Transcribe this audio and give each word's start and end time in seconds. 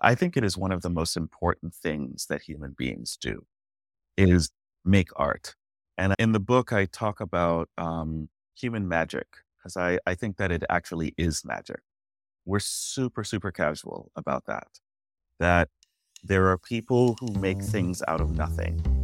I 0.00 0.14
think 0.14 0.36
it 0.36 0.44
is 0.44 0.56
one 0.56 0.72
of 0.72 0.82
the 0.82 0.90
most 0.90 1.16
important 1.16 1.74
things 1.74 2.26
that 2.26 2.42
human 2.42 2.74
beings 2.76 3.18
do 3.20 3.44
is 4.16 4.50
make 4.84 5.08
art. 5.16 5.56
And 5.96 6.14
in 6.18 6.32
the 6.32 6.40
book, 6.40 6.72
I 6.72 6.84
talk 6.86 7.20
about 7.20 7.68
um, 7.76 8.28
human 8.54 8.86
magic 8.86 9.26
because 9.58 9.76
I, 9.76 9.98
I 10.06 10.14
think 10.14 10.36
that 10.36 10.52
it 10.52 10.62
actually 10.70 11.14
is 11.18 11.44
magic. 11.44 11.80
We're 12.44 12.60
super, 12.60 13.24
super 13.24 13.50
casual 13.50 14.12
about 14.14 14.46
that, 14.46 14.68
that 15.40 15.68
there 16.22 16.46
are 16.48 16.58
people 16.58 17.16
who 17.20 17.32
make 17.32 17.60
things 17.60 18.02
out 18.06 18.20
of 18.20 18.36
nothing. 18.36 18.97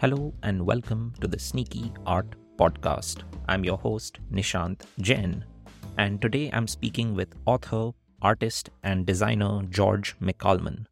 Hello 0.00 0.32
and 0.44 0.64
welcome 0.64 1.12
to 1.20 1.26
the 1.26 1.40
Sneaky 1.40 1.92
Art 2.06 2.36
Podcast. 2.56 3.24
I'm 3.48 3.64
your 3.64 3.78
host, 3.78 4.20
Nishant 4.30 4.82
Jain, 5.00 5.44
and 5.96 6.22
today 6.22 6.50
I'm 6.52 6.68
speaking 6.68 7.16
with 7.16 7.34
author, 7.46 7.90
artist, 8.22 8.70
and 8.84 9.04
designer 9.04 9.62
George 9.68 10.16
McCalman. 10.20 10.86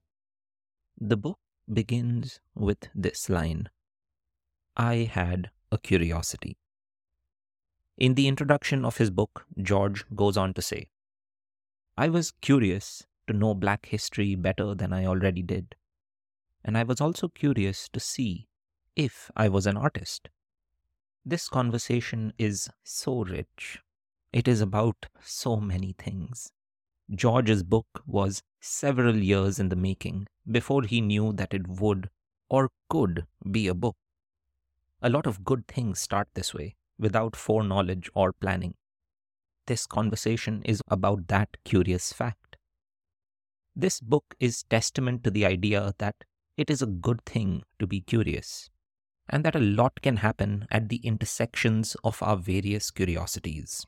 The 1.01 1.17
book 1.17 1.39
begins 1.73 2.41
with 2.57 2.89
this 2.97 3.31
line 3.31 3.69
I 4.77 5.09
had 5.13 5.51
a 5.71 5.79
curiosity. 5.79 6.57
In 7.97 8.15
the 8.15 8.27
introduction 8.27 8.85
of 8.85 8.97
his 8.97 9.11
book, 9.11 9.47
George 9.63 10.05
goes 10.17 10.37
on 10.37 10.53
to 10.55 10.63
say, 10.63 10.89
I 11.97 12.09
was 12.09 12.33
curious 12.41 13.07
to 13.29 13.33
know 13.33 13.55
black 13.55 13.87
history 13.87 14.35
better 14.35 14.75
than 14.75 14.93
I 14.93 15.07
already 15.07 15.43
did. 15.43 15.77
And 16.65 16.77
I 16.77 16.83
was 16.83 17.01
also 17.01 17.29
curious 17.29 17.89
to 17.93 18.01
see 18.01 18.49
if 18.97 19.31
I 19.37 19.49
was 19.51 19.67
an 19.67 19.77
artist. 19.77 20.31
This 21.25 21.49
conversation 21.49 22.33
is 22.39 22.71
so 22.83 23.25
rich. 23.25 23.81
It 24.33 24.49
is 24.49 24.63
about 24.63 25.07
so 25.23 25.57
many 25.57 25.95
things. 25.99 26.51
George's 27.15 27.63
book 27.63 27.87
was 28.07 28.43
several 28.61 29.17
years 29.17 29.59
in 29.59 29.69
the 29.69 29.77
making 29.77 30.27
before 30.51 30.83
he 30.83 31.01
knew 31.01 31.33
that 31.35 31.53
it 31.53 31.69
would 31.69 32.09
or 32.49 32.71
could 32.89 33.27
be 33.51 33.69
a 33.69 33.75
book. 33.75 33.97
A 35.03 35.11
lot 35.11 35.27
of 35.27 35.45
good 35.45 35.67
things 35.69 36.01
start 36.01 36.29
this 36.35 36.55
way, 36.55 36.75
without 36.99 37.37
foreknowledge 37.37 38.09
or 38.15 38.33
planning. 38.33 38.75
This 39.67 39.87
conversation 39.87 40.63
is 40.65 40.81
about 40.89 41.29
that 41.29 41.57
curious 41.65 42.13
fact. 42.13 42.57
This 43.75 44.01
book 44.01 44.35
is 44.41 44.63
testament 44.65 45.23
to 45.25 45.31
the 45.31 45.45
idea 45.45 45.93
that 45.99 46.25
it 46.57 46.71
is 46.71 46.81
a 46.81 46.87
good 46.87 47.25
thing 47.27 47.63
to 47.79 47.87
be 47.87 48.01
curious 48.01 48.71
and 49.29 49.45
that 49.45 49.57
a 49.57 49.61
lot 49.61 50.01
can 50.03 50.19
happen 50.19 50.67
at 50.71 50.89
the 50.89 50.97
intersections 50.99 51.97
of 52.05 52.23
our 52.23 52.37
various 52.37 52.91
curiosities. 52.91 53.87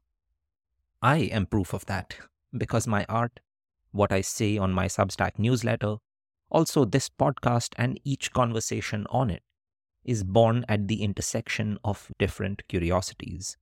I 1.00 1.18
am 1.18 1.46
proof 1.46 1.72
of 1.72 1.86
that 1.86 2.16
because 2.56 2.86
my 2.86 3.06
art, 3.08 3.40
what 3.92 4.12
I 4.12 4.20
say 4.20 4.58
on 4.58 4.72
my 4.72 4.86
Substack 4.86 5.38
newsletter, 5.38 5.96
also 6.50 6.84
this 6.84 7.08
podcast 7.08 7.74
and 7.76 8.00
each 8.04 8.32
conversation 8.32 9.06
on 9.10 9.30
it, 9.30 9.42
is 10.04 10.24
born 10.24 10.64
at 10.68 10.88
the 10.88 11.02
intersection 11.02 11.78
of 11.84 12.10
different 12.18 12.66
curiosities. 12.68 13.56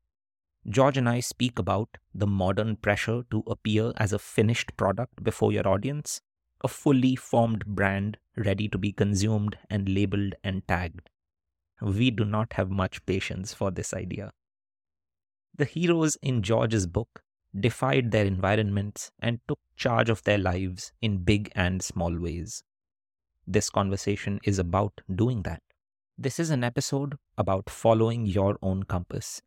George 0.69 0.97
and 0.97 1.09
I 1.09 1.21
speak 1.21 1.59
about 1.59 1.99
the 2.15 2.27
modern 2.27 2.77
pressure 2.77 3.25
to 3.31 3.43
appear 3.47 3.93
as 3.97 4.13
a 4.13 4.19
finished 4.19 4.77
product 4.77 5.23
before 5.23 5.53
your 5.53 5.69
audience, 5.69 6.21
a 6.65 6.69
fully 6.69 7.17
formed 7.17 7.67
brand 7.67 8.17
ready 8.37 8.69
to 8.69 8.79
be 8.79 8.93
consumed 8.93 9.59
and 9.69 9.89
labeled 9.89 10.35
and 10.43 10.67
tagged 10.67 11.11
we 11.81 12.11
do 12.11 12.25
not 12.25 12.53
have 12.55 12.71
much 12.71 13.05
patience 13.07 13.53
for 13.53 13.71
this 13.71 13.93
idea. 13.93 14.33
The 15.57 15.65
heroes 15.65 16.17
in 16.23 16.43
George's 16.43 16.87
book 16.87 17.23
defied 17.59 18.11
their 18.11 18.27
environments 18.27 19.11
and 19.21 19.41
took 19.49 19.59
charge 19.77 20.11
of 20.11 20.23
their 20.25 20.39
lives 20.39 20.93
in 21.01 21.25
big 21.25 21.51
and 21.55 21.83
small 21.83 22.19
ways. 22.19 22.63
This 23.47 23.71
conversation 23.71 24.41
is 24.45 24.59
about 24.59 25.01
doing 25.15 25.43
that. 25.43 25.63
This 26.19 26.41
is 26.41 26.51
an 26.51 26.65
episode 26.65 27.17
about 27.39 27.71
following 27.71 28.27
your 28.27 28.59
own 28.63 28.83
compass, 28.85 29.43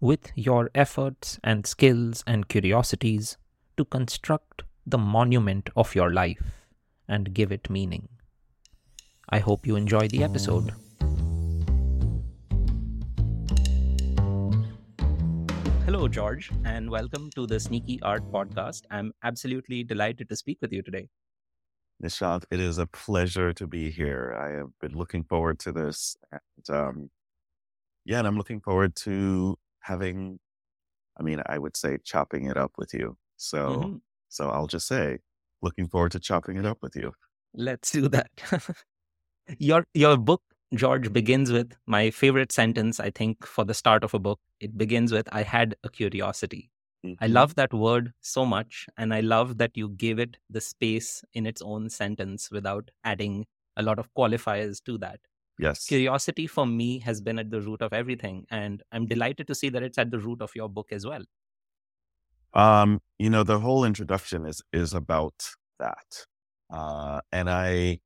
with 0.00 0.30
your 0.34 0.70
efforts 0.74 1.38
and 1.42 1.66
skills 1.66 2.22
and 2.26 2.48
curiosities 2.48 3.36
to 3.76 3.84
construct 3.84 4.62
the 4.86 4.98
monument 4.98 5.68
of 5.76 5.94
your 5.94 6.12
life 6.12 6.68
and 7.08 7.34
give 7.34 7.50
it 7.52 7.68
meaning. 7.68 8.08
I 9.28 9.40
hope 9.40 9.66
you 9.66 9.76
enjoy 9.76 10.08
the 10.08 10.22
episode. 10.22 10.72
Hello, 15.96 16.08
George, 16.08 16.50
and 16.66 16.90
welcome 16.90 17.30
to 17.36 17.46
the 17.46 17.58
Sneaky 17.58 17.98
Art 18.02 18.30
Podcast. 18.30 18.82
I'm 18.90 19.14
absolutely 19.24 19.82
delighted 19.82 20.28
to 20.28 20.36
speak 20.36 20.58
with 20.60 20.70
you 20.70 20.82
today. 20.82 21.08
Nishant, 22.04 22.44
it 22.50 22.60
is 22.60 22.76
a 22.76 22.86
pleasure 22.86 23.54
to 23.54 23.66
be 23.66 23.90
here. 23.90 24.36
I 24.38 24.58
have 24.58 24.78
been 24.78 24.92
looking 24.92 25.24
forward 25.24 25.58
to 25.60 25.72
this. 25.72 26.14
And 26.30 26.76
um, 26.76 27.10
yeah, 28.04 28.18
and 28.18 28.28
I'm 28.28 28.36
looking 28.36 28.60
forward 28.60 28.94
to 28.96 29.56
having, 29.80 30.38
I 31.18 31.22
mean, 31.22 31.40
I 31.46 31.56
would 31.56 31.78
say 31.78 31.96
chopping 32.04 32.44
it 32.44 32.58
up 32.58 32.72
with 32.76 32.92
you. 32.92 33.16
So, 33.38 33.58
mm-hmm. 33.66 33.96
so 34.28 34.50
I'll 34.50 34.66
just 34.66 34.86
say, 34.86 35.20
looking 35.62 35.88
forward 35.88 36.12
to 36.12 36.20
chopping 36.20 36.58
it 36.58 36.66
up 36.66 36.76
with 36.82 36.94
you. 36.94 37.14
Let's 37.54 37.90
do 37.90 38.06
that. 38.08 38.28
your 39.58 39.86
your 39.94 40.18
book 40.18 40.42
George 40.74 41.12
begins 41.12 41.52
with 41.52 41.72
my 41.86 42.10
favorite 42.10 42.52
sentence, 42.52 42.98
I 42.98 43.10
think, 43.10 43.46
for 43.46 43.64
the 43.64 43.74
start 43.74 44.02
of 44.02 44.14
a 44.14 44.18
book. 44.18 44.40
It 44.60 44.76
begins 44.76 45.12
with, 45.12 45.28
I 45.32 45.42
had 45.42 45.76
a 45.84 45.88
curiosity. 45.88 46.70
Mm-hmm. 47.04 47.22
I 47.22 47.28
love 47.28 47.54
that 47.54 47.72
word 47.72 48.12
so 48.20 48.44
much. 48.44 48.86
And 48.96 49.14
I 49.14 49.20
love 49.20 49.58
that 49.58 49.76
you 49.76 49.90
gave 49.90 50.18
it 50.18 50.38
the 50.50 50.60
space 50.60 51.24
in 51.34 51.46
its 51.46 51.62
own 51.62 51.88
sentence 51.88 52.50
without 52.50 52.90
adding 53.04 53.46
a 53.76 53.82
lot 53.82 53.98
of 53.98 54.12
qualifiers 54.14 54.82
to 54.84 54.98
that. 54.98 55.20
Yes. 55.58 55.86
Curiosity 55.86 56.46
for 56.46 56.66
me 56.66 56.98
has 57.00 57.20
been 57.20 57.38
at 57.38 57.50
the 57.50 57.60
root 57.60 57.80
of 57.80 57.92
everything. 57.92 58.46
And 58.50 58.82
I'm 58.92 59.06
delighted 59.06 59.46
to 59.46 59.54
see 59.54 59.68
that 59.70 59.82
it's 59.82 59.98
at 59.98 60.10
the 60.10 60.18
root 60.18 60.42
of 60.42 60.54
your 60.54 60.68
book 60.68 60.88
as 60.90 61.06
well. 61.06 61.22
Um, 62.54 63.00
you 63.18 63.30
know, 63.30 63.42
the 63.42 63.60
whole 63.60 63.84
introduction 63.84 64.46
is 64.46 64.62
is 64.72 64.94
about 64.94 65.50
that. 65.78 66.26
Uh, 66.70 67.20
and 67.30 67.50
I 67.50 68.00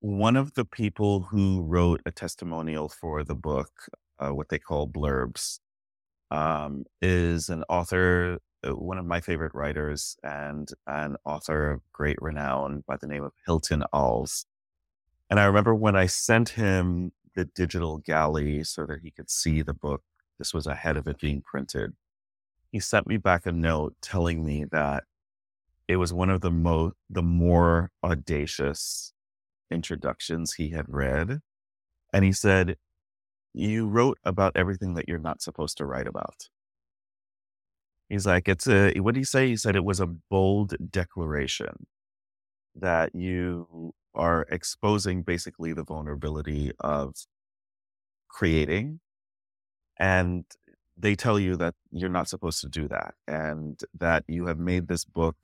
one 0.00 0.36
of 0.36 0.54
the 0.54 0.64
people 0.64 1.22
who 1.22 1.62
wrote 1.62 2.00
a 2.06 2.12
testimonial 2.12 2.88
for 2.88 3.24
the 3.24 3.34
book, 3.34 3.70
uh, 4.18 4.30
what 4.30 4.48
they 4.48 4.58
call 4.58 4.88
blurbs, 4.88 5.58
um, 6.30 6.84
is 7.02 7.48
an 7.48 7.64
author, 7.68 8.38
uh, 8.66 8.74
one 8.74 8.98
of 8.98 9.06
my 9.06 9.20
favorite 9.20 9.54
writers, 9.54 10.16
and 10.22 10.68
an 10.86 11.16
author 11.24 11.72
of 11.72 11.80
great 11.92 12.20
renown 12.20 12.84
by 12.86 12.96
the 12.96 13.06
name 13.06 13.24
of 13.24 13.32
Hilton 13.44 13.82
Als. 13.92 14.46
And 15.30 15.40
I 15.40 15.44
remember 15.44 15.74
when 15.74 15.96
I 15.96 16.06
sent 16.06 16.50
him 16.50 17.12
the 17.34 17.44
digital 17.44 17.98
galley 17.98 18.64
so 18.64 18.86
that 18.86 19.00
he 19.02 19.10
could 19.10 19.30
see 19.30 19.62
the 19.62 19.74
book, 19.74 20.02
this 20.38 20.54
was 20.54 20.66
ahead 20.66 20.96
of 20.96 21.08
it 21.08 21.18
being 21.18 21.42
printed. 21.42 21.94
He 22.70 22.80
sent 22.80 23.06
me 23.06 23.16
back 23.16 23.46
a 23.46 23.52
note 23.52 23.96
telling 24.00 24.44
me 24.44 24.64
that 24.70 25.04
it 25.88 25.96
was 25.96 26.12
one 26.12 26.30
of 26.30 26.40
the 26.40 26.50
most, 26.50 26.94
the 27.10 27.22
more 27.22 27.90
audacious 28.04 29.12
introductions 29.70 30.54
he 30.54 30.70
had 30.70 30.86
read. 30.88 31.40
And 32.12 32.24
he 32.24 32.32
said, 32.32 32.76
You 33.54 33.86
wrote 33.88 34.18
about 34.24 34.56
everything 34.56 34.94
that 34.94 35.08
you're 35.08 35.18
not 35.18 35.42
supposed 35.42 35.76
to 35.78 35.86
write 35.86 36.06
about. 36.06 36.48
He's 38.08 38.26
like, 38.26 38.48
It's 38.48 38.66
a, 38.68 38.92
what 39.00 39.14
did 39.14 39.20
he 39.20 39.24
say? 39.24 39.48
He 39.48 39.56
said 39.56 39.76
it 39.76 39.84
was 39.84 40.00
a 40.00 40.06
bold 40.06 40.74
declaration 40.90 41.86
that 42.74 43.14
you 43.14 43.94
are 44.14 44.46
exposing 44.50 45.22
basically 45.22 45.72
the 45.72 45.84
vulnerability 45.84 46.72
of 46.80 47.14
creating. 48.28 49.00
And 49.98 50.44
they 50.96 51.14
tell 51.14 51.38
you 51.38 51.56
that 51.56 51.74
you're 51.90 52.10
not 52.10 52.28
supposed 52.28 52.60
to 52.62 52.68
do 52.68 52.88
that 52.88 53.14
and 53.26 53.80
that 53.98 54.24
you 54.28 54.46
have 54.46 54.58
made 54.58 54.88
this 54.88 55.04
book 55.04 55.36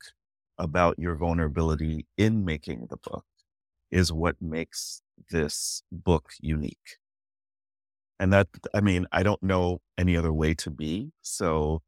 about 0.58 0.98
your 0.98 1.16
vulnerability 1.16 2.06
in 2.16 2.44
making 2.44 2.86
the 2.90 2.96
book 2.96 3.24
is 3.94 4.12
what 4.12 4.36
makes 4.42 5.02
this 5.30 5.84
book 5.92 6.32
unique. 6.40 6.98
And 8.18 8.32
that, 8.32 8.48
I 8.74 8.80
mean, 8.80 9.06
I 9.12 9.22
don't 9.22 9.42
know 9.42 9.80
any 9.96 10.16
other 10.16 10.32
way 10.32 10.54
to 10.54 10.70
be. 10.70 11.12
So, 11.22 11.82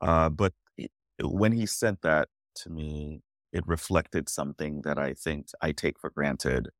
uh, 0.00 0.30
but 0.30 0.54
it, 0.78 0.90
when 1.20 1.52
he 1.52 1.66
sent 1.66 2.00
that 2.02 2.28
to 2.56 2.70
me, 2.70 3.20
it 3.52 3.66
reflected 3.66 4.30
something 4.30 4.80
that 4.82 4.98
I 4.98 5.12
think 5.12 5.48
I 5.60 5.72
take 5.72 6.00
for 6.00 6.08
granted 6.08 6.70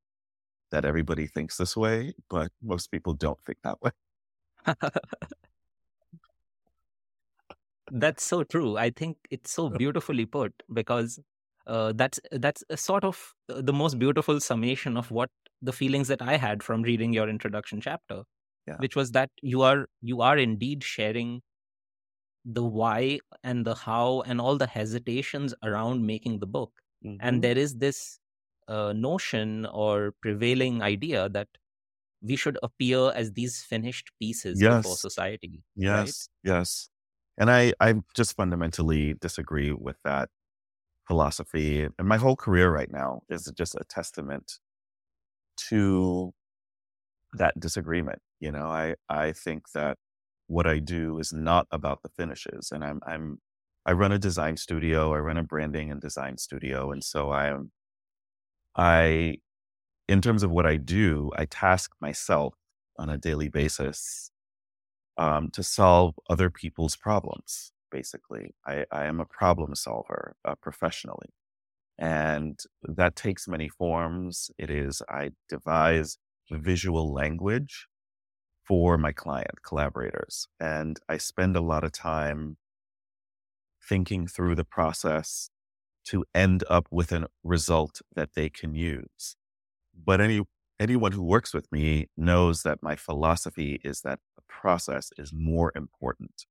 that 0.70 0.86
everybody 0.86 1.26
thinks 1.26 1.58
this 1.58 1.76
way, 1.76 2.14
but 2.30 2.50
most 2.62 2.90
people 2.90 3.12
don't 3.12 3.38
think 3.44 3.58
that 3.64 3.82
way. 3.82 3.90
That's 7.90 8.24
so 8.24 8.42
true. 8.42 8.78
I 8.78 8.90
think 8.90 9.18
it's 9.30 9.50
so 9.50 9.68
beautifully 9.82 10.24
put 10.26 10.54
because 10.72 11.20
uh, 11.66 11.92
that's 11.94 12.20
that's 12.32 12.64
a 12.70 12.76
sort 12.76 13.04
of 13.04 13.34
uh, 13.48 13.60
the 13.62 13.72
most 13.72 13.98
beautiful 13.98 14.40
summation 14.40 14.96
of 14.96 15.10
what 15.10 15.30
the 15.62 15.72
feelings 15.72 16.08
that 16.08 16.22
I 16.22 16.36
had 16.36 16.62
from 16.62 16.82
reading 16.82 17.12
your 17.12 17.28
introduction 17.28 17.80
chapter, 17.80 18.24
Yeah. 18.66 18.78
which 18.78 18.96
was 18.96 19.12
that 19.12 19.30
you 19.42 19.62
are 19.62 19.88
you 20.02 20.22
are 20.22 20.38
indeed 20.38 20.84
sharing 20.84 21.42
the 22.44 22.64
why 22.64 23.20
and 23.42 23.64
the 23.66 23.74
how 23.74 24.22
and 24.22 24.40
all 24.40 24.56
the 24.58 24.66
hesitations 24.66 25.54
around 25.62 26.04
making 26.06 26.38
the 26.40 26.46
book, 26.46 26.72
Mhm. 27.02 27.18
and 27.20 27.42
there 27.42 27.56
is 27.58 27.76
this 27.78 28.18
uh, 28.68 28.92
notion 28.92 29.66
or 29.66 30.12
prevailing 30.22 30.82
idea 30.82 31.28
that 31.28 31.48
we 32.22 32.36
should 32.36 32.58
appear 32.62 33.12
as 33.14 33.32
these 33.34 33.62
finished 33.64 34.12
pieces 34.20 34.64
before 34.64 34.96
society. 34.98 35.64
Yes, 35.76 36.28
yes. 36.44 36.90
And 37.38 37.50
I, 37.50 37.72
I 37.80 37.94
just 38.14 38.36
fundamentally 38.36 39.14
disagree 39.14 39.72
with 39.72 39.96
that 40.04 40.30
philosophy. 41.12 41.86
And 41.98 42.08
my 42.08 42.16
whole 42.16 42.36
career 42.36 42.70
right 42.70 42.90
now 42.90 43.20
is 43.28 43.52
just 43.54 43.74
a 43.74 43.84
testament 43.84 44.60
to 45.68 46.32
that 47.34 47.60
disagreement. 47.60 48.20
You 48.40 48.50
know, 48.50 48.68
I, 48.68 48.94
I 49.10 49.32
think 49.32 49.72
that 49.74 49.98
what 50.46 50.66
I 50.66 50.78
do 50.78 51.18
is 51.18 51.30
not 51.30 51.66
about 51.70 52.02
the 52.02 52.08
finishes. 52.08 52.72
And 52.72 52.82
I'm, 52.82 53.00
I'm, 53.06 53.40
I 53.84 53.92
run 53.92 54.12
a 54.12 54.18
design 54.18 54.56
studio, 54.56 55.12
I 55.12 55.18
run 55.18 55.36
a 55.36 55.42
branding 55.42 55.90
and 55.90 56.00
design 56.00 56.38
studio. 56.38 56.90
And 56.92 57.04
so 57.04 57.30
I 57.30 57.48
am, 57.48 57.72
I, 58.74 59.36
in 60.08 60.22
terms 60.22 60.42
of 60.42 60.50
what 60.50 60.64
I 60.64 60.76
do, 60.78 61.30
I 61.36 61.44
task 61.44 61.92
myself 62.00 62.54
on 62.98 63.10
a 63.10 63.18
daily 63.18 63.50
basis 63.50 64.30
um, 65.18 65.50
to 65.50 65.62
solve 65.62 66.14
other 66.30 66.48
people's 66.48 66.96
problems. 66.96 67.72
Basically, 67.92 68.54
I, 68.66 68.86
I 68.90 69.04
am 69.04 69.20
a 69.20 69.26
problem 69.26 69.74
solver 69.76 70.34
uh, 70.44 70.54
professionally, 70.56 71.28
and 71.98 72.58
that 72.82 73.14
takes 73.14 73.46
many 73.46 73.68
forms. 73.68 74.50
It 74.58 74.70
is 74.70 75.02
I 75.08 75.30
devise 75.48 76.18
visual 76.50 77.12
language 77.12 77.86
for 78.66 78.96
my 78.96 79.12
client 79.12 79.62
collaborators, 79.62 80.48
and 80.58 80.98
I 81.08 81.18
spend 81.18 81.54
a 81.54 81.60
lot 81.60 81.84
of 81.84 81.92
time 81.92 82.56
thinking 83.86 84.26
through 84.26 84.54
the 84.54 84.64
process 84.64 85.50
to 86.04 86.24
end 86.34 86.64
up 86.70 86.86
with 86.90 87.12
a 87.12 87.28
result 87.44 88.00
that 88.14 88.30
they 88.34 88.48
can 88.48 88.74
use. 88.74 89.36
But 89.94 90.20
any 90.20 90.42
anyone 90.80 91.12
who 91.12 91.22
works 91.22 91.54
with 91.54 91.70
me 91.70 92.08
knows 92.16 92.62
that 92.62 92.82
my 92.82 92.96
philosophy 92.96 93.80
is 93.84 94.00
that 94.02 94.18
the 94.36 94.42
process 94.48 95.10
is 95.18 95.32
more 95.32 95.72
important 95.76 96.46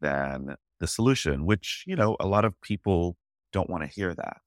than 0.00 0.56
the 0.80 0.86
solution, 0.86 1.46
which, 1.46 1.84
you 1.86 1.96
know, 1.96 2.16
a 2.20 2.26
lot 2.26 2.44
of 2.44 2.60
people 2.62 3.16
don't 3.52 3.70
want 3.70 3.82
to 3.84 3.88
hear 3.88 4.14
that. 4.14 4.42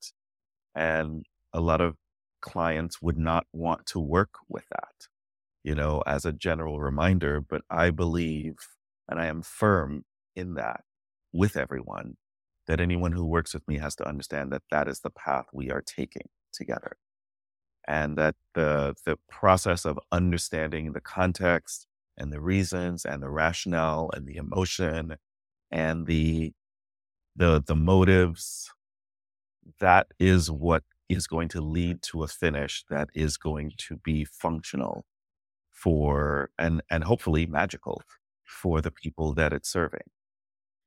And 0.76 1.26
a 1.54 1.62
lot 1.62 1.82
of 1.82 1.96
clients 2.42 3.02
would 3.02 3.18
not 3.18 3.46
want 3.54 3.86
to 3.88 4.00
work 4.00 4.36
with 4.50 4.66
that, 4.72 5.08
you 5.64 5.76
know, 5.76 6.04
as 6.06 6.26
a 6.26 6.34
general 6.34 6.80
reminder. 6.80 7.42
But 7.42 7.62
I 7.70 7.92
believe, 7.92 8.56
and 9.10 9.20
I 9.20 9.28
am 9.28 9.42
firm 9.42 10.06
in 10.36 10.56
that 10.56 10.82
with 11.34 11.58
everyone, 11.58 12.18
that 12.68 12.80
anyone 12.80 13.12
who 13.12 13.26
works 13.26 13.54
with 13.54 13.68
me 13.68 13.78
has 13.78 13.96
to 13.98 14.08
understand 14.08 14.52
that 14.52 14.64
that 14.72 14.88
is 14.88 15.02
the 15.02 15.10
path 15.12 15.46
we 15.54 15.70
are 15.72 15.82
taking 15.82 16.30
together 16.54 16.98
and 17.88 18.18
that 18.18 18.36
the 18.56 18.96
the 19.06 19.18
process 19.30 19.86
of 19.86 20.00
understanding 20.12 20.94
the 20.94 21.02
context 21.02 21.88
and 22.18 22.32
the 22.32 22.42
reasons 22.42 23.06
and 23.06 23.22
the 23.22 23.30
rationale 23.30 24.10
and 24.14 24.28
the 24.28 24.38
emotion 24.38 25.16
and 25.74 26.08
the 26.08 26.54
the 27.36 27.62
the 27.68 27.76
motives 27.76 28.72
that 29.80 30.08
is 30.20 30.52
what 30.52 30.84
is 31.10 31.28
going 31.28 31.50
to 31.50 31.62
lead 31.62 32.02
to 32.02 32.24
a 32.24 32.28
finish 32.28 32.84
that 32.90 33.10
is 33.14 33.38
going 33.38 33.72
to 33.78 33.98
be 33.98 34.26
functional 34.26 35.06
for 35.72 36.50
and 36.58 36.82
and 36.90 37.04
hopefully 37.04 37.46
magical 37.46 38.02
for 38.46 38.82
the 38.82 38.92
people 38.92 39.34
that 39.34 39.52
it's 39.54 39.70
serving. 39.70 40.08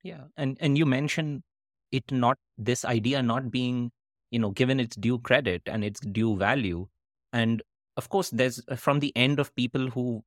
Yeah, 0.03 0.25
and 0.37 0.57
and 0.61 0.77
you 0.77 0.85
mentioned 0.85 1.43
it 1.91 2.11
not 2.11 2.37
this 2.57 2.85
idea 2.85 3.21
not 3.21 3.51
being 3.51 3.91
you 4.31 4.39
know 4.39 4.51
given 4.51 4.79
its 4.79 4.95
due 4.95 5.19
credit 5.19 5.63
and 5.65 5.83
its 5.83 5.99
due 5.99 6.37
value, 6.37 6.87
and 7.33 7.61
of 7.97 8.09
course 8.09 8.29
there's 8.29 8.61
uh, 8.69 8.75
from 8.75 8.99
the 8.99 9.15
end 9.15 9.39
of 9.39 9.53
people 9.55 9.89
who 9.89 10.23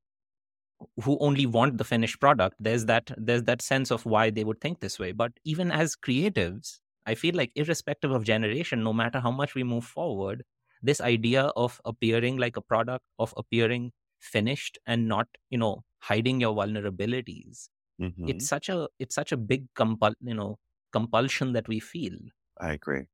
who 1.04 1.18
only 1.20 1.46
want 1.46 1.78
the 1.78 1.84
finished 1.84 2.20
product. 2.20 2.56
There's 2.60 2.86
that 2.86 3.10
there's 3.16 3.44
that 3.44 3.62
sense 3.62 3.90
of 3.90 4.06
why 4.06 4.30
they 4.30 4.44
would 4.44 4.60
think 4.60 4.80
this 4.80 4.98
way. 4.98 5.12
But 5.12 5.32
even 5.44 5.70
as 5.70 5.96
creatives, 5.96 6.80
I 7.06 7.14
feel 7.14 7.34
like 7.34 7.52
irrespective 7.54 8.10
of 8.10 8.24
generation, 8.24 8.82
no 8.84 8.92
matter 8.92 9.20
how 9.20 9.30
much 9.30 9.54
we 9.54 9.64
move 9.64 9.84
forward, 9.84 10.44
this 10.82 11.00
idea 11.00 11.44
of 11.56 11.80
appearing 11.84 12.36
like 12.38 12.56
a 12.56 12.62
product, 12.62 13.04
of 13.18 13.34
appearing 13.36 13.92
finished 14.20 14.78
and 14.86 15.08
not 15.08 15.28
you 15.48 15.58
know 15.58 15.84
hiding 16.00 16.40
your 16.40 16.54
vulnerabilities 16.54 17.68
Mhm. 17.98 18.32
it's 18.32 18.48
such 18.48 18.68
a 18.68 18.88
it's 18.98 19.14
such 19.14 19.32
a 19.32 19.36
big 19.36 19.66
compul 19.74 20.14
you 20.20 20.34
know 20.34 20.58
compulsion 20.92 21.52
that 21.52 21.68
we 21.68 21.80
feel 21.80 22.16
I 22.60 22.72
agree. 22.72 23.06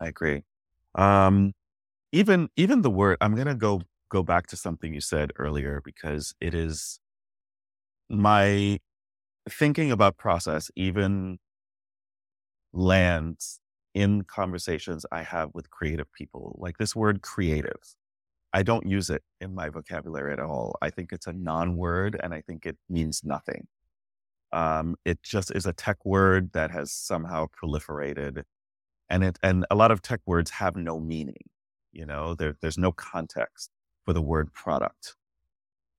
I 0.00 0.08
agree. 0.08 0.44
Um, 0.94 1.54
even 2.12 2.50
even 2.56 2.82
the 2.82 2.90
word 2.90 3.18
I'm 3.20 3.36
gonna 3.36 3.54
go 3.56 3.82
go 4.14 4.22
back 4.22 4.46
to 4.46 4.56
something 4.56 4.94
you 4.94 5.00
said 5.00 5.32
earlier 5.36 5.82
because 5.84 6.34
it 6.40 6.54
is 6.54 7.00
my 8.08 8.78
thinking 9.50 9.90
about 9.90 10.16
process 10.16 10.70
even 10.76 11.38
lands 12.72 13.58
in 13.92 14.22
conversations 14.22 15.04
I 15.10 15.22
have 15.24 15.50
with 15.52 15.68
creative 15.68 16.12
people. 16.12 16.56
Like 16.60 16.78
this 16.78 16.94
word 16.94 17.22
creative. 17.22 17.82
I 18.52 18.62
don't 18.62 18.86
use 18.86 19.10
it 19.10 19.22
in 19.40 19.52
my 19.52 19.68
vocabulary 19.68 20.32
at 20.32 20.38
all. 20.38 20.76
I 20.80 20.90
think 20.90 21.12
it's 21.12 21.26
a 21.26 21.32
non-word 21.32 22.16
and 22.22 22.32
I 22.32 22.40
think 22.40 22.66
it 22.66 22.76
means 22.88 23.22
nothing. 23.24 23.66
Um, 24.52 24.94
it 25.04 25.24
just 25.24 25.50
is 25.50 25.66
a 25.66 25.72
tech 25.72 25.98
word 26.04 26.52
that 26.52 26.70
has 26.70 26.92
somehow 26.92 27.48
proliferated 27.60 28.44
and 29.10 29.24
it 29.24 29.40
and 29.42 29.66
a 29.72 29.74
lot 29.74 29.90
of 29.90 30.02
tech 30.02 30.20
words 30.24 30.50
have 30.52 30.76
no 30.76 31.00
meaning 31.00 31.44
you 31.92 32.06
know 32.06 32.34
there, 32.34 32.54
there's 32.60 32.78
no 32.78 32.92
context 32.92 33.70
for 34.04 34.12
the 34.12 34.22
word 34.22 34.52
product. 34.52 35.16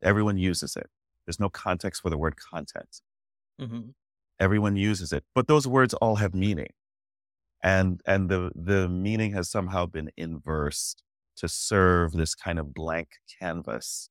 Everyone 0.04 0.38
uses 0.38 0.76
it. 0.76 0.90
There's 1.26 1.40
no 1.40 1.50
context 1.50 2.02
for 2.02 2.10
the 2.10 2.18
word 2.18 2.36
content. 2.38 3.02
Mm-hmm. 3.62 3.92
everyone 4.40 4.76
uses 4.76 5.14
it 5.14 5.24
but 5.34 5.48
those 5.48 5.68
words 5.68 5.94
all 5.96 6.18
have 6.18 6.36
meaning. 6.36 6.74
And 7.64 8.02
and 8.06 8.30
the 8.30 8.52
the 8.56 8.90
meaning 8.90 9.34
has 9.34 9.50
somehow 9.50 9.86
been 9.88 10.12
inversed 10.18 11.04
to 11.38 11.48
serve 11.48 12.14
this 12.14 12.36
kind 12.36 12.60
of 12.60 12.74
blank 12.74 13.10
canvas 13.40 14.10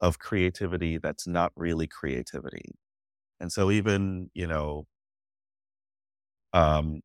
of 0.00 0.18
creativity 0.18 0.98
that's 0.98 1.26
not 1.26 1.52
really 1.56 1.86
creativity. 1.86 2.74
And 3.40 3.52
so 3.52 3.70
even 3.70 4.30
you 4.34 4.46
know 4.46 4.86
um 6.52 7.02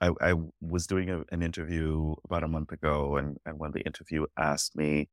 I, 0.00 0.10
I 0.20 0.34
was 0.60 0.86
doing 0.86 1.10
a, 1.10 1.24
an 1.32 1.42
interview 1.42 2.14
about 2.24 2.44
a 2.44 2.48
month 2.48 2.72
ago, 2.72 3.16
and, 3.16 3.38
and 3.46 3.58
when 3.58 3.72
the 3.72 3.80
interview 3.80 4.26
asked 4.38 4.76
me 4.76 5.08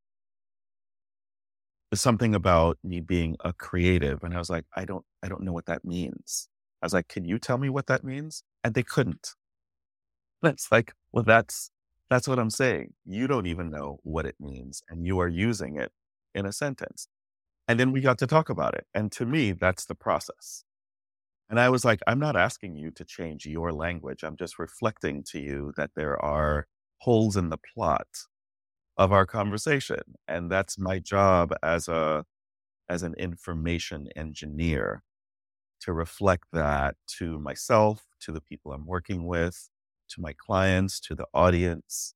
something 2.02 2.36
about 2.36 2.78
me 2.84 3.02
being 3.02 3.38
a 3.44 3.54
creative, 3.54 4.24
and 4.24 4.34
I 4.34 4.40
was 4.40 4.50
like, 4.50 4.66
I 4.76 4.86
don't, 4.86 5.06
I 5.24 5.28
don't 5.28 5.44
know 5.44 5.54
what 5.54 5.66
that 5.68 5.86
means. 5.86 6.50
I 6.82 6.86
was 6.86 6.94
like, 6.94 7.08
can 7.08 7.26
you 7.26 7.40
tell 7.40 7.58
me 7.58 7.70
what 7.70 7.88
that 7.88 8.04
means? 8.04 8.44
And 8.64 8.74
they 8.74 8.84
couldn't. 8.84 9.30
That's 10.42 10.72
like, 10.72 10.94
well, 11.12 11.24
that's 11.24 11.72
that's 12.10 12.28
what 12.28 12.40
I'm 12.40 12.50
saying. 12.50 12.94
You 13.06 13.28
don't 13.28 13.48
even 13.48 13.70
know 13.72 14.00
what 14.04 14.26
it 14.26 14.36
means, 14.40 14.84
and 14.90 15.06
you 15.06 15.20
are 15.20 15.28
using 15.28 15.78
it 15.78 15.92
in 16.36 16.46
a 16.46 16.52
sentence. 16.52 17.08
And 17.68 17.80
then 17.80 17.92
we 17.92 18.02
got 18.02 18.18
to 18.20 18.28
talk 18.28 18.50
about 18.50 18.76
it, 18.76 18.86
and 18.94 19.12
to 19.14 19.26
me, 19.26 19.54
that's 19.54 19.86
the 19.86 19.96
process. 19.96 20.66
And 21.50 21.60
I 21.60 21.70
was 21.70 21.86
like, 21.86 22.02
I'm 22.08 22.20
not 22.20 22.36
asking 22.36 22.78
you 22.78 22.92
to 22.92 23.06
change 23.06 23.46
your 23.46 23.72
language. 23.72 24.24
I'm 24.24 24.38
just 24.38 24.60
reflecting 24.60 25.24
to 25.32 25.40
you 25.40 25.74
that 25.78 25.92
there 25.96 26.24
are 26.24 26.68
holes 27.00 27.38
in 27.38 27.50
the 27.50 27.60
plot 27.74 28.08
of 28.98 29.12
our 29.12 29.26
conversation. 29.26 30.02
And 30.28 30.52
that's 30.52 30.78
my 30.78 31.00
job 31.00 31.54
as 31.64 31.88
a 31.88 32.26
as 32.90 33.04
an 33.04 33.14
information 33.16 34.10
engineer 34.16 35.04
to 35.82 35.94
reflect 35.94 36.46
that 36.54 36.96
to 37.08 37.40
myself, 37.40 38.08
to 38.22 38.32
the 38.32 38.42
people 38.42 38.72
I'm 38.72 38.86
working 38.86 39.26
with, 39.28 39.70
to 40.10 40.22
my 40.22 40.34
clients, 40.34 41.00
to 41.02 41.16
the 41.16 41.28
audience. 41.34 42.16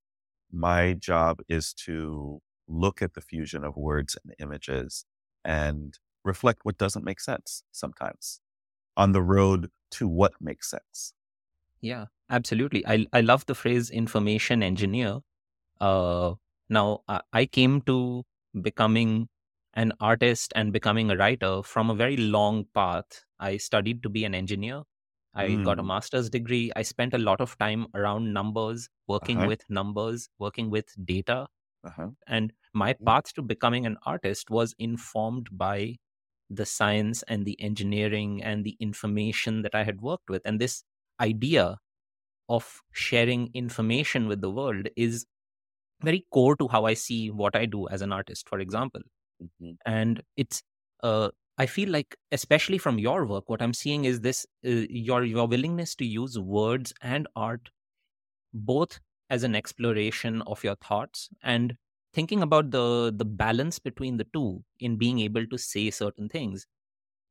My 0.50 0.94
job 0.94 1.40
is 1.48 1.74
to 1.86 2.40
look 2.68 3.02
at 3.02 3.14
the 3.14 3.20
fusion 3.20 3.64
of 3.64 3.76
words 3.76 4.16
and 4.24 4.34
images 4.38 5.04
and 5.44 5.98
reflect 6.24 6.60
what 6.64 6.78
doesn't 6.78 7.04
make 7.04 7.20
sense 7.20 7.64
sometimes 7.72 8.40
on 8.96 9.12
the 9.12 9.22
road 9.22 9.70
to 9.92 10.08
what 10.08 10.34
makes 10.40 10.70
sense. 10.70 11.14
yeah 11.80 12.06
absolutely 12.30 12.84
i 12.86 13.06
i 13.12 13.20
love 13.20 13.46
the 13.46 13.54
phrase 13.54 13.90
information 13.90 14.62
engineer 14.62 15.20
uh 15.80 16.34
now 16.68 17.02
I, 17.08 17.20
I 17.32 17.46
came 17.46 17.80
to 17.82 18.24
becoming 18.62 19.28
an 19.74 19.92
artist 20.00 20.52
and 20.56 20.72
becoming 20.72 21.10
a 21.10 21.16
writer 21.16 21.62
from 21.62 21.90
a 21.90 21.94
very 21.94 22.16
long 22.16 22.64
path 22.74 23.24
i 23.38 23.56
studied 23.56 24.02
to 24.02 24.08
be 24.08 24.24
an 24.24 24.34
engineer 24.34 24.82
I 25.34 25.56
got 25.56 25.78
a 25.78 25.82
Mm. 25.82 25.84
master's 25.84 26.30
degree. 26.30 26.72
I 26.74 26.82
spent 26.82 27.14
a 27.14 27.18
lot 27.18 27.40
of 27.40 27.56
time 27.58 27.86
around 27.94 28.32
numbers, 28.32 28.88
working 29.06 29.44
Uh-huh. 29.44 29.50
with 29.50 29.60
numbers, 29.70 30.28
working 30.38 30.70
with 30.70 30.86
data. 31.04 31.46
Uh-huh. 31.84 32.10
And 32.26 32.52
my 32.74 32.94
Mm. 33.00 33.06
path 33.06 33.32
to 33.34 33.42
becoming 33.42 33.86
an 33.86 33.96
artist 34.04 34.50
was 34.50 34.74
informed 34.78 35.48
by 35.56 35.96
the 36.50 36.66
science 36.66 37.22
and 37.24 37.46
the 37.46 37.60
engineering 37.60 38.42
and 38.42 38.64
the 38.64 38.76
information 38.80 39.62
that 39.62 39.74
I 39.74 39.84
had 39.84 40.00
worked 40.00 40.30
with. 40.30 40.42
And 40.44 40.60
this 40.60 40.84
idea 41.20 41.78
of 42.48 42.82
sharing 42.92 43.50
information 43.54 44.28
with 44.28 44.40
the 44.40 44.50
world 44.50 44.88
is 44.96 45.26
very 46.02 46.26
core 46.32 46.56
to 46.56 46.68
how 46.68 46.84
I 46.86 46.94
see 46.94 47.30
what 47.30 47.56
I 47.56 47.66
do 47.66 47.88
as 47.88 48.02
an 48.02 48.12
artist, 48.12 48.48
for 48.48 48.60
example. 48.60 49.02
Mhm. 49.42 49.78
And 49.86 50.22
it's, 50.36 50.62
uh, 51.02 51.30
I 51.58 51.66
feel 51.66 51.90
like, 51.90 52.16
especially 52.32 52.78
from 52.78 52.98
your 52.98 53.26
work, 53.26 53.48
what 53.48 53.62
I'm 53.62 53.74
seeing 53.74 54.04
is 54.04 54.20
this: 54.20 54.46
uh, 54.66 54.70
your 54.90 55.24
your 55.24 55.48
willingness 55.48 55.94
to 55.96 56.04
use 56.06 56.38
words 56.38 56.94
and 57.02 57.26
art 57.36 57.70
both 58.52 59.00
as 59.30 59.42
an 59.42 59.54
exploration 59.54 60.42
of 60.42 60.64
your 60.64 60.76
thoughts 60.76 61.28
and 61.42 61.76
thinking 62.14 62.42
about 62.42 62.70
the 62.70 63.12
the 63.14 63.24
balance 63.24 63.78
between 63.78 64.16
the 64.16 64.26
two 64.32 64.64
in 64.80 64.96
being 64.96 65.20
able 65.20 65.46
to 65.46 65.58
say 65.58 65.90
certain 65.90 66.28
things 66.28 66.66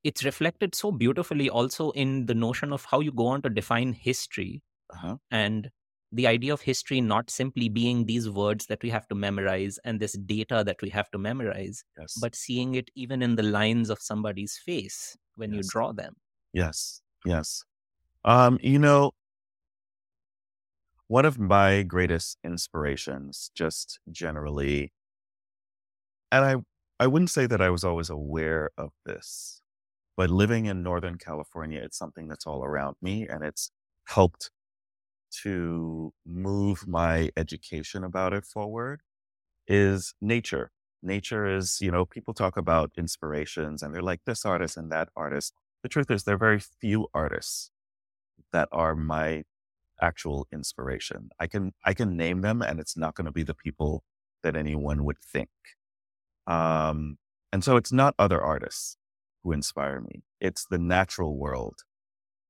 it's 0.03 0.23
reflected 0.25 0.75
so 0.75 0.91
beautifully 0.91 1.49
also 1.49 1.91
in 1.91 2.25
the 2.27 2.35
notion 2.35 2.73
of 2.73 2.85
how 2.85 2.99
you 3.01 3.11
go 3.11 3.27
on 3.27 3.41
to 3.41 3.49
define 3.49 3.93
history 3.93 4.63
Uh-huh. 4.89 5.17
and 5.31 5.71
the 6.11 6.27
idea 6.27 6.53
of 6.53 6.61
history 6.61 7.01
not 7.01 7.29
simply 7.29 7.69
being 7.69 8.05
these 8.05 8.29
words 8.29 8.67
that 8.67 8.81
we 8.83 8.89
have 8.89 9.07
to 9.07 9.15
memorize 9.15 9.77
and 9.83 9.99
this 9.99 10.13
data 10.13 10.63
that 10.65 10.81
we 10.81 10.89
have 10.89 11.09
to 11.11 11.17
memorize 11.17 11.83
Yes. 11.97 12.13
but 12.15 12.35
seeing 12.35 12.75
it 12.75 12.89
even 12.95 13.21
in 13.21 13.35
the 13.35 13.43
lines 13.43 13.89
of 13.89 13.99
somebody's 14.01 14.57
face 14.57 15.17
when 15.35 15.53
you 15.53 15.63
draw 15.63 15.91
them 15.91 16.15
Yes. 16.53 17.01
Yes. 17.25 17.63
Um, 18.25 18.59
you 18.61 18.79
know, 18.79 19.13
one 21.07 21.25
of 21.25 21.37
my 21.39 21.83
greatest 21.83 22.37
inspirations, 22.43 23.51
just 23.55 23.99
generally, 24.11 24.91
and 26.31 26.45
I 26.45 26.55
I 27.03 27.07
wouldn't 27.07 27.29
say 27.29 27.45
that 27.47 27.61
I 27.61 27.69
was 27.69 27.83
always 27.83 28.09
aware 28.09 28.71
of 28.77 28.91
this, 29.05 29.61
but 30.17 30.29
living 30.31 30.65
in 30.67 30.83
Northern 30.83 31.17
California, 31.17 31.81
it's 31.83 31.97
something 31.97 32.27
that's 32.27 32.47
all 32.47 32.63
around 32.65 32.97
me, 33.01 33.27
and 33.27 33.43
it's 33.43 33.71
helped 34.07 34.51
to 35.43 36.13
move 36.25 36.87
my 36.87 37.29
education 37.37 38.03
about 38.03 38.33
it 38.33 38.45
forward. 38.45 39.01
Is 39.67 40.13
nature. 40.21 40.71
Nature 41.03 41.45
is, 41.47 41.79
you 41.81 41.91
know, 41.91 42.05
people 42.05 42.33
talk 42.33 42.57
about 42.57 42.91
inspirations, 42.97 43.83
and 43.83 43.93
they're 43.93 44.01
like 44.01 44.21
this 44.25 44.45
artist 44.45 44.77
and 44.77 44.91
that 44.91 45.09
artist. 45.15 45.53
The 45.83 45.89
truth 45.89 46.09
is, 46.11 46.23
there 46.23 46.35
are 46.35 46.39
very 46.39 46.59
few 46.59 47.07
artists 47.13 47.71
that 48.53 48.69
are 48.71 48.95
my 48.95 49.43
actual 50.01 50.47
inspiration. 50.53 51.29
I 51.39 51.47
can 51.47 51.73
I 51.85 51.93
can 51.93 52.17
name 52.17 52.41
them 52.41 52.61
and 52.61 52.79
it's 52.79 52.97
not 52.97 53.15
going 53.15 53.25
to 53.25 53.31
be 53.31 53.43
the 53.43 53.53
people 53.55 54.03
that 54.43 54.55
anyone 54.55 55.03
would 55.05 55.19
think. 55.19 55.49
Um 56.47 57.17
and 57.51 57.63
so 57.63 57.77
it's 57.77 57.91
not 57.91 58.15
other 58.19 58.41
artists 58.41 58.97
who 59.43 59.51
inspire 59.51 60.01
me. 60.01 60.23
It's 60.39 60.65
the 60.65 60.77
natural 60.77 61.37
world 61.37 61.81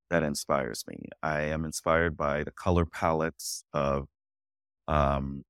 that 0.09 0.23
inspires 0.23 0.83
me. 0.87 0.97
I 1.23 1.41
am 1.41 1.65
inspired 1.65 2.17
by 2.17 2.43
the 2.43 2.51
color 2.51 2.85
palettes 2.85 3.63
of 3.73 4.07
um 4.87 5.43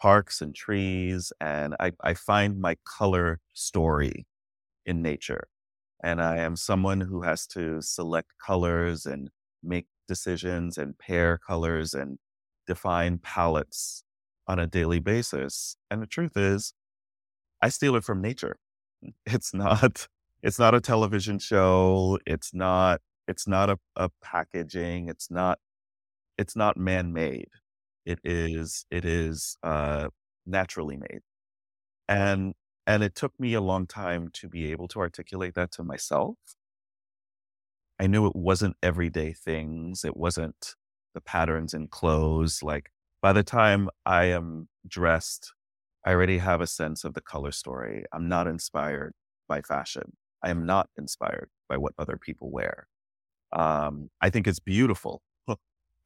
parks 0.00 0.40
and 0.42 0.54
trees 0.54 1.32
and 1.40 1.76
I 1.80 1.92
I 2.02 2.14
find 2.14 2.60
my 2.60 2.76
color 2.86 3.40
story 3.54 4.26
in 4.86 5.02
nature. 5.02 5.48
And 6.02 6.22
I 6.22 6.38
am 6.38 6.56
someone 6.56 7.00
who 7.02 7.22
has 7.22 7.46
to 7.48 7.82
select 7.82 8.32
colors 8.44 9.06
and 9.06 9.30
make 9.62 9.86
decisions 10.08 10.78
and 10.78 10.98
pair 10.98 11.38
colors 11.38 11.94
and 11.94 12.18
define 12.66 13.18
palettes 13.18 14.04
on 14.48 14.58
a 14.58 14.66
daily 14.66 15.00
basis. 15.00 15.76
And 15.90 16.02
the 16.02 16.06
truth 16.06 16.36
is, 16.36 16.74
I 17.62 17.68
steal 17.68 17.96
it 17.96 18.04
from 18.04 18.20
nature. 18.20 18.56
It's 19.26 19.54
not 19.54 20.08
it's 20.42 20.58
not 20.58 20.74
a 20.74 20.80
television 20.80 21.38
show. 21.38 22.18
It's 22.26 22.54
not 22.54 23.00
it's 23.28 23.46
not 23.48 23.70
a, 23.70 23.78
a 23.96 24.10
packaging. 24.22 25.08
It's 25.08 25.30
not 25.30 25.58
it's 26.38 26.56
not 26.56 26.76
man-made. 26.76 27.48
It 28.06 28.20
is 28.24 28.86
it 28.90 29.04
is 29.04 29.56
uh 29.62 30.08
naturally 30.46 30.96
made. 30.96 31.20
And 32.08 32.54
and 32.86 33.02
it 33.02 33.14
took 33.14 33.38
me 33.40 33.54
a 33.54 33.60
long 33.60 33.86
time 33.86 34.30
to 34.34 34.48
be 34.48 34.70
able 34.72 34.88
to 34.88 35.00
articulate 35.00 35.54
that 35.54 35.72
to 35.72 35.84
myself. 35.84 36.36
I 37.98 38.06
knew 38.06 38.26
it 38.26 38.36
wasn't 38.36 38.76
everyday 38.82 39.32
things. 39.32 40.04
It 40.04 40.16
wasn't 40.16 40.74
the 41.14 41.20
patterns 41.20 41.74
in 41.74 41.88
clothes. 41.88 42.62
Like 42.62 42.90
by 43.22 43.32
the 43.32 43.42
time 43.44 43.88
I 44.04 44.24
am 44.24 44.68
dressed, 44.86 45.52
I 46.04 46.12
already 46.12 46.38
have 46.38 46.60
a 46.60 46.66
sense 46.66 47.04
of 47.04 47.14
the 47.14 47.20
color 47.20 47.52
story. 47.52 48.04
I'm 48.12 48.28
not 48.28 48.46
inspired 48.46 49.14
by 49.48 49.62
fashion. 49.62 50.16
I 50.42 50.50
am 50.50 50.66
not 50.66 50.90
inspired 50.98 51.48
by 51.68 51.78
what 51.78 51.94
other 51.98 52.18
people 52.18 52.50
wear. 52.50 52.88
Um, 53.54 54.10
I 54.22 54.30
think 54.30 54.48
it's 54.48 54.60
beautiful. 54.60 55.22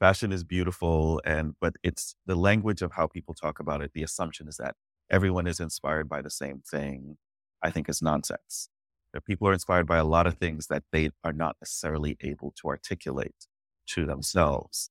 Fashion 0.01 0.33
is 0.33 0.45
beautiful, 0.45 1.23
and 1.27 1.55
but 1.61 1.75
it's 1.85 2.17
the 2.27 2.37
language 2.37 2.83
of 2.83 2.93
how 2.95 3.09
people 3.09 3.35
talk 3.35 3.61
about 3.61 3.83
it. 3.83 3.93
The 3.95 4.05
assumption 4.05 4.49
is 4.49 4.59
that 4.59 4.77
everyone 5.11 5.49
is 5.49 5.61
inspired 5.61 6.09
by 6.11 6.23
the 6.23 6.31
same 6.31 6.63
thing. 6.71 7.19
I 7.63 7.71
think 7.73 7.91
is 7.91 8.03
nonsense. 8.03 8.71
That 9.15 9.27
people 9.27 9.49
are 9.49 9.55
inspired 9.55 9.89
by 9.89 9.99
a 9.99 10.05
lot 10.07 10.27
of 10.29 10.37
things 10.39 10.69
that 10.69 10.85
they 10.93 11.11
are 11.25 11.35
not 11.35 11.57
necessarily 11.63 12.17
able 12.23 12.55
to 12.63 12.69
articulate 12.69 13.47
to 13.89 14.07
themselves, 14.07 14.91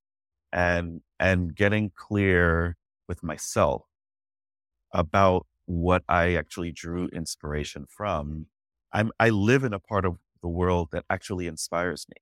and 0.54 1.02
and 1.20 1.56
getting 1.56 1.92
clear 1.96 2.78
with 3.08 3.24
myself 3.24 3.84
about 4.94 5.46
what 5.66 6.04
I 6.10 6.36
actually 6.36 6.72
drew 6.72 7.08
inspiration 7.10 7.86
from. 7.90 8.48
I'm 8.94 9.12
I 9.20 9.30
live 9.30 9.64
in 9.64 9.74
a 9.74 9.80
part 9.80 10.06
of 10.06 10.18
the 10.42 10.48
world 10.50 10.90
that 10.92 11.06
actually 11.10 11.48
inspires 11.48 12.08
me. 12.10 12.18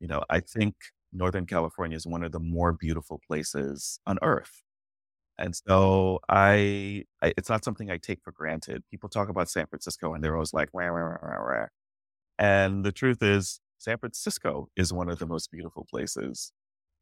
You 0.00 0.08
know, 0.08 0.22
I 0.30 0.40
think 0.40 0.74
Northern 1.12 1.46
California 1.46 1.96
is 1.96 2.06
one 2.06 2.22
of 2.24 2.32
the 2.32 2.40
more 2.40 2.72
beautiful 2.72 3.20
places 3.26 4.00
on 4.06 4.18
earth. 4.22 4.62
And 5.38 5.54
so 5.56 6.20
I, 6.28 7.04
I 7.22 7.34
it's 7.38 7.50
not 7.50 7.64
something 7.64 7.90
I 7.90 7.98
take 7.98 8.20
for 8.24 8.32
granted. 8.32 8.84
People 8.90 9.08
talk 9.08 9.28
about 9.28 9.50
San 9.50 9.66
Francisco 9.66 10.14
and 10.14 10.24
they're 10.24 10.34
always 10.36 10.54
like, 10.54 10.70
wah, 10.74 10.90
wah, 10.92 11.16
wah, 11.22 11.38
wah, 11.44 11.66
and 12.38 12.84
the 12.84 12.92
truth 12.92 13.22
is, 13.22 13.60
San 13.78 13.98
Francisco 13.98 14.68
is 14.76 14.92
one 14.92 15.10
of 15.10 15.18
the 15.18 15.26
most 15.26 15.50
beautiful 15.52 15.86
places 15.90 16.52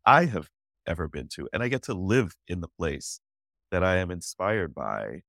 I 0.07 0.27
have 0.27 0.49
ever 0.87 1.09
been 1.09 1.29
to. 1.35 1.49
And 1.53 1.63
I 1.63 1.69
get 1.69 1.83
to 1.85 1.95
live 1.95 2.35
in 2.49 2.61
the 2.63 2.69
place 2.69 3.21
that 3.73 3.85
I 3.85 3.99
am 3.99 4.11
inspired 4.11 4.75
by. 4.75 5.23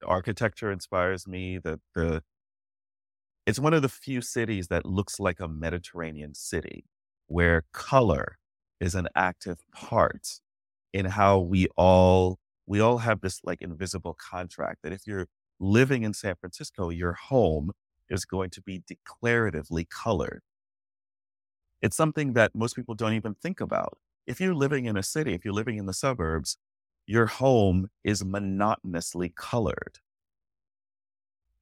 The 0.00 0.06
architecture 0.08 0.72
inspires 0.72 1.26
me. 1.28 1.58
The 1.58 1.80
the 1.94 2.22
it's 3.46 3.58
one 3.58 3.74
of 3.74 3.82
the 3.82 3.88
few 3.88 4.20
cities 4.20 4.68
that 4.68 4.86
looks 4.86 5.20
like 5.20 5.40
a 5.40 5.48
Mediterranean 5.48 6.34
city 6.34 6.84
where 7.26 7.64
color 7.72 8.38
is 8.80 8.94
an 8.94 9.08
active 9.14 9.58
part 9.72 10.40
in 10.92 11.06
how 11.06 11.38
we 11.38 11.66
all 11.76 12.38
we 12.66 12.80
all 12.80 12.98
have 12.98 13.20
this 13.20 13.40
like 13.44 13.60
invisible 13.60 14.14
contract 14.14 14.78
that 14.82 14.92
if 14.92 15.06
you're 15.06 15.26
living 15.60 16.02
in 16.02 16.14
San 16.14 16.34
Francisco, 16.36 16.90
your 16.90 17.12
home 17.12 17.72
is 18.08 18.24
going 18.24 18.50
to 18.50 18.62
be 18.62 18.82
declaratively 18.82 19.88
colored. 19.88 20.42
It's 21.82 21.96
something 21.96 22.32
that 22.34 22.54
most 22.54 22.76
people 22.76 22.94
don't 22.94 23.12
even 23.12 23.34
think 23.34 23.60
about. 23.60 23.98
If 24.26 24.40
you're 24.40 24.54
living 24.54 24.86
in 24.86 24.96
a 24.96 25.02
city, 25.02 25.34
if 25.34 25.44
you're 25.44 25.54
living 25.54 25.76
in 25.76 25.86
the 25.86 25.92
suburbs, 25.92 26.56
your 27.06 27.26
home 27.26 27.88
is 28.02 28.24
monotonously 28.24 29.34
colored. 29.36 29.98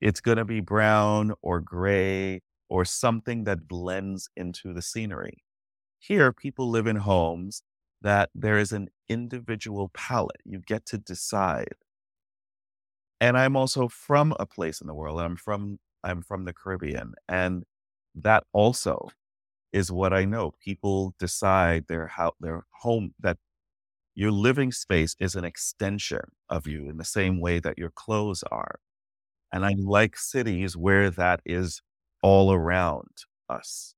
It's 0.01 0.21
going 0.21 0.37
to 0.37 0.45
be 0.45 0.61
brown 0.61 1.33
or 1.43 1.61
gray 1.61 2.43
or 2.69 2.85
something 2.85 3.45
that 3.45 3.67
blends 3.69 4.29
into 4.37 4.73
the 4.73 4.83
scenery. 4.83 5.43
Here, 6.03 6.33
people 6.33 6.69
live 6.69 6.89
in 6.89 6.97
homes 6.97 7.63
that 8.01 8.31
there 8.35 8.59
is 8.59 8.73
an 8.73 8.89
individual 9.09 9.89
palette. 9.95 10.41
You 10.45 10.59
get 10.59 10.85
to 10.87 10.99
decide. 10.99 11.77
And 13.21 13.39
I'm 13.39 13.57
also 13.57 13.87
from 13.89 14.35
a 14.41 14.47
place 14.47 14.81
in 14.81 14.89
the 14.89 14.95
world. 14.95 15.21
I'm 15.21 15.37
from 15.37 15.79
I'm 16.05 16.23
from 16.23 16.45
the 16.45 16.53
Caribbean, 16.53 17.15
and 17.29 17.65
that 18.17 18.45
also 18.53 19.11
is 19.73 19.93
what 19.93 20.13
I 20.13 20.25
know. 20.27 20.55
People 20.65 21.15
decide 21.19 21.87
their 21.89 22.09
how 22.09 22.33
their 22.41 22.65
home 22.83 23.15
that 23.21 23.39
your 24.15 24.33
living 24.33 24.73
space 24.73 25.17
is 25.21 25.37
an 25.37 25.45
extension 25.45 26.23
of 26.51 26.67
you 26.67 26.89
in 26.91 26.99
the 26.99 27.05
same 27.05 27.41
way 27.41 27.61
that 27.61 27.79
your 27.79 27.91
clothes 27.91 28.45
are. 28.53 28.81
And 29.53 29.65
I 29.67 29.75
like 29.79 30.17
cities 30.19 30.77
where 30.77 31.11
that 31.11 31.41
is 31.47 31.83
all 32.23 32.53
around 32.53 33.11
us. 33.49 33.95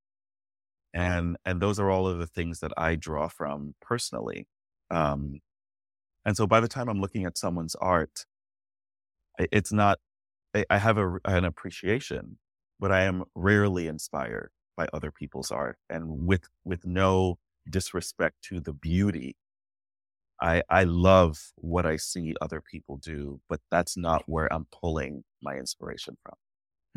And 0.95 1.39
and 1.47 1.61
those 1.63 1.81
are 1.81 1.91
all 1.91 2.09
of 2.09 2.19
the 2.19 2.27
things 2.29 2.61
that 2.61 2.73
I 2.79 2.97
draw 2.97 3.29
from 3.29 3.75
personally. 3.83 4.49
Um, 4.91 5.41
and 6.25 6.37
so 6.37 6.47
by 6.47 6.61
the 6.61 6.69
time 6.69 6.89
I'm 6.89 7.01
looking 7.01 7.25
at 7.27 7.39
someone's 7.39 7.77
art, 7.77 8.27
it's 9.39 9.73
not 9.73 9.99
I 10.55 10.65
I 10.71 10.79
have 10.79 10.99
a, 10.99 11.19
an 11.27 11.45
appreciation, 11.45 12.39
but 12.81 12.93
I 12.93 13.05
am 13.05 13.25
rarely 13.35 13.89
inspired 13.89 14.51
by 14.77 14.89
other 14.93 15.13
people's 15.13 15.51
art 15.53 15.79
and 15.91 16.27
with 16.27 16.49
with 16.65 16.87
no 16.87 17.39
disrespect 17.71 18.37
to 18.43 18.61
the 18.61 18.73
beauty 18.73 19.37
i 20.41 20.63
i 20.71 20.85
love 20.85 21.53
what 21.57 21.87
i 21.87 21.97
see 21.97 22.35
other 22.41 22.61
people 22.61 22.97
do 22.99 23.41
but 23.49 23.61
that's 23.71 23.97
not 23.97 24.23
where 24.27 24.53
i'm 24.53 24.67
pulling 24.73 25.23
my 25.43 25.57
inspiration 25.57 26.17
from 26.23 26.35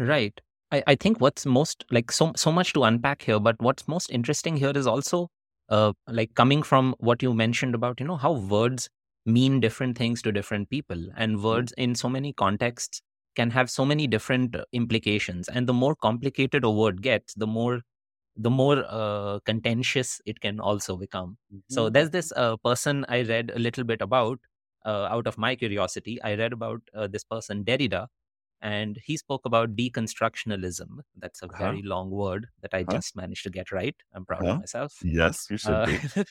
right 0.08 0.42
I, 0.72 0.84
I 0.88 0.96
think 0.96 1.22
what's 1.22 1.46
most 1.46 1.86
like 1.92 2.12
so 2.12 2.32
so 2.36 2.52
much 2.52 2.74
to 2.74 2.84
unpack 2.84 3.22
here 3.24 3.40
but 3.40 3.56
what's 3.62 3.88
most 3.88 4.10
interesting 4.12 4.58
here 4.58 4.72
is 4.76 4.88
also 4.88 5.30
uh 5.70 5.94
like 6.08 6.34
coming 6.36 6.64
from 6.64 6.96
what 7.00 7.22
you 7.24 7.34
mentioned 7.34 7.76
about 7.76 8.00
you 8.00 8.06
know 8.06 8.18
how 8.18 8.34
words 8.34 8.90
mean 9.26 9.60
different 9.60 9.98
things 9.98 10.22
to 10.24 10.32
different 10.32 10.70
people 10.70 11.08
and 11.16 11.36
Mm-hmm. 11.38 11.46
words 11.46 11.74
in 11.78 11.96
so 11.96 12.10
many 12.10 12.34
contexts 12.34 13.02
can 13.36 13.52
have 13.52 13.70
so 13.70 13.86
many 13.86 14.08
different 14.08 14.56
uh, 14.56 14.64
implications 14.74 15.48
and 15.48 15.68
the 15.68 15.74
more 15.74 15.96
complicated 15.96 16.64
a 16.64 16.72
word 16.72 17.02
gets 17.02 17.34
the 17.36 17.48
more 17.48 17.82
the 18.36 18.50
more 18.50 18.86
uh, 18.88 19.40
contentious 19.46 20.22
it 20.26 20.40
can 20.42 20.60
also 20.60 20.98
become 20.98 21.38
so 21.70 21.90
Mhm. 21.90 21.94
there's 21.94 22.12
this 22.12 22.32
uh, 22.44 22.56
person 22.70 23.06
i 23.10 23.22
read 23.34 23.52
a 23.56 23.60
little 23.68 23.84
bit 23.94 24.02
about 24.02 24.40
uh, 24.86 25.08
out 25.16 25.28
of 25.32 25.38
my 25.46 25.56
curiosity 25.56 26.16
i 26.24 26.36
read 26.42 26.54
about 26.54 26.82
uh, 26.96 27.08
this 27.08 27.24
person 27.36 27.64
derrida 27.70 28.08
and 28.62 29.00
he 29.06 29.18
spoke 29.18 29.46
about 29.46 29.76
deconstructionalism 29.76 31.00
that's 31.16 31.42
a 31.42 31.48
Uh-huh. 31.50 31.78
very 31.78 31.82
long 31.84 32.10
word 32.12 32.48
that 32.62 32.74
i 32.74 32.84
Uh-huh. 32.88 33.00
just 33.00 33.16
managed 33.16 33.44
to 33.44 33.50
get 33.50 33.72
right 33.72 33.96
i'm 34.14 34.26
proud 34.26 34.48
Uh-huh. 34.48 34.50
of 34.50 34.60
myself 34.60 35.04
yes 35.04 35.48
you 35.50 35.58
should 35.58 35.84
uh, 35.84 35.86
be 35.86 36.00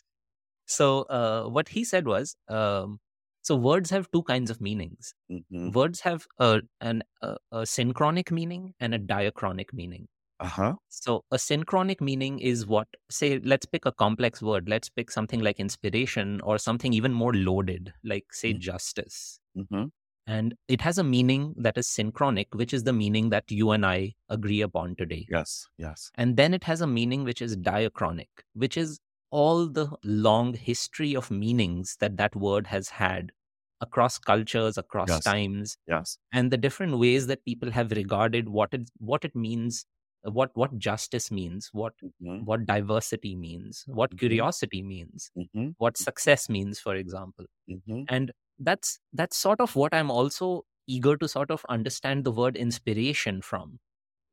so 0.67 1.03
uh, 1.05 1.45
what 1.49 1.69
he 1.69 1.85
said 1.85 2.07
was 2.07 2.37
um, 2.49 3.01
so 3.43 3.57
words 3.57 3.91
have 3.91 4.11
two 4.11 4.23
kinds 4.25 4.51
of 4.51 4.61
meanings 4.61 5.15
Mhm. 5.29 5.77
words 5.77 6.01
have 6.01 6.27
a, 6.39 6.63
an, 6.81 7.03
a, 7.23 7.37
a 7.53 7.67
synchronic 7.67 8.31
meaning 8.31 8.75
and 8.81 8.95
a 8.95 8.99
diachronic 8.99 9.73
meaning 9.73 10.09
uh-huh 10.41 10.77
so 10.89 11.25
a 11.31 11.39
synchronic 11.39 12.01
meaning 12.01 12.39
is 12.41 12.67
what 12.67 12.89
say 13.11 13.39
let's 13.41 13.67
pick 13.67 13.85
a 13.87 13.93
complex 13.93 14.43
word 14.43 14.69
let's 14.69 14.89
pick 14.91 15.11
something 15.11 15.41
like 15.41 15.61
inspiration 15.61 16.41
or 16.43 16.59
something 16.59 16.93
even 16.93 17.13
more 17.13 17.35
loaded 17.35 17.93
like 18.05 18.33
say 18.33 18.53
Mm. 18.53 18.63
justice 18.69 19.41
hmm 19.57 19.87
and 20.27 20.55
it 20.69 20.81
has 20.81 20.99
a 20.99 21.05
meaning 21.05 21.55
that 21.57 21.79
is 21.79 21.89
synchronic 21.89 22.55
which 22.55 22.75
is 22.75 22.85
the 22.85 22.93
meaning 22.93 23.31
that 23.31 23.51
you 23.51 23.71
and 23.71 23.87
i 23.87 24.15
agree 24.29 24.61
upon 24.61 24.95
today. 24.97 25.27
Yes 25.31 25.67
yes. 25.79 26.11
And 26.17 26.37
then 26.37 26.55
it 26.55 26.65
has 26.65 26.81
a 26.81 26.87
meaning 26.87 27.25
which 27.25 27.43
is 27.43 27.57
diachronic 27.57 28.29
which 28.55 28.77
is 28.77 29.01
all 29.31 29.67
the 29.69 29.89
long 30.05 30.55
history 30.55 31.15
of 31.15 31.31
meanings 31.31 31.97
that 32.01 32.17
that 32.17 32.35
word 32.37 32.67
has 32.69 32.89
had 32.91 33.33
across 33.81 34.19
cultures 34.19 34.79
across 34.79 35.09
Yes. 35.11 35.25
times 35.25 35.77
yes. 35.87 36.19
and 36.33 36.51
the 36.51 36.57
different 36.57 36.99
ways 36.99 37.27
that 37.29 37.45
people 37.45 37.71
have 37.71 37.91
regarded 37.93 38.49
what 38.49 38.73
it 38.75 38.91
what 38.99 39.25
it 39.25 39.35
means 39.37 39.85
what 40.25 40.51
what 40.57 40.79
justice 40.79 41.31
means 41.31 41.69
what 41.73 41.93
hmm 42.21 42.39
what 42.51 42.67
diversity 42.67 43.35
means 43.37 43.85
what 43.87 44.11
Mhm. 44.13 44.19
curiosity 44.19 44.83
means 44.83 45.31
hmm 45.37 45.71
what 45.79 45.97
success 45.99 46.49
means 46.49 46.81
for 46.81 46.95
example. 46.97 47.47
Hmm 47.69 48.05
and 48.09 48.33
that's 48.59 48.99
that's 49.13 49.37
sort 49.37 49.61
of 49.61 49.77
what 49.77 49.95
i'm 49.95 50.11
also 50.11 50.65
eager 50.87 51.17
to 51.17 51.29
sort 51.29 51.51
of 51.51 51.65
understand 51.69 52.25
the 52.25 52.31
word 52.31 52.57
inspiration 52.57 53.43
from. 53.43 53.79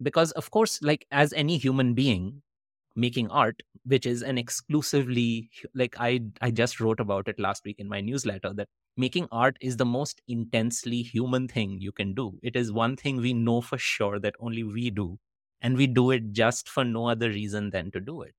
Because 0.01 0.31
of 0.33 0.51
course 0.51 0.81
like 0.81 1.05
as 1.11 1.33
any 1.33 1.57
human 1.57 1.93
being 1.93 2.41
making 2.95 3.29
art 3.29 3.61
which 3.85 4.05
is 4.05 4.21
an 4.21 4.37
exclusively 4.37 5.49
like 5.73 5.95
i 5.99 6.19
i 6.41 6.51
just 6.51 6.79
wrote 6.79 6.99
about 6.99 7.27
it 7.27 7.39
last 7.39 7.65
week 7.65 7.77
in 7.79 7.89
my 7.89 8.01
newsletter 8.01 8.53
that 8.53 8.67
making 8.97 9.27
art 9.31 9.57
is 9.61 9.77
the 9.77 9.85
most 9.85 10.21
intensely 10.27 11.01
human 11.01 11.47
thing 11.47 11.79
you 11.81 11.91
can 11.91 12.13
do. 12.13 12.37
It 12.43 12.55
is 12.55 12.71
one 12.71 12.95
thing 12.95 13.17
we 13.17 13.33
know 13.33 13.61
for 13.61 13.77
sure 13.77 14.19
that 14.19 14.35
only 14.39 14.63
we 14.63 14.89
do 14.91 15.17
and 15.61 15.77
we 15.77 15.87
do 15.87 16.11
it 16.11 16.31
just 16.33 16.69
for 16.69 16.83
no 16.83 17.07
other 17.07 17.29
reason 17.29 17.71
than 17.71 17.91
to 17.91 17.99
do 17.99 18.21
it. 18.21 18.35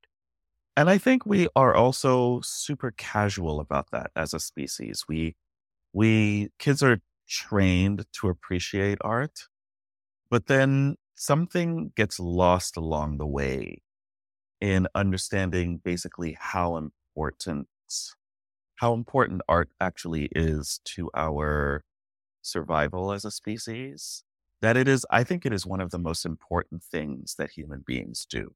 And 0.77 0.91
I 0.91 0.99
think 0.99 1.25
we 1.25 1.49
are 1.57 1.75
also 1.75 2.41
super 2.43 2.93
casual 2.97 3.61
about 3.61 3.91
that 3.93 4.11
as 4.17 4.35
a 4.35 4.41
species. 4.41 5.05
We 5.09 5.37
we 5.95 6.51
kids 6.61 6.83
are 6.83 7.01
trained 7.29 8.07
to 8.21 8.29
appreciate 8.29 8.99
art, 9.03 9.49
but 10.31 10.47
then 10.49 10.97
something 11.17 11.93
gets 11.97 12.21
lost 12.21 12.77
along 12.77 13.19
the 13.19 13.27
way 13.27 13.83
in 14.61 14.89
understanding 14.95 15.81
basically 15.85 16.37
how 16.41 16.77
important 16.77 17.69
how 18.77 18.93
important 18.95 19.43
art 19.49 19.71
actually 19.81 20.29
is 20.33 20.81
to 20.85 21.11
our 21.17 21.85
survival 22.43 23.13
as 23.13 23.25
a 23.25 23.31
species. 23.31 24.25
That 24.63 24.77
it 24.77 24.89
is, 24.89 25.07
I 25.11 25.25
think 25.25 25.47
it 25.47 25.53
is 25.53 25.67
one 25.67 25.81
of 25.81 25.91
the 25.91 25.99
most 25.99 26.25
important 26.27 26.83
things 26.83 27.35
that 27.39 27.51
human 27.51 27.85
beings 27.87 28.27
do 28.29 28.55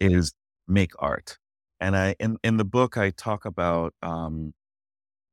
is 0.00 0.32
make 0.68 0.92
art. 0.98 1.38
And 1.80 1.96
I 1.96 2.16
in, 2.20 2.38
in 2.44 2.56
the 2.56 2.64
book 2.64 2.96
I 2.96 3.10
talk 3.10 3.44
about 3.44 3.94
um, 4.02 4.54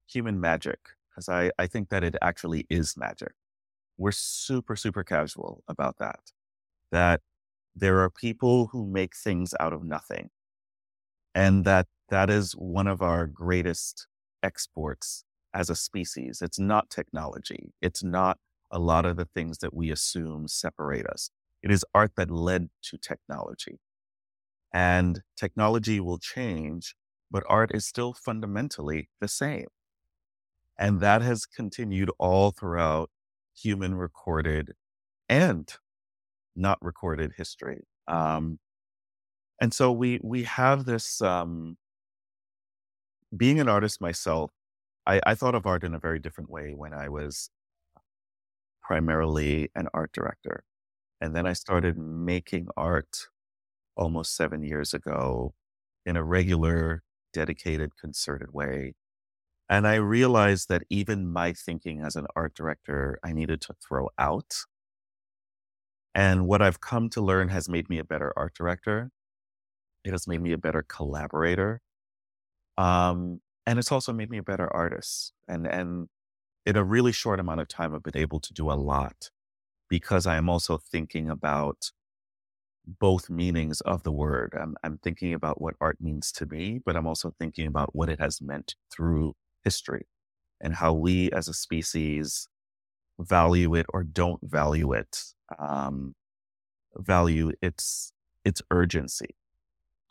human 0.07 0.39
magic 0.39 0.79
because 1.15 1.29
I, 1.29 1.51
I 1.59 1.67
think 1.67 1.89
that 1.89 2.03
it 2.03 2.15
actually 2.21 2.67
is 2.69 2.97
magic. 2.97 3.33
We're 3.97 4.11
super, 4.11 4.75
super 4.75 5.03
casual 5.03 5.63
about 5.67 5.97
that. 5.99 6.19
That 6.91 7.21
there 7.75 7.99
are 8.01 8.09
people 8.09 8.67
who 8.67 8.87
make 8.87 9.15
things 9.15 9.53
out 9.59 9.73
of 9.73 9.83
nothing. 9.83 10.31
And 11.33 11.65
that 11.65 11.87
that 12.09 12.29
is 12.29 12.53
one 12.53 12.87
of 12.87 13.01
our 13.01 13.27
greatest 13.27 14.07
exports 14.43 15.23
as 15.53 15.69
a 15.69 15.75
species. 15.75 16.41
It's 16.41 16.59
not 16.59 16.89
technology. 16.89 17.73
It's 17.81 18.03
not 18.03 18.37
a 18.71 18.79
lot 18.79 19.05
of 19.05 19.17
the 19.17 19.25
things 19.25 19.59
that 19.59 19.73
we 19.73 19.91
assume 19.91 20.47
separate 20.47 21.07
us. 21.07 21.29
It 21.63 21.71
is 21.71 21.85
art 21.93 22.13
that 22.17 22.29
led 22.31 22.69
to 22.83 22.97
technology. 22.97 23.79
And 24.73 25.23
technology 25.37 25.99
will 25.99 26.19
change, 26.19 26.95
but 27.31 27.43
art 27.47 27.71
is 27.73 27.85
still 27.87 28.13
fundamentally 28.13 29.09
the 29.19 29.27
same. 29.27 29.67
And 30.77 30.99
that 31.01 31.21
has 31.21 31.45
continued 31.45 32.11
all 32.19 32.51
throughout 32.51 33.09
human 33.55 33.95
recorded 33.95 34.73
and 35.29 35.73
not 36.55 36.77
recorded 36.81 37.33
history. 37.37 37.85
Um, 38.07 38.59
and 39.61 39.73
so 39.73 39.91
we 39.91 40.19
we 40.23 40.43
have 40.43 40.85
this 40.85 41.21
um, 41.21 41.77
being 43.35 43.59
an 43.59 43.69
artist 43.69 44.01
myself. 44.01 44.51
I, 45.07 45.21
I 45.25 45.35
thought 45.35 45.55
of 45.55 45.65
art 45.65 45.83
in 45.83 45.93
a 45.93 45.99
very 45.99 46.19
different 46.19 46.49
way 46.49 46.73
when 46.75 46.93
I 46.93 47.09
was 47.09 47.49
primarily 48.81 49.69
an 49.75 49.87
art 49.93 50.11
director, 50.13 50.63
and 51.21 51.35
then 51.35 51.47
I 51.47 51.53
started 51.53 51.97
making 51.97 52.67
art 52.77 53.27
almost 53.97 54.35
seven 54.35 54.63
years 54.63 54.93
ago 54.93 55.53
in 56.05 56.17
a 56.17 56.23
regular, 56.23 57.03
dedicated, 57.33 57.97
concerted 57.97 58.53
way. 58.53 58.95
And 59.69 59.87
I 59.87 59.95
realized 59.95 60.69
that 60.69 60.83
even 60.89 61.31
my 61.31 61.53
thinking 61.53 62.01
as 62.01 62.15
an 62.15 62.27
art 62.35 62.53
director, 62.53 63.19
I 63.23 63.31
needed 63.31 63.61
to 63.61 63.75
throw 63.85 64.09
out. 64.17 64.55
And 66.13 66.47
what 66.47 66.61
I've 66.61 66.79
come 66.79 67.09
to 67.11 67.21
learn 67.21 67.49
has 67.49 67.67
made 67.67 67.89
me 67.89 67.97
a 67.97 68.03
better 68.03 68.31
art 68.37 68.53
director. 68.53 69.11
It 70.03 70.11
has 70.11 70.27
made 70.27 70.41
me 70.41 70.51
a 70.51 70.57
better 70.57 70.83
collaborator. 70.87 71.81
Um, 72.77 73.41
and 73.65 73.79
it's 73.79 73.91
also 73.91 74.13
made 74.13 74.29
me 74.29 74.37
a 74.37 74.43
better 74.43 74.71
artist. 74.73 75.33
And, 75.47 75.65
and 75.65 76.07
in 76.65 76.77
a 76.77 76.83
really 76.83 77.11
short 77.11 77.39
amount 77.39 77.61
of 77.61 77.67
time, 77.67 77.95
I've 77.95 78.03
been 78.03 78.17
able 78.17 78.39
to 78.39 78.53
do 78.53 78.71
a 78.71 78.73
lot 78.73 79.29
because 79.89 80.27
I 80.27 80.37
am 80.37 80.49
also 80.49 80.77
thinking 80.77 81.29
about 81.29 81.91
both 82.87 83.29
meanings 83.29 83.81
of 83.81 84.03
the 84.03 84.11
word. 84.11 84.55
I'm, 84.59 84.75
I'm 84.83 84.99
thinking 84.99 85.33
about 85.33 85.59
what 85.59 85.75
art 85.81 85.97
means 85.99 86.31
to 86.33 86.45
me, 86.45 86.79
but 86.85 86.95
I'm 86.95 87.07
also 87.07 87.33
thinking 87.39 87.67
about 87.67 87.95
what 87.95 88.09
it 88.09 88.19
has 88.19 88.41
meant 88.41 88.75
through 88.91 89.33
history 89.65 90.07
and 90.61 90.75
how 90.75 90.93
we 90.93 91.31
as 91.31 91.47
a 91.49 91.53
species 91.55 92.47
value 93.19 93.75
it 93.75 93.85
or 93.93 94.03
don't 94.03 94.41
value 94.43 94.93
it, 94.93 95.23
um, 95.59 96.15
value 96.95 97.51
its 97.61 98.13
its 98.45 98.61
urgency. 98.71 99.35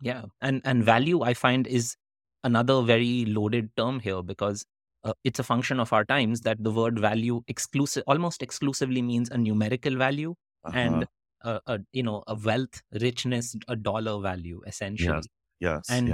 yeah 0.01 0.25
and 0.41 0.61
and 0.65 0.85
value 0.85 1.23
i 1.23 1.33
find 1.35 1.67
is 1.67 1.97
another 2.43 2.83
very 2.83 3.25
loaded 3.27 3.71
term 3.77 4.01
here 4.01 4.23
because 4.23 4.65
uh, 5.05 5.13
it's 5.23 5.39
a 5.39 5.43
function 5.45 5.81
of 5.81 5.93
our 5.93 6.05
times 6.05 6.41
that 6.43 6.63
the 6.63 6.71
word 6.71 6.99
value 6.99 7.43
exclusive 7.49 8.03
almost 8.07 8.43
exclusively 8.43 9.03
means 9.03 9.31
a 9.31 9.39
numerical 9.39 9.97
value 9.97 10.35
Uh-huh. 10.65 10.77
and 10.83 11.07
a, 11.43 11.61
a 11.67 11.79
you 11.93 12.03
know 12.03 12.23
a 12.27 12.35
wealth 12.35 12.83
richness 13.07 13.55
a 13.69 13.77
dollar 13.77 14.21
value 14.21 14.61
essentially 14.67 15.27
yes, 15.61 15.87
yes 15.89 15.89
and 15.97 16.09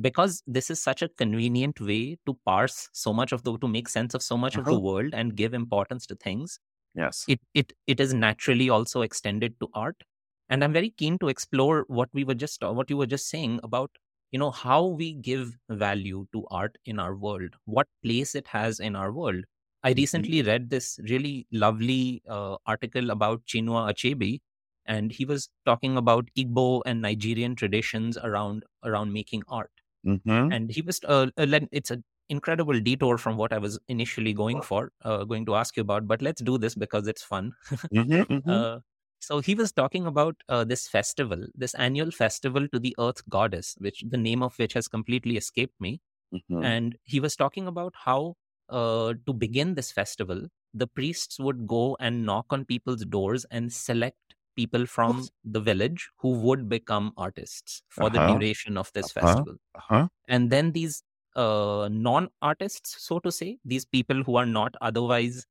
because 0.00 0.42
this 0.46 0.70
is 0.70 0.82
such 0.82 1.02
a 1.02 1.08
convenient 1.08 1.80
way 1.80 2.16
to 2.26 2.34
parse 2.46 2.88
so 2.92 3.12
much 3.12 3.32
of 3.32 3.42
the 3.44 3.56
to 3.58 3.68
make 3.68 3.88
sense 3.88 4.14
of 4.14 4.22
so 4.22 4.36
much 4.36 4.56
of 4.58 4.68
the 4.68 4.76
Uh-huh. 4.76 4.80
world 4.80 5.12
and 5.12 5.36
give 5.36 5.54
importance 5.54 6.06
to 6.06 6.14
things 6.16 6.58
yes, 6.94 7.30
it 7.32 7.40
it 7.54 7.72
it 7.86 8.00
is 8.00 8.14
naturally 8.14 8.68
also 8.70 9.02
extended 9.02 9.58
to 9.60 9.68
art 9.74 10.02
and 10.48 10.64
i'm 10.64 10.72
very 10.72 10.90
keen 10.90 11.18
to 11.18 11.28
explore 11.28 11.84
what 11.88 12.08
we 12.12 12.24
were 12.24 12.34
just 12.42 12.62
what 12.62 12.90
you 12.90 12.96
were 12.96 13.06
just 13.14 13.28
saying 13.28 13.58
about 13.62 13.90
you 14.30 14.38
know 14.38 14.50
how 14.50 14.86
we 14.86 15.12
give 15.14 15.56
value 15.70 16.26
to 16.32 16.44
art 16.50 16.76
in 16.84 16.98
our 16.98 17.16
world 17.16 17.56
what 17.64 17.88
place 18.02 18.34
it 18.34 18.48
has 18.48 18.80
in 18.80 18.96
our 18.96 19.12
world 19.12 19.44
i 19.84 19.92
Mhm. 20.14 20.32
recently 20.32 20.42
read 20.42 20.70
this 20.70 20.98
really 21.10 21.46
lovely 21.52 22.22
uh, 22.28 22.56
article 22.66 23.10
about 23.10 23.44
chinua 23.46 23.84
achebe 23.92 24.40
and 24.84 25.12
he 25.12 25.24
was 25.24 25.48
talking 25.64 25.96
about 25.96 26.28
Igbo 26.36 26.82
and 26.86 27.00
Nigerian 27.00 27.54
traditions 27.54 28.18
around 28.18 28.64
around 28.82 29.12
making 29.12 29.44
art. 29.46 29.70
Mm-hmm. 30.06 30.52
And 30.52 30.70
he 30.70 30.82
was 30.82 31.00
uh, 31.04 31.28
uh 31.36 31.60
it's 31.70 31.90
an 31.90 32.04
incredible 32.28 32.78
detour 32.80 33.18
from 33.18 33.36
what 33.36 33.52
I 33.52 33.58
was 33.58 33.78
initially 33.88 34.32
going 34.32 34.62
for, 34.62 34.90
uh, 35.04 35.24
going 35.24 35.46
to 35.46 35.54
ask 35.54 35.76
you 35.76 35.82
about. 35.82 36.06
But 36.06 36.22
let's 36.22 36.42
do 36.42 36.58
this 36.58 36.74
because 36.74 37.06
it's 37.06 37.22
fun. 37.22 37.52
mm-hmm, 37.70 38.12
mm-hmm. 38.34 38.50
Uh, 38.50 38.78
so 39.20 39.38
he 39.40 39.54
was 39.54 39.70
talking 39.70 40.06
about 40.06 40.34
uh, 40.48 40.64
this 40.64 40.88
festival, 40.88 41.46
this 41.54 41.74
annual 41.74 42.10
festival 42.10 42.66
to 42.72 42.78
the 42.80 42.94
Earth 42.98 43.22
Goddess, 43.28 43.76
which 43.78 44.02
the 44.08 44.16
name 44.18 44.42
of 44.42 44.58
which 44.58 44.72
has 44.72 44.88
completely 44.88 45.36
escaped 45.36 45.80
me. 45.80 46.00
Mm-hmm. 46.34 46.64
And 46.64 46.96
he 47.04 47.20
was 47.20 47.36
talking 47.36 47.68
about 47.68 47.94
how 48.04 48.34
uh, 48.68 49.14
to 49.26 49.32
begin 49.32 49.74
this 49.74 49.92
festival, 49.92 50.48
the 50.74 50.86
priests 50.86 51.38
would 51.38 51.66
go 51.66 51.96
and 52.00 52.24
knock 52.24 52.46
on 52.50 52.64
people's 52.64 53.04
doors 53.04 53.44
and 53.50 53.72
select 53.72 54.16
people 54.56 54.86
from 54.86 55.28
the 55.44 55.60
village 55.60 56.10
who 56.18 56.30
would 56.40 56.68
become 56.68 57.12
artists 57.16 57.82
for 57.88 58.10
the 58.10 58.18
Uh-huh. 58.18 58.34
duration 58.34 58.76
of 58.76 58.92
this 58.92 59.10
Uh-huh. 59.16 59.20
festival. 59.26 59.56
Uh-huh. 59.74 60.08
And 60.28 60.50
then 60.50 60.72
these 60.72 61.02
uh, 61.36 61.88
non 61.90 62.28
artists, 62.42 63.02
so 63.02 63.18
to 63.20 63.32
say, 63.32 63.58
these 63.64 63.84
people 63.86 64.22
who 64.22 64.36
are 64.36 64.46
not 64.46 64.74
otherwise 64.80 65.46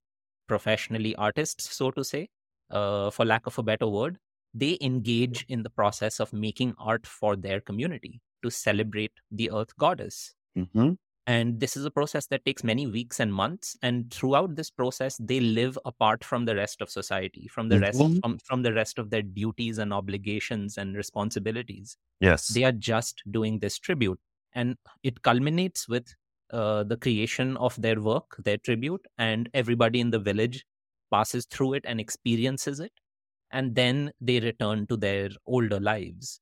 professionally 0.48 1.16
artists, 1.16 1.70
so 1.76 1.92
to 1.92 2.04
say, 2.04 2.30
uh, 2.70 3.10
for 3.12 3.26
lack 3.26 3.48
of 3.48 3.58
a 3.58 3.64
better 3.64 3.88
word, 3.88 4.20
they 4.54 4.78
engage 4.82 5.46
in 5.50 5.64
the 5.64 5.70
process 5.70 6.20
of 6.20 6.34
making 6.34 6.76
art 6.78 7.08
for 7.08 7.36
their 7.36 7.62
community 7.62 8.22
to 8.44 8.52
celebrate 8.52 9.14
the 9.32 9.50
earth 9.52 9.76
goddess. 9.78 10.36
Mm-hmm. 10.58 10.94
And 11.28 11.60
this 11.60 11.78
is 11.78 11.86
a 11.86 11.92
process 11.92 12.28
that 12.28 12.44
takes 12.46 12.64
many 12.64 12.88
weeks 12.88 13.20
and 13.20 13.34
months. 13.34 13.78
And 13.84 14.12
throughout 14.12 14.56
this 14.56 14.72
process, 14.72 15.18
they 15.18 15.40
live 15.40 15.78
apart 15.86 16.24
from 16.24 16.46
the 16.46 16.56
rest 16.56 16.82
of 16.82 16.90
society, 16.90 17.48
from 17.48 17.70
the 17.70 17.80
rest 17.80 18.00
Mhm. 18.00 18.20
from, 18.22 18.40
from 18.40 18.64
the 18.64 18.74
rest 18.74 18.98
of 18.98 19.12
their 19.12 19.22
duties 19.22 19.78
and 19.78 19.94
obligations 19.94 20.78
and 20.78 20.96
responsibilities. 20.96 21.98
Yes. 22.20 22.48
They 22.48 22.64
are 22.64 22.72
just 22.72 23.22
doing 23.32 23.60
this 23.60 23.78
tribute, 23.78 24.20
and 24.54 24.78
it 25.04 25.22
culminates 25.22 25.88
with 25.88 26.16
uh, 26.54 26.84
the 26.84 26.98
creation 26.98 27.56
of 27.58 27.82
their 27.82 28.02
work, 28.02 28.36
their 28.44 28.58
tribute, 28.58 29.06
and 29.18 29.50
everybody 29.54 30.02
in 30.02 30.10
the 30.12 30.20
village 30.20 30.66
passes 31.10 31.46
through 31.46 31.74
it 31.76 31.86
and 31.88 32.00
experiences 32.02 32.80
it, 32.82 32.92
and 33.52 33.76
then 33.76 34.12
they 34.20 34.40
return 34.42 34.86
to 34.88 34.98
their 34.98 35.30
older 35.46 35.80
lives. 35.80 36.42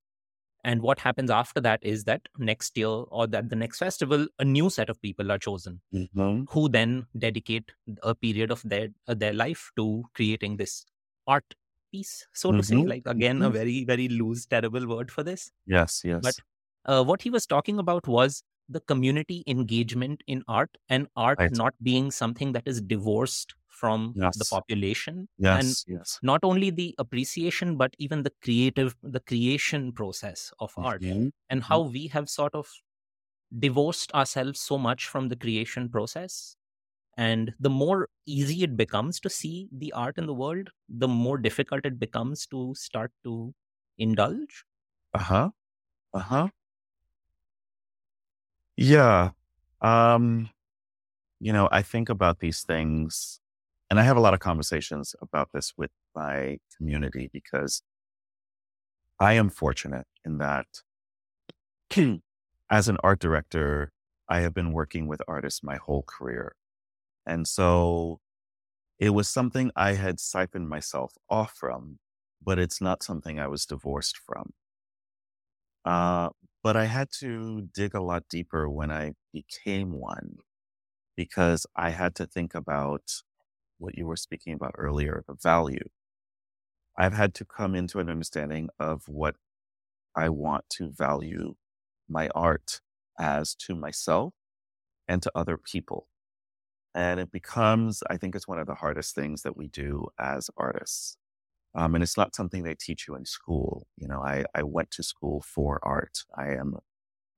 And 0.64 0.82
what 0.82 1.00
happens 1.00 1.30
after 1.32 1.62
that 1.62 1.80
is 1.84 2.04
that 2.06 2.28
next 2.38 2.78
year 2.78 2.88
or 2.90 3.28
that 3.28 3.50
the 3.50 3.56
next 3.56 3.80
festival, 3.80 4.28
a 4.40 4.46
new 4.46 4.70
set 4.70 4.90
of 4.90 5.02
people 5.02 5.32
are 5.32 5.38
chosen 5.40 5.82
Mm-hmm. 5.94 6.46
who 6.50 6.70
then 6.70 7.08
dedicate 7.18 7.72
a 8.04 8.16
period 8.16 8.52
of 8.52 8.62
their 8.64 8.90
uh, 9.08 9.14
their 9.14 9.34
life 9.34 9.72
to 9.78 10.04
creating 10.16 10.58
this 10.58 10.86
art 11.28 11.56
piece, 11.92 12.28
so 12.34 12.54
to 12.54 12.64
say. 12.64 12.84
Mhm, 12.84 12.86
Like 12.86 13.04
again, 13.06 13.42
a 13.42 13.50
mhm. 13.50 13.52
very 13.52 13.86
very 13.86 14.08
loose, 14.10 14.46
terrible 14.46 14.88
word 14.88 15.12
for 15.12 15.24
this. 15.24 15.52
Yes. 15.66 16.04
Yes. 16.04 16.22
But 16.22 16.42
uh, 16.86 17.04
what 17.04 17.22
he 17.22 17.30
was 17.30 17.46
talking 17.46 17.80
about 17.80 18.08
was 18.08 18.44
the 18.70 18.80
community 18.82 19.44
engagement 19.48 20.24
in 20.28 20.44
art 20.48 20.78
and 20.90 21.08
art 21.16 21.40
Right. 21.40 21.52
not 21.52 21.74
being 21.82 22.12
something 22.12 22.52
that 22.54 22.68
is 22.68 22.82
divorced 22.82 23.56
from 23.82 24.18
the 24.36 24.46
population 24.46 25.28
yes. 25.38 25.86
yes. 25.88 26.22
not 26.22 26.44
only 26.44 26.70
the 26.70 26.96
appreciation 27.04 27.78
but 27.78 27.96
even 28.00 28.24
the 28.24 28.34
creative 28.48 28.96
the 29.04 29.20
creation 29.32 29.92
process 30.02 30.54
of 30.60 30.74
art 30.78 31.04
Mhm. 31.04 31.32
and 31.50 31.64
how 31.64 31.82
we 31.98 32.08
have 32.08 32.30
sort 32.30 32.56
of 32.56 32.72
divorced 33.58 34.14
ourselves 34.14 34.60
so 34.60 34.78
much 34.78 35.08
from 35.08 35.30
the 35.30 35.36
creation 35.36 35.90
process 35.90 36.58
and 37.18 37.54
the 37.60 37.70
more 37.70 38.10
easy 38.26 38.64
it 38.64 38.78
becomes 38.78 39.20
to 39.22 39.30
see 39.30 39.70
the 39.72 39.92
art 39.94 40.18
in 40.18 40.28
the 40.28 40.34
world 40.44 40.70
the 40.90 41.08
more 41.08 41.38
difficult 41.38 41.86
it 41.86 42.00
becomes 42.00 42.46
to 42.48 42.74
start 42.76 43.12
to 43.24 43.54
indulge 43.98 44.66
Uh-huh. 45.14 45.52
Uh-huh. 46.14 46.50
Yeah. 48.78 49.32
Um, 49.82 50.50
you 51.40 51.54
know, 51.54 51.70
I 51.72 51.82
think 51.84 52.10
about 52.10 52.40
these 52.40 52.64
things 52.64 53.42
and 53.90 54.00
I 54.00 54.04
have 54.04 54.18
a 54.18 54.22
lot 54.22 54.34
of 54.34 54.40
conversations 54.40 55.16
about 55.22 55.50
this 55.54 55.74
with 55.78 55.92
my 56.16 56.60
community 56.78 57.30
because 57.32 57.82
I 59.20 59.34
am 59.34 59.50
fortunate 59.50 60.06
in 60.26 60.38
that 60.38 60.68
as 62.70 62.88
an 62.88 62.98
art 63.04 63.20
director, 63.20 63.92
I 64.28 64.42
have 64.42 64.54
been 64.54 64.74
working 64.74 65.08
with 65.08 65.22
artists 65.28 65.64
my 65.64 65.78
whole 65.78 66.04
career. 66.04 66.56
And 67.26 67.48
so 67.48 68.20
it 69.00 69.12
was 69.12 69.30
something 69.30 69.72
I 69.76 69.94
had 69.94 70.20
siphoned 70.20 70.70
myself 70.70 71.14
off 71.30 71.54
from, 71.58 72.00
but 72.44 72.60
it's 72.60 72.82
not 72.82 73.04
something 73.04 73.40
I 73.40 73.48
was 73.48 73.66
divorced 73.66 74.18
from. 74.18 74.54
Uh, 75.86 76.30
but 76.62 76.76
I 76.76 76.86
had 76.86 77.10
to 77.20 77.70
dig 77.74 77.96
a 77.96 78.02
lot 78.02 78.24
deeper 78.30 78.70
when 78.70 78.92
I 78.92 79.14
became 79.34 79.94
one 79.94 80.38
because 81.16 81.66
I 81.76 81.90
had 81.90 82.16
to 82.16 82.26
think 82.28 82.54
about 82.54 83.02
what 83.80 83.98
you 83.98 84.06
were 84.06 84.16
speaking 84.16 84.54
about 84.54 84.76
earlier, 84.78 85.24
the 85.28 85.34
value. 85.34 85.90
I've 86.98 87.14
had 87.14 87.34
to 87.36 87.46
come 87.46 87.76
into 87.76 88.00
an 88.00 88.10
understanding 88.10 88.70
of 88.80 89.08
what 89.08 89.36
I 90.16 90.30
want 90.30 90.66
to 90.72 90.90
value 90.90 91.56
my 92.08 92.30
art 92.36 92.82
as 93.18 93.56
to 93.56 93.76
myself 93.76 94.34
and 95.08 95.22
to 95.24 95.32
other 95.34 95.58
people. 95.58 96.08
And 96.94 97.20
it 97.20 97.32
becomes, 97.32 98.04
I 98.10 98.18
think 98.18 98.36
it's 98.36 98.48
one 98.48 98.60
of 98.60 98.68
the 98.68 98.76
hardest 98.76 99.16
things 99.16 99.44
that 99.44 99.56
we 99.56 99.68
do 99.68 100.08
as 100.20 100.50
artists. 100.58 101.18
Um, 101.76 101.94
and 101.96 102.04
it's 102.04 102.18
not 102.18 102.36
something 102.36 102.64
they 102.64 102.76
teach 102.76 103.08
you 103.08 103.16
in 103.16 103.26
school. 103.26 103.88
You 103.96 104.08
know, 104.08 104.22
I, 104.22 104.46
I 104.56 104.64
went 104.64 104.92
to 104.92 105.04
school 105.04 105.42
for 105.42 105.80
art. 105.84 106.24
I 106.36 106.50
am 106.50 106.78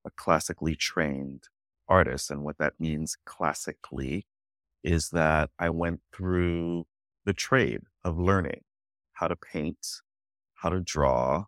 a 0.04 0.10
classically 0.10 0.74
trained 0.74 1.44
artist. 1.86 2.30
And 2.30 2.42
what 2.42 2.58
that 2.58 2.74
means 2.80 3.16
classically 3.26 4.26
is 4.82 5.10
that 5.10 5.50
I 5.58 5.70
went 5.70 6.00
through 6.14 6.84
the 7.24 7.32
trade 7.32 7.82
of 8.04 8.18
learning 8.18 8.62
how 9.14 9.28
to 9.28 9.36
paint, 9.36 9.86
how 10.54 10.68
to 10.70 10.80
draw, 10.80 11.44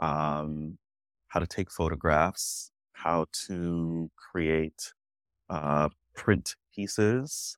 um, 0.00 0.78
how 1.28 1.40
to 1.40 1.46
take 1.46 1.70
photographs, 1.70 2.70
how 2.92 3.26
to 3.46 4.10
create 4.16 4.92
uh, 5.48 5.88
print 6.14 6.56
pieces, 6.74 7.56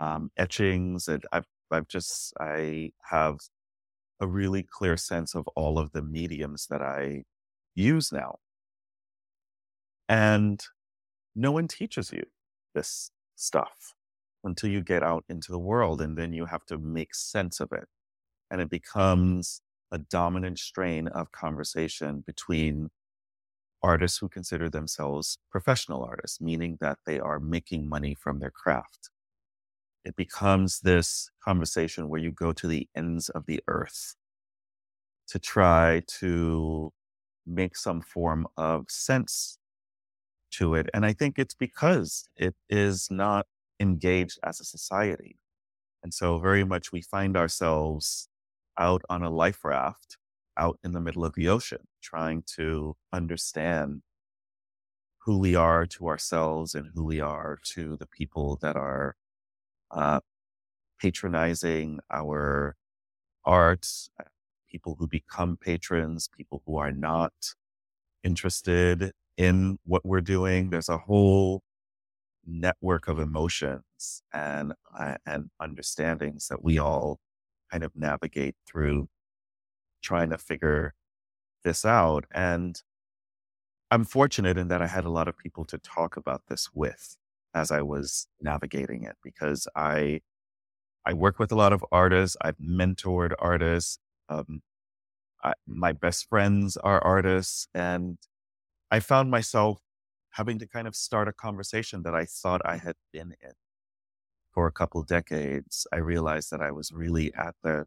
um, 0.00 0.30
etchings. 0.36 1.08
And 1.08 1.24
I've, 1.32 1.46
I've 1.70 1.88
just, 1.88 2.32
I 2.40 2.92
have 3.10 3.36
a 4.20 4.26
really 4.26 4.62
clear 4.62 4.96
sense 4.96 5.34
of 5.34 5.46
all 5.48 5.78
of 5.78 5.92
the 5.92 6.02
mediums 6.02 6.66
that 6.70 6.82
I 6.82 7.24
use 7.74 8.10
now. 8.10 8.38
And 10.08 10.60
no 11.36 11.52
one 11.52 11.68
teaches 11.68 12.12
you 12.12 12.24
this 12.74 13.10
stuff 13.36 13.94
until 14.48 14.70
you 14.70 14.80
get 14.82 15.02
out 15.02 15.24
into 15.28 15.52
the 15.52 15.58
world 15.58 16.00
and 16.00 16.18
then 16.18 16.32
you 16.32 16.46
have 16.46 16.64
to 16.66 16.78
make 16.78 17.14
sense 17.14 17.60
of 17.60 17.72
it. 17.72 17.86
And 18.50 18.60
it 18.60 18.70
becomes 18.70 19.60
a 19.92 19.98
dominant 19.98 20.58
strain 20.58 21.08
of 21.08 21.32
conversation 21.32 22.24
between 22.26 22.90
artists 23.82 24.18
who 24.18 24.28
consider 24.28 24.68
themselves 24.68 25.38
professional 25.50 26.02
artists, 26.02 26.40
meaning 26.40 26.78
that 26.80 26.98
they 27.06 27.20
are 27.20 27.38
making 27.38 27.88
money 27.88 28.14
from 28.14 28.40
their 28.40 28.50
craft. 28.50 29.10
It 30.04 30.16
becomes 30.16 30.80
this 30.80 31.30
conversation 31.44 32.08
where 32.08 32.20
you 32.20 32.30
go 32.30 32.52
to 32.52 32.66
the 32.66 32.88
ends 32.96 33.28
of 33.28 33.46
the 33.46 33.60
earth 33.68 34.14
to 35.28 35.38
try 35.38 36.02
to 36.20 36.90
make 37.46 37.76
some 37.76 38.00
form 38.00 38.46
of 38.56 38.86
sense 38.88 39.58
to 40.52 40.74
it. 40.74 40.88
And 40.94 41.04
I 41.04 41.12
think 41.12 41.38
it's 41.38 41.54
because 41.54 42.28
it 42.36 42.54
is 42.70 43.08
not 43.10 43.46
engaged 43.80 44.38
as 44.44 44.60
a 44.60 44.64
society. 44.64 45.36
And 46.02 46.14
so, 46.14 46.38
very 46.38 46.64
much, 46.64 46.92
we 46.92 47.02
find 47.02 47.36
ourselves 47.36 48.28
out 48.78 49.02
on 49.08 49.22
a 49.22 49.30
life 49.30 49.64
raft 49.64 50.16
out 50.56 50.78
in 50.82 50.92
the 50.92 51.00
middle 51.00 51.24
of 51.24 51.34
the 51.34 51.48
ocean, 51.48 51.86
trying 52.02 52.42
to 52.56 52.96
understand 53.12 54.02
who 55.24 55.38
we 55.38 55.54
are 55.54 55.86
to 55.86 56.08
ourselves 56.08 56.74
and 56.74 56.90
who 56.94 57.04
we 57.04 57.20
are 57.20 57.58
to 57.62 57.96
the 57.96 58.06
people 58.06 58.58
that 58.62 58.76
are 58.76 59.14
uh, 59.90 60.20
patronizing 61.00 62.00
our 62.10 62.76
art, 63.44 63.86
people 64.70 64.96
who 64.98 65.06
become 65.06 65.56
patrons, 65.56 66.28
people 66.36 66.62
who 66.66 66.76
are 66.76 66.92
not 66.92 67.32
interested 68.24 69.12
in 69.36 69.78
what 69.84 70.04
we're 70.04 70.20
doing. 70.20 70.70
There's 70.70 70.88
a 70.88 70.98
whole 70.98 71.62
network 72.48 73.08
of 73.08 73.18
emotions 73.18 74.22
and 74.32 74.72
uh, 74.98 75.16
and 75.26 75.50
understandings 75.60 76.48
that 76.48 76.62
we 76.62 76.78
all 76.78 77.18
kind 77.70 77.84
of 77.84 77.92
navigate 77.94 78.54
through 78.66 79.08
trying 80.02 80.30
to 80.30 80.38
figure 80.38 80.94
this 81.64 81.84
out 81.84 82.24
and 82.32 82.82
i'm 83.90 84.04
fortunate 84.04 84.56
in 84.56 84.68
that 84.68 84.80
i 84.80 84.86
had 84.86 85.04
a 85.04 85.10
lot 85.10 85.28
of 85.28 85.36
people 85.36 85.64
to 85.64 85.78
talk 85.78 86.16
about 86.16 86.42
this 86.48 86.70
with 86.72 87.16
as 87.54 87.70
i 87.70 87.82
was 87.82 88.26
navigating 88.40 89.02
it 89.02 89.16
because 89.22 89.68
i 89.76 90.20
i 91.04 91.12
work 91.12 91.38
with 91.38 91.52
a 91.52 91.56
lot 91.56 91.72
of 91.72 91.84
artists 91.92 92.36
i've 92.40 92.58
mentored 92.58 93.32
artists 93.38 93.98
um, 94.30 94.62
I, 95.42 95.52
my 95.66 95.92
best 95.92 96.28
friends 96.28 96.76
are 96.76 97.02
artists. 97.02 97.68
And 97.74 98.18
I 98.90 99.00
found 99.00 99.30
myself 99.30 99.80
having 100.32 100.58
to 100.58 100.66
kind 100.66 100.86
of 100.86 100.94
start 100.94 101.28
a 101.28 101.32
conversation 101.32 102.02
that 102.02 102.14
I 102.14 102.24
thought 102.24 102.60
I 102.64 102.76
had 102.76 102.96
been 103.12 103.34
in 103.42 103.52
for 104.52 104.66
a 104.66 104.72
couple 104.72 105.02
decades. 105.02 105.86
I 105.92 105.96
realized 105.96 106.50
that 106.50 106.60
I 106.60 106.70
was 106.70 106.92
really 106.92 107.32
at 107.34 107.54
the 107.62 107.86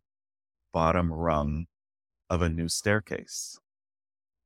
bottom 0.74 1.12
rung 1.12 1.66
of 2.30 2.42
a 2.42 2.50
new 2.50 2.70
staircase. 2.70 3.60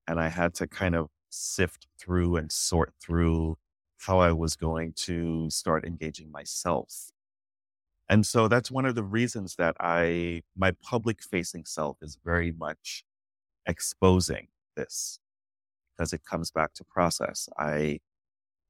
And 0.08 0.20
I 0.20 0.30
had 0.30 0.54
to 0.56 0.68
kind 0.68 0.96
of 0.96 1.10
sift 1.30 1.88
through 2.00 2.36
and 2.36 2.52
sort 2.52 2.94
through 3.02 3.58
how 4.00 4.20
I 4.20 4.32
was 4.32 4.56
going 4.56 4.94
to 4.94 5.50
start 5.50 5.86
engaging 5.86 6.32
myself. 6.32 7.12
And 8.08 8.26
so 8.26 8.48
that's 8.48 8.70
one 8.70 8.86
of 8.86 8.96
the 8.96 9.04
reasons 9.04 9.56
that 9.56 9.76
I, 9.80 10.44
my 10.56 10.72
public 10.84 11.24
facing 11.24 11.66
self 11.66 11.98
is 12.02 12.20
very 12.24 12.52
much 12.52 13.04
exposing 13.66 14.48
this 14.76 15.20
because 15.96 16.14
it 16.14 16.24
comes 16.24 16.52
back 16.52 16.74
to 16.74 16.84
process. 16.84 17.48
I, 17.58 18.00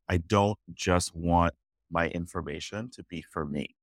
I 0.07 0.17
don't 0.17 0.57
just 0.73 1.15
want 1.15 1.53
my 1.89 2.07
information 2.09 2.89
to 2.91 3.03
be 3.03 3.21
for 3.21 3.45
me. 3.45 3.75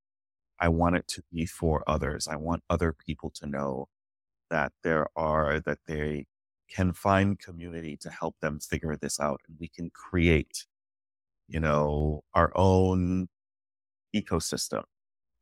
I 0.59 0.69
want 0.69 0.95
it 0.95 1.07
to 1.09 1.23
be 1.31 1.45
for 1.45 1.83
others. 1.87 2.27
I 2.27 2.35
want 2.35 2.63
other 2.69 2.93
people 2.93 3.31
to 3.35 3.47
know 3.47 3.87
that 4.49 4.71
there 4.83 5.07
are, 5.15 5.59
that 5.61 5.79
they 5.87 6.25
can 6.69 6.93
find 6.93 7.39
community 7.39 7.97
to 7.97 8.09
help 8.09 8.35
them 8.41 8.59
figure 8.59 8.95
this 8.95 9.19
out. 9.19 9.41
And 9.47 9.57
we 9.59 9.67
can 9.67 9.89
create, 9.93 10.65
you 11.47 11.59
know, 11.59 12.23
our 12.33 12.51
own 12.55 13.27
ecosystem 14.15 14.83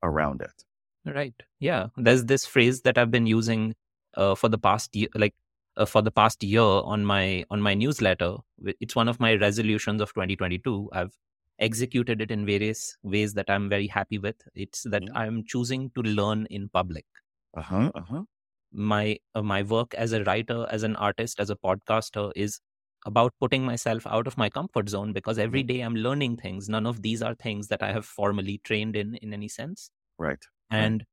around 0.02 0.42
it. 0.42 0.64
Right. 1.06 1.36
Yeah. 1.60 1.88
There's 1.98 2.26
this 2.26 2.46
phrase 2.46 2.82
that 2.82 2.98
I've 2.98 3.12
been 3.12 3.28
using 3.28 3.76
uh, 4.16 4.36
for 4.36 4.50
the 4.50 4.58
past 4.58 4.96
year, 4.96 5.10
like 5.16 5.34
uh, 5.78 5.86
for 5.86 6.02
the 6.02 6.12
past 6.12 6.44
year 6.44 6.62
on 6.62 7.06
my 7.06 7.46
on 7.50 7.62
my 7.62 7.74
newsletter. 7.74 8.38
It's 8.80 8.96
one 8.96 9.08
of 9.08 9.20
my 9.20 9.36
resolutions 9.36 10.02
of 10.02 10.14
2022. 10.14 10.90
I've 10.94 11.16
executed 11.60 12.22
it 12.22 12.32
in 12.32 12.46
various 12.46 12.98
ways 13.04 13.34
that 13.36 13.50
I'm 13.50 13.70
very 13.70 13.88
happy 13.88 14.18
with. 14.18 14.36
It's 14.56 14.84
that 14.84 15.04
mm-hmm. 15.04 15.18
I'm 15.18 15.44
choosing 15.46 15.92
to 15.96 16.02
learn 16.02 16.48
in 16.50 16.70
public. 16.70 17.06
Uh 17.56 17.62
huh. 17.62 17.92
Uh 17.96 18.02
huh. 18.02 18.24
My 18.74 19.18
uh, 19.36 19.42
my 19.42 19.64
work 19.64 19.94
as 19.94 20.14
a 20.14 20.24
writer, 20.24 20.66
as 20.70 20.84
an 20.84 20.96
artist, 20.96 21.40
as 21.40 21.50
a 21.50 21.56
podcaster 21.56 22.32
is 22.36 22.60
about 23.06 23.34
putting 23.40 23.66
myself 23.66 24.06
out 24.06 24.28
of 24.28 24.38
my 24.38 24.48
comfort 24.50 24.88
zone 24.88 25.12
because 25.12 25.40
every 25.40 25.64
mm-hmm. 25.64 25.86
I'm 25.86 25.96
learning 25.96 26.38
things. 26.38 26.70
None 26.70 26.86
of 26.86 27.02
these 27.02 27.22
are 27.22 27.36
things 27.36 27.68
that 27.68 27.82
I 27.82 27.92
have 27.92 28.06
formally 28.06 28.62
trained 28.64 28.96
in 28.96 29.16
in 29.16 29.34
any 29.34 29.48
sense. 29.48 29.92
Right. 30.18 30.44
And. 30.70 31.06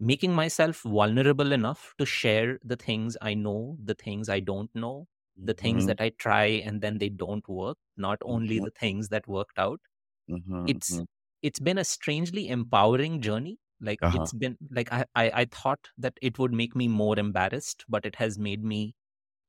Making 0.00 0.32
myself 0.32 0.80
vulnerable 0.82 1.52
enough 1.52 1.94
to 1.98 2.06
share 2.06 2.58
the 2.64 2.76
things 2.76 3.16
I 3.20 3.34
know, 3.34 3.76
the 3.84 3.94
things 3.94 4.30
I 4.30 4.40
don't 4.40 4.74
know, 4.74 5.06
the 5.36 5.52
things 5.52 5.82
mm-hmm. 5.82 5.88
that 5.88 6.00
I 6.00 6.10
try 6.18 6.46
and 6.46 6.80
then 6.80 6.98
they 6.98 7.10
don't 7.10 7.46
work, 7.48 7.76
not 7.98 8.18
only 8.24 8.56
mm-hmm. 8.56 8.64
the 8.64 8.70
things 8.70 9.10
that 9.10 9.28
worked 9.28 9.58
out. 9.58 9.80
Mm-hmm. 10.28 10.64
It's 10.68 10.94
mm-hmm. 10.94 11.04
it's 11.42 11.60
been 11.60 11.78
a 11.78 11.84
strangely 11.84 12.48
empowering 12.48 13.20
journey. 13.20 13.58
Like 13.80 13.98
uh-huh. 14.02 14.22
it's 14.22 14.32
been 14.32 14.56
like 14.70 14.92
I, 14.92 15.04
I 15.14 15.30
I 15.34 15.44
thought 15.44 15.88
that 15.98 16.14
it 16.22 16.38
would 16.38 16.52
make 16.52 16.74
me 16.74 16.88
more 16.88 17.18
embarrassed, 17.18 17.84
but 17.88 18.06
it 18.06 18.16
has 18.16 18.38
made 18.38 18.64
me 18.64 18.94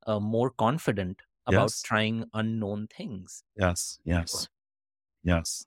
uh, 0.06 0.20
more 0.20 0.50
confident 0.50 1.22
about 1.48 1.72
yes. 1.72 1.82
trying 1.82 2.26
unknown 2.34 2.88
things. 2.88 3.44
Yes, 3.58 4.00
yes, 4.04 4.48
yes. 5.24 5.66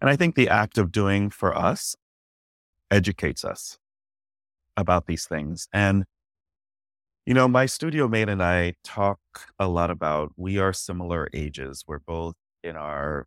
And 0.00 0.08
I 0.08 0.16
think 0.16 0.36
the 0.36 0.48
act 0.48 0.78
of 0.78 0.92
doing 0.92 1.28
for 1.28 1.56
us 1.56 1.96
educates 2.90 3.44
us 3.44 3.78
about 4.78 5.08
these 5.08 5.26
things. 5.26 5.68
And, 5.74 6.06
you 7.26 7.34
know, 7.34 7.48
my 7.48 7.66
studio 7.66 8.08
mate 8.08 8.28
and 8.28 8.42
I 8.42 8.74
talk 8.84 9.20
a 9.58 9.68
lot 9.68 9.90
about 9.90 10.32
we 10.36 10.58
are 10.58 10.72
similar 10.72 11.28
ages. 11.34 11.84
We're 11.86 11.98
both 12.00 12.34
in 12.62 12.76
our 12.76 13.26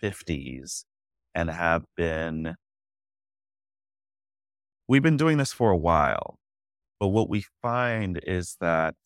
50s 0.00 0.84
and 1.34 1.50
have 1.50 1.84
been, 1.96 2.56
we've 4.88 5.02
been 5.02 5.16
doing 5.16 5.38
this 5.38 5.52
for 5.52 5.70
a 5.70 5.76
while. 5.76 6.38
But 7.00 7.08
what 7.08 7.28
we 7.28 7.44
find 7.62 8.20
is 8.26 8.56
that 8.60 8.96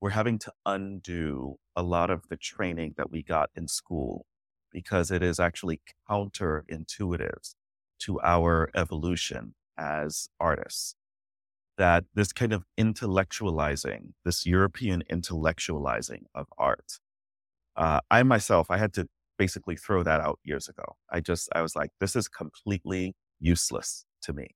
we're 0.00 0.10
having 0.10 0.38
to 0.40 0.52
undo 0.66 1.56
a 1.76 1.82
lot 1.82 2.10
of 2.10 2.28
the 2.28 2.36
training 2.36 2.94
that 2.96 3.10
we 3.10 3.22
got 3.22 3.50
in 3.56 3.68
school 3.68 4.26
because 4.72 5.10
it 5.10 5.22
is 5.22 5.40
actually 5.40 5.80
counterintuitive 6.10 7.54
to 8.00 8.20
our 8.22 8.70
evolution 8.74 9.54
as 9.78 10.28
artists. 10.40 10.96
That 11.76 12.04
this 12.14 12.32
kind 12.32 12.52
of 12.52 12.64
intellectualizing, 12.78 14.12
this 14.24 14.46
European 14.46 15.02
intellectualizing 15.10 16.22
of 16.34 16.46
art, 16.56 17.00
uh, 17.76 18.00
I 18.10 18.22
myself, 18.22 18.70
I 18.70 18.78
had 18.78 18.92
to 18.94 19.08
basically 19.38 19.76
throw 19.76 20.02
that 20.04 20.20
out 20.20 20.38
years 20.44 20.68
ago. 20.68 20.84
I 21.10 21.20
just, 21.20 21.48
I 21.54 21.62
was 21.62 21.74
like, 21.74 21.90
this 22.00 22.14
is 22.14 22.28
completely 22.28 23.14
useless 23.40 24.04
to 24.22 24.32
me. 24.32 24.48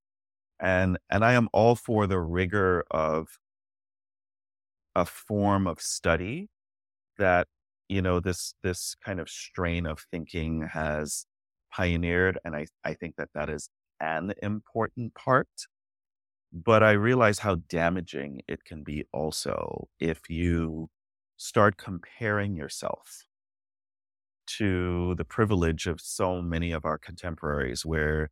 And, 0.61 0.99
and 1.11 1.25
I 1.25 1.33
am 1.33 1.49
all 1.53 1.75
for 1.75 2.07
the 2.07 2.21
rigor 2.21 2.85
of 2.91 3.29
a 4.95 5.05
form 5.05 5.67
of 5.67 5.81
study 5.81 6.49
that, 7.19 7.49
you 7.89 8.03
know, 8.03 8.21
this, 8.21 8.55
this 8.63 8.95
kind 9.05 9.19
of 9.19 9.29
strain 9.29 9.87
of 9.87 10.07
thinking 10.11 10.69
has 10.73 11.27
pioneered. 11.73 12.39
And 12.45 12.55
I, 12.55 12.67
I 12.85 12.95
think 12.95 13.17
that 13.17 13.31
that 13.35 13.49
is 13.51 13.69
an 14.01 14.35
important 14.43 15.15
part. 15.15 15.49
But 16.53 16.83
I 16.83 16.93
realize 16.93 17.39
how 17.41 17.57
damaging 17.57 18.43
it 18.49 18.65
can 18.65 18.83
be 18.85 19.07
also 19.13 19.89
if 20.01 20.29
you 20.31 20.91
start 21.37 21.77
comparing 21.79 22.55
yourself 22.57 23.25
to 24.47 25.15
the 25.17 25.25
privilege 25.25 25.87
of 25.87 26.01
so 26.01 26.41
many 26.43 26.73
of 26.73 26.85
our 26.85 26.99
contemporaries, 26.99 27.85
where, 27.85 28.31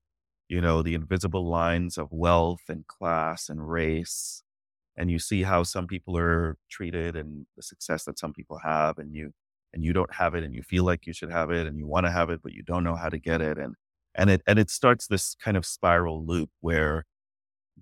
you 0.48 0.60
know, 0.60 0.82
the 0.82 0.94
invisible 0.94 1.46
lines 1.48 1.98
of 1.98 2.08
wealth 2.12 2.62
and 2.68 2.86
class 2.86 3.48
and 3.48 3.68
race, 3.68 4.42
and 4.96 5.10
you 5.10 5.18
see 5.18 5.42
how 5.44 5.62
some 5.62 5.86
people 5.86 6.16
are 6.18 6.58
treated 6.70 7.16
and 7.16 7.46
the 7.56 7.62
success 7.62 8.04
that 8.04 8.18
some 8.18 8.32
people 8.34 8.58
have, 8.64 8.98
and 8.98 9.14
you 9.14 9.32
and 9.74 9.84
you 9.84 9.92
don't 9.92 10.14
have 10.14 10.34
it 10.34 10.44
and 10.44 10.54
you 10.54 10.62
feel 10.62 10.84
like 10.84 11.06
you 11.06 11.12
should 11.12 11.30
have 11.30 11.50
it 11.50 11.66
and 11.66 11.78
you 11.78 11.86
want 11.86 12.06
to 12.06 12.10
have 12.12 12.30
it 12.30 12.40
but 12.42 12.54
you 12.54 12.62
don't 12.64 12.84
know 12.84 12.96
how 12.96 13.10
to 13.10 13.18
get 13.20 13.42
it 13.42 13.58
and 13.58 13.74
and 14.16 14.30
it 14.30 14.42
and 14.46 14.58
it 14.58 14.70
starts 14.70 15.06
this 15.08 15.36
kind 15.44 15.56
of 15.58 15.66
spiral 15.66 16.24
loop 16.26 16.50
where 16.62 17.04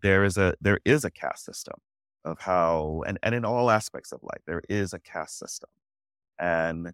there 0.05 0.25
is 0.25 0.39
a 0.39 0.55
there 0.63 0.81
is 0.85 1.05
a 1.05 1.11
caste 1.11 1.47
system 1.47 1.77
of 2.25 2.41
how 2.41 3.03
and 3.09 3.19
and 3.25 3.35
in 3.35 3.45
all 3.45 3.71
aspects 3.71 4.13
of 4.13 4.21
life 4.23 4.43
there 4.47 4.63
is 4.69 4.93
a 4.95 5.01
caste 5.01 5.39
system. 5.41 5.71
And 6.39 6.93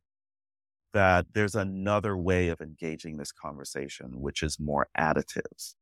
that 0.94 1.26
there's 1.34 1.54
another 1.56 2.16
way 2.16 2.48
of 2.48 2.60
engaging 2.60 3.18
this 3.18 3.32
conversation 3.32 4.20
which 4.22 4.42
is 4.42 4.58
more 4.60 4.88
additive 4.98 5.74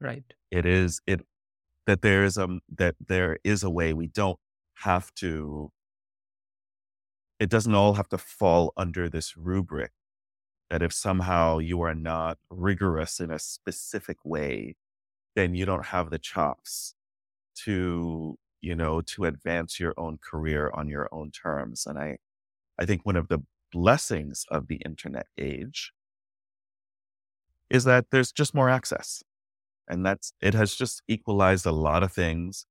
right. 0.00 0.24
It 0.50 0.66
is 0.66 1.00
it 1.06 1.22
that 1.86 2.02
there 2.02 2.24
is 2.24 2.38
a 2.38 2.60
that 2.76 2.96
there 3.08 3.38
is 3.44 3.64
a 3.64 3.70
way 3.70 3.94
we 3.94 4.08
don't 4.08 4.38
have 4.76 5.14
to 5.16 5.72
it 7.40 7.50
doesn't 7.50 7.74
all 7.74 7.94
have 7.94 8.08
to 8.10 8.18
fall 8.18 8.72
under 8.76 9.08
this 9.08 9.36
rubric 9.36 9.92
that 10.70 10.82
if 10.82 10.92
somehow 10.92 11.58
you 11.58 11.82
are 11.82 11.94
not 11.94 12.38
rigorous 12.50 13.20
in 13.20 13.30
a 13.30 13.38
specific 13.38 14.18
way, 14.24 14.76
then 15.38 15.54
you 15.54 15.64
don't 15.64 15.86
have 15.86 16.10
the 16.10 16.18
chops 16.18 16.94
to, 17.64 18.36
you 18.60 18.74
know, 18.74 19.00
to 19.02 19.24
advance 19.24 19.78
your 19.78 19.94
own 19.96 20.18
career 20.18 20.70
on 20.74 20.88
your 20.88 21.08
own 21.12 21.30
terms. 21.30 21.86
And 21.86 21.96
I, 21.96 22.18
I 22.76 22.84
think 22.84 23.06
one 23.06 23.14
of 23.14 23.28
the 23.28 23.38
blessings 23.70 24.44
of 24.50 24.66
the 24.66 24.80
internet 24.84 25.26
age 25.38 25.92
is 27.70 27.84
that 27.84 28.06
there's 28.10 28.32
just 28.32 28.52
more 28.52 28.68
access. 28.68 29.22
And 29.88 30.04
that's, 30.04 30.32
it 30.40 30.54
has 30.54 30.74
just 30.74 31.02
equalized 31.06 31.66
a 31.66 31.72
lot 31.72 32.02
of 32.02 32.12
things. 32.12 32.66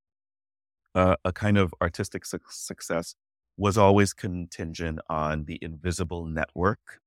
Uh, 0.93 1.15
a 1.23 1.31
kind 1.31 1.57
of 1.57 1.73
artistic 1.81 2.25
su- 2.25 2.39
success 2.49 3.15
was 3.55 3.77
always 3.77 4.13
contingent 4.13 4.99
on 5.09 5.45
the 5.45 5.57
invisible 5.61 6.25
network 6.25 6.99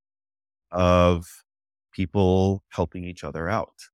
of 0.71 1.45
people 1.93 2.63
helping 2.71 3.05
each 3.05 3.25
other 3.25 3.49
out. 3.49 3.90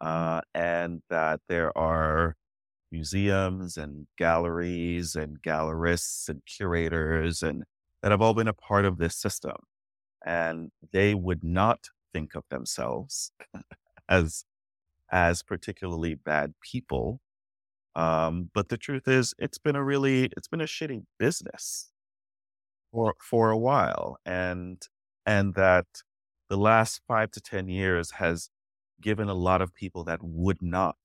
Uh, 0.00 0.40
and 0.54 1.02
that 1.10 1.40
there 1.48 1.76
are 1.78 2.36
museums 2.92 3.76
and 3.76 4.06
galleries 4.18 5.14
and 5.16 5.42
gallerists 5.42 6.28
and 6.28 6.42
curators 6.46 7.42
and 7.42 7.64
that 8.02 8.12
have 8.12 8.22
all 8.22 8.34
been 8.34 8.48
a 8.48 8.54
part 8.54 8.84
of 8.84 8.98
this 8.98 9.16
system. 9.16 9.56
And 10.26 10.70
they 10.92 11.14
would 11.14 11.44
not 11.44 11.86
think 12.12 12.34
of 12.34 12.44
themselves 12.50 13.32
as 14.08 14.44
as 15.10 15.42
particularly 15.42 16.14
bad 16.14 16.54
people 16.62 17.20
um, 17.96 18.50
but 18.54 18.68
the 18.68 18.76
truth 18.78 19.06
is, 19.08 19.34
it's 19.38 19.58
been 19.58 19.76
a 19.76 19.84
really, 19.84 20.24
it's 20.36 20.48
been 20.48 20.60
a 20.60 20.64
shitty 20.64 21.04
business 21.18 21.90
for 22.92 23.14
for 23.20 23.50
a 23.50 23.58
while, 23.58 24.18
and 24.24 24.82
and 25.26 25.54
that 25.54 25.86
the 26.48 26.56
last 26.56 27.00
five 27.08 27.30
to 27.32 27.40
ten 27.40 27.68
years 27.68 28.12
has 28.12 28.50
given 29.00 29.28
a 29.28 29.34
lot 29.34 29.62
of 29.62 29.74
people 29.74 30.04
that 30.04 30.20
would 30.22 30.62
not 30.62 30.96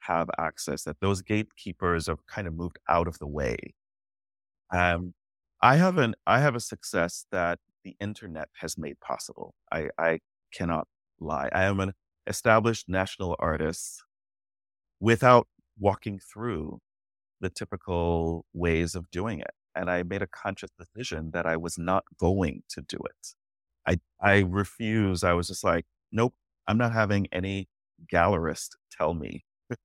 have 0.00 0.30
access, 0.38 0.84
that 0.84 1.00
those 1.00 1.22
gatekeepers 1.22 2.06
have 2.06 2.26
kind 2.26 2.46
of 2.48 2.54
moved 2.54 2.78
out 2.88 3.08
of 3.08 3.18
the 3.18 3.26
way. 3.26 3.56
Um, 4.72 5.14
I 5.62 5.76
have 5.76 5.98
an 5.98 6.14
I 6.26 6.40
have 6.40 6.54
a 6.54 6.60
success 6.60 7.26
that 7.32 7.58
the 7.84 7.96
internet 8.00 8.48
has 8.60 8.76
made 8.78 9.00
possible. 9.00 9.54
I, 9.72 9.88
I 9.98 10.20
cannot 10.52 10.88
lie. 11.20 11.48
I 11.52 11.64
am 11.64 11.80
an 11.80 11.92
established 12.26 12.88
national 12.88 13.36
artist 13.38 14.02
without 15.00 15.48
walking 15.78 16.18
through 16.18 16.80
the 17.40 17.50
typical 17.50 18.44
ways 18.54 18.94
of 18.94 19.10
doing 19.10 19.40
it. 19.40 19.52
And 19.74 19.90
I 19.90 20.02
made 20.02 20.22
a 20.22 20.26
conscious 20.26 20.70
decision 20.78 21.30
that 21.32 21.46
I 21.46 21.56
was 21.56 21.78
not 21.78 22.04
going 22.18 22.62
to 22.70 22.82
do 22.82 22.98
it. 22.98 23.34
I 23.86 23.98
I 24.20 24.40
refuse. 24.40 25.24
I 25.24 25.32
was 25.34 25.48
just 25.48 25.64
like, 25.64 25.86
nope, 26.12 26.34
I'm 26.68 26.78
not 26.78 26.92
having 26.92 27.26
any 27.32 27.68
gallerist 28.12 28.76
tell 28.92 29.14
me 29.14 29.44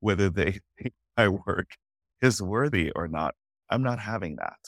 whether 0.00 0.30
they 0.30 0.60
think 0.82 0.94
my 1.16 1.28
work 1.28 1.72
is 2.22 2.40
worthy 2.40 2.92
or 2.92 3.08
not. 3.08 3.34
I'm 3.70 3.82
not 3.82 3.98
having 3.98 4.36
that. 4.36 4.60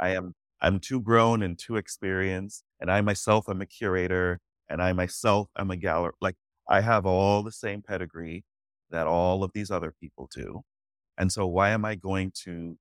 I 0.00 0.10
am 0.10 0.34
I'm 0.60 0.80
too 0.80 1.00
grown 1.00 1.42
and 1.42 1.58
too 1.58 1.76
experienced, 1.76 2.64
and 2.80 2.90
I 2.90 3.00
myself 3.02 3.48
am 3.48 3.60
a 3.60 3.66
curator, 3.66 4.40
and 4.68 4.82
I 4.82 4.92
myself 4.92 5.48
am 5.58 5.70
a 5.70 5.76
galler. 5.76 6.12
Like 6.20 6.36
I 6.68 6.80
have 6.80 7.06
all 7.06 7.42
the 7.42 7.52
same 7.52 7.82
pedigree 7.82 8.44
that 8.90 9.06
all 9.06 9.44
of 9.44 9.52
these 9.54 9.70
other 9.70 9.92
people 10.00 10.30
do, 10.34 10.62
and 11.18 11.32
so 11.32 11.46
why 11.46 11.70
am 11.70 11.84
I 11.84 11.96
going 11.96 12.32
to? 12.44 12.78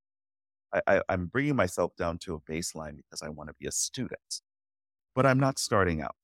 I, 0.73 0.81
I, 0.87 1.01
I'm 1.09 1.27
bringing 1.27 1.55
myself 1.55 1.93
down 1.97 2.19
to 2.19 2.35
a 2.35 2.41
baseline 2.51 2.97
because 2.97 3.21
I 3.23 3.29
want 3.29 3.49
to 3.49 3.55
be 3.59 3.67
a 3.67 3.71
student, 3.71 4.41
but 5.15 5.25
I'm 5.25 5.39
not 5.39 5.59
starting 5.59 6.01
out, 6.01 6.15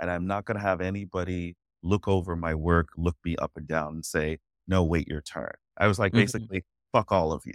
and 0.00 0.10
I'm 0.10 0.26
not 0.26 0.44
going 0.46 0.56
to 0.58 0.62
have 0.62 0.80
anybody 0.80 1.56
look 1.82 2.08
over 2.08 2.36
my 2.36 2.54
work, 2.54 2.88
look 2.96 3.16
me 3.24 3.36
up 3.36 3.52
and 3.56 3.66
down, 3.68 3.94
and 3.94 4.04
say, 4.06 4.38
"No, 4.68 4.84
wait 4.84 5.08
your 5.08 5.20
turn." 5.22 5.52
I 5.78 5.86
was 5.88 5.98
like, 5.98 6.12
Mhm. 6.12 6.16
basically, 6.16 6.64
fuck 6.92 7.12
all 7.12 7.32
of 7.32 7.44
you. 7.46 7.54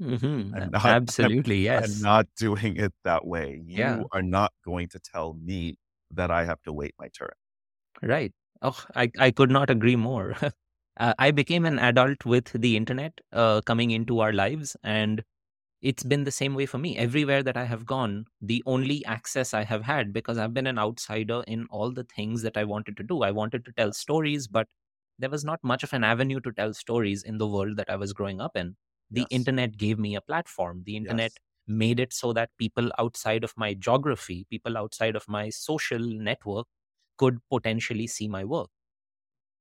Mhm. 0.00 0.54
I'm 0.54 0.62
A- 0.62 0.66
not- 0.70 0.72
I'm- 0.86 1.02
Absolutely, 1.02 1.68
I'm 1.70 1.82
yes. 1.82 2.00
not 2.02 2.26
doing 2.36 2.76
it 2.76 2.92
that 3.04 3.26
way. 3.26 3.62
You 3.66 3.78
Yeah. 3.78 4.02
are 4.12 4.22
not 4.22 4.52
going 4.64 4.88
to 4.90 4.98
tell 5.00 5.34
me 5.34 5.76
that 6.12 6.30
I 6.30 6.44
have 6.44 6.62
to 6.64 6.72
wait 6.72 6.94
my 6.98 7.08
turn. 7.08 7.32
Right. 8.02 8.32
Oh, 8.62 8.78
I, 8.94 9.10
I 9.18 9.30
could 9.30 9.50
not 9.50 9.70
agree 9.70 9.96
more. 9.96 10.34
uh, 10.98 11.14
I 11.18 11.30
became 11.32 11.64
an 11.66 11.78
adult 11.78 12.24
with 12.26 12.52
the 12.52 12.76
internet 12.76 13.20
uh, 13.32 13.60
coming 13.62 13.90
into 13.90 14.20
our 14.20 14.32
lives, 14.32 14.76
and 14.82 15.22
it's 15.82 16.02
been 16.04 16.24
the 16.24 16.30
same 16.32 16.54
way 16.54 16.66
for 16.66 16.78
me. 16.78 16.96
Everywhere 16.96 17.42
that 17.42 17.56
I 17.56 17.64
have 17.64 17.86
gone, 17.86 18.26
the 18.40 18.62
only 18.66 19.04
access 19.06 19.54
I 19.54 19.64
have 19.64 19.82
had, 19.82 20.12
because 20.12 20.38
I've 20.38 20.54
been 20.54 20.66
an 20.66 20.78
outsider 20.78 21.42
in 21.46 21.66
all 21.70 21.92
the 21.92 22.04
things 22.04 22.42
that 22.42 22.56
I 22.56 22.64
wanted 22.64 22.96
to 22.98 23.02
do. 23.02 23.22
I 23.22 23.30
wanted 23.30 23.64
to 23.66 23.72
tell 23.72 23.92
stories, 23.92 24.46
but 24.48 24.68
there 25.18 25.30
was 25.30 25.44
not 25.44 25.62
much 25.62 25.82
of 25.82 25.92
an 25.92 26.04
avenue 26.04 26.40
to 26.40 26.52
tell 26.52 26.74
stories 26.74 27.22
in 27.22 27.38
the 27.38 27.46
world 27.48 27.76
that 27.76 27.90
I 27.90 27.96
was 27.96 28.12
growing 28.12 28.40
up 28.40 28.56
in. 28.56 28.76
The 29.10 29.22
Yes. 29.22 29.30
internet 29.30 29.76
gave 29.76 29.98
me 29.98 30.14
a 30.14 30.20
platform. 30.20 30.82
The 30.84 30.96
internet 30.96 31.32
Yes. 31.32 31.40
made 31.66 32.00
it 32.00 32.12
so 32.12 32.32
that 32.32 32.50
people 32.58 32.90
outside 32.98 33.44
of 33.44 33.54
my 33.56 33.74
geography, 33.74 34.46
people 34.50 34.76
outside 34.78 35.16
of 35.16 35.28
my 35.28 35.50
social 35.50 35.98
network, 36.00 36.66
could 37.18 37.38
potentially 37.50 38.06
see 38.06 38.28
my 38.28 38.44
work. 38.44 38.70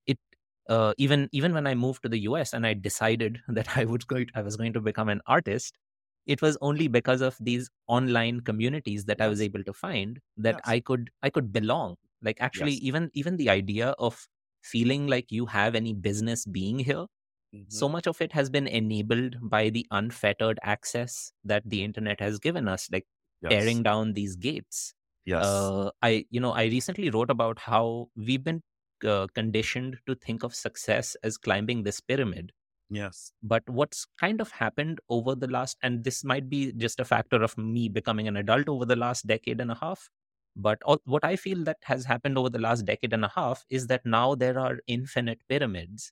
It 0.06 0.20
uh, 0.68 0.94
even 0.98 1.30
even 1.32 1.54
when 1.54 1.68
I 1.68 1.76
moved 1.76 2.04
to 2.04 2.10
the 2.10 2.20
US 2.20 2.54
and 2.54 2.66
I 2.66 2.74
decided 2.74 3.42
that 3.48 3.78
I 3.78 3.86
would 3.86 4.08
go, 4.08 4.24
I 4.36 4.42
was 4.42 4.58
going 4.58 4.74
to 4.74 4.82
become 4.82 5.10
an 5.10 5.22
artist, 5.26 5.78
it 6.26 6.42
was 6.42 6.58
only 6.62 6.88
because 6.88 7.22
of 7.22 7.38
these 7.40 7.70
online 7.88 8.42
communities 8.42 9.06
that 9.06 9.22
I 9.22 9.28
was 9.28 9.42
able 9.42 9.64
to 9.64 9.74
find 9.74 10.20
that 10.38 10.60
Yes. 10.60 10.66
I 10.66 10.80
could 10.80 11.10
I 11.24 11.30
could 11.30 11.52
belong. 11.52 11.96
Like 12.22 12.42
actually, 12.42 12.74
Yes. 12.74 12.82
even 12.90 13.12
even 13.14 13.38
the 13.38 13.50
idea 13.50 13.90
of 14.00 14.28
feeling 14.64 15.08
like 15.08 15.32
you 15.32 15.46
have 15.48 15.76
any 15.76 15.94
business 15.94 16.46
being 16.46 16.80
here 16.80 17.06
Mhm. 17.54 17.82
so 17.82 17.88
much 17.88 18.08
of 18.08 18.22
it 18.22 18.34
has 18.34 18.50
been 18.50 18.68
enabled 18.68 19.36
by 19.42 19.70
the 19.70 19.86
unfettered 19.92 20.60
access 20.64 21.32
that 21.44 21.64
the 21.70 21.84
internet 21.84 22.20
has 22.20 22.40
given 22.40 22.68
us 22.68 22.90
like 22.92 23.06
yes. 23.42 23.50
tearing 23.50 23.84
down 23.84 24.14
these 24.14 24.36
gates 24.36 24.94
Yes. 25.26 25.72
uh, 25.72 25.92
i 26.02 26.26
you 26.30 26.40
know 26.40 26.52
i 26.52 26.66
recently 26.66 27.10
wrote 27.10 27.30
about 27.30 27.60
how 27.60 28.10
we've 28.16 28.44
been 28.44 28.62
uh, 29.06 29.28
conditioned 29.34 29.98
to 30.08 30.16
think 30.16 30.44
of 30.44 30.54
success 30.56 31.16
as 31.24 31.38
climbing 31.38 31.84
this 31.84 32.02
pyramid 32.02 32.52
yes. 32.90 33.34
but 33.42 33.64
what's 33.70 34.06
kind 34.20 34.42
of 34.42 34.52
happened 34.52 35.00
over 35.10 35.36
the 35.36 35.48
last 35.48 35.78
and 35.82 36.04
this 36.04 36.24
might 36.24 36.50
be 36.50 36.72
just 36.74 37.00
a 37.00 37.06
factor 37.06 37.42
of 37.42 37.58
me 37.58 37.88
becoming 37.90 38.28
an 38.28 38.36
adult 38.38 38.68
over 38.68 38.86
the 38.86 38.96
last 38.96 39.26
decade 39.28 39.62
and 39.62 39.72
a 39.72 39.76
half 39.76 40.10
but 40.56 40.80
all, 40.84 41.00
what 41.06 41.24
i 41.24 41.36
feel 41.36 41.64
that 41.64 41.78
has 41.84 42.06
happened 42.06 42.38
over 42.38 42.50
the 42.50 42.60
last 42.60 42.86
decade 42.86 43.14
and 43.14 43.24
a 43.26 43.32
half 43.36 43.66
is 43.70 43.88
that 43.88 44.06
now 44.06 44.36
there 44.36 44.60
are 44.60 44.80
infinite 44.88 45.42
pyramids 45.48 46.12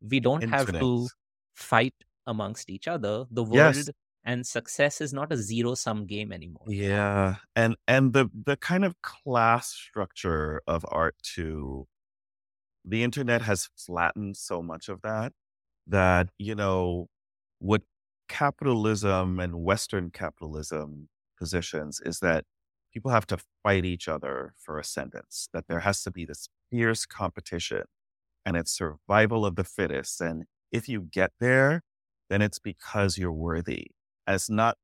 we 0.00 0.20
don't 0.20 0.46
have 0.46 0.76
to 0.78 1.10
fight 1.56 1.94
amongst 2.26 2.70
each 2.70 2.86
other 2.88 3.26
the 3.30 3.44
Yes. 3.50 3.50
world 3.56 3.90
and 4.24 4.46
success 4.46 5.00
is 5.00 5.12
not 5.12 5.32
a 5.32 5.36
zero 5.36 5.74
sum 5.74 6.06
game 6.06 6.32
anymore 6.32 6.66
Yeah. 6.66 7.36
And 7.56 7.76
and 7.86 8.12
the 8.12 8.30
the 8.34 8.56
kind 8.56 8.84
of 8.84 9.00
class 9.02 9.68
structure 9.72 10.60
of 10.66 10.84
art 10.88 11.16
too, 11.22 11.88
the 12.84 13.02
internet 13.04 13.42
has 13.42 13.70
flattened 13.76 14.36
so 14.36 14.62
much 14.62 14.88
of 14.88 15.02
that 15.02 15.32
that, 15.88 16.30
you 16.38 16.54
know, 16.54 17.08
what 17.58 17.82
capitalism 18.28 19.40
and 19.40 19.62
Western 19.64 20.10
capitalism 20.10 21.08
positions 21.38 22.00
is 22.04 22.20
that 22.20 22.44
people 22.92 23.10
have 23.10 23.26
to 23.28 23.38
fight 23.62 23.84
each 23.84 24.08
other 24.08 24.54
for 24.58 24.78
ascendance, 24.78 25.48
that 25.52 25.66
there 25.68 25.80
has 25.80 26.02
to 26.04 26.10
be 26.10 26.24
this 26.24 26.48
fierce 26.70 27.06
competition 27.06 27.84
and 28.46 28.56
it's 28.56 28.72
survival 28.72 29.46
of 29.46 29.56
the 29.56 29.64
fittest. 29.64 30.20
And 30.20 30.44
if 30.72 30.88
you 30.88 31.02
get 31.02 31.32
there, 31.40 31.82
then 32.30 32.42
it's 32.42 32.58
because 32.58 33.18
you're 33.18 33.32
worthy. 33.32 33.88
And 34.26 34.34
it's 34.34 34.50
not 34.50 34.78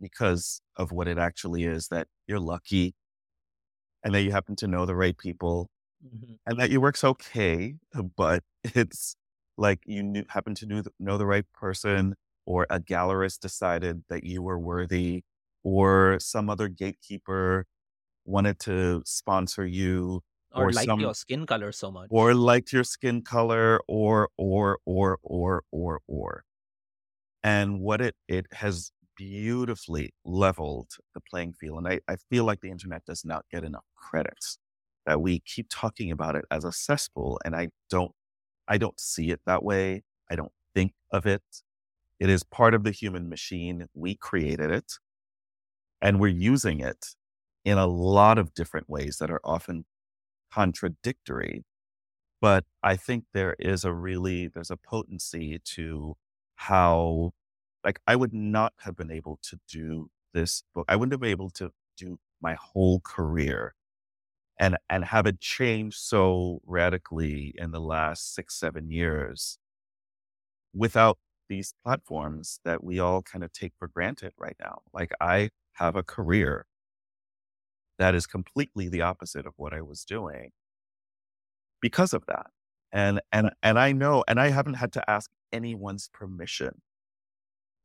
because 0.00 0.60
of 0.76 0.92
what 0.92 1.08
it 1.08 1.18
actually 1.18 1.64
is 1.64 1.88
that 1.88 2.08
you're 2.26 2.40
lucky 2.40 2.94
and 4.04 4.14
that 4.14 4.22
you 4.22 4.30
happen 4.30 4.56
to 4.56 4.66
know 4.66 4.86
the 4.86 4.94
right 4.96 5.16
people 5.16 5.68
Mhm. 6.02 6.38
and 6.46 6.58
that 6.60 6.70
your 6.70 6.80
work's 6.80 7.04
okay, 7.04 7.76
but 8.16 8.44
it's 8.64 9.16
like 9.58 9.80
you 9.86 10.02
knew, 10.02 10.24
happen 10.28 10.54
to 10.56 10.66
know 10.66 10.82
the, 10.82 10.92
know 10.98 11.18
the 11.18 11.26
right 11.26 11.46
person 11.52 12.14
or 12.46 12.66
a 12.70 12.80
gallerist 12.80 13.40
decided 13.40 14.04
that 14.08 14.24
you 14.24 14.42
were 14.42 14.58
worthy 14.58 15.24
or 15.64 16.18
some 16.20 16.48
other 16.50 16.68
gatekeeper 16.68 17.66
wanted 18.24 18.58
to 18.60 19.02
sponsor 19.06 19.66
you 19.66 20.22
or, 20.54 20.64
Or 20.66 20.72
like 20.72 20.86
some- 20.86 21.00
your 21.00 21.14
skin 21.14 21.46
color 21.46 21.72
so 21.72 21.90
much. 21.90 22.08
or 22.10 22.34
liked 22.34 22.72
your 22.72 22.84
skin 22.84 23.22
color 23.22 23.80
or 23.88 24.28
or 24.38 24.78
or 24.86 25.18
or 25.22 25.64
or 25.72 26.00
or. 26.06 26.44
And 27.42 27.80
what 27.80 28.00
it 28.00 28.16
it 28.28 28.46
has 28.52 28.90
beautifully 29.16 30.12
leveled 30.24 30.90
the 31.14 31.20
playing 31.30 31.54
field 31.54 31.78
and 31.78 31.88
I, 31.88 32.00
I 32.06 32.16
feel 32.30 32.44
like 32.44 32.60
the 32.60 32.70
internet 32.70 33.02
does 33.06 33.24
not 33.24 33.46
get 33.50 33.64
enough 33.64 33.84
credit 33.96 34.36
that 35.06 35.22
we 35.22 35.40
keep 35.40 35.68
talking 35.70 36.10
about 36.10 36.36
it 36.36 36.44
as 36.50 36.64
a 36.64 36.72
cesspool 36.72 37.40
and 37.42 37.56
i 37.56 37.68
don't 37.88 38.12
i 38.68 38.78
don't 38.78 38.98
see 39.00 39.30
it 39.30 39.40
that 39.46 39.62
way. 39.62 40.02
I 40.30 40.36
don't 40.36 40.52
think 40.74 40.92
of 41.12 41.26
it. 41.26 41.42
It 42.18 42.28
is 42.30 42.42
part 42.42 42.74
of 42.74 42.82
the 42.84 42.90
human 42.90 43.28
machine. 43.28 43.86
We 43.94 44.16
created 44.16 44.70
it 44.70 44.94
and 46.02 46.20
we're 46.20 46.28
using 46.28 46.80
it 46.80 47.14
in 47.64 47.78
a 47.78 47.86
lot 47.86 48.38
of 48.38 48.54
different 48.54 48.88
ways 48.88 49.18
that 49.18 49.30
are 49.30 49.40
often 49.44 49.84
contradictory. 50.52 51.64
But 52.40 52.64
i 52.82 52.96
think 52.96 53.24
there 53.34 53.56
is 53.58 53.84
a 53.84 53.92
really 53.92 54.48
there's 54.48 54.70
a 54.70 54.76
potency 54.76 55.58
to 55.64 56.16
how 56.56 57.32
like 57.84 58.00
i 58.06 58.16
would 58.16 58.32
not 58.34 58.72
have 58.80 58.96
been 58.96 59.10
able 59.10 59.38
to 59.42 59.58
do 59.68 60.10
this 60.34 60.62
book. 60.74 60.84
I 60.88 60.96
wouldn't 60.96 61.12
have 61.14 61.20
been 61.20 61.30
able 61.30 61.50
to 61.50 61.72
do 61.96 62.18
my 62.42 62.54
whole 62.54 63.00
career 63.00 63.74
and 64.58 64.76
and 64.88 65.04
have 65.04 65.26
it 65.26 65.40
changed 65.40 65.98
so 65.98 66.60
radically 66.66 67.54
in 67.58 67.72
the 67.72 67.80
last 67.80 68.34
six 68.34 68.54
seven 68.58 68.90
years 68.90 69.58
without 70.74 71.18
these 71.48 71.74
platforms 71.84 72.60
that 72.64 72.82
we 72.82 72.98
all 72.98 73.22
kind 73.22 73.44
of 73.44 73.52
take 73.52 73.72
for 73.78 73.88
granted 73.88 74.32
right 74.38 74.56
now 74.60 74.80
like 74.92 75.12
i 75.20 75.48
have 75.74 75.96
a 75.96 76.02
career 76.02 76.66
that 77.98 78.14
is 78.14 78.26
completely 78.26 78.88
the 78.88 79.02
opposite 79.02 79.46
of 79.46 79.54
what 79.56 79.72
i 79.72 79.80
was 79.80 80.04
doing 80.04 80.50
because 81.80 82.12
of 82.12 82.24
that. 82.26 82.46
And 82.92 83.20
and 83.32 83.50
and 83.62 83.78
I 83.78 83.92
know, 83.92 84.24
and 84.28 84.40
I 84.40 84.50
haven't 84.50 84.74
had 84.74 84.92
to 84.94 85.10
ask 85.10 85.30
anyone's 85.52 86.08
permission 86.12 86.80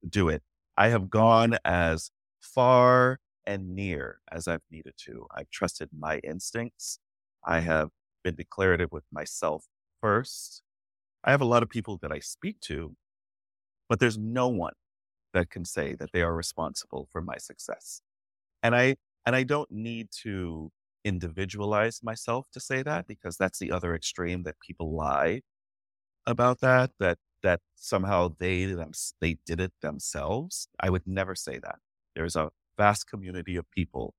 to 0.02 0.10
do 0.10 0.30
it. 0.30 0.43
I 0.78 0.89
have 0.89 1.10
gone 1.10 1.58
as 1.66 2.12
far 2.41 3.20
and 3.46 3.76
near 3.76 4.20
as 4.32 4.48
I've 4.48 4.64
needed 4.72 4.94
to. 5.06 5.28
I've 5.36 5.50
trusted 5.50 5.89
my 5.98 6.20
instincts. 6.20 7.00
I 7.46 7.60
have 7.62 7.89
been 8.24 8.36
declarative 8.36 8.92
with 8.92 9.04
myself 9.12 9.66
first. 10.02 10.62
I 11.24 11.32
have 11.32 11.42
a 11.42 11.46
lot 11.46 11.64
of 11.64 11.70
people 11.70 11.98
that 12.02 12.12
I 12.12 12.20
speak 12.20 12.60
to, 12.62 12.96
but 13.89 14.00
there's 14.00 14.18
no 14.18 14.48
one 14.48 14.74
that 15.34 15.50
can 15.50 15.66
say 15.66 15.96
that 15.96 16.12
they 16.14 16.22
are 16.22 16.36
responsible 16.36 17.08
for 17.12 17.22
my 17.22 17.38
success. 17.38 18.02
And 18.64 18.76
I 18.76 18.98
and 19.26 19.36
I 19.36 19.44
don't 19.44 19.72
need 19.72 20.10
to 20.24 20.72
individualize 21.04 22.02
myself 22.04 22.48
to 22.54 22.60
say 22.60 22.84
that 22.84 23.08
because 23.08 23.38
that's 23.38 23.60
the 23.60 23.72
other 23.72 23.96
extreme 23.96 24.44
that 24.44 24.60
people 24.60 24.96
lie 24.96 25.42
about 26.28 26.62
that, 26.62 26.92
that 27.00 27.18
that 27.44 27.62
somehow 27.76 28.30
they 28.39 28.66
them, 28.66 28.92
they 29.20 29.38
did 29.46 29.60
it 29.60 29.74
themselves. 29.82 30.68
I 30.80 30.89
would 30.89 31.08
never 31.08 31.36
say 31.36 31.60
that. 31.60 31.80
There's 32.16 32.36
a 32.36 32.52
vast 32.84 33.08
community 33.08 33.56
of 33.58 33.70
people 33.72 34.14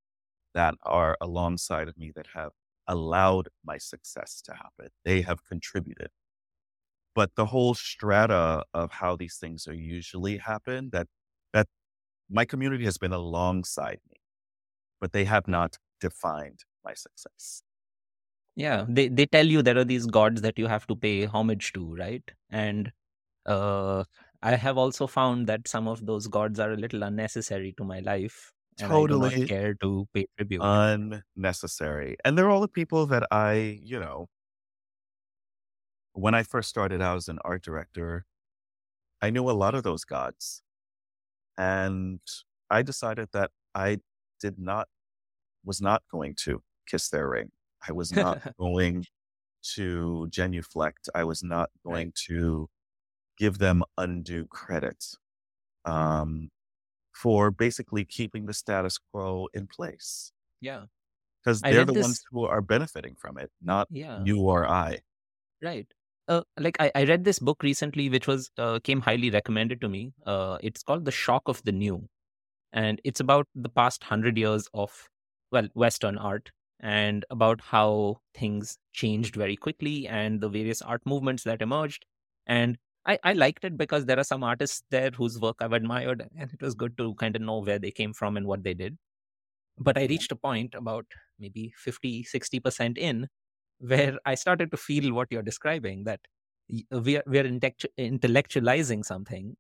that 0.55 0.75
are 0.85 1.17
alongside 1.21 1.89
of 1.89 1.97
me 1.99 2.13
that 2.17 2.29
have 2.35 2.53
allowed 2.89 3.49
my 3.65 3.79
success 3.79 4.43
to 4.43 4.55
happen. 4.55 4.89
They 5.05 5.23
have 5.23 5.45
contributed. 5.45 6.11
But 7.15 7.35
the 7.37 7.47
whole 7.47 7.75
strata 7.75 8.65
of 8.73 8.93
how 8.93 9.17
these 9.17 9.37
things 9.39 9.67
are 9.69 9.75
usually 9.75 10.39
happen, 10.39 10.91
that 10.91 11.09
that 11.53 11.69
my 12.31 12.45
community 12.47 12.85
has 12.85 12.99
been 12.99 13.13
alongside 13.13 14.01
me, 14.11 14.19
but 15.01 15.13
they 15.13 15.25
have 15.27 15.49
not 15.49 15.79
defined 16.01 16.65
my 16.85 16.95
success. 16.95 17.63
Yeah, 18.57 18.85
they 18.89 19.09
they 19.09 19.27
tell 19.27 19.47
you 19.47 19.63
there 19.63 19.79
are 19.79 19.85
these 19.85 20.07
gods 20.07 20.43
that 20.43 20.59
you 20.59 20.67
have 20.67 20.87
to 20.89 20.97
pay 20.97 21.25
homage 21.25 21.73
to, 21.75 21.95
right? 21.97 22.23
And 22.51 22.93
uh, 23.47 24.05
I 24.43 24.57
have 24.57 24.79
also 24.79 25.07
found 25.07 25.47
that 25.49 25.69
some 25.69 25.89
of 25.89 26.07
those 26.07 26.27
gods 26.29 26.59
are 26.61 26.73
a 26.73 26.77
little 26.77 27.03
unnecessary 27.03 27.73
to 27.79 27.85
my 27.85 28.01
life, 28.01 28.53
and 28.79 28.93
I 28.93 29.03
do 29.03 29.31
Totally 29.31 29.47
care 29.47 29.75
to 29.75 30.07
pay 30.15 30.27
tribute. 30.37 30.67
unnecessary. 31.37 32.17
And 32.25 32.39
they're 32.39 32.51
all 32.51 32.61
the 32.61 32.69
people 32.69 33.07
that 33.07 33.27
I, 33.33 33.81
you 33.83 33.99
know, 34.01 34.29
when 36.13 36.35
I 36.35 36.43
first 36.43 36.69
started 36.69 37.01
out 37.01 37.17
as 37.17 37.29
an 37.29 37.39
art 37.45 37.63
director, 37.63 38.27
I 39.23 39.31
knew 39.31 39.49
a 39.51 39.53
lot 39.53 39.75
of 39.75 39.83
those 39.85 40.05
gods. 40.05 40.63
And 41.59 42.21
I 42.71 42.83
decided 42.83 43.31
that 43.33 43.53
I 43.75 44.01
did 44.41 44.59
not, 44.59 44.89
was 45.65 45.81
not 45.83 46.05
going 46.11 46.37
to 46.45 46.63
kiss 46.87 47.11
their 47.11 47.29
ring. 47.29 47.53
I 47.89 47.93
was 47.93 48.13
not 48.15 48.41
going 48.59 49.07
to 49.75 50.29
genuflect. 50.31 51.09
I 51.15 51.25
was 51.25 51.43
not 51.43 51.71
Right. 51.89 52.09
going 52.09 52.13
to 52.29 52.71
give 53.39 53.59
them 53.59 53.83
undue 53.99 54.47
credit 54.47 55.05
um, 55.85 56.51
for 57.15 57.51
basically 57.51 58.05
keeping 58.05 58.47
the 58.47 58.55
status 58.55 58.99
quo 59.13 59.49
in 59.55 59.67
place 59.67 60.33
Yeah. 60.61 60.85
because 61.45 61.61
they're 61.61 61.85
the 61.85 61.95
ones 61.95 62.23
who 62.31 62.45
are 62.45 62.61
benefiting 62.61 63.15
from 63.17 63.39
it, 63.39 63.51
not 63.63 63.89
Yeah. 63.91 64.23
you 64.25 64.41
or 64.41 64.67
I. 64.69 65.01
Right. 65.63 65.87
Uh, 66.29 66.43
like 66.59 66.77
I, 66.81 66.91
I 66.95 67.05
read 67.05 67.25
this 67.25 67.39
book 67.41 67.63
recently, 67.63 68.09
which 68.09 68.27
was 68.27 68.51
uh, 68.57 68.79
came 68.85 69.01
highly 69.01 69.31
recommended 69.31 69.81
to 69.81 69.89
me. 69.89 70.13
Uh, 70.25 70.59
it's 70.63 70.83
called 70.83 71.05
The 71.05 71.11
Shock 71.11 71.43
of 71.47 71.63
the 71.65 71.73
New, 71.73 72.09
and 72.73 73.01
it's 73.05 73.21
about 73.21 73.49
the 73.55 73.69
past 73.69 74.05
hundred 74.05 74.39
years 74.39 74.69
of 74.75 75.09
well 75.51 75.69
Western 75.75 76.19
art 76.19 76.51
and 76.81 77.25
about 77.31 77.61
how 77.61 78.21
things 78.35 78.79
changed 78.93 79.35
very 79.37 79.57
quickly 79.57 80.07
and 80.09 80.41
the 80.41 80.49
various 80.49 80.81
art 80.83 81.03
movements 81.07 81.43
that 81.45 81.61
emerged. 81.63 82.07
And 82.47 82.79
I, 83.07 83.19
I 83.25 83.33
liked 83.33 83.65
it 83.65 83.77
because 83.77 84.07
there 84.07 84.19
are 84.19 84.25
some 84.25 84.45
artists 84.45 84.83
there 84.91 85.11
whose 85.11 85.39
work 85.41 85.57
I've 85.61 85.73
admired, 85.73 86.29
and 86.37 86.53
it 86.53 86.63
was 86.63 86.75
good 86.75 86.97
to 86.99 87.15
kind 87.17 87.35
of 87.35 87.43
know 87.43 87.59
where 87.59 87.79
they 87.79 87.91
came 87.91 88.13
from 88.13 88.37
and 88.37 88.47
what 88.47 88.63
they 88.63 88.75
did. 88.75 88.99
But 89.79 89.99
I 89.99 90.07
reached 90.07 90.33
a 90.33 90.37
point 90.37 90.75
about 90.75 91.07
maybe 91.39 91.73
50, 91.77 92.23
60% 92.25 92.99
in 92.99 93.29
where 93.79 94.19
I 94.27 94.35
started 94.37 94.71
to 94.73 94.77
feel 94.77 95.13
what 95.15 95.29
you're 95.33 95.43
describing 95.43 96.05
that 96.05 96.21
uh, 96.93 97.01
we 97.01 97.17
are, 97.19 97.25
we 97.27 97.39
are 97.39 97.45
intellectualizing 97.45 99.05
something 99.05 99.57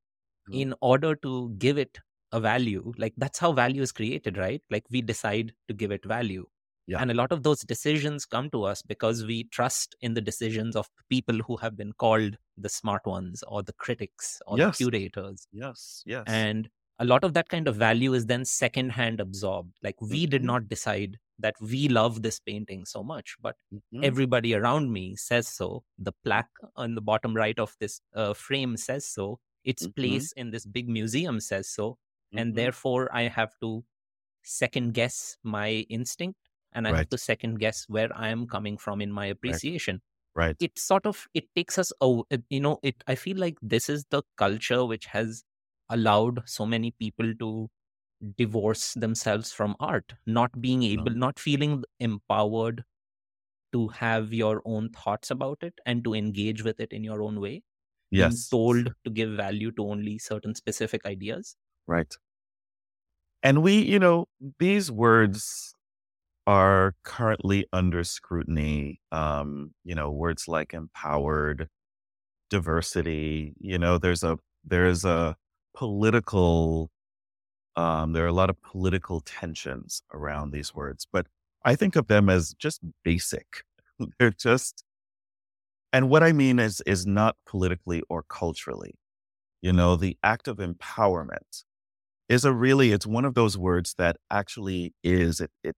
Mhm. 0.46 0.62
in 0.62 0.74
order 0.82 1.16
to 1.16 1.50
give 1.58 1.78
it 1.78 1.98
a 2.32 2.40
value. 2.40 2.92
Like 2.98 3.14
that's 3.16 3.38
how 3.40 3.52
value 3.52 3.82
is 3.82 3.92
created, 3.92 4.38
right? 4.38 4.62
Like 4.70 4.84
we 4.90 5.02
decide 5.02 5.54
to 5.68 5.74
give 5.74 5.92
it 5.92 6.04
value. 6.06 6.46
Yeah. 6.86 7.00
And 7.00 7.10
a 7.10 7.14
lot 7.14 7.30
of 7.32 7.42
those 7.44 7.60
decisions 7.62 8.26
come 8.26 8.50
to 8.50 8.64
us 8.64 8.82
because 8.82 9.24
we 9.24 9.44
trust 9.44 9.94
in 10.00 10.14
the 10.14 10.20
decisions 10.20 10.74
of 10.76 10.90
people 11.08 11.38
who 11.38 11.56
have 11.58 11.76
been 11.76 11.92
called 11.92 12.36
the 12.56 12.68
smart 12.68 13.06
ones 13.06 13.42
or 13.46 13.62
the 13.62 13.72
critics 13.74 14.40
or 14.46 14.58
the 14.58 14.70
curators 14.72 15.46
Yes. 15.52 16.02
Yes. 16.06 16.24
and 16.26 16.68
a 16.98 17.04
lot 17.04 17.24
of 17.24 17.34
that 17.34 17.48
kind 17.48 17.66
of 17.68 17.76
value 17.76 18.12
is 18.14 18.26
then 18.26 18.44
secondhand 18.44 19.20
absorbed 19.20 19.76
like 19.82 20.00
we 20.00 20.26
did 20.26 20.42
Mhm. 20.42 20.46
not 20.46 20.68
decide 20.68 21.18
that 21.38 21.54
we 21.60 21.88
love 21.88 22.22
this 22.22 22.38
painting 22.40 22.84
so 22.84 23.02
much 23.02 23.36
but 23.40 23.56
Mhm. 23.72 24.04
everybody 24.04 24.54
around 24.54 24.92
me 24.92 25.16
says 25.16 25.48
so 25.48 25.84
the 25.98 26.12
plaque 26.24 26.50
on 26.76 26.94
the 26.94 27.00
bottom 27.00 27.34
right 27.34 27.58
of 27.58 27.76
this 27.80 28.00
uh, 28.14 28.34
frame 28.34 28.76
says 28.76 29.06
so 29.06 29.38
its 29.64 29.86
Mhm. 29.86 29.94
place 29.94 30.32
in 30.32 30.50
this 30.50 30.66
big 30.66 30.88
museum 30.88 31.40
says 31.40 31.68
so 31.68 31.98
and 32.34 32.54
Mhm. 32.54 32.56
therefore 32.56 33.08
i 33.14 33.22
have 33.28 33.58
to 33.60 33.84
second 34.42 34.94
guess 34.94 35.36
my 35.42 35.70
instinct 35.98 36.38
and 36.72 36.88
i 36.88 36.92
have 36.92 37.08
to 37.10 37.18
second 37.18 37.58
guess 37.58 37.84
where 37.88 38.10
i 38.16 38.28
am 38.28 38.46
coming 38.46 38.76
from 38.78 39.00
in 39.00 39.12
my 39.12 39.26
appreciation 39.26 40.00
Right. 40.34 40.56
it 40.60 40.78
sort 40.78 41.06
of 41.06 41.28
it 41.34 41.46
takes 41.56 41.78
us 41.78 41.92
oh 42.00 42.24
you 42.50 42.60
know 42.60 42.78
it 42.82 43.04
i 43.06 43.14
feel 43.14 43.36
like 43.38 43.58
this 43.62 43.88
is 43.88 44.04
the 44.10 44.22
culture 44.36 44.84
which 44.84 45.06
has 45.06 45.44
allowed 45.90 46.42
so 46.48 46.66
many 46.66 46.92
people 46.92 47.34
to 47.36 47.68
divorce 48.38 48.94
themselves 48.94 49.52
from 49.52 49.76
art 49.80 50.14
not 50.26 50.60
being 50.60 50.82
able 50.84 51.10
Um, 51.10 51.16
not 51.24 51.38
feeling 51.38 51.84
empowered 52.00 52.84
to 53.72 53.88
have 53.88 54.32
your 54.32 54.62
own 54.64 54.90
thoughts 54.90 55.30
about 55.30 55.58
it 55.62 55.74
and 55.86 56.04
to 56.04 56.14
engage 56.14 56.62
with 56.64 56.80
it 56.80 56.92
in 56.92 57.04
your 57.04 57.22
own 57.22 57.40
way 57.40 57.62
yes. 58.10 58.56
told 58.56 58.90
to 59.04 59.10
give 59.10 59.30
value 59.36 59.72
to 59.72 59.84
only 59.88 60.18
certain 60.18 60.54
specific 60.54 61.04
ideas 61.06 61.56
Right. 61.86 62.16
And 63.42 63.62
we, 63.62 63.78
you 63.80 63.98
know, 63.98 64.26
these 64.58 64.90
words 64.90 65.74
are 66.46 66.94
currently 67.04 67.66
under 67.72 68.04
scrutiny. 68.04 69.00
Um, 69.12 69.74
you 69.84 69.94
know, 69.94 70.10
words 70.10 70.48
like 70.48 70.74
empowered, 70.74 71.68
diversity, 72.50 73.54
you 73.60 73.78
know, 73.78 73.98
there's 73.98 74.22
a 74.24 74.38
there's 74.64 75.04
a 75.04 75.36
political 75.76 76.90
um 77.76 78.12
there 78.12 78.24
are 78.24 78.28
a 78.28 78.32
lot 78.32 78.50
of 78.50 78.62
political 78.62 79.20
tensions 79.20 80.02
around 80.14 80.52
these 80.52 80.74
words, 80.74 81.06
but 81.12 81.26
I 81.64 81.76
think 81.76 81.96
of 81.96 82.08
them 82.08 82.28
as 82.30 82.54
just 82.54 82.80
basic. 83.04 83.64
They're 84.20 84.30
just 84.32 84.84
and 85.92 86.08
what 86.08 86.22
I 86.22 86.32
mean 86.32 86.58
is 86.58 86.82
is 86.86 87.06
not 87.06 87.36
politically 87.46 88.02
or 88.08 88.22
culturally. 88.22 88.94
You 89.62 89.72
know, 89.72 89.96
the 89.96 90.18
act 90.24 90.48
of 90.48 90.58
empowerment 90.58 91.64
is 92.28 92.44
a 92.44 92.52
really 92.52 92.92
it's 92.92 93.06
one 93.06 93.24
of 93.26 93.34
those 93.34 93.58
words 93.58 93.94
that 93.98 94.16
actually 94.30 94.94
is 95.04 95.40
it 95.40 95.50
it 95.64 95.76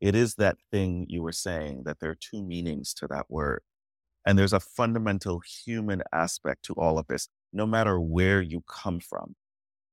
it 0.00 0.14
is 0.14 0.36
that 0.36 0.58
thing 0.70 1.06
you 1.08 1.22
were 1.22 1.32
saying 1.32 1.82
that 1.84 2.00
there 2.00 2.10
are 2.10 2.18
two 2.18 2.42
meanings 2.42 2.94
to 2.94 3.06
that 3.08 3.26
word 3.30 3.62
and 4.26 4.38
there's 4.38 4.52
a 4.52 4.60
fundamental 4.60 5.40
human 5.40 6.02
aspect 6.12 6.64
to 6.64 6.74
all 6.74 6.98
of 6.98 7.06
this 7.08 7.28
no 7.52 7.66
matter 7.66 8.00
where 8.00 8.40
you 8.40 8.62
come 8.68 9.00
from 9.00 9.34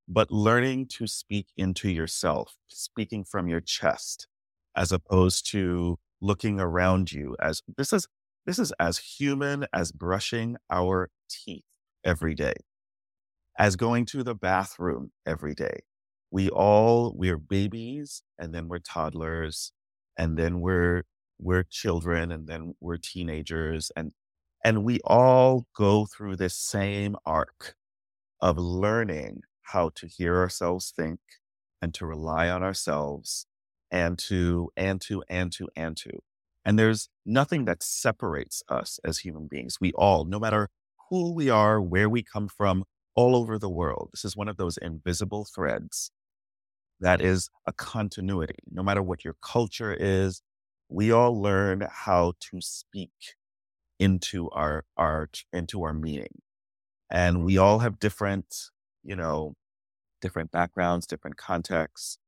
but 0.08 0.32
learning 0.32 0.86
to 0.88 1.08
speak 1.08 1.48
into 1.58 1.90
yourself 1.90 2.56
speaking 2.68 3.24
from 3.24 3.48
your 3.48 3.62
chest 3.62 4.28
as 4.76 4.92
opposed 4.92 5.50
to 5.50 5.98
looking 6.22 6.60
around 6.60 7.12
you 7.12 7.36
as 7.42 7.62
this 7.78 7.94
is 7.94 8.08
this 8.46 8.60
is 8.60 8.72
as 8.80 9.00
human 9.00 9.66
as 9.74 9.92
brushing 9.92 10.56
our 10.70 11.10
teeth 11.30 11.66
every 12.04 12.36
day 12.36 12.54
as 13.58 13.76
going 13.76 14.06
to 14.06 14.24
the 14.24 14.36
bathroom 14.36 15.12
every 15.26 15.54
day. 15.54 15.80
We 16.32 16.50
all 16.50 17.14
we're 17.16 17.38
babies 17.38 18.24
and 18.38 18.54
then 18.54 18.68
we're 18.68 18.80
toddlers 18.80 19.72
and 20.18 20.38
then 20.38 20.62
we're 20.62 21.04
we're 21.40 21.64
children 21.64 22.32
and 22.32 22.48
then 22.48 22.76
we're 22.80 22.98
teenagers 22.98 23.92
and 23.96 24.12
and 24.64 24.84
we 24.84 25.00
all 25.06 25.68
go 25.76 26.06
through 26.06 26.36
this 26.38 26.56
same 26.56 27.16
arc 27.26 27.76
of 28.42 28.58
learning 28.58 29.42
how 29.62 29.90
to 29.96 30.08
hear 30.08 30.38
ourselves 30.38 30.94
think 30.96 31.20
and 31.82 31.94
to 31.94 32.06
rely 32.06 32.50
on 32.50 32.64
ourselves 32.64 33.46
and 33.92 34.18
to 34.18 34.70
and 34.76 35.02
to 35.02 35.24
and 35.30 35.52
to 35.52 35.68
and 35.76 35.98
to. 35.98 36.12
And 36.66 36.80
there's 36.80 37.10
nothing 37.26 37.66
that 37.66 37.84
separates 37.84 38.64
us 38.70 39.00
as 39.06 39.20
human 39.20 39.48
beings. 39.48 39.78
We 39.80 39.92
all 39.94 40.26
no 40.26 40.40
matter 40.40 40.70
who 41.10 41.34
we 41.34 41.50
are 41.50 41.80
where 41.82 42.10
we 42.10 42.24
come 42.24 42.48
from 42.48 42.86
all 43.16 43.36
over 43.36 43.58
the 43.60 43.70
world. 43.70 44.10
This 44.14 44.26
is 44.26 44.36
one 44.36 44.48
of 44.48 44.58
those 44.58 44.78
invisible 44.78 45.46
threads 45.46 46.12
that 47.00 47.22
is 47.22 47.50
a 47.66 47.74
continuity 47.74 48.56
no 48.72 48.84
matter 48.84 49.02
what 49.04 49.24
your 49.24 49.36
culture 49.42 49.94
is 49.94 50.42
we 50.90 51.12
all 51.12 51.40
learn 51.42 51.88
how 51.92 52.34
to 52.40 52.62
speak 52.62 53.36
into 54.00 54.50
our 54.52 54.86
art 54.98 55.46
into 55.54 55.84
our 55.84 55.94
meaning 55.94 56.42
and 57.12 57.46
we 57.46 57.58
all 57.58 57.80
have 57.80 58.00
different 58.00 58.72
you 59.04 59.16
know 59.16 59.56
different 60.22 60.52
backgrounds 60.52 61.08
different 61.08 61.38
contexts 61.38 62.20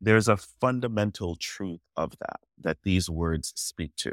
there's 0.00 0.28
a 0.28 0.36
fundamental 0.36 1.36
truth 1.36 1.80
of 1.96 2.12
that 2.20 2.40
that 2.58 2.78
these 2.84 3.08
words 3.10 3.52
speak 3.56 3.94
to 3.96 4.12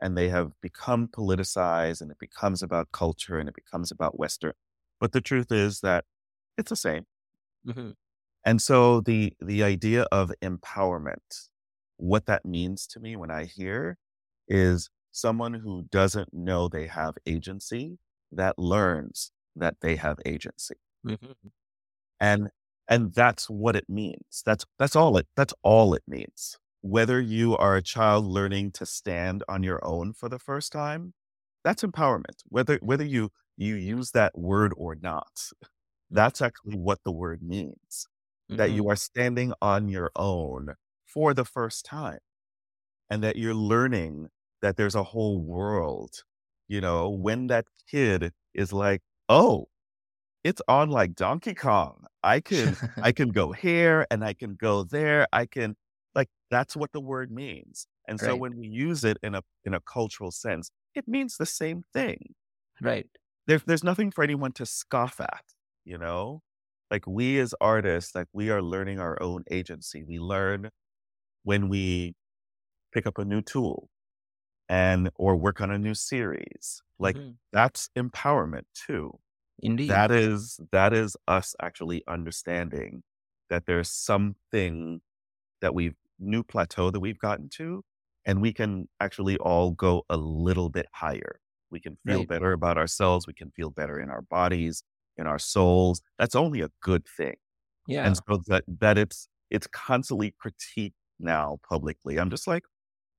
and 0.00 0.16
they 0.16 0.28
have 0.28 0.52
become 0.60 1.08
politicized 1.08 2.00
and 2.00 2.10
it 2.10 2.18
becomes 2.18 2.62
about 2.62 2.90
culture 2.92 3.38
and 3.38 3.48
it 3.48 3.54
becomes 3.54 3.90
about 3.90 4.18
western 4.18 4.52
but 5.00 5.12
the 5.12 5.20
truth 5.20 5.52
is 5.52 5.80
that 5.80 6.04
it's 6.58 6.70
the 6.70 6.76
same 6.76 7.06
Mhm. 7.66 7.96
And 8.44 8.60
so 8.60 9.00
the 9.00 9.32
the 9.40 9.62
idea 9.62 10.02
of 10.12 10.32
empowerment 10.42 11.48
what 11.96 12.26
that 12.26 12.44
means 12.44 12.86
to 12.86 13.00
me 13.00 13.16
when 13.16 13.30
i 13.30 13.44
hear 13.44 13.98
is 14.48 14.90
someone 15.12 15.54
who 15.54 15.84
doesn't 15.90 16.32
know 16.32 16.68
they 16.68 16.86
have 16.86 17.14
agency 17.26 17.98
that 18.32 18.58
learns 18.58 19.32
that 19.56 19.76
they 19.80 19.96
have 19.96 20.18
agency. 20.24 20.76
Mm-hmm. 21.06 21.32
And 22.20 22.50
and 22.88 23.14
that's 23.14 23.48
what 23.48 23.76
it 23.76 23.88
means. 23.88 24.42
That's 24.44 24.64
that's 24.78 24.96
all 24.96 25.16
it 25.16 25.26
that's 25.36 25.54
all 25.62 25.94
it 25.94 26.02
means. 26.06 26.58
Whether 26.82 27.20
you 27.20 27.56
are 27.56 27.76
a 27.76 27.82
child 27.82 28.26
learning 28.26 28.72
to 28.72 28.86
stand 28.86 29.44
on 29.48 29.62
your 29.62 29.84
own 29.84 30.12
for 30.12 30.28
the 30.28 30.38
first 30.38 30.72
time, 30.72 31.14
that's 31.64 31.82
empowerment. 31.82 32.42
Whether 32.48 32.78
whether 32.82 33.04
you 33.04 33.30
you 33.56 33.74
use 33.74 34.12
that 34.12 34.38
word 34.38 34.72
or 34.76 34.94
not, 34.94 35.50
that's 36.10 36.40
actually 36.40 36.76
what 36.76 37.00
the 37.04 37.12
word 37.12 37.42
means. 37.42 38.06
That 38.58 38.72
Mm-hmm. 38.72 38.72
you 38.72 38.88
are 38.88 38.96
standing 38.96 39.52
on 39.62 39.88
your 39.88 40.10
own 40.16 40.74
for 41.06 41.34
the 41.34 41.44
first 41.44 41.84
time 41.84 42.20
and 43.10 43.22
that 43.22 43.36
you're 43.36 43.54
learning 43.54 44.30
that 44.62 44.76
there's 44.76 44.94
a 44.94 45.02
whole 45.02 45.40
world. 45.40 46.24
You 46.68 46.80
know, 46.80 47.10
when 47.10 47.48
that 47.48 47.66
kid 47.90 48.32
is 48.54 48.72
like, 48.72 49.02
"Oh, 49.28 49.68
it's 50.44 50.62
on 50.68 50.90
like 50.90 51.14
Donkey 51.14 51.54
Kong. 51.54 52.06
I 52.22 52.40
can 52.40 52.76
I 53.02 53.12
can 53.12 53.30
go 53.30 53.52
here 53.52 54.06
and 54.10 54.24
I 54.24 54.34
can 54.34 54.54
go 54.56 54.84
there. 54.84 55.26
I 55.32 55.46
can 55.46 55.76
like 56.14 56.28
that's 56.50 56.76
what 56.76 56.92
the 56.92 57.00
word 57.00 57.30
means. 57.32 57.86
And 58.08 58.20
so 58.20 58.36
when 58.36 58.56
we 58.56 58.68
use 58.68 59.04
it 59.04 59.18
in 59.22 59.34
a 59.34 59.42
in 59.64 59.74
a 59.74 59.80
cultural 59.80 60.30
sense, 60.32 60.70
it 60.94 61.08
means 61.08 61.36
the 61.38 61.46
same 61.46 61.84
thing. 61.94 62.34
Right. 62.80 63.10
There's 63.46 63.64
there's 63.64 63.84
nothing 63.84 64.10
for 64.10 64.22
anyone 64.24 64.52
to 64.52 64.66
scoff 64.66 65.20
at, 65.20 65.44
you 65.84 65.98
know? 65.98 66.42
Like 66.90 67.06
we 67.06 67.38
as 67.40 67.54
artists, 67.60 68.14
like 68.14 68.28
we 68.32 68.50
are 68.50 68.62
learning 68.62 68.98
our 69.00 69.20
own 69.22 69.44
agency. 69.50 70.02
We 70.04 70.18
learn 70.18 70.70
when 71.44 71.68
we 71.68 72.14
pick 72.92 73.06
up 73.06 73.18
a 73.18 73.24
new 73.24 73.42
tool 73.42 73.90
and 74.68 75.10
or 75.16 75.36
work 75.36 75.60
on 75.60 75.70
a 75.70 75.78
new 75.78 75.94
series. 75.94 76.82
Like 76.98 77.16
Mhm. 77.16 77.38
that's 77.52 77.90
empowerment 77.96 78.64
too. 78.74 79.18
Indeed. 79.62 80.02
That 80.02 80.10
is 80.12 80.60
that 80.72 80.92
is 80.92 81.16
us 81.28 81.54
actually 81.62 82.02
understanding 82.08 83.02
that 83.50 83.66
there's 83.66 83.90
something 83.90 85.00
that 85.60 85.74
we've 85.74 85.96
new 86.18 86.42
plateau 86.44 86.90
that 86.90 87.00
we've 87.00 87.18
gotten 87.18 87.48
to, 87.50 87.84
and 88.26 88.42
we 88.42 88.52
can 88.52 88.88
actually 89.00 89.36
all 89.38 89.72
go 89.72 90.04
a 90.10 90.16
little 90.16 90.70
bit 90.70 90.86
higher. 90.94 91.40
We 91.70 91.80
can 91.80 91.98
feel 92.06 92.24
Right. 92.24 92.26
better 92.26 92.52
about 92.52 92.78
ourselves. 92.78 93.26
We 93.26 93.34
can 93.34 93.50
feel 93.52 93.70
better 93.70 94.00
in 94.00 94.10
our 94.10 94.22
bodies, 94.22 94.82
in 95.20 95.26
our 95.26 95.38
souls. 95.38 96.02
That's 96.18 96.34
only 96.34 96.60
a 96.62 96.70
good 96.82 97.04
thing. 97.06 97.36
yeah. 97.86 98.06
And 98.06 98.16
so 98.16 98.42
that 98.48 98.64
that 98.80 98.98
it's 98.98 99.28
it's 99.50 99.66
constantly 99.68 100.34
critiqued 100.44 100.94
now 101.18 101.58
publicly. 101.68 102.18
I'm 102.18 102.30
just 102.30 102.46
like, 102.46 102.64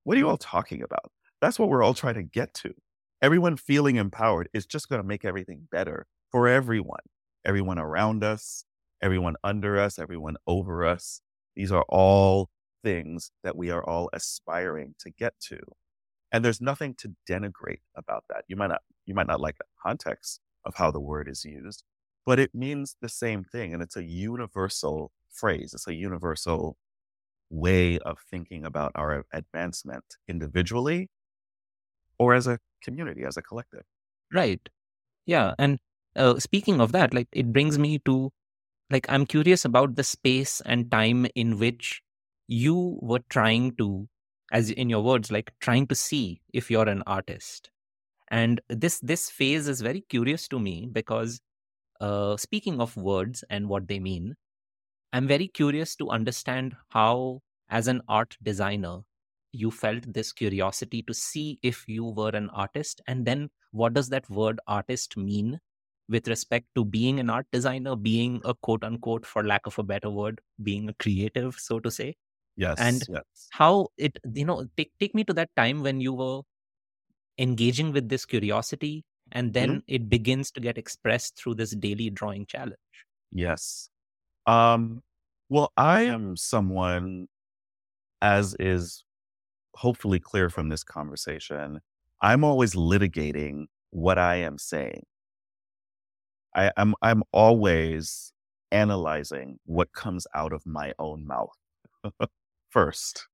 what 0.04 0.16
are 0.16 0.20
you 0.20 0.28
all 0.28 0.38
talking 0.38 0.82
about? 0.82 1.12
That's 1.40 1.58
what 1.58 1.68
we're 1.68 1.82
all 1.82 1.94
trying 1.94 2.14
to 2.14 2.22
get 2.22 2.54
to. 2.54 2.74
Everyone 3.22 3.56
feeling 3.56 3.96
empowered 3.96 4.48
is 4.52 4.66
just 4.66 4.88
going 4.88 5.00
to 5.00 5.06
make 5.06 5.24
everything 5.24 5.68
better 5.70 6.06
for 6.30 6.48
everyone. 6.48 7.00
Everyone 7.44 7.78
around 7.78 8.24
us, 8.24 8.64
everyone 9.02 9.36
under 9.44 9.78
us, 9.78 9.98
everyone 9.98 10.36
over 10.46 10.86
us. 10.86 11.20
These 11.56 11.72
are 11.72 11.84
all 11.88 12.50
things 12.82 13.30
that 13.44 13.56
we 13.56 13.70
are 13.70 13.84
all 13.84 14.10
aspiring 14.12 14.94
to 15.00 15.10
get 15.10 15.34
to. 15.48 15.58
And 16.32 16.44
there's 16.44 16.60
nothing 16.60 16.94
to 16.98 17.14
denigrate 17.28 17.82
about 17.96 18.24
that. 18.30 18.44
You 18.48 18.56
might 18.56 18.68
not 18.68 18.82
you 19.06 19.14
might 19.14 19.26
not 19.26 19.40
like 19.40 19.58
the 19.58 19.64
context 19.84 20.40
of 20.64 20.74
how 20.76 20.90
the 20.90 21.00
word 21.00 21.28
is 21.28 21.44
used, 21.44 21.84
but 22.26 22.38
it 22.38 22.54
means 22.54 22.96
the 23.00 23.08
same 23.08 23.44
thing 23.44 23.74
and 23.74 23.82
it's 23.82 23.96
a 23.96 24.04
universal 24.04 25.12
phrase. 25.30 25.74
It's 25.74 25.88
a 25.88 25.94
universal 25.94 26.76
way 27.50 27.98
of 28.00 28.18
thinking 28.30 28.64
about 28.66 28.92
our 28.94 29.24
advancement 29.32 30.04
individually 30.28 31.10
or 32.18 32.34
as 32.34 32.46
a 32.46 32.58
community, 32.82 33.24
as 33.24 33.36
a 33.36 33.42
collective. 33.42 33.84
Right. 34.32 34.66
Yeah. 35.26 35.54
And 35.58 35.78
uh, 36.16 36.38
speaking 36.38 36.80
of 36.80 36.92
that, 36.92 37.14
like 37.14 37.28
it 37.32 37.52
brings 37.52 37.78
me 37.78 38.00
to 38.06 38.32
like 38.90 39.06
I'm 39.10 39.26
curious 39.26 39.64
about 39.64 39.96
the 39.96 40.04
space 40.04 40.62
and 40.66 40.90
time 40.90 41.26
in 41.34 41.58
which 41.58 42.02
you 42.48 42.98
were 43.02 43.22
trying 43.30 43.76
to, 43.76 44.08
as 44.52 44.70
in 44.70 44.90
your 44.90 45.02
words, 45.02 45.32
like 45.32 45.52
trying 45.60 45.86
to 45.88 45.94
see 45.96 46.42
if 46.54 46.70
you're 46.70 46.88
an 46.88 47.02
artist. 47.06 47.70
And 48.30 48.60
this 48.68 49.00
this 49.00 49.30
phase 49.30 49.68
is 49.68 49.80
very 49.82 50.02
curious 50.02 50.48
to 50.48 50.60
me 50.60 50.88
because 50.92 51.40
uh, 52.02 52.36
speaking 52.36 52.80
of 52.80 52.96
words 52.96 53.44
and 53.48 53.68
what 53.68 53.86
they 53.88 54.00
mean, 54.00 54.34
I'm 55.12 55.28
very 55.28 55.46
curious 55.46 55.94
to 55.96 56.10
understand 56.10 56.74
how, 56.88 57.40
as 57.70 57.86
an 57.86 58.02
art 58.08 58.36
designer, 58.42 58.98
you 59.52 59.70
felt 59.70 60.12
this 60.12 60.32
curiosity 60.32 61.02
to 61.02 61.14
see 61.14 61.58
if 61.62 61.84
you 61.86 62.04
were 62.04 62.30
an 62.30 62.50
artist. 62.50 63.00
And 63.06 63.24
then 63.24 63.50
what 63.70 63.94
does 63.94 64.08
that 64.08 64.28
word 64.28 64.58
artist 64.66 65.16
mean 65.16 65.60
with 66.08 66.26
respect 66.26 66.66
to 66.74 66.84
being 66.84 67.20
an 67.20 67.30
art 67.30 67.46
designer, 67.52 67.94
being 67.94 68.40
a 68.44 68.54
quote 68.54 68.82
unquote, 68.82 69.24
for 69.24 69.44
lack 69.44 69.66
of 69.66 69.78
a 69.78 69.82
better 69.82 70.10
word, 70.10 70.40
being 70.62 70.88
a 70.88 70.94
creative, 70.94 71.54
so 71.54 71.78
to 71.80 71.90
say? 71.90 72.16
Yes. 72.56 72.78
And 72.80 73.02
yes. 73.08 73.22
How 73.50 73.88
it, 73.96 74.18
you 74.34 74.44
know, 74.44 74.66
take, 74.76 74.92
take 74.98 75.14
me 75.14 75.24
to 75.24 75.32
that 75.34 75.50
time 75.56 75.82
when 75.82 76.00
you 76.00 76.14
were 76.14 76.40
engaging 77.38 77.92
with 77.92 78.08
this 78.08 78.26
curiosity 78.26 79.04
and 79.32 79.54
then 79.54 79.80
Mhm. 79.80 79.82
it 79.88 80.08
begins 80.08 80.50
to 80.52 80.60
get 80.60 80.78
expressed 80.78 81.36
through 81.36 81.54
this 81.56 81.72
daily 81.76 82.10
drawing 82.10 82.46
challenge. 82.46 82.76
Yes. 83.30 83.90
Um, 84.46 85.02
well, 85.48 85.72
I 85.76 86.02
am 86.02 86.36
someone, 86.36 87.28
as 88.22 88.56
is 88.60 89.04
hopefully 89.76 90.20
clear 90.20 90.50
from 90.50 90.68
this 90.70 90.84
conversation, 90.84 91.80
I'm 92.22 92.44
always 92.44 92.74
litigating 92.74 93.66
what 93.90 94.18
I 94.18 94.36
am 94.36 94.58
saying. 94.58 95.04
I, 96.54 96.70
I'm 96.76 96.94
I'm 97.02 97.22
always 97.32 98.32
analyzing 98.70 99.58
what 99.64 99.92
comes 99.92 100.26
out 100.34 100.52
of 100.52 100.64
my 100.66 100.94
own 100.98 101.26
mouth 101.26 101.56
first. 102.70 103.28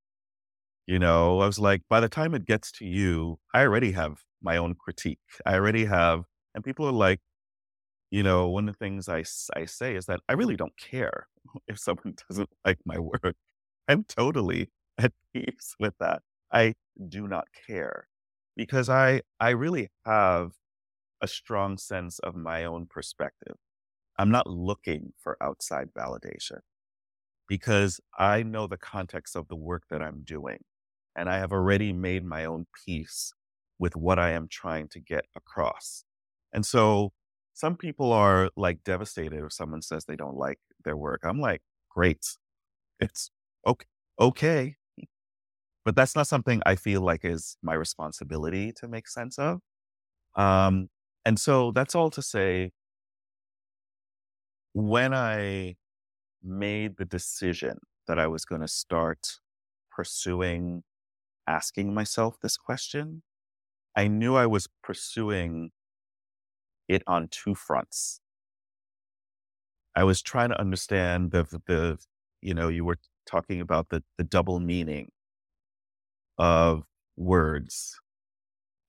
You 0.87 0.99
know, 0.99 1.41
I 1.41 1.47
was 1.47 1.59
like, 1.59 1.83
by 1.89 2.01
the 2.01 2.09
time 2.09 2.35
it 2.35 2.47
gets 2.47 2.73
to 2.73 2.87
you, 2.87 3.39
I 3.55 3.63
already 3.63 3.93
have 3.93 4.25
my 4.43 4.57
own 4.57 4.75
critique. 4.75 5.19
I 5.47 5.55
already 5.55 5.85
have, 5.87 6.25
and 6.55 6.65
people 6.65 6.87
are 6.87 6.93
like, 6.93 7.21
you 8.11 8.23
know, 8.23 8.49
one 8.49 8.69
of 8.69 8.75
the 8.75 8.79
things 8.85 9.09
I, 9.09 9.25
I 9.55 9.65
say 9.67 9.95
is 9.97 10.07
that 10.07 10.21
I 10.29 10.35
really 10.35 10.57
don't 10.57 10.77
care 10.79 11.29
if 11.69 11.79
someone 11.79 12.15
doesn't 12.29 12.51
like 12.65 12.79
my 12.85 12.99
work. 12.99 13.37
I'm 13.89 14.05
totally 14.05 14.71
at 14.99 15.13
peace 15.35 15.75
with 15.81 15.95
that. 16.01 16.23
I 16.53 16.75
do 17.09 17.29
not 17.29 17.47
care 17.69 18.09
because 18.57 18.89
I 18.89 19.23
I 19.41 19.51
really 19.51 19.91
have 20.07 20.53
a 21.23 21.29
strong 21.29 21.79
sense 21.79 22.19
of 22.21 22.37
my 22.37 22.65
own 22.65 22.87
perspective. 22.87 23.57
I'm 24.19 24.31
not 24.31 24.47
looking 24.49 25.13
for 25.19 25.37
outside 25.43 25.91
validation 25.97 26.61
because 27.49 28.01
I 28.19 28.43
know 28.43 28.67
the 28.67 28.77
context 28.77 29.37
of 29.37 29.49
the 29.49 29.57
work 29.57 29.85
that 29.91 30.03
I'm 30.03 30.23
doing 30.25 30.59
and 31.17 31.29
I 31.29 31.39
have 31.39 31.53
already 31.53 31.93
made 31.93 32.25
my 32.25 32.45
own 32.45 32.67
peace 32.87 33.33
with 33.79 33.97
what 33.97 34.19
I 34.19 34.33
am 34.33 34.49
trying 34.49 34.89
to 34.89 35.01
get 35.01 35.25
across. 35.37 36.05
And 36.53 36.65
so 36.65 37.13
some 37.55 37.77
people 37.77 38.13
are 38.13 38.51
like 38.57 38.85
devastated 38.85 39.45
if 39.45 39.53
someone 39.53 39.83
says 39.83 40.05
they 40.05 40.17
don't 40.17 40.37
like 40.37 40.59
their 40.85 40.97
work. 40.97 41.21
I'm 41.25 41.41
like, 41.41 41.63
great. 41.91 42.25
It's 43.01 43.31
okay. 43.67 43.87
Okay. 44.21 44.77
But 45.85 45.97
that's 45.97 46.15
not 46.15 46.27
something 46.27 46.61
I 46.67 46.77
feel 46.77 47.01
like 47.01 47.25
is 47.25 47.57
my 47.63 47.75
responsibility 47.75 48.73
to 48.77 48.89
make 48.89 49.09
sense 49.09 49.39
of. 49.39 49.61
Um, 50.37 50.89
and 51.25 51.39
so 51.39 51.73
that's 51.73 51.95
all 51.95 52.11
to 52.11 52.23
say 52.23 52.73
when 54.75 55.15
I 55.15 55.77
made 56.43 56.97
the 56.97 57.05
decision 57.05 57.79
that 58.07 58.19
I 58.19 58.27
was 58.27 58.45
going 58.45 58.61
to 58.61 58.69
start 58.69 59.41
pursuing 59.91 60.85
asking 61.47 61.95
myself 61.95 62.37
this 62.41 62.57
question, 62.57 63.23
I 63.99 64.07
knew 64.07 64.37
I 64.37 64.47
was 64.47 64.69
pursuing 64.85 65.73
it 66.89 67.03
on 67.07 67.29
two 67.29 67.55
fronts. 67.55 68.21
I 69.95 70.05
was 70.05 70.23
trying 70.23 70.51
to 70.51 70.61
understand 70.61 71.33
the 71.33 71.45
the 71.67 71.99
you 72.41 72.55
know 72.55 72.69
you 72.69 72.85
were 72.85 72.99
talking 73.27 73.61
about 73.61 73.89
the 73.89 74.03
the 74.17 74.25
double 74.25 74.61
meaning 74.61 75.11
of 76.39 76.85
words, 77.17 77.99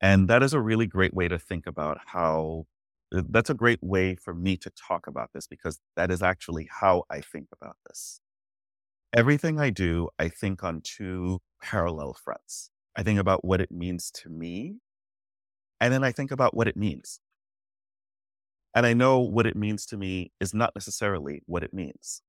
and 0.01 0.27
that 0.29 0.43
is 0.43 0.53
a 0.53 0.61
really 0.61 0.87
great 0.87 1.13
way 1.13 1.27
to 1.27 1.39
think 1.39 1.67
about 1.67 1.99
how. 2.07 2.67
That's 3.11 3.49
a 3.49 3.55
great 3.55 3.79
way 3.81 4.15
for 4.15 4.33
me 4.35 4.57
to 4.57 4.71
talk 4.71 5.07
about 5.07 5.31
this 5.33 5.47
because 5.47 5.79
that 5.95 6.11
is 6.11 6.21
actually 6.21 6.69
how 6.81 7.05
I 7.09 7.21
think 7.21 7.47
about 7.53 7.77
this. 7.87 8.21
Everything 9.13 9.59
I 9.59 9.71
do, 9.71 10.09
I 10.19 10.29
think 10.29 10.63
on 10.63 10.81
two 10.83 11.39
parallel 11.61 12.13
fronts. 12.13 12.71
I 12.95 13.03
think 13.03 13.19
about 13.19 13.45
what 13.45 13.61
it 13.61 13.71
means 13.71 14.11
to 14.11 14.29
me, 14.29 14.77
and 15.79 15.93
then 15.93 16.03
I 16.03 16.11
think 16.11 16.31
about 16.31 16.55
what 16.55 16.67
it 16.67 16.77
means. 16.77 17.19
And 18.75 18.85
I 18.85 18.93
know 18.93 19.19
what 19.19 19.47
it 19.47 19.55
means 19.55 19.85
to 19.87 19.97
me 19.97 20.31
is 20.39 20.53
not 20.53 20.75
necessarily 20.75 21.41
what 21.45 21.63
it 21.63 21.73
means. 21.73 22.21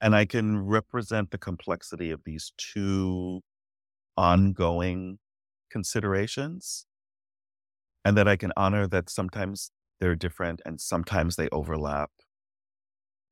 And 0.00 0.14
I 0.14 0.24
can 0.24 0.60
represent 0.64 1.30
the 1.30 1.38
complexity 1.38 2.10
of 2.10 2.22
these 2.24 2.52
two 2.56 3.42
ongoing 4.16 5.18
considerations 5.70 6.86
and 8.04 8.16
that 8.16 8.28
I 8.28 8.36
can 8.36 8.52
honor 8.56 8.86
that 8.86 9.10
sometimes 9.10 9.72
they're 10.00 10.16
different 10.16 10.62
and 10.64 10.80
sometimes 10.80 11.36
they 11.36 11.48
overlap. 11.50 12.10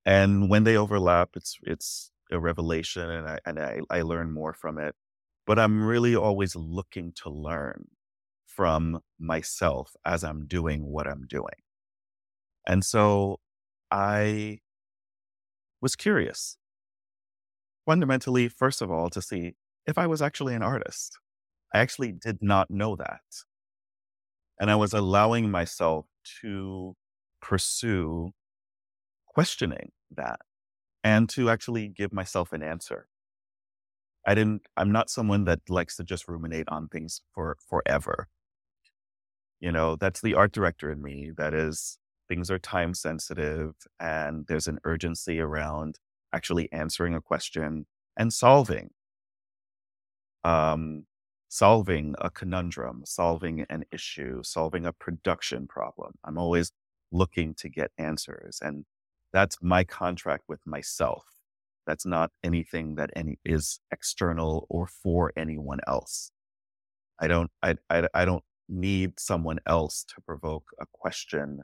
And 0.05 0.51
when 0.51 0.65
they 0.65 0.77
overlap, 0.77 1.31
it's 1.35 1.59
it's 1.63 2.11
a 2.31 2.39
revelation 2.39 3.09
and 3.11 3.29
I 3.29 3.39
and 3.47 3.59
I, 3.59 3.81
I 3.91 4.03
learn 4.03 4.33
more 4.33 4.53
from 4.53 4.79
it. 4.79 4.95
But 5.47 5.59
I'm 5.59 5.87
really 5.87 6.15
always 6.15 6.55
looking 6.55 7.13
to 7.23 7.31
learn 7.31 7.87
from 8.59 8.99
myself 9.21 9.95
as 10.05 10.25
I'm 10.25 10.45
doing 10.45 10.85
what 10.85 11.07
I'm 11.07 11.29
doing. 11.29 11.61
And 12.67 12.85
so 12.85 13.39
I 13.89 14.59
was 15.81 15.95
curious, 15.95 16.57
fundamentally, 17.87 18.49
first 18.49 18.83
of 18.83 18.91
all, 18.91 19.11
to 19.11 19.23
see 19.23 19.55
if 19.87 19.97
I 19.97 20.09
was 20.09 20.21
actually 20.21 20.57
an 20.57 20.65
artist. 20.65 21.17
I 21.73 21.79
actually 21.79 22.11
did 22.11 22.39
not 22.43 22.69
know 22.69 22.97
that. 22.97 23.21
And 24.59 24.73
I 24.73 24.75
was 24.75 24.93
allowing 24.93 25.53
myself 25.53 26.07
to 26.43 26.97
pursue 27.41 28.33
questioning 29.29 29.93
that 30.17 30.41
and 31.05 31.29
to 31.29 31.49
actually 31.49 31.87
give 31.87 32.13
myself 32.13 32.53
an 32.53 32.65
answer. 32.65 33.07
I 34.27 34.35
didn't, 34.35 34.63
I'm 34.77 34.91
not 34.91 35.11
someone 35.11 35.45
that 35.45 35.61
likes 35.69 35.95
to 35.99 36.03
just 36.03 36.27
ruminate 36.27 36.69
on 36.69 36.89
things 36.89 37.21
for 37.33 37.57
forever. 37.71 38.27
You 39.61 39.73
know, 39.73 39.97
that's 39.97 40.21
the 40.21 40.35
art 40.35 40.53
director 40.53 40.91
in 40.91 41.03
me. 41.03 41.33
That 41.37 41.55
is, 41.55 41.99
things 42.29 42.51
are 42.51 42.59
time 42.59 42.95
sensitive 42.95 43.75
and 43.99 44.47
there's 44.47 44.69
an 44.69 44.79
urgency 44.85 45.41
around 45.41 45.99
actually 46.33 46.71
answering 46.73 47.15
a 47.15 47.21
question 47.21 47.87
and 48.17 48.33
solving. 48.33 48.91
Um, 50.45 51.07
solving 51.49 52.15
a 52.21 52.31
conundrum, 52.31 53.03
solving 53.05 53.65
an 53.71 53.85
issue, 53.91 54.43
solving 54.43 54.85
a 54.87 54.93
production 54.93 55.67
problem. 55.67 56.13
I'm 56.25 56.39
always 56.39 56.73
looking 57.11 57.55
to 57.55 57.69
get 57.69 57.91
answers. 57.99 58.59
And 58.63 58.85
that's 59.33 59.57
my 59.63 59.85
contract 59.85 60.45
with 60.49 60.61
myself. 60.67 61.25
That's 61.87 62.05
not 62.05 62.31
anything 62.45 62.97
that 62.97 63.11
any 63.17 63.39
is 63.45 63.81
external 63.91 64.67
or 64.69 64.87
for 64.87 65.33
anyone 65.37 65.81
else. 65.87 66.31
I 67.19 67.29
don't, 67.29 67.51
I, 67.63 67.77
I, 67.89 68.07
I 68.15 68.25
don't 68.27 68.45
need 68.69 69.19
someone 69.19 69.59
else 69.67 70.05
to 70.05 70.21
provoke 70.23 70.71
a 70.81 70.87
question 70.93 71.63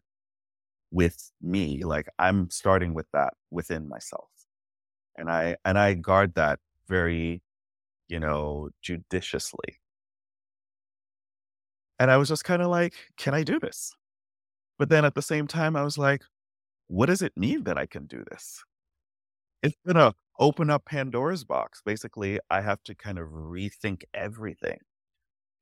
with 0.90 1.30
me. 1.42 1.84
Like 1.84 2.08
I'm 2.18 2.50
starting 2.50 2.94
with 2.94 3.06
that 3.12 3.34
within 3.50 3.88
myself. 3.88 4.28
And 5.16 5.30
I, 5.30 5.56
and 5.64 5.78
I 5.78 5.94
guard 5.94 6.34
that 6.34 6.58
very, 6.88 7.42
you 8.08 8.20
know, 8.20 8.70
judiciously. 8.82 9.78
And 11.98 12.10
I 12.10 12.16
was 12.16 12.28
just 12.28 12.44
kind 12.44 12.62
of 12.62 12.68
like, 12.68 12.94
can 13.16 13.34
I 13.34 13.44
do 13.44 13.60
this? 13.60 13.94
But 14.78 14.88
then 14.88 15.04
at 15.04 15.14
the 15.14 15.22
same 15.22 15.46
time, 15.46 15.76
I 15.76 15.84
was 15.84 15.96
like, 15.96 16.22
what 16.88 17.06
does 17.06 17.22
it 17.22 17.32
mean 17.36 17.64
that 17.64 17.78
I 17.78 17.86
can 17.86 18.06
do 18.06 18.24
this? 18.30 18.64
It's 19.62 19.76
going 19.86 19.96
to 19.96 20.14
open 20.38 20.68
up 20.68 20.84
Pandora's 20.84 21.44
box. 21.44 21.80
Basically, 21.84 22.40
I 22.50 22.60
have 22.60 22.82
to 22.84 22.94
kind 22.94 23.18
of 23.18 23.28
rethink 23.28 24.02
everything 24.12 24.78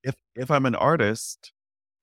if 0.05 0.14
if 0.34 0.50
I'm 0.50 0.66
an 0.66 0.74
artist 0.74 1.53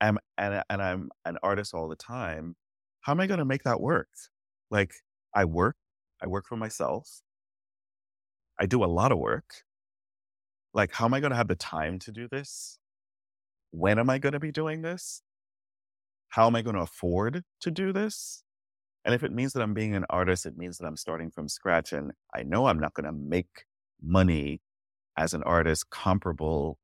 I'm, 0.01 0.17
and 0.37 0.63
and 0.69 0.81
I'm 0.81 1.09
an 1.25 1.37
artist 1.43 1.73
all 1.73 1.89
the 1.89 1.95
time, 1.95 2.55
how 3.01 3.13
am 3.13 3.19
I 3.19 3.27
going 3.27 3.39
to 3.39 3.45
make 3.45 3.63
that 3.63 3.81
work? 3.81 4.09
Like 4.71 4.93
I 5.35 5.45
work, 5.45 5.75
I 6.21 6.27
work 6.27 6.45
for 6.47 6.57
myself. 6.57 7.21
I 8.59 8.65
do 8.65 8.83
a 8.83 8.87
lot 8.87 9.11
of 9.11 9.19
work. 9.19 9.63
Like 10.73 10.93
how 10.93 11.05
am 11.05 11.13
I 11.13 11.19
going 11.19 11.31
to 11.31 11.37
have 11.37 11.47
the 11.47 11.55
time 11.55 11.99
to 11.99 12.11
do 12.11 12.27
this? 12.29 12.77
When 13.71 13.99
am 13.99 14.09
I 14.09 14.17
going 14.19 14.33
to 14.33 14.39
be 14.39 14.51
doing 14.51 14.81
this? 14.81 15.21
How 16.29 16.47
am 16.47 16.55
I 16.55 16.61
going 16.61 16.75
to 16.75 16.81
afford 16.81 17.43
to 17.61 17.71
do 17.71 17.93
this? 17.93 18.43
And 19.05 19.15
if 19.15 19.23
it 19.23 19.31
means 19.31 19.53
that 19.53 19.63
I'm 19.63 19.73
being 19.73 19.95
an 19.95 20.05
artist, 20.09 20.45
it 20.45 20.57
means 20.57 20.77
that 20.77 20.85
I'm 20.85 20.97
starting 20.97 21.31
from 21.31 21.47
scratch. 21.47 21.93
And 21.93 22.11
I 22.35 22.43
know 22.43 22.67
I'm 22.67 22.79
not 22.79 22.93
going 22.93 23.05
to 23.05 23.11
make 23.11 23.65
money 24.01 24.61
as 25.17 25.33
an 25.33 25.43
artist 25.43 25.89
comparable 25.89 26.78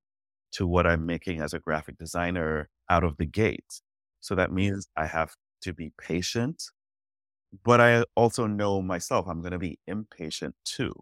to 0.56 0.68
what 0.68 0.88
I'm 0.88 1.06
making 1.06 1.42
as 1.42 1.54
a 1.54 1.60
graphic 1.60 1.98
designer 1.98 2.70
out 2.90 3.04
of 3.04 3.18
the 3.18 3.26
gate. 3.26 3.82
So 4.22 4.36
that 4.36 4.52
means 4.52 4.88
I 4.96 5.06
have 5.08 5.36
to 5.62 5.74
be 5.74 5.92
patient, 6.00 6.64
but 7.64 7.82
I 7.82 8.04
also 8.16 8.48
know 8.48 8.82
myself 8.82 9.28
I'm 9.28 9.42
going 9.42 9.52
to 9.52 9.60
be 9.60 9.80
impatient 9.88 10.56
too. 10.66 10.94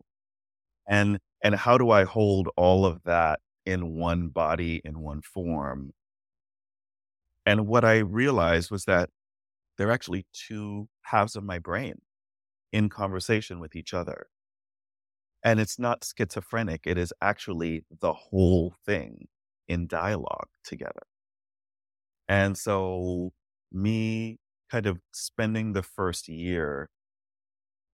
And 0.88 1.20
and 1.44 1.56
how 1.56 1.78
do 1.78 1.92
I 1.92 2.04
hold 2.04 2.50
all 2.58 2.86
of 2.86 3.04
that 3.04 3.40
in 3.66 3.96
one 3.96 4.30
body 4.30 4.82
in 4.84 5.00
one 5.00 5.22
form? 5.22 5.94
And 7.46 7.68
what 7.68 7.86
I 7.86 8.00
realized 8.00 8.72
was 8.72 8.86
that 8.86 9.10
they're 9.78 9.92
actually 9.92 10.26
two 10.34 10.88
halves 11.04 11.36
of 11.36 11.44
my 11.44 11.60
brain 11.60 12.02
in 12.72 12.90
conversation 12.90 13.60
with 13.60 13.76
each 13.76 13.94
other. 13.94 14.28
And 15.44 15.60
it's 15.60 15.78
not 15.78 16.06
schizophrenic. 16.18 16.82
It 16.86 16.98
is 16.98 17.14
actually 17.22 17.86
the 18.02 18.14
whole 18.14 18.76
thing 18.86 19.28
in 19.68 19.88
dialogue 19.88 20.50
together. 20.64 21.04
And 22.28 22.58
so, 22.58 23.32
me 23.72 24.38
kind 24.72 24.86
of 24.86 25.00
spending 25.12 25.74
the 25.74 25.84
first 25.84 26.28
year 26.28 26.90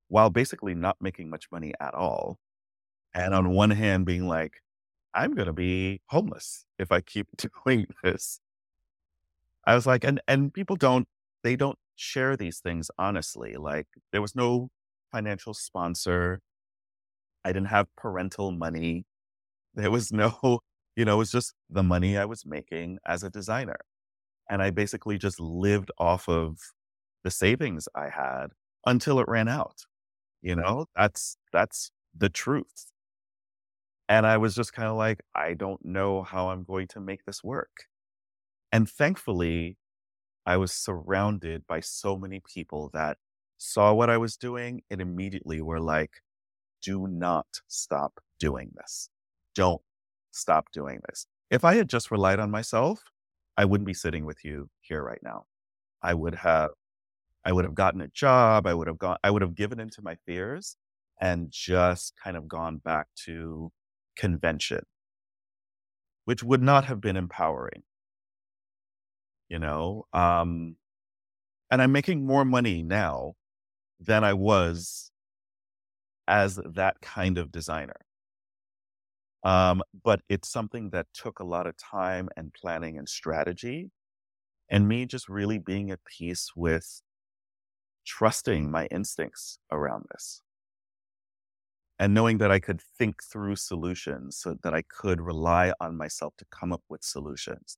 while 0.07 0.29
basically 0.29 0.73
not 0.73 0.97
making 1.01 1.29
much 1.29 1.45
money 1.51 1.73
at 1.79 1.93
all. 1.93 2.39
And 3.13 3.33
on 3.33 3.51
one 3.51 3.71
hand, 3.71 4.05
being 4.05 4.27
like, 4.27 4.53
I'm 5.13 5.33
going 5.33 5.47
to 5.47 5.53
be 5.53 6.01
homeless 6.07 6.65
if 6.77 6.91
I 6.91 7.01
keep 7.01 7.27
doing 7.65 7.87
this. 8.03 8.39
I 9.65 9.75
was 9.75 9.85
like, 9.85 10.03
and, 10.03 10.21
and 10.27 10.53
people 10.53 10.75
don't, 10.75 11.07
they 11.43 11.55
don't 11.55 11.77
share 11.95 12.37
these 12.37 12.59
things 12.59 12.89
honestly. 12.97 13.55
Like, 13.55 13.87
there 14.11 14.21
was 14.21 14.35
no 14.35 14.69
financial 15.11 15.53
sponsor. 15.53 16.41
I 17.43 17.51
didn't 17.51 17.67
have 17.67 17.87
parental 17.95 18.51
money. 18.51 19.05
There 19.73 19.91
was 19.91 20.11
no 20.11 20.59
you 20.99 21.05
know, 21.05 21.15
it 21.15 21.19
was 21.19 21.31
just 21.31 21.53
the 21.69 21.81
money 21.83 22.17
I 22.17 22.25
was 22.25 22.45
making 22.45 22.99
as 23.07 23.23
a 23.23 23.29
designer. 23.29 23.79
And 24.49 24.61
I 24.61 24.71
basically 24.71 25.17
just 25.17 25.39
lived 25.39 25.91
off 25.97 26.27
of 26.27 26.59
the 27.23 27.31
savings 27.31 27.87
I 27.95 28.09
had 28.09 28.47
until 28.85 29.19
it 29.21 29.29
ran 29.29 29.47
out. 29.47 29.85
You 30.41 30.57
know, 30.57 30.87
that's 30.97 31.37
that's 31.53 31.91
the 32.17 32.29
truth. 32.29 32.91
And 34.09 34.27
I 34.27 34.37
was 34.37 34.55
just 34.55 34.73
kind 34.73 34.89
of 34.89 34.97
like, 34.97 35.21
I 35.35 35.53
don't 35.53 35.85
know 35.85 36.23
how 36.23 36.49
I'm 36.49 36.63
going 36.63 36.87
to 36.89 36.99
make 36.99 37.23
this 37.25 37.43
work. 37.43 37.85
And 38.73 38.89
thankfully, 38.89 39.77
I 40.45 40.57
was 40.57 40.73
surrounded 40.73 41.67
by 41.67 41.81
so 41.81 42.17
many 42.17 42.41
people 42.53 42.91
that 42.93 43.17
saw 43.57 43.93
what 43.93 44.09
I 44.09 44.17
was 44.17 44.37
doing 44.37 44.81
and 44.91 45.01
immediately 45.01 45.61
were 45.61 45.79
like, 45.81 46.21
do 46.81 47.07
not 47.07 47.47
stop 47.67 48.19
doing 48.39 48.71
this. 48.75 49.09
Don't 49.55 49.81
stop 50.31 50.71
doing 50.71 51.01
this. 51.09 51.25
If 51.49 51.65
I 51.65 51.75
had 51.75 51.89
just 51.89 52.11
relied 52.11 52.39
on 52.39 52.51
myself, 52.51 53.01
I 53.57 53.65
wouldn't 53.65 53.87
be 53.87 53.93
sitting 53.93 54.25
with 54.25 54.43
you 54.45 54.69
here 54.81 55.03
right 55.03 55.21
now. 55.23 55.45
I 56.03 56.13
would 56.13 56.35
have 56.35 56.71
I 57.45 57.53
would 57.53 57.65
have 57.65 57.75
gotten 57.75 58.01
a 58.01 58.09
job, 58.09 58.67
I 58.67 58.73
would 58.73 58.87
have 58.87 58.99
gone 58.99 59.17
I 59.23 59.31
would 59.31 59.41
have 59.43 59.55
given 59.55 59.79
into 59.79 60.01
my 60.01 60.15
fears 60.27 60.77
and 61.21 61.51
just 61.51 62.13
kind 62.23 62.37
of 62.37 62.47
gone 62.47 62.77
back 62.79 63.07
to 63.25 63.71
convention, 64.17 64.81
which 66.23 66.41
would 66.43 66.61
not 66.61 66.85
have 66.85 67.01
been 67.01 67.17
empowering. 67.17 67.83
You 69.49 69.59
know, 69.59 70.05
um 70.13 70.77
and 71.71 71.81
I'm 71.81 71.91
making 71.91 72.25
more 72.25 72.45
money 72.45 72.83
now 72.83 73.35
than 73.99 74.23
I 74.23 74.33
was 74.33 75.11
as 76.27 76.55
that 76.65 77.01
kind 77.01 77.37
of 77.37 77.51
designer. 77.51 77.95
Um, 79.43 79.81
but 80.03 80.21
it's 80.29 80.49
something 80.49 80.89
that 80.91 81.07
took 81.13 81.39
a 81.39 81.45
lot 81.45 81.67
of 81.67 81.77
time 81.77 82.29
and 82.35 82.53
planning 82.53 82.97
and 82.97 83.07
strategy. 83.07 83.91
And 84.69 84.87
me 84.87 85.05
just 85.05 85.29
really 85.29 85.57
being 85.57 85.91
at 85.91 85.99
peace 86.05 86.51
with 86.55 87.01
trusting 88.05 88.69
my 88.71 88.85
instincts 88.87 89.59
around 89.71 90.05
this 90.11 90.41
and 91.99 92.13
knowing 92.13 92.37
that 92.37 92.49
I 92.51 92.59
could 92.59 92.81
think 92.81 93.21
through 93.23 93.57
solutions 93.57 94.37
so 94.37 94.55
that 94.63 94.73
I 94.73 94.83
could 94.83 95.19
rely 95.19 95.73
on 95.81 95.97
myself 95.97 96.33
to 96.37 96.45
come 96.49 96.71
up 96.71 96.81
with 96.87 97.03
solutions, 97.03 97.77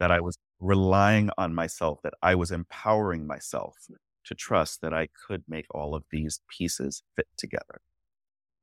that 0.00 0.10
I 0.10 0.20
was 0.20 0.36
relying 0.58 1.30
on 1.38 1.54
myself, 1.54 2.00
that 2.02 2.14
I 2.20 2.34
was 2.34 2.50
empowering 2.50 3.26
myself 3.26 3.76
to 4.24 4.34
trust 4.34 4.80
that 4.82 4.92
I 4.92 5.08
could 5.26 5.44
make 5.48 5.66
all 5.70 5.94
of 5.94 6.04
these 6.10 6.40
pieces 6.48 7.02
fit 7.16 7.28
together. 7.36 7.80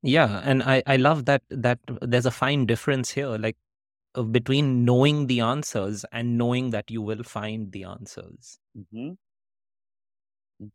Yeah, 0.04 0.42
and 0.44 0.64
I 0.64 0.84
I 0.86 0.96
love 0.98 1.26
that 1.26 1.44
that 1.50 1.80
there's 2.02 2.26
a 2.26 2.32
fine 2.32 2.66
difference 2.66 3.12
here, 3.12 3.38
like 3.38 3.58
uh, 4.16 4.24
between 4.24 4.86
knowing 4.86 5.28
the 5.28 5.42
answers 5.42 6.06
and 6.12 6.38
knowing 6.38 6.72
that 6.72 6.92
you 6.92 7.02
will 7.02 7.24
find 7.24 7.72
the 7.72 7.86
answers. 7.86 8.60
hmm 8.94 9.12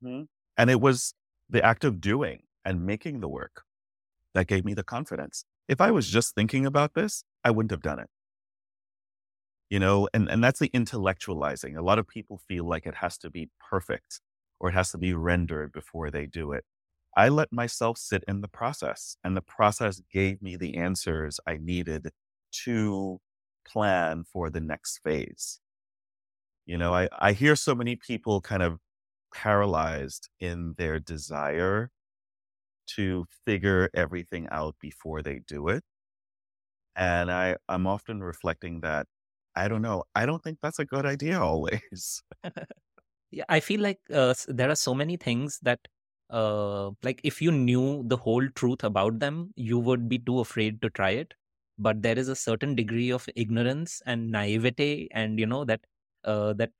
hmm 0.01 0.23
And 0.57 0.71
it 0.71 0.81
was 0.81 1.15
the 1.49 1.65
act 1.65 1.85
of 1.85 2.01
doing 2.01 2.43
and 2.65 2.87
making 2.87 3.21
the 3.21 3.29
work 3.29 3.65
that 4.35 4.49
gave 4.49 4.65
me 4.65 4.75
the 4.75 4.85
confidence. 4.85 5.45
If 5.69 5.81
I 5.81 5.91
was 5.93 6.09
just 6.09 6.35
thinking 6.35 6.67
about 6.67 6.95
this, 6.95 7.25
I 7.45 7.53
wouldn't 7.53 7.73
have 7.73 7.83
done 7.83 8.01
it. 8.01 8.11
you 9.71 9.79
know, 9.79 10.09
and, 10.13 10.29
and 10.29 10.43
that's 10.45 10.61
the 10.61 10.69
intellectualizing. 10.71 11.77
A 11.77 11.83
lot 11.83 11.99
of 11.99 12.07
people 12.07 12.41
feel 12.49 12.69
like 12.69 12.87
it 12.87 12.97
has 12.97 13.17
to 13.19 13.31
be 13.31 13.49
perfect 13.71 14.21
or 14.61 14.69
it 14.69 14.73
has 14.75 14.91
to 14.93 14.99
be 14.99 15.15
rendered 15.15 15.73
before 15.73 16.11
they 16.11 16.27
do 16.27 16.53
it. 16.53 16.65
I 17.17 17.29
let 17.29 17.53
myself 17.53 17.99
sit 17.99 18.25
in 18.29 18.41
the 18.41 18.49
process, 18.49 19.17
and 19.25 19.37
the 19.37 19.43
process 19.43 20.01
gave 20.11 20.43
me 20.43 20.57
the 20.57 20.77
answers 20.77 21.41
I 21.47 21.59
needed 21.59 22.11
to 22.65 23.21
plan 23.67 24.25
for 24.25 24.51
the 24.51 24.61
next 24.61 24.99
phase. 25.05 25.61
You 26.65 26.79
know, 26.79 26.95
I, 26.95 27.09
I 27.19 27.33
hear 27.33 27.57
so 27.57 27.75
many 27.75 27.97
people 27.97 28.41
kind 28.41 28.63
of 28.63 28.79
paralyzed 29.35 30.29
in 30.41 30.75
their 30.79 31.01
desire 31.01 31.91
to 32.89 33.27
figure 33.47 33.91
everything 33.95 34.49
out 34.51 34.77
before 34.81 35.23
they 35.23 35.41
do 35.41 35.69
it. 35.69 35.85
And 36.97 37.31
I, 37.31 37.57
I'm 37.69 37.87
often 37.87 38.23
reflecting 38.23 38.81
that 38.81 39.07
I 39.55 39.69
don't 39.69 39.83
know. 39.83 40.05
I 40.15 40.25
don't 40.27 40.43
think 40.43 40.59
that's 40.63 40.79
a 40.79 40.85
good 40.85 41.05
idea 41.07 41.41
always. 41.41 42.23
yeah, 43.31 43.45
I 43.49 43.61
feel 43.61 43.81
like 43.81 44.01
uh, 44.13 44.35
there 44.49 44.71
are 44.71 44.75
so 44.77 44.95
many 44.95 45.17
things 45.17 45.59
that, 45.63 45.89
uh, 46.33 46.91
like, 47.03 47.21
if 47.23 47.41
you 47.43 47.53
knew 47.53 48.03
the 48.07 48.17
whole 48.17 48.49
truth 48.57 48.85
about 48.85 49.21
them, 49.21 49.53
you 49.57 49.79
would 49.79 50.09
be 50.09 50.19
too 50.19 50.41
afraid 50.41 50.83
to 50.83 50.91
try 50.91 51.11
it. 51.11 51.35
But 51.79 52.03
there 52.03 52.19
is 52.19 52.29
a 52.29 52.37
certain 52.37 52.75
degree 52.75 53.11
of 53.11 53.29
ignorance 53.37 54.03
and 54.07 54.31
naivete, 54.31 55.09
and 55.13 55.39
you 55.39 55.47
know 55.47 55.65
that 55.65 55.81
uh, 56.25 56.53
that 56.55 56.71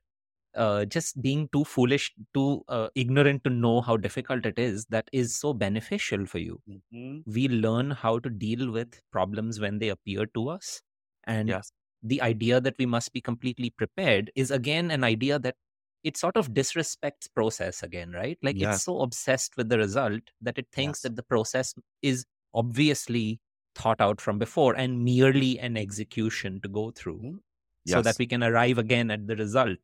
uh, 0.55 0.85
just 0.85 1.21
being 1.23 1.49
too 1.53 1.65
foolish, 1.65 2.13
too 2.35 2.63
uh, 2.69 2.89
ignorant 2.95 3.43
to 3.45 3.51
know 3.51 3.81
how 3.81 3.97
difficult 3.97 4.45
it 4.47 4.59
is, 4.59 4.85
that 4.91 5.09
is 5.13 5.35
so 5.35 5.55
beneficial 5.55 6.27
for 6.27 6.39
you. 6.39 6.61
Mm-hmm. 6.69 7.21
We 7.27 7.49
learn 7.49 7.91
how 7.91 8.19
to 8.19 8.31
deal 8.31 8.71
with 8.71 9.01
problems 9.11 9.61
when 9.61 9.79
they 9.79 9.89
appear 9.89 10.27
to 10.35 10.49
us. 10.51 10.83
And 11.25 11.49
yes. 11.49 11.73
the 12.03 12.21
idea 12.21 12.61
that 12.61 12.75
we 12.79 12.87
must 12.87 13.13
be 13.13 13.21
completely 13.21 13.71
prepared 13.71 14.31
is 14.35 14.51
again 14.51 14.91
an 14.91 15.05
idea 15.05 15.39
that 15.39 15.57
it 16.05 16.17
sort 16.17 16.37
of 16.37 16.53
disrespects 16.53 17.29
process 17.35 17.83
again, 17.83 18.13
right? 18.13 18.39
Like 18.43 18.59
yes. 18.59 18.77
it's 18.77 18.85
so 18.85 19.01
obsessed 19.01 19.57
with 19.57 19.69
the 19.69 19.79
result 19.79 20.23
that 20.41 20.59
it 20.59 20.67
thinks 20.73 20.99
yes. 20.99 21.03
that 21.03 21.17
the 21.17 21.23
process 21.23 21.75
is 22.03 22.25
obviously 22.55 23.41
thought 23.75 24.01
out 24.01 24.21
from 24.21 24.39
before 24.39 24.75
and 24.75 25.05
merely 25.05 25.59
an 25.59 25.77
execution 25.77 26.61
to 26.61 26.69
go 26.69 26.91
through 26.91 27.21
mm-hmm. 27.21 27.91
so 27.91 28.03
that 28.03 28.19
we 28.19 28.27
can 28.27 28.43
arrive 28.43 28.79
again 28.79 29.11
at 29.11 29.27
the 29.27 29.37
result 29.37 29.79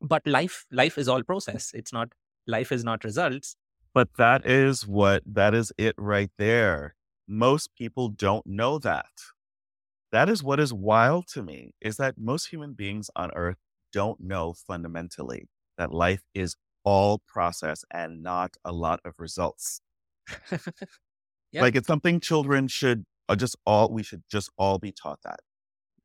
but 0.00 0.26
life 0.26 0.66
life 0.70 0.98
is 0.98 1.08
all 1.08 1.22
process 1.22 1.70
it's 1.74 1.92
not 1.92 2.12
life 2.46 2.72
is 2.72 2.84
not 2.84 3.04
results 3.04 3.56
but 3.94 4.08
that 4.18 4.44
is 4.44 4.86
what 4.86 5.22
that 5.24 5.54
is 5.54 5.72
it 5.78 5.94
right 5.96 6.30
there 6.38 6.94
most 7.28 7.70
people 7.76 8.08
don't 8.08 8.46
know 8.46 8.78
that 8.78 9.06
that 10.10 10.28
is 10.28 10.42
what 10.42 10.60
is 10.60 10.74
wild 10.74 11.26
to 11.26 11.42
me 11.42 11.72
is 11.80 11.96
that 11.96 12.14
most 12.18 12.46
human 12.46 12.74
beings 12.74 13.08
on 13.16 13.30
earth 13.34 13.56
don't 13.92 14.20
know 14.20 14.52
fundamentally 14.52 15.48
that 15.78 15.92
life 15.92 16.22
is 16.34 16.56
all 16.84 17.22
process 17.26 17.84
and 17.90 18.22
not 18.22 18.56
a 18.64 18.72
lot 18.72 19.00
of 19.04 19.14
results. 19.18 19.80
Yep. 21.52 21.62
like 21.62 21.76
it's 21.76 21.86
something 21.86 22.18
children 22.18 22.66
should 22.66 23.04
uh, 23.28 23.36
just 23.36 23.56
all 23.66 23.92
we 23.92 24.02
should 24.02 24.22
just 24.30 24.50
all 24.56 24.78
be 24.78 24.90
taught 24.90 25.18
that. 25.22 25.40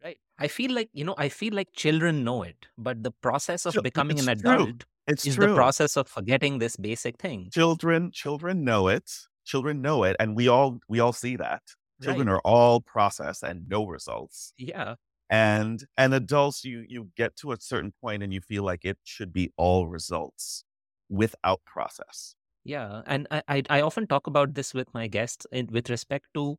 Right. 0.03 0.17
I 0.37 0.49
feel 0.49 0.73
like 0.73 0.89
you 0.91 1.05
know 1.05 1.15
i 1.17 1.29
feel 1.29 1.53
like 1.53 1.69
children 1.73 2.25
know 2.25 2.43
it 2.43 2.67
but 2.77 3.01
the 3.01 3.11
process 3.11 3.65
of 3.65 3.81
becoming 3.81 4.19
an 4.19 4.27
adult 4.27 4.83
It's 5.07 5.25
is 5.25 5.35
true. 5.35 5.47
the 5.47 5.55
process 5.55 5.95
of 5.95 6.09
forgetting 6.09 6.59
this 6.59 6.75
basic 6.75 7.17
thing. 7.17 7.47
Children 7.53 8.11
children 8.11 8.65
know 8.65 8.89
it. 8.89 9.09
Children 9.45 9.81
know 9.81 10.03
it 10.03 10.17
and 10.19 10.35
we 10.35 10.49
all 10.49 10.79
we 10.89 10.99
all 10.99 11.13
see 11.13 11.37
that. 11.37 11.61
Children 12.03 12.27
right. 12.27 12.33
are 12.33 12.41
all 12.43 12.81
process 12.81 13.41
and 13.41 13.69
no 13.69 13.87
results. 13.87 14.51
Yeah 14.57 14.95
and 15.29 15.85
and 15.97 16.13
adults 16.13 16.63
you 16.63 16.85
you 16.87 17.09
get 17.17 17.35
to 17.35 17.51
a 17.51 17.57
certain 17.59 17.93
point 18.01 18.23
and 18.23 18.33
you 18.33 18.41
feel 18.41 18.63
like 18.63 18.85
it 18.85 18.97
should 19.03 19.33
be 19.33 19.51
all 19.57 19.87
results 19.87 20.63
without 21.09 21.61
process. 21.65 22.35
Yeah 22.63 23.01
and 23.05 23.27
i 23.31 23.41
i, 23.47 23.63
I 23.69 23.81
often 23.81 24.07
talk 24.07 24.27
about 24.27 24.53
this 24.53 24.73
with 24.73 24.93
my 24.93 25.07
guests 25.07 25.47
in, 25.51 25.67
with 25.71 25.89
respect 25.89 26.25
to 26.33 26.57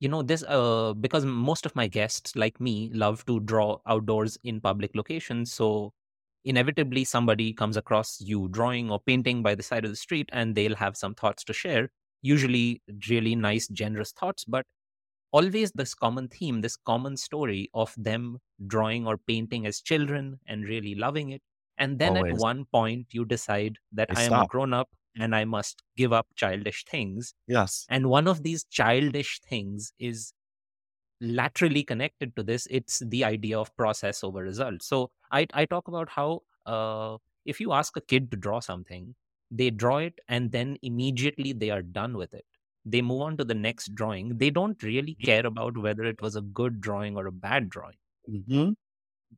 you 0.00 0.08
know 0.08 0.22
this 0.22 0.44
uh, 0.44 0.92
because 0.94 1.24
most 1.24 1.66
of 1.66 1.74
my 1.74 1.86
guests 1.88 2.36
like 2.36 2.60
me 2.60 2.90
love 2.92 3.24
to 3.26 3.40
draw 3.40 3.78
outdoors 3.86 4.38
in 4.44 4.60
public 4.60 4.94
locations 4.94 5.52
so 5.52 5.92
inevitably 6.44 7.04
somebody 7.04 7.52
comes 7.52 7.76
across 7.76 8.20
you 8.20 8.48
drawing 8.48 8.90
or 8.90 9.00
painting 9.00 9.42
by 9.42 9.54
the 9.54 9.62
side 9.62 9.84
of 9.84 9.90
the 9.90 9.96
street 9.96 10.28
and 10.32 10.54
they'll 10.54 10.76
have 10.76 10.96
some 10.96 11.14
thoughts 11.14 11.44
to 11.44 11.52
share 11.52 11.90
usually 12.22 12.82
really 13.08 13.34
nice 13.34 13.68
generous 13.68 14.12
thoughts 14.12 14.44
but 14.44 14.64
always 15.32 15.72
this 15.72 15.94
common 15.94 16.28
theme 16.28 16.60
this 16.60 16.76
common 16.76 17.16
story 17.16 17.70
of 17.74 17.94
them 17.96 18.38
drawing 18.66 19.06
or 19.06 19.18
painting 19.18 19.66
as 19.66 19.80
children 19.80 20.38
and 20.46 20.64
really 20.64 20.94
loving 20.94 21.30
it 21.30 21.42
and 21.76 21.98
then 21.98 22.16
always. 22.16 22.34
at 22.34 22.40
one 22.40 22.64
point 22.66 23.06
you 23.12 23.24
decide 23.24 23.76
that 23.92 24.08
i 24.16 24.22
am 24.22 24.32
a 24.32 24.46
grown 24.46 24.72
up 24.72 24.88
and 25.18 25.34
I 25.34 25.44
must 25.44 25.82
give 25.96 26.12
up 26.12 26.28
childish 26.36 26.84
things. 26.84 27.34
Yes. 27.46 27.86
And 27.88 28.08
one 28.08 28.28
of 28.28 28.42
these 28.42 28.64
childish 28.64 29.40
things 29.40 29.92
is 29.98 30.32
laterally 31.20 31.82
connected 31.82 32.36
to 32.36 32.42
this. 32.42 32.66
It's 32.70 33.00
the 33.00 33.24
idea 33.24 33.58
of 33.58 33.74
process 33.76 34.22
over 34.22 34.40
result. 34.42 34.82
So 34.82 35.10
I, 35.32 35.46
I 35.52 35.64
talk 35.66 35.88
about 35.88 36.10
how 36.10 36.42
uh, 36.66 37.18
if 37.44 37.60
you 37.60 37.72
ask 37.72 37.96
a 37.96 38.00
kid 38.00 38.30
to 38.30 38.36
draw 38.36 38.60
something, 38.60 39.14
they 39.50 39.70
draw 39.70 39.98
it 39.98 40.20
and 40.28 40.52
then 40.52 40.76
immediately 40.82 41.52
they 41.52 41.70
are 41.70 41.82
done 41.82 42.16
with 42.16 42.34
it. 42.34 42.44
They 42.90 43.02
move 43.02 43.22
on 43.22 43.36
to 43.36 43.44
the 43.44 43.54
next 43.54 43.94
drawing. 43.94 44.38
They 44.38 44.50
don't 44.50 44.82
really 44.82 45.14
care 45.14 45.46
about 45.46 45.76
whether 45.76 46.04
it 46.04 46.20
was 46.22 46.36
a 46.36 46.40
good 46.40 46.80
drawing 46.80 47.16
or 47.16 47.26
a 47.26 47.32
bad 47.32 47.68
drawing. 47.68 47.96
Mm-hmm. 48.28 48.70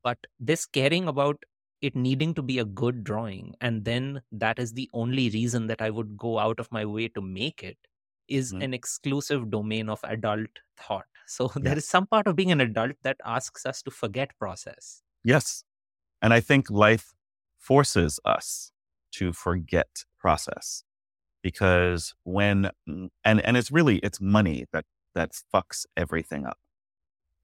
But 0.03 0.19
this 0.39 0.67
caring 0.67 1.09
about 1.09 1.43
it 1.81 1.97
needing 1.97 2.35
to 2.35 2.43
be 2.43 2.59
a 2.59 2.65
good 2.65 3.03
drawing 3.05 3.55
and 3.61 3.85
then 3.85 4.21
that 4.33 4.59
is 4.59 4.73
the 4.73 4.89
only 4.93 5.31
reason 5.31 5.67
that 5.67 5.81
i 5.81 5.91
would 5.91 6.17
go 6.17 6.39
out 6.39 6.61
of 6.61 6.71
my 6.71 6.85
way 6.85 7.09
to 7.09 7.21
make 7.21 7.63
it 7.63 7.79
is 8.29 8.53
mm. 8.53 8.63
an 8.63 8.75
exclusive 8.75 9.51
domain 9.51 9.89
of 9.89 10.01
adult 10.05 10.51
thought 10.77 11.07
so 11.27 11.51
there 11.57 11.77
is 11.77 11.89
some 11.89 12.07
part 12.07 12.27
of 12.27 12.37
being 12.37 12.53
an 12.53 12.61
adult 12.61 12.93
that 13.03 13.17
asks 13.25 13.65
us 13.65 13.83
to 13.83 13.91
forget 13.91 14.31
process 14.39 15.03
yes 15.25 15.65
and 16.23 16.35
i 16.35 16.41
think 16.41 16.71
life 16.71 17.15
forces 17.59 18.21
us 18.25 18.73
to 19.13 19.33
forget 19.33 20.05
process 20.19 20.85
because 21.43 22.15
when 22.25 22.71
mm, 22.89 23.09
and 23.25 23.41
and 23.45 23.57
it's 23.57 23.71
really 23.71 23.99
it's 23.99 24.21
money 24.21 24.67
that 24.73 24.85
that 25.15 25.33
fucks 25.53 25.87
everything 25.97 26.47
up 26.47 26.59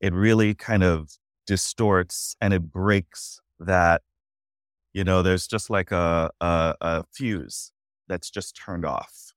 it 0.01 0.13
really 0.13 0.55
kind 0.55 0.85
of 0.85 1.17
distorts 1.47 2.37
and 2.41 2.53
it 2.53 2.71
breaks 2.73 3.41
that 3.59 4.03
you 4.97 5.05
know, 5.05 5.21
there's 5.21 5.47
just 5.47 5.69
like 5.69 5.93
a, 5.93 6.31
a, 6.41 6.75
a 6.81 7.05
fuse 7.13 7.71
that's 8.09 8.31
just 8.31 8.57
turned 8.57 8.87
off. 8.87 9.35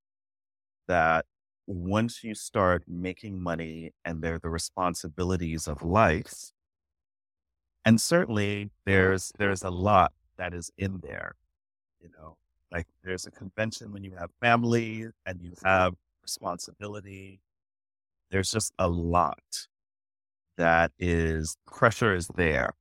That 0.88 1.26
once 1.68 2.24
you 2.24 2.34
start 2.34 2.86
making 2.88 3.44
money 3.44 3.92
and 4.06 4.22
they're 4.22 4.40
the 4.40 4.50
responsibilities 4.50 5.68
of 5.68 5.84
life, 5.84 6.54
and 7.84 8.00
certainly 8.00 8.72
there's 8.86 9.34
there's 9.38 9.62
a 9.62 9.70
lot 9.70 10.14
that 10.38 10.54
is 10.54 10.72
in 10.78 11.02
there. 11.04 11.36
You 12.00 12.08
know, 12.18 12.38
like 12.72 12.88
there's 13.04 13.26
a 13.26 13.32
convention 13.32 13.92
when 13.92 14.04
you 14.04 14.16
have 14.18 14.30
family 14.42 15.08
and 15.26 15.42
you 15.42 15.54
have 15.64 15.96
responsibility. 16.22 17.40
There's 18.32 18.52
just 18.52 18.74
a 18.78 18.88
lot 18.88 19.68
that 20.58 20.92
is 21.00 21.56
pressure 21.66 22.14
is 22.14 22.28
there 22.36 22.76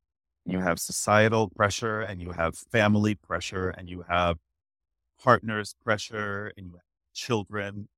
you 0.49 0.61
have 0.61 0.80
societal 0.80 1.51
pressure 1.51 2.01
and 2.01 2.22
you 2.22 2.32
have 2.32 2.57
family 2.57 3.14
pressure 3.14 3.68
and 3.68 3.89
you 3.89 4.05
have 4.09 4.39
partners 5.22 5.74
pressure 5.84 6.53
and 6.57 6.66
you 6.66 6.72
have 6.72 6.82
children 7.14 7.89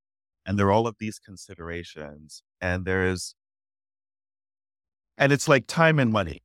and 0.45 0.59
there 0.59 0.67
are 0.67 0.73
all 0.73 0.89
of 0.89 0.97
these 0.99 1.19
considerations 1.19 2.43
and 2.61 2.85
there's 2.85 3.37
and 5.17 5.33
it's 5.33 5.47
like 5.47 5.67
time 5.69 6.01
and 6.01 6.13
money 6.13 6.43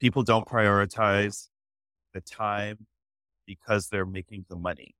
people 0.00 0.22
don't 0.22 0.46
prioritize 0.46 1.48
the 2.12 2.20
time 2.20 2.86
because 3.48 3.88
they're 3.88 4.06
making 4.06 4.44
the 4.48 4.56
money 4.56 4.94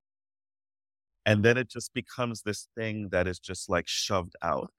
and 1.24 1.44
then 1.44 1.58
it 1.58 1.68
just 1.68 1.92
becomes 1.94 2.42
this 2.42 2.68
thing 2.74 3.10
that 3.10 3.28
is 3.28 3.38
just 3.38 3.68
like 3.68 3.86
shoved 3.86 4.34
out 4.42 4.72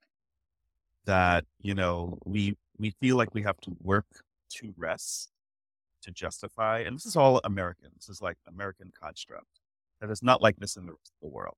that 1.06 1.44
you 1.60 1.74
know 1.74 2.18
we 2.24 2.56
we 2.78 2.90
feel 3.00 3.16
like 3.16 3.34
we 3.34 3.42
have 3.42 3.60
to 3.60 3.76
work 3.80 4.06
to 4.50 4.74
rest 4.76 5.30
to 6.02 6.10
justify, 6.10 6.80
and 6.80 6.96
this 6.96 7.06
is 7.06 7.16
all 7.16 7.40
American. 7.44 7.90
This 7.96 8.08
is 8.08 8.22
like 8.22 8.36
American 8.48 8.90
construct 9.00 9.60
that 10.00 10.10
is 10.10 10.22
not 10.22 10.42
like 10.42 10.56
this 10.56 10.76
in 10.76 10.86
the 10.86 10.92
rest 10.92 11.12
of 11.22 11.28
the 11.28 11.34
world. 11.34 11.56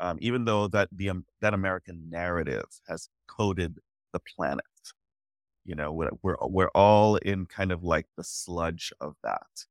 Um, 0.00 0.18
even 0.20 0.44
though 0.44 0.68
that 0.68 0.88
the 0.92 1.10
um, 1.10 1.24
that 1.40 1.54
American 1.54 2.08
narrative 2.10 2.66
has 2.88 3.08
coded 3.26 3.78
the 4.12 4.20
planet, 4.20 4.64
you 5.64 5.74
know, 5.74 5.92
we're, 5.92 6.10
we're 6.22 6.36
we're 6.42 6.70
all 6.74 7.16
in 7.16 7.46
kind 7.46 7.72
of 7.72 7.84
like 7.84 8.06
the 8.16 8.24
sludge 8.24 8.92
of 9.00 9.14
that. 9.22 9.66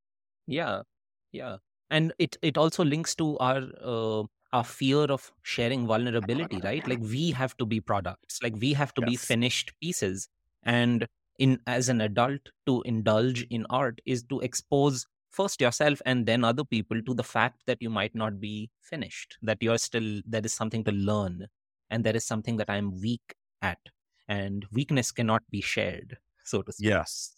Yeah, 0.47 0.83
yeah, 1.31 1.57
and 1.89 2.13
it 2.19 2.37
it 2.41 2.57
also 2.57 2.83
links 2.83 3.15
to 3.15 3.37
our 3.39 3.63
uh, 3.81 4.23
our 4.53 4.63
fear 4.63 5.03
of 5.03 5.31
sharing 5.43 5.87
vulnerability, 5.87 6.59
right? 6.63 6.87
Like 6.87 6.99
we 6.99 7.31
have 7.31 7.55
to 7.57 7.65
be 7.65 7.81
products, 7.81 8.41
like 8.41 8.55
we 8.59 8.73
have 8.73 8.93
to 8.95 9.01
yes. 9.01 9.09
be 9.09 9.15
finished 9.17 9.73
pieces, 9.81 10.29
and 10.63 11.07
in 11.39 11.59
as 11.67 11.89
an 11.89 12.01
adult 12.01 12.41
to 12.65 12.81
indulge 12.83 13.43
in 13.49 13.65
art 13.69 14.01
is 14.05 14.23
to 14.23 14.39
expose 14.39 15.05
first 15.29 15.61
yourself 15.61 16.01
and 16.05 16.25
then 16.25 16.43
other 16.43 16.63
people 16.63 17.01
to 17.03 17.13
the 17.13 17.23
fact 17.23 17.61
that 17.67 17.77
you 17.79 17.89
might 17.89 18.15
not 18.15 18.39
be 18.39 18.69
finished 18.81 19.37
that 19.41 19.61
you're 19.61 19.77
still 19.77 20.21
there 20.25 20.41
is 20.43 20.53
something 20.53 20.83
to 20.83 20.91
learn 20.91 21.45
and 21.91 22.03
there 22.03 22.15
is 22.15 22.25
something 22.25 22.57
that 22.57 22.69
i'm 22.69 22.99
weak 23.01 23.35
at 23.61 23.77
and 24.27 24.65
weakness 24.71 25.11
cannot 25.11 25.43
be 25.51 25.61
shared 25.61 26.17
so 26.43 26.61
to 26.63 26.71
speak 26.71 26.89
Yes. 26.89 27.36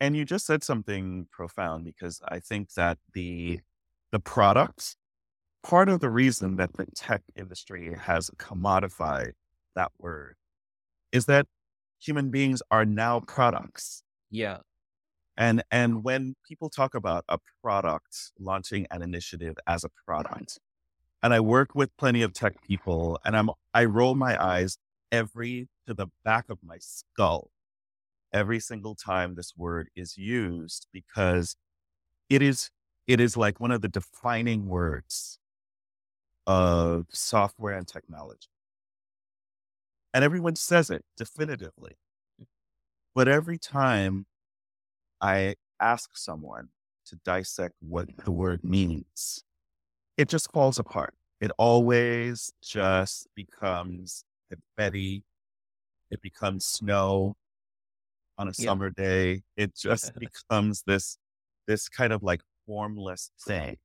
And 0.00 0.16
you 0.16 0.24
just 0.24 0.46
said 0.46 0.62
something 0.62 1.26
profound 1.30 1.84
because 1.84 2.20
I 2.28 2.40
think 2.40 2.72
that 2.74 2.98
the 3.14 3.58
mm. 3.58 3.60
the 4.12 4.20
products, 4.20 4.96
part 5.62 5.88
of 5.88 6.00
the 6.00 6.10
reason 6.10 6.56
that 6.56 6.74
the 6.74 6.86
tech 6.94 7.22
industry 7.36 7.94
has 7.98 8.30
commodified 8.38 9.32
that 9.74 9.92
word 9.98 10.36
is 11.12 11.26
that 11.26 11.46
human 12.00 12.30
beings 12.30 12.62
are 12.70 12.84
now 12.84 13.20
products. 13.20 14.02
yeah 14.30 14.58
And 15.36 15.62
and 15.70 16.04
when 16.04 16.34
people 16.48 16.70
talk 16.70 16.94
about 16.94 17.24
a 17.28 17.38
product, 17.62 18.32
launching 18.38 18.86
an 18.90 19.02
initiative 19.02 19.56
as 19.66 19.84
a 19.84 19.90
product, 20.06 20.58
and 21.22 21.34
I 21.34 21.40
work 21.40 21.74
with 21.74 21.96
plenty 21.96 22.22
of 22.22 22.32
tech 22.32 22.62
people 22.62 23.18
and 23.24 23.36
I'm 23.36 23.50
I 23.74 23.84
roll 23.86 24.14
my 24.14 24.42
eyes 24.42 24.78
every 25.12 25.68
to 25.86 25.94
the 25.94 26.08
back 26.24 26.46
of 26.50 26.58
my 26.62 26.78
skull 26.80 27.50
every 28.32 28.60
single 28.60 28.94
time 28.94 29.34
this 29.34 29.52
word 29.56 29.88
is 29.96 30.16
used 30.16 30.86
because 30.92 31.56
it 32.28 32.42
is 32.42 32.70
it 33.06 33.20
is 33.20 33.36
like 33.36 33.60
one 33.60 33.70
of 33.70 33.82
the 33.82 33.88
defining 33.88 34.66
words 34.66 35.38
of 36.46 37.06
software 37.12 37.76
and 37.76 37.86
technology. 37.86 38.48
And 40.12 40.24
everyone 40.24 40.56
says 40.56 40.90
it 40.90 41.04
definitively. 41.16 41.96
But 43.14 43.28
every 43.28 43.58
time 43.58 44.26
I 45.20 45.54
ask 45.80 46.16
someone 46.16 46.68
to 47.06 47.16
dissect 47.24 47.74
what 47.80 48.08
the 48.24 48.30
word 48.30 48.64
means, 48.64 49.44
it 50.16 50.28
just 50.28 50.50
falls 50.52 50.78
apart. 50.78 51.14
It 51.40 51.50
always 51.58 52.52
just 52.62 53.28
becomes 53.34 54.24
confetti. 54.50 55.22
It 56.10 56.22
becomes 56.22 56.64
snow 56.64 57.36
on 58.38 58.48
a 58.48 58.54
Yeah. 58.58 58.66
summer 58.66 58.90
day. 58.90 59.42
It 59.56 59.74
just 59.76 60.12
becomes 60.18 60.82
this 60.86 61.18
this 61.66 61.88
kind 61.88 62.12
of 62.12 62.22
like 62.22 62.42
formless 62.66 63.30
thing. 63.40 63.76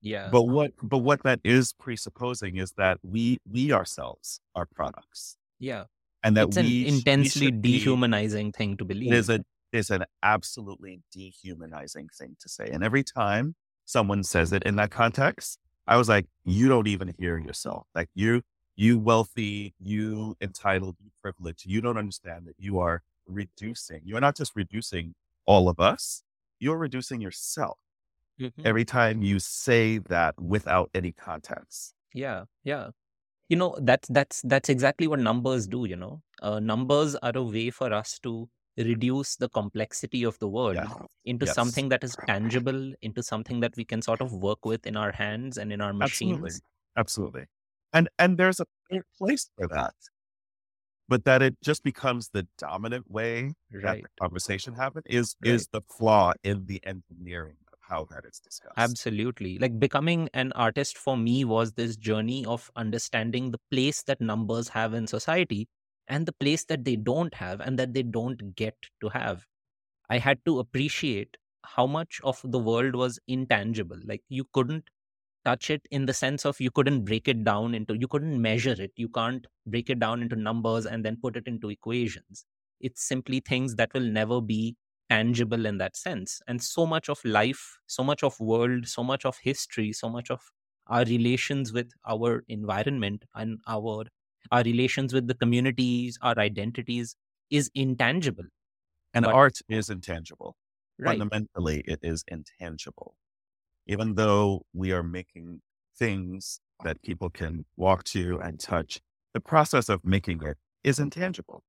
yeah 0.00 0.30
But 0.30 0.44
what 0.44 0.72
but 0.82 0.98
what 0.98 1.22
that 1.24 1.40
is 1.44 1.72
presupposing 1.72 2.56
is 2.56 2.72
that 2.76 2.98
we 3.02 3.38
we 3.50 3.72
ourselves 3.72 4.40
are 4.54 4.66
products. 4.66 5.36
yeah 5.58 5.84
And 6.22 6.36
that 6.36 6.48
it's 6.48 6.56
we 6.56 6.82
an 6.82 6.88
sh- 6.88 7.06
we 7.36 7.50
intensely 7.50 7.50
be- 7.50 7.78
dehumanizing 7.78 8.52
thing 8.52 8.76
to 8.76 8.84
believe 8.84 9.12
It 9.12 9.16
is 9.16 9.28
a 9.28 9.44
is 9.72 9.90
an 9.90 10.04
absolutely 10.22 11.00
dehumanizing 11.12 12.08
thing 12.18 12.36
to 12.40 12.48
say. 12.48 12.68
And 12.70 12.82
every 12.82 13.04
time 13.04 13.54
someone 13.84 14.24
says 14.24 14.52
it 14.52 14.62
in 14.64 14.76
that 14.76 14.90
context, 14.90 15.58
I 15.86 15.96
was 15.96 16.08
like, 16.08 16.26
you 16.44 16.68
don't 16.68 16.86
even 16.86 17.14
hear 17.18 17.38
yourself. 17.38 17.86
Like 17.94 18.08
you, 18.14 18.42
you 18.76 18.98
wealthy, 18.98 19.74
you 19.78 20.36
entitled, 20.40 20.96
you 21.02 21.10
privileged, 21.22 21.66
you 21.66 21.80
don't 21.82 21.98
understand 21.98 22.46
that 22.46 22.54
you 22.58 22.78
are 22.78 23.02
reducing. 23.28 24.02
You're 24.04 24.20
not 24.20 24.36
just 24.36 24.56
reducing 24.56 25.14
all 25.46 25.68
of 25.68 25.80
us, 25.80 26.24
you're 26.60 26.78
reducing 26.78 27.20
yourself 27.20 27.78
Mhm. 28.38 28.64
every 28.64 28.84
time 28.84 29.22
you 29.22 29.38
say 29.40 29.98
that 29.98 30.40
without 30.40 30.90
any 30.94 31.12
context. 31.12 31.94
yeah 32.14 32.44
yeah 32.64 32.88
you 33.48 33.56
know 33.56 33.76
that's 33.82 34.08
that's 34.10 34.42
that's 34.44 34.68
exactly 34.70 35.06
what 35.08 35.20
numbers 35.20 35.68
do 35.68 35.86
you 35.86 35.96
know 35.96 36.22
uh, 36.42 36.60
numbers 36.60 37.16
are 37.16 37.32
a 37.36 37.42
way 37.44 37.70
for 37.70 37.92
us 37.92 38.18
to 38.20 38.48
reduce 38.78 39.36
the 39.36 39.48
complexity 39.50 40.24
of 40.24 40.38
the 40.40 40.48
world 40.48 40.86
Yeah. 40.86 41.06
into 41.24 41.46
Yes. 41.46 41.48
something 41.48 41.88
that 41.90 42.04
is 42.04 42.18
tangible 42.26 42.94
into 43.02 43.22
something 43.22 43.60
that 43.60 43.76
we 43.76 43.84
can 43.84 44.02
sort 44.02 44.22
of 44.22 44.32
work 44.34 44.64
with 44.66 44.86
in 44.86 44.96
our 44.96 45.12
hands 45.12 45.58
and 45.58 45.72
in 45.72 45.80
our 45.80 45.92
machines. 45.94 46.40
Absolutely. 46.40 46.60
machines 46.60 46.62
Absolutely. 46.96 47.46
And 47.92 48.08
and 48.18 48.38
there's 48.38 48.60
a 48.60 48.66
place 49.18 49.50
for 49.56 49.66
that. 49.68 49.94
But 51.08 51.24
that 51.24 51.42
it 51.42 51.56
just 51.62 51.82
becomes 51.82 52.30
the 52.30 52.46
dominant 52.58 53.10
way 53.10 53.54
that 53.82 54.00
the 54.02 54.08
conversation 54.20 54.74
happen 54.74 55.02
is 55.06 55.36
Right. 55.40 55.66
is 55.66 55.68
the 55.68 55.82
flaw 55.82 56.32
in 56.44 56.66
the 56.66 56.84
engineering 56.86 57.58
of 57.72 57.78
how 57.82 58.04
that 58.06 58.24
is 58.26 58.40
discussed. 58.40 58.74
absolutely 58.76 59.58
like 59.58 59.78
becoming 59.78 60.28
an 60.34 60.52
artist 60.52 60.96
for 60.96 61.16
me 61.16 61.44
was 61.44 61.72
this 61.72 61.96
journey 61.96 62.44
of 62.46 62.70
understanding 62.76 63.50
the 63.50 63.60
place 63.70 64.02
that 64.04 64.20
numbers 64.20 64.68
have 64.68 64.94
in 64.94 65.06
society 65.06 65.68
and 66.06 66.26
the 66.26 66.32
place 66.32 66.64
that 66.66 66.84
they 66.84 66.96
don't 66.96 67.34
have 67.34 67.60
and 67.60 67.78
that 67.78 67.92
they 67.92 68.02
don't 68.02 68.54
get 68.54 68.76
to 69.00 69.08
have 69.08 69.46
I 70.10 70.18
had 70.18 70.44
to 70.46 70.60
appreciate 70.60 71.36
how 71.64 71.86
much 71.86 72.20
of 72.24 72.40
the 72.44 72.58
world 72.58 72.96
was 72.96 73.20
intangible. 73.28 73.98
Like 74.04 74.22
you 74.28 74.46
couldn't 74.54 74.90
touch 75.48 75.70
it 75.70 75.82
in 75.90 76.06
the 76.06 76.14
sense 76.14 76.44
of 76.50 76.60
you 76.60 76.70
couldn't 76.70 77.04
break 77.04 77.28
it 77.28 77.44
down 77.44 77.74
into, 77.74 77.96
you 77.98 78.08
couldn't 78.08 78.40
measure 78.40 78.76
it. 78.86 78.92
You 78.96 79.08
can't 79.08 79.46
break 79.66 79.90
it 79.90 80.00
down 80.00 80.22
into 80.22 80.36
numbers 80.36 80.86
and 80.86 81.04
then 81.04 81.16
put 81.22 81.36
it 81.36 81.46
into 81.46 81.70
equations. 81.70 82.44
It's 82.80 83.02
simply 83.12 83.40
things 83.40 83.76
that 83.76 83.92
will 83.94 84.08
never 84.20 84.40
be 84.40 84.76
tangible 85.10 85.66
in 85.66 85.78
that 85.78 85.96
sense. 85.96 86.40
And 86.46 86.62
so 86.62 86.86
much 86.86 87.08
of 87.08 87.24
life, 87.24 87.78
so 87.86 88.04
much 88.04 88.22
of 88.22 88.38
world, 88.40 88.86
so 88.86 89.02
much 89.02 89.24
of 89.24 89.38
history, 89.42 89.92
so 89.92 90.08
much 90.08 90.30
of 90.30 90.40
our 90.86 91.04
relations 91.04 91.72
with 91.72 91.90
our 92.06 92.44
environment 92.48 93.24
and 93.34 93.58
our 93.66 94.04
our 94.50 94.62
relations 94.62 95.12
with 95.12 95.26
the 95.26 95.34
communities, 95.34 96.18
our 96.22 96.38
identities 96.38 97.16
is 97.50 97.70
intangible. 97.74 98.44
and 99.14 99.24
but- 99.24 99.34
art 99.34 99.58
is 99.68 99.90
intangible. 99.90 100.56
Right. 100.98 101.18
Fundamentally, 101.18 101.82
it 101.86 102.00
is 102.02 102.24
intangible. 102.28 103.16
Even 103.88 104.14
though 104.14 104.62
we 104.74 104.92
are 104.92 105.02
making 105.02 105.62
things 105.96 106.60
that 106.84 107.02
people 107.02 107.30
can 107.30 107.64
walk 107.76 108.04
to 108.04 108.38
and 108.40 108.60
touch, 108.60 109.00
the 109.34 109.40
process 109.40 109.88
of 109.88 110.04
making 110.04 110.42
it 110.42 110.58
is 110.84 110.98
intangible. 110.98 111.62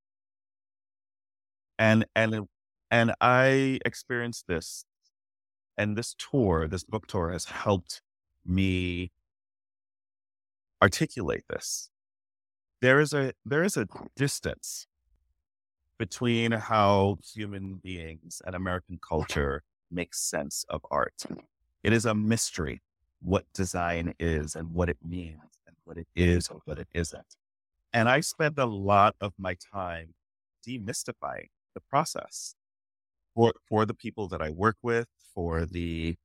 And 1.79 2.05
and 2.15 2.47
and 2.91 3.13
I 3.21 3.79
experienced 3.85 4.47
this, 4.47 4.83
and 5.77 5.97
this 5.97 6.13
tour, 6.17 6.67
this 6.67 6.83
book 6.83 7.07
tour, 7.07 7.31
has 7.31 7.45
helped 7.45 8.01
me 8.45 9.11
articulate 10.81 11.43
this. 11.49 11.89
There 12.81 12.99
is 12.99 13.13
a 13.13 13.33
there 13.45 13.63
is 13.63 13.77
a 13.77 13.87
distance 14.15 14.87
between 15.97 16.51
how 16.51 17.17
human 17.33 17.75
beings 17.75 18.41
and 18.45 18.55
American 18.55 18.99
culture 19.01 19.63
make 19.91 20.13
sense 20.13 20.65
of 20.69 20.81
art. 20.91 21.25
It 21.83 21.93
is 21.93 22.05
a 22.05 22.15
mystery 22.15 22.81
what 23.21 23.45
design 23.53 24.13
is 24.19 24.55
and 24.55 24.73
what 24.73 24.89
it 24.89 24.97
means 25.05 25.41
and 25.67 25.75
what 25.83 25.97
it 25.97 26.07
is 26.15 26.47
or 26.49 26.61
what 26.65 26.79
it 26.79 26.87
isn't. 26.93 27.35
And 27.93 28.09
I 28.09 28.21
spend 28.21 28.57
a 28.59 28.65
lot 28.65 29.15
of 29.21 29.33
my 29.37 29.55
time 29.73 30.13
demystifying 30.67 31.49
the 31.73 31.81
process 31.89 32.55
for 33.35 33.53
for 33.67 33.85
the 33.85 33.93
people 33.93 34.27
that 34.29 34.41
I 34.41 34.49
work 34.49 34.77
with, 34.81 35.07
for 35.33 35.65
the 35.65 36.17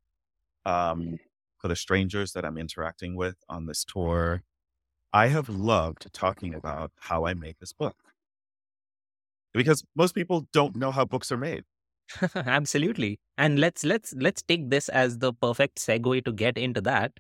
um, 0.66 1.18
for 1.58 1.68
the 1.68 1.76
strangers 1.76 2.32
that 2.32 2.44
I'm 2.44 2.58
interacting 2.58 3.16
with 3.16 3.36
on 3.48 3.66
this 3.66 3.84
tour. 3.84 4.42
I 5.12 5.28
have 5.28 5.48
loved 5.48 6.12
talking 6.12 6.54
about 6.54 6.92
how 7.00 7.26
I 7.26 7.34
make 7.34 7.58
this 7.60 7.72
book 7.72 7.96
because 9.52 9.84
most 9.94 10.14
people 10.14 10.48
don't 10.52 10.76
know 10.76 10.90
how 10.90 11.04
books 11.04 11.32
are 11.32 11.36
made. 11.38 11.64
absolutely. 12.34 13.18
And 13.36 13.58
let's 13.58 13.84
let's 13.84 14.14
let's 14.14 14.42
take 14.42 14.70
this 14.70 14.88
as 14.88 15.18
the 15.18 15.32
perfect 15.32 15.78
segue 15.78 16.24
to 16.24 16.32
get 16.32 16.58
into 16.58 16.80
that. 16.82 17.12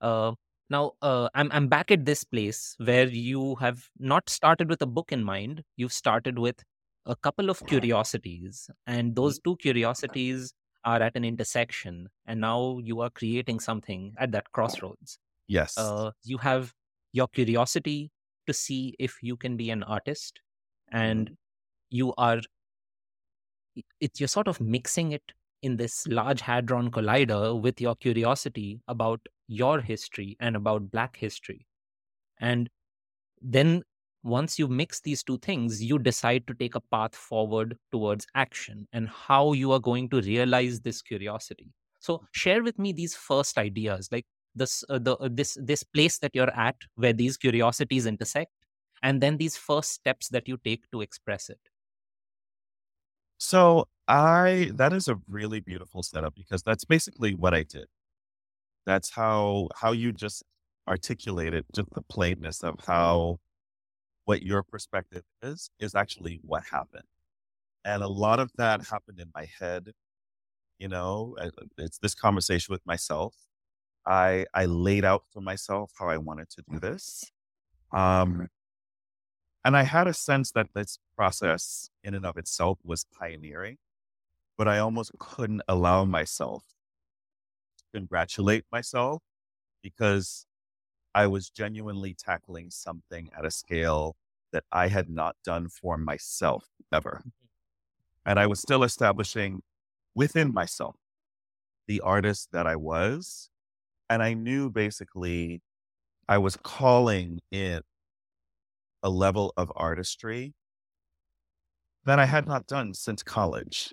Uh 0.00 0.32
now 0.68 0.92
uh, 1.02 1.28
I'm, 1.34 1.50
I'm 1.50 1.66
back 1.66 1.90
at 1.90 2.04
this 2.04 2.22
place 2.22 2.76
where 2.78 3.08
you 3.08 3.56
have 3.56 3.88
not 3.98 4.30
started 4.30 4.68
with 4.68 4.80
a 4.82 4.86
book 4.86 5.10
in 5.10 5.24
mind. 5.24 5.64
You've 5.76 5.92
started 5.92 6.38
with 6.38 6.62
a 7.06 7.16
couple 7.16 7.50
of 7.50 7.66
curiosities 7.66 8.70
and 8.86 9.16
those 9.16 9.40
two 9.40 9.56
curiosities 9.56 10.54
are 10.84 11.02
at 11.02 11.16
an 11.16 11.24
intersection 11.24 12.08
and 12.24 12.40
now 12.40 12.78
you 12.84 13.00
are 13.00 13.10
creating 13.10 13.58
something 13.58 14.14
at 14.16 14.30
that 14.32 14.52
crossroads. 14.52 15.18
Yes. 15.48 15.76
uh, 15.76 16.12
you 16.24 16.38
have 16.38 16.72
your 17.12 17.28
curiosity 17.28 18.10
to 18.46 18.52
see 18.52 18.94
if 18.98 19.18
you 19.22 19.36
can 19.36 19.56
be 19.56 19.70
an 19.70 19.82
artist 19.82 20.40
and 20.92 21.30
you 21.90 22.14
are 22.18 22.40
it's 24.00 24.20
you're 24.20 24.28
sort 24.28 24.48
of 24.48 24.60
mixing 24.60 25.12
it 25.12 25.22
in 25.62 25.76
this 25.76 26.06
large 26.06 26.40
hadron 26.40 26.90
collider 26.90 27.60
with 27.60 27.80
your 27.80 27.94
curiosity 27.96 28.80
about 28.88 29.20
your 29.46 29.80
history 29.80 30.36
and 30.40 30.56
about 30.56 30.90
black 30.90 31.16
history. 31.16 31.66
And 32.40 32.70
then 33.42 33.82
once 34.22 34.58
you 34.58 34.68
mix 34.68 35.00
these 35.00 35.22
two 35.22 35.38
things 35.38 35.82
you 35.82 35.98
decide 35.98 36.46
to 36.46 36.54
take 36.54 36.74
a 36.74 36.80
path 36.92 37.14
forward 37.14 37.76
towards 37.90 38.26
action 38.34 38.86
and 38.92 39.08
how 39.08 39.52
you 39.52 39.72
are 39.72 39.80
going 39.80 40.08
to 40.10 40.20
realize 40.20 40.80
this 40.80 41.00
curiosity. 41.00 41.72
So 42.00 42.22
share 42.32 42.62
with 42.62 42.78
me 42.78 42.92
these 42.92 43.14
first 43.14 43.56
ideas 43.58 44.08
like 44.12 44.26
this 44.54 44.84
uh, 44.88 44.98
the 44.98 45.16
uh, 45.16 45.28
this 45.30 45.56
this 45.62 45.82
place 45.82 46.18
that 46.18 46.32
you're 46.34 46.54
at 46.54 46.76
where 46.96 47.12
these 47.12 47.36
curiosities 47.36 48.06
intersect 48.06 48.52
and 49.02 49.20
then 49.20 49.36
these 49.36 49.56
first 49.56 49.92
steps 49.92 50.28
that 50.28 50.48
you 50.48 50.58
take 50.64 50.90
to 50.92 51.00
express 51.00 51.48
it 51.48 51.60
So 53.40 53.88
I 54.06 54.70
that 54.74 54.92
is 54.92 55.08
a 55.08 55.18
really 55.28 55.60
beautiful 55.60 56.02
setup 56.02 56.34
because 56.34 56.62
that's 56.62 56.84
basically 56.84 57.34
what 57.34 57.54
I 57.54 57.62
did. 57.62 57.86
That's 58.86 59.10
how 59.10 59.68
how 59.76 59.92
you 59.92 60.12
just 60.12 60.42
articulated 60.88 61.66
just 61.74 61.90
the 61.92 62.02
plainness 62.02 62.64
of 62.64 62.76
how 62.86 63.38
what 64.26 64.42
your 64.42 64.62
perspective 64.64 65.24
is 65.42 65.70
is 65.80 65.94
actually 65.96 66.40
what 66.44 66.64
happened. 66.72 67.04
And 67.84 68.02
a 68.02 68.08
lot 68.08 68.40
of 68.40 68.52
that 68.58 68.86
happened 68.88 69.20
in 69.20 69.30
my 69.34 69.48
head. 69.60 69.92
You 70.78 70.88
know, 70.88 71.36
uh, 71.40 71.50
it's 71.78 71.98
this 71.98 72.14
conversation 72.14 72.72
with 72.72 72.86
myself. 72.86 73.34
I 74.06 74.46
I 74.54 74.66
laid 74.66 75.04
out 75.04 75.24
for 75.32 75.40
myself 75.42 75.92
how 75.98 76.08
I 76.08 76.18
wanted 76.18 76.50
to 76.52 76.64
do 76.70 76.80
this. 76.80 77.24
Um, 77.92 78.48
and 79.64 79.76
I 79.76 79.82
had 79.82 80.06
a 80.06 80.14
sense 80.14 80.52
that 80.52 80.68
this 80.74 80.98
process 81.16 81.90
in 82.02 82.14
and 82.14 82.24
of 82.24 82.36
itself 82.36 82.78
was 82.84 83.04
pioneering, 83.04 83.76
but 84.56 84.68
I 84.68 84.78
almost 84.78 85.12
couldn't 85.18 85.62
allow 85.68 86.04
myself 86.04 86.64
to 87.78 87.84
congratulate 87.92 88.64
myself 88.72 89.22
because 89.82 90.46
I 91.14 91.26
was 91.26 91.50
genuinely 91.50 92.14
tackling 92.14 92.70
something 92.70 93.30
at 93.36 93.44
a 93.44 93.50
scale 93.50 94.16
that 94.52 94.64
I 94.72 94.88
had 94.88 95.08
not 95.08 95.36
done 95.44 95.68
for 95.68 95.98
myself 95.98 96.66
ever. 96.92 97.20
Mm-hmm. 97.20 97.28
And 98.26 98.38
I 98.38 98.46
was 98.46 98.60
still 98.60 98.82
establishing 98.82 99.62
within 100.14 100.52
myself 100.52 100.96
the 101.86 102.00
artist 102.00 102.48
that 102.52 102.66
I 102.66 102.76
was. 102.76 103.50
And 104.08 104.22
I 104.22 104.34
knew 104.34 104.70
basically 104.70 105.62
I 106.28 106.38
was 106.38 106.56
calling 106.56 107.40
in 107.50 107.80
a 109.02 109.10
level 109.10 109.52
of 109.56 109.72
artistry 109.76 110.54
that 112.04 112.18
I 112.18 112.26
had 112.26 112.46
not 112.46 112.66
done 112.66 112.94
since 112.94 113.22
college. 113.22 113.92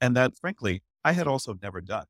And 0.00 0.16
that, 0.16 0.36
frankly, 0.36 0.82
I 1.04 1.12
had 1.12 1.26
also 1.26 1.56
never 1.62 1.80
done. 1.80 2.06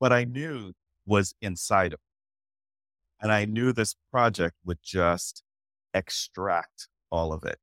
But 0.00 0.12
I 0.12 0.24
knew 0.24 0.72
was 1.06 1.34
inside 1.40 1.92
of 1.92 2.00
me. 2.00 3.20
And 3.20 3.32
I 3.32 3.44
knew 3.44 3.72
this 3.72 3.94
project 4.10 4.56
would 4.64 4.78
just 4.82 5.42
extract 5.94 6.88
all 7.10 7.32
of 7.32 7.44
it. 7.44 7.58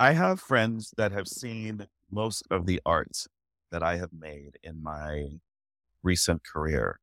I 0.00 0.12
have 0.12 0.40
friends 0.40 0.94
that 0.96 1.12
have 1.12 1.28
seen 1.28 1.86
most 2.10 2.44
of 2.50 2.66
the 2.66 2.80
art 2.84 3.26
that 3.70 3.82
I 3.82 3.96
have 3.96 4.12
made 4.12 4.58
in 4.62 4.82
my 4.82 5.38
recent 6.02 6.42
career 6.44 6.98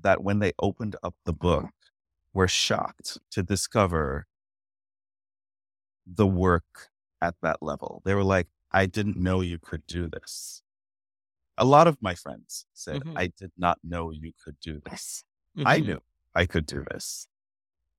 that 0.00 0.22
when 0.22 0.38
they 0.38 0.52
opened 0.60 0.96
up 1.02 1.14
the 1.24 1.32
book, 1.32 1.66
were 2.38 2.46
shocked 2.46 3.18
to 3.32 3.42
discover 3.42 4.28
the 6.06 6.24
work 6.24 6.90
at 7.20 7.34
that 7.42 7.60
level. 7.60 8.00
They 8.04 8.14
were 8.14 8.22
like, 8.22 8.46
I 8.70 8.86
didn't 8.86 9.16
know 9.16 9.40
you 9.40 9.58
could 9.58 9.84
do 9.88 10.06
this. 10.06 10.62
A 11.56 11.64
lot 11.64 11.88
of 11.88 12.00
my 12.00 12.14
friends 12.14 12.64
said, 12.72 13.00
mm-hmm. 13.00 13.18
I 13.18 13.32
did 13.36 13.50
not 13.58 13.78
know 13.82 14.12
you 14.12 14.30
could 14.44 14.54
do 14.60 14.80
this. 14.88 15.24
Mm-hmm. 15.56 15.66
I 15.66 15.78
knew 15.80 16.00
I 16.32 16.46
could 16.46 16.64
do 16.64 16.84
this. 16.92 17.26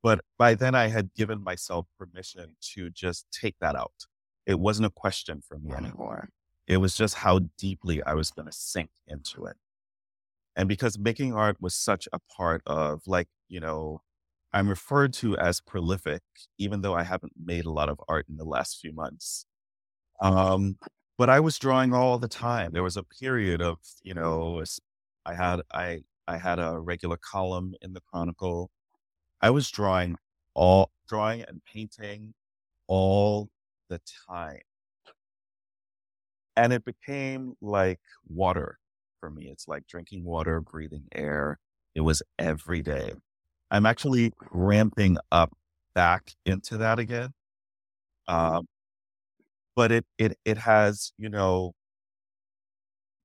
But 0.02 0.22
by 0.38 0.56
then 0.56 0.74
I 0.74 0.88
had 0.88 1.14
given 1.14 1.44
myself 1.44 1.88
permission 1.98 2.56
to 2.76 2.90
just 2.90 3.26
take 3.34 3.58
that 3.60 3.76
out. 3.76 4.08
It 4.46 4.58
wasn't 4.58 4.86
a 4.86 5.02
question 5.04 5.42
for 5.46 5.60
me 5.60 5.74
anymore. 5.74 6.30
It 6.66 6.78
was 6.78 6.96
just 6.96 7.16
how 7.16 7.40
deeply 7.58 8.02
I 8.04 8.14
was 8.14 8.32
going 8.32 8.46
to 8.46 8.54
sink 8.54 8.92
into 9.06 9.44
it. 9.48 9.58
And 10.56 10.70
because 10.70 10.98
making 10.98 11.34
art 11.34 11.58
was 11.60 11.76
such 11.76 12.08
a 12.14 12.20
part 12.38 12.62
of 12.66 13.02
like, 13.06 13.28
you 13.50 13.60
know, 13.60 14.02
I'm 14.54 14.70
referred 14.70 15.14
to 15.16 15.38
as 15.38 15.62
prolific, 15.62 16.24
even 16.58 16.82
though 16.82 16.96
I 16.96 17.04
haven't 17.04 17.34
made 17.44 17.66
a 17.66 17.72
lot 17.72 17.90
of 17.90 18.00
art 18.08 18.26
in 18.30 18.38
the 18.38 18.46
last 18.46 18.80
few 18.82 18.94
months. 18.94 19.46
Um, 20.22 20.78
but 21.18 21.30
I 21.30 21.40
was 21.40 21.60
drawing 21.60 21.94
all 21.94 22.18
the 22.20 22.28
time. 22.28 22.72
There 22.74 22.84
was 22.84 22.98
a 22.98 23.04
period 23.04 23.62
of, 23.62 23.80
you 24.04 24.14
know, 24.14 24.64
I 25.26 25.34
had 25.36 25.62
I 25.74 26.02
I 26.28 26.38
had 26.38 26.60
a 26.60 26.80
regular 26.80 27.18
column 27.18 27.76
in 27.82 27.94
the 27.94 28.02
Chronicle. 28.02 28.72
I 29.42 29.50
was 29.52 29.70
drawing 29.72 30.18
all 30.56 30.92
drawing 31.10 31.44
and 31.44 31.62
painting 31.66 32.34
all 32.88 33.50
the 33.90 34.02
time. 34.30 34.62
And 36.56 36.74
it 36.74 36.84
became 36.86 37.56
like 37.62 38.02
water 38.28 38.80
for 39.20 39.30
me. 39.30 39.50
It's 39.50 39.68
like 39.68 39.88
drinking 39.88 40.24
water, 40.24 40.60
breathing 40.62 41.08
air. 41.14 41.60
It 41.96 42.02
was 42.02 42.22
every 42.38 42.82
day. 42.82 43.14
I'm 43.72 43.86
actually 43.86 44.34
ramping 44.52 45.18
up 45.32 45.52
back 45.96 46.32
into 46.46 46.78
that 46.78 47.00
again. 47.00 47.32
Um, 48.28 48.68
but 49.76 49.92
it 49.92 50.06
it 50.18 50.38
it 50.46 50.58
has, 50.60 51.12
you 51.18 51.30
know, 51.30 51.74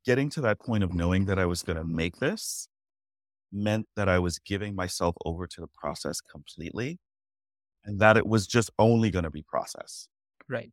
getting 0.04 0.28
to 0.30 0.40
that 0.42 0.60
point 0.60 0.84
of 0.84 0.92
knowing 0.94 1.26
that 1.26 1.38
I 1.38 1.46
was 1.46 1.62
going 1.62 1.78
to 1.78 1.84
make 1.84 2.18
this 2.18 2.68
meant 3.52 3.86
that 3.96 4.08
I 4.08 4.18
was 4.18 4.38
giving 4.38 4.74
myself 4.74 5.16
over 5.24 5.46
to 5.46 5.60
the 5.60 5.68
process 5.68 6.20
completely 6.20 6.98
and 7.84 8.00
that 8.00 8.16
it 8.16 8.26
was 8.26 8.46
just 8.46 8.70
only 8.78 9.10
going 9.10 9.24
to 9.24 9.30
be 9.30 9.42
process. 9.42 10.08
Right. 10.48 10.72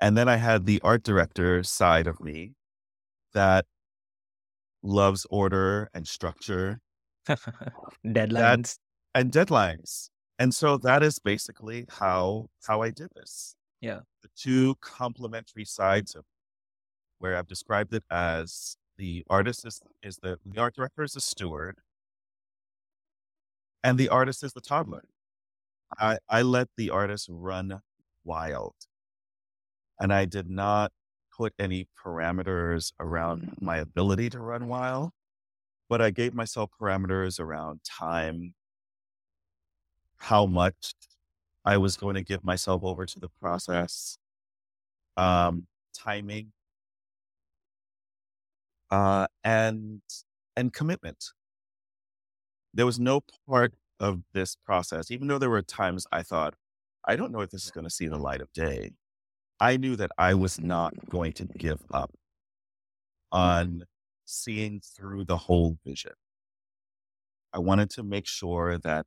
And 0.00 0.16
then 0.16 0.28
I 0.28 0.36
had 0.36 0.66
the 0.66 0.80
art 0.82 1.02
director 1.04 1.62
side 1.62 2.06
of 2.06 2.20
me 2.20 2.54
that 3.34 3.66
loves 4.82 5.26
order 5.30 5.88
and 5.94 6.06
structure 6.06 6.80
deadlines 8.06 8.78
and 9.14 9.32
deadlines. 9.32 10.08
And 10.38 10.54
so 10.54 10.76
that 10.78 11.02
is 11.02 11.18
basically 11.18 11.86
how 11.88 12.48
how 12.66 12.82
I 12.82 12.90
did 12.90 13.08
this. 13.14 13.54
Yeah. 13.80 14.00
The 14.22 14.28
two 14.36 14.76
complementary 14.80 15.64
sides 15.64 16.14
of 16.14 16.24
where 17.18 17.36
I've 17.36 17.48
described 17.48 17.94
it 17.94 18.04
as 18.10 18.76
the 18.98 19.24
artist 19.30 19.66
is, 19.66 19.80
is 20.02 20.18
the 20.22 20.38
the 20.44 20.60
art 20.60 20.74
director 20.74 21.02
is 21.02 21.12
the 21.12 21.20
steward 21.20 21.78
and 23.84 23.98
the 23.98 24.08
artist 24.08 24.42
is 24.42 24.52
the 24.52 24.60
toddler. 24.60 25.04
I, 25.98 26.18
I 26.28 26.42
let 26.42 26.68
the 26.76 26.90
artist 26.90 27.28
run 27.30 27.80
wild. 28.24 28.74
And 30.00 30.12
I 30.12 30.24
did 30.24 30.48
not 30.48 30.92
put 31.36 31.52
any 31.58 31.88
parameters 32.04 32.92
around 33.00 33.42
mm. 33.42 33.62
my 33.62 33.78
ability 33.78 34.30
to 34.30 34.40
run 34.40 34.68
wild 34.68 35.10
but 35.92 36.00
I 36.00 36.08
gave 36.08 36.32
myself 36.32 36.70
parameters 36.80 37.38
around 37.38 37.80
time, 37.84 38.54
how 40.16 40.46
much 40.46 40.94
I 41.66 41.76
was 41.76 41.98
going 41.98 42.14
to 42.14 42.22
give 42.22 42.42
myself 42.42 42.82
over 42.82 43.04
to 43.04 43.20
the 43.20 43.28
process, 43.28 44.16
um, 45.18 45.66
timing, 45.94 46.52
uh, 48.90 49.26
and 49.44 50.00
and 50.56 50.72
commitment. 50.72 51.26
There 52.72 52.86
was 52.86 52.98
no 52.98 53.22
part 53.46 53.74
of 54.00 54.22
this 54.32 54.56
process, 54.56 55.10
even 55.10 55.28
though 55.28 55.38
there 55.38 55.50
were 55.50 55.60
times 55.60 56.06
I 56.10 56.22
thought, 56.22 56.54
I 57.04 57.16
don't 57.16 57.32
know 57.32 57.42
if 57.42 57.50
this 57.50 57.66
is 57.66 57.70
going 57.70 57.84
to 57.84 57.90
see 57.90 58.08
the 58.08 58.16
light 58.16 58.40
of 58.40 58.50
day. 58.54 58.92
I 59.60 59.76
knew 59.76 59.96
that 59.96 60.12
I 60.16 60.32
was 60.32 60.58
not 60.58 60.94
going 61.10 61.34
to 61.34 61.44
give 61.44 61.80
up 61.92 62.14
on 63.30 63.84
seeing 64.32 64.80
through 64.80 65.24
the 65.24 65.36
whole 65.36 65.76
vision. 65.84 66.12
I 67.52 67.58
wanted 67.58 67.90
to 67.90 68.02
make 68.02 68.26
sure 68.26 68.78
that 68.78 69.06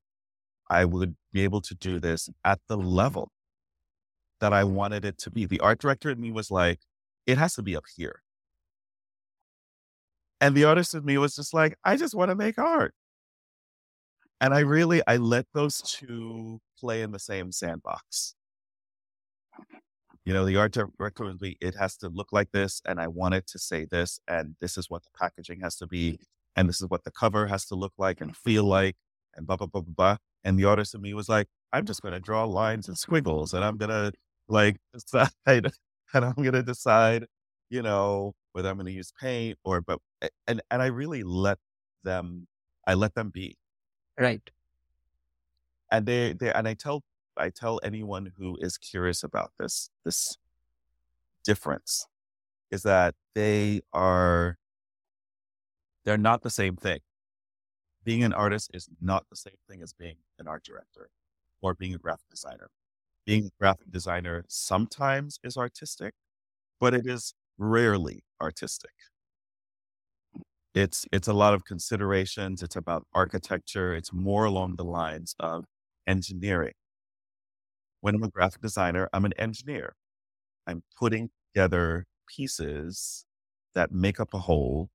I 0.69 0.85
would 0.85 1.15
be 1.31 1.41
able 1.41 1.61
to 1.61 1.75
do 1.75 1.99
this 1.99 2.29
at 2.43 2.59
the 2.67 2.77
level 2.77 3.31
that 4.39 4.53
I 4.53 4.63
wanted 4.63 5.05
it 5.05 5.17
to 5.19 5.31
be. 5.31 5.45
The 5.45 5.59
art 5.59 5.79
director 5.79 6.11
in 6.11 6.21
me 6.21 6.31
was 6.31 6.51
like, 6.51 6.79
it 7.25 7.37
has 7.37 7.55
to 7.55 7.63
be 7.63 7.75
up 7.75 7.85
here. 7.95 8.21
And 10.41 10.55
the 10.55 10.65
artist 10.65 10.93
in 10.93 11.05
me 11.05 11.17
was 11.17 11.35
just 11.35 11.53
like, 11.53 11.75
I 11.83 11.97
just 11.97 12.13
want 12.13 12.29
to 12.29 12.35
make 12.35 12.57
art. 12.57 12.93
And 14.41 14.53
I 14.53 14.59
really, 14.59 15.01
I 15.07 15.17
let 15.17 15.45
those 15.53 15.81
two 15.81 16.59
play 16.79 17.01
in 17.01 17.11
the 17.11 17.19
same 17.19 17.51
sandbox. 17.51 18.35
You 20.25 20.33
know, 20.33 20.43
the 20.43 20.57
art 20.57 20.71
director 20.71 21.23
would 21.23 21.39
be, 21.39 21.55
it 21.61 21.75
has 21.75 21.97
to 21.97 22.09
look 22.09 22.29
like 22.31 22.51
this, 22.51 22.81
and 22.85 22.99
I 22.99 23.07
want 23.07 23.35
it 23.35 23.45
to 23.47 23.59
say 23.59 23.85
this, 23.85 24.19
and 24.27 24.55
this 24.59 24.75
is 24.75 24.89
what 24.89 25.03
the 25.03 25.09
packaging 25.17 25.61
has 25.61 25.75
to 25.77 25.87
be, 25.87 26.19
and 26.55 26.67
this 26.67 26.81
is 26.81 26.89
what 26.89 27.03
the 27.03 27.11
cover 27.11 27.45
has 27.47 27.65
to 27.67 27.75
look 27.75 27.93
like 27.97 28.21
and 28.21 28.35
feel 28.35 28.63
like, 28.63 28.95
and 29.35 29.45
blah, 29.45 29.55
blah, 29.55 29.67
blah, 29.67 29.81
blah, 29.81 29.93
blah. 29.93 30.17
And 30.43 30.57
the 30.57 30.65
artist 30.65 30.95
in 30.95 31.01
me 31.01 31.13
was 31.13 31.29
like, 31.29 31.47
I'm 31.71 31.85
just 31.85 32.01
going 32.01 32.13
to 32.13 32.19
draw 32.19 32.43
lines 32.45 32.87
and 32.87 32.97
squiggles, 32.97 33.53
and 33.53 33.63
I'm 33.63 33.77
going 33.77 33.89
to 33.89 34.13
like 34.47 34.77
decide, 34.93 35.31
and 35.45 36.25
I'm 36.25 36.33
going 36.33 36.53
to 36.53 36.63
decide, 36.63 37.25
you 37.69 37.83
know, 37.83 38.33
whether 38.53 38.69
I'm 38.69 38.77
going 38.77 38.87
to 38.87 38.93
use 38.93 39.13
paint 39.21 39.59
or, 39.63 39.81
but, 39.81 39.99
and, 40.47 40.61
and 40.71 40.81
I 40.81 40.87
really 40.87 41.21
let 41.21 41.59
them, 42.03 42.47
I 42.87 42.95
let 42.95 43.13
them 43.13 43.29
be. 43.29 43.57
Right. 44.17 44.49
And 45.91 46.05
they, 46.05 46.33
they, 46.33 46.51
and 46.51 46.67
I 46.67 46.73
tell 46.73 47.03
I 47.37 47.49
tell 47.49 47.79
anyone 47.83 48.33
who 48.37 48.57
is 48.61 48.77
curious 48.77 49.23
about 49.23 49.51
this 49.59 49.89
this 50.05 50.37
difference 51.43 52.07
is 52.71 52.83
that 52.83 53.15
they 53.35 53.81
are 53.93 54.57
they're 56.05 56.17
not 56.17 56.41
the 56.41 56.49
same 56.49 56.75
thing. 56.75 56.99
Being 58.05 58.23
an 58.23 58.31
artist 58.33 58.71
is 58.73 58.87
not 59.01 59.27
the 59.29 59.35
same 59.35 59.57
thing 59.67 59.81
as 59.81 59.91
being 59.91 60.17
an 60.39 60.47
art 60.47 60.63
director 60.63 61.09
or 61.61 61.73
being 61.73 61.93
a 61.93 61.97
graphic 61.97 62.29
designer. 62.29 62.69
being 63.25 63.47
a 63.47 63.51
graphic 63.59 63.91
designer 63.91 64.45
sometimes 64.49 65.39
is 65.43 65.57
artistic, 65.57 66.15
but 66.79 66.93
it 66.95 67.07
is 67.07 67.33
rarely 67.57 68.23
artistic. 68.41 68.93
It's 70.75 71.05
it's 71.11 71.27
a 71.27 71.33
lot 71.33 71.53
of 71.53 71.63
considerations. 71.65 72.61
It's 72.61 72.75
about 72.75 73.07
architecture. 73.13 73.95
It's 73.95 74.11
more 74.13 74.45
along 74.45 74.75
the 74.75 74.83
lines 74.83 75.35
of 75.39 75.65
engineering. 76.05 76.73
When 78.05 78.13
I'm 78.13 78.21
a 78.21 78.29
graphic 78.29 78.61
designer, 78.61 79.09
I'm 79.13 79.25
an 79.25 79.33
engineer. 79.33 79.95
I'm 80.67 80.83
putting 80.95 81.31
together 81.55 82.05
pieces 82.27 83.25
that 83.73 83.91
make 83.91 84.19
up 84.19 84.31
a 84.31 84.37
whole. 84.37 84.91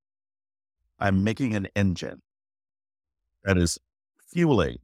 I'm 1.00 1.24
making 1.24 1.56
an 1.56 1.66
engine 1.74 2.22
that 3.42 3.58
is 3.58 3.80
fueling 4.32 4.78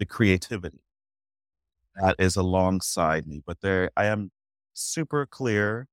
the 0.00 0.06
creativity 0.06 0.80
that 1.94 2.16
is 2.18 2.34
alongside 2.34 3.28
me. 3.28 3.44
But 3.46 3.60
there, 3.60 3.92
I 3.96 4.06
am 4.06 4.32
super 4.74 5.24
clear 5.24 5.86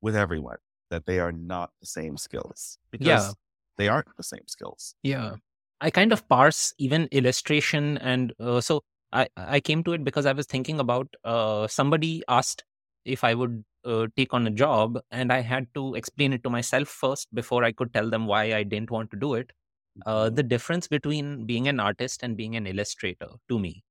with 0.00 0.16
everyone 0.16 0.58
that 0.90 1.06
they 1.06 1.20
are 1.20 1.30
not 1.30 1.70
the 1.80 1.86
same 1.86 2.16
skills 2.16 2.78
because 2.90 3.06
Yeah. 3.06 3.30
they 3.78 3.86
aren't 3.86 4.16
the 4.16 4.24
same 4.24 4.48
skills. 4.48 4.96
Yeah. 5.04 5.36
I 5.80 5.90
kind 5.90 6.12
of 6.12 6.28
parse 6.28 6.74
even 6.78 7.06
illustration 7.12 7.96
and 7.98 8.32
uh, 8.40 8.60
so 8.60 8.82
I 9.12 9.28
I 9.36 9.60
came 9.60 9.84
to 9.84 9.92
it 9.92 10.04
because 10.04 10.26
I 10.26 10.32
was 10.32 10.46
thinking 10.46 10.80
about 10.80 11.08
uh, 11.24 11.66
somebody 11.68 12.22
asked 12.28 12.64
if 13.04 13.24
I 13.24 13.34
would 13.34 13.64
uh, 13.84 14.06
take 14.16 14.32
on 14.32 14.46
a 14.46 14.50
job 14.50 14.98
and 15.10 15.32
I 15.32 15.40
had 15.40 15.72
to 15.74 15.94
explain 15.94 16.32
it 16.32 16.42
to 16.44 16.50
myself 16.50 16.88
first 16.88 17.32
before 17.34 17.64
I 17.64 17.72
could 17.72 17.92
tell 17.92 18.08
them 18.10 18.26
why 18.26 18.54
I 18.54 18.62
didn't 18.62 18.90
want 18.90 19.10
to 19.10 19.16
do 19.16 19.34
it. 19.34 19.52
Uh, 20.06 20.30
Mhm. 20.30 20.30
the 20.30 20.42
difference 20.42 20.88
between 20.88 21.46
being 21.46 21.68
an 21.68 21.80
artist 21.80 22.22
and 22.22 22.36
being 22.36 22.56
an 22.56 22.66
illustrator 22.66 23.28
to 23.48 23.58
me 23.58 23.84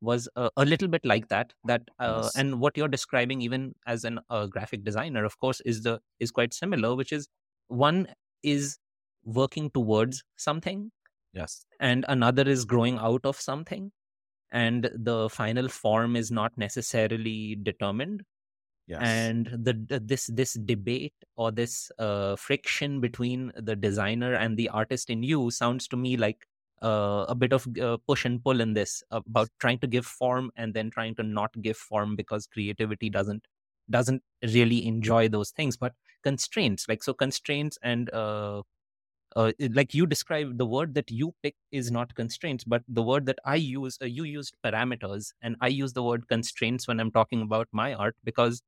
was 0.00 0.28
a, 0.36 0.50
a 0.56 0.64
little 0.64 0.88
bit 0.88 1.04
like 1.04 1.28
that 1.28 1.52
that 1.64 1.82
uh, 1.98 2.30
Yes. 2.30 2.32
and 2.34 2.60
what 2.60 2.76
you're 2.76 2.88
describing 2.88 3.40
even 3.42 3.74
as 3.86 4.04
an 4.04 4.20
uh, 4.30 4.46
graphic 4.46 4.84
designer 4.84 5.24
of 5.24 5.38
course 5.40 5.60
is 5.62 5.82
the 5.82 6.00
is 6.20 6.30
quite 6.30 6.54
similar 6.54 6.94
which 6.94 7.12
is 7.12 7.28
one 7.68 8.08
is 8.42 8.78
working 9.24 9.70
towards 9.70 10.22
something 10.36 10.90
Yes. 11.32 11.66
and 11.80 12.04
another 12.08 12.42
is 12.48 12.64
growing 12.64 12.98
out 12.98 13.24
of 13.24 13.36
something 13.40 13.92
and 14.50 14.90
the 14.94 15.28
final 15.30 15.68
form 15.68 16.16
is 16.16 16.30
not 16.30 16.56
necessarily 16.56 17.56
determined 17.56 18.22
Yes. 18.86 19.32
and 19.38 19.46
the, 19.46 20.00
this 20.02 20.26
this 20.32 20.54
debate 20.54 21.14
or 21.36 21.50
this 21.52 21.90
uh, 21.98 22.34
friction 22.36 23.00
between 23.00 23.52
the 23.56 23.76
designer 23.76 24.34
and 24.34 24.56
the 24.56 24.68
artist 24.70 25.10
in 25.10 25.22
you 25.22 25.50
sounds 25.50 25.86
to 25.88 25.96
me 25.96 26.16
like 26.16 26.46
uh, 26.82 27.26
a 27.28 27.34
bit 27.34 27.52
of 27.52 27.66
uh, 27.80 27.98
push 28.06 28.24
and 28.24 28.42
pull 28.42 28.60
in 28.60 28.72
this 28.72 29.02
about 29.10 29.48
trying 29.60 29.78
to 29.78 29.86
give 29.86 30.06
form 30.06 30.50
and 30.56 30.72
then 30.72 30.90
trying 30.90 31.14
to 31.14 31.22
not 31.22 31.50
give 31.60 31.76
form 31.76 32.16
because 32.16 32.46
creativity 32.46 33.10
doesn't 33.10 33.46
doesn't 33.90 34.22
really 34.42 34.86
enjoy 34.86 35.28
those 35.28 35.50
things 35.50 35.76
but 35.76 35.92
constraints 36.22 36.88
like 36.88 37.02
so 37.02 37.12
constraints 37.12 37.78
and 37.82 38.10
uh, 38.14 38.62
uh, 39.36 39.52
like 39.72 39.94
you 39.94 40.06
described 40.06 40.58
the 40.58 40.66
word 40.66 40.94
that 40.94 41.10
you 41.10 41.34
pick 41.42 41.56
is 41.72 41.90
not 41.90 42.14
constraints 42.16 42.64
but 42.64 42.82
the 42.88 43.02
word 43.02 43.26
that 43.26 43.38
i 43.44 43.56
use 43.56 43.98
uh, 44.02 44.06
you 44.06 44.24
used 44.24 44.56
parameters 44.64 45.32
and 45.42 45.56
i 45.60 45.68
use 45.68 45.92
the 45.94 46.02
word 46.02 46.28
constraints 46.28 46.88
when 46.88 47.00
i'm 47.00 47.12
talking 47.12 47.42
about 47.42 47.68
my 47.72 47.94
art 47.94 48.16
because 48.24 48.62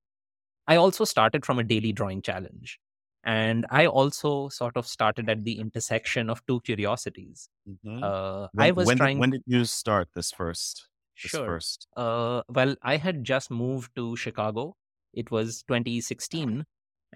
i 0.69 0.77
also 0.77 1.05
started 1.05 1.45
from 1.47 1.59
a 1.59 1.65
daily 1.65 1.93
drawing 1.93 2.23
challenge 2.23 2.79
and 3.25 3.67
i 3.71 3.87
also 3.87 4.49
sort 4.49 4.77
of 4.77 4.87
started 4.87 5.29
at 5.31 5.45
the 5.45 5.59
intersection 5.61 6.31
of 6.31 6.45
two 6.47 6.61
curiosities 6.63 7.49
Mhm. 7.67 8.13
uh, 8.13 8.49
When, 8.53 8.69
i 8.69 8.73
was 8.73 8.93
when, 8.93 8.99
trying 9.03 9.19
did, 9.19 9.19
when 9.19 9.31
did 9.31 9.43
you 9.47 9.65
start 9.65 10.11
this 10.15 10.33
first? 10.33 10.89
This 11.23 11.37
sure 11.37 11.45
first. 11.45 11.89
uh, 11.97 12.43
well, 12.49 12.77
I 12.83 12.97
had 12.97 13.25
just 13.25 13.51
moved 13.51 13.95
to 13.97 14.17
Chicago. 14.17 14.77
It 15.13 15.31
was 15.31 15.63
2016, 15.65 16.65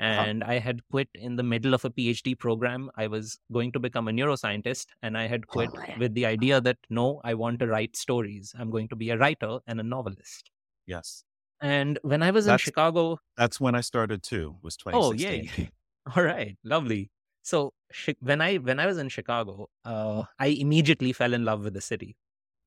Uh-huh. 0.01 0.23
and 0.23 0.43
I 0.43 0.59
had 0.59 0.81
quit 0.91 1.09
in 1.15 1.37
the 1.37 1.43
middle 1.43 1.75
of 1.75 1.85
a 1.85 1.91
PhD 1.91 2.39
program. 2.39 2.91
I 2.97 3.09
was 3.09 3.39
going 3.53 3.73
to 3.73 3.79
become 3.79 4.09
a 4.09 4.11
neuroscientist, 4.11 4.87
and 5.03 5.19
I 5.19 5.27
had 5.27 5.47
quit 5.47 5.69
with 5.99 6.15
the 6.15 6.25
idea 6.25 6.63
that 6.63 6.79
no, 6.89 7.21
I 7.25 7.35
want 7.35 7.59
to 7.61 7.67
write 7.67 7.95
stories. 7.97 8.55
I'm 8.59 8.71
going 8.71 8.89
to 8.89 8.97
be 8.97 9.11
a 9.11 9.19
writer 9.19 9.59
and 9.67 9.81
a 9.81 9.83
novelist. 9.83 10.51
Yes. 10.87 11.25
And 11.61 11.99
when 12.03 12.23
I 12.23 12.31
was 12.31 12.47
in 12.47 12.57
Chicago, 12.57 13.19
that's 13.37 13.61
when 13.61 13.75
I 13.75 13.83
started 13.83 14.23
too. 14.23 14.57
Was 14.63 14.79
oh 14.87 15.13
2016. 15.13 15.65
yay! 15.65 15.71
All 16.17 16.23
right, 16.23 16.57
lovely. 16.65 17.11
So 17.43 17.75
when 18.21 18.41
I 18.41 18.57
when 18.57 18.81
I 18.81 18.87
was 18.87 18.97
in 18.99 19.11
Chicago, 19.11 19.69
uh, 19.85 20.23
I 20.39 20.47
immediately 20.47 21.13
fell 21.13 21.35
in 21.35 21.45
love 21.45 21.65
with 21.65 21.75
the 21.75 21.81
city. 21.81 22.17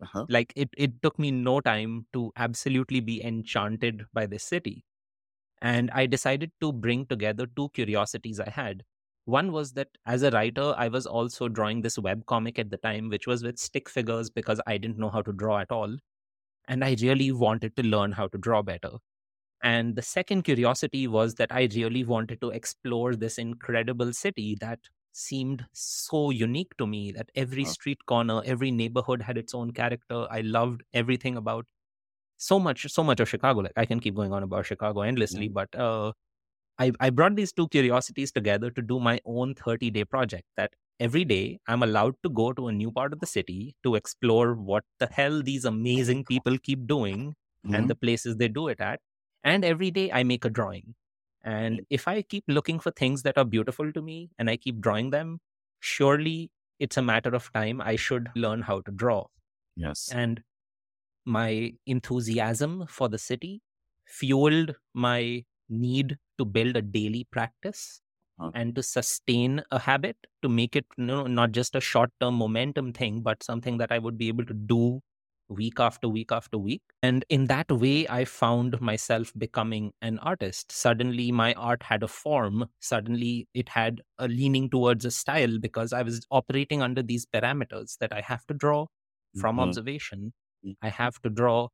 Uh-huh. 0.02 0.26
like 0.28 0.52
it 0.58 0.70
it 0.78 1.02
took 1.02 1.18
me 1.18 1.32
no 1.32 1.62
time 1.62 2.06
to 2.12 2.30
absolutely 2.36 3.00
be 3.00 3.24
enchanted 3.24 4.04
by 4.12 4.26
this 4.26 4.44
city 4.44 4.84
and 5.70 5.92
i 5.92 6.06
decided 6.06 6.52
to 6.62 6.72
bring 6.86 7.06
together 7.08 7.46
two 7.48 7.70
curiosities 7.70 8.40
i 8.40 8.50
had. 8.50 8.84
One 9.26 9.52
was 9.52 9.74
that 9.74 9.90
as 10.06 10.24
a 10.24 10.32
writer 10.32 10.74
i 10.78 10.88
was 10.88 11.08
also 11.08 11.48
drawing 11.50 11.82
this 11.82 11.98
web 12.08 12.26
comic 12.28 12.60
at 12.60 12.70
the 12.72 12.78
time 12.78 13.10
which 13.10 13.28
was 13.28 13.44
with 13.44 13.58
stick 13.60 13.90
figures 13.90 14.30
because 14.30 14.62
i 14.68 14.78
didn't 14.78 15.00
know 15.06 15.10
how 15.10 15.22
to 15.24 15.34
draw 15.34 15.60
at 15.60 15.72
all 15.72 15.98
and 16.68 16.84
i 16.84 16.96
really 17.02 17.32
wanted 17.32 17.76
to 17.76 17.84
learn 17.84 18.12
how 18.14 18.28
to 18.28 18.38
draw 18.38 18.62
better. 18.62 18.92
And 19.64 19.96
the 19.96 20.02
second 20.04 20.44
curiosity 20.44 21.08
was 21.08 21.36
that 21.36 21.52
i 21.52 21.68
really 21.76 22.04
wanted 22.04 22.42
to 22.42 22.50
explore 22.52 23.16
this 23.16 23.38
incredible 23.38 24.14
city 24.14 24.56
that 24.62 24.80
seemed 25.14 25.66
so 25.74 26.30
unique 26.30 26.76
to 26.78 26.88
me 26.88 27.12
that 27.14 27.30
every 27.36 27.66
street 27.66 28.06
corner 28.06 28.42
every 28.46 28.72
neighborhood 28.72 29.22
had 29.24 29.38
its 29.38 29.54
own 29.56 29.72
character. 29.72 30.28
I 30.30 30.42
loved 30.42 30.84
everything 30.94 31.38
about 31.38 31.66
so 32.38 32.60
much 32.60 32.86
so 32.92 33.04
much 33.04 33.20
of 33.20 33.30
chicago 33.30 33.62
like 33.62 33.74
i 33.78 33.86
can 33.86 34.00
keep 34.00 34.16
going 34.16 34.34
on 34.34 34.44
about 34.44 34.66
chicago 34.66 35.02
endlessly 35.02 35.48
but 35.48 35.74
uh 35.76 36.12
I, 36.78 36.92
I 37.00 37.10
brought 37.10 37.36
these 37.36 37.54
two 37.54 37.68
curiosities 37.70 38.32
together 38.32 38.70
to 38.72 38.82
do 38.82 39.00
my 39.00 39.20
own 39.26 39.56
30 39.56 39.92
day 39.92 40.06
project 40.06 40.46
that 40.58 40.74
every 41.00 41.26
day 41.26 41.60
i'm 41.68 41.84
allowed 41.84 42.16
to 42.24 42.30
go 42.30 42.54
to 42.54 42.68
a 42.68 42.72
new 42.74 42.92
part 42.92 43.14
of 43.14 43.20
the 43.20 43.26
city 43.28 43.76
to 43.84 43.96
explore 43.96 44.54
what 44.56 44.84
the 45.00 45.08
hell 45.08 45.42
these 45.44 45.66
amazing 45.66 46.26
people 46.26 46.58
keep 46.58 46.86
doing 46.88 47.36
and 47.72 47.88
Mhm. 47.88 47.90
the 47.90 47.96
places 47.96 48.38
they 48.38 48.48
do 48.48 48.68
it 48.68 48.80
at 48.82 49.00
and 49.44 49.66
every 49.66 49.92
day 49.92 50.12
i 50.12 50.24
make 50.24 50.46
a 50.46 50.50
drawing 50.50 50.96
and 51.44 51.82
if 51.90 52.08
i 52.08 52.22
keep 52.22 52.44
looking 52.48 52.80
for 52.80 52.92
things 52.92 53.24
that 53.24 53.38
are 53.38 53.46
beautiful 53.46 53.92
to 53.94 54.02
me 54.02 54.32
and 54.40 54.50
i 54.50 54.58
keep 54.58 54.80
drawing 54.82 55.10
them 55.12 55.40
surely 55.80 56.52
it's 56.80 56.98
a 56.98 57.02
matter 57.02 57.34
of 57.36 57.52
time 57.54 57.82
i 57.82 57.96
should 57.96 58.30
learn 58.36 58.62
how 58.64 58.82
to 58.82 58.92
draw 58.92 59.26
Yes. 59.76 60.18
and 60.22 60.44
my 61.26 61.74
enthusiasm 61.86 62.86
for 62.88 63.10
the 63.10 63.18
city 63.18 63.62
fueled 64.06 64.76
my 64.94 65.44
need 65.70 66.18
to 66.38 66.46
build 66.46 66.76
a 66.76 66.82
daily 66.82 67.26
practice 67.32 68.02
Huh. 68.38 68.52
and 68.54 68.76
to 68.76 68.84
sustain 68.84 69.62
a 69.72 69.80
habit 69.80 70.18
to 70.42 70.50
make 70.50 70.76
it 70.76 70.86
you 70.98 71.06
know, 71.06 71.26
not 71.26 71.54
just 71.54 71.74
a 71.76 71.80
short 71.82 72.12
term 72.20 72.36
momentum 72.36 72.92
thing 72.92 73.22
but 73.22 73.42
something 73.44 73.78
that 73.78 73.92
i 73.94 73.98
would 73.98 74.18
be 74.18 74.28
able 74.28 74.46
to 74.46 74.54
do 74.54 75.02
week 75.48 75.80
after 75.80 76.10
week 76.10 76.32
after 76.32 76.58
week 76.58 76.82
and 77.04 77.24
in 77.30 77.46
that 77.46 77.72
way 77.72 78.08
i 78.10 78.26
found 78.26 78.82
myself 78.82 79.32
becoming 79.38 79.92
an 80.02 80.18
artist 80.20 80.72
suddenly 80.72 81.32
my 81.32 81.54
art 81.54 81.84
had 81.84 82.02
a 82.04 82.08
form 82.08 82.66
suddenly 82.80 83.48
it 83.54 83.70
had 83.70 84.02
a 84.18 84.28
leaning 84.28 84.70
towards 84.70 85.06
a 85.06 85.12
style 85.12 85.60
because 85.60 85.94
i 85.94 86.02
was 86.02 86.26
operating 86.32 86.82
under 86.82 87.04
these 87.04 87.26
parameters 87.28 87.98
that 88.00 88.12
i 88.12 88.22
have 88.22 88.46
to 88.48 88.54
draw 88.54 88.86
from 89.36 89.58
Mhm. 89.58 89.60
observation. 89.60 90.34
I 90.82 90.90
have 90.90 91.20
to 91.22 91.30
draw 91.30 91.68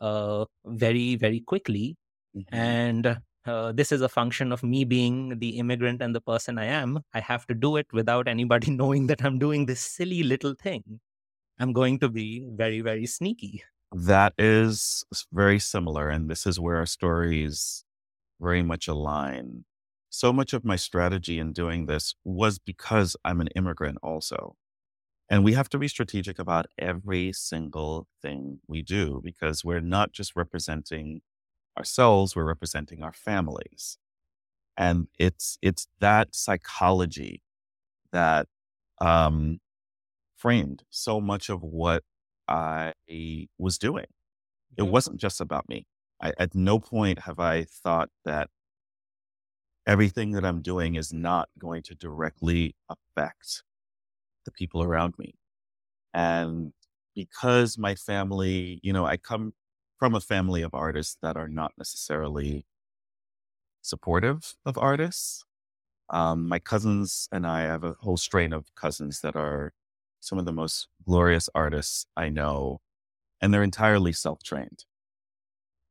uh, 0.00 0.44
very 0.66 1.16
very 1.16 1.40
quickly 1.40 1.96
Mhm. 2.34 2.46
and 2.52 3.06
uh, 3.46 3.72
this 3.72 3.92
is 3.92 4.00
a 4.02 4.08
function 4.08 4.52
of 4.52 4.62
me 4.62 4.84
being 4.84 5.38
the 5.38 5.50
immigrant 5.58 6.02
and 6.02 6.14
the 6.14 6.20
person 6.32 6.58
i 6.58 6.64
am 6.66 6.98
i 7.14 7.20
have 7.20 7.46
to 7.46 7.54
do 7.54 7.76
it 7.76 7.86
without 7.92 8.28
anybody 8.28 8.70
knowing 8.82 9.06
that 9.08 9.24
i'm 9.24 9.38
doing 9.38 9.66
this 9.66 9.80
silly 9.80 10.22
little 10.22 10.54
thing 10.54 11.00
i'm 11.60 11.72
going 11.72 11.98
to 11.98 12.08
be 12.08 12.28
very 12.64 12.80
very 12.80 13.06
sneaky 13.06 13.62
That 13.92 14.34
is 14.38 15.04
very 15.32 15.58
similar. 15.58 16.08
And 16.08 16.28
this 16.28 16.46
is 16.46 16.58
where 16.60 16.76
our 16.76 16.86
stories 16.86 17.84
very 18.40 18.62
much 18.62 18.88
align. 18.88 19.64
So 20.10 20.32
much 20.32 20.52
of 20.52 20.64
my 20.64 20.76
strategy 20.76 21.38
in 21.38 21.52
doing 21.52 21.86
this 21.86 22.14
was 22.24 22.58
because 22.58 23.16
I'm 23.24 23.40
an 23.40 23.48
immigrant 23.56 23.98
also. 24.02 24.56
And 25.28 25.44
we 25.44 25.54
have 25.54 25.68
to 25.70 25.78
be 25.78 25.88
strategic 25.88 26.38
about 26.38 26.66
every 26.78 27.32
single 27.32 28.06
thing 28.22 28.60
we 28.68 28.82
do 28.82 29.20
because 29.22 29.64
we're 29.64 29.80
not 29.80 30.12
just 30.12 30.36
representing 30.36 31.22
ourselves, 31.78 32.36
we're 32.36 32.44
representing 32.44 33.02
our 33.02 33.12
families. 33.12 33.98
And 34.76 35.08
it's 35.18 35.58
it's 35.62 35.88
that 36.00 36.34
psychology 36.34 37.42
that 38.12 38.48
um 39.00 39.60
framed 40.36 40.84
so 40.90 41.20
much 41.20 41.50
of 41.50 41.62
what 41.62 42.04
I 42.48 42.94
was 43.58 43.78
doing. 43.78 44.06
It 44.78 44.84
Mhm. 44.84 44.90
wasn't 44.90 45.20
just 45.20 45.40
about 45.40 45.68
me. 45.68 45.86
I, 46.22 46.32
at 46.38 46.54
no 46.54 46.80
point 46.80 47.20
have 47.20 47.40
I 47.40 47.64
thought 47.64 48.10
that 48.24 48.50
everything 49.86 50.32
that 50.32 50.44
I'm 50.44 50.62
doing 50.62 50.94
is 50.96 51.12
not 51.12 51.48
going 51.58 51.82
to 51.84 51.94
directly 51.94 52.74
affect 52.88 53.62
the 54.46 54.52
people 54.52 54.82
around 54.84 55.14
me. 55.18 55.36
And 56.14 56.72
because 57.14 57.78
my 57.78 57.94
family, 57.96 58.80
you 58.82 58.92
know, 58.92 59.06
I 59.06 59.18
come 59.18 59.54
from 59.98 60.14
a 60.14 60.20
family 60.20 60.62
of 60.62 60.74
artists 60.74 61.18
that 61.22 61.36
are 61.36 61.48
not 61.48 61.72
necessarily 61.78 62.66
supportive 63.82 64.54
of 64.64 64.78
artists. 64.78 65.44
Um, 66.10 66.48
my 66.48 66.58
cousins 66.60 67.28
and 67.32 67.46
I 67.46 67.62
have 67.62 67.84
a 67.84 67.94
whole 68.00 68.16
strain 68.18 68.52
of 68.52 68.74
cousins 68.76 69.20
that 69.22 69.36
are 69.36 69.72
some 70.20 70.38
of 70.38 70.44
the 70.46 70.52
most 70.52 70.88
glorious 71.06 71.48
artists 71.54 72.06
I 72.16 72.28
know, 72.30 72.80
and 73.40 73.54
they're 73.54 73.62
entirely 73.64 74.12
self 74.12 74.42
trained. 74.42 74.84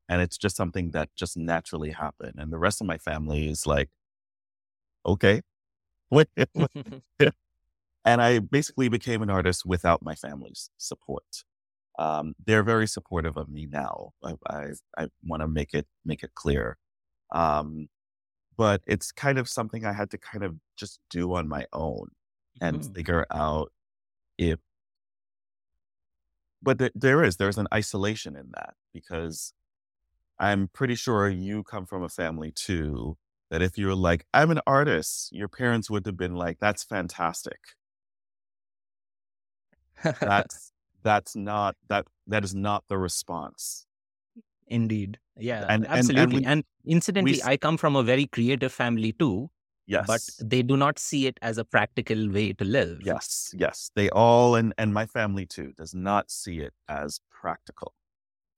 And 0.08 0.22
it's 0.22 0.38
just 0.38 0.56
something 0.56 0.92
that 0.92 1.16
just 1.16 1.36
naturally 1.38 1.92
happened. 1.92 2.36
And 2.38 2.52
the 2.54 2.58
rest 2.60 2.80
of 2.82 2.88
my 2.88 2.98
family 2.98 3.48
is 3.48 3.66
like, 3.66 3.90
okay. 5.06 5.42
and 8.06 8.22
I 8.22 8.40
basically 8.40 8.88
became 8.88 9.24
an 9.24 9.32
artist 9.32 9.66
without 9.66 10.04
my 10.04 10.14
family's 10.14 10.70
support. 10.78 11.44
Um, 11.98 12.36
they're 12.46 12.64
very 12.64 12.88
supportive 12.88 13.36
of 13.36 13.50
me 13.50 13.68
now. 13.70 14.12
I, 14.24 14.34
I, 14.48 14.66
I 14.98 15.08
want 15.24 15.42
to 15.42 15.48
make 15.48 15.74
it 15.74 15.88
make 16.06 16.24
it 16.24 16.36
clear. 16.36 16.78
Um, 17.34 17.88
but 18.58 18.82
it's 18.86 19.12
kind 19.12 19.38
of 19.38 19.50
something 19.50 19.86
I 19.86 19.94
had 19.94 20.12
to 20.12 20.18
kind 20.18 20.44
of 20.44 20.56
just 20.78 21.00
do 21.10 21.34
on 21.34 21.50
my 21.50 21.66
own 21.74 22.10
and 22.62 22.82
mm-hmm. 22.82 22.94
figure 22.94 23.26
out 23.32 23.72
if. 24.38 24.60
But 26.62 26.80
th- 26.80 26.94
there 26.96 27.24
is 27.24 27.38
there's 27.38 27.58
an 27.58 27.68
isolation 27.74 28.36
in 28.36 28.52
that 28.56 28.76
because 28.94 29.54
I'm 30.40 30.70
pretty 30.74 30.96
sure 30.96 31.30
you 31.30 31.64
come 31.64 31.86
from 31.86 32.04
a 32.04 32.10
family 32.10 32.52
too 32.52 33.18
that 33.50 33.62
if 33.62 33.78
you're 33.78 33.96
like 33.96 34.26
I'm 34.34 34.52
an 34.52 34.62
artist, 34.68 35.30
your 35.32 35.48
parents 35.48 35.90
would 35.90 36.06
have 36.06 36.18
been 36.18 36.36
like, 36.36 36.60
"That's 36.60 36.84
fantastic." 36.84 37.60
That's 40.20 40.72
that's 41.04 41.36
not 41.36 41.76
that 41.90 42.08
that 42.28 42.44
is 42.44 42.56
not 42.56 42.84
the 42.88 42.98
response 42.98 43.86
Indeed. 44.68 45.20
Yeah, 45.38 45.66
and, 45.70 45.88
absolutely. 45.88 46.22
And, 46.22 46.34
and, 46.34 46.42
we, 46.44 46.46
and 46.46 46.64
incidentally, 46.86 47.34
we, 47.34 47.44
I 47.44 47.58
come 47.58 47.78
from 47.78 47.96
a 47.96 48.04
very 48.04 48.26
creative 48.26 48.72
family 48.72 49.12
too. 49.12 49.50
Yes. 49.88 50.08
But 50.08 50.22
they 50.40 50.64
do 50.64 50.76
not 50.76 50.98
see 50.98 51.28
it 51.28 51.38
as 51.44 51.60
a 51.60 51.64
practical 51.64 52.30
way 52.32 52.54
to 52.54 52.66
live. 52.66 53.02
Yes. 53.04 53.54
Yes. 53.56 53.92
They 53.96 54.10
all, 54.10 54.56
and, 54.56 54.74
and 54.80 54.94
my 54.94 55.06
family 55.06 55.46
too, 55.46 55.74
does 55.78 55.94
not 55.94 56.32
see 56.32 56.60
it 56.60 56.74
as 56.90 57.20
practical. 57.30 57.94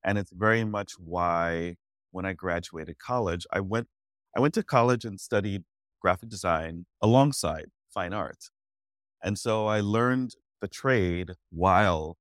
And 0.06 0.18
it's 0.18 0.32
very 0.32 0.64
much 0.64 0.94
why 0.98 1.76
when 2.11 2.26
I 2.26 2.32
graduated 2.32 2.98
college, 2.99 3.45
I 3.52 3.60
went, 3.60 3.88
I 4.38 4.40
went 4.40 4.53
to 4.53 4.64
college 4.64 5.03
and 5.03 5.19
studied 5.19 5.64
graphic 6.02 6.30
design 6.30 6.86
alongside 7.02 7.72
fine 7.94 8.14
art. 8.14 8.45
And 9.22 9.38
so 9.38 9.68
I 9.68 9.82
learned 9.82 10.34
the 10.61 10.67
trade 10.67 11.31
while 11.51 12.17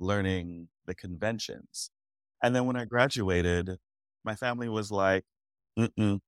learning 0.00 0.68
the 0.86 0.94
conventions. 0.94 1.90
And 2.42 2.54
then 2.54 2.66
when 2.66 2.76
I 2.76 2.84
graduated, 2.84 3.76
my 4.24 4.34
family 4.34 4.68
was 4.68 4.90
like, 4.90 5.24
Mm-mm. 5.78 6.20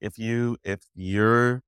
if 0.00 0.18
you, 0.18 0.56
if 0.64 0.80
you're 0.94 1.62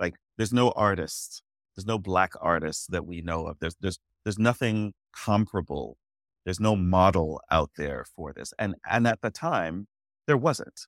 like, 0.00 0.14
there's 0.36 0.52
no 0.52 0.70
artist, 0.70 1.42
there's 1.74 1.86
no 1.86 1.98
black 1.98 2.32
artists 2.40 2.86
that 2.88 3.06
we 3.06 3.20
know 3.20 3.46
of. 3.46 3.58
There's, 3.60 3.76
there's, 3.80 3.98
there's 4.24 4.38
nothing 4.38 4.94
comparable. 5.14 5.98
There's 6.44 6.60
no 6.60 6.76
model 6.76 7.40
out 7.50 7.70
there 7.76 8.04
for 8.16 8.32
this. 8.32 8.52
And, 8.58 8.74
and 8.90 9.06
at 9.06 9.20
the 9.22 9.30
time 9.30 9.86
there 10.26 10.36
wasn't. 10.36 10.86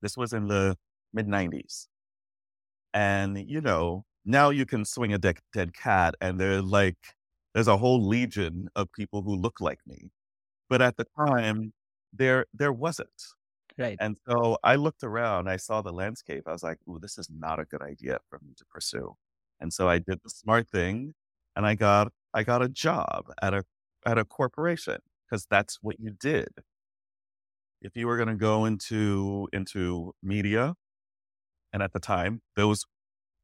This 0.00 0.16
was 0.16 0.32
in 0.32 0.46
the 0.46 0.76
mid 1.12 1.26
nineties. 1.26 1.88
And, 2.94 3.38
you 3.48 3.60
know, 3.60 4.04
now 4.28 4.50
you 4.50 4.66
can 4.66 4.84
swing 4.86 5.14
a 5.14 5.18
de- 5.18 5.34
dead 5.54 5.74
cat 5.74 6.16
and 6.22 6.40
they're 6.40 6.62
like, 6.62 6.98
there's 7.54 7.68
a 7.68 7.78
whole 7.78 8.06
legion 8.06 8.68
of 8.76 8.92
people 8.92 9.22
who 9.22 9.36
look 9.36 9.60
like 9.60 9.80
me. 9.86 10.10
But 10.70 10.82
at 10.82 10.96
the 10.96 11.06
time, 11.18 11.72
there 12.12 12.46
there 12.54 12.72
wasn't. 12.72 13.10
Right. 13.78 13.96
And 14.00 14.16
so 14.28 14.58
I 14.64 14.76
looked 14.76 15.04
around, 15.04 15.48
I 15.48 15.56
saw 15.56 15.82
the 15.82 15.92
landscape. 15.92 16.44
I 16.46 16.52
was 16.52 16.62
like, 16.64 16.78
ooh, 16.88 16.98
this 17.00 17.18
is 17.18 17.28
not 17.30 17.60
a 17.60 17.64
good 17.64 17.82
idea 17.82 18.18
for 18.30 18.40
me 18.40 18.52
to 18.58 18.64
pursue. 18.66 19.14
And 19.60 19.72
so 19.72 19.88
I 19.88 19.98
did 19.98 20.20
the 20.24 20.30
smart 20.30 20.68
thing 20.68 21.14
and 21.56 21.66
I 21.66 21.74
got 21.74 22.12
I 22.34 22.42
got 22.44 22.62
a 22.62 22.68
job 22.68 23.32
at 23.42 23.54
a 23.54 23.64
at 24.06 24.18
a 24.18 24.24
corporation 24.24 24.98
because 25.26 25.46
that's 25.50 25.78
what 25.82 26.00
you 26.00 26.10
did. 26.10 26.48
If 27.80 27.96
you 27.96 28.06
were 28.06 28.16
going 28.16 28.28
to 28.28 28.34
go 28.34 28.64
into 28.64 29.48
into 29.52 30.14
media, 30.22 30.74
and 31.72 31.82
at 31.82 31.92
the 31.92 32.00
time, 32.00 32.42
those 32.56 32.84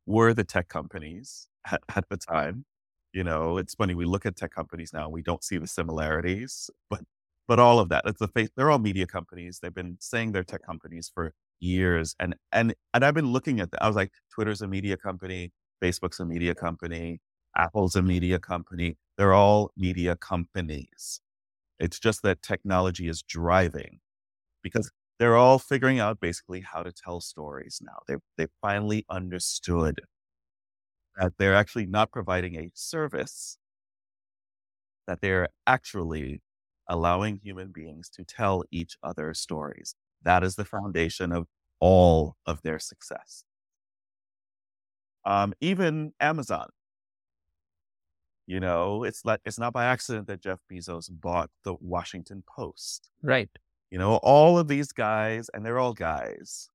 were 0.07 0.35
the 0.35 0.45
tech 0.45 0.69
companies 0.69 1.49
at, 1.71 1.83
at 1.97 2.09
the 2.09 2.17
time. 2.17 2.65
You 3.13 3.25
know, 3.25 3.59
it's 3.59 3.75
funny. 3.75 3.95
We 3.95 4.07
look 4.07 4.27
at 4.27 4.37
tech 4.37 4.53
companies 4.53 4.93
now, 4.93 5.09
we 5.09 5.23
don't 5.23 5.45
see 5.45 5.59
the 5.59 5.69
similarities, 5.69 6.71
but 6.91 7.03
but 7.47 7.59
all 7.59 7.79
of 7.79 7.91
that. 7.91 8.05
It's 8.07 8.19
the 8.21 8.29
face. 8.29 8.49
They're 8.57 8.71
all 8.71 8.79
media 8.79 9.07
companies. 9.07 9.61
They've 9.61 9.75
been 9.75 9.99
saying 10.01 10.33
they're 10.33 10.45
tech 10.45 10.65
companies 10.65 11.11
for 11.15 11.33
years, 11.61 12.17
and 12.19 12.35
and 12.53 12.75
and 12.93 13.05
I've 13.05 13.15
been 13.15 13.33
looking 13.33 13.61
at 13.61 13.71
that. 13.73 13.83
I 13.83 13.87
was 13.87 13.97
like, 13.97 14.13
Twitter's 14.35 14.63
a 14.63 14.69
media 14.69 14.97
company, 14.97 15.53
Facebook's 15.83 16.21
a 16.21 16.25
media 16.25 16.55
company, 16.55 17.21
Apple's 17.57 17.97
a 17.97 18.03
media 18.03 18.39
company. 18.39 18.97
They're 19.19 19.35
all 19.35 19.71
media 19.77 20.17
companies. 20.17 21.21
It's 21.79 21.99
just 21.99 22.23
that 22.23 22.43
technology 22.43 23.09
is 23.09 23.23
driving 23.23 24.01
because 24.63 24.91
they're 25.19 25.37
all 25.37 25.59
figuring 25.59 25.99
out 26.01 26.21
basically 26.21 26.61
how 26.61 26.83
to 26.83 26.93
tell 26.93 27.21
stories 27.21 27.81
now. 27.83 28.01
They 28.09 28.17
they 28.37 28.49
finally 28.63 29.05
understood 29.09 30.01
that 31.17 31.37
they're 31.39 31.55
actually 31.55 31.87
not 31.87 32.11
providing 32.13 32.57
a 32.57 32.71
service, 32.75 33.59
that 35.07 35.21
they're 35.21 35.49
actually 35.67 36.43
allowing 36.89 37.39
human 37.43 37.73
beings 37.73 38.09
to 38.11 38.25
tell 38.25 38.65
each 38.71 38.97
other 39.03 39.33
stories. 39.35 39.95
That 40.23 40.43
is 40.43 40.57
the 40.57 40.65
foundation 40.65 41.33
of 41.33 41.47
all 41.81 42.37
of 42.47 42.63
their 42.63 42.79
success. 42.79 43.45
Um, 45.25 45.55
even 45.61 46.13
Amazon, 46.21 46.69
you 48.47 48.61
know, 48.61 49.05
it's 49.05 49.25
like 49.25 49.41
it's 49.45 49.59
not 49.59 49.73
by 49.73 49.87
accident 49.87 50.27
that 50.27 50.43
Jeff 50.43 50.61
Bezos 50.71 51.09
bought 51.11 51.51
the 51.65 51.75
Washington 51.81 52.43
Post. 52.47 53.11
Right. 53.23 53.51
You 53.95 54.01
know, 54.01 54.17
all 54.25 54.59
of 54.59 54.67
these 54.67 54.91
guys, 54.91 55.49
and 55.55 55.65
they're 55.65 55.79
all 55.79 55.93
guys. 55.93 56.69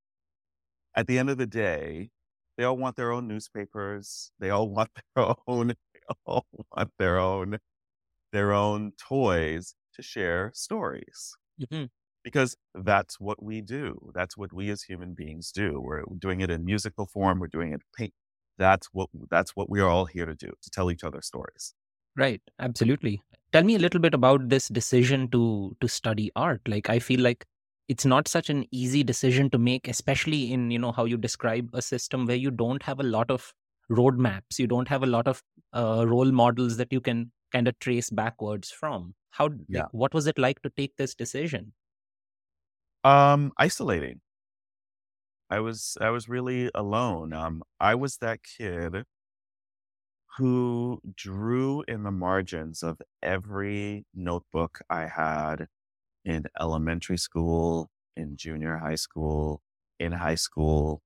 At 0.95 1.05
the 1.05 1.19
end 1.19 1.29
of 1.29 1.37
the 1.37 1.45
day, 1.45 2.11
they 2.57 2.63
all 2.63 2.77
want 2.77 2.95
their 2.95 3.11
own 3.11 3.27
newspapers. 3.27 4.31
They 4.39 4.51
all 4.51 4.69
want 4.77 4.89
their 4.95 5.35
own. 5.45 5.67
They 5.67 5.99
all 6.25 6.45
want 6.53 6.91
their 6.97 7.19
own. 7.19 7.57
Their 8.31 8.53
own 8.53 8.93
toys 8.97 9.75
to 9.95 10.01
share 10.01 10.51
stories. 10.53 11.35
Mm-hmm. 11.61 11.87
Because 12.23 12.55
that's 12.73 13.19
what 13.19 13.43
we 13.43 13.59
do. 13.59 14.11
That's 14.15 14.37
what 14.37 14.53
we 14.53 14.69
as 14.69 14.83
human 14.83 15.13
beings 15.13 15.51
do. 15.51 15.81
We're 15.81 16.03
doing 16.17 16.39
it 16.39 16.49
in 16.49 16.63
musical 16.63 17.05
form. 17.05 17.39
We're 17.39 17.47
doing 17.47 17.71
it 17.71 17.73
in 17.73 17.81
paint. 17.97 18.13
That's 18.57 18.87
what 18.93 19.09
that's 19.29 19.57
what 19.57 19.69
we 19.69 19.81
are 19.81 19.89
all 19.89 20.05
here 20.05 20.25
to 20.25 20.35
do, 20.35 20.53
to 20.61 20.69
tell 20.69 20.89
each 20.89 21.03
other 21.03 21.21
stories. 21.21 21.73
Right. 22.15 22.41
Absolutely. 22.57 23.21
Tell 23.51 23.63
me 23.63 23.75
a 23.75 23.79
little 23.79 23.99
bit 23.99 24.13
about 24.13 24.49
this 24.49 24.67
decision 24.67 25.29
to 25.31 25.75
to 25.81 25.87
study 25.87 26.31
art. 26.35 26.61
Like 26.67 26.89
I 26.89 26.99
feel 26.99 27.19
like 27.21 27.45
it's 27.87 28.05
not 28.05 28.27
such 28.27 28.49
an 28.49 28.65
easy 28.71 29.03
decision 29.03 29.49
to 29.49 29.57
make 29.57 29.87
especially 29.87 30.53
in 30.53 30.69
you 30.71 30.79
know 30.79 30.91
how 30.91 31.05
you 31.05 31.17
describe 31.17 31.69
a 31.73 31.81
system 31.81 32.25
where 32.27 32.35
you 32.35 32.51
don't 32.51 32.83
have 32.83 32.99
a 32.99 33.03
lot 33.03 33.31
of 33.31 33.53
roadmaps. 33.89 34.59
You 34.59 34.67
don't 34.67 34.87
have 34.87 35.03
a 35.03 35.07
lot 35.07 35.27
of 35.27 35.41
uh, 35.73 36.05
role 36.07 36.31
models 36.31 36.77
that 36.77 36.93
you 36.93 37.01
can 37.01 37.31
kind 37.51 37.67
of 37.67 37.77
trace 37.79 38.09
backwards 38.11 38.69
from. 38.71 39.15
How 39.31 39.49
yeah. 39.67 39.81
like, 39.81 39.93
what 39.93 40.13
was 40.13 40.27
it 40.27 40.37
like 40.37 40.61
to 40.61 40.69
take 40.69 40.95
this 40.97 41.15
decision? 41.15 41.73
Um 43.03 43.51
isolating. 43.57 44.21
I 45.49 45.59
was 45.59 45.97
i 46.01 46.09
was 46.09 46.27
really 46.29 46.69
alone. 46.73 47.33
Um 47.33 47.63
i 47.79 47.95
was 47.95 48.17
that 48.17 48.39
kid 48.43 49.03
who 50.39 51.01
drew 51.15 51.83
in 51.87 52.03
the 52.03 52.11
margins 52.11 52.81
of 52.81 53.01
every 53.21 54.05
notebook 54.15 54.79
i 54.89 55.05
had 55.05 55.67
in 56.25 56.45
elementary 56.59 57.17
school, 57.17 57.89
in 58.15 58.37
junior 58.37 58.77
high 58.77 58.95
school, 58.95 59.61
in 59.99 60.13
high 60.13 60.35
school. 60.35 61.01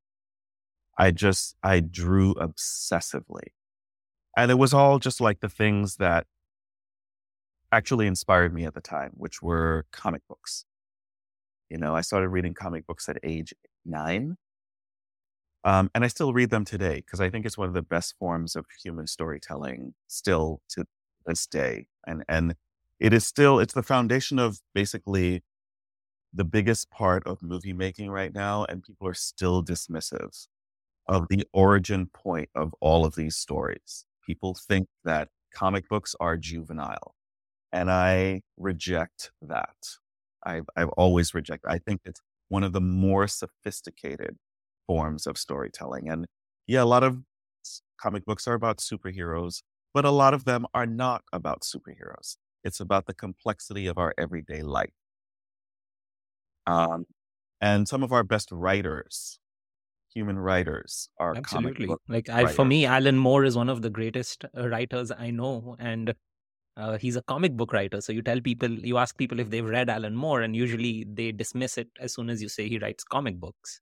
I 0.97 1.11
just, 1.11 1.55
I 1.63 1.79
drew 1.79 2.33
obsessively. 2.35 3.49
And 4.37 4.51
it 4.51 4.55
was 4.55 4.73
all 4.73 4.99
just 4.99 5.21
like 5.21 5.39
the 5.39 5.49
things 5.49 5.97
that 5.97 6.25
actually 7.71 8.07
inspired 8.07 8.53
me 8.53 8.65
at 8.65 8.73
the 8.73 8.81
time, 8.81 9.11
which 9.15 9.41
were 9.41 9.85
comic 9.91 10.21
books. 10.27 10.65
You 11.69 11.77
know, 11.77 11.95
I 11.95 12.01
started 12.01 12.29
reading 12.29 12.53
comic 12.53 12.85
books 12.85 13.09
at 13.09 13.17
age 13.23 13.53
nine. 13.85 14.37
Um, 15.65 15.89
and 15.95 16.03
I 16.03 16.07
still 16.07 16.33
read 16.33 16.49
them 16.49 16.65
today 16.65 16.95
because 16.95 17.21
I 17.21 17.29
think 17.29 17.45
it's 17.45 17.57
one 17.57 17.67
of 17.67 17.73
the 17.73 17.81
best 17.81 18.15
forms 18.19 18.55
of 18.55 18.65
human 18.83 19.07
storytelling 19.07 19.93
still 20.07 20.61
to 20.69 20.85
this 21.25 21.47
day. 21.47 21.87
And, 22.05 22.23
and 22.27 22.55
it 22.99 23.13
is 23.13 23.25
still 23.25 23.59
it's 23.59 23.73
the 23.73 23.83
foundation 23.83 24.39
of 24.39 24.59
basically 24.73 25.43
the 26.33 26.43
biggest 26.43 26.89
part 26.89 27.25
of 27.25 27.41
movie 27.41 27.73
making 27.73 28.09
right 28.09 28.33
now 28.33 28.65
and 28.65 28.83
people 28.83 29.07
are 29.07 29.13
still 29.13 29.63
dismissive 29.63 30.47
of 31.07 31.27
the 31.29 31.45
origin 31.53 32.07
point 32.07 32.49
of 32.55 32.73
all 32.79 33.05
of 33.05 33.15
these 33.15 33.35
stories 33.35 34.05
people 34.25 34.55
think 34.55 34.87
that 35.03 35.27
comic 35.53 35.87
books 35.89 36.15
are 36.19 36.37
juvenile 36.37 37.13
and 37.71 37.91
i 37.91 38.41
reject 38.57 39.31
that 39.41 39.75
I've, 40.45 40.65
I've 40.75 40.89
always 40.89 41.33
rejected. 41.33 41.67
I 41.69 41.79
think 41.79 42.01
it's 42.05 42.21
one 42.49 42.63
of 42.63 42.73
the 42.73 42.81
more 42.81 43.27
sophisticated 43.27 44.37
forms 44.87 45.27
of 45.27 45.37
storytelling. 45.37 46.09
And 46.09 46.27
yeah, 46.67 46.83
a 46.83 46.85
lot 46.85 47.03
of 47.03 47.23
comic 47.99 48.25
books 48.25 48.47
are 48.47 48.53
about 48.53 48.77
superheroes, 48.77 49.63
but 49.93 50.05
a 50.05 50.11
lot 50.11 50.33
of 50.33 50.45
them 50.45 50.65
are 50.73 50.85
not 50.85 51.23
about 51.31 51.61
superheroes. 51.61 52.37
It's 52.63 52.79
about 52.79 53.05
the 53.05 53.13
complexity 53.13 53.87
of 53.87 53.97
our 53.97 54.13
everyday 54.17 54.61
life. 54.61 54.93
Um, 56.65 57.05
and 57.61 57.87
some 57.87 58.03
of 58.03 58.11
our 58.11 58.23
best 58.23 58.51
writers, 58.51 59.39
human 60.13 60.39
writers, 60.39 61.09
are 61.19 61.35
absolutely 61.35 61.87
like 62.07 62.29
I, 62.29 62.45
for 62.47 62.65
me, 62.65 62.85
Alan 62.85 63.17
Moore 63.17 63.43
is 63.45 63.55
one 63.55 63.69
of 63.69 63.81
the 63.81 63.89
greatest 63.89 64.45
uh, 64.57 64.69
writers 64.69 65.11
I 65.11 65.31
know, 65.31 65.75
and 65.79 66.13
uh, 66.77 66.97
he's 66.97 67.15
a 67.15 67.23
comic 67.23 67.55
book 67.57 67.73
writer. 67.73 68.01
So 68.01 68.13
you 68.13 68.21
tell 68.21 68.41
people, 68.41 68.69
you 68.69 68.97
ask 68.97 69.17
people 69.17 69.39
if 69.39 69.49
they've 69.49 69.65
read 69.65 69.89
Alan 69.89 70.15
Moore, 70.15 70.41
and 70.41 70.55
usually 70.55 71.05
they 71.07 71.31
dismiss 71.31 71.77
it 71.77 71.89
as 71.99 72.13
soon 72.13 72.29
as 72.29 72.41
you 72.41 72.49
say 72.49 72.69
he 72.69 72.79
writes 72.79 73.03
comic 73.03 73.39
books. 73.39 73.81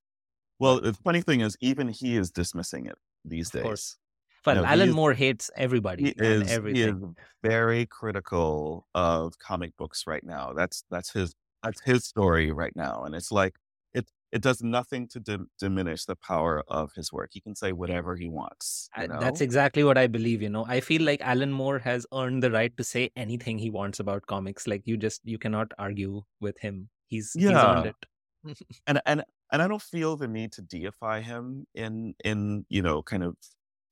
Well, 0.61 0.79
the 0.79 0.93
funny 0.93 1.21
thing 1.21 1.41
is, 1.41 1.57
even 1.59 1.89
he 1.89 2.15
is 2.15 2.29
dismissing 2.29 2.85
it 2.85 2.97
these 3.25 3.49
days. 3.49 3.61
Of 3.61 3.65
Course. 3.65 3.97
Well, 4.45 4.57
no, 4.57 4.65
Alan 4.65 4.91
Moore 4.91 5.13
hates 5.13 5.49
everybody 5.55 6.03
he 6.03 6.09
is, 6.17 6.51
everything. 6.51 6.75
He 6.75 6.83
is 6.83 6.95
very 7.41 7.87
critical 7.87 8.85
of 8.93 9.39
comic 9.39 9.75
books 9.77 10.05
right 10.05 10.23
now. 10.23 10.53
That's 10.53 10.83
that's 10.91 11.11
his 11.11 11.33
that's 11.63 11.81
his 11.81 12.05
story 12.05 12.51
right 12.51 12.75
now, 12.75 13.03
and 13.05 13.15
it's 13.15 13.31
like 13.31 13.55
it 13.95 14.07
it 14.31 14.43
does 14.43 14.61
nothing 14.61 15.07
to 15.09 15.19
di- 15.19 15.45
diminish 15.57 16.05
the 16.05 16.15
power 16.15 16.63
of 16.67 16.91
his 16.93 17.11
work. 17.11 17.31
He 17.33 17.41
can 17.41 17.55
say 17.55 17.71
whatever 17.71 18.15
he 18.15 18.29
wants. 18.29 18.87
Know? 18.95 19.19
That's 19.19 19.41
exactly 19.41 19.83
what 19.83 19.97
I 19.97 20.05
believe. 20.05 20.43
You 20.43 20.49
know, 20.49 20.65
I 20.67 20.79
feel 20.79 21.01
like 21.01 21.21
Alan 21.21 21.51
Moore 21.51 21.79
has 21.79 22.05
earned 22.13 22.43
the 22.43 22.51
right 22.51 22.75
to 22.77 22.83
say 22.83 23.09
anything 23.15 23.57
he 23.57 23.71
wants 23.71 23.99
about 23.99 24.27
comics. 24.27 24.67
Like 24.67 24.83
you 24.85 24.95
just 24.95 25.21
you 25.23 25.39
cannot 25.39 25.71
argue 25.79 26.21
with 26.39 26.59
him. 26.59 26.89
He's 27.07 27.31
yeah. 27.35 27.49
he's 27.49 27.57
earned 27.57 27.85
it. 27.87 27.95
and 28.87 29.01
and 29.05 29.23
and 29.51 29.61
I 29.61 29.67
don't 29.67 29.81
feel 29.81 30.15
the 30.17 30.27
need 30.27 30.51
to 30.53 30.61
deify 30.61 31.21
him 31.21 31.65
in 31.75 32.15
in 32.23 32.65
you 32.69 32.81
know 32.81 33.01
kind 33.03 33.23
of 33.23 33.35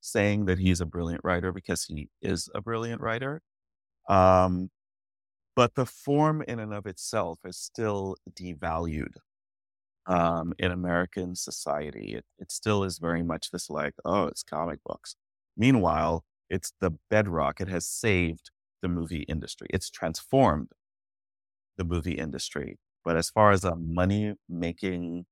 saying 0.02 0.46
that 0.46 0.60
he's 0.60 0.82
a 0.82 0.86
brilliant 0.86 1.22
writer 1.24 1.52
because 1.52 1.86
he 1.86 2.10
is 2.22 2.50
a 2.56 2.62
brilliant 2.62 3.02
writer. 3.02 3.42
Um, 4.10 4.72
but 5.56 5.76
the 5.76 5.86
form 5.86 6.44
in 6.48 6.60
and 6.60 6.74
of 6.74 6.86
itself 6.88 7.40
is 7.46 7.58
still 7.58 8.16
devalued 8.32 9.16
um, 10.08 10.54
in 10.60 10.72
American 10.72 11.36
society. 11.36 12.14
It, 12.16 12.26
it 12.40 12.52
still 12.52 12.84
is 12.84 13.00
very 13.00 13.24
much 13.24 13.52
this 13.52 13.70
like, 13.70 13.94
oh, 14.06 14.26
it's 14.26 14.44
comic 14.44 14.80
books. 14.86 15.16
Meanwhile, 15.58 16.24
it's 16.50 16.74
the 16.82 16.92
bedrock. 17.10 17.62
It 17.62 17.68
has 17.70 17.86
saved 17.88 18.52
the 18.82 18.88
movie 18.90 19.24
industry. 19.24 19.68
It's 19.72 19.90
transformed 19.90 20.72
the 21.78 21.84
movie 21.84 22.14
industry. 22.14 22.78
But 23.06 23.18
as 23.18 23.30
far 23.30 23.52
as 23.52 23.64
a 23.64 23.76
money 23.76 24.36
making 24.48 25.26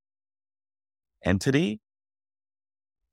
entity, 1.24 1.80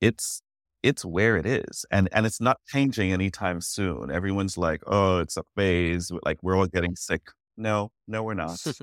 it's 0.01 0.43
it's 0.83 1.05
where 1.05 1.37
it 1.37 1.47
is 1.47 1.87
and 1.91 2.09
and 2.13 2.27
it's 2.27 2.41
not 2.41 2.59
changing 2.69 3.13
anytime 3.13 3.61
soon. 3.61 4.11
Everyone's 4.11 4.59
like 4.59 4.83
oh 4.87 5.19
it's 5.19 5.37
a 5.37 5.45
phase 5.57 6.13
like 6.25 6.39
we're 6.43 6.57
all 6.57 6.67
getting 6.67 6.97
sick. 7.09 7.23
No 7.57 7.91
no 8.07 8.23
we're 8.23 8.35
not. 8.35 8.63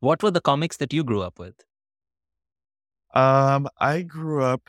What 0.00 0.22
were 0.22 0.32
the 0.32 0.40
comics 0.40 0.78
that 0.78 0.92
you 0.92 1.04
grew 1.04 1.22
up 1.22 1.38
with? 1.38 1.54
Um 3.14 3.68
i 3.78 4.02
grew 4.02 4.42
up 4.42 4.68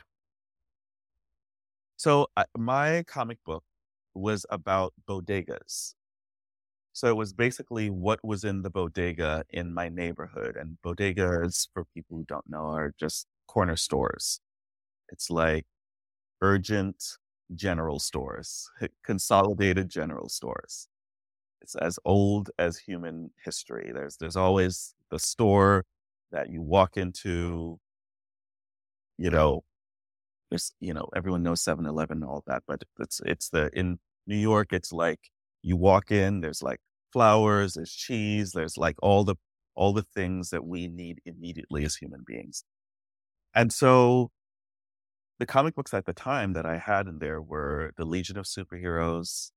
so 1.96 2.28
I, 2.36 2.44
my 2.56 3.02
comic 3.06 3.38
book 3.44 3.64
was 4.14 4.46
about 4.50 4.92
bodegas. 5.08 5.94
So 6.92 7.08
it 7.08 7.16
was 7.16 7.32
basically 7.32 7.90
what 7.90 8.24
was 8.24 8.44
in 8.44 8.62
the 8.62 8.70
bodega 8.70 9.44
in 9.50 9.74
my 9.74 9.88
neighborhood 9.88 10.56
and 10.56 10.78
bodegas 10.84 11.68
for 11.74 11.84
people 11.94 12.18
who 12.18 12.24
don't 12.24 12.48
know 12.48 12.66
are 12.70 12.92
just 12.98 13.26
corner 13.46 13.76
stores 13.76 14.40
it's 15.10 15.30
like 15.30 15.66
urgent 16.42 17.02
general 17.54 17.98
stores, 17.98 18.70
consolidated 19.04 19.88
general 19.90 20.28
stores. 20.28 20.88
It's 21.62 21.74
as 21.76 21.98
old 22.04 22.50
as 22.58 22.78
human 22.78 23.30
history. 23.44 23.90
There's 23.94 24.16
there's 24.18 24.36
always 24.36 24.94
the 25.10 25.18
store 25.18 25.84
that 26.32 26.50
you 26.50 26.62
walk 26.62 26.96
into, 26.96 27.78
you 29.18 29.30
know, 29.30 29.64
there's 30.50 30.72
you 30.80 30.94
know, 30.94 31.08
everyone 31.16 31.42
knows 31.42 31.62
7-Eleven 31.62 32.18
and 32.18 32.24
all 32.24 32.44
that, 32.46 32.62
but 32.68 32.82
it's 33.00 33.20
it's 33.26 33.50
the 33.50 33.70
in 33.74 33.98
New 34.26 34.36
York, 34.36 34.72
it's 34.72 34.92
like 34.92 35.20
you 35.62 35.76
walk 35.76 36.10
in, 36.12 36.40
there's 36.40 36.62
like 36.62 36.80
flowers, 37.12 37.74
there's 37.74 37.92
cheese, 37.94 38.52
there's 38.52 38.78
like 38.78 38.96
all 39.02 39.24
the 39.24 39.36
all 39.76 39.92
the 39.92 40.02
things 40.02 40.50
that 40.50 40.64
we 40.66 40.88
need 40.88 41.20
immediately 41.26 41.84
as 41.84 41.96
human 41.96 42.22
beings. 42.26 42.64
And 43.54 43.72
so 43.72 44.30
the 45.38 45.46
comic 45.46 45.74
books 45.74 45.94
at 45.94 46.06
the 46.06 46.12
time 46.12 46.52
that 46.54 46.66
I 46.66 46.78
had 46.78 47.06
in 47.06 47.18
there 47.18 47.40
were 47.40 47.92
the 47.96 48.04
Legion 48.04 48.36
of 48.36 48.46
Superheroes, 48.46 49.50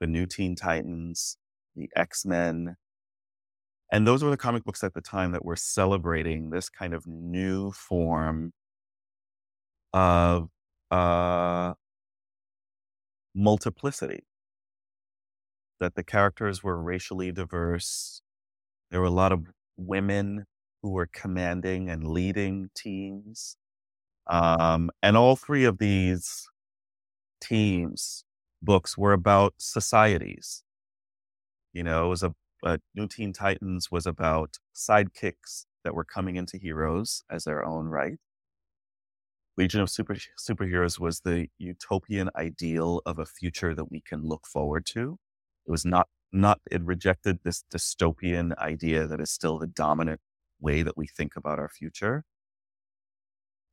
the 0.00 0.06
New 0.06 0.26
Teen 0.26 0.56
Titans, 0.56 1.36
the 1.74 1.88
X 1.94 2.24
Men. 2.24 2.76
And 3.92 4.06
those 4.06 4.22
were 4.24 4.30
the 4.30 4.36
comic 4.36 4.64
books 4.64 4.82
at 4.82 4.94
the 4.94 5.00
time 5.00 5.32
that 5.32 5.44
were 5.44 5.56
celebrating 5.56 6.50
this 6.50 6.68
kind 6.68 6.92
of 6.94 7.06
new 7.06 7.70
form 7.70 8.52
of 9.92 10.48
uh, 10.90 11.74
multiplicity. 13.34 14.24
That 15.78 15.94
the 15.94 16.02
characters 16.02 16.62
were 16.62 16.82
racially 16.82 17.32
diverse. 17.32 18.22
There 18.90 19.00
were 19.00 19.06
a 19.06 19.10
lot 19.10 19.30
of 19.30 19.46
women 19.76 20.46
who 20.86 20.92
were 20.92 21.10
commanding 21.12 21.90
and 21.90 22.06
leading 22.06 22.70
teams. 22.76 23.56
Um, 24.28 24.88
and 25.02 25.16
all 25.16 25.34
three 25.34 25.64
of 25.64 25.78
these 25.78 26.48
teams 27.42 28.22
books 28.62 28.96
were 28.96 29.12
about 29.12 29.54
societies. 29.58 30.62
You 31.72 31.82
know, 31.82 32.06
it 32.06 32.08
was 32.08 32.22
a, 32.22 32.32
a 32.64 32.78
New 32.94 33.08
Teen 33.08 33.32
Titans 33.32 33.90
was 33.90 34.06
about 34.06 34.58
sidekicks 34.76 35.66
that 35.82 35.92
were 35.92 36.04
coming 36.04 36.36
into 36.36 36.56
heroes 36.56 37.24
as 37.28 37.42
their 37.42 37.64
own 37.64 37.86
right. 37.86 38.18
Legion 39.56 39.80
of 39.80 39.90
Super, 39.90 40.16
Superheroes 40.38 41.00
was 41.00 41.22
the 41.22 41.48
utopian 41.58 42.30
ideal 42.36 43.02
of 43.04 43.18
a 43.18 43.26
future 43.26 43.74
that 43.74 43.90
we 43.90 44.00
can 44.00 44.22
look 44.22 44.46
forward 44.46 44.86
to. 44.86 45.18
It 45.66 45.70
was 45.72 45.84
not 45.84 46.06
not 46.32 46.60
it 46.70 46.82
rejected 46.84 47.40
this 47.42 47.64
dystopian 47.72 48.56
idea 48.58 49.08
that 49.08 49.20
is 49.20 49.32
still 49.32 49.58
the 49.58 49.66
dominant 49.66 50.20
way 50.60 50.82
that 50.82 50.96
we 50.96 51.06
think 51.06 51.36
about 51.36 51.58
our 51.58 51.68
future. 51.68 52.24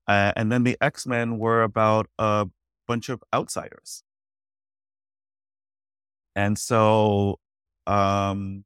Uh, 0.07 0.34
and 0.35 0.51
then 0.51 0.64
the 0.64 0.77
X 0.81 1.07
Men 1.07 1.38
were 1.38 1.64
about 1.64 2.07
a 2.19 2.47
bunch 2.88 3.10
of 3.10 3.23
outsiders. 3.34 4.03
And 6.35 6.57
so 6.57 7.39
um, 7.88 8.65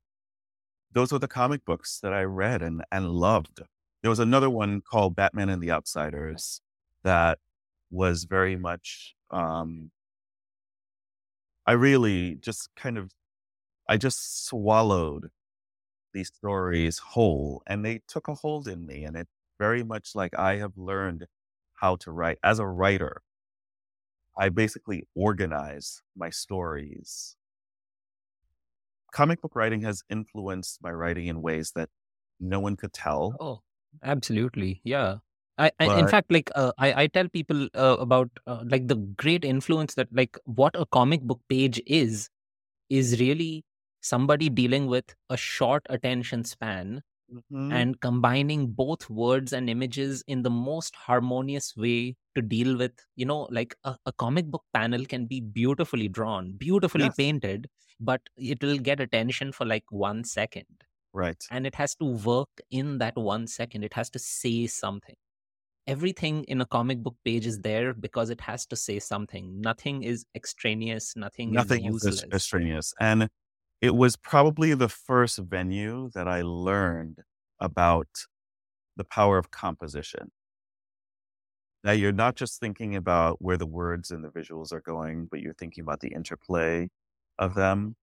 those 0.93 1.11
were 1.11 1.19
the 1.19 1.27
comic 1.27 1.63
books 1.65 1.99
that 2.01 2.13
I 2.13 2.23
read 2.23 2.61
and, 2.61 2.83
and 2.91 3.09
loved. 3.09 3.61
There 4.01 4.09
was 4.09 4.19
another 4.19 4.49
one 4.49 4.81
called 4.81 5.15
Batman 5.15 5.49
and 5.49 5.61
the 5.61 5.71
Outsiders 5.71 6.61
that 7.03 7.39
was 7.91 8.23
very 8.23 8.55
much, 8.55 9.15
um, 9.31 9.91
I 11.65 11.73
really 11.73 12.35
just 12.35 12.69
kind 12.75 12.97
of, 12.97 13.11
I 13.89 13.97
just 13.97 14.45
swallowed 14.47 15.29
these 16.13 16.29
stories 16.29 16.99
whole 16.99 17.63
and 17.67 17.83
they 17.85 18.01
took 18.07 18.27
a 18.27 18.35
hold 18.35 18.67
in 18.67 18.85
me 18.85 19.03
and 19.03 19.15
it 19.17 19.27
very 19.59 19.83
much 19.83 20.15
like 20.15 20.37
I 20.37 20.57
have 20.57 20.77
learned 20.77 21.27
how 21.73 21.95
to 21.97 22.11
write. 22.11 22.39
As 22.43 22.59
a 22.59 22.67
writer, 22.67 23.21
I 24.37 24.49
basically 24.49 25.03
organize 25.15 26.01
my 26.15 26.29
stories. 26.29 27.35
Comic 29.11 29.41
book 29.41 29.55
writing 29.55 29.81
has 29.81 30.03
influenced 30.09 30.81
my 30.81 30.91
writing 30.91 31.27
in 31.27 31.41
ways 31.41 31.71
that 31.75 31.89
no 32.39 32.59
one 32.59 32.75
could 32.75 32.93
tell. 32.93 33.35
Oh, 33.39 33.61
absolutely. 34.03 34.81
Yeah. 34.83 35.17
I, 35.57 35.71
I 35.79 35.99
in 35.99 36.07
fact, 36.07 36.31
like 36.31 36.51
uh, 36.53 36.71
I, 36.77 37.03
I 37.03 37.07
tell 37.07 37.27
people 37.27 37.67
uh, 37.73 37.97
about 37.99 38.29
uh, 38.45 38.63
like 38.67 38.87
the 38.87 38.95
great 38.95 39.43
influence 39.43 39.95
that 39.95 40.07
like 40.11 40.37
what 40.45 40.75
a 40.75 40.85
comic 40.85 41.21
book 41.21 41.41
page 41.49 41.81
is, 41.87 42.29
is 42.89 43.19
really 43.19 43.65
somebody 44.07 44.49
dealing 44.49 44.87
with 44.87 45.15
a 45.29 45.37
short 45.37 45.85
attention 45.89 46.43
span 46.43 47.01
mm-hmm. 47.31 47.71
and 47.71 47.99
combining 48.01 48.67
both 48.67 49.09
words 49.09 49.53
and 49.53 49.69
images 49.69 50.23
in 50.27 50.43
the 50.43 50.49
most 50.49 50.95
harmonious 50.95 51.75
way 51.75 52.15
to 52.35 52.41
deal 52.41 52.77
with 52.77 52.93
you 53.15 53.25
know 53.25 53.47
like 53.51 53.75
a, 53.83 53.95
a 54.05 54.11
comic 54.13 54.45
book 54.45 54.63
panel 54.73 55.05
can 55.05 55.25
be 55.25 55.41
beautifully 55.41 56.07
drawn 56.07 56.53
beautifully 56.57 57.05
yes. 57.05 57.15
painted 57.15 57.67
but 57.99 58.21
it 58.37 58.61
will 58.63 58.77
get 58.77 58.99
attention 58.99 59.51
for 59.51 59.65
like 59.65 59.85
one 59.89 60.23
second. 60.23 60.65
Right. 61.13 61.43
And 61.49 61.65
it 61.65 61.75
has 61.75 61.95
to 61.95 62.05
work 62.05 62.49
in 62.69 62.99
that 62.99 63.15
one 63.15 63.47
second. 63.47 63.83
It 63.83 63.93
has 63.93 64.09
to 64.11 64.19
say 64.19 64.67
something. 64.67 65.15
Everything 65.87 66.43
in 66.45 66.59
a 66.61 66.65
comic 66.65 67.01
book 67.01 67.15
page 67.23 67.45
is 67.45 67.59
there 67.61 67.93
because 67.93 68.29
it 68.29 68.41
has 68.41 68.65
to 68.67 68.75
say 68.75 68.99
something. 68.99 69.61
Nothing 69.61 70.03
is 70.03 70.25
extraneous. 70.35 71.15
Nothing, 71.15 71.51
nothing 71.51 71.85
is 71.85 72.03
useless. 72.03 72.25
extraneous. 72.31 72.93
And 72.99 73.29
it 73.81 73.95
was 73.95 74.15
probably 74.15 74.73
the 74.73 74.89
first 74.89 75.37
venue 75.37 76.09
that 76.13 76.27
I 76.27 76.41
learned 76.41 77.19
about 77.59 78.07
the 78.95 79.03
power 79.03 79.37
of 79.37 79.51
composition. 79.51 80.31
Now, 81.83 81.91
you're 81.91 82.11
not 82.11 82.35
just 82.35 82.59
thinking 82.59 82.95
about 82.95 83.41
where 83.41 83.57
the 83.57 83.67
words 83.67 84.09
and 84.11 84.23
the 84.23 84.29
visuals 84.29 84.73
are 84.73 84.81
going, 84.81 85.27
but 85.29 85.39
you're 85.39 85.53
thinking 85.53 85.83
about 85.83 85.99
the 85.99 86.09
interplay 86.09 86.89
of 87.37 87.53
them. 87.53 87.95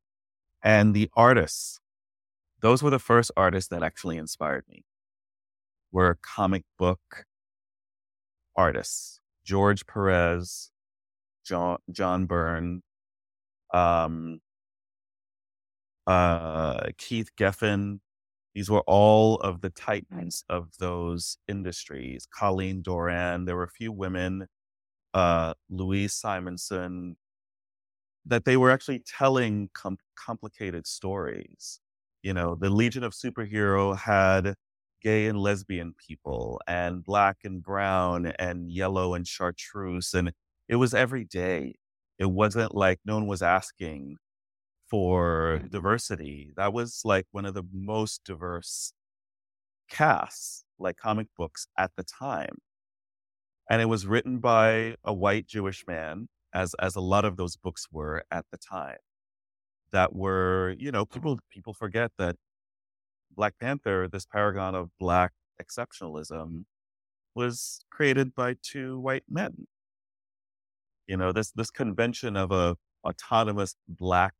And 0.62 0.94
the 0.94 1.10
artists, 1.14 1.80
those 2.60 2.82
were 2.82 2.90
the 2.90 2.98
first 2.98 3.30
artists 3.36 3.68
that 3.68 3.82
actually 3.82 4.16
inspired 4.16 4.64
me, 4.68 4.84
were 5.92 6.18
comic 6.22 6.64
book 6.78 7.26
artists. 8.56 9.20
George 9.44 9.86
Perez, 9.86 10.70
John, 11.44 11.78
John 11.90 12.24
Byrne, 12.24 12.82
um, 13.74 14.40
uh, 16.06 16.89
Keith 16.98 17.31
Giffen. 17.36 18.01
These 18.55 18.70
were 18.70 18.82
all 18.86 19.36
of 19.36 19.60
the 19.62 19.70
titans 19.70 20.44
of 20.48 20.70
those 20.78 21.39
industries. 21.48 22.26
Colleen 22.32 22.82
Doran. 22.82 23.44
There 23.47 23.56
were 23.56 23.64
a 23.64 23.68
few 23.68 23.93
women, 23.93 24.47
uh, 25.14 25.55
Louise 25.70 26.14
Simonson, 26.14 27.16
that 28.26 28.44
they 28.44 28.56
were 28.56 28.70
actually 28.70 29.01
telling 29.01 29.68
com- 29.74 29.98
complicated 30.16 30.86
stories. 30.86 31.81
You 32.22 32.32
know, 32.35 32.55
the 32.55 32.70
Legion 32.70 33.05
of 33.05 33.12
Superhero 33.12 33.97
had 33.98 34.55
gay 35.02 35.26
and 35.26 35.39
lesbian 35.39 35.94
people, 36.06 36.60
and 36.66 37.05
black 37.05 37.39
and 37.44 37.62
brown, 37.62 38.26
and 38.39 38.70
yellow 38.70 39.14
and 39.14 39.26
chartreuse, 39.28 40.14
and 40.14 40.32
it 40.68 40.76
was 40.76 40.94
every 40.94 41.24
day. 41.24 41.74
It 42.18 42.26
wasn't 42.26 42.74
like 42.74 43.01
no 43.05 43.14
one 43.16 43.26
was 43.26 43.43
asking 43.43 44.16
for 44.95 45.61
diversity. 45.71 46.53
That 46.57 46.73
was 46.73 47.01
like 47.05 47.27
one 47.33 47.45
of 47.45 47.55
the 47.55 47.65
most 47.73 48.23
diverse 48.25 48.93
casts, 49.91 50.65
like 50.79 50.97
comic 50.97 51.27
books 51.37 51.66
at 51.77 51.91
the 51.97 52.05
time. 52.05 52.59
And 53.69 53.83
it 53.83 53.87
was 53.87 54.07
written 54.07 54.39
by 54.39 54.95
a 55.03 55.12
white 55.12 55.49
Jewish 55.49 55.85
man, 55.89 56.29
as 56.55 56.77
as 56.79 56.95
a 56.95 57.01
lot 57.01 57.25
of 57.25 57.37
those 57.37 57.57
books 57.57 57.89
were 57.91 58.23
at 58.31 58.45
the 58.53 58.57
time. 58.57 58.99
That 59.91 60.15
were, 60.15 60.77
you 60.79 60.93
know, 60.93 61.05
people 61.05 61.41
people 61.51 61.75
forget 61.75 62.12
that 62.19 62.37
Black 63.33 63.55
Panther, 63.61 64.07
this 64.07 64.27
paragon 64.27 64.77
of 64.77 64.91
black 65.01 65.33
exceptionalism, 65.61 66.66
was 67.35 67.85
created 67.91 68.33
by 68.37 68.55
two 68.62 69.01
white 69.01 69.25
men. 69.29 69.66
You 71.09 71.16
know, 71.16 71.33
this 71.33 71.51
this 71.51 71.73
convention 71.73 72.37
of 72.37 72.53
a 72.53 72.77
autonomous 73.05 73.75
black 73.89 74.35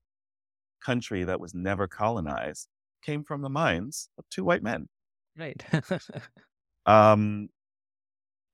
country 0.85 1.25
that 1.25 1.41
was 1.41 1.55
never 1.55 1.87
colonized 1.89 2.69
came 3.03 3.25
from 3.25 3.43
the 3.43 3.51
minds 3.51 4.09
of 4.19 4.25
two 4.31 4.45
white 4.45 4.63
men. 4.63 4.89
Right. 5.39 5.63
um, 6.87 7.49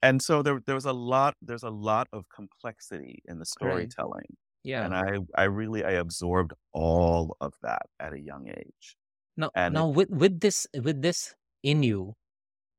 and 0.02 0.22
so 0.22 0.42
there 0.42 0.60
there 0.64 0.74
was 0.74 0.86
a 0.86 0.92
lot 0.92 1.34
there's 1.42 1.62
a 1.62 1.70
lot 1.70 2.08
of 2.12 2.24
complexity 2.34 3.22
in 3.26 3.38
the 3.38 3.46
storytelling. 3.46 4.26
Right. 4.28 4.38
Yeah. 4.62 4.84
And 4.84 4.94
I 4.94 5.18
I 5.34 5.44
really 5.44 5.84
I 5.84 5.92
absorbed 5.92 6.52
all 6.72 7.36
of 7.40 7.54
that 7.62 7.82
at 7.98 8.12
a 8.12 8.20
young 8.20 8.48
age. 8.48 8.96
Now 9.36 9.50
and 9.54 9.74
now 9.74 9.90
it, 9.90 9.96
with 9.96 10.10
with 10.10 10.40
this 10.40 10.66
with 10.74 11.02
this 11.02 11.34
in 11.62 11.82
you, 11.82 12.14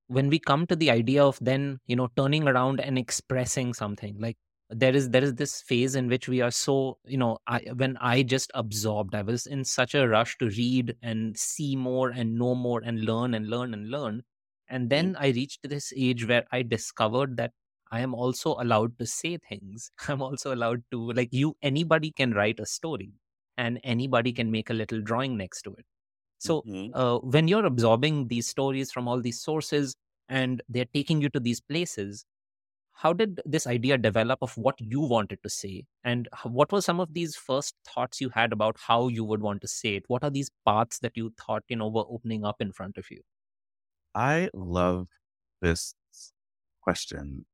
when 0.08 0.30
we 0.30 0.40
come 0.40 0.68
to 0.68 0.76
the 0.76 0.92
idea 0.92 1.24
of 1.24 1.38
then, 1.42 1.80
you 1.88 1.96
know, 1.96 2.10
turning 2.16 2.48
around 2.48 2.80
and 2.80 2.98
expressing 2.98 3.74
something 3.74 4.18
like 4.20 4.38
there 4.72 4.96
is 4.96 5.10
there 5.10 5.24
is 5.24 5.36
this 5.36 5.62
phase 5.62 5.96
in 5.96 6.08
which 6.08 6.28
we 6.28 6.42
are 6.42 6.52
so 6.52 6.98
you 7.06 7.18
know 7.18 7.38
I, 7.48 7.60
when 7.76 7.98
i 7.98 8.24
just 8.24 8.52
absorbed 8.54 9.14
i 9.14 9.22
was 9.22 9.46
in 9.46 9.66
such 9.66 9.96
a 9.96 10.08
rush 10.08 10.38
to 10.38 10.50
read 10.50 10.96
and 11.02 11.38
see 11.38 11.76
more 11.76 12.10
and 12.10 12.38
know 12.38 12.56
more 12.56 12.82
and 12.84 13.04
learn 13.04 13.34
and 13.34 13.50
learn 13.50 13.74
and 13.74 13.90
learn. 13.90 14.24
And 14.70 14.90
then 14.90 15.18
i 15.20 15.28
reached 15.30 15.68
this 15.70 15.92
age 15.96 16.26
where 16.28 16.46
i 16.52 16.62
discovered 16.62 17.36
that 17.38 17.52
i 17.92 18.00
am 18.00 18.14
also 18.14 18.56
allowed 18.60 18.98
to 19.00 19.06
say 19.06 19.38
things. 19.38 19.92
I'm 20.08 20.22
also 20.22 20.54
allowed 20.54 20.84
to 20.92 21.12
like 21.12 21.34
you 21.34 21.56
anybody 21.62 22.12
can 22.12 22.34
write 22.34 22.60
a 22.60 22.66
story 22.66 23.12
and 23.58 23.80
anybody 23.84 24.32
can 24.32 24.50
make 24.50 24.70
a 24.70 24.74
little 24.74 25.02
drawing 25.02 25.36
next 25.38 25.64
to 25.64 25.74
it. 25.74 25.86
So 26.40 26.62
mm-hmm. 26.62 26.98
uh, 26.98 27.20
when 27.20 27.48
you're 27.48 27.66
absorbing 27.66 28.28
these 28.30 28.48
stories 28.48 28.92
from 28.92 29.08
all 29.08 29.22
these 29.22 29.42
sources 29.42 29.96
and 30.30 30.62
they're 30.70 30.86
taking 30.94 31.22
you 31.22 31.30
to 31.30 31.40
these 31.40 31.60
places 31.60 32.26
how 33.02 33.14
did 33.14 33.42
this 33.46 33.66
idea 33.66 33.98
develop 33.98 34.40
of 34.44 34.56
what 34.56 34.80
you 34.80 35.00
wanted 35.02 35.42
to 35.42 35.50
say? 35.50 35.86
And 36.04 36.30
what 36.44 36.72
were 36.72 36.82
some 36.82 37.00
of 37.00 37.14
these 37.16 37.36
first 37.36 37.74
thoughts 37.84 38.22
you 38.22 38.30
had 38.30 38.54
about 38.54 38.78
how 38.80 39.08
you 39.08 39.24
would 39.24 39.42
want 39.42 39.62
to 39.62 39.68
say 39.68 39.96
it? 39.96 40.04
What 40.08 40.24
are 40.24 40.30
these 40.30 40.52
paths 40.68 41.00
that 41.00 41.14
you 41.16 41.34
thought 41.36 41.64
you 41.68 41.78
know 41.78 41.88
were 41.88 42.06
opening 42.08 42.46
up 42.46 42.62
in 42.62 42.72
front 42.72 43.00
of 43.00 43.10
you? 43.10 43.22
I 44.14 44.50
love 44.54 45.08
this 45.62 45.96
question. 46.84 47.46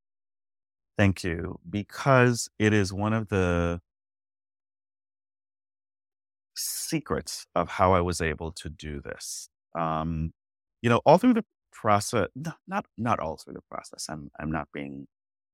Thank 0.98 1.24
you 1.24 1.60
because 1.70 2.50
it 2.60 2.74
is 2.74 2.92
one 2.92 3.14
of 3.14 3.30
the 3.30 3.80
secrets 6.56 7.46
of 7.54 7.70
how 7.70 7.94
i 7.94 8.02
was 8.02 8.20
able 8.20 8.52
to 8.52 8.68
do 8.68 9.00
this. 9.00 9.48
Um 9.78 10.34
you 10.82 10.90
know 10.90 11.02
all 11.06 11.18
through 11.18 11.36
the 11.36 11.46
process 11.72 12.28
not 12.68 12.86
not 12.98 13.20
all 13.20 13.38
through 13.38 13.54
the 13.54 13.62
process 13.70 14.08
i'm 14.10 14.32
i'm 14.40 14.52
not 14.52 14.68
being 14.74 15.08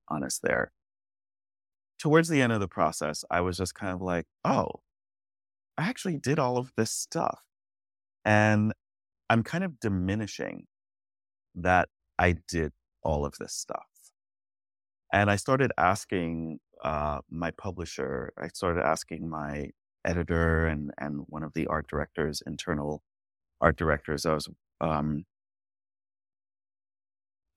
honest 0.09 0.41
there. 0.41 0.71
Towards 1.99 2.29
the 2.29 2.41
end 2.41 2.51
of 2.51 2.59
the 2.59 2.67
process, 2.67 3.23
I 3.31 3.41
was 3.41 3.57
just 3.57 3.75
kind 3.75 3.93
of 3.93 4.01
like, 4.01 4.25
oh, 4.43 4.81
I 5.77 5.87
actually 5.87 6.17
did 6.17 6.39
all 6.39 6.57
of 6.57 6.71
this 6.75 6.91
stuff. 6.91 7.41
And 8.25 8.73
I'm 9.29 9.43
kind 9.43 9.63
of 9.63 9.79
diminishing 9.79 10.65
that 11.55 11.89
I 12.19 12.35
did 12.47 12.73
all 13.03 13.25
of 13.25 13.35
this 13.39 13.53
stuff. 13.53 13.85
And 15.11 15.29
I 15.29 15.35
started 15.35 15.71
asking 15.77 16.59
uh, 16.83 17.19
my 17.29 17.51
publisher, 17.51 18.33
I 18.37 18.47
started 18.49 18.83
asking 18.83 19.29
my 19.29 19.69
editor 20.05 20.65
and, 20.65 20.91
and 20.97 21.23
one 21.27 21.43
of 21.43 21.53
the 21.53 21.67
art 21.67 21.87
directors, 21.87 22.41
internal 22.45 23.03
art 23.61 23.77
directors. 23.77 24.25
I 24.25 24.33
was 24.33 24.49
um, 24.81 25.23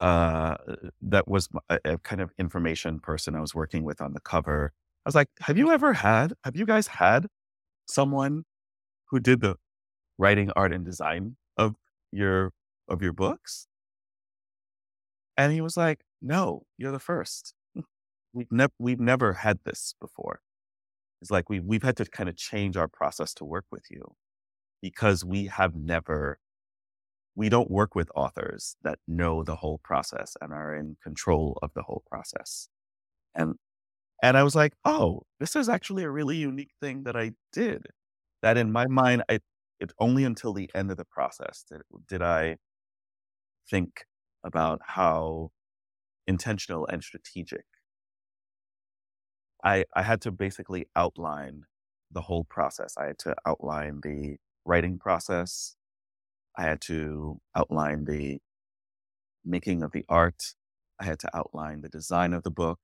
uh, 0.00 0.56
that 1.02 1.26
was 1.28 1.48
a, 1.68 1.78
a, 1.84 1.98
kind 1.98 2.20
of 2.20 2.30
information 2.38 3.00
person 3.00 3.34
I 3.34 3.40
was 3.40 3.54
working 3.54 3.84
with 3.84 4.00
on 4.00 4.12
the 4.12 4.20
cover. 4.20 4.72
I 5.04 5.08
was 5.08 5.14
like, 5.14 5.28
"Have 5.40 5.56
you 5.58 5.70
ever 5.72 5.94
had? 5.94 6.34
Have 6.44 6.56
you 6.56 6.66
guys 6.66 6.86
had 6.88 7.26
someone 7.88 8.44
who 9.10 9.20
did 9.20 9.40
the 9.40 9.56
writing, 10.18 10.50
art, 10.56 10.72
and 10.74 10.84
design 10.84 11.36
of 11.56 11.76
your 12.12 12.52
of 12.88 13.02
your 13.02 13.12
books?" 13.12 13.68
And 15.36 15.52
he 15.52 15.60
was 15.60 15.76
like, 15.76 16.00
"No, 16.20 16.64
you're 16.78 16.92
the 16.92 16.98
first. 16.98 17.54
We've 18.34 18.52
never 18.52 18.72
we've 18.78 19.00
never 19.00 19.32
had 19.34 19.60
this 19.64 19.94
before. 20.00 20.40
It's 21.22 21.30
like 21.30 21.48
we 21.48 21.60
we've 21.60 21.82
had 21.82 21.96
to 21.96 22.04
kind 22.04 22.28
of 22.28 22.36
change 22.36 22.76
our 22.76 22.88
process 22.88 23.32
to 23.34 23.44
work 23.44 23.64
with 23.72 23.84
you 23.90 24.14
because 24.82 25.24
we 25.24 25.46
have 25.46 25.74
never 25.74 26.38
we 27.36 27.48
don't 27.50 27.70
work 27.70 27.94
with 27.94 28.10
authors 28.16 28.76
that 28.82 28.98
know 29.06 29.44
the 29.44 29.56
whole 29.56 29.80
process 29.84 30.36
and 30.40 30.52
are 30.52 30.74
in 30.74 30.96
control 31.02 31.58
of 31.62 31.70
the 31.74 31.82
whole 31.82 32.02
process. 32.10 32.68
And 33.34 33.56
and 34.22 34.36
I 34.38 34.42
was 34.44 34.54
like, 34.56 34.74
oh, 34.84 35.22
this 35.40 35.56
is 35.56 35.68
actually 35.68 36.04
a 36.04 36.10
really 36.10 36.36
unique 36.38 36.72
thing 36.80 37.04
that 37.04 37.16
I 37.16 37.32
did. 37.52 37.86
That 38.42 38.56
in 38.58 38.72
my 38.72 38.86
mind, 38.86 39.24
I 39.30 39.40
it 39.80 39.92
only 40.00 40.24
until 40.24 40.54
the 40.54 40.70
end 40.74 40.90
of 40.90 40.96
the 40.96 41.04
process 41.04 41.64
did, 41.70 41.82
did 42.08 42.22
I 42.22 42.56
think 43.68 44.04
about 44.44 44.80
how 44.84 45.50
intentional 46.26 46.86
and 46.86 47.02
strategic. 47.02 47.64
I 49.64 49.84
I 49.94 50.02
had 50.02 50.20
to 50.22 50.30
basically 50.32 50.86
outline 50.96 51.64
the 52.10 52.22
whole 52.22 52.44
process. 52.44 52.94
I 52.96 53.06
had 53.06 53.18
to 53.20 53.34
outline 53.46 54.00
the 54.02 54.36
writing 54.64 54.98
process, 54.98 55.76
I 56.56 56.62
had 56.62 56.80
to 56.82 57.40
outline 57.54 58.04
the 58.04 58.40
making 59.44 59.82
of 59.82 59.92
the 59.92 60.04
art. 60.08 60.54
I 61.00 61.04
had 61.04 61.18
to 61.20 61.36
outline 61.36 61.80
the 61.82 61.88
design 61.88 62.32
of 62.32 62.42
the 62.42 62.50
book. 62.50 62.80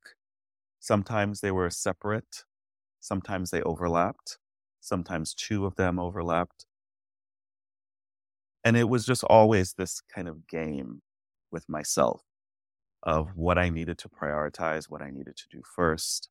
Sometimes 0.81 1.41
they 1.41 1.51
were 1.51 1.71
separate. 1.71 2.45
Sometimes 3.01 3.51
they 3.51 3.63
overlapped. 3.63 4.39
Sometimes 4.81 5.35
two 5.35 5.67
of 5.67 5.77
them 5.77 5.99
overlapped. 5.99 6.67
And 8.65 8.77
it 8.77 8.89
was 8.89 9.05
just 9.05 9.25
always 9.25 9.75
this 9.75 10.03
kind 10.15 10.29
of 10.29 10.47
game 10.47 11.03
with 11.51 11.69
myself 11.69 12.23
of 13.03 13.37
what 13.37 13.59
I 13.59 13.69
needed 13.69 13.99
to 13.99 14.09
prioritize, 14.09 14.85
what 14.89 15.03
I 15.03 15.11
needed 15.11 15.37
to 15.37 15.49
do 15.51 15.63
first. 15.65 16.29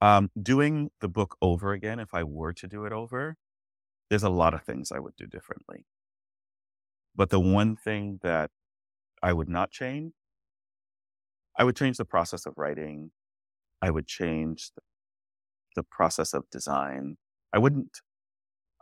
Um, 0.00 0.30
doing 0.40 0.90
the 1.00 1.08
book 1.08 1.36
over 1.40 1.72
again, 1.72 1.98
if 1.98 2.12
I 2.12 2.24
were 2.24 2.52
to 2.54 2.68
do 2.68 2.84
it 2.84 2.92
over, 2.92 3.36
there's 4.10 4.22
a 4.22 4.28
lot 4.28 4.54
of 4.54 4.62
things 4.62 4.92
I 4.92 4.98
would 4.98 5.16
do 5.16 5.26
differently. 5.26 5.86
But 7.16 7.30
the 7.30 7.40
one 7.40 7.76
thing 7.76 8.18
that 8.22 8.50
I 9.22 9.32
would 9.32 9.48
not 9.48 9.70
change, 9.70 10.12
I 11.58 11.64
would 11.64 11.76
change 11.76 11.96
the 11.96 12.04
process 12.04 12.46
of 12.46 12.54
writing. 12.56 13.12
I 13.80 13.90
would 13.90 14.06
change 14.06 14.70
the, 15.76 15.82
process 15.82 16.32
of 16.34 16.48
design. 16.50 17.16
I 17.52 17.58
wouldn't, 17.58 18.00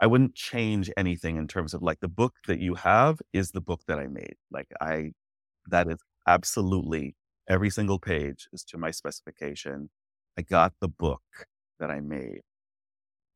I 0.01 0.07
wouldn't 0.07 0.35
change 0.35 0.91
anything 0.97 1.37
in 1.37 1.49
terms 1.49 1.75
of 1.75 1.83
like 1.83 2.01
the 2.01 2.09
book 2.09 2.35
that 2.47 2.61
you 2.61 2.75
have 2.75 3.21
is 3.33 3.53
the 3.53 3.61
book 3.63 3.83
that 3.89 3.99
I 3.99 4.07
made. 4.09 4.37
Like 4.51 4.69
I, 4.81 5.13
that 5.67 5.89
is 5.89 5.99
absolutely 6.27 7.17
every 7.49 7.71
single 7.71 7.99
page 7.99 8.49
is 8.53 8.63
to 8.65 8.79
my 8.79 8.91
specification. 8.91 9.91
I 10.39 10.43
got 10.43 10.75
the 10.81 10.89
book 10.89 11.23
that 11.81 11.91
I 11.91 12.01
made. 12.01 12.43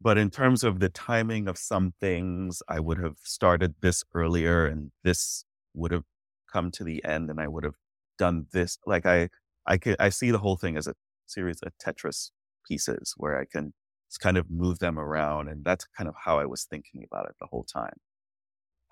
But 0.01 0.19
in 0.19 0.31
terms 0.31 0.63
of 0.63 0.81
the 0.81 0.89
timing 0.89 1.49
of 1.49 1.57
some 1.57 1.95
things, 2.01 2.63
I 2.69 2.81
would 2.81 2.99
have 2.99 3.17
started 3.23 3.75
this 3.81 4.05
earlier 4.15 4.67
and 4.67 4.91
this 5.03 5.45
would 5.75 5.91
have 5.91 6.05
come 6.53 6.71
to 6.73 6.85
the 6.85 7.05
end 7.05 7.31
and 7.31 7.41
I 7.41 7.49
would 7.49 7.65
have 7.65 7.77
done 8.19 8.47
this. 8.53 8.79
Like 8.87 9.07
I, 9.07 9.31
I 9.67 9.79
could, 9.79 9.97
I 9.99 10.11
see 10.11 10.31
the 10.31 10.39
whole 10.39 10.57
thing 10.57 10.77
as 10.77 10.87
a 10.87 10.95
series 11.27 11.61
of 11.63 11.73
Tetris 11.79 12.31
pieces 12.69 13.15
where 13.17 13.39
I 13.39 13.45
can 13.51 13.73
kind 14.21 14.37
of 14.37 14.51
move 14.51 14.79
them 14.79 14.99
around. 14.99 15.49
And 15.49 15.65
that's 15.65 15.87
kind 15.97 16.09
of 16.09 16.15
how 16.25 16.39
I 16.39 16.47
was 16.47 16.65
thinking 16.65 17.05
about 17.05 17.27
it 17.27 17.37
the 17.41 17.47
whole 17.47 17.65
time. 17.65 17.97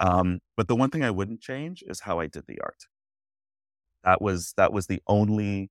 Um, 0.01 0.41
but 0.57 0.69
the 0.69 0.77
one 0.77 0.91
thing 0.91 1.05
I 1.05 1.11
wouldn't 1.11 1.41
change 1.41 1.83
is 1.87 2.01
how 2.01 2.19
I 2.19 2.27
did 2.27 2.45
the 2.49 2.61
art. 2.61 2.85
That 4.05 4.21
was, 4.21 4.53
that 4.57 4.73
was 4.73 4.87
the 4.87 5.01
only 5.07 5.71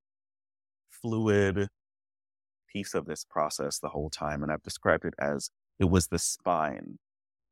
fluid 0.89 1.67
piece 2.73 2.93
of 2.93 3.05
this 3.05 3.23
process 3.25 3.79
the 3.79 3.89
whole 3.89 4.09
time. 4.09 4.43
And 4.43 4.51
I've 4.51 4.63
described 4.63 5.05
it 5.05 5.13
as 5.19 5.51
it 5.79 5.85
was 5.85 6.07
the 6.07 6.19
spine 6.19 6.99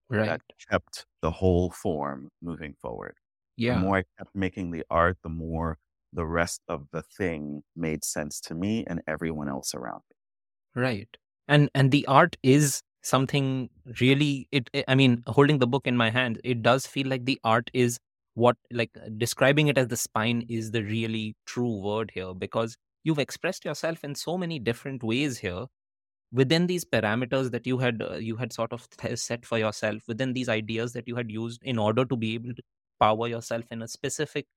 Right. 0.10 0.28
that 0.28 0.42
kept 0.70 1.06
the 1.22 1.32
whole 1.32 1.72
form 1.72 2.30
moving 2.42 2.76
forward. 2.82 3.16
Yeah. 3.58 3.76
The 3.76 3.80
more 3.82 3.98
I 3.98 4.04
kept 4.18 4.36
making 4.36 4.72
the 4.72 4.84
art, 4.90 5.18
the 5.24 5.30
more 5.30 5.78
the 6.14 6.26
rest 6.26 6.62
of 6.68 6.88
the 6.92 7.02
thing 7.04 7.64
made 7.76 8.04
sense 8.04 8.42
to 8.42 8.56
me 8.56 8.86
and 8.86 9.02
everyone 9.08 9.50
else 9.50 9.74
around 9.76 10.04
me. 10.10 10.16
Right. 10.76 11.10
And 11.48 11.70
and 11.76 11.92
the 11.92 12.06
art 12.08 12.38
is 12.44 12.82
something 13.04 13.70
really 14.00 14.48
it 14.52 14.70
it- 14.74 14.86
I 14.88 14.96
mean 14.96 15.24
holding 15.28 15.60
the 15.60 15.68
book 15.68 15.88
in 15.88 15.98
my 15.98 16.10
hand 16.10 16.40
it 16.44 16.62
does 16.62 16.86
feel 16.88 17.08
like 17.08 17.26
the 17.26 17.40
art 17.44 17.70
is 17.74 17.98
what 18.36 18.58
like 18.72 18.92
uh, 18.98 19.10
describing 19.18 19.68
it 19.68 19.78
as 19.78 19.88
the 19.88 19.98
spine 19.98 20.46
is 20.50 20.72
the 20.72 20.84
really 20.84 21.36
true 21.46 21.82
word 21.82 22.12
here 22.14 22.34
because 22.34 22.78
you've 23.04 23.20
expressed 23.20 23.66
yourself 23.66 24.04
in 24.04 24.16
so 24.16 24.38
many 24.38 24.60
different 24.60 25.04
ways 25.04 25.40
here 25.40 25.66
within 26.32 26.68
these 26.68 26.86
parameters 26.86 27.52
that 27.52 27.68
you 27.68 27.78
had 27.80 28.02
uh, 28.02 28.16
you 28.16 28.38
had 28.38 28.54
sort 28.54 28.74
of 28.74 28.88
set 29.16 29.46
for 29.46 29.58
yourself 29.58 30.04
within 30.08 30.34
these 30.34 30.50
ideas 30.50 30.94
that 30.94 31.08
you 31.08 31.16
had 31.16 31.32
used 31.32 31.62
in 31.64 31.78
order 31.80 32.06
to 32.06 32.16
be 32.16 32.34
able 32.36 32.54
to 32.56 32.64
power 33.00 33.28
yourself 33.28 33.66
in 33.72 33.82
a 33.82 33.88
specific 33.88 34.48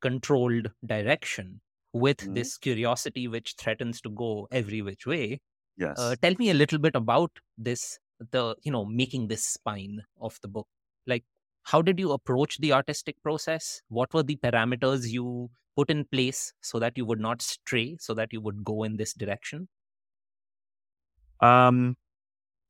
controlled 0.00 0.72
direction 0.84 1.60
with 1.92 2.18
Mhm. 2.20 2.34
this 2.34 2.58
curiosity 2.58 3.28
which 3.28 3.54
threatens 3.58 4.00
to 4.00 4.10
go 4.10 4.48
every 4.50 4.82
which 4.82 5.06
way 5.06 5.40
Yes. 5.76 5.96
uh, 5.96 6.16
tell 6.22 6.34
me 6.38 6.50
a 6.50 6.54
little 6.54 6.78
bit 6.78 6.94
about 6.96 7.30
this 7.58 7.98
the 8.32 8.56
you 8.64 8.72
know 8.72 8.84
making 8.84 9.28
this 9.28 9.44
spine 9.44 10.02
of 10.20 10.38
the 10.42 10.48
book 10.48 10.68
like 11.06 11.24
how 11.64 11.82
did 11.82 11.98
you 11.98 12.12
approach 12.12 12.58
the 12.58 12.72
artistic 12.72 13.20
process 13.22 13.82
what 13.88 14.12
were 14.14 14.22
the 14.22 14.36
parameters 14.36 15.08
you 15.10 15.50
put 15.76 15.90
in 15.90 16.04
place 16.04 16.52
so 16.62 16.78
that 16.78 16.96
you 16.96 17.04
would 17.04 17.20
not 17.20 17.42
stray 17.42 17.96
so 18.00 18.14
that 18.14 18.32
you 18.32 18.40
would 18.40 18.64
go 18.64 18.82
in 18.84 18.96
this 18.96 19.14
direction 19.14 19.68
Um, 21.40 21.96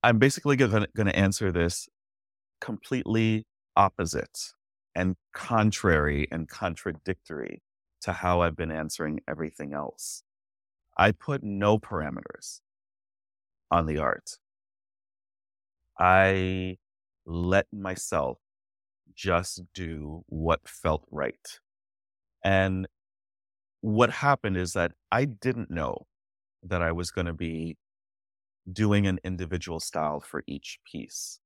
I'm 0.03 0.19
basically 0.19 0.57
going 0.57 0.87
to 0.93 1.17
answer 1.17 1.53
this 1.53 1.89
completely 2.61 3.47
opposite 3.77 4.39
and 4.95 5.17
contrary 5.35 6.29
and 6.31 6.49
contradictory 6.49 7.63
to 8.03 8.13
how 8.13 8.43
I've 8.43 8.57
been 8.57 8.73
answering 8.73 9.21
everything 9.29 9.73
else. 9.73 10.23
I 10.99 11.13
put 11.13 11.43
no 11.43 11.79
parameters 11.79 12.61
on 13.71 13.87
the 13.87 13.99
art. 13.99 14.39
I 15.99 16.79
let 17.27 17.67
myself 17.73 18.39
just 19.17 19.63
do 19.75 20.25
what 20.27 20.69
felt 20.69 21.05
right. 21.11 21.61
And 22.45 22.87
what 23.81 24.11
happened 24.11 24.57
is 24.57 24.73
that 24.73 24.93
I 25.13 25.25
didn't 25.25 25.71
know 25.71 26.07
that 26.63 26.83
I 26.83 26.93
was 26.93 27.11
going 27.11 27.27
to 27.27 27.33
be 27.33 27.77
doing 28.71 29.07
an 29.07 29.19
individual 29.25 29.81
style 29.81 30.21
for 30.21 30.43
each 30.47 30.79
piece. 30.91 31.39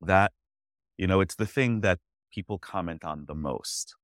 That, 0.00 0.32
you 0.98 1.06
know, 1.06 1.20
it's 1.20 1.36
the 1.36 1.46
thing 1.46 1.80
that 1.80 1.98
people 2.32 2.58
comment 2.58 3.04
on 3.04 3.24
the 3.26 3.34
most 3.34 3.94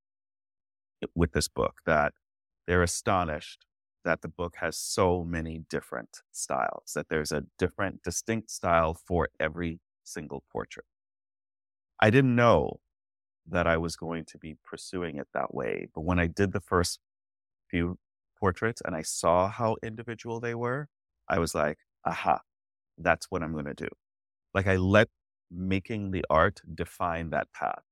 with 1.15 1.33
this 1.33 1.49
book 1.49 1.81
that 1.85 2.13
they're 2.67 2.83
astonished 2.83 3.67
that 4.05 4.23
the 4.23 4.29
book 4.29 4.55
has 4.59 4.77
so 4.77 5.25
many 5.25 5.63
different 5.71 6.23
styles, 6.33 6.93
that 6.95 7.09
there's 7.09 7.33
a 7.33 7.45
different, 7.59 8.03
distinct 8.03 8.51
style 8.51 8.95
for 8.95 9.29
every 9.39 9.81
single 10.05 10.43
portrait. 10.51 10.87
I 12.01 12.11
didn't 12.11 12.35
know 12.35 12.81
that 13.49 13.67
I 13.67 13.77
was 13.77 13.97
going 13.97 14.25
to 14.27 14.39
be 14.39 14.57
pursuing 14.65 15.17
it 15.19 15.29
that 15.35 15.55
way. 15.55 15.89
But 15.95 16.03
when 16.03 16.19
I 16.19 16.27
did 16.27 16.53
the 16.53 16.61
first 16.61 17.01
few 17.69 17.99
portraits 18.39 18.83
and 18.85 18.95
I 18.95 19.03
saw 19.03 19.49
how 19.49 19.77
individual 19.83 20.41
they 20.41 20.55
were, 20.55 20.89
I 21.29 21.39
was 21.39 21.55
like, 21.55 21.79
aha, 22.05 22.41
that's 22.99 23.27
what 23.31 23.43
I'm 23.43 23.53
going 23.53 23.67
to 23.67 23.75
do. 23.75 23.89
Like 24.55 24.67
I 24.67 24.77
let 24.77 25.09
making 25.51 26.11
the 26.11 26.25
art 26.31 26.61
define 26.75 27.31
that 27.31 27.53
path. 27.53 27.83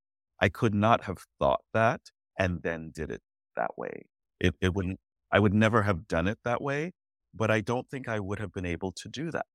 I 0.40 0.48
could 0.48 0.74
not 0.74 1.04
have 1.04 1.18
thought 1.38 1.62
that 1.74 2.00
and 2.38 2.62
then 2.62 2.90
did 2.94 3.10
it 3.10 3.22
that 3.56 3.76
way. 3.76 4.06
It, 4.40 4.54
it 4.60 4.74
wouldn't, 4.74 5.00
I 5.32 5.38
would 5.38 5.54
never 5.54 5.82
have 5.82 6.08
done 6.08 6.26
it 6.26 6.38
that 6.44 6.62
way, 6.62 6.92
but 7.34 7.50
I 7.50 7.60
don't 7.60 7.88
think 7.90 8.08
I 8.08 8.20
would 8.20 8.38
have 8.38 8.52
been 8.52 8.66
able 8.66 8.92
to 8.92 9.08
do 9.08 9.30
that. 9.30 9.46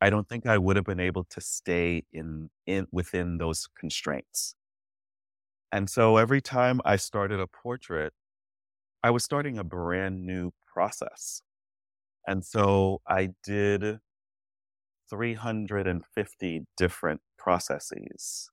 I 0.00 0.10
don't 0.10 0.28
think 0.28 0.46
I 0.46 0.58
would 0.58 0.76
have 0.76 0.84
been 0.84 1.00
able 1.00 1.24
to 1.24 1.40
stay 1.40 2.04
in, 2.12 2.50
in 2.66 2.86
within 2.92 3.38
those 3.38 3.68
constraints. 3.78 4.54
And 5.72 5.88
so 5.90 6.16
every 6.16 6.40
time 6.40 6.80
I 6.84 6.96
started 6.96 7.40
a 7.40 7.46
portrait, 7.46 8.12
I 9.02 9.10
was 9.10 9.24
starting 9.24 9.58
a 9.58 9.64
brand 9.64 10.26
new 10.26 10.52
process. 10.72 11.42
And 12.26 12.44
so 12.44 13.00
I 13.08 13.30
did 13.44 14.00
350 15.10 16.66
different 16.76 17.20
processes 17.38 18.50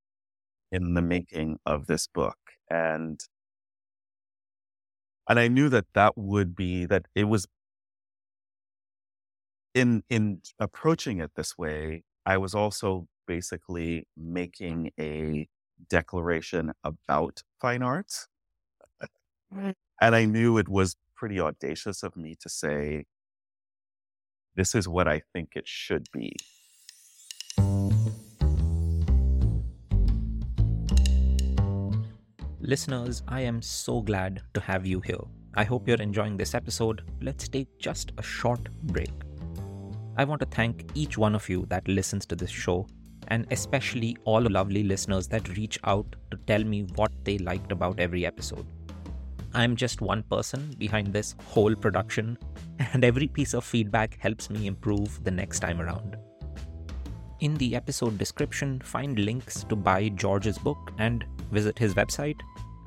in 0.72 0.94
the 0.96 1.02
making 1.02 1.60
of 1.66 1.88
this 1.88 2.08
book. 2.08 2.38
And 2.70 3.20
and 5.28 5.40
I 5.40 5.48
knew 5.48 5.70
that 5.70 5.86
that 5.94 6.18
would 6.18 6.56
be 6.56 6.86
that 6.86 7.08
it 7.16 7.26
was 7.26 7.48
in 9.74 10.04
in 10.10 10.42
approaching 10.60 11.20
it 11.20 11.32
this 11.36 11.58
way, 11.58 12.04
I 12.26 12.38
was 12.38 12.56
also 12.56 13.08
basically 13.28 14.08
making 14.16 14.92
a 15.00 15.48
declaration 15.90 16.74
about 16.84 17.44
fine 17.60 17.82
arts. 17.82 18.28
And 19.52 20.16
I 20.16 20.26
knew 20.26 20.58
it 20.58 20.68
was 20.68 20.96
pretty 21.16 21.40
audacious 21.40 22.04
of 22.04 22.18
me 22.18 22.36
to 22.42 22.50
say, 22.50 23.06
this 24.56 24.76
is 24.76 24.88
what 24.88 25.08
I 25.08 25.22
think 25.34 25.50
it 25.56 25.68
should 25.68 26.08
be. 26.14 26.36
Listeners, 32.60 33.22
I 33.28 33.42
am 33.42 33.62
so 33.62 34.02
glad 34.02 34.42
to 34.56 34.60
have 34.62 34.86
you 34.88 35.00
here. 35.00 35.22
I 35.54 35.64
hope 35.64 35.88
you're 35.88 36.02
enjoying 36.02 36.36
this 36.36 36.56
episode. 36.56 37.04
Let's 37.22 37.48
take 37.48 37.68
just 37.80 38.12
a 38.18 38.24
short 38.24 38.70
break. 38.84 39.14
I 40.18 40.24
want 40.24 40.40
to 40.40 40.48
thank 40.48 40.90
each 40.96 41.18
one 41.18 41.36
of 41.36 41.48
you 41.48 41.66
that 41.68 41.88
listens 41.88 42.26
to 42.26 42.36
this 42.36 42.50
show, 42.50 42.88
and 43.28 43.46
especially 43.52 44.18
all 44.24 44.42
the 44.42 44.50
lovely 44.50 44.84
listeners 44.84 45.28
that 45.28 45.58
reach 45.58 45.80
out 45.84 46.16
to 46.32 46.38
tell 46.48 46.64
me 46.64 46.84
what 46.96 47.12
they 47.24 47.38
liked 47.38 47.72
about 47.72 48.00
every 48.00 48.26
episode. 48.26 48.66
I'm 49.54 49.76
just 49.76 50.02
one 50.02 50.24
person 50.24 50.76
behind 50.78 51.14
this 51.14 51.36
whole 51.46 51.76
production, 51.76 52.38
and 52.80 53.04
every 53.04 53.28
piece 53.28 53.54
of 53.54 53.64
feedback 53.64 54.18
helps 54.20 54.50
me 54.50 54.68
improve 54.68 55.24
the 55.24 55.32
next 55.32 55.60
time 55.60 55.82
around. 55.82 56.18
In 57.40 57.56
the 57.56 57.76
episode 57.76 58.18
description, 58.18 58.80
find 58.82 59.18
links 59.20 59.64
to 59.66 59.76
buy 59.76 60.10
George's 60.10 60.58
book 60.58 60.92
and 60.98 61.26
visit 61.52 61.78
his 61.78 61.94
website. 61.94 62.40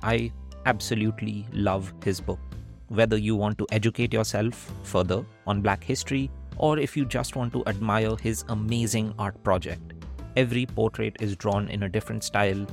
I 0.03 0.33
absolutely 0.67 1.47
love 1.53 1.93
his 2.03 2.21
book. 2.21 2.41
Whether 2.89 3.17
you 3.17 3.37
want 3.37 3.59
to 3.59 3.67
educate 3.71 4.13
yourself 4.13 4.73
further 4.83 5.25
on 5.47 5.61
Black 5.61 5.83
history 5.83 6.31
or 6.59 6.79
if 6.79 6.97
you 6.97 7.05
just 7.05 7.37
want 7.37 7.53
to 7.53 7.65
admire 7.67 8.17
his 8.17 8.45
amazing 8.49 9.15
art 9.19 9.43
project, 9.45 9.93
every 10.37 10.67
portrait 10.67 11.17
is 11.21 11.37
drawn 11.37 11.69
in 11.69 11.83
a 11.85 11.89
different 11.89 12.25
style. 12.25 12.67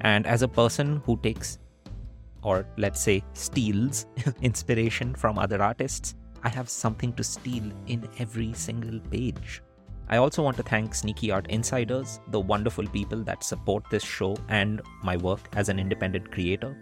And 0.00 0.26
as 0.26 0.42
a 0.42 0.48
person 0.48 1.02
who 1.04 1.16
takes, 1.22 1.58
or 2.42 2.66
let's 2.76 3.00
say 3.00 3.22
steals, 3.34 4.06
inspiration 4.42 5.14
from 5.14 5.38
other 5.38 5.62
artists, 5.62 6.14
I 6.42 6.48
have 6.48 6.68
something 6.68 7.12
to 7.14 7.24
steal 7.24 7.70
in 7.86 8.08
every 8.18 8.52
single 8.52 8.98
page. 9.10 9.62
I 10.08 10.16
also 10.16 10.42
want 10.42 10.56
to 10.58 10.62
thank 10.62 10.92
SneakyArt 10.92 11.46
Insiders, 11.46 12.20
the 12.28 12.40
wonderful 12.40 12.86
people 12.86 13.22
that 13.24 13.44
support 13.44 13.84
this 13.90 14.02
show 14.02 14.36
and 14.48 14.82
my 15.02 15.16
work 15.16 15.48
as 15.54 15.68
an 15.68 15.78
independent 15.78 16.30
creator. 16.30 16.76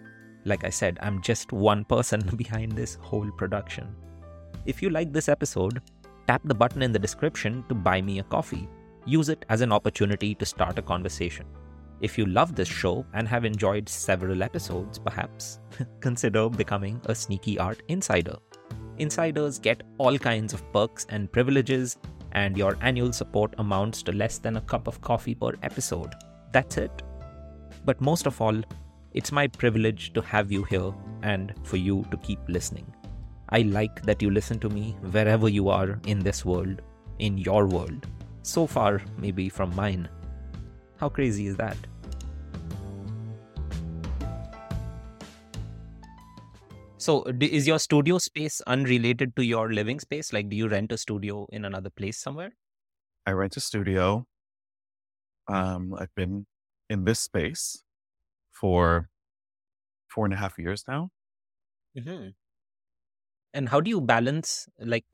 Like 0.45 0.65
I 0.65 0.71
said, 0.71 0.99
I'm 1.03 1.21
just 1.21 1.53
one 1.53 1.85
person 1.85 2.21
behind 2.37 2.73
this 2.73 2.97
whole 2.97 3.31
production. 3.31 3.95
If 4.67 4.83
you 4.83 4.91
like 4.91 5.13
this 5.13 5.29
episode, 5.29 5.81
tap 6.27 6.41
the 6.45 6.55
button 6.55 6.83
in 6.83 6.93
the 6.93 6.99
description 6.99 7.65
to 7.69 7.75
buy 7.75 8.01
me 8.01 8.19
a 8.19 8.25
coffee. 8.25 8.69
Use 9.11 9.29
it 9.29 9.45
as 9.49 9.61
an 9.61 9.73
opportunity 9.73 10.37
to 10.37 10.47
start 10.47 10.79
a 10.79 10.83
conversation. 10.83 11.45
If 12.01 12.17
you 12.17 12.27
love 12.27 12.55
this 12.55 12.69
show 12.69 13.05
and 13.13 13.27
have 13.27 13.45
enjoyed 13.45 13.89
several 13.89 14.45
episodes, 14.45 15.01
perhaps 15.01 15.59
consider 16.01 16.49
becoming 16.49 17.01
a 17.07 17.13
SneakyArt 17.13 17.81
Insider. 17.89 18.37
Insiders 18.99 19.59
get 19.59 19.83
all 19.99 20.17
kinds 20.17 20.53
of 20.53 20.63
perks 20.73 21.07
and 21.09 21.33
privileges, 21.33 21.99
and 22.31 22.57
your 22.57 22.79
annual 22.83 23.13
support 23.13 23.53
amounts 23.59 24.05
to 24.05 24.13
less 24.13 24.39
than 24.39 24.59
a 24.59 24.61
cup 24.61 24.87
of 24.87 25.01
coffee 25.01 25.35
per 25.35 25.55
episode. 25.65 26.15
That's 26.53 26.77
it. 26.77 27.03
But 27.85 28.01
most 28.01 28.29
of 28.29 28.41
all, 28.41 28.63
it's 29.13 29.33
my 29.33 29.49
privilege 29.49 30.13
to 30.13 30.21
have 30.21 30.53
you 30.53 30.63
here 30.63 30.93
and 31.25 31.53
for 31.65 31.79
you 31.79 32.07
to 32.13 32.17
keep 32.19 32.39
listening. 32.47 32.87
I 33.49 33.63
like 33.63 34.03
that 34.03 34.23
you 34.23 34.31
listen 34.31 34.61
to 34.61 34.69
me 34.69 34.97
wherever 35.11 35.49
you 35.49 35.69
are 35.69 35.99
in 36.07 36.21
this 36.21 36.45
world, 36.45 36.83
in 37.19 37.39
your 37.39 37.67
world. 37.67 38.07
So 38.43 38.67
far, 38.67 39.03
maybe 39.19 39.49
from 39.49 39.75
mine. 39.75 40.09
How 40.97 41.09
crazy 41.09 41.47
is 41.47 41.57
that? 41.57 41.77
So, 46.97 47.25
is 47.41 47.67
your 47.67 47.79
studio 47.79 48.19
space 48.19 48.61
unrelated 48.67 49.35
to 49.37 49.43
your 49.43 49.73
living 49.73 50.01
space? 50.01 50.35
Like, 50.35 50.51
do 50.51 50.57
you 50.57 50.69
rent 50.69 50.93
a 50.93 50.99
studio 50.99 51.47
in 51.51 51.65
another 51.65 51.89
place 51.89 52.19
somewhere? 52.19 52.53
I 53.27 53.33
rent 53.33 53.57
a 53.57 53.61
studio. 53.61 54.27
Um, 55.49 55.95
I've 55.99 56.15
been 56.15 56.47
in 56.91 57.05
this 57.05 57.21
space 57.21 57.83
for 58.53 59.09
four 60.09 60.27
and 60.27 60.35
a 60.35 60.37
half 60.37 60.59
years 60.59 60.85
now. 60.87 61.11
Mm-hmm. 61.97 62.29
And 63.55 63.69
how 63.69 63.81
do 63.81 63.89
you 63.89 64.01
balance 64.01 64.69
like 64.79 65.07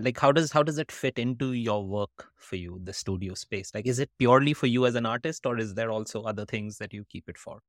like 0.00 0.18
how 0.18 0.32
does 0.32 0.52
how 0.52 0.62
does 0.62 0.78
it 0.78 0.90
fit 0.90 1.18
into 1.18 1.52
your 1.52 1.84
work 1.84 2.28
for 2.36 2.56
you 2.56 2.80
the 2.82 2.92
studio 2.92 3.34
space? 3.34 3.72
Like 3.74 3.86
is 3.86 3.98
it 3.98 4.10
purely 4.18 4.54
for 4.54 4.66
you 4.66 4.86
as 4.86 4.94
an 4.94 5.06
artist 5.06 5.46
or 5.46 5.58
is 5.58 5.74
there 5.74 5.90
also 5.90 6.22
other 6.22 6.44
things 6.44 6.78
that 6.78 6.92
you 6.92 7.04
keep 7.08 7.28
it 7.28 7.38
for? 7.38 7.60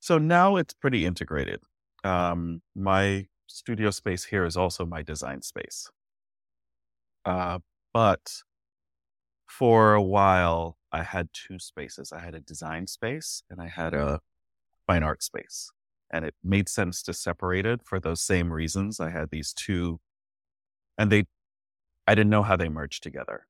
So 0.00 0.18
now 0.18 0.56
it's 0.56 0.74
pretty 0.74 1.04
integrated. 1.06 1.60
Um 2.04 2.62
my 2.74 3.26
studio 3.46 3.90
space 3.90 4.24
here 4.24 4.44
is 4.44 4.56
also 4.56 4.86
my 4.86 5.02
design 5.02 5.42
space. 5.42 5.90
Uh 7.24 7.58
but 7.92 8.42
for 9.46 9.94
a 9.94 10.02
while 10.02 10.76
i 10.92 11.02
had 11.02 11.28
two 11.32 11.58
spaces. 11.58 12.12
I 12.12 12.20
had 12.20 12.34
a 12.34 12.40
design 12.40 12.86
space 12.86 13.42
and 13.50 13.60
i 13.60 13.66
had 13.68 13.94
a 13.94 14.20
fine 14.90 15.02
art 15.04 15.22
space. 15.22 15.70
And 16.12 16.24
it 16.24 16.34
made 16.42 16.68
sense 16.68 17.02
to 17.04 17.12
separate 17.12 17.64
it 17.64 17.80
for 17.84 18.00
those 18.00 18.20
same 18.20 18.52
reasons. 18.52 18.98
I 18.98 19.10
had 19.10 19.30
these 19.30 19.52
two, 19.52 20.00
and 20.98 21.12
they, 21.12 21.26
I 22.06 22.14
didn't 22.14 22.30
know 22.30 22.42
how 22.42 22.56
they 22.56 22.68
merged 22.68 23.02
together. 23.02 23.46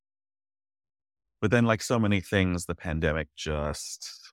But 1.40 1.50
then, 1.50 1.64
like 1.64 1.82
so 1.82 1.98
many 1.98 2.20
things, 2.20 2.66
the 2.66 2.74
pandemic 2.74 3.28
just, 3.34 4.32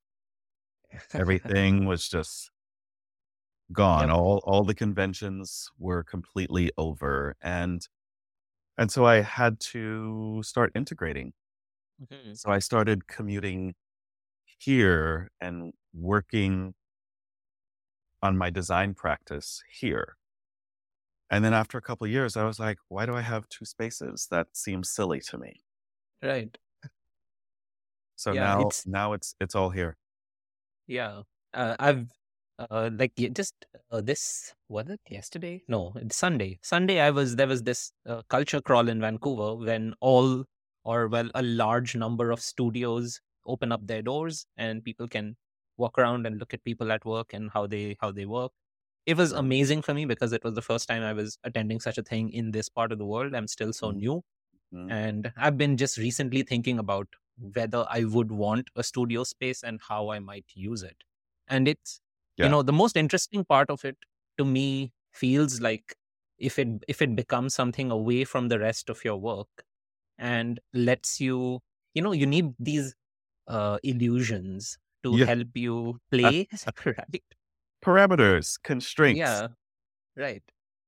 everything 1.13 1.85
was 1.87 2.07
just 2.07 2.51
gone. 3.71 4.09
Yep. 4.09 4.17
All 4.17 4.41
all 4.45 4.63
the 4.63 4.75
conventions 4.75 5.69
were 5.79 6.03
completely 6.03 6.71
over, 6.77 7.35
and 7.41 7.87
and 8.77 8.91
so 8.91 9.05
I 9.05 9.21
had 9.21 9.59
to 9.71 10.41
start 10.43 10.71
integrating. 10.75 11.33
Mm-hmm. 12.01 12.33
So 12.33 12.51
I 12.51 12.59
started 12.59 13.07
commuting 13.07 13.73
here 14.59 15.29
and 15.41 15.73
working 15.93 16.73
on 18.21 18.37
my 18.37 18.49
design 18.49 18.93
practice 18.93 19.63
here. 19.71 20.17
And 21.29 21.43
then 21.43 21.53
after 21.53 21.77
a 21.77 21.81
couple 21.81 22.05
of 22.05 22.11
years, 22.11 22.37
I 22.37 22.45
was 22.45 22.59
like, 22.59 22.77
why 22.87 23.05
do 23.05 23.15
I 23.15 23.21
have 23.21 23.49
two 23.49 23.65
spaces? 23.65 24.27
That 24.31 24.47
seems 24.53 24.89
silly 24.89 25.19
to 25.21 25.37
me. 25.37 25.61
Right. 26.23 26.57
So 28.15 28.33
yeah, 28.33 28.41
now, 28.41 28.61
it's, 28.61 28.87
now 28.87 29.13
it's 29.13 29.35
it's 29.39 29.53
all 29.55 29.69
here. 29.69 29.95
Yeah, 30.87 31.21
uh, 31.53 31.75
I've 31.79 32.07
uh, 32.57 32.89
like 32.97 33.13
just 33.33 33.53
uh, 33.91 34.01
this 34.01 34.53
was 34.69 34.89
it 34.89 35.01
yesterday? 35.09 35.63
No, 35.67 35.93
it's 35.95 36.15
Sunday. 36.15 36.59
Sunday, 36.63 36.99
I 36.99 37.11
was 37.11 37.35
there 37.35 37.47
was 37.47 37.63
this 37.63 37.91
uh, 38.07 38.23
culture 38.29 38.61
crawl 38.61 38.89
in 38.89 38.99
Vancouver 38.99 39.55
when 39.55 39.93
all 40.01 40.45
or 40.83 41.07
well 41.07 41.29
a 41.35 41.43
large 41.43 41.95
number 41.95 42.31
of 42.31 42.39
studios 42.39 43.21
open 43.45 43.71
up 43.71 43.85
their 43.85 44.01
doors 44.01 44.45
and 44.57 44.83
people 44.83 45.07
can 45.07 45.35
walk 45.77 45.99
around 45.99 46.25
and 46.25 46.39
look 46.39 46.53
at 46.53 46.63
people 46.63 46.91
at 46.91 47.05
work 47.05 47.33
and 47.33 47.51
how 47.53 47.67
they 47.67 47.95
how 48.01 48.11
they 48.11 48.25
work 48.25 48.51
it 49.07 49.15
was 49.17 49.31
amazing 49.31 49.81
for 49.81 49.93
me 49.93 50.05
because 50.05 50.33
it 50.33 50.43
was 50.43 50.53
the 50.53 50.61
first 50.61 50.87
time 50.87 51.01
i 51.01 51.13
was 51.13 51.37
attending 51.43 51.79
such 51.79 51.97
a 51.97 52.03
thing 52.03 52.29
in 52.31 52.51
this 52.51 52.69
part 52.69 52.91
of 52.91 52.99
the 52.99 53.05
world 53.05 53.33
i'm 53.33 53.47
still 53.47 53.73
so 53.73 53.87
mm-hmm. 53.87 53.99
new 53.99 54.23
mm-hmm. 54.73 54.91
and 54.91 55.31
i've 55.37 55.57
been 55.57 55.77
just 55.77 55.97
recently 55.97 56.43
thinking 56.43 56.79
about 56.79 57.07
whether 57.55 57.85
i 57.89 58.03
would 58.03 58.31
want 58.31 58.69
a 58.75 58.83
studio 58.83 59.23
space 59.23 59.63
and 59.63 59.79
how 59.87 60.09
i 60.09 60.19
might 60.19 60.45
use 60.53 60.83
it 60.83 60.97
and 61.47 61.67
it's 61.67 62.01
yeah. 62.35 62.45
you 62.45 62.51
know 62.51 62.61
the 62.61 62.77
most 62.81 62.97
interesting 62.97 63.45
part 63.45 63.69
of 63.69 63.85
it 63.85 63.97
to 64.37 64.45
me 64.45 64.91
feels 65.11 65.61
like 65.61 65.95
if 66.37 66.59
it 66.59 66.67
if 66.87 67.01
it 67.01 67.15
becomes 67.15 67.55
something 67.55 67.91
away 67.91 68.23
from 68.23 68.49
the 68.49 68.59
rest 68.59 68.89
of 68.89 69.03
your 69.03 69.17
work 69.17 69.63
and 70.17 70.59
lets 70.73 71.19
you 71.19 71.59
you 71.93 72.01
know 72.01 72.11
you 72.11 72.25
need 72.25 72.53
these 72.59 72.95
uh, 73.47 73.77
illusions 73.83 74.77
to 75.03 75.17
yeah. 75.17 75.25
help 75.25 75.47
you 75.53 75.99
play, 76.11 76.47
right? 76.85 77.23
Parameters, 77.83 78.57
constraints. 78.63 79.19
Yeah. 79.19 79.47
Right. 80.15 80.43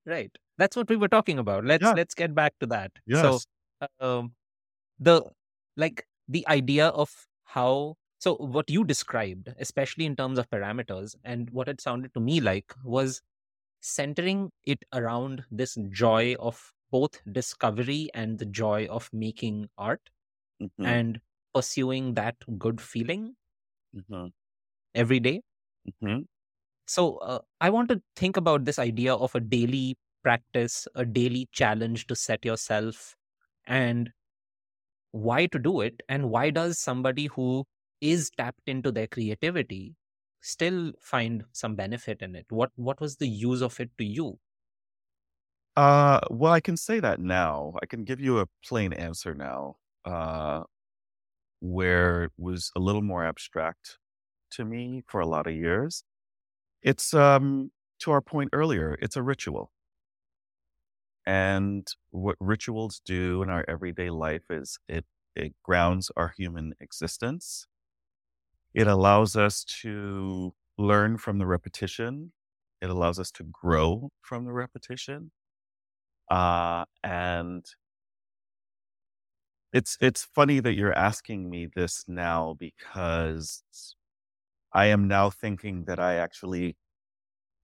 Right. 0.06 0.32
That's 0.58 0.76
what 0.76 0.90
we 0.90 0.98
were 0.98 1.08
talking 1.08 1.40
about. 1.40 1.66
Let's 1.66 1.84
yeah. 1.84 1.94
let's 1.94 2.14
get 2.14 2.36
back 2.36 2.54
to 2.60 2.68
that. 2.68 2.92
Yes. 3.06 3.22
So 3.22 3.88
um 4.00 4.34
the 5.00 5.24
like 5.78 6.06
the 6.28 6.48
idea 6.48 6.88
of 6.88 7.10
how 7.46 7.96
so 8.20 8.36
what 8.36 8.70
you 8.70 8.84
described, 8.84 9.50
especially 9.60 10.06
in 10.06 10.16
terms 10.16 10.38
of 10.38 10.50
parameters, 10.50 11.16
and 11.24 11.50
what 11.52 11.70
it 11.70 11.80
sounded 11.80 12.14
to 12.14 12.20
me 12.20 12.42
like 12.42 12.74
was 12.84 13.22
centering 13.82 14.52
it 14.66 14.84
around 14.94 15.44
this 15.50 15.78
joy 15.90 16.36
of 16.40 16.74
both 16.92 17.22
discovery 17.32 18.10
and 18.14 18.38
the 18.38 18.46
joy 18.46 18.88
of 18.90 19.10
making 19.14 19.70
art 19.78 20.02
mm-hmm. 20.62 20.86
and 20.86 21.22
pursuing 21.54 22.14
that 22.16 22.36
good 22.58 22.82
feeling 22.82 23.36
mm-hmm. 23.96 24.28
every 24.94 25.20
day. 25.20 25.42
Mm-hmm. 25.88 26.22
So 26.90 27.18
uh, 27.18 27.40
I 27.62 27.70
want 27.70 27.90
to 27.90 28.02
think 28.16 28.36
about 28.36 28.66
this 28.66 28.80
idea 28.80 29.14
of 29.16 29.36
a 29.36 29.40
daily 29.40 29.98
practice, 30.24 30.88
a 30.96 31.06
daily 31.06 31.48
challenge 31.52 32.08
to 32.08 32.16
set 32.16 32.44
yourself, 32.44 33.16
and 33.68 34.12
why 35.12 35.46
to 35.48 35.60
do 35.60 35.82
it, 35.82 36.02
and 36.10 36.30
why 36.30 36.50
does 36.50 36.80
somebody 36.80 37.28
who 37.28 37.66
is 38.02 38.30
tapped 38.32 38.68
into 38.68 38.92
their 38.92 39.08
creativity 39.08 39.96
still 40.42 40.94
find 41.02 41.46
some 41.52 41.76
benefit 41.76 42.22
in 42.22 42.36
it? 42.36 42.46
What 42.50 42.72
what 42.76 43.00
was 43.02 43.18
the 43.18 43.28
use 43.30 43.62
of 43.62 43.80
it 43.80 43.92
to 43.98 44.04
you? 44.06 44.40
Uh, 45.76 46.20
well, 46.30 46.52
I 46.54 46.60
can 46.60 46.78
say 46.78 47.00
that 47.00 47.20
now. 47.20 47.74
I 47.82 47.86
can 47.86 48.04
give 48.04 48.20
you 48.20 48.40
a 48.40 48.48
plain 48.66 48.94
answer 48.94 49.34
now. 49.34 49.78
Uh, 50.06 50.64
where 51.62 52.24
it 52.26 52.32
was 52.38 52.72
a 52.76 52.80
little 52.80 53.02
more 53.02 53.26
abstract 53.26 54.00
to 54.52 54.66
me 54.66 55.04
for 55.08 55.22
a 55.22 55.28
lot 55.28 55.48
of 55.48 55.54
years. 55.56 56.04
It's 56.82 57.14
um 57.14 57.72
to 58.00 58.12
our 58.12 58.22
point 58.22 58.50
earlier, 58.54 58.98
it's 59.02 59.16
a 59.16 59.24
ritual. 59.24 59.72
And 61.26 61.88
what 62.10 62.36
rituals 62.40 63.00
do 63.06 63.42
in 63.44 63.50
our 63.50 63.64
everyday 63.68 64.10
life 64.10 64.44
is 64.50 64.80
it 64.88 65.06
it 65.36 65.54
grounds 65.64 66.12
our 66.18 66.30
human 66.36 66.74
existence. 66.82 67.68
It 68.74 68.88
allows 68.88 69.36
us 69.36 69.64
to 69.82 70.56
learn 70.78 71.18
from 71.18 71.38
the 71.38 71.46
repetition. 71.46 72.34
It 72.82 72.90
allows 72.90 73.20
us 73.20 73.32
to 73.34 73.44
grow 73.44 74.12
from 74.22 74.46
the 74.46 74.54
repetition. 74.54 75.32
Uh, 76.30 76.86
and 77.04 77.66
it's 79.74 79.98
it's 80.02 80.24
funny 80.24 80.60
that 80.60 80.74
you're 80.74 80.94
asking 80.98 81.50
me 81.50 81.68
this 81.76 82.04
now 82.08 82.56
because 82.60 83.64
I 84.74 84.88
am 84.88 85.08
now 85.08 85.30
thinking 85.30 85.86
that 85.86 86.00
I 86.00 86.16
actually 86.16 86.76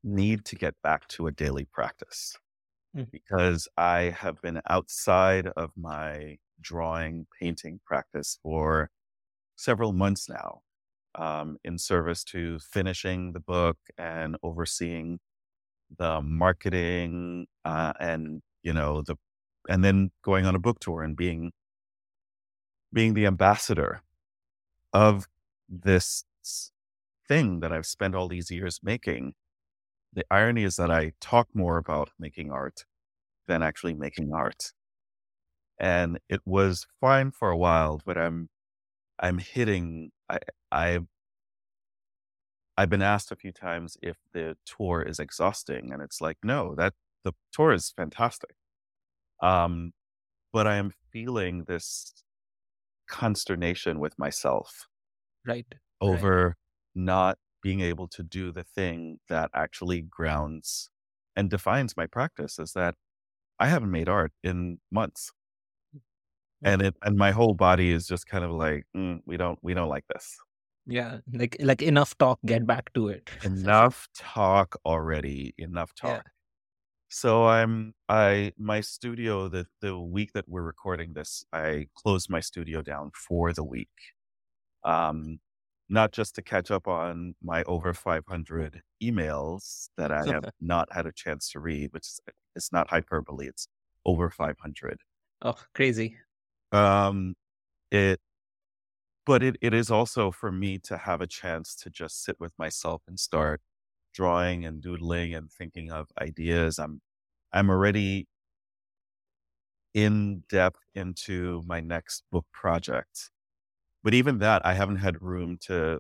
need 0.04 0.46
to 0.46 0.56
get 0.56 0.76
back 0.84 1.08
to 1.10 1.28
a 1.28 1.32
daily 1.32 1.66
practice 1.66 2.38
mm. 2.96 3.10
because 3.12 3.68
I 3.78 4.16
have 4.20 4.42
been 4.42 4.62
outside 4.70 5.48
of 5.48 5.72
my 5.76 6.38
drawing 6.62 7.28
painting 7.40 7.80
practice 7.86 8.40
for 8.42 8.90
several 9.56 9.94
months 9.94 10.30
now 10.30 10.62
um, 11.16 11.58
in 11.64 11.78
service 11.78 12.24
to 12.26 12.60
finishing 12.60 13.34
the 13.34 13.40
book 13.40 13.78
and 13.98 14.38
overseeing 14.44 15.20
the 15.98 16.22
marketing 16.22 17.48
uh, 17.64 17.94
and 18.00 18.42
you 18.64 18.74
know 18.74 19.02
the 19.02 19.16
and 19.70 19.84
then 19.84 20.12
going 20.24 20.46
on 20.46 20.56
a 20.56 20.60
book 20.60 20.80
tour 20.80 21.04
and 21.04 21.16
being 21.16 21.52
being 22.92 23.14
the 23.14 23.26
ambassador 23.26 24.02
of 24.94 25.28
this 25.70 26.24
thing 27.28 27.60
that 27.62 27.72
I've 27.74 27.86
spent 27.86 28.16
all 28.16 28.28
these 28.28 28.52
years 28.52 28.82
making. 28.84 29.36
The 30.14 30.26
irony 30.32 30.64
is 30.64 30.78
that 30.78 30.92
I 30.92 31.14
talk 31.22 31.50
more 31.56 31.78
about 31.78 32.12
making 32.20 32.52
art 32.52 32.86
than 33.48 33.64
actually 33.64 33.96
making 33.96 34.34
art. 34.34 34.74
and 35.80 36.20
it 36.30 36.42
was 36.46 36.86
fine 37.02 37.32
for 37.32 37.50
a 37.50 37.58
while, 37.58 38.02
but 38.06 38.18
I'm 38.18 38.50
I'm 39.20 39.40
hitting 39.40 40.12
I 40.30 40.40
I 40.72 41.00
I've 42.78 42.90
been 42.90 43.02
asked 43.02 43.32
a 43.32 43.36
few 43.36 43.52
times 43.52 43.98
if 44.02 44.18
the 44.34 44.58
tour 44.66 45.02
is 45.02 45.20
exhausting, 45.20 45.94
and 45.94 46.02
it's 46.02 46.20
like, 46.22 46.38
no, 46.44 46.76
that 46.76 46.94
the 47.24 47.34
tour 47.52 47.72
is 47.74 47.92
fantastic. 47.92 48.56
Um, 49.42 49.94
but 50.54 50.68
I 50.68 50.78
am 50.78 50.92
feeling 51.12 51.66
this 51.66 52.24
consternation 53.08 54.00
with 54.00 54.20
myself 54.20 54.88
Right. 55.46 55.74
Right. 56.06 56.30
Not 56.96 57.40
being 57.62 57.82
able 57.82 58.08
to 58.10 58.24
do 58.24 58.52
the 58.52 58.64
thing 58.64 59.20
that 59.30 59.50
actually 59.54 60.02
grounds 60.02 60.90
and 61.36 61.50
defines 61.50 61.98
my 61.98 62.08
practice 62.08 62.60
is 62.60 62.74
that 62.74 62.96
I 63.60 63.68
haven't 63.68 63.92
made 63.92 64.10
art 64.10 64.34
in 64.44 64.80
months. 64.92 65.32
And 66.64 66.82
Mm. 66.82 66.88
it 66.88 66.96
and 67.04 67.16
my 67.18 67.32
whole 67.32 67.54
body 67.54 67.92
is 67.92 68.08
just 68.08 68.26
kind 68.28 68.44
of 68.44 68.52
like, 68.52 68.86
"Mm, 68.96 69.22
we 69.26 69.38
don't 69.38 69.60
we 69.64 69.74
don't 69.74 69.90
like 69.90 70.06
this. 70.08 70.38
Yeah. 70.86 71.20
Like 71.34 71.58
like 71.60 71.82
enough 71.82 72.18
talk, 72.18 72.40
get 72.46 72.66
back 72.68 72.94
to 72.94 73.10
it. 73.10 73.30
Enough 73.44 74.08
talk 74.16 74.76
already, 74.86 75.54
enough 75.58 75.94
Yeah. 76.02 76.22
talk. 76.22 76.30
So 77.10 77.46
I'm 77.48 77.96
I 78.10 78.54
my 78.58 78.82
studio 78.82 79.50
the 79.50 79.68
the 79.82 80.00
week 80.00 80.34
that 80.34 80.50
we're 80.50 80.64
recording 80.64 81.14
this, 81.14 81.46
I 81.54 81.90
closed 81.96 82.30
my 82.30 82.42
studio 82.42 82.82
down 82.84 83.12
for 83.16 83.54
the 83.54 83.64
week. 83.64 83.92
Um 84.84 85.40
not 85.90 86.12
just 86.12 86.36
to 86.36 86.42
catch 86.42 86.72
up 86.72 86.88
on 86.88 87.36
my 87.42 87.64
over 87.64 87.94
500 87.94 88.82
emails 89.04 89.90
that 89.98 90.12
I 90.12 90.26
have 90.26 90.46
not 90.62 90.92
had 90.92 91.06
a 91.06 91.12
chance 91.12 91.52
to 91.52 91.60
read, 91.60 91.94
which 91.94 92.08
is 92.08 92.20
it's 92.56 92.72
not 92.72 92.90
hyperbole, 92.90 93.48
it's 93.48 93.68
over 94.06 94.30
500. 94.30 95.02
Oh, 95.42 95.56
crazy. 95.74 96.18
Um 96.72 97.36
it 97.92 98.20
but 99.26 99.44
it, 99.44 99.58
it 99.62 99.74
is 99.74 99.90
also 99.90 100.32
for 100.32 100.52
me 100.52 100.78
to 100.80 100.98
have 100.98 101.22
a 101.22 101.28
chance 101.28 101.76
to 101.76 101.90
just 101.90 102.24
sit 102.24 102.40
with 102.40 102.54
myself 102.58 103.02
and 103.08 103.20
start 103.20 103.62
drawing 104.14 104.66
and 104.66 104.82
doodling 104.82 105.34
and 105.34 105.52
thinking 105.52 105.92
of 105.92 106.10
ideas. 106.22 106.80
I'm 106.80 107.02
I'm 107.54 107.70
already 107.70 108.28
in 109.94 110.44
depth 110.50 110.82
into 110.94 111.64
my 111.66 111.80
next 111.80 112.24
book 112.32 112.46
project. 112.52 113.32
But 114.06 114.14
even 114.14 114.38
that 114.40 114.66
I 114.66 114.76
haven't 114.76 114.98
had 114.98 115.22
room 115.22 115.58
to 115.64 116.00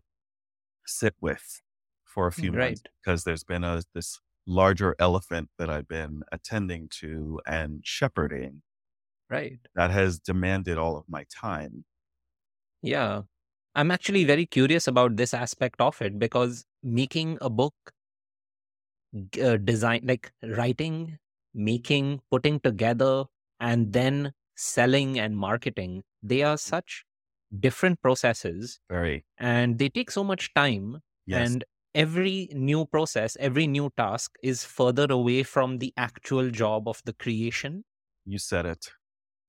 sit 0.85 1.15
with 1.21 1.61
for 2.05 2.27
a 2.27 2.31
few 2.31 2.51
months 2.53 2.83
because 3.03 3.23
there's 3.25 3.43
been 3.43 3.63
a 3.65 3.81
this 3.93 4.21
larger 4.47 4.95
elephant 4.99 5.49
that 5.57 5.69
I've 5.71 5.87
been 5.87 6.23
attending 6.31 6.87
to 7.01 7.41
and 7.47 7.81
shepherding 7.85 8.61
Right. 9.29 9.59
that 9.75 9.91
has 9.91 10.19
demanded 10.19 10.77
all 10.77 10.97
of 10.97 11.09
my 11.09 11.25
time. 11.31 11.85
Yeah. 12.81 13.23
I'm 13.75 13.91
actually 13.91 14.23
very 14.23 14.45
curious 14.45 14.87
about 14.87 15.17
this 15.17 15.33
aspect 15.33 15.81
of 15.81 16.01
it 16.01 16.19
because 16.19 16.65
making 16.83 17.37
a 17.41 17.49
book, 17.49 17.75
uh, 19.41 19.57
design, 19.57 20.01
like 20.03 20.31
writing, 20.43 21.17
making, 21.53 22.21
putting 22.31 22.59
together, 22.59 23.25
and 23.59 23.93
then 23.93 24.33
selling 24.55 25.19
and 25.19 25.37
marketing, 25.37 26.03
they 26.21 26.43
are 26.43 26.57
such 26.57 27.05
different 27.59 28.01
processes 28.01 28.79
Very 28.89 29.25
and 29.37 29.79
they 29.79 29.89
take 29.89 30.11
so 30.11 30.23
much 30.23 30.53
time. 30.53 30.99
yes. 31.25 31.57
And 31.57 31.63
every 31.95 32.49
new 32.53 32.85
process, 32.85 33.37
every 33.39 33.67
new 33.67 33.91
task 33.97 34.31
is 34.43 34.63
further 34.65 35.07
away 35.09 35.43
from 35.43 35.79
the 35.79 35.93
actual 35.97 36.51
job 36.51 36.87
of 36.87 37.01
the 37.05 37.13
creation. 37.13 37.85
you 38.25 38.37
said 38.39 38.65
it. 38.65 38.91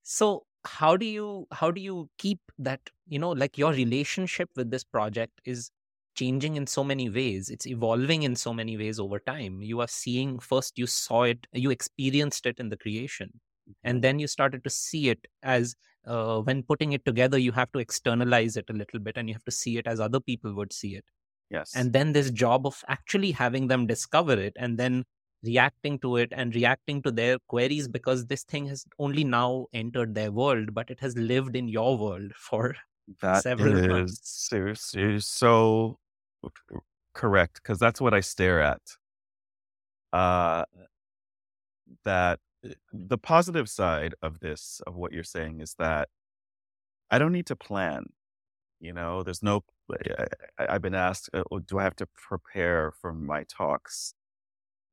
so 0.03 0.47
how 0.65 0.97
do 0.97 1.07
you 1.07 1.47
how 1.53 1.71
do 1.71 1.81
you 1.81 2.09
keep 2.19 2.41
that 2.59 2.81
you 3.07 3.19
know 3.19 3.31
like 3.31 3.57
your 3.59 3.73
relationship 3.73 4.51
with 4.57 4.71
this 4.71 4.85
project 4.85 5.41
is 5.45 5.71
changing 6.17 6.57
in 6.57 6.67
so 6.67 6.83
many 6.83 7.09
ways 7.09 7.51
it's 7.51 7.67
evolving 7.67 8.23
in 8.23 8.35
so 8.35 8.53
many 8.53 8.77
ways 8.77 8.99
over 8.99 9.19
time 9.19 9.61
you 9.63 9.81
are 9.81 9.89
seeing 9.89 10.39
first 10.39 10.79
you 10.79 10.87
saw 10.87 11.23
it 11.23 11.47
you 11.53 11.71
experienced 11.71 12.47
it 12.47 12.59
in 12.59 12.69
the 12.71 12.77
creation 12.77 13.41
and 13.85 14.03
then 14.03 14.19
you 14.19 14.27
started 14.27 14.65
to 14.65 14.71
see 14.71 15.09
it 15.09 15.27
as 15.43 15.75
uh, 16.07 16.41
when 16.43 16.63
putting 16.63 16.93
it 16.93 17.05
together 17.05 17.39
you 17.39 17.53
have 17.53 17.71
to 17.73 17.79
externalize 17.79 18.57
it 18.57 18.69
a 18.71 18.73
little 18.73 19.01
bit 19.01 19.17
and 19.17 19.29
you 19.29 19.35
have 19.35 19.45
to 19.45 19.51
see 19.51 19.77
it 19.79 19.87
as 19.87 20.01
other 20.01 20.21
people 20.21 20.55
would 20.55 20.73
see 20.73 20.95
it 20.97 21.05
Yes. 21.51 21.73
and 21.75 21.93
then 21.93 22.13
this 22.13 22.31
job 22.31 22.67
of 22.67 22.83
actually 22.89 23.31
having 23.33 23.69
them 23.69 23.87
discover 23.87 24.33
it 24.35 24.53
and 24.57 24.79
then 24.79 25.05
reacting 25.45 25.99
to 26.01 26.17
it 26.17 26.33
and 26.33 26.55
reacting 26.55 27.03
to 27.03 27.11
their 27.11 27.39
queries 27.49 27.87
because 27.89 28.27
this 28.27 28.43
thing 28.45 28.67
has 28.67 28.85
only 28.99 29.23
now 29.25 29.67
entered 29.73 30.15
their 30.15 30.33
world 30.33 30.75
but 30.75 30.91
it 30.91 31.01
has 31.01 31.17
lived 31.17 31.55
in 31.57 31.69
your 31.69 31.97
world 31.99 32.33
for 32.37 32.75
That 33.21 33.47
several 33.47 33.79
is 33.79 33.81
months. 33.87 34.21
so, 34.23 34.75
so, 34.75 35.19
so 35.19 35.99
correct 37.15 37.63
because 37.63 37.79
that's 37.79 38.01
what 38.01 38.15
I 38.15 38.21
stare 38.21 38.61
at. 38.61 38.81
Uh, 40.13 40.65
that 42.05 42.41
the 42.93 43.19
positive 43.19 43.69
side 43.69 44.15
of 44.23 44.41
this, 44.41 44.81
of 44.87 44.95
what 44.97 45.13
you're 45.13 45.25
saying, 45.25 45.61
is 45.61 45.75
that 45.79 46.09
I 47.11 47.19
don't 47.19 47.33
need 47.33 47.47
to 47.47 47.57
plan. 47.57 48.07
You 48.81 48.93
know, 48.93 49.23
there's 49.25 49.43
no. 49.43 49.65
I, 49.93 50.27
I- 50.59 50.75
I've 50.77 50.83
been 50.83 50.95
asked, 50.95 51.31
uh, 51.35 51.45
"Oh, 51.53 51.61
do 51.61 51.79
I 51.79 51.85
have 51.85 51.97
to 51.97 52.07
prepare 52.15 52.93
for 52.93 53.13
my 53.15 53.45
talks? 53.45 54.15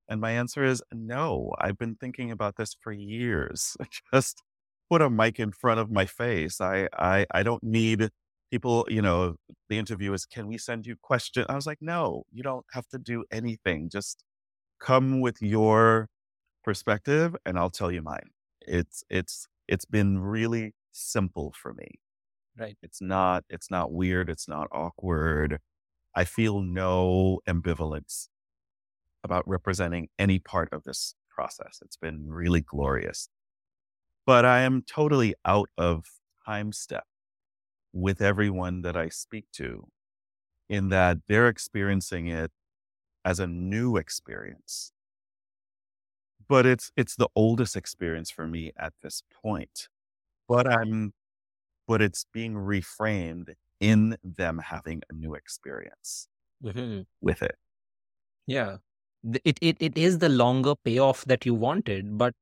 And 0.09 0.21
my 0.21 0.31
answer 0.31 0.63
is 0.63 0.83
no. 0.93 1.53
I've 1.59 1.77
been 1.77 1.95
thinking 1.95 2.31
about 2.31 2.57
this 2.57 2.75
for 2.81 2.91
years. 2.93 3.77
Just 4.13 4.43
put 4.91 5.01
a 5.01 5.09
mic 5.09 5.39
in 5.39 5.51
front 5.51 5.79
of 5.79 5.91
my 5.91 6.05
face. 6.05 6.61
I, 6.61 6.89
I, 6.93 7.25
I 7.31 7.43
don't 7.43 7.63
need 7.63 8.09
people, 8.51 8.85
you 8.89 9.01
know, 9.01 9.35
the 9.69 9.77
interview 9.79 10.13
is, 10.13 10.25
can 10.25 10.47
we 10.47 10.57
send 10.59 10.85
you 10.87 10.95
questions? 11.01 11.47
I 11.49 11.55
was 11.55 11.67
like, 11.67 11.79
no, 11.81 12.23
you 12.33 12.43
don't 12.43 12.65
have 12.73 12.87
to 12.89 12.99
do 12.99 13.25
anything. 13.31 13.89
Just 13.89 14.23
come 14.79 15.21
with 15.21 15.41
your 15.41 16.09
perspective 16.63 17.35
and 17.45 17.57
I'll 17.57 17.69
tell 17.69 17.91
you 17.91 18.01
mine. 18.01 18.29
It's, 18.61 19.03
it's, 19.09 19.47
it's 19.67 19.85
been 19.85 20.19
really 20.19 20.73
simple 20.91 21.53
for 21.61 21.73
me. 21.73 21.99
right 22.57 22.77
It's 22.81 23.01
not, 23.01 23.43
it's 23.49 23.69
not 23.71 23.91
weird. 23.91 24.29
It's 24.29 24.47
not 24.47 24.67
awkward. 24.71 25.59
I 26.15 26.25
feel 26.25 26.61
no 26.61 27.39
ambivalence 27.47 28.27
about 29.23 29.47
representing 29.47 30.09
any 30.19 30.39
part 30.39 30.69
of 30.71 30.83
this 30.83 31.15
process. 31.29 31.79
It's 31.83 31.97
been 31.97 32.27
really 32.29 32.61
glorious. 32.61 33.29
But 34.25 34.45
I 34.45 34.61
am 34.61 34.83
totally 34.83 35.35
out 35.45 35.69
of 35.77 36.05
time 36.45 36.71
step 36.71 37.05
with 37.93 38.21
everyone 38.21 38.81
that 38.83 38.97
I 38.97 39.09
speak 39.09 39.45
to 39.53 39.87
in 40.69 40.89
that 40.89 41.19
they're 41.27 41.49
experiencing 41.49 42.27
it 42.27 42.51
as 43.25 43.39
a 43.39 43.47
new 43.47 43.97
experience. 43.97 44.92
But 46.47 46.65
it's 46.65 46.91
it's 46.97 47.15
the 47.15 47.29
oldest 47.35 47.75
experience 47.75 48.31
for 48.31 48.47
me 48.47 48.71
at 48.77 48.93
this 49.01 49.23
point. 49.43 49.87
But 50.47 50.67
I'm 50.67 51.13
but 51.87 52.01
it's 52.01 52.25
being 52.33 52.55
reframed 52.55 53.55
in 53.81 54.17
them 54.23 54.59
having 54.59 55.03
a 55.09 55.13
new 55.13 55.35
experience 55.35 56.27
Mhm. 56.61 57.05
with 57.21 57.41
it. 57.43 57.57
yeah 58.47 58.77
it, 59.45 59.57
it 59.61 59.77
it 59.79 59.97
is 59.97 60.19
the 60.19 60.29
longer 60.29 60.75
payoff 60.83 61.23
that 61.25 61.45
you 61.45 61.53
wanted 61.53 62.17
but 62.17 62.33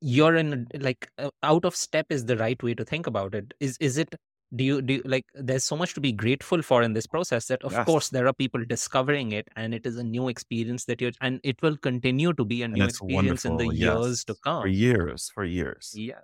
you're 0.00 0.36
in 0.36 0.66
like 0.80 1.10
uh, 1.18 1.30
out 1.42 1.64
of 1.64 1.74
step 1.74 2.06
is 2.10 2.24
the 2.26 2.36
right 2.36 2.62
way 2.62 2.74
to 2.74 2.84
think 2.84 3.06
about 3.06 3.34
it 3.34 3.52
is 3.60 3.76
is 3.80 3.98
it 3.98 4.14
do 4.54 4.64
you 4.64 4.80
do 4.82 4.94
you, 4.94 5.02
like 5.04 5.26
there's 5.34 5.64
so 5.64 5.76
much 5.76 5.92
to 5.94 6.00
be 6.00 6.12
grateful 6.12 6.62
for 6.62 6.82
in 6.82 6.94
this 6.94 7.06
process 7.06 7.46
that 7.48 7.62
of 7.64 7.82
Yes. 7.82 7.84
course 7.84 8.08
there 8.10 8.26
are 8.26 8.32
people 8.32 8.64
discovering 8.64 9.32
it 9.32 9.48
and 9.56 9.74
it 9.74 9.84
is 9.86 9.96
a 9.98 10.04
new 10.04 10.28
experience 10.28 10.86
that 10.86 11.00
you're 11.00 11.12
and 11.20 11.40
it 11.44 11.60
will 11.62 11.76
continue 11.76 12.32
to 12.32 12.44
be 12.44 12.62
a 12.62 12.68
And 12.72 12.82
new 12.82 12.84
experience 12.84 13.44
in 13.44 13.56
the 13.58 13.66
wonderful. 13.66 13.72
years 13.82 14.24
Yes. 14.24 14.24
to 14.24 14.34
For 14.60 14.68
come 14.68 14.68
years, 14.68 15.30
for 15.30 15.44
years. 15.44 16.00
yeah 16.04 16.20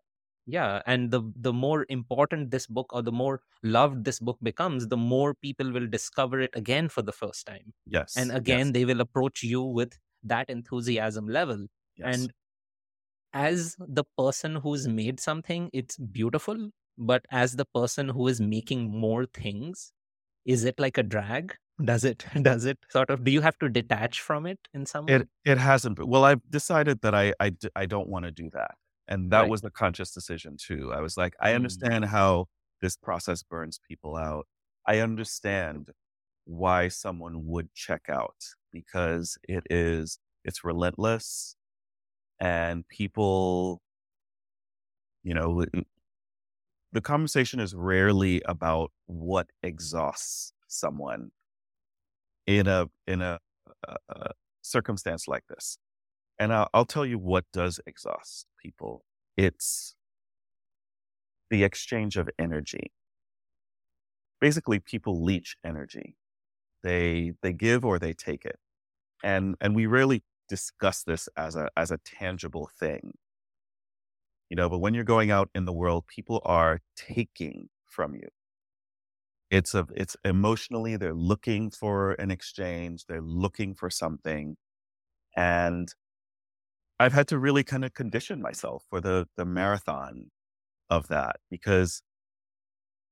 yeah 0.47 0.83
and 0.87 1.11
the 1.11 1.23
the 1.37 1.53
more 1.53 1.87
important 1.89 2.51
this 2.51 2.67
book 2.67 2.93
or 2.93 3.03
the 3.03 3.13
more 3.13 3.41
loved 3.63 4.05
this 4.05 4.21
book 4.21 4.39
becomes 4.43 4.89
the 4.89 4.97
more 4.97 5.35
people 5.35 5.71
will 5.73 5.87
discover 5.87 6.41
it 6.41 6.51
again 6.55 6.89
for 6.89 7.03
the 7.03 7.13
first 7.13 7.47
time 7.47 7.73
Yes. 7.87 8.15
and 8.15 8.31
yes, 8.43 8.63
again 8.63 8.73
they 8.73 8.85
will 8.85 9.01
approach 9.01 9.43
you 9.43 9.63
with 9.63 9.99
that 10.23 10.51
enthusiasm 10.51 11.27
level 11.29 11.67
yes. 11.97 12.29
and 12.29 12.33
as 13.33 13.77
the 13.79 14.05
person 14.17 14.57
who's 14.57 14.87
made 14.89 15.19
something 15.21 15.69
it's 15.73 15.97
beautiful 15.99 16.71
but 16.99 17.25
as 17.31 17.57
the 17.57 17.65
person 17.67 18.09
who 18.09 18.29
is 18.29 18.41
making 18.41 18.91
more 18.91 19.27
things 19.27 19.93
is 20.47 20.65
it 20.65 20.79
like 20.81 20.99
a 20.99 21.05
drag 21.05 21.57
does 21.85 22.05
it 22.05 22.27
does 22.43 22.65
it 22.67 22.79
sort 22.91 23.11
of 23.11 23.25
do 23.25 23.33
you 23.33 23.43
have 23.43 23.59
to 23.59 23.69
detach 23.69 24.21
from 24.21 24.47
it 24.47 24.61
in 24.75 24.87
some 24.87 25.11
way 25.11 25.23
It 25.23 25.29
it 25.45 25.59
hasn't 25.59 25.97
been. 25.97 26.09
Well, 26.09 26.25
I've 26.25 26.49
decided 26.51 27.01
that 27.03 27.15
i 27.15 27.35
i, 27.41 27.53
I 27.77 27.87
don't 27.87 28.09
want 28.09 28.25
to 28.25 28.31
do 28.33 28.49
that, 28.53 28.77
and 29.09 29.31
that 29.33 29.47
Right. 29.47 29.49
was 29.49 29.61
the 29.61 29.71
conscious 29.71 30.11
decision 30.13 30.57
too. 30.59 30.93
I 30.93 31.01
was 31.01 31.17
like, 31.17 31.35
I 31.41 31.53
Mm. 31.53 31.55
understand 31.55 32.07
how 32.07 32.47
this 32.81 32.97
process 32.97 33.43
burns 33.43 33.79
people 33.87 34.17
out. 34.17 34.47
I 34.87 35.01
understand 35.01 35.91
why 36.45 36.89
someone 36.89 37.47
would 37.47 37.73
check 37.75 38.09
out 38.11 38.37
because 38.73 39.39
it 39.49 39.65
is 39.71 40.19
it's 40.45 40.65
relentless, 40.65 41.57
and 42.41 42.89
people 42.89 43.83
You 45.23 45.35
know, 45.35 45.65
the 46.95 47.01
conversation 47.01 47.59
is 47.59 47.75
rarely 47.75 48.41
about 48.47 48.93
what 49.07 49.49
exhausts 49.65 50.53
someone 50.69 51.33
in 52.47 52.69
a 52.69 52.87
in 53.07 53.21
a, 53.21 53.41
a, 53.87 53.97
a 54.09 54.31
circumstance 54.63 55.27
like 55.27 55.43
this. 55.49 55.77
And 56.39 56.53
I'll, 56.53 56.69
I'll 56.73 56.85
tell 56.85 57.05
you 57.05 57.19
what 57.19 57.45
does 57.53 57.81
exhaust 57.87 58.47
people. 58.63 59.05
It's 59.37 59.97
the 61.51 61.65
exchange 61.65 62.17
of 62.17 62.31
energy. 62.39 62.93
Basically, 64.41 64.79
people 64.79 65.23
leech 65.23 65.57
energy. 65.65 66.17
They 66.85 67.33
they 67.43 67.53
give 67.53 67.85
or 67.85 67.99
they 67.99 68.13
take 68.13 68.45
it, 68.45 68.59
and 69.25 69.57
and 69.61 69.75
we 69.75 69.87
rarely 69.87 70.23
discuss 70.49 71.03
this 71.03 71.29
as 71.37 71.57
a 71.57 71.71
as 71.77 71.91
a 71.91 71.99
tangible 72.05 72.71
thing. 72.79 73.15
You 74.55 74.57
know, 74.57 74.69
but 74.71 74.79
when 74.79 74.95
you're 74.95 75.03
going 75.03 75.33
out 75.33 75.51
in 75.53 75.65
the 75.65 75.73
world, 75.73 76.07
people 76.07 76.41
are 76.45 76.79
taking 76.95 77.71
from 77.87 78.15
you. 78.15 78.29
It's 79.51 79.75
a 79.75 79.87
it's 79.95 80.17
emotionally 80.25 80.97
they're 80.97 81.15
looking 81.15 81.71
for 81.71 82.13
an 82.13 82.31
exchange, 82.31 83.07
they're 83.07 83.21
looking 83.23 83.75
for 83.75 83.91
something. 83.91 84.57
And 85.37 85.89
I've 87.01 87.13
had 87.13 87.29
to 87.29 87.39
really 87.39 87.65
kind 87.65 87.85
of 87.85 87.95
condition 87.95 88.41
myself 88.41 88.85
for 88.89 89.01
the 89.01 89.29
the 89.37 89.45
marathon 89.45 90.31
of 90.91 91.09
that 91.09 91.37
because 91.51 92.03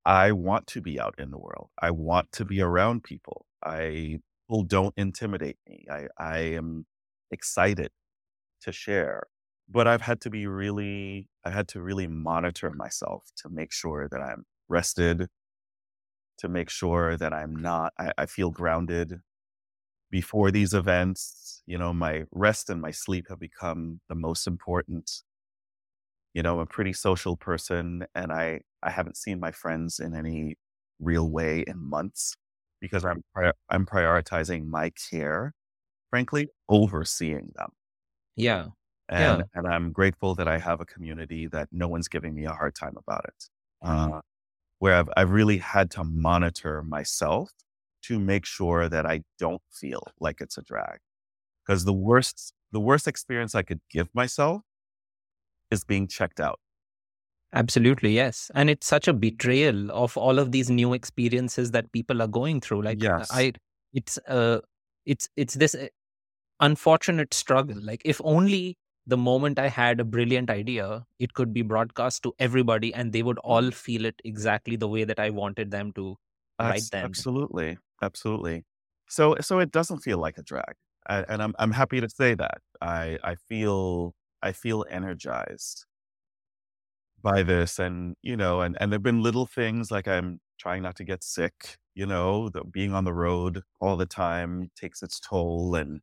I 0.05 0.33
want 0.33 0.67
to 0.69 0.81
be 0.81 0.99
out 1.01 1.15
in 1.19 1.31
the 1.31 1.39
world. 1.39 1.71
I 1.81 1.91
want 1.91 2.33
to 2.33 2.45
be 2.45 2.61
around 2.61 3.05
people. 3.05 3.47
I 3.65 4.21
people 4.49 4.65
don't 4.65 4.95
intimidate 4.97 5.59
me. 5.69 5.87
I 5.91 6.09
I 6.19 6.39
am 6.41 6.87
excited 7.31 7.91
to 8.63 8.73
share. 8.73 9.25
But 9.69 9.89
I've 9.89 10.03
had 10.03 10.21
to 10.23 10.31
be 10.31 10.47
really 10.47 11.29
I 11.45 11.51
had 11.51 11.69
to 11.69 11.83
really 11.83 12.07
monitor 12.07 12.71
myself 12.71 13.31
to 13.39 13.49
make 13.49 13.73
sure 13.73 14.09
that 14.09 14.21
I'm 14.21 14.45
rested, 14.69 15.29
to 16.39 16.49
make 16.49 16.71
sure 16.71 17.17
that 17.17 17.33
I'm 17.33 17.55
not 17.55 17.93
I, 17.99 18.13
I 18.19 18.27
feel 18.27 18.51
grounded 18.51 19.21
before 20.11 20.51
these 20.51 20.75
events. 20.75 21.63
You 21.67 21.79
know, 21.79 21.93
my 21.95 22.25
rest 22.33 22.71
and 22.71 22.81
my 22.83 22.91
sleep 22.93 23.27
have 23.29 23.41
become 23.41 24.01
the 24.09 24.17
most 24.17 24.47
important 24.47 25.11
you 26.35 26.43
know, 26.43 26.55
I'm 26.55 26.61
a 26.61 26.67
pretty 26.67 26.93
social 26.93 27.37
person 27.37 28.07
and 28.15 28.33
I, 28.33 28.61
I 28.83 28.91
haven't 28.91 29.17
seen 29.17 29.39
my 29.41 29.53
friends 29.53 30.01
in 30.01 30.15
any 30.15 30.57
real 30.99 31.31
way 31.31 31.65
in 31.67 31.79
months 31.79 32.37
because 32.81 33.05
I'm, 33.05 33.23
I'm 33.69 33.87
prioritizing 33.87 34.67
my 34.67 34.91
care, 35.11 35.53
frankly, 36.11 36.49
overseeing 36.69 37.53
them. 37.57 37.71
Yeah. 38.37 38.71
And, 39.13 39.41
yeah. 39.41 39.45
and 39.55 39.67
I'm 39.67 39.93
grateful 39.93 40.35
that 40.37 40.49
I 40.49 40.59
have 40.59 40.81
a 40.81 40.87
community 40.87 41.47
that 41.49 41.69
no 41.71 41.87
one's 41.87 42.09
giving 42.09 42.35
me 42.35 42.47
a 42.47 42.53
hard 42.53 42.75
time 42.75 42.97
about 42.97 43.25
it. 43.29 43.49
Uh, 43.83 44.21
where 44.79 44.95
I've, 44.95 45.11
I've 45.17 45.31
really 45.31 45.59
had 45.59 45.91
to 45.93 46.05
monitor 46.05 46.83
myself 46.83 47.51
to 48.05 48.19
make 48.19 48.47
sure 48.47 48.89
that 48.89 49.05
I 49.05 49.23
don't 49.39 49.61
feel 49.71 50.03
like 50.19 50.41
it's 50.41 50.57
a 50.57 50.63
drag. 50.63 50.99
Because 51.65 51.85
the 51.85 51.93
worst, 51.93 52.55
the 52.73 52.81
worst 52.81 53.07
experience 53.07 53.55
I 53.55 53.63
could 53.63 53.81
give 53.91 54.09
myself 54.15 54.63
is 55.71 55.85
being 55.85 56.09
checked 56.09 56.41
out. 56.41 56.59
Absolutely, 57.53 58.15
yes. 58.15 58.51
And 58.55 58.71
it's 58.71 58.87
such 58.87 59.09
a 59.09 59.13
betrayal 59.13 59.91
of 59.93 60.17
all 60.17 60.39
of 60.39 60.53
these 60.53 60.71
new 60.71 60.95
experiences 60.95 61.73
that 61.73 61.93
people 61.93 62.23
are 62.23 62.29
going 62.29 62.63
through. 62.63 62.83
Like 62.83 63.03
yes. 63.03 63.29
I 63.31 63.53
it's 63.93 64.19
uh 64.27 64.61
it's 65.05 65.29
it's 65.37 65.55
this 65.55 65.75
uh, 65.75 65.89
unfortunate 66.61 67.35
struggle. 67.35 67.77
Like 67.83 68.01
if 68.07 68.23
only 68.25 68.79
the 69.07 69.17
moment 69.17 69.59
I 69.59 69.69
had 69.69 70.01
a 70.01 70.05
brilliant 70.05 70.51
idea, 70.51 71.05
it 71.19 71.35
could 71.35 71.53
be 71.53 71.63
broadcast 71.63 72.23
to 72.25 72.35
everybody 72.39 72.95
and 72.95 73.13
they 73.13 73.23
would 73.23 73.39
all 73.39 73.63
mm-hmm. 73.63 73.71
feel 73.71 74.05
it 74.05 74.21
exactly 74.25 74.77
the 74.77 74.89
way 74.89 75.05
that 75.05 75.19
I 75.19 75.31
wanted 75.31 75.71
them 75.71 75.93
to 75.95 76.17
right 76.61 76.83
then. 76.93 77.05
Absolutely. 77.05 77.79
Absolutely. 78.01 78.65
So 79.09 79.37
so 79.41 79.59
it 79.59 79.73
doesn't 79.73 79.99
feel 79.99 80.19
like 80.19 80.39
a 80.39 80.43
drag. 80.43 80.75
I, 81.09 81.25
and 81.29 81.43
I'm 81.43 81.55
I'm 81.59 81.73
happy 81.73 82.01
to 82.01 82.09
say 82.09 82.35
that. 82.35 82.59
I 82.81 83.19
I 83.25 83.35
feel 83.35 84.15
I 84.43 84.53
feel 84.53 84.85
energized 84.91 85.87
by 87.23 87.43
this. 87.43 87.79
And, 87.79 88.17
you 88.23 88.37
know, 88.37 88.61
and, 88.61 88.77
and 88.81 88.93
there've 88.93 89.03
been 89.03 89.23
little 89.23 89.47
things 89.47 89.91
like 89.91 90.09
I'm 90.09 90.41
trying 90.59 90.83
not 90.83 90.97
to 90.97 91.05
get 91.05 91.23
sick, 91.25 91.79
you 91.95 92.07
know, 92.07 92.49
the, 92.49 92.65
being 92.65 92.93
on 92.93 93.05
the 93.05 93.13
road 93.13 93.63
all 93.81 93.97
the 93.97 94.07
time 94.07 94.71
takes 94.77 95.03
its 95.03 95.21
toll. 95.21 95.75
And, 95.75 96.01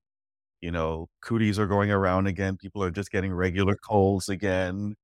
you 0.61 0.71
know, 0.71 1.07
cooties 1.21 1.59
are 1.59 1.67
going 1.67 1.91
around 1.91 2.27
again. 2.27 2.57
People 2.57 2.83
are 2.83 2.91
just 2.91 3.11
getting 3.11 3.33
regular 3.33 3.75
colds 3.75 4.29
again. 4.29 4.95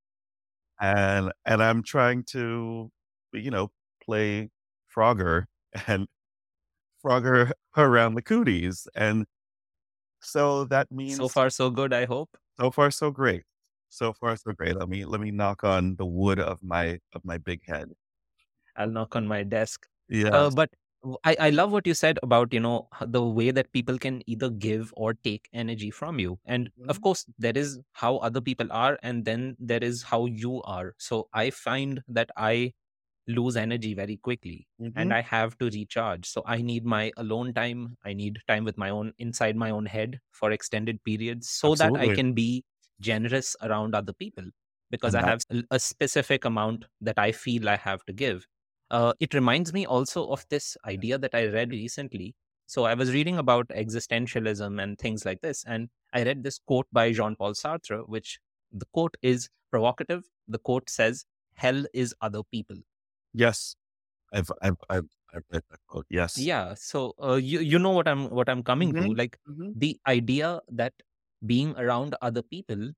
And, 0.80 1.32
and 1.46 1.64
I'm 1.64 1.84
trying 1.84 2.24
to, 2.32 2.92
you 3.34 3.52
know, 3.52 3.72
play 4.04 4.50
Frogger 4.96 5.46
and 5.88 6.08
Frogger 7.04 7.52
around 7.78 8.16
the 8.16 8.22
cooties. 8.22 8.88
And 8.96 9.26
so 10.22 10.66
that 10.66 10.92
means 10.92 11.18
so 11.18 11.28
far 11.28 11.50
so 11.50 11.70
good, 11.70 11.94
I 11.94 12.06
hope. 12.06 12.38
So 12.60 12.72
far, 12.72 12.92
so 12.92 13.12
great. 13.12 13.44
So 13.90 14.12
far, 14.12 14.36
so 14.36 14.52
great. 14.52 14.76
Let 14.76 14.90
me 14.90 15.06
let 15.06 15.22
me 15.22 15.32
knock 15.32 15.64
on 15.64 15.96
the 15.96 16.06
wood 16.06 16.40
of 16.40 16.62
my 16.62 17.00
of 17.14 17.24
my 17.24 17.38
big 17.38 17.62
head. 17.66 17.90
I'll 18.76 18.90
knock 18.90 19.16
on 19.16 19.28
my 19.28 19.44
desk. 19.44 19.86
Yeah. 20.10 20.30
Uh, 20.30 20.50
but 20.50 20.70
I, 21.24 21.36
I 21.40 21.50
love 21.50 21.72
what 21.72 21.86
you 21.86 21.94
said 21.94 22.20
about 22.24 22.54
you 22.54 22.60
know 22.60 22.88
the 23.02 23.24
way 23.24 23.52
that 23.52 23.72
people 23.72 23.98
can 23.98 24.22
either 24.28 24.50
give 24.50 24.94
or 24.98 25.14
take 25.14 25.50
energy 25.54 25.92
from 25.92 26.20
you 26.20 26.40
and 26.46 26.70
mm-hmm. 26.70 26.90
of 26.90 27.02
course 27.02 27.26
there 27.38 27.56
is 27.56 27.80
how 27.94 28.18
other 28.18 28.42
people 28.42 28.68
are 28.72 28.98
and 29.04 29.26
then 29.26 29.56
there 29.60 29.84
is 29.84 30.04
how 30.04 30.26
you 30.26 30.62
are 30.64 30.94
so 30.98 31.28
i 31.34 31.50
find 31.50 32.02
that 32.08 32.30
i 32.38 32.72
lose 33.28 33.58
energy 33.58 33.94
very 33.94 34.18
quickly 34.18 34.68
mm-hmm. 34.82 34.98
and 34.98 35.14
i 35.14 35.22
have 35.22 35.58
to 35.58 35.66
recharge 35.66 36.28
so 36.28 36.44
i 36.46 36.62
need 36.62 36.86
my 36.86 37.12
alone 37.18 37.54
time 37.54 37.96
i 38.06 38.14
need 38.14 38.40
time 38.48 38.64
with 38.64 38.78
my 38.78 38.90
own 38.90 39.12
inside 39.18 39.56
my 39.56 39.70
own 39.70 39.86
head 39.86 40.20
for 40.32 40.52
extended 40.52 41.04
periods 41.04 41.50
so 41.50 41.72
Absolutely. 41.72 42.08
that 42.08 42.12
i 42.12 42.16
can 42.16 42.34
be 42.34 42.64
generous 43.00 43.56
around 43.62 43.96
other 43.96 44.14
people 44.14 44.44
because 44.92 45.16
and 45.16 45.26
i 45.26 45.30
have 45.30 45.42
a 45.72 45.80
specific 45.80 46.46
amount 46.46 46.86
that 47.02 47.18
i 47.18 47.32
feel 47.32 47.68
i 47.68 47.76
have 47.76 48.06
to 48.06 48.14
give 48.14 48.46
uh, 48.92 49.14
it 49.20 49.34
reminds 49.34 49.74
me 49.74 49.86
also 49.86 50.28
of 50.30 50.46
this 50.50 50.78
idea 50.86 51.18
that 51.18 51.36
i 51.36 51.46
read 51.46 51.72
recently. 51.72 52.36
So 52.68 52.84
i 52.86 52.94
was 52.96 53.14
reading 53.14 53.38
about 53.38 53.68
existentialism 53.70 54.82
and 54.84 54.98
things 54.98 55.26
like 55.26 55.42
this 55.42 55.64
and 55.68 55.90
i 56.14 56.24
read 56.24 56.44
this 56.44 56.60
quote 56.60 56.88
by 56.92 57.12
jean-paul 57.12 57.54
sartre 57.54 58.00
which 58.08 58.40
the 58.72 58.86
quote 58.94 59.16
is 59.22 59.50
provocative. 59.72 60.24
The 60.48 60.60
quote 60.60 60.90
says 60.90 61.26
hell 61.56 61.86
is 61.94 62.14
other 62.22 62.42
people. 62.52 62.78
Yes. 63.34 63.76
I've 64.34 64.52
I've 64.62 64.78
I've, 64.90 65.10
I've 65.34 65.44
read 65.52 65.64
that 65.70 65.80
quote. 65.88 66.06
Yes. 66.10 66.38
yeah. 66.38 66.74
So 66.76 67.14
uh, 67.22 67.36
you 67.36 67.60
you 67.60 67.80
know 67.80 67.92
what 67.92 68.08
i'm 68.08 68.30
what 68.30 68.50
i'm 68.50 68.64
coming 68.64 68.94
to? 68.94 69.02
Hmm 69.04 69.14
like 69.24 69.38
hmm 69.46 69.72
the 69.76 70.00
idea 70.08 70.62
that 70.70 70.94
being 71.46 71.76
around 71.78 72.16
other 72.22 72.42
people 72.42 72.92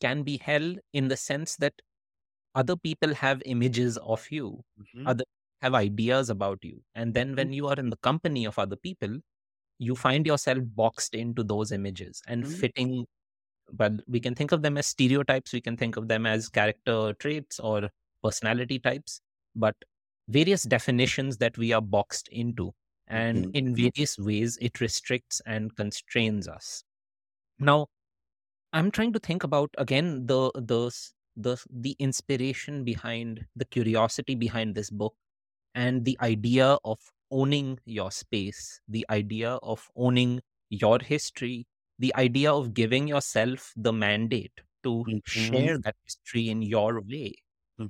can 0.00 0.22
be 0.22 0.36
held 0.38 0.78
in 0.92 1.08
the 1.08 1.16
sense 1.16 1.56
that 1.56 1.74
other 2.62 2.76
people 2.76 3.14
have 3.22 3.42
images 3.54 3.98
of 4.16 4.26
you 4.30 4.48
hmm 4.76 5.12
other 5.12 5.24
have 5.62 5.74
ideas 5.74 6.30
about 6.30 6.58
you 6.64 6.82
and 6.94 7.14
then 7.14 7.34
hmm 7.36 7.40
when 7.40 7.52
you 7.52 7.66
are 7.68 7.78
in 7.84 7.90
the 7.90 8.02
company 8.10 8.44
of 8.46 8.58
other 8.58 8.76
people 8.88 9.18
you 9.78 9.96
find 9.96 10.26
yourself 10.26 10.60
boxed 10.82 11.14
into 11.14 11.44
those 11.44 11.72
images 11.72 12.22
and 12.28 12.46
hmm 12.46 12.62
fitting 12.62 13.06
well 13.78 13.96
we 14.06 14.20
can 14.20 14.34
think 14.34 14.52
of 14.52 14.62
them 14.62 14.76
as 14.78 14.86
stereotypes 14.86 15.52
we 15.52 15.60
can 15.60 15.76
think 15.76 15.96
of 15.96 16.08
them 16.08 16.26
as 16.26 16.48
character 16.48 17.12
traits 17.14 17.58
or 17.60 17.90
personality 18.22 18.78
types 18.78 19.20
but 19.54 19.74
various 20.28 20.62
definitions 20.64 21.38
that 21.38 21.56
we 21.56 21.72
are 21.72 21.80
boxed 21.80 22.28
into. 22.28 22.72
And 23.06 23.46
hmm 23.46 23.52
in 23.54 23.74
various 23.74 24.18
ways, 24.18 24.58
it 24.60 24.78
restricts 24.82 25.40
and 25.46 25.74
constrains 25.74 26.46
us. 26.46 26.84
Now, 27.58 27.88
I'm 28.72 28.90
trying 28.90 29.12
to 29.14 29.18
think 29.18 29.44
about 29.44 29.70
again 29.78 30.26
the 30.26 30.50
the 30.54 30.90
the 31.38 31.56
the 31.70 31.96
inspiration 31.98 32.84
behind 32.84 33.46
the 33.56 33.64
curiosity 33.66 34.34
behind 34.34 34.74
this 34.74 34.90
book 34.90 35.14
and 35.74 36.04
the 36.04 36.18
idea 36.20 36.78
of 36.84 37.00
owning 37.30 37.78
your 37.86 38.10
space, 38.10 38.80
the 38.88 39.06
idea 39.10 39.52
of 39.62 39.88
owning 39.96 40.40
your 40.70 40.98
history, 41.00 41.66
the 41.98 42.14
idea 42.16 42.52
of 42.52 42.74
giving 42.74 43.08
yourself 43.08 43.72
the 43.76 43.92
mandate 43.92 44.60
to 44.84 45.06
hmm 45.06 45.18
share 45.24 45.78
that 45.78 45.96
history 46.04 46.48
in 46.50 46.62
your 46.62 47.02
way 47.02 47.34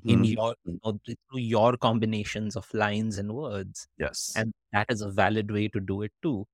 in 0.06 0.24
hmm 0.24 0.24
your 0.24 0.54
you 0.64 0.78
know, 0.84 0.98
through 1.06 1.40
your 1.40 1.76
combinations 1.76 2.56
of 2.56 2.72
lines 2.74 3.18
and 3.18 3.34
words. 3.34 3.88
Yes. 3.98 4.44
and 4.44 4.52
that 4.72 4.86
is 4.90 5.00
a 5.02 5.10
valid 5.10 5.50
way 5.50 5.68
to 5.68 5.80
do 5.80 6.02
it 6.02 6.12
too 6.22 6.46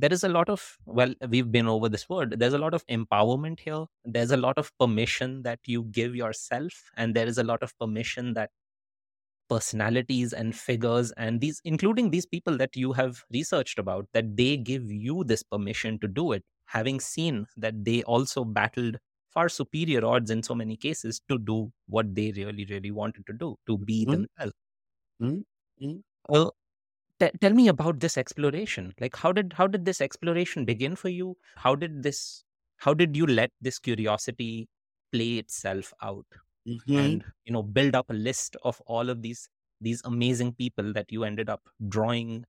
there 0.00 0.12
is 0.16 0.24
a 0.24 0.28
lot 0.28 0.48
of 0.54 0.62
well 0.86 1.14
we've 1.28 1.50
been 1.52 1.66
over 1.74 1.88
this 1.88 2.08
word 2.08 2.34
there's 2.38 2.52
a 2.58 2.58
lot 2.64 2.74
of 2.74 2.86
empowerment 2.86 3.60
here 3.60 3.84
there's 4.04 4.30
a 4.30 4.36
lot 4.46 4.58
of 4.58 4.70
permission 4.78 5.42
that 5.42 5.60
you 5.66 5.82
give 6.00 6.14
yourself 6.16 6.90
and 6.96 7.14
there 7.14 7.26
is 7.26 7.38
a 7.38 7.44
lot 7.44 7.62
of 7.62 7.76
permission 7.78 8.34
that 8.34 8.50
personalities 9.48 10.32
and 10.32 10.54
figures 10.54 11.10
and 11.12 11.40
these 11.40 11.60
including 11.64 12.10
these 12.10 12.24
people 12.26 12.56
that 12.56 12.76
you 12.76 12.92
have 12.92 13.24
researched 13.32 13.78
about 13.80 14.06
that 14.12 14.36
they 14.36 14.56
give 14.56 14.90
you 14.90 15.24
this 15.24 15.42
permission 15.42 15.98
to 15.98 16.06
do 16.06 16.30
it 16.32 16.44
having 16.66 17.00
seen 17.00 17.46
that 17.56 17.84
they 17.84 18.02
also 18.04 18.44
battled 18.44 18.96
far 19.28 19.48
superior 19.48 20.04
odds 20.04 20.30
in 20.30 20.42
so 20.42 20.54
many 20.54 20.76
cases 20.76 21.20
to 21.28 21.38
do 21.38 21.72
what 21.88 22.14
they 22.14 22.32
really, 22.32 22.64
really 22.68 22.90
wanted 22.90 23.24
to 23.26 23.32
do, 23.32 23.56
to 23.66 23.78
be 23.78 24.04
Mhm. 24.04 24.26
themselves. 24.36 24.54
Mhm. 25.20 25.44
Mhm. 25.80 26.02
Well, 26.28 26.54
te- 27.20 27.30
tell 27.40 27.52
me 27.54 27.68
about 27.68 28.00
this 28.00 28.16
exploration. 28.18 28.94
Like, 29.00 29.16
how 29.16 29.32
did 29.32 29.52
how 29.54 29.66
did 29.66 29.84
this 29.84 30.00
exploration 30.00 30.64
begin 30.64 30.96
for 30.96 31.08
you? 31.08 31.36
How 31.56 31.74
did 31.74 32.02
this? 32.02 32.44
How 32.78 32.94
did 32.94 33.16
you 33.16 33.26
let 33.26 33.52
this 33.60 33.78
curiosity 33.78 34.68
play 35.12 35.38
itself 35.38 35.92
out, 36.02 36.26
Mhm. 36.64 37.20
and 37.20 37.24
you 37.44 37.52
know, 37.52 37.62
build 37.62 37.94
up 37.94 38.10
a 38.10 38.14
list 38.14 38.56
of 38.62 38.80
all 38.86 39.10
of 39.10 39.22
these 39.22 39.48
these 39.80 40.02
amazing 40.04 40.54
people 40.54 40.92
that 40.92 41.12
you 41.12 41.24
ended 41.24 41.48
up 41.50 41.68
drawing, 41.88 42.44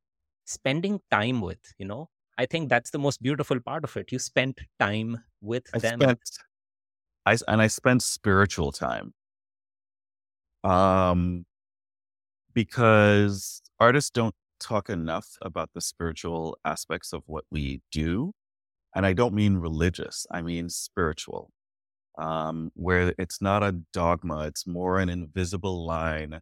spending 0.45 1.01
time 1.11 1.41
with? 1.41 1.73
You 1.77 1.85
know, 1.87 2.09
I 2.37 2.45
think 2.45 2.69
that's 2.69 2.91
the 2.91 2.99
most 2.99 3.21
beautiful 3.21 3.59
part 3.61 3.83
of 3.83 3.97
it. 3.97 4.11
You 4.11 4.19
spent 4.19 4.61
time 4.79 5.23
with 5.41 5.65
I 5.73 5.79
them. 5.79 6.13
spent 6.19 6.21
I 7.25 7.35
and 7.47 7.61
I 7.63 7.67
spent 7.67 8.03
spiritual 8.03 8.71
time. 8.71 9.13
Um 10.63 11.45
because 12.53 13.61
artists 13.79 14.09
don't 14.09 14.35
talk 14.61 14.89
enough 14.89 15.29
about 15.41 15.71
the 15.73 15.81
spiritual 15.81 16.57
aspects 16.65 17.13
of 17.13 17.23
what 17.27 17.45
we 17.51 17.81
do. 17.91 18.33
And 18.95 19.05
I 19.05 19.13
don't 19.13 19.33
mean 19.33 19.57
religious, 19.57 20.27
I 20.31 20.41
mean 20.41 20.69
spiritual. 20.69 21.51
Um, 22.17 22.71
where 22.75 23.13
it's 23.17 23.41
not 23.41 23.63
a 23.63 23.71
dogma, 23.93 24.45
it's 24.47 24.67
more 24.67 24.99
an 24.99 25.09
invisible 25.09 25.85
line 25.85 26.41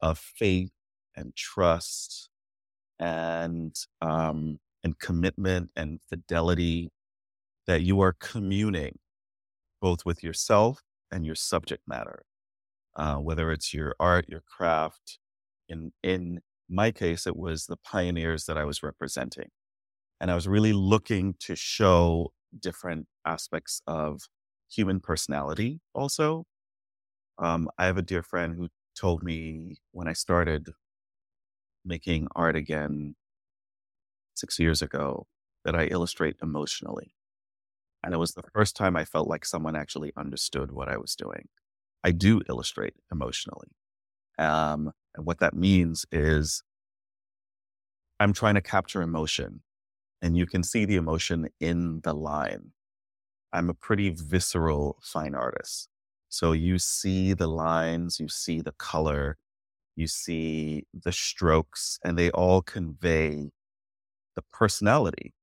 of 0.00 0.18
faith 0.18 0.72
and 1.16 1.36
trust 1.36 2.30
and 2.98 3.74
um 4.02 4.58
and 4.84 4.98
commitment 4.98 5.70
and 5.76 6.00
fidelity 6.08 6.90
that 7.66 7.82
you 7.82 8.00
are 8.00 8.14
communing 8.20 8.98
both 9.80 10.04
with 10.04 10.22
yourself 10.22 10.82
and 11.10 11.26
your 11.26 11.34
subject 11.34 11.82
matter, 11.86 12.24
uh, 12.96 13.16
whether 13.16 13.50
it's 13.52 13.74
your 13.74 13.94
art, 14.00 14.26
your 14.28 14.42
craft. 14.42 15.18
In 15.68 15.92
in 16.02 16.40
my 16.70 16.90
case, 16.92 17.26
it 17.26 17.36
was 17.36 17.66
the 17.66 17.76
pioneers 17.78 18.46
that 18.46 18.58
I 18.58 18.64
was 18.64 18.82
representing, 18.82 19.50
and 20.20 20.30
I 20.30 20.36
was 20.36 20.48
really 20.48 20.72
looking 20.74 21.34
to 21.40 21.56
show 21.56 22.32
different 22.58 23.08
aspects 23.26 23.82
of 23.86 24.22
human 24.70 25.00
personality. 25.00 25.80
Also, 25.94 26.46
um, 27.38 27.68
I 27.78 27.86
have 27.86 27.98
a 27.98 28.02
dear 28.02 28.22
friend 28.22 28.54
who 28.56 28.68
told 28.96 29.22
me 29.22 29.78
when 29.92 30.08
I 30.08 30.12
started 30.14 30.68
making 31.84 32.26
art 32.34 32.56
again 32.56 33.14
six 34.34 34.58
years 34.58 34.82
ago 34.82 35.26
that 35.64 35.74
I 35.74 35.84
illustrate 35.86 36.36
emotionally. 36.42 37.12
And 38.04 38.14
it 38.14 38.18
was 38.18 38.32
the 38.34 38.42
first 38.54 38.76
time 38.76 38.96
I 38.96 39.04
felt 39.04 39.28
like 39.28 39.44
someone 39.44 39.76
actually 39.76 40.12
understood 40.16 40.72
what 40.72 40.88
I 40.88 40.96
was 40.98 41.14
doing. 41.16 41.48
I 42.04 42.12
do 42.12 42.42
illustrate 42.48 42.94
emotionally. 43.12 43.68
Um, 44.38 44.92
and 45.14 45.26
what 45.26 45.38
that 45.40 45.54
means 45.54 46.06
is 46.12 46.62
I'm 48.18 48.32
trying 48.32 48.54
to 48.54 48.60
capture 48.60 49.02
emotion, 49.02 49.62
and 50.20 50.36
you 50.36 50.46
can 50.46 50.62
see 50.62 50.84
the 50.84 50.96
emotion 50.96 51.48
in 51.60 52.00
the 52.02 52.12
line. 52.12 52.72
I'm 53.52 53.70
a 53.70 53.74
pretty 53.74 54.10
visceral 54.10 54.98
fine 55.02 55.34
artist. 55.34 55.88
So 56.28 56.52
you 56.52 56.78
see 56.78 57.32
the 57.32 57.48
lines, 57.48 58.20
you 58.20 58.28
see 58.28 58.60
the 58.60 58.72
color, 58.72 59.38
you 59.96 60.06
see 60.06 60.84
the 60.94 61.12
strokes, 61.12 61.98
and 62.04 62.18
they 62.18 62.30
all 62.30 62.62
convey 62.62 63.50
the 64.36 64.42
personality 64.52 65.34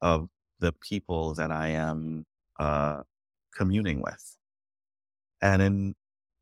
of 0.00 0.28
the 0.58 0.72
people 0.72 1.34
that 1.34 1.52
I 1.52 1.68
am 1.68 2.26
uh, 2.58 3.02
communing 3.54 4.00
with. 4.02 4.36
And 5.40 5.62
in 5.62 5.94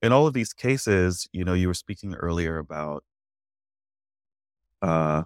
in 0.02 0.12
all 0.12 0.26
of 0.26 0.34
these 0.34 0.52
cases, 0.52 1.28
you 1.32 1.44
know, 1.44 1.54
you 1.54 1.68
were 1.68 1.74
speaking 1.74 2.14
earlier 2.14 2.58
about 2.58 3.04
uh, 4.82 5.22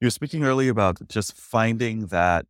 you 0.00 0.06
were 0.06 0.10
speaking 0.10 0.44
earlier 0.44 0.70
about 0.70 1.06
just 1.08 1.36
finding 1.36 2.06
that. 2.08 2.46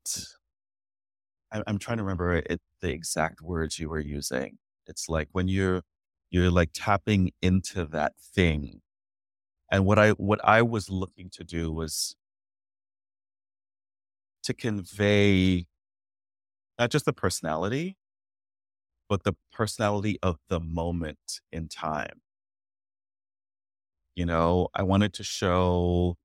I, 1.53 1.63
I'm 1.67 1.79
trying 1.79 1.99
to 1.99 2.03
remember 2.05 2.35
it, 2.37 2.61
the 2.81 2.91
exact 2.91 3.41
words 3.43 3.79
you 3.79 3.89
were 3.89 4.01
using. 4.01 4.59
It's 4.87 5.09
like 5.09 5.29
when 5.33 5.49
you're 5.49 5.83
you're 6.31 6.51
like 6.51 6.71
tapping 6.75 7.31
into 7.43 7.85
that 7.87 8.15
thing. 8.19 8.81
And 9.71 9.87
what 9.87 9.99
I 9.99 10.11
what 10.13 10.41
I 10.45 10.63
was 10.63 10.91
looking 10.91 11.31
to 11.33 11.45
do 11.45 11.73
was 11.73 12.17
to 14.45 14.55
convey 14.55 15.67
not 16.79 16.91
just 16.91 17.05
the 17.05 17.13
personality, 17.13 17.97
but 19.09 19.25
the 19.25 19.35
personality 19.53 20.19
of 20.23 20.39
the 20.49 20.61
moment 20.61 21.41
in 21.53 21.69
time. 21.69 22.21
You 24.15 24.27
know, 24.27 24.69
I 24.75 24.83
wanted 24.83 25.13
to 25.15 25.25
show 25.25 26.17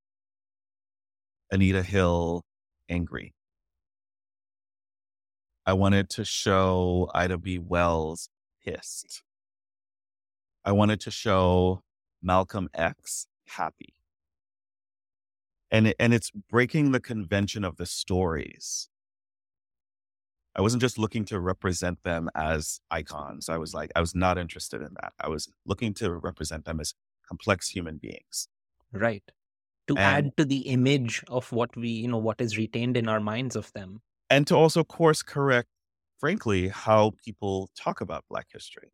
Anita 1.51 1.81
Hill 1.81 2.43
angry. 2.87 3.33
I 5.65 5.73
wanted 5.73 6.09
to 6.11 6.25
show 6.25 7.09
Ida 7.13 7.37
B. 7.37 7.59
Wells 7.59 8.29
pissed. 8.63 9.23
I 10.65 10.71
wanted 10.71 10.99
to 11.01 11.11
show 11.11 11.83
Malcolm 12.21 12.69
X 12.73 13.27
happy. 13.47 13.93
And 15.71 15.93
and 15.99 16.13
it's 16.13 16.31
breaking 16.31 16.91
the 16.91 16.99
convention 16.99 17.63
of 17.63 17.77
the 17.77 17.85
stories. 17.85 18.89
I 20.55 20.61
wasn't 20.61 20.81
just 20.81 20.97
looking 20.97 21.25
to 21.25 21.39
represent 21.39 22.03
them 22.03 22.29
as 22.35 22.81
icons. 22.91 23.49
I 23.49 23.57
was 23.57 23.73
like, 23.73 23.91
I 23.95 24.01
was 24.01 24.15
not 24.15 24.37
interested 24.37 24.81
in 24.81 24.93
that. 25.01 25.13
I 25.19 25.29
was 25.29 25.47
looking 25.65 25.93
to 25.95 26.11
represent 26.15 26.65
them 26.65 26.79
as 26.79 26.93
complex 27.27 27.69
human 27.69 27.97
beings. 27.97 28.47
right 28.91 29.23
to 29.87 29.97
And 29.97 30.27
add 30.27 30.37
to 30.37 30.45
the 30.45 30.61
image 30.69 31.23
of 31.27 31.51
what 31.51 31.75
we 31.75 31.89
you 31.89 32.07
know 32.07 32.17
what 32.17 32.41
is 32.41 32.57
retained 32.57 32.97
in 32.97 33.07
our 33.09 33.19
minds 33.19 33.55
of 33.55 33.71
them 33.73 34.01
and 34.29 34.45
to 34.47 34.55
also 34.55 34.83
course 34.83 35.21
correct, 35.21 35.69
frankly, 36.19 36.67
how 36.69 37.11
people 37.23 37.69
talk 37.75 38.01
about 38.01 38.25
Black 38.29 38.47
history. 38.51 38.91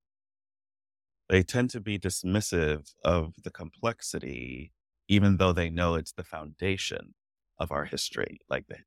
They 1.29 1.43
tend 1.43 1.69
to 1.71 1.79
be 1.79 1.97
dismissive 1.99 2.93
of 3.03 3.35
the 3.43 3.51
complexity, 3.51 4.73
even 5.07 5.37
though 5.37 5.53
they 5.53 5.69
know 5.69 5.95
it's 5.95 6.11
the 6.11 6.23
foundation 6.23 7.13
of 7.59 7.71
our 7.71 7.85
history. 7.85 8.39
Like 8.49 8.67
the, 8.67 8.79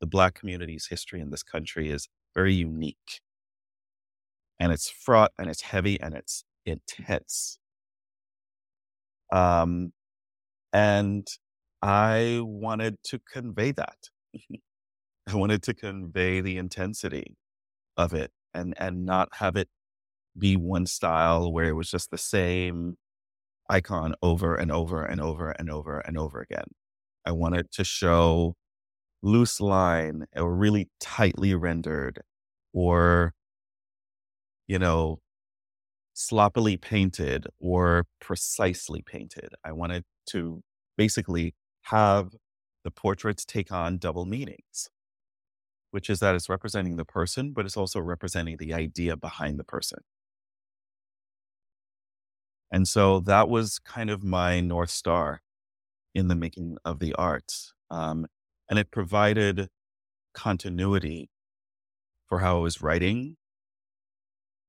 the 0.00 0.06
Black 0.06 0.34
community's 0.34 0.86
history 0.88 1.20
in 1.20 1.30
this 1.30 1.42
country 1.42 1.90
is 1.90 2.08
very 2.34 2.54
unique 2.54 3.20
and 4.58 4.72
it's 4.72 4.90
fraught 4.90 5.32
and 5.38 5.48
it's 5.50 5.62
heavy 5.62 6.00
and 6.00 6.14
it's 6.14 6.44
intense. 6.66 7.58
Um, 9.32 9.92
and 10.72 11.26
I 11.82 12.40
wanted 12.42 12.98
to 13.04 13.20
convey 13.32 13.72
that. 13.72 14.10
I 15.28 15.34
wanted 15.34 15.62
to 15.64 15.74
convey 15.74 16.40
the 16.40 16.58
intensity 16.58 17.36
of 17.96 18.14
it 18.14 18.32
and 18.54 18.74
and 18.78 19.04
not 19.04 19.28
have 19.34 19.56
it 19.56 19.68
be 20.38 20.56
one 20.56 20.86
style 20.86 21.52
where 21.52 21.66
it 21.66 21.74
was 21.74 21.90
just 21.90 22.10
the 22.10 22.18
same 22.18 22.96
icon 23.70 24.14
over 24.22 24.54
and 24.56 24.72
over 24.72 25.04
and 25.04 25.20
over 25.20 25.50
and 25.52 25.70
over 25.70 26.00
and 26.00 26.18
over 26.18 26.40
again. 26.40 26.66
I 27.26 27.32
wanted 27.32 27.70
to 27.72 27.84
show 27.84 28.56
loose 29.22 29.60
line 29.60 30.26
or 30.36 30.54
really 30.54 30.88
tightly 31.00 31.54
rendered 31.54 32.20
or 32.72 33.34
you 34.66 34.78
know 34.78 35.20
sloppily 36.14 36.76
painted 36.76 37.46
or 37.60 38.06
precisely 38.20 39.02
painted. 39.02 39.50
I 39.64 39.72
wanted 39.72 40.04
to 40.30 40.62
basically 40.96 41.54
have 41.84 42.34
the 42.84 42.90
portraits 42.90 43.44
take 43.44 43.72
on 43.72 43.98
double 43.98 44.26
meanings 44.26 44.90
which 45.90 46.08
is 46.08 46.20
that 46.20 46.34
it's 46.34 46.48
representing 46.48 46.96
the 46.96 47.04
person, 47.04 47.52
but 47.52 47.66
it's 47.66 47.76
also 47.76 48.00
representing 48.00 48.56
the 48.56 48.72
idea 48.74 49.16
behind 49.16 49.58
the 49.58 49.64
person. 49.64 49.98
And 52.72 52.86
so 52.86 53.20
that 53.20 53.48
was 53.48 53.78
kind 53.80 54.10
of 54.10 54.22
my 54.22 54.60
North 54.60 54.90
Star 54.90 55.42
in 56.14 56.28
the 56.28 56.36
making 56.36 56.76
of 56.84 57.00
the 57.00 57.14
art. 57.14 57.52
Um, 57.90 58.26
and 58.70 58.78
it 58.78 58.92
provided 58.92 59.68
continuity 60.32 61.28
for 62.28 62.38
how 62.38 62.58
I 62.58 62.60
was 62.60 62.80
writing. 62.80 63.36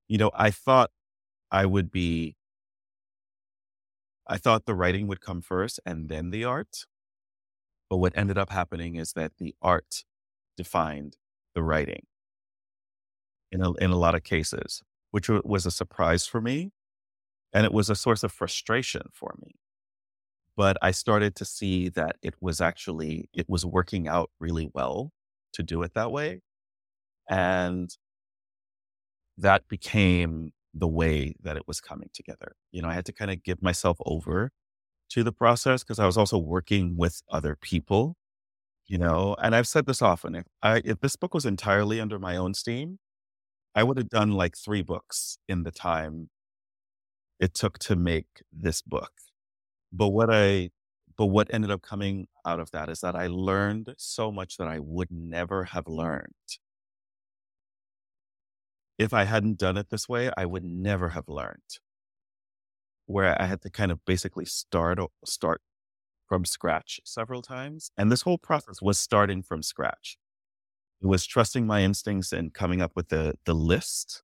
You 0.07 0.17
know, 0.17 0.31
I 0.33 0.49
thought 0.49 0.89
I 1.51 1.67
would 1.67 1.91
be, 1.91 2.35
I 4.27 4.37
thought 4.37 4.65
the 4.65 4.73
writing 4.73 5.07
would 5.07 5.21
come 5.21 5.41
first 5.41 5.79
and 5.85 6.09
then 6.09 6.31
the 6.31 6.43
art. 6.43 6.85
But 7.89 7.97
what 7.97 8.17
ended 8.17 8.37
up 8.37 8.49
happening 8.49 8.95
is 8.95 9.13
that 9.13 9.33
the 9.37 9.53
art 9.61 10.03
defined 10.57 11.17
the 11.53 11.61
writing 11.61 12.07
in 13.51 13.61
a, 13.61 13.73
in 13.73 13.91
a 13.91 13.97
lot 13.97 14.15
of 14.15 14.23
cases, 14.23 14.81
which 15.11 15.29
was 15.29 15.65
a 15.65 15.71
surprise 15.71 16.25
for 16.25 16.41
me. 16.41 16.71
And 17.53 17.65
it 17.65 17.73
was 17.73 17.89
a 17.89 17.95
source 17.95 18.23
of 18.23 18.31
frustration 18.31 19.03
for 19.13 19.35
me. 19.41 19.55
But 20.57 20.77
I 20.81 20.91
started 20.91 21.35
to 21.37 21.45
see 21.45 21.89
that 21.89 22.17
it 22.21 22.35
was 22.41 22.61
actually, 22.61 23.29
it 23.33 23.49
was 23.49 23.65
working 23.65 24.07
out 24.07 24.31
really 24.39 24.69
well 24.73 25.11
to 25.53 25.63
do 25.63 25.81
it 25.83 25.93
that 25.95 26.11
way. 26.11 26.41
And 27.29 27.95
that 29.37 29.67
became 29.67 30.51
the 30.73 30.87
way 30.87 31.35
that 31.41 31.57
it 31.57 31.63
was 31.67 31.81
coming 31.81 32.09
together. 32.13 32.53
You 32.71 32.81
know, 32.81 32.87
I 32.89 32.93
had 32.93 33.05
to 33.05 33.13
kind 33.13 33.31
of 33.31 33.43
give 33.43 33.61
myself 33.61 33.97
over 34.05 34.51
to 35.11 35.23
the 35.23 35.31
process 35.33 35.83
because 35.83 35.99
I 35.99 36.05
was 36.05 36.17
also 36.17 36.37
working 36.37 36.97
with 36.97 37.21
other 37.31 37.57
people, 37.61 38.17
you 38.87 38.97
know, 38.97 39.35
and 39.41 39.55
I've 39.55 39.67
said 39.67 39.85
this 39.87 40.01
often. 40.01 40.35
If 40.35 40.45
I 40.63 40.81
if 40.85 41.01
this 41.01 41.15
book 41.17 41.33
was 41.33 41.45
entirely 41.45 42.01
under 42.01 42.19
my 42.19 42.37
own 42.37 42.53
steam, 42.55 42.99
I 43.75 43.83
would 43.83 43.97
have 43.97 44.09
done 44.09 44.31
like 44.33 44.57
three 44.57 44.83
books 44.83 45.37
in 45.49 45.63
the 45.63 45.71
time 45.71 46.29
it 47.39 47.53
took 47.53 47.77
to 47.79 47.95
make 47.95 48.43
this 48.51 48.81
book. 48.81 49.11
But 49.91 50.09
what 50.09 50.29
I 50.31 50.71
but 51.17 51.27
what 51.27 51.53
ended 51.53 51.71
up 51.71 51.81
coming 51.81 52.27
out 52.45 52.59
of 52.59 52.71
that 52.71 52.89
is 52.89 53.01
that 53.01 53.15
I 53.15 53.27
learned 53.27 53.93
so 53.97 54.31
much 54.31 54.57
that 54.57 54.67
I 54.67 54.79
would 54.79 55.11
never 55.11 55.65
have 55.65 55.87
learned. 55.87 56.33
If 58.97 59.13
I 59.13 59.25
hadn't 59.25 59.57
done 59.57 59.75
it 59.75 59.89
this 59.89 60.07
way, 60.07 60.31
I 60.37 60.45
would 60.45 60.63
never 60.63 61.09
have 61.09 61.27
learned. 61.27 61.79
Where 63.05 63.39
I 63.41 63.45
had 63.45 63.61
to 63.63 63.69
kind 63.69 63.91
of 63.91 64.03
basically 64.05 64.45
start 64.45 64.99
start 65.25 65.61
from 66.27 66.45
scratch 66.45 67.01
several 67.05 67.41
times. 67.41 67.91
And 67.97 68.11
this 68.11 68.23
whole 68.23 68.37
process 68.39 68.81
was 68.81 68.99
starting 68.99 69.43
from 69.43 69.63
scratch. 69.63 70.17
It 71.01 71.07
was 71.07 71.25
trusting 71.25 71.67
my 71.67 71.83
instincts 71.83 72.33
and 72.33 72.53
coming 72.53 72.81
up 72.81 72.93
with 72.95 73.09
the 73.09 73.35
the 73.45 73.55
list. 73.55 74.23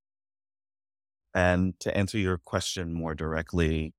And 1.33 1.79
to 1.81 1.95
answer 1.95 2.17
your 2.17 2.37
question 2.37 2.93
more 2.93 3.13
directly, 3.15 3.93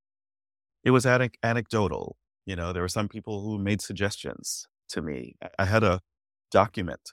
it 0.83 0.91
was 0.91 1.05
anecdotal. 1.05 2.17
You 2.45 2.55
know, 2.55 2.73
there 2.73 2.81
were 2.81 2.87
some 2.87 3.07
people 3.07 3.41
who 3.41 3.57
made 3.59 3.81
suggestions 3.81 4.67
to 4.89 5.01
me. 5.01 5.35
I 5.57 5.65
had 5.65 5.83
a 5.83 6.01
document 6.51 7.11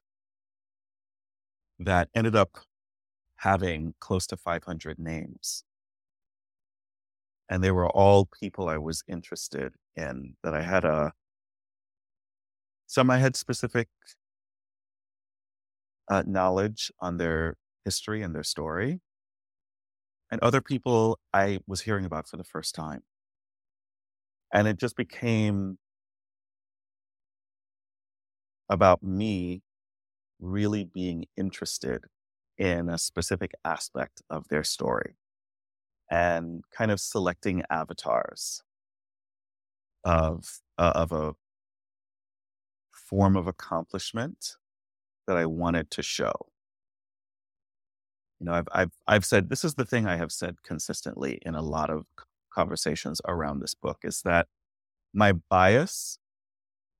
that 1.79 2.09
ended 2.15 2.35
up 2.35 2.59
having 3.39 3.95
close 4.01 4.27
to 4.29 4.37
500 4.37 4.99
names. 4.99 5.65
And 7.49 7.63
they 7.63 7.71
were 7.71 7.89
all 7.89 8.27
people 8.27 8.69
I 8.69 8.79
was 8.79 9.05
interested 9.07 9.75
in, 9.95 10.35
that 10.43 10.55
I 10.55 10.63
had 10.63 10.85
a, 10.85 11.13
some 12.87 13.11
I 13.11 13.19
had 13.19 13.37
specific 13.37 13.89
uh, 16.09 16.23
knowledge 16.27 16.91
on 17.01 17.19
their 17.19 17.57
history 17.85 18.23
and 18.23 18.35
their 18.35 18.43
story. 18.43 19.01
And 20.31 20.41
other 20.41 20.61
people 20.61 21.21
I 21.33 21.61
was 21.67 21.83
hearing 21.83 22.05
about 22.05 22.27
for 22.27 22.37
the 22.37 22.45
first 22.45 22.75
time. 22.75 23.03
And 24.53 24.67
it 24.69 24.79
just 24.79 24.97
became 24.97 25.79
about 28.69 29.03
me 29.03 29.63
really 30.41 30.85
being 30.85 31.27
interested 31.37 32.05
in 32.59 32.89
a 32.89 32.99
specific 32.99 33.53
aspect 33.65 34.23
of 34.31 34.49
their 34.49 34.65
story 34.65 35.17
and 36.11 36.65
kind 36.77 36.91
of 36.91 37.01
selecting 37.01 37.63
avatars 37.71 38.63
of 40.05 40.61
uh, 40.79 40.93
of 40.95 41.13
a 41.13 41.35
form 42.91 43.37
of 43.37 43.47
accomplishment 43.47 44.57
that 45.27 45.37
I 45.37 45.47
wanted 45.47 45.91
to 45.93 46.03
show. 46.03 46.33
You 48.41 48.47
know, 48.47 48.53
I've 48.53 48.69
I've 48.73 48.91
I've 49.07 49.25
said 49.25 49.49
this 49.49 49.65
is 49.65 49.75
the 49.75 49.85
thing 49.87 50.07
I 50.07 50.17
have 50.17 50.33
said 50.33 50.63
consistently 50.63 51.39
in 51.43 51.55
a 51.55 51.63
lot 51.63 51.91
of 51.91 52.07
conversations 52.57 53.21
around 53.29 53.61
this 53.61 53.75
book 53.75 53.99
is 54.03 54.23
that 54.23 54.49
my 55.13 55.33
bias 55.33 56.19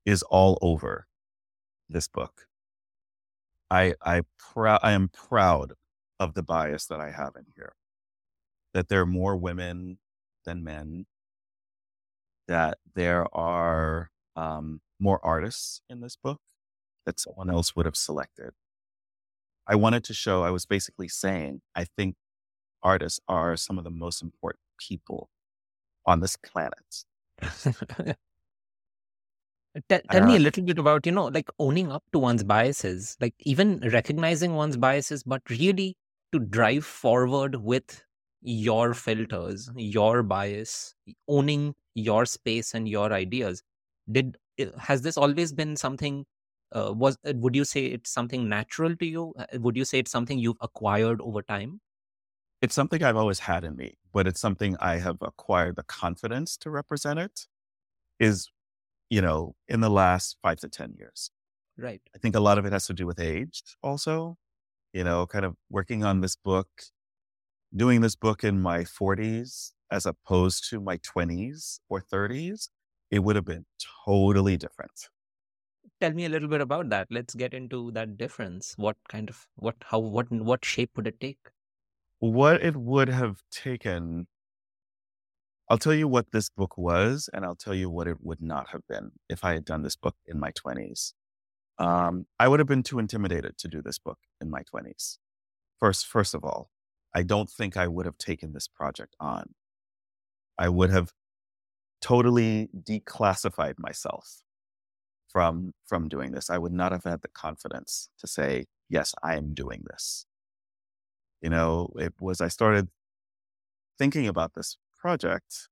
is 0.05 0.23
all 0.25 0.59
over 0.61 1.07
this 1.89 2.09
book. 2.09 2.47
I 3.71 3.95
I 4.03 4.23
proud 4.39 4.81
I 4.83 4.93
am 4.93 5.09
proud 5.09 5.73
of 6.21 6.35
the 6.35 6.43
bias 6.43 6.87
that 6.87 7.01
I 7.01 7.11
have 7.11 7.33
in 7.37 7.47
here. 7.57 7.73
That 8.75 8.89
there 8.89 9.01
are 9.01 9.07
more 9.07 9.37
women 9.37 9.99
than 10.45 10.63
men. 10.63 11.07
That 12.49 12.79
there 12.95 13.27
are 13.35 14.11
um, 14.37 14.81
more 15.01 15.19
artists 15.25 15.81
in 15.89 16.01
this 16.01 16.17
book 16.17 16.41
that 17.07 17.19
someone 17.19 17.51
else 17.51 17.75
would 17.75 17.87
have 17.87 17.97
selected. 17.97 18.51
I 19.67 19.75
wanted 19.75 20.05
to 20.05 20.15
show. 20.15 20.45
I 20.45 20.51
was 20.51 20.67
basically 20.67 21.09
saying 21.09 21.63
I 21.75 21.85
think 21.85 22.17
artists 22.83 23.21
are 23.27 23.57
some 23.57 23.79
of 23.79 23.85
the 23.85 23.91
most 23.91 24.23
important 24.23 24.61
people 24.79 25.31
on 26.07 26.21
this 26.21 26.37
planet. 26.37 27.05
Tell, 29.91 30.01
tell 30.11 30.23
me 30.23 30.37
a 30.37 30.39
little 30.39 30.65
bit 30.65 30.79
about, 30.79 31.05
you 31.05 31.13
know, 31.13 31.27
like 31.27 31.51
owning 31.59 31.93
up 31.93 32.03
to 32.13 32.19
one's 32.19 32.43
biases, 32.43 33.17
like 33.21 33.35
even 33.41 33.81
recognizing 33.93 34.55
one's 34.55 34.77
biases, 34.79 35.23
but 35.23 35.43
really 35.51 35.97
to 36.33 36.39
drive 36.39 36.85
forward 36.85 37.57
with 37.57 38.03
your 38.41 38.95
filters, 38.95 39.71
your 39.77 40.23
bias, 40.23 40.95
owning 41.29 41.75
your 41.95 42.25
space 42.25 42.73
and 42.75 42.89
your 42.89 43.13
ideas. 43.13 43.63
Did 44.11 44.39
has 44.79 45.03
this 45.03 45.19
always 45.19 45.53
been 45.53 45.77
something? 45.77 46.25
Uh, 46.73 46.93
was 46.97 47.19
uh, 47.27 47.35
would 47.37 47.55
you 47.55 47.65
say 47.65 47.85
it's 47.87 48.11
something 48.11 48.49
natural 48.49 48.97
to 48.97 49.05
you? 49.07 49.35
Uh, 49.39 49.45
would 49.61 49.77
you 49.77 49.85
say 49.85 49.99
it's 49.99 50.11
something 50.11 50.39
you've 50.39 50.57
acquired 50.63 51.21
over 51.21 51.43
time? 51.43 51.81
It's 52.67 52.75
something 52.75 53.05
I've 53.05 53.15
always 53.15 53.39
had 53.39 53.63
in 53.63 53.77
me, 53.77 53.97
but 54.13 54.27
it's 54.27 54.41
something 54.41 54.77
I 54.81 54.97
have 54.97 55.19
acquired 55.23 55.77
the 55.77 55.85
confidence 55.85 56.57
to 56.57 56.69
represent 56.69 57.21
it. 57.21 57.47
Is 58.19 58.51
you 59.09 59.23
know, 59.23 59.55
in 59.69 59.83
the 59.83 59.89
last 59.89 60.37
five 60.43 60.59
to 60.59 60.69
10 60.69 60.95
years. 60.99 61.31
Right. 61.79 62.03
I 62.13 62.19
think 62.19 62.35
a 62.35 62.41
lot 62.41 62.59
of 62.59 62.67
it 62.67 62.73
has 62.73 62.89
to 62.89 62.93
do 62.93 63.07
with 63.07 63.21
age 63.21 63.63
also, 63.85 64.37
you 64.93 65.05
know, 65.05 65.29
kind 65.29 65.45
of 65.45 65.55
working 65.71 66.03
on 66.03 66.23
this 66.23 66.35
book, 66.35 66.69
doing 67.73 68.01
this 68.01 68.17
book 68.17 68.43
in 68.43 68.61
my 68.61 68.81
40s 68.83 69.75
as 69.93 70.05
opposed 70.05 70.69
to 70.71 70.81
my 70.81 70.97
20s 70.97 71.79
or 71.89 72.01
30s, 72.01 72.71
it 73.13 73.21
would 73.21 73.37
have 73.37 73.45
been 73.45 73.67
totally 74.05 74.57
different. 74.57 75.09
Tell 76.01 76.13
me 76.13 76.25
a 76.25 76.29
little 76.29 76.49
bit 76.49 76.61
about 76.61 76.89
that. 76.89 77.07
Let's 77.13 77.37
get 77.37 77.55
into 77.55 77.93
that 77.93 78.17
difference. 78.19 78.75
What 78.77 78.97
kind 79.09 79.31
of, 79.31 79.47
what, 79.55 79.77
how, 79.85 80.01
what, 80.01 80.33
what 80.33 80.65
shape 80.65 80.97
would 80.97 81.07
it 81.07 81.21
take? 81.21 81.39
What 82.19 82.63
it 82.63 82.77
would 82.77 83.09
have 83.09 83.43
taken 83.51 84.27
I'll 85.69 85.79
tell 85.79 85.95
you 85.95 86.07
what 86.07 86.31
this 86.31 86.49
book 86.49 86.79
was, 86.79 87.29
and 87.33 87.45
I'll 87.45 87.57
tell 87.57 87.75
you 87.75 87.91
what 87.91 88.07
it 88.07 88.19
would 88.23 88.41
not 88.41 88.69
have 88.69 88.83
been 88.89 89.11
if 89.29 89.45
I 89.45 89.55
had 89.55 89.65
done 89.65 89.83
this 89.83 89.97
book 89.97 90.15
in 90.25 90.39
my 90.39 90.53
20s. 90.53 91.13
Um, 91.79 92.27
I 92.39 92.49
would 92.49 92.61
have 92.61 92.69
been 92.69 92.85
too 92.85 92.99
intimidated 92.99 93.59
to 93.59 93.69
do 93.69 93.83
this 93.83 93.99
book 93.99 94.19
in 94.41 94.49
my 94.49 94.63
20s. 94.63 95.19
First, 95.81 96.07
first 96.07 96.35
of 96.35 96.45
all, 96.45 96.71
I 97.15 97.23
don't 97.23 97.51
think 97.51 97.77
I 97.77 97.89
would 97.89 98.07
have 98.07 98.17
taken 98.17 98.53
this 98.53 98.69
project 98.69 99.17
on. 99.19 99.55
I 100.59 100.69
would 100.69 100.91
have 100.91 101.13
totally 102.01 102.69
declassified 102.75 103.75
myself 103.79 104.43
from 105.29 105.73
from 105.87 106.09
doing 106.09 106.33
this. 106.33 106.49
I 106.49 106.59
would 106.59 106.73
not 106.73 106.93
have 106.93 107.05
had 107.05 107.23
the 107.23 107.29
confidence 107.29 108.09
to 108.21 108.27
say, 108.27 108.67
yes, 108.89 109.15
I 109.23 109.37
am 109.37 109.55
doing 109.55 109.83
this. 109.91 110.27
You 111.43 111.51
know, 111.51 111.93
it 111.99 112.15
was 112.21 112.41
I 112.41 112.49
started 112.49 112.89
thinking 113.99 114.27
about 114.29 114.55
this 114.55 114.77
project 114.99 115.69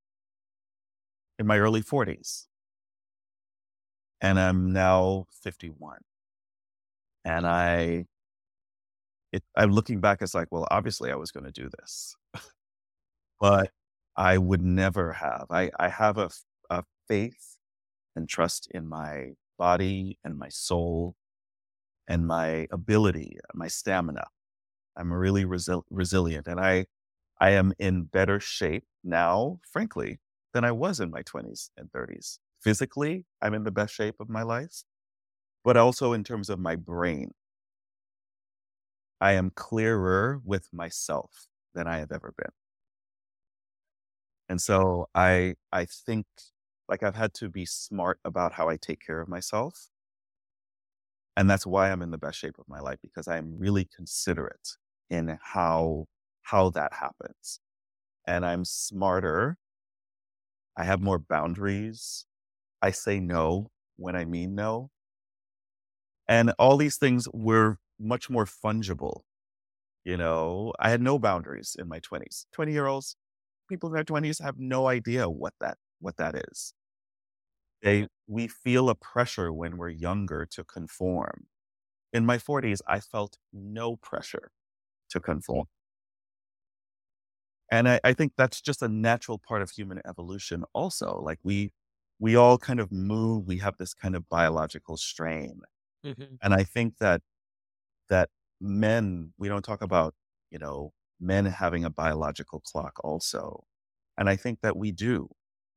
in 1.39 1.47
my 1.47 1.59
early 1.59 1.81
40s. 1.83 2.49
And 4.21 4.41
I'm 4.41 4.73
now 4.73 5.27
51. 5.31 6.01
And 7.25 7.47
I, 7.47 8.07
it, 9.33 9.43
I'm 9.57 9.73
looking 9.73 10.01
back, 10.01 10.23
it's 10.23 10.35
like, 10.35 10.49
well, 10.51 10.67
obviously 10.71 11.11
I 11.11 11.17
was 11.17 11.31
going 11.33 11.45
to 11.45 11.53
do 11.53 11.69
this, 11.79 12.15
but 13.41 13.71
I 14.17 14.39
would 14.39 14.63
never 14.63 15.13
have. 15.13 15.47
I, 15.51 15.71
I 15.79 15.89
have 15.89 16.19
a, 16.19 16.31
a 16.71 16.85
faith 17.09 17.57
and 18.17 18.29
trust 18.29 18.69
in 18.73 18.89
my 18.89 19.33
body 19.59 20.19
and 20.25 20.39
my 20.39 20.49
soul 20.49 21.17
and 22.09 22.27
my 22.27 22.69
ability, 22.73 23.39
my 23.55 23.69
stamina. 23.69 24.25
I'm 24.97 25.13
really 25.13 25.45
resi- 25.45 25.83
resilient 25.91 26.47
and 26.49 26.61
I, 26.61 26.87
I 27.41 27.51
am 27.51 27.73
in 27.79 28.05
better 28.05 28.41
shape 28.41 28.85
now, 29.05 29.61
frankly, 29.71 30.21
than 30.55 30.65
I 30.65 30.73
was 30.73 31.01
in 31.01 31.11
my 31.11 31.23
20s 31.23 31.71
and 31.77 31.91
30s. 31.93 32.41
Physically, 32.63 33.27
I'm 33.43 33.55
in 33.55 33.65
the 33.65 33.71
best 33.73 33.95
shape 33.95 34.17
of 34.21 34.29
my 34.29 34.43
life, 34.43 34.85
but 35.65 35.77
also 35.77 36.13
in 36.13 36.25
terms 36.25 36.51
of 36.51 36.59
my 36.61 36.77
brain. 36.77 37.33
I 39.21 39.33
am 39.33 39.51
clearer 39.51 40.41
with 40.45 40.73
myself 40.73 41.49
than 41.75 41.89
I 41.89 41.97
have 41.99 42.13
ever 42.13 42.33
been. 42.37 42.53
And 44.49 44.61
so 44.61 45.09
I 45.15 45.55
I 45.73 45.85
think 45.85 46.27
like 46.89 47.03
I've 47.03 47.15
had 47.15 47.35
to 47.35 47.49
be 47.49 47.65
smart 47.67 48.21
about 48.25 48.53
how 48.55 48.69
I 48.69 48.77
take 48.77 49.01
care 49.01 49.21
of 49.21 49.29
myself. 49.29 49.89
And 51.37 51.51
that's 51.51 51.67
why 51.67 51.91
I'm 51.91 52.03
in 52.03 52.11
the 52.11 52.19
best 52.19 52.39
shape 52.39 52.59
of 52.59 52.69
my 52.69 52.81
life 52.81 52.99
because 53.03 53.27
I'm 53.27 53.59
really 53.59 53.85
considerate 53.85 54.77
in 55.15 55.39
how 55.43 56.07
how 56.43 56.71
that 56.71 56.93
happens 56.95 57.61
and 58.27 58.47
I'm 58.47 58.65
smarter. 58.65 59.59
I 60.77 60.85
have 60.85 61.01
more 61.01 61.19
boundaries. 61.19 62.27
I 62.83 62.91
say 62.93 63.21
no 63.21 63.71
when 63.97 64.17
I 64.17 64.27
mean 64.27 64.55
no. 64.57 64.91
And 66.29 66.51
all 66.59 66.77
these 66.77 66.97
things 66.97 67.29
were 67.33 67.79
much 67.99 68.29
more 68.31 68.45
fungible 68.45 69.23
You 70.05 70.17
know, 70.19 70.75
I 70.81 70.91
had 70.91 71.03
no 71.03 71.19
boundaries 71.19 71.77
in 71.79 71.89
my 71.89 72.01
20s. 72.01 72.47
20 72.53 72.73
year 72.73 72.87
olds, 72.87 73.17
people 73.71 73.91
in 73.91 73.95
their 73.95 74.05
20s 74.05 74.41
have 74.41 74.59
no 74.59 74.89
idea 74.89 75.29
what 75.31 75.55
that 75.61 75.79
what 76.01 76.17
that 76.19 76.37
is. 76.37 76.75
They 77.83 78.09
we 78.27 78.49
feel 78.49 78.89
a 78.89 78.95
pressure 78.97 79.53
when 79.53 79.77
we're 79.77 79.89
younger 79.91 80.45
to 80.47 80.65
conform. 80.65 81.47
In 82.13 82.27
my 82.27 82.39
40s, 82.39 82.83
I 82.87 83.01
felt 83.01 83.39
no 83.53 83.97
pressure 83.97 84.53
to 85.15 85.21
conform. 85.21 85.67
And 87.71 87.89
I, 87.89 88.01
I 88.05 88.13
think 88.13 88.33
that's 88.37 88.61
just 88.61 88.83
a 88.83 88.89
natural 88.89 89.39
part 89.39 89.63
of 89.63 89.71
human 89.71 90.01
evolution 90.07 90.65
also. 90.75 91.21
Like 91.21 91.39
we 91.43 91.73
we 92.21 92.37
all 92.37 92.59
kind 92.59 92.79
of 92.81 92.93
move, 92.93 93.47
we 93.47 93.59
have 93.59 93.77
this 93.79 93.93
kind 93.95 94.15
of 94.15 94.29
biological 94.29 94.97
strain. 94.97 95.63
hmm 96.05 96.37
And 96.43 96.55
I 96.55 96.65
think 96.65 96.99
that 96.99 97.23
that 98.11 98.31
men, 98.61 99.35
we 99.39 99.49
don't 99.49 99.65
talk 99.65 99.83
about, 99.83 100.15
you 100.51 100.59
know, 100.59 100.93
men 101.21 101.47
having 101.47 101.85
a 101.85 101.91
biological 101.91 102.61
clock 102.61 102.95
also. 103.05 103.65
And 104.19 104.29
I 104.31 104.37
think 104.37 104.61
that 104.63 104.77
we 104.77 104.93
do. 104.93 105.31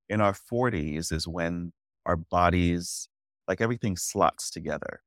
In 0.09 0.21
our 0.21 0.33
40s 0.35 1.11
is 1.11 1.27
when 1.27 1.73
our 2.05 2.17
bodies, 2.17 3.09
like 3.47 3.61
everything 3.61 3.97
slots 3.97 4.49
together. 4.51 5.01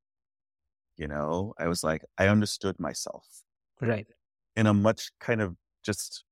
You 0.95 1.07
know, 1.07 1.53
I 1.57 1.67
was 1.67 1.83
like, 1.83 2.05
I 2.17 2.27
understood 2.27 2.79
myself 2.79 3.43
Right. 3.81 4.07
In 4.55 4.67
a 4.67 4.73
much 4.73 5.11
kind 5.19 5.41
of 5.41 5.55
just 5.83 6.23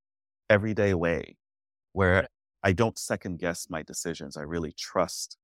everyday 0.49 0.93
way 0.93 1.37
where 1.93 2.27
I 2.63 2.73
don't 2.73 2.97
second 2.97 3.39
guess 3.39 3.67
my 3.69 3.83
decisions. 3.83 4.37
I 4.37 4.41
really 4.41 4.73
trust 4.77 5.37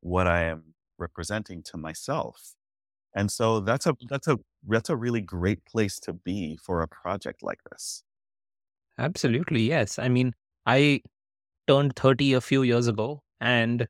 what 0.00 0.26
I 0.26 0.44
am 0.44 0.74
representing 0.98 1.62
to 1.64 1.76
myself. 1.76 2.54
And 3.14 3.30
so 3.30 3.60
that's 3.60 3.86
a 3.86 3.96
that's 4.08 4.28
a 4.28 4.38
that's 4.68 4.90
a 4.90 4.96
really 4.96 5.22
great 5.22 5.64
place 5.64 5.98
to 6.00 6.12
be 6.12 6.58
for 6.62 6.82
a 6.82 6.88
project 6.88 7.42
like 7.42 7.60
this. 7.70 8.04
Absolutely. 8.98 9.62
Yes. 9.62 9.98
I 9.98 10.08
mean, 10.08 10.34
I 10.66 11.00
turned 11.68 11.96
30 11.96 12.34
a 12.34 12.40
few 12.40 12.62
years 12.62 12.88
ago 12.88 13.22
and 13.40 13.88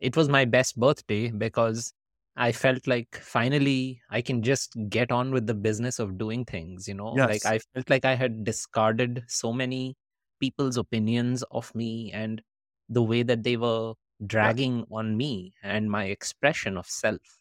it 0.00 0.16
was 0.16 0.28
my 0.28 0.44
best 0.44 0.78
birthday 0.78 1.30
because 1.30 1.92
I 2.36 2.52
felt 2.52 2.86
like 2.86 3.16
finally 3.16 4.02
I 4.10 4.22
can 4.22 4.42
just 4.42 4.74
get 4.88 5.10
on 5.12 5.32
with 5.32 5.46
the 5.46 5.54
business 5.54 5.98
of 5.98 6.18
doing 6.18 6.44
things, 6.44 6.88
you 6.88 6.94
know? 6.94 7.10
Like 7.14 7.44
I 7.46 7.58
felt 7.74 7.90
like 7.90 8.04
I 8.04 8.14
had 8.14 8.44
discarded 8.44 9.24
so 9.28 9.52
many 9.52 9.96
people's 10.40 10.76
opinions 10.76 11.42
of 11.50 11.74
me 11.74 12.10
and 12.12 12.42
the 12.88 13.02
way 13.02 13.22
that 13.22 13.42
they 13.44 13.56
were 13.56 13.94
Yes. 14.40 14.66
dragging 14.66 14.84
on 14.90 15.16
me 15.16 15.54
and 15.62 15.90
my 15.90 16.04
expression 16.06 16.76
of 16.76 16.86
self. 16.86 17.38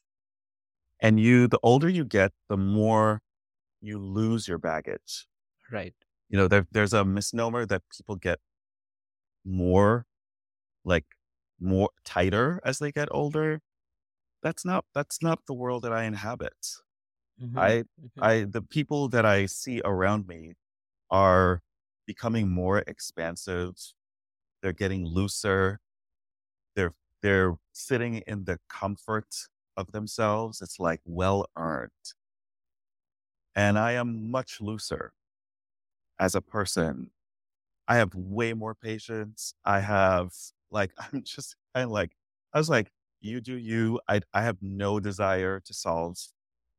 And 1.01 1.19
you 1.19 1.47
the 1.49 1.59
older 1.63 1.89
you 1.89 2.05
get, 2.05 2.31
the 2.47 2.55
more 2.55 3.21
you 3.81 3.99
lose 3.99 4.47
your 4.47 4.59
baggage. 4.59 5.27
Right. 5.71 5.95
You 6.29 6.37
know, 6.37 6.47
there, 6.47 6.67
there's 6.71 6.93
a 6.93 7.05
misnomer 7.05 7.65
that 7.67 7.83
people 7.89 8.15
get 8.15 8.39
more 9.43 10.05
like 10.85 11.05
more 11.59 11.91
tighter 12.05 12.61
as 12.65 12.79
they 12.79 12.91
get 12.91 13.09
older. 13.11 13.61
That's 14.43 14.65
not 14.65 14.85
that's 14.93 15.21
not 15.21 15.45
the 15.45 15.53
world 15.53 15.83
that 15.83 15.93
I 15.93 16.03
inhabit. 16.03 16.77
hmm 17.39 17.71
I 17.71 17.85
I 18.21 18.43
the 18.45 18.61
people 18.61 19.09
that 19.09 19.25
I 19.25 19.45
see 19.47 19.81
around 19.85 20.27
me 20.27 20.55
are 21.11 21.63
becoming 22.07 22.49
more 22.49 22.79
expansive. 22.79 23.75
They're 24.61 24.73
getting 24.73 25.05
looser. 25.07 25.81
They're 26.75 26.95
they're 27.21 27.57
sitting 27.73 28.17
in 28.27 28.45
the 28.45 28.59
comfort 28.69 29.35
of 29.77 29.91
themselves. 29.93 30.61
It's 30.61 30.79
like 30.79 31.01
well 31.05 31.47
earned. 31.57 31.91
And 33.55 33.79
I 33.79 33.93
am 33.93 34.29
much 34.29 34.59
looser 34.59 35.13
as 36.19 36.35
a 36.35 36.41
person. 36.41 37.11
I 37.87 37.97
have 37.97 38.15
way 38.15 38.53
more 38.53 38.75
patience. 38.75 39.55
I 39.65 39.81
have 39.81 40.33
like 40.71 40.93
I'm 41.13 41.23
just 41.23 41.55
kind 41.75 41.85
of 41.85 41.91
like 41.91 42.15
I 42.53 42.59
was 42.59 42.69
like, 42.69 42.91
you 43.21 43.41
do 43.41 43.55
you. 43.57 43.99
I 44.07 44.21
I 44.33 44.43
have 44.43 44.61
no 44.61 44.99
desire 44.99 45.59
to 45.61 45.73
solve 45.73 46.17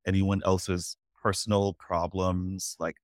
anyone 0.06 0.42
else's 0.44 0.96
personal 1.22 1.74
problems. 1.74 2.76
Like 2.80 2.96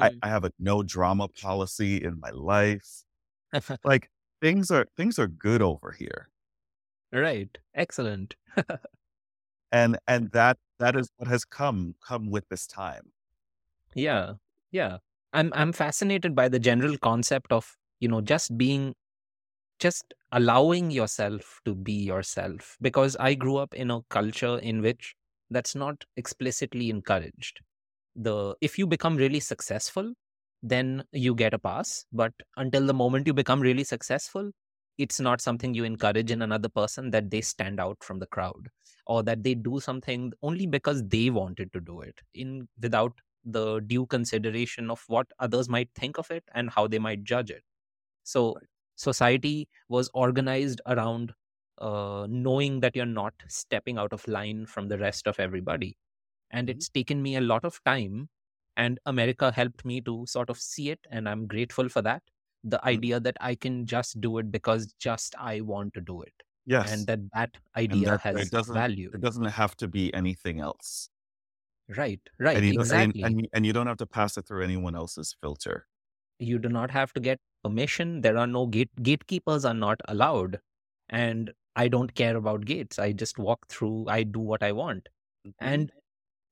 I, 0.00 0.10
hmm 0.10 0.22
I 0.22 0.28
have 0.28 0.44
a 0.44 0.52
no 0.58 0.82
drama 0.82 1.28
policy 1.28 2.02
in 2.02 2.20
my 2.20 2.30
life. 2.30 3.04
Like 3.84 4.10
things 4.42 4.70
are 4.72 4.86
things 4.96 5.18
are 5.18 5.28
good 5.28 5.62
over 5.62 5.92
here. 5.92 6.30
right. 7.12 7.58
Excellent. 7.74 8.36
And 9.72 9.98
and 10.06 10.30
that 10.30 10.58
that 10.78 10.94
is 10.94 11.10
what 11.16 11.26
has 11.28 11.44
come 11.44 11.96
come 12.00 12.30
with 12.30 12.48
this 12.48 12.64
time. 12.64 13.12
Yeah. 13.94 14.34
Yeah. 14.70 14.98
I'm 15.32 15.52
I'm 15.54 15.72
fascinated 15.72 16.34
by 16.34 16.48
the 16.48 16.58
general 16.58 16.96
concept 16.98 17.52
of, 17.52 17.76
you 18.00 18.08
know, 18.08 18.20
just 18.20 18.56
being 18.58 18.94
just 19.82 20.14
allowing 20.32 20.90
yourself 20.90 21.60
to 21.64 21.74
be 21.74 21.92
yourself 21.94 22.76
because 22.80 23.16
I 23.16 23.34
grew 23.34 23.56
up 23.56 23.74
in 23.74 23.90
a 23.90 24.02
culture 24.10 24.58
in 24.58 24.82
which 24.82 25.14
that's 25.50 25.74
not 25.74 26.04
explicitly 26.16 26.90
encouraged. 26.90 27.60
The 28.16 28.56
if 28.60 28.78
you 28.78 28.86
become 28.86 29.16
really 29.16 29.40
successful, 29.40 30.14
then 30.62 31.04
you 31.12 31.34
get 31.34 31.54
a 31.54 31.58
pass, 31.58 32.06
but 32.12 32.32
until 32.56 32.86
the 32.86 32.94
moment 32.94 33.26
you 33.26 33.34
become 33.34 33.60
really 33.60 33.84
successful, 33.84 34.52
it's 34.98 35.20
not 35.20 35.40
something 35.40 35.74
you 35.74 35.84
encourage 35.84 36.30
in 36.30 36.42
another 36.42 36.68
person 36.68 37.10
that 37.10 37.30
they 37.30 37.40
stand 37.40 37.80
out 37.80 37.98
from 38.04 38.18
the 38.18 38.26
crowd 38.26 38.68
or 39.06 39.22
that 39.24 39.42
they 39.42 39.54
do 39.54 39.80
something 39.80 40.32
only 40.42 40.66
because 40.66 41.02
they 41.08 41.30
wanted 41.30 41.72
to 41.72 41.80
do 41.80 42.00
it 42.02 42.20
in 42.34 42.68
without 42.80 43.12
the 43.44 43.80
due 43.80 44.06
consideration 44.06 44.90
of 44.90 45.02
what 45.08 45.26
others 45.40 45.68
might 45.68 45.90
think 45.94 46.18
of 46.18 46.30
it 46.30 46.44
and 46.54 46.70
how 46.70 46.86
they 46.86 46.98
might 47.00 47.24
judge 47.24 47.50
it 47.50 47.64
so. 48.24 48.56
Society 48.96 49.68
was 49.88 50.10
organized 50.14 50.80
around 50.86 51.34
uh, 51.78 52.26
knowing 52.30 52.80
that 52.80 52.94
you're 52.96 53.06
not 53.06 53.34
stepping 53.48 53.98
out 53.98 54.12
of 54.12 54.26
line 54.28 54.66
from 54.66 54.88
the 54.88 54.98
rest 54.98 55.26
of 55.26 55.40
everybody. 55.40 55.96
And 56.50 56.68
Mhm. 56.68 56.70
it's 56.70 56.88
taken 56.88 57.22
me 57.22 57.36
a 57.36 57.40
lot 57.40 57.64
of 57.64 57.82
time. 57.84 58.28
And 58.76 58.98
America 59.06 59.52
helped 59.52 59.84
me 59.84 60.00
to 60.02 60.26
sort 60.26 60.50
of 60.50 60.58
see 60.58 60.90
it. 60.90 61.00
And 61.10 61.28
I'm 61.28 61.46
grateful 61.46 61.88
for 61.88 62.02
that. 62.02 62.22
The 62.64 62.84
Mhm. 62.84 63.02
idea 63.02 63.20
that 63.20 63.36
I 63.40 63.54
can 63.56 63.86
just 63.86 64.20
do 64.20 64.38
it 64.38 64.50
because 64.52 64.94
just 64.94 65.34
I 65.38 65.60
want 65.62 65.94
to 65.94 66.00
do 66.00 66.22
it. 66.22 66.34
Yes. 66.66 66.94
And 66.94 67.06
that 67.08 67.20
that 67.34 67.58
idea 67.76 68.18
that 68.34 68.36
it 68.36 68.50
has 68.50 68.50
doesn't 68.50 68.82
value. 68.82 69.12
it 69.12 69.20
doesn't 69.20 69.44
have 69.46 69.76
to 69.76 69.88
be 69.88 70.12
anything 70.14 70.60
else. 70.60 71.10
Right, 71.88 72.28
right, 72.40 72.64
and, 72.64 72.64
exactly. 72.68 73.22
and 73.22 73.48
and 73.52 73.66
you 73.66 73.72
don't 73.72 73.86
have 73.86 73.96
to 73.98 74.06
pass 74.06 74.36
it 74.36 74.46
through 74.46 74.62
anyone 74.62 74.94
else's 74.94 75.34
filter. 75.40 75.86
You 76.38 76.58
do 76.58 76.68
not 76.68 76.90
have 76.90 77.12
to 77.14 77.20
get 77.20 77.40
permission. 77.62 78.20
There 78.22 78.36
are 78.38 78.46
no 78.46 78.66
gate 78.66 78.90
gatekeepers 79.02 79.64
are 79.64 79.74
not 79.74 80.00
allowed. 80.08 80.60
And 81.08 81.52
I 81.76 81.88
don't 81.88 82.14
care 82.14 82.36
about 82.36 82.64
gates. 82.66 82.98
I 82.98 83.12
just 83.12 83.38
walk 83.38 83.68
through, 83.68 84.06
I 84.08 84.22
do 84.24 84.40
what 84.40 84.62
I 84.62 84.72
want. 84.72 85.08
Mhm. 85.44 85.52
And 85.60 85.92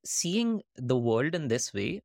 seeing 0.04 0.62
the 0.76 0.98
world 0.98 1.34
in 1.34 1.48
this 1.48 1.72
way, 1.74 2.02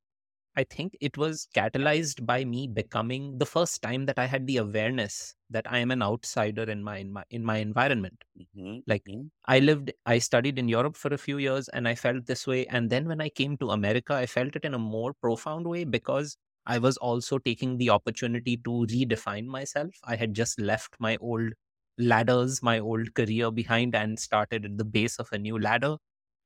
I 0.55 0.63
think 0.65 0.97
it 1.01 1.17
was 1.17 1.47
catalyzed 1.55 2.25
by 2.25 2.45
me 2.45 2.67
becoming 2.67 3.39
the 3.39 3.45
first 3.45 3.81
time 3.81 4.05
that 4.07 4.19
I 4.19 4.25
had 4.27 4.47
the 4.47 4.57
awareness 4.57 5.35
that 5.49 5.71
I 5.71 5.79
am 5.79 5.91
an 5.91 6.01
outsider 6.03 6.63
in 6.63 6.83
my 6.83 6.97
in 6.99 7.13
my, 7.13 7.23
in 7.29 7.43
my 7.45 7.57
environment. 7.57 8.23
Mhm. 8.35 8.83
Like 8.87 9.03
Mhm. 9.07 9.31
I 9.45 9.59
lived, 9.59 9.91
I 10.05 10.19
studied 10.19 10.57
in 10.59 10.67
Europe 10.69 10.95
for 10.95 11.13
a 11.13 11.17
few 11.17 11.37
years 11.37 11.69
and 11.69 11.87
I 11.87 11.95
felt 11.95 12.25
this 12.25 12.47
way. 12.47 12.65
And 12.67 12.89
then 12.89 13.07
when 13.07 13.21
I 13.21 13.29
came 13.29 13.57
to 13.57 13.71
America, 13.71 14.13
I 14.13 14.25
felt 14.25 14.55
it 14.55 14.65
in 14.65 14.73
a 14.73 14.79
more 14.79 15.13
profound 15.13 15.67
way 15.67 15.83
because 15.83 16.37
I 16.65 16.77
was 16.79 16.97
also 16.97 17.37
taking 17.39 17.77
the 17.77 17.89
opportunity 17.91 18.57
to 18.57 18.71
redefine 18.89 19.45
myself. 19.45 19.91
I 20.03 20.15
had 20.15 20.33
just 20.33 20.59
left 20.59 20.95
my 20.99 21.17
old 21.17 21.53
ladders, 21.97 22.61
my 22.63 22.79
old 22.79 23.13
career 23.13 23.51
behind 23.51 23.95
and 23.95 24.19
started 24.19 24.65
at 24.65 24.77
the 24.77 24.85
base 24.85 25.17
of 25.19 25.29
a 25.31 25.37
new 25.37 25.59
ladder. 25.59 25.97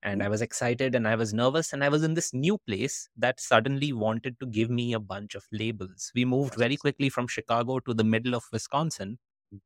And. 0.03 0.23
I 0.23 0.29
was 0.29 0.41
excited 0.41 0.95
and 0.95 1.07
I 1.07 1.15
was 1.15 1.33
nervous. 1.33 1.73
And 1.73 1.83
I 1.83 1.89
was 1.89 2.03
in 2.03 2.13
this 2.15 2.33
new 2.33 2.57
place 2.67 3.09
that 3.17 3.39
suddenly 3.39 3.91
wanted 3.93 4.39
to 4.39 4.45
give 4.47 4.69
me 4.69 4.93
a 4.93 4.99
bunch 4.99 5.35
of 5.35 5.45
labels. 5.51 6.11
We 6.15 6.25
moved 6.25 6.55
very 6.55 6.77
quickly 6.77 7.09
from 7.09 7.27
Chicago 7.27 7.79
to 7.81 7.93
the 7.93 8.03
middle 8.05 8.35
of 8.35 8.43
Wisconsin 8.53 9.19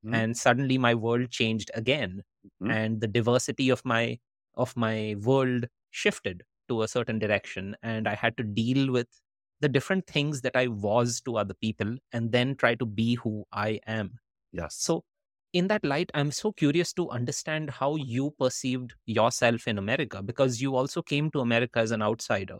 Mhm. 0.05 0.13
and 0.15 0.37
suddenly 0.37 0.77
my 0.77 0.95
world 0.95 1.29
changed 1.31 1.71
again 1.75 2.23
Mhm. 2.61 2.71
and 2.71 3.01
the 3.01 3.07
diversity 3.07 3.69
of 3.69 3.83
my 3.85 4.19
of 4.55 4.75
my 4.77 5.15
world 5.23 5.67
shifted 5.91 6.43
to 6.69 6.81
a 6.83 6.87
certain 6.87 7.19
direction 7.19 7.75
and 7.83 8.07
i 8.07 8.15
had 8.15 8.37
to 8.37 8.43
deal 8.43 8.91
with 8.91 9.09
the 9.63 9.69
different 9.77 10.07
things 10.07 10.41
that 10.41 10.55
i 10.61 10.67
was 10.67 11.19
to 11.21 11.37
other 11.43 11.55
people 11.65 11.95
and 12.11 12.31
then 12.37 12.55
try 12.63 12.75
to 12.75 12.85
be 12.85 13.15
who 13.23 13.33
i 13.51 13.79
am 13.97 14.11
Yes. 14.53 14.87
so 14.87 15.03
in 15.53 15.67
that 15.67 15.83
light 15.85 16.11
i'm 16.13 16.31
so 16.31 16.51
curious 16.51 16.93
to 16.93 17.09
understand 17.09 17.69
how 17.79 17.95
you 17.95 18.31
perceived 18.39 18.93
yourself 19.05 19.67
in 19.67 19.77
america 19.77 20.21
because 20.23 20.61
you 20.61 20.75
also 20.75 21.01
came 21.01 21.31
to 21.31 21.41
america 21.41 21.79
as 21.79 21.91
an 21.91 22.01
outsider 22.01 22.57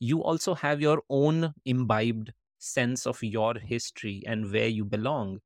you 0.00 0.22
also 0.22 0.54
have 0.54 0.80
your 0.80 1.02
own 1.08 1.54
imbibed 1.64 2.32
sense 2.58 3.06
of 3.06 3.22
your 3.22 3.54
history 3.58 4.22
and 4.26 4.52
where 4.52 4.68
you 4.68 4.84
belong 4.84 5.40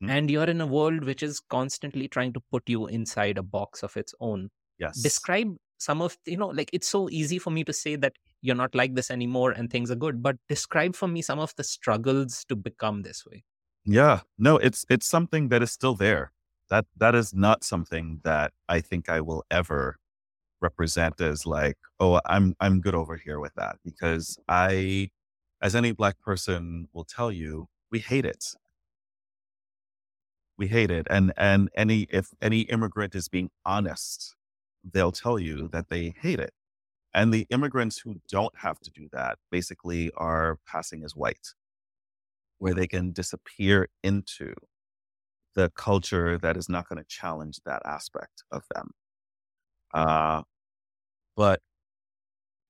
Mhm. 0.00 0.12
and 0.12 0.30
you're 0.30 0.50
in 0.54 0.60
a 0.60 0.66
world 0.66 1.04
which 1.04 1.22
is 1.22 1.40
constantly 1.40 2.08
trying 2.08 2.32
to 2.32 2.40
put 2.52 2.68
you 2.68 2.86
inside 2.86 3.38
a 3.38 3.42
box 3.42 3.82
of 3.82 3.96
its 3.96 4.14
own 4.20 4.50
Yes. 4.78 5.00
describe 5.00 5.56
some 5.78 6.02
of 6.02 6.16
you 6.26 6.36
know 6.36 6.48
like 6.48 6.70
it's 6.72 6.88
so 6.88 7.08
easy 7.10 7.38
for 7.38 7.50
me 7.50 7.64
to 7.64 7.72
say 7.72 7.96
that 7.96 8.14
you're 8.42 8.56
not 8.56 8.74
like 8.74 8.94
this 8.94 9.10
anymore 9.10 9.52
and 9.52 9.70
things 9.70 9.90
are 9.90 9.96
good. 9.96 10.22
But 10.22 10.36
describe 10.48 10.94
for 10.94 11.08
me 11.08 11.22
some 11.22 11.38
of 11.38 11.54
the 11.56 11.64
struggles 11.64 12.44
to 12.48 12.56
become 12.56 13.02
this 13.02 13.24
way. 13.24 13.44
Yeah. 13.84 14.20
No 14.36 14.58
it's 14.58 14.84
it's 14.90 15.06
something 15.06 15.48
that 15.48 15.62
is 15.62 15.72
still 15.72 15.94
there. 15.94 16.32
That 16.68 16.86
that 16.96 17.14
is 17.14 17.32
not 17.32 17.64
something 17.64 18.20
that 18.24 18.52
i 18.68 18.80
think 18.80 19.08
i 19.08 19.20
will 19.20 19.44
ever 19.50 19.98
represent 20.60 21.20
as 21.20 21.44
like 21.46 21.76
oh 22.00 22.20
i'm 22.26 22.54
i'm 22.60 22.80
good 22.80 22.94
over 22.94 23.16
here 23.16 23.40
with 23.40 23.54
that. 23.54 23.76
Because 23.84 24.38
i 24.48 25.10
as 25.60 25.74
any 25.76 25.92
black 25.92 26.20
person 26.20 26.88
will 26.92 27.04
tell 27.04 27.30
you 27.32 27.68
we 27.90 28.00
hate 28.00 28.24
it. 28.24 28.44
We 30.58 30.68
hate 30.68 30.90
it. 30.90 31.06
And 31.10 31.32
and 31.36 31.70
any 31.76 32.06
if 32.10 32.30
any 32.40 32.62
immigrant 32.62 33.14
is 33.14 33.28
being 33.28 33.50
honest 33.64 34.34
they'll 34.92 35.12
tell 35.12 35.38
you 35.38 35.68
that 35.68 35.88
they 35.90 36.12
hate 36.20 36.40
it 36.40 36.52
and 37.14 37.32
the 37.32 37.46
immigrants 37.50 37.98
who 37.98 38.20
don't 38.28 38.56
have 38.58 38.80
to 38.80 38.90
do 38.90 39.08
that 39.12 39.38
basically 39.50 40.10
are 40.16 40.58
passing 40.66 41.04
as 41.04 41.14
white, 41.14 41.54
where 42.58 42.74
they 42.74 42.86
can 42.86 43.12
disappear 43.12 43.88
into 44.02 44.54
the 45.54 45.70
culture 45.76 46.38
that 46.38 46.56
is 46.56 46.68
not 46.68 46.88
going 46.88 46.98
to 46.98 47.08
challenge 47.08 47.60
that 47.66 47.82
aspect 47.84 48.44
of 48.50 48.64
them. 48.74 48.90
Uh, 49.92 50.42
but 51.36 51.60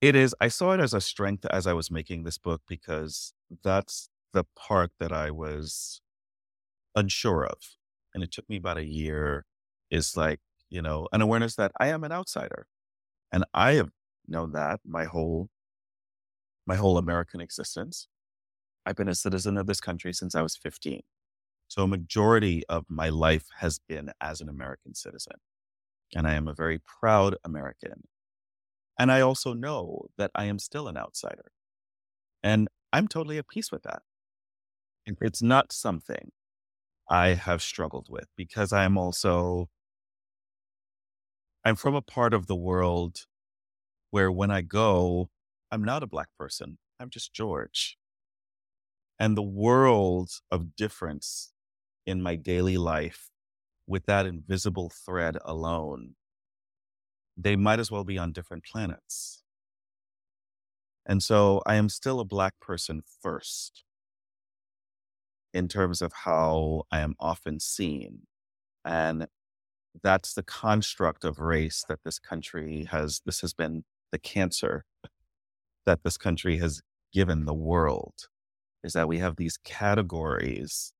it 0.00 0.16
is, 0.16 0.34
I 0.40 0.48
saw 0.48 0.72
it 0.72 0.80
as 0.80 0.94
a 0.94 1.00
strength 1.00 1.46
as 1.46 1.66
I 1.66 1.72
was 1.74 1.90
making 1.90 2.24
this 2.24 2.38
book 2.38 2.62
because 2.68 3.32
that's 3.62 4.08
the 4.32 4.44
part 4.56 4.90
that 4.98 5.12
I 5.12 5.30
was 5.30 6.00
unsure 6.96 7.46
of. 7.46 7.58
And 8.14 8.22
it 8.24 8.32
took 8.32 8.48
me 8.48 8.56
about 8.56 8.78
a 8.78 8.84
year, 8.84 9.44
is 9.90 10.16
like, 10.16 10.40
you 10.70 10.82
know, 10.82 11.08
an 11.12 11.22
awareness 11.22 11.54
that 11.56 11.72
I 11.78 11.88
am 11.88 12.04
an 12.04 12.12
outsider. 12.12 12.66
And 13.32 13.44
I 13.54 13.74
have 13.74 13.90
known 14.28 14.52
that 14.52 14.80
my 14.84 15.04
whole 15.04 15.48
my 16.66 16.76
whole 16.76 16.96
American 16.98 17.40
existence. 17.40 18.08
I've 18.86 18.96
been 18.96 19.08
a 19.08 19.14
citizen 19.14 19.56
of 19.56 19.66
this 19.66 19.80
country 19.80 20.12
since 20.12 20.34
I 20.34 20.42
was 20.42 20.56
15. 20.56 21.02
So 21.68 21.82
a 21.82 21.88
majority 21.88 22.62
of 22.68 22.84
my 22.88 23.08
life 23.08 23.46
has 23.58 23.80
been 23.88 24.10
as 24.20 24.40
an 24.40 24.48
American 24.48 24.94
citizen. 24.94 25.34
And 26.14 26.26
I 26.26 26.34
am 26.34 26.46
a 26.46 26.54
very 26.54 26.80
proud 27.00 27.36
American. 27.44 28.04
And 28.98 29.10
I 29.10 29.20
also 29.20 29.54
know 29.54 30.06
that 30.18 30.30
I 30.34 30.44
am 30.44 30.58
still 30.58 30.86
an 30.86 30.96
outsider. 30.96 31.52
And 32.42 32.68
I'm 32.92 33.08
totally 33.08 33.38
at 33.38 33.48
peace 33.48 33.72
with 33.72 33.82
that. 33.84 34.02
It's 35.06 35.42
not 35.42 35.72
something 35.72 36.30
I 37.08 37.28
have 37.28 37.62
struggled 37.62 38.08
with 38.08 38.26
because 38.36 38.72
I'm 38.72 38.96
also 38.96 39.68
I'm 41.64 41.76
from 41.76 41.94
a 41.94 42.02
part 42.02 42.34
of 42.34 42.46
the 42.46 42.56
world 42.56 43.26
where 44.12 44.30
when 44.30 44.50
I 44.50 44.60
go, 44.60 45.30
I'm 45.70 45.82
not 45.82 46.02
a 46.02 46.06
black 46.06 46.28
person. 46.38 46.76
I'm 47.00 47.08
just 47.08 47.32
George. 47.32 47.96
And 49.18 49.36
the 49.36 49.42
world 49.42 50.28
of 50.50 50.76
difference 50.76 51.54
in 52.06 52.22
my 52.22 52.36
daily 52.36 52.76
life 52.76 53.30
with 53.86 54.04
that 54.06 54.26
invisible 54.26 54.90
thread 54.90 55.38
alone, 55.44 56.14
they 57.38 57.56
might 57.56 57.80
as 57.80 57.90
well 57.90 58.04
be 58.04 58.18
on 58.18 58.32
different 58.32 58.64
planets. 58.64 59.42
And 61.06 61.22
so 61.22 61.62
I 61.64 61.76
am 61.76 61.88
still 61.88 62.20
a 62.20 62.24
black 62.24 62.60
person 62.60 63.02
first 63.22 63.82
in 65.54 65.68
terms 65.68 66.02
of 66.02 66.12
how 66.12 66.82
I 66.92 67.00
am 67.00 67.14
often 67.18 67.60
seen. 67.60 68.26
And 68.84 69.26
that's 70.02 70.34
the 70.34 70.42
construct 70.42 71.24
of 71.24 71.38
race 71.38 71.82
that 71.88 72.00
this 72.04 72.18
country 72.18 72.88
has, 72.90 73.22
this 73.24 73.40
has 73.40 73.54
been 73.54 73.84
the 74.12 74.18
cancer 74.18 74.84
that 75.86 76.00
this 76.04 76.16
country 76.16 76.58
has 76.58 76.82
given 77.12 77.44
the 77.44 77.54
world 77.54 78.14
is 78.84 78.92
that 78.92 79.08
we 79.08 79.18
have 79.18 79.36
these 79.36 79.58
categories 79.64 80.92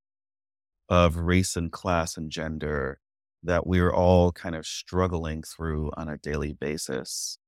of 0.88 1.16
race 1.16 1.56
and 1.56 1.70
class 1.72 2.16
and 2.16 2.30
gender 2.30 2.98
that 3.42 3.66
we're 3.66 3.92
all 3.92 4.32
kind 4.32 4.54
of 4.54 4.66
struggling 4.66 5.42
through 5.42 5.90
on 5.96 6.08
a 6.08 6.18
daily 6.18 6.52
basis. 6.52 7.38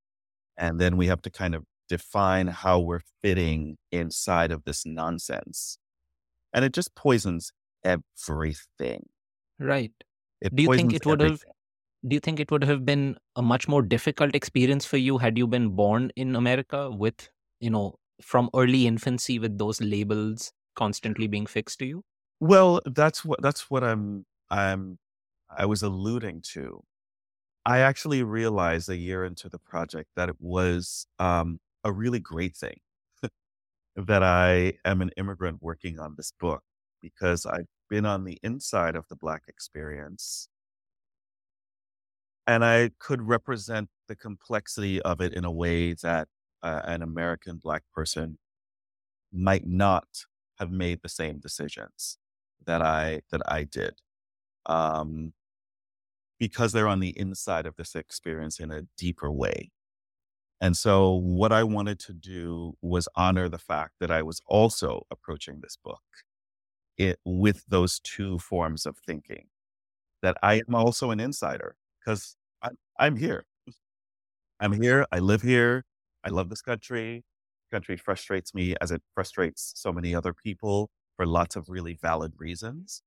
And 0.57 0.81
then 0.81 0.97
we 0.97 1.07
have 1.07 1.23
to 1.23 1.31
kind 1.31 1.55
of 1.55 1.65
define 1.89 2.49
how 2.49 2.81
we're 2.81 3.03
fitting 3.23 3.77
inside 3.93 4.51
of 4.51 4.65
this 4.65 4.85
nonsense. 4.87 5.79
And 6.53 6.65
it 6.65 6.73
just 6.73 6.95
poisons 6.95 7.53
everything. 7.85 9.09
Right. 9.59 9.93
It 10.41 10.55
Do 10.55 10.63
you 10.63 10.75
think 10.75 10.93
it 10.95 11.07
would 11.07 11.21
have 11.21 11.45
do 12.07 12.15
you 12.15 12.21
think 12.21 12.41
it 12.41 12.51
would 12.51 12.65
have 12.65 12.85
been 12.85 13.17
a 13.37 13.43
much 13.43 13.67
more 13.69 13.83
difficult 13.83 14.35
experience 14.35 14.85
for 14.85 14.97
you 14.97 15.19
had 15.19 15.39
you 15.39 15.47
been 15.47 15.71
born 15.71 16.11
in 16.17 16.37
America 16.37 16.91
with, 16.91 17.31
you 17.61 17.71
know, 17.71 17.97
from 18.23 18.51
early 18.55 18.87
infancy 18.87 19.39
with 19.39 19.59
those 19.59 19.81
labels 19.81 20.53
constantly 20.77 21.27
being 21.27 21.47
fixed 21.47 21.79
to 21.79 21.87
you? 21.87 22.03
Well, 22.41 22.81
that's 22.85 23.25
what 23.25 23.41
that's 23.43 23.71
what 23.71 23.85
I'm 23.85 24.27
I'm 24.51 24.99
I 25.51 25.67
was 25.67 25.83
alluding 25.83 26.43
to. 26.53 26.83
I 27.67 27.81
actually 27.81 28.23
realized 28.23 28.89
a 28.89 28.97
year 28.97 29.25
into 29.25 29.49
the 29.49 29.59
project 29.59 30.11
that 30.17 30.29
it 30.29 30.37
was 30.41 31.07
um, 31.19 31.61
a 31.85 31.93
really 31.93 32.21
great 32.21 32.57
thing 32.57 32.79
that 33.97 34.23
I 34.23 34.75
am 34.85 35.03
an 35.03 35.11
immigrant 35.17 35.59
working 35.63 35.99
on 35.99 36.15
this 36.17 36.33
book 36.39 36.63
because 37.03 37.47
I've 37.47 37.69
been 37.91 38.07
on 38.07 38.25
the 38.25 38.39
inside 38.43 38.97
of 38.97 39.09
the 39.09 39.17
Black 39.17 39.45
experience 39.49 40.49
and 42.47 42.65
I 42.65 42.91
could 42.99 43.23
represent 43.23 43.89
the 44.09 44.17
complexity 44.17 45.01
of 45.03 45.21
it 45.21 45.33
in 45.33 45.45
a 45.45 45.53
way 45.53 45.95
that 45.95 46.29
uh, 46.63 46.83
an 46.85 47.03
American 47.03 47.61
Black 47.63 47.83
person 47.95 48.39
might 49.33 49.67
not 49.67 50.07
have 50.59 50.71
made 50.71 51.01
the 51.03 51.09
same 51.09 51.39
decisions 51.39 52.19
that 52.67 52.83
I 52.83 53.23
that 53.31 53.43
I 53.47 53.65
did, 53.65 53.95
um, 54.67 55.33
because 56.39 56.73
they're 56.73 56.89
on 56.89 57.01
the 57.01 57.19
inside 57.19 57.67
of 57.67 57.77
this 57.77 57.95
experience 57.95 58.61
in 58.61 58.71
a 58.71 58.83
deeper 58.97 59.31
way. 59.31 59.71
And 60.61 60.77
so, 60.77 61.13
what 61.13 61.53
I 61.53 61.65
wanted 61.65 61.99
to 62.01 62.13
do 62.13 62.75
was 62.83 63.09
honor 63.17 63.49
the 63.49 63.59
fact 63.59 63.95
that 64.01 64.11
I 64.11 64.23
was 64.23 64.41
also 64.47 65.07
approaching 65.11 65.61
this 65.61 65.77
book 65.83 66.03
it, 66.97 67.19
with 67.25 67.65
those 67.69 68.01
two 68.01 68.39
forms 68.39 68.87
of 68.87 68.97
thinking. 68.99 69.47
That 70.23 70.39
I 70.43 70.63
am 70.67 70.75
also 70.75 71.11
an 71.11 71.21
insider 71.21 71.77
because 72.05 72.37
I'm, 72.99 73.17
here. 73.17 73.45
I'm 74.61 74.73
here. 74.73 75.07
I 75.13 75.19
live 75.19 75.43
here. 75.43 75.85
I 76.25 76.31
love 76.31 76.49
this 76.51 76.63
country. 76.63 77.25
country 77.73 77.97
frustrates 77.97 78.55
me 78.55 78.75
as 78.81 78.91
it 78.91 79.03
frustrates 79.15 79.73
so 79.77 79.93
many 79.93 80.15
other 80.15 80.33
people 80.33 80.91
for 81.17 81.27
lots 81.27 81.57
of 81.57 81.69
really 81.69 81.95
valid 82.01 82.33
reasons. 82.39 83.03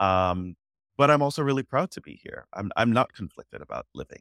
Um, 0.00 0.56
but 0.96 1.10
I'm 1.10 1.22
also 1.22 1.42
really 1.42 1.62
proud 1.62 1.90
to 1.92 2.00
be 2.00 2.20
here. 2.22 2.46
I'm 2.52 2.70
I'm 2.76 2.92
not 2.92 3.12
conflicted 3.12 3.60
about 3.62 3.86
living 3.94 4.20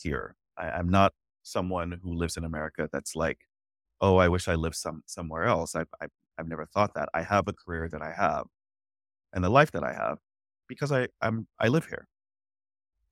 here. 0.00 0.34
I, 0.56 0.70
I'm 0.70 0.88
not 0.88 1.12
someone 1.42 2.00
who 2.02 2.14
lives 2.14 2.36
in 2.36 2.44
America 2.44 2.88
that's 2.92 3.14
like, 3.16 3.38
oh, 4.00 4.16
I 4.18 4.28
wish 4.28 4.48
I 4.48 4.54
lived 4.54 4.76
some 4.76 5.02
somewhere 5.06 5.44
else. 5.44 5.74
I've, 5.74 5.88
I've 6.00 6.10
I've 6.38 6.48
never 6.48 6.66
thought 6.66 6.94
that. 6.94 7.08
I 7.14 7.22
have 7.22 7.48
a 7.48 7.52
career 7.52 7.88
that 7.90 8.02
I 8.02 8.12
have, 8.12 8.46
and 9.34 9.44
the 9.44 9.50
life 9.50 9.72
that 9.72 9.84
I 9.84 9.92
have, 9.94 10.18
because 10.68 10.92
I 10.92 11.08
I'm 11.22 11.48
I 11.60 11.68
live 11.68 11.86
here. 11.86 12.06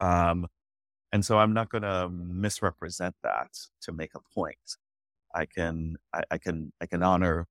Um, 0.01 0.47
and 1.13 1.25
so 1.25 1.39
I'm 1.39 1.53
not 1.53 1.71
going 1.71 1.83
to 1.83 2.09
misrepresent 2.09 3.15
that 3.23 3.51
to 3.83 3.93
make 3.93 4.11
a 4.15 4.21
point. 4.35 4.77
I 5.35 5.47
can, 5.47 5.97
I, 6.13 6.23
I 6.31 6.39
can, 6.39 6.73
I 6.81 6.87
can 6.87 7.03
honor 7.03 7.47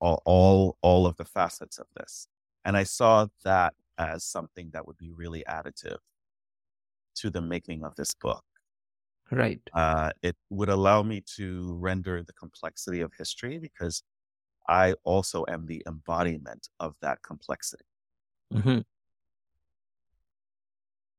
all, 0.00 0.22
all, 0.24 0.76
all 0.82 1.06
of 1.06 1.16
the 1.16 1.24
facets 1.24 1.78
of 1.78 1.86
this. 1.96 2.28
And 2.64 2.76
I 2.76 2.82
saw 2.82 3.26
that 3.44 3.74
as 3.98 4.24
something 4.24 4.70
that 4.72 4.86
would 4.86 4.98
be 4.98 5.10
really 5.10 5.44
additive 5.48 5.98
to 7.16 7.30
the 7.30 7.40
making 7.40 7.84
of 7.84 7.94
this 7.96 8.14
book. 8.14 8.44
Right. 9.30 9.60
Uh, 9.72 10.10
it 10.22 10.36
would 10.50 10.68
allow 10.68 11.02
me 11.02 11.22
to 11.36 11.74
render 11.80 12.22
the 12.22 12.32
complexity 12.32 13.00
of 13.00 13.12
history 13.18 13.58
because 13.58 14.02
I 14.68 14.94
also 15.04 15.44
am 15.48 15.66
the 15.66 15.82
embodiment 15.86 16.68
of 16.80 16.94
that 17.02 17.22
complexity. 17.22 17.84
Mm-hmm. 18.52 18.80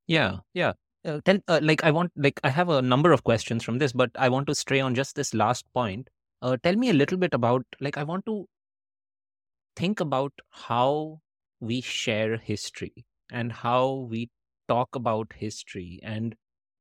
Yeah, 0.07 0.37
yeah. 0.53 0.73
Uh, 1.05 1.21
tell 1.23 1.37
uh, 1.47 1.59
like 1.63 1.83
i 1.83 1.91
want 1.91 2.11
like 2.17 2.39
i 2.43 2.49
have 2.49 2.67
a 2.69 2.81
number 2.81 3.13
of 3.13 3.23
questions 3.23 3.63
from 3.63 3.77
this 3.77 3.93
but 3.93 4.11
i 4.17 4.27
want 4.27 4.45
to 4.47 4.55
stray 4.55 4.79
on 4.81 4.95
just 4.95 5.15
this 5.15 5.33
last 5.33 5.65
point. 5.73 6.09
Uh, 6.41 6.57
tell 6.63 6.75
me 6.75 6.89
a 6.89 6.93
little 6.93 7.17
bit 7.17 7.33
about 7.33 7.65
like 7.79 7.97
i 7.97 8.03
want 8.03 8.25
to 8.25 8.45
think 9.75 9.99
about 9.99 10.33
how 10.49 11.21
we 11.59 11.81
share 11.81 12.37
history 12.37 13.05
and 13.31 13.51
how 13.51 14.07
we 14.09 14.29
talk 14.67 14.95
about 14.95 15.33
history 15.35 15.99
and 16.03 16.35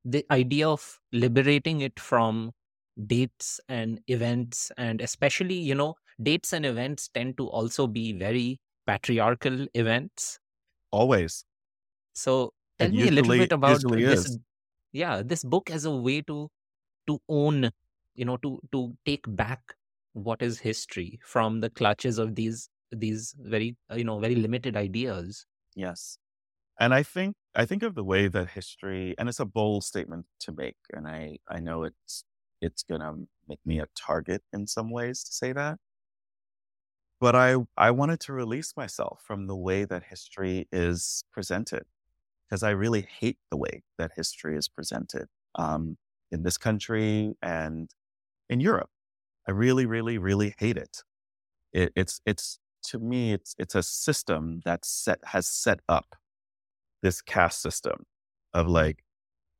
the 0.05 0.25
idea 0.31 0.69
of 0.69 1.01
liberating 1.13 1.81
it 1.81 1.99
from 1.99 2.53
dates 3.07 3.61
and 3.69 4.01
events 4.07 4.71
and 4.79 5.01
especially 5.01 5.55
you 5.55 5.75
know 5.75 5.95
dates 6.23 6.53
and 6.53 6.65
events 6.65 7.09
tend 7.09 7.37
to 7.37 7.47
also 7.49 7.87
be 7.87 8.13
very 8.13 8.59
patriarchal 8.87 9.67
events. 9.75 10.39
Always. 10.93 11.45
So 12.15 12.53
Tell 12.79 12.91
me 12.93 13.09
a 13.09 13.11
little 13.11 13.33
bit 13.35 13.53
about 13.53 13.83
this. 14.05 14.39
Yeah, 14.93 15.23
this 15.25 15.45
book 15.45 15.71
as 15.71 15.85
a 15.85 15.95
way 15.95 16.23
to 16.23 16.51
to 17.09 17.21
own 17.29 17.71
you 18.15 18.25
know 18.27 18.37
to 18.39 18.61
to 18.73 18.97
take 19.07 19.25
back 19.37 19.77
what 20.15 20.43
is 20.43 20.61
history 20.61 21.21
from 21.25 21.61
the 21.61 21.71
clutches 21.71 22.19
of 22.19 22.35
these 22.37 22.71
these 22.93 23.35
very 23.39 23.77
you 23.95 24.05
know 24.05 24.21
very 24.21 24.37
limited 24.37 24.77
ideas 24.77 25.47
Yes. 25.75 26.19
And 26.81 26.95
I 26.95 27.03
think 27.03 27.37
I 27.55 27.67
think 27.67 27.83
of 27.83 27.95
the 27.95 28.05
way 28.05 28.29
that 28.29 28.51
history, 28.51 29.15
and 29.19 29.29
it's 29.29 29.41
a 29.41 29.47
bold 29.47 29.85
statement 29.85 30.27
to 30.41 30.53
make, 30.53 30.77
and 30.93 31.09
I 31.09 31.39
I 31.49 31.61
know 31.61 31.85
it's 31.85 32.25
it's 32.63 32.83
gonna 32.85 33.27
make 33.49 33.61
me 33.67 33.81
a 33.81 33.89
target 33.97 34.45
in 34.53 34.67
some 34.67 34.91
ways 34.91 35.25
to 35.25 35.33
say 35.35 35.53
that, 35.53 35.79
but 37.21 37.35
I 37.35 37.57
I 37.77 37.91
wanted 37.91 38.21
to 38.21 38.33
release 38.33 38.77
myself 38.77 39.23
from 39.27 39.47
the 39.47 39.57
way 39.57 39.85
that 39.85 40.05
history 40.05 40.69
is 40.73 41.25
presented 41.33 41.85
because 42.49 42.63
I 42.63 42.71
really 42.71 43.03
hate 43.03 43.39
the 43.51 43.57
way 43.57 43.83
that 43.99 44.13
history 44.17 44.57
is 44.57 44.69
presented 44.69 45.29
um, 45.57 45.99
in 46.31 46.43
this 46.43 46.59
country 46.59 47.35
and 47.43 47.91
in 48.51 48.61
Europe. 48.61 48.91
I 49.49 49.53
really, 49.53 49.87
really, 49.87 50.19
really 50.19 50.55
hate 50.59 50.77
it. 50.79 51.05
it 51.73 51.93
it's 51.97 52.21
it's 52.27 52.59
to 52.85 52.99
me 52.99 53.33
it's 53.33 53.55
it's 53.59 53.75
a 53.75 53.83
system 53.83 54.63
that 54.65 54.85
set 54.85 55.21
has 55.27 55.47
set 55.49 55.81
up 55.89 56.17
this 57.03 57.23
caste 57.23 57.61
system 57.63 58.05
of 58.55 58.69
like 58.69 59.05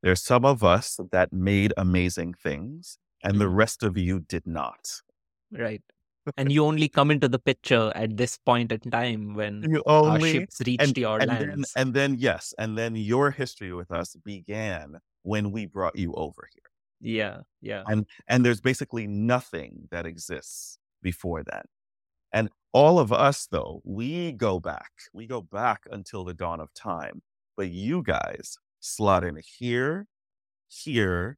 there's 0.03 0.23
some 0.23 0.45
of 0.45 0.63
us 0.63 0.99
that 1.11 1.33
made 1.33 1.73
amazing 1.77 2.33
things 2.35 2.99
and 3.23 3.41
the 3.41 3.49
Mhm. 3.49 3.55
rest 3.63 3.83
of 3.83 3.97
you 3.97 4.19
did 4.19 4.45
not. 4.47 5.01
right 5.51 5.83
and 6.35 6.51
you 6.51 6.65
only 6.65 6.89
come 6.89 7.11
into 7.11 7.27
the 7.27 7.39
picture 7.39 7.91
at 7.95 8.17
this 8.17 8.37
point 8.37 8.71
in 8.71 8.79
time 8.91 9.33
when 9.33 9.63
You 9.63 9.83
our 9.85 10.19
ships 10.19 10.59
reached 10.65 10.81
and 10.81 10.97
your 10.97 11.19
and 11.21 11.29
then 11.29 11.49
lands 11.49 11.71
and 11.75 11.93
then 11.93 12.15
yes, 12.19 12.53
and 12.57 12.77
then 12.77 12.95
your 12.95 13.31
history 13.31 13.73
with 13.73 13.91
us 13.91 14.15
began 14.25 14.99
when 15.23 15.51
we 15.51 15.65
brought 15.65 15.95
you 15.97 16.13
over 16.13 16.47
here. 16.53 16.69
yeah 16.99 17.41
yeah 17.61 17.83
And 17.87 18.05
and 18.27 18.45
there's 18.45 18.61
basically 18.61 19.07
nothing 19.07 19.87
that 19.91 20.05
exists 20.05 20.79
before 21.01 21.43
that. 21.43 21.65
And 22.33 22.49
all 22.73 22.99
of 22.99 23.11
us 23.13 23.47
though, 23.47 23.81
we 23.85 24.31
go 24.33 24.59
back. 24.59 24.91
We 25.13 25.27
go 25.27 25.41
back 25.41 25.83
until 25.91 26.23
the 26.25 26.33
dawn 26.33 26.59
of 26.59 26.73
time. 26.73 27.21
But 27.55 27.69
you 27.69 28.03
guys 28.03 28.57
slot 28.79 29.23
in 29.23 29.37
here, 29.59 30.07
here, 30.67 31.37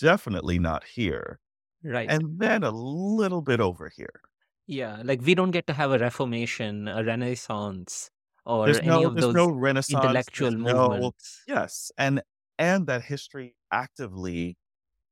definitely 0.00 0.58
not 0.58 0.84
here, 0.84 1.40
right 1.82 2.10
and 2.10 2.38
then 2.38 2.62
a 2.64 2.70
little 2.70 3.42
bit 3.42 3.60
over 3.60 3.88
here. 3.94 4.20
yeah 4.66 5.00
like 5.04 5.20
we 5.22 5.34
don't 5.34 5.50
get 5.50 5.66
to 5.66 5.72
have 5.72 5.90
a 5.92 5.98
reformation 5.98 6.88
a 6.88 7.02
renaissance 7.04 8.10
or 8.44 8.66
There's 8.66 8.78
any 8.78 8.88
no 8.88 9.06
of 9.06 9.16
those 9.16 9.34
no 9.34 9.48
renaissance. 9.50 10.02
intellectual 10.04 10.50
There's 10.50 10.62
no 10.62 11.12
yes. 11.46 11.92
And 11.98 12.22
and 12.58 12.86
that 12.86 13.02
history 13.04 13.54
actively 13.70 14.56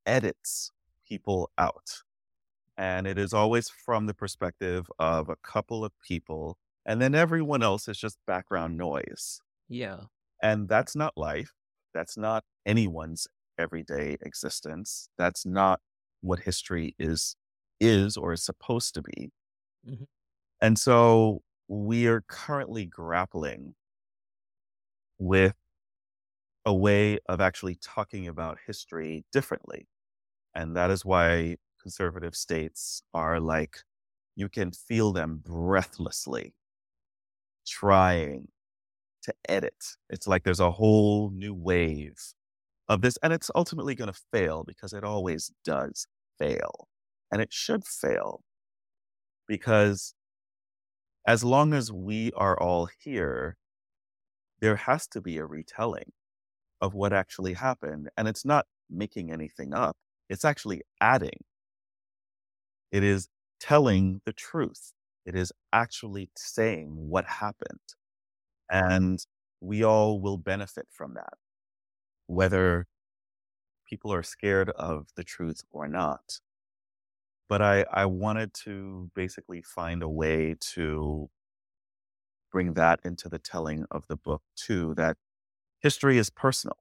edits 0.06 0.72
people 1.08 1.50
out. 1.58 2.02
And 2.78 3.06
it 3.06 3.18
is 3.18 3.32
always 3.34 3.68
from 3.70 4.06
the 4.06 4.14
perspective 4.14 4.90
of 4.98 5.28
a 5.28 5.36
couple 5.36 5.84
of 5.84 5.92
people, 6.06 6.58
and 6.86 7.00
then 7.00 7.14
everyone 7.14 7.62
else 7.62 7.88
is 7.88 7.98
just 7.98 8.18
background 8.26 8.76
noise. 8.78 9.40
yeah 9.68 10.00
And 10.42 10.68
that's 10.68 10.94
not 10.96 11.16
life. 11.16 11.52
That's 11.94 12.16
not 12.16 12.44
anyone's 12.66 13.26
everyday 13.58 14.16
existence. 14.20 15.08
That's 15.18 15.46
not 15.46 15.80
what 16.22 16.40
history 16.40 16.94
is 16.98 17.36
is 17.80 18.16
or 18.16 18.32
is 18.32 18.44
supposed 18.44 18.94
to 18.94 19.02
be. 19.02 19.30
Mhm. 19.84 20.06
And 20.60 20.78
so 20.78 21.42
we 21.68 22.06
are 22.06 22.20
currently 22.22 22.84
grappling 22.86 23.74
with 25.18 25.54
a 26.64 26.74
way 26.74 27.18
of 27.26 27.40
actually 27.40 27.76
talking 27.76 28.26
about 28.28 28.58
history 28.66 29.24
differently. 29.32 29.86
And 30.54 30.76
that 30.76 30.90
is 30.90 31.04
why 31.04 31.56
conservative 31.80 32.36
states 32.36 33.02
are 33.14 33.40
like, 33.40 33.78
you 34.36 34.48
can 34.48 34.72
feel 34.72 35.12
them 35.12 35.38
breathlessly 35.44 36.54
trying 37.66 38.48
to 39.22 39.34
edit. 39.48 39.96
It's 40.10 40.26
like 40.26 40.44
there's 40.44 40.60
a 40.60 40.70
whole 40.72 41.30
new 41.30 41.54
wave 41.54 42.16
of 42.88 43.02
this, 43.02 43.18
and 43.22 43.32
it's 43.32 43.50
ultimately 43.54 43.94
going 43.94 44.12
to 44.12 44.20
fail 44.32 44.64
because 44.64 44.92
it 44.92 45.04
always 45.04 45.50
does 45.64 46.06
fail. 46.38 46.88
And 47.32 47.42
it 47.42 47.52
should 47.52 47.84
fail 47.84 48.42
because 49.48 50.14
as 51.26 51.42
long 51.42 51.74
as 51.74 51.90
we 51.92 52.32
are 52.36 52.58
all 52.58 52.88
here, 53.00 53.56
there 54.60 54.76
has 54.76 55.06
to 55.08 55.20
be 55.20 55.38
a 55.38 55.44
retelling 55.44 56.12
of 56.80 56.94
what 56.94 57.12
actually 57.12 57.54
happened. 57.54 58.08
And 58.16 58.28
it's 58.28 58.44
not 58.44 58.66
making 58.88 59.32
anything 59.32 59.74
up, 59.74 59.96
it's 60.28 60.44
actually 60.44 60.82
adding. 61.00 61.44
It 62.92 63.02
is 63.02 63.28
telling 63.60 64.20
the 64.24 64.32
truth. 64.32 64.92
It 65.24 65.34
is 65.34 65.52
actually 65.72 66.30
saying 66.36 66.90
what 66.90 67.26
happened. 67.26 67.80
And 68.70 69.18
we 69.60 69.82
all 69.84 70.20
will 70.20 70.38
benefit 70.38 70.86
from 70.90 71.14
that, 71.14 71.34
whether 72.26 72.86
people 73.88 74.12
are 74.12 74.22
scared 74.22 74.70
of 74.70 75.08
the 75.16 75.24
truth 75.24 75.62
or 75.70 75.88
not. 75.88 76.40
But 77.48 77.62
I, 77.62 77.84
I 77.92 78.06
wanted 78.06 78.52
to 78.64 79.10
basically 79.14 79.62
find 79.62 80.02
a 80.02 80.08
way 80.08 80.56
to 80.74 81.28
bring 82.50 82.74
that 82.74 83.00
into 83.04 83.28
the 83.28 83.38
telling 83.38 83.84
of 83.90 84.06
the 84.08 84.16
book 84.16 84.42
too, 84.56 84.94
that 84.96 85.16
history 85.80 86.18
is 86.18 86.30
personal. 86.30 86.76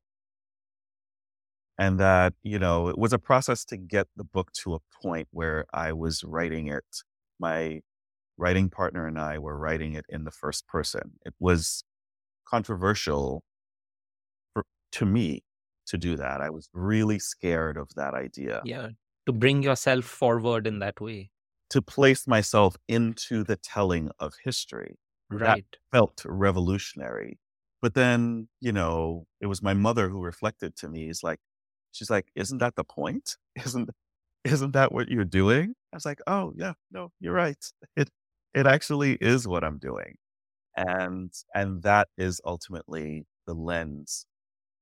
And 1.78 2.00
that, 2.00 2.34
you 2.42 2.58
know, 2.58 2.88
it 2.88 2.98
was 2.98 3.12
a 3.12 3.20
process 3.20 3.66
to 3.66 3.78
get 3.78 4.08
the 4.16 4.24
book 4.24 4.52
to 4.64 4.76
a 4.76 4.80
point 5.04 5.28
where 5.32 5.66
I 5.74 5.92
was 5.92 6.24
writing 6.24 6.68
it. 6.68 6.86
My 7.38 7.82
writing 8.38 8.70
partner 8.70 9.08
and 9.08 9.20
I 9.20 9.40
were 9.40 9.58
writing 9.58 9.94
it 9.94 10.06
in 10.08 10.24
the 10.24 10.32
first 10.32 10.68
person. 10.68 11.14
It 11.26 11.34
was 11.40 11.84
controversial 12.48 13.44
to 15.00 15.06
me 15.06 15.44
to 15.88 15.98
do 15.98 16.16
that. 16.18 16.42
I 16.42 16.50
was 16.50 16.70
really 16.74 17.20
scared 17.20 17.78
of 17.78 17.90
that 17.96 18.14
idea. 18.14 18.62
yeah 18.64 18.90
to 19.28 19.34
bring 19.34 19.64
yourself 19.64 20.06
forward 20.06 20.68
in 20.68 20.80
that 20.80 21.02
way 21.02 21.32
To 21.72 21.82
place 21.82 22.28
myself 22.28 22.76
into 22.88 23.44
the 23.44 23.56
telling 23.56 24.12
of 24.20 24.34
history. 24.44 24.98
That 25.30 25.60
felt 25.92 26.24
revolutionary. 26.26 27.40
But 27.82 27.94
then, 27.96 28.50
you 28.62 28.72
know, 28.72 29.28
it 29.42 29.48
was 29.48 29.62
my 29.62 29.74
mother 29.74 30.10
who 30.10 30.22
reflected 30.22 30.76
to 30.78 30.90
me. 30.90 31.10
Is 31.10 31.24
like, 31.24 31.40
she's 31.92 32.10
like, 32.10 32.32
"Isn't 32.36 32.60
that 32.60 32.76
the 32.76 32.84
point? 32.84 33.38
Isn't 33.66 33.90
isn't 34.46 34.74
that 34.74 34.92
what 34.94 35.10
you're 35.10 35.26
doing?" 35.26 35.76
I 35.94 35.98
was 35.98 36.06
like, 36.06 36.22
"Oh 36.28 36.54
yeah, 36.56 36.74
no, 36.92 37.12
you're 37.20 37.34
right. 37.34 37.64
It 37.98 38.12
it 38.54 38.68
actually 38.68 39.14
is 39.22 39.48
what 39.48 39.64
I'm 39.64 39.80
doing." 39.80 40.18
And 40.78 41.34
and 41.56 41.84
that 41.84 42.10
is 42.18 42.42
ultimately 42.46 43.26
the 43.48 43.54
lens 43.56 44.26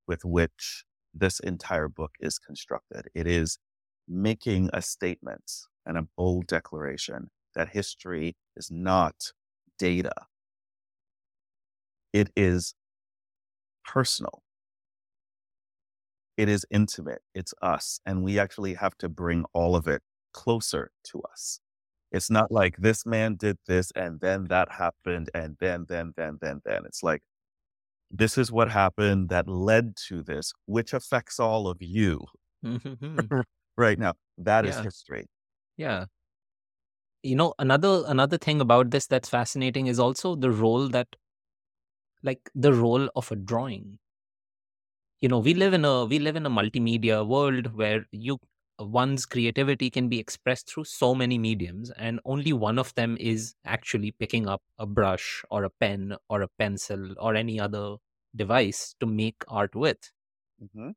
with 0.08 0.26
which 0.26 0.84
this 1.14 1.40
entire 1.40 1.88
book 1.88 2.12
is 2.20 2.40
constructed. 2.40 3.08
It 3.14 3.28
is 3.28 3.58
making 4.08 4.70
a 4.74 4.82
statement 4.82 5.52
and 5.86 5.98
a 5.98 6.08
bold 6.18 6.48
declaration 6.48 7.30
that 7.56 7.70
history 7.70 8.36
is 8.56 8.70
not 8.72 9.32
data. 9.78 10.14
It 12.12 12.30
is 12.36 12.76
personal. 13.86 14.44
It 16.38 16.50
is 16.50 16.66
intimate. 16.72 17.22
It's 17.36 17.54
us. 17.62 18.00
And 18.06 18.24
we 18.24 18.40
actually 18.40 18.74
have 18.76 18.98
to 19.00 19.10
bring 19.10 19.46
all 19.54 19.76
of 19.76 19.88
it 19.88 20.02
closer 20.34 20.92
to 21.06 21.22
us. 21.32 21.60
It's 22.12 22.30
not 22.30 22.52
like 22.52 22.78
this 22.78 23.06
man 23.06 23.36
did 23.36 23.58
this 23.68 23.92
and 23.96 24.20
then 24.20 24.46
that 24.46 24.72
happened 24.72 25.30
and 25.34 25.58
then, 25.60 25.86
then, 25.90 26.14
then, 26.16 26.38
then, 26.42 26.62
then. 26.66 26.84
It's 26.86 27.04
like, 27.04 27.22
this 28.14 28.38
is 28.38 28.52
what 28.52 28.72
happened 28.72 29.30
that 29.30 29.48
led 29.50 29.96
to 30.10 30.24
this, 30.24 30.54
which 30.68 30.94
affects 30.94 31.40
all 31.40 31.68
of 31.70 31.80
you 31.82 32.26
Mhm. 32.64 33.34
right 33.78 34.00
now. 34.00 34.14
That 34.38 34.66
is 34.66 34.80
Yeah. 34.80 34.84
history. 34.84 35.28
yeah 35.78 36.08
you 37.24 37.36
know 37.36 37.54
another 37.60 38.04
another 38.08 38.38
thing 38.38 38.62
about 38.62 38.92
this 38.92 39.08
that's 39.08 39.30
fascinating 39.30 39.88
is 39.88 40.00
also 40.00 40.36
the 40.36 40.52
role 40.52 40.90
that 40.90 41.08
like 42.22 42.50
the 42.56 42.74
role 42.74 43.10
of 43.16 43.32
a 43.32 43.36
drawing 43.36 43.98
you 45.22 45.30
know 45.30 45.40
we 45.40 45.54
live 45.54 45.74
in 45.74 45.86
a 45.86 46.06
we 46.06 46.20
live 46.20 46.36
in 46.36 46.46
a 46.46 46.50
multimedia 46.50 47.26
world 47.28 47.68
where 47.76 48.06
you 48.12 48.38
one's 48.80 49.26
creativity 49.26 49.90
can 49.90 50.10
be 50.10 50.20
expressed 50.20 50.70
through 50.70 50.84
so 50.84 51.14
many 51.16 51.38
mediums 51.38 51.92
and 51.92 52.20
only 52.26 52.52
one 52.52 52.80
of 52.80 52.94
them 52.96 53.16
is 53.20 53.56
actually 53.66 54.12
picking 54.12 54.48
up 54.48 54.62
a 54.80 54.86
brush 54.86 55.44
or 55.52 55.64
a 55.64 55.70
pen 55.70 56.16
or 56.30 56.42
a 56.42 56.48
pencil 56.60 57.14
or 57.20 57.36
any 57.36 57.60
other 57.60 57.96
device 58.36 58.96
to 59.00 59.06
make 59.08 59.44
art 59.48 59.76
with 59.76 60.12
Mhm. 60.60 60.94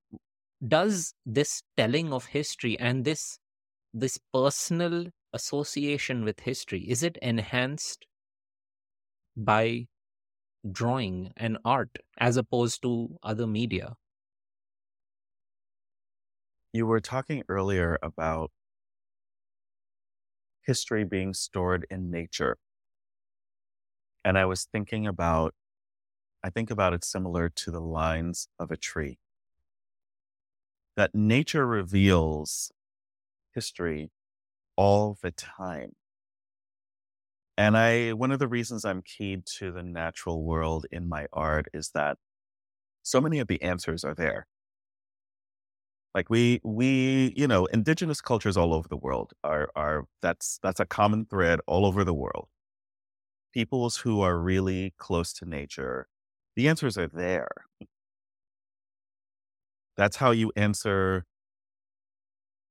does 0.67 1.15
this 1.25 1.63
telling 1.79 2.13
of 2.13 2.27
history 2.27 2.79
and 2.79 3.05
this 3.07 3.39
this 3.95 4.19
personal 4.33 5.11
association 5.33 6.25
with 6.25 6.41
history 6.41 6.89
is 6.89 7.03
it 7.03 7.17
enhanced 7.23 8.07
by 9.37 9.87
drawing 10.71 11.33
and 11.37 11.59
art 11.65 11.99
as 12.19 12.37
opposed 12.37 12.83
to 12.83 13.19
other 13.23 13.47
media 13.47 13.97
you 16.73 16.87
were 16.87 17.01
talking 17.01 17.43
earlier 17.49 17.99
about 18.03 18.53
history 20.61 21.03
being 21.03 21.33
stored 21.33 21.87
in 21.91 22.11
nature. 22.11 22.59
And 24.25 24.37
I 24.39 24.45
was 24.45 24.65
thinking 24.67 25.07
about, 25.07 25.55
I 26.47 26.51
think 26.51 26.71
about 26.71 26.95
it 26.95 27.03
similar 27.03 27.49
to 27.49 27.73
the 27.73 27.81
lines 27.81 28.47
of 28.57 28.71
a 28.71 28.77
tree. 28.77 29.19
That 30.97 31.13
nature 31.13 31.67
reveals 31.67 32.71
history 33.53 34.13
all 34.77 35.19
the 35.21 35.33
time. 35.33 35.97
And 37.59 37.77
I, 37.77 38.13
one 38.13 38.31
of 38.31 38.39
the 38.39 38.47
reasons 38.47 38.85
I'm 38.85 39.03
keyed 39.03 39.45
to 39.59 39.73
the 39.73 39.83
natural 39.83 40.45
world 40.45 40.87
in 40.93 41.09
my 41.09 41.27
art 41.33 41.67
is 41.75 41.91
that 41.95 42.17
so 43.03 43.21
many 43.21 43.41
of 43.41 43.49
the 43.49 43.61
answers 43.61 44.05
are 44.05 44.15
there. 44.15 44.47
Like 46.15 46.31
we, 46.31 46.61
we, 46.63 47.35
you 47.37 47.49
know, 47.49 47.65
indigenous 47.67 48.21
cultures 48.21 48.57
all 48.57 48.73
over 48.73 48.87
the 48.87 48.97
world 48.97 49.33
are, 49.43 49.69
are, 49.75 50.07
that's, 50.23 50.61
that's 50.63 50.79
a 50.79 50.87
common 50.87 51.25
thread 51.25 51.59
all 51.67 51.85
over 51.85 52.05
the 52.05 52.15
world. 52.15 52.47
Peoples 53.53 53.97
who 53.97 54.21
are 54.21 54.39
really 54.39 54.95
close 54.97 55.33
to 55.33 55.45
nature, 55.45 56.07
the 56.57 56.69
answers 56.69 56.99
are 56.99 57.09
there. 57.09 57.49
That's 59.97 60.17
how 60.17 60.33
you 60.33 60.53
answer 60.57 61.25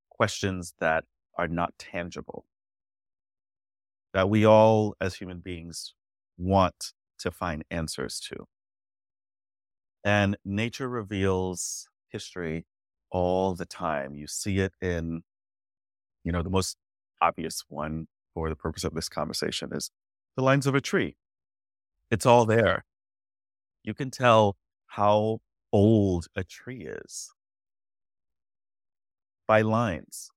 questions 0.09 0.73
that 0.79 1.05
are 1.37 1.47
not 1.47 1.73
tangible 1.77 2.45
that 4.15 4.29
we 4.29 4.45
all, 4.45 4.95
as 5.01 5.15
human 5.15 5.39
beings, 5.39 5.93
want 6.37 6.93
to 7.19 7.29
find 7.29 7.65
answers 7.69 8.17
to. 8.21 8.45
And 10.05 10.37
nature 10.45 10.87
reveals 10.87 11.89
history 12.07 12.65
all 13.11 13.55
the 13.55 13.65
time. 13.65 14.15
You 14.15 14.27
see 14.27 14.59
it 14.59 14.71
in, 14.81 15.23
you 16.23 16.31
know, 16.31 16.43
the 16.43 16.49
most 16.49 16.77
obvious 17.21 17.65
one 17.67 18.07
for 18.33 18.47
the 18.47 18.55
purpose 18.55 18.85
of 18.85 18.93
this 18.93 19.09
conversation 19.09 19.71
is 19.73 19.91
the 20.37 20.43
lines 20.43 20.65
of 20.65 20.75
a 20.75 20.81
tree. 20.81 21.17
It's 22.09 22.25
all 22.25 22.45
there. 22.45 22.85
You 23.85 23.93
can 23.93 24.11
tell 24.11 24.57
how 24.87 25.39
old 25.71 26.27
a 26.35 26.43
tree 26.43 26.87
is 26.87 27.31
by 29.47 29.61
lines. 29.61 30.29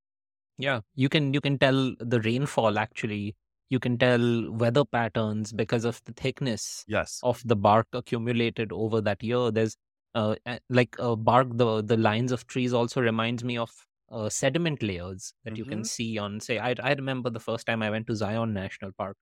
Yeah, 0.58 0.80
you 0.94 1.08
can 1.08 1.32
you 1.32 1.40
can 1.40 1.58
tell 1.58 1.94
the 1.98 2.20
rainfall 2.20 2.78
actually 2.78 3.36
you 3.70 3.78
can 3.78 3.98
tell 3.98 4.50
weather 4.50 4.84
patterns 4.84 5.52
because 5.52 5.84
of 5.84 6.00
the 6.04 6.12
thickness 6.12 6.84
yes 6.88 7.20
of 7.22 7.42
the 7.44 7.56
bark 7.56 7.86
accumulated 7.92 8.72
over 8.72 9.00
that 9.00 9.22
year 9.22 9.50
there's 9.50 9.76
uh, 10.14 10.34
like 10.70 10.96
uh, 10.98 11.14
bark 11.14 11.48
the 11.52 11.82
the 11.82 11.96
lines 11.96 12.32
of 12.32 12.46
trees 12.46 12.72
also 12.72 13.00
reminds 13.00 13.44
me 13.44 13.58
of 13.58 13.70
uh, 14.10 14.28
sediment 14.28 14.82
layers 14.82 15.34
that 15.44 15.50
mm-hmm. 15.50 15.58
you 15.58 15.64
can 15.64 15.78
mm-hmm. 15.80 15.84
see 15.84 16.18
on 16.18 16.40
say 16.40 16.58
I, 16.58 16.74
I 16.82 16.92
remember 16.94 17.30
the 17.30 17.40
first 17.40 17.66
time 17.66 17.82
i 17.82 17.90
went 17.90 18.06
to 18.06 18.16
zion 18.16 18.54
national 18.54 18.92
park 18.96 19.16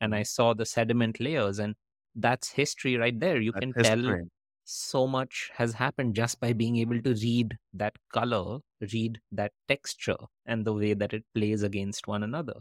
and 0.00 0.14
i 0.14 0.20
mm-hmm. 0.20 0.24
saw 0.24 0.54
the 0.54 0.64
sediment 0.64 1.20
layers 1.20 1.58
and 1.58 1.74
that's 2.14 2.50
history 2.50 2.96
right 2.96 3.20
there 3.20 3.40
you 3.40 3.52
can 3.52 3.72
history. 3.76 4.02
tell 4.02 4.18
so 4.64 5.06
much 5.06 5.50
has 5.54 5.72
happened 5.74 6.14
just 6.14 6.38
by 6.40 6.52
being 6.52 6.76
able 6.76 7.00
to 7.02 7.14
read 7.14 7.56
that 7.72 7.94
color 8.12 8.58
read 8.92 9.20
that 9.32 9.52
texture 9.68 10.16
and 10.46 10.64
the 10.64 10.72
way 10.72 10.94
that 10.94 11.12
it 11.12 11.24
plays 11.34 11.62
against 11.62 12.06
one 12.06 12.22
another 12.22 12.54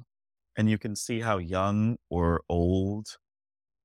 and 0.58 0.70
you 0.70 0.78
can 0.78 0.96
see 0.96 1.22
how 1.22 1.38
young 1.38 1.98
or 2.10 2.42
old 2.50 3.18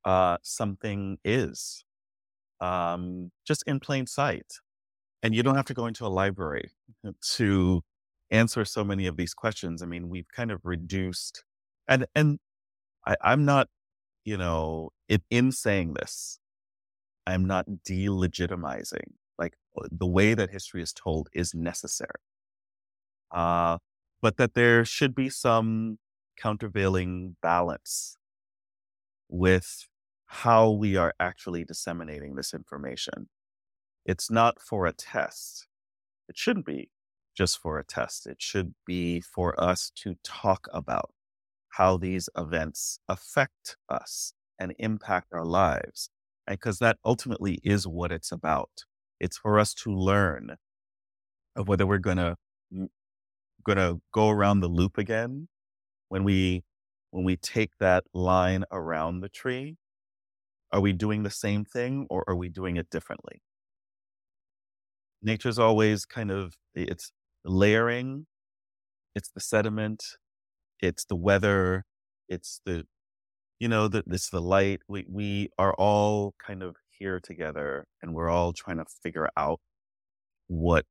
uh, 0.05 0.39
something 0.43 1.19
is 1.24 1.85
um, 2.61 3.31
just 3.47 3.62
in 3.66 3.81
plain 3.81 4.07
sight. 4.07 4.47
And 5.23 5.35
you 5.35 5.43
don't 5.43 5.57
have 5.57 5.66
to 5.66 5.74
go 5.74 5.86
into 5.86 6.07
a 6.07 6.09
library 6.09 6.70
to 7.36 7.82
answer 8.31 8.65
so 8.65 8.85
many 8.85 9.07
of 9.07 9.16
these 9.16 9.35
questions. 9.35 9.82
I 9.82 9.86
mean, 9.86 10.09
we've 10.09 10.28
kind 10.35 10.51
of 10.51 10.61
reduced, 10.65 11.45
and 11.89 12.07
and 12.15 12.39
I, 13.07 13.16
I'm 13.23 13.45
not, 13.45 13.69
you 14.24 14.36
know, 14.36 14.90
it, 15.09 15.22
in 15.30 15.52
saying 15.52 15.94
this, 15.94 16.38
I'm 17.26 17.44
not 17.44 17.66
delegitimizing. 17.88 19.12
Like 19.38 19.55
uh, 19.78 19.88
the 19.90 20.06
way 20.06 20.34
that 20.34 20.51
history 20.51 20.82
is 20.82 20.92
told 20.92 21.28
is 21.32 21.55
necessary, 21.55 22.20
uh, 23.32 23.78
but 24.22 24.36
that 24.36 24.55
there 24.55 24.84
should 24.84 25.14
be 25.14 25.28
some 25.28 25.98
countervailing 26.38 27.36
balance 27.42 28.16
with 29.28 29.88
how 30.26 30.70
we 30.70 30.96
are 30.96 31.14
actually 31.18 31.64
disseminating 31.64 32.34
this 32.34 32.55
information. 32.55 33.28
It's 34.05 34.30
not 34.30 34.60
for 34.60 34.86
a 34.86 34.92
test. 34.92 35.66
It 36.28 36.36
shouldn't 36.36 36.66
be 36.66 36.90
just 37.36 37.59
for 37.59 37.78
a 37.78 37.84
test. 37.84 38.26
It 38.26 38.40
should 38.40 38.74
be 38.86 39.20
for 39.20 39.60
us 39.60 39.90
to 39.96 40.16
talk 40.22 40.68
about 40.72 41.10
how 41.76 41.96
these 41.96 42.28
events 42.36 42.98
affect 43.09 43.76
us 43.88 44.32
and 44.59 44.74
impact 44.78 45.28
our 45.32 45.44
lives. 45.44 46.10
And 46.46 46.59
Because 46.59 46.78
that 46.78 46.98
ultimately 47.05 47.59
is 47.64 47.86
what 47.86 48.12
it's 48.12 48.30
about. 48.30 48.84
It's 49.18 49.38
for 49.38 49.59
us 49.59 49.74
to 49.74 49.90
learn 49.90 50.56
of 51.56 51.68
whether 51.68 51.86
we're 51.86 51.98
going 51.98 52.18
to 52.18 52.36
going 53.64 53.78
to 53.78 54.01
go 54.12 54.28
around 54.28 54.60
the 54.60 54.68
loop 54.68 54.98
again 54.98 55.48
when 56.09 56.22
we 56.22 56.62
when 57.10 57.24
we 57.24 57.36
take 57.36 57.70
that 57.80 58.05
line 58.12 58.64
around 58.70 59.20
the 59.20 59.28
tree 59.28 59.76
are 60.72 60.80
we 60.80 60.92
doing 60.92 61.22
the 61.22 61.30
same 61.30 61.64
thing 61.64 62.06
or 62.10 62.24
are 62.28 62.36
we 62.36 62.48
doing 62.48 62.76
it 62.76 62.90
differently 62.90 63.40
nature's 65.22 65.59
always 65.59 66.05
kind 66.05 66.30
of 66.30 66.55
it's 66.74 67.10
layering 67.44 68.26
it's 69.14 69.30
the 69.30 69.40
sediment 69.40 70.05
it's 70.85 71.05
the 71.05 71.16
weather 71.16 71.85
it's 72.28 72.61
the 72.65 72.86
you 73.59 73.69
know 73.69 73.89
the, 73.89 74.02
it's 74.09 74.31
the 74.31 74.40
light 74.40 74.81
we 74.89 75.05
we 75.09 75.48
are 75.59 75.74
all 75.74 76.35
kind 76.44 76.62
of 76.62 76.77
here 76.90 77.20
together 77.20 77.86
and 78.02 78.15
we're 78.15 78.31
all 78.31 78.52
trying 78.52 78.78
to 78.78 78.85
figure 79.02 79.28
out 79.36 79.61
what 80.47 80.85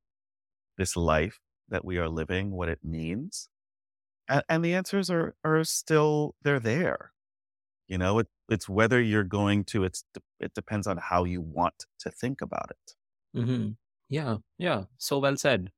this 0.77 0.95
life 0.95 1.39
that 1.69 1.85
we 1.85 1.97
are 1.97 2.09
living 2.09 2.51
what 2.51 2.69
it 2.69 2.79
means 2.83 3.49
and, 4.27 4.43
and 4.49 4.65
the 4.65 4.73
answers 4.73 5.09
are 5.09 5.35
are 5.43 5.63
still 5.63 6.35
they're 6.41 6.59
there. 6.59 7.11
You 7.87 7.97
know, 7.97 8.19
it, 8.19 8.27
it's 8.49 8.69
whether 8.69 9.01
you're 9.01 9.23
going 9.23 9.65
to. 9.65 9.83
It's 9.83 10.03
it 10.39 10.53
depends 10.53 10.87
on 10.87 10.97
how 10.97 11.25
you 11.25 11.41
want 11.41 11.85
to 11.99 12.09
think 12.09 12.41
about 12.41 12.71
it. 12.71 13.39
Mm-hmm. 13.39 13.69
Yeah, 14.09 14.37
yeah. 14.57 14.83
So 14.97 15.19
well 15.19 15.37
said. 15.37 15.71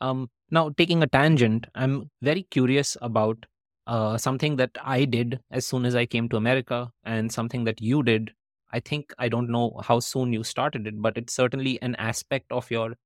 Um, 0.00 0.30
now 0.50 0.70
taking 0.70 1.02
a 1.02 1.06
tangent, 1.06 1.66
I'm 1.74 2.10
very 2.22 2.44
curious 2.44 2.96
about 3.00 3.46
uh, 3.86 4.18
something 4.18 4.56
that 4.56 4.70
I 4.82 5.04
did 5.04 5.40
as 5.50 5.66
soon 5.66 5.84
as 5.84 5.94
I 5.94 6.06
came 6.06 6.28
to 6.28 6.36
America, 6.36 6.92
and 7.04 7.32
something 7.32 7.64
that 7.64 7.80
you 7.80 8.02
did. 8.02 8.32
I 8.70 8.80
think 8.80 9.14
I 9.18 9.28
don't 9.28 9.48
know 9.50 9.80
how 9.82 10.00
soon 10.00 10.32
you 10.32 10.44
started 10.44 10.86
it, 10.86 11.00
but 11.00 11.16
it's 11.16 11.32
certainly 11.34 11.80
an 11.80 11.94
aspect 11.96 12.52
of 12.52 12.70
your 12.70 12.96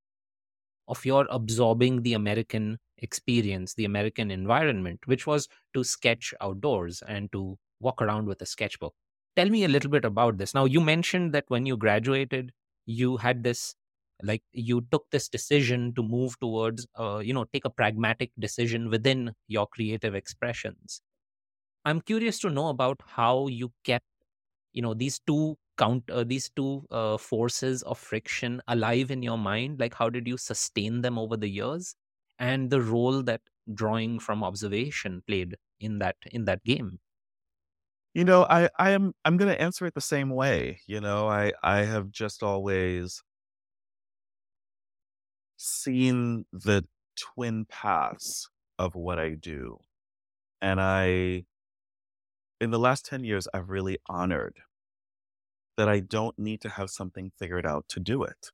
of 0.89 1.05
your 1.05 1.27
absorbing 1.31 2.03
the 2.03 2.15
American 2.15 2.79
experience, 2.99 3.75
the 3.75 3.85
American 3.85 4.31
environment, 4.31 5.01
which 5.07 5.27
was 5.27 5.49
to 5.75 5.85
sketch 5.85 6.35
outdoors 6.41 7.03
and 7.07 7.31
to 7.33 7.59
walk 7.81 8.03
around 8.03 8.27
with 8.27 8.41
a 8.43 8.47
sketchbook. 8.47 8.95
Tell 9.37 9.49
me 9.49 9.65
a 9.65 9.69
little 9.69 9.91
bit 9.91 10.05
about 10.05 10.39
this. 10.39 10.55
Now, 10.55 10.65
you 10.67 10.81
mentioned 10.81 11.33
that 11.33 11.45
when 11.49 11.67
you 11.67 11.77
graduated, 11.77 12.53
you 12.87 13.17
had 13.17 13.43
this 13.45 13.75
like 14.23 14.43
you 14.53 14.87
took 14.93 15.11
this 15.11 15.29
decision 15.29 15.95
to 15.95 16.03
move 16.03 16.39
towards 16.41 16.87
uh, 16.99 17.19
you 17.25 17.35
know 17.35 17.45
take 17.45 17.65
a 17.65 17.71
pragmatic 17.71 18.33
decision 18.39 18.91
within 18.91 19.35
your 19.49 19.67
creative 19.67 20.15
expressions. 20.15 21.03
I'm 21.85 22.01
curious 22.01 22.39
to 22.41 22.51
know 22.51 22.69
about 22.69 23.01
how 23.07 23.47
you 23.49 23.73
kept 23.85 24.07
you 24.73 24.83
know 24.83 24.95
these 24.95 25.21
two 25.21 25.59
count 25.79 26.11
uh, 26.11 26.25
these 26.25 26.51
two 26.51 26.87
uh, 26.91 27.17
forces 27.19 27.83
of 27.85 27.99
friction 27.99 28.63
alive 28.69 29.11
in 29.11 29.23
your 29.23 29.39
mind 29.39 29.81
like 29.81 29.95
how 29.95 30.11
did 30.11 30.27
you 30.27 30.37
sustain 30.39 31.03
them 31.03 31.19
over 31.19 31.37
the 31.37 31.49
years? 31.49 31.97
And 32.39 32.71
the 32.71 32.83
role 32.83 33.23
that 33.25 33.43
drawing 33.73 34.19
from 34.19 34.43
observation 34.45 35.23
played 35.27 35.57
in 35.81 35.99
that 36.01 36.17
in 36.33 36.45
that 36.47 36.65
game. 36.65 37.01
You 38.15 38.25
know 38.25 38.45
i 38.51 38.69
i 38.79 38.91
am 38.91 39.15
i'm 39.25 39.37
going 39.39 39.51
to 39.51 39.61
answer 39.61 39.87
it 39.87 39.95
the 39.95 40.01
same 40.01 40.31
way 40.31 40.81
you 40.87 41.01
know? 41.01 41.29
I 41.29 41.53
i 41.63 41.79
have 41.79 42.11
just 42.11 42.43
always 42.43 43.23
seen 45.63 46.45
the 46.53 46.85
twin 47.17 47.65
paths 47.67 48.49
of 48.79 48.95
what 48.95 49.19
i 49.19 49.31
do 49.31 49.79
and 50.61 50.81
i 50.81 51.45
in 52.61 52.71
the 52.71 52.79
last 52.79 53.05
10 53.07 53.25
years 53.25 53.47
i've 53.55 53.69
really 53.71 53.99
honored 54.09 54.59
that 55.77 55.89
i 55.89 56.01
don't 56.01 56.39
need 56.39 56.61
to 56.61 56.69
have 56.69 56.91
something 56.91 57.31
figured 57.39 57.67
out 57.67 57.85
to 57.89 58.01
do 58.01 58.23
it 58.23 58.51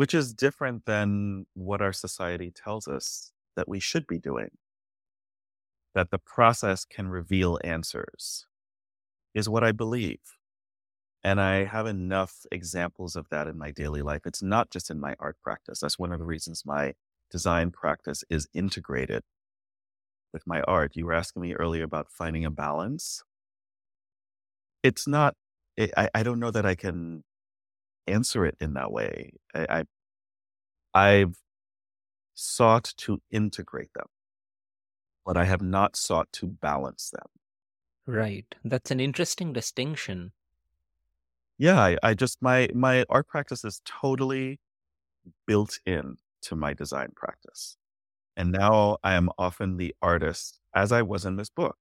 which 0.00 0.14
is 0.14 0.32
different 0.32 0.86
than 0.86 1.44
what 1.54 1.82
our 1.82 1.92
society 1.92 2.50
tells 2.50 2.88
us 2.88 3.32
that 3.54 3.68
we 3.68 3.78
should 3.78 4.06
be 4.06 4.18
doing. 4.18 4.48
That 5.94 6.10
the 6.10 6.18
process 6.18 6.86
can 6.86 7.08
reveal 7.08 7.58
answers 7.62 8.46
is 9.34 9.46
what 9.46 9.62
I 9.62 9.72
believe. 9.72 10.20
And 11.22 11.40
I 11.40 11.64
have 11.64 11.86
enough 11.86 12.46
examples 12.50 13.16
of 13.16 13.28
that 13.30 13.46
in 13.46 13.58
my 13.58 13.70
daily 13.70 14.02
life. 14.02 14.22
It's 14.26 14.42
not 14.42 14.70
just 14.70 14.90
in 14.90 15.00
my 15.00 15.16
art 15.18 15.36
practice. 15.42 15.80
That's 15.80 15.98
one 15.98 16.12
of 16.12 16.18
the 16.18 16.24
reasons 16.24 16.64
my 16.64 16.94
design 17.30 17.70
practice 17.70 18.24
is 18.30 18.48
integrated 18.54 19.22
with 20.32 20.46
my 20.46 20.60
art. 20.62 20.96
You 20.96 21.06
were 21.06 21.12
asking 21.12 21.42
me 21.42 21.54
earlier 21.54 21.84
about 21.84 22.10
finding 22.10 22.44
a 22.44 22.50
balance. 22.50 23.22
It's 24.82 25.06
not, 25.06 25.36
I, 25.78 25.90
I 25.96 26.08
I 26.16 26.22
don't 26.22 26.40
know 26.40 26.50
that 26.50 26.66
I 26.66 26.74
can 26.74 27.24
answer 28.06 28.46
it 28.46 28.56
in 28.60 28.74
that 28.74 28.92
way. 28.92 29.34
I, 29.54 29.84
I 30.94 31.14
I've 31.20 31.36
sought 32.34 32.94
to 32.98 33.22
integrate 33.30 33.92
them, 33.94 34.08
but 35.24 35.34
I 35.36 35.44
have 35.44 35.62
not 35.62 35.96
sought 35.96 36.30
to 36.34 36.46
balance 36.46 37.08
them. 37.10 37.26
Right. 38.06 38.54
That's 38.62 38.90
an 38.90 39.00
interesting 39.00 39.54
distinction. 39.54 40.32
Yeah, 41.60 41.80
I, 41.80 41.96
I 42.02 42.14
just 42.14 42.42
my 42.42 42.68
my 42.74 43.04
art 43.10 43.28
practice 43.28 43.64
is 43.64 43.82
totally 43.84 44.58
built 45.46 45.80
in 45.86 46.18
to 46.42 46.56
my 46.56 46.74
design 46.74 47.12
practice. 47.16 47.76
And 48.36 48.52
now 48.52 48.98
I 49.04 49.14
am 49.14 49.30
often 49.38 49.76
the 49.78 49.94
artist, 50.02 50.60
as 50.74 50.92
I 50.92 51.02
was 51.02 51.24
in 51.26 51.36
this 51.36 51.50
book. 51.50 51.78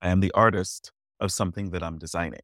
I 0.00 0.10
am 0.10 0.20
the 0.20 0.30
artist 0.34 0.92
of 1.18 1.32
something 1.32 1.70
that 1.70 1.82
I'm 1.82 1.98
designing. 1.98 2.42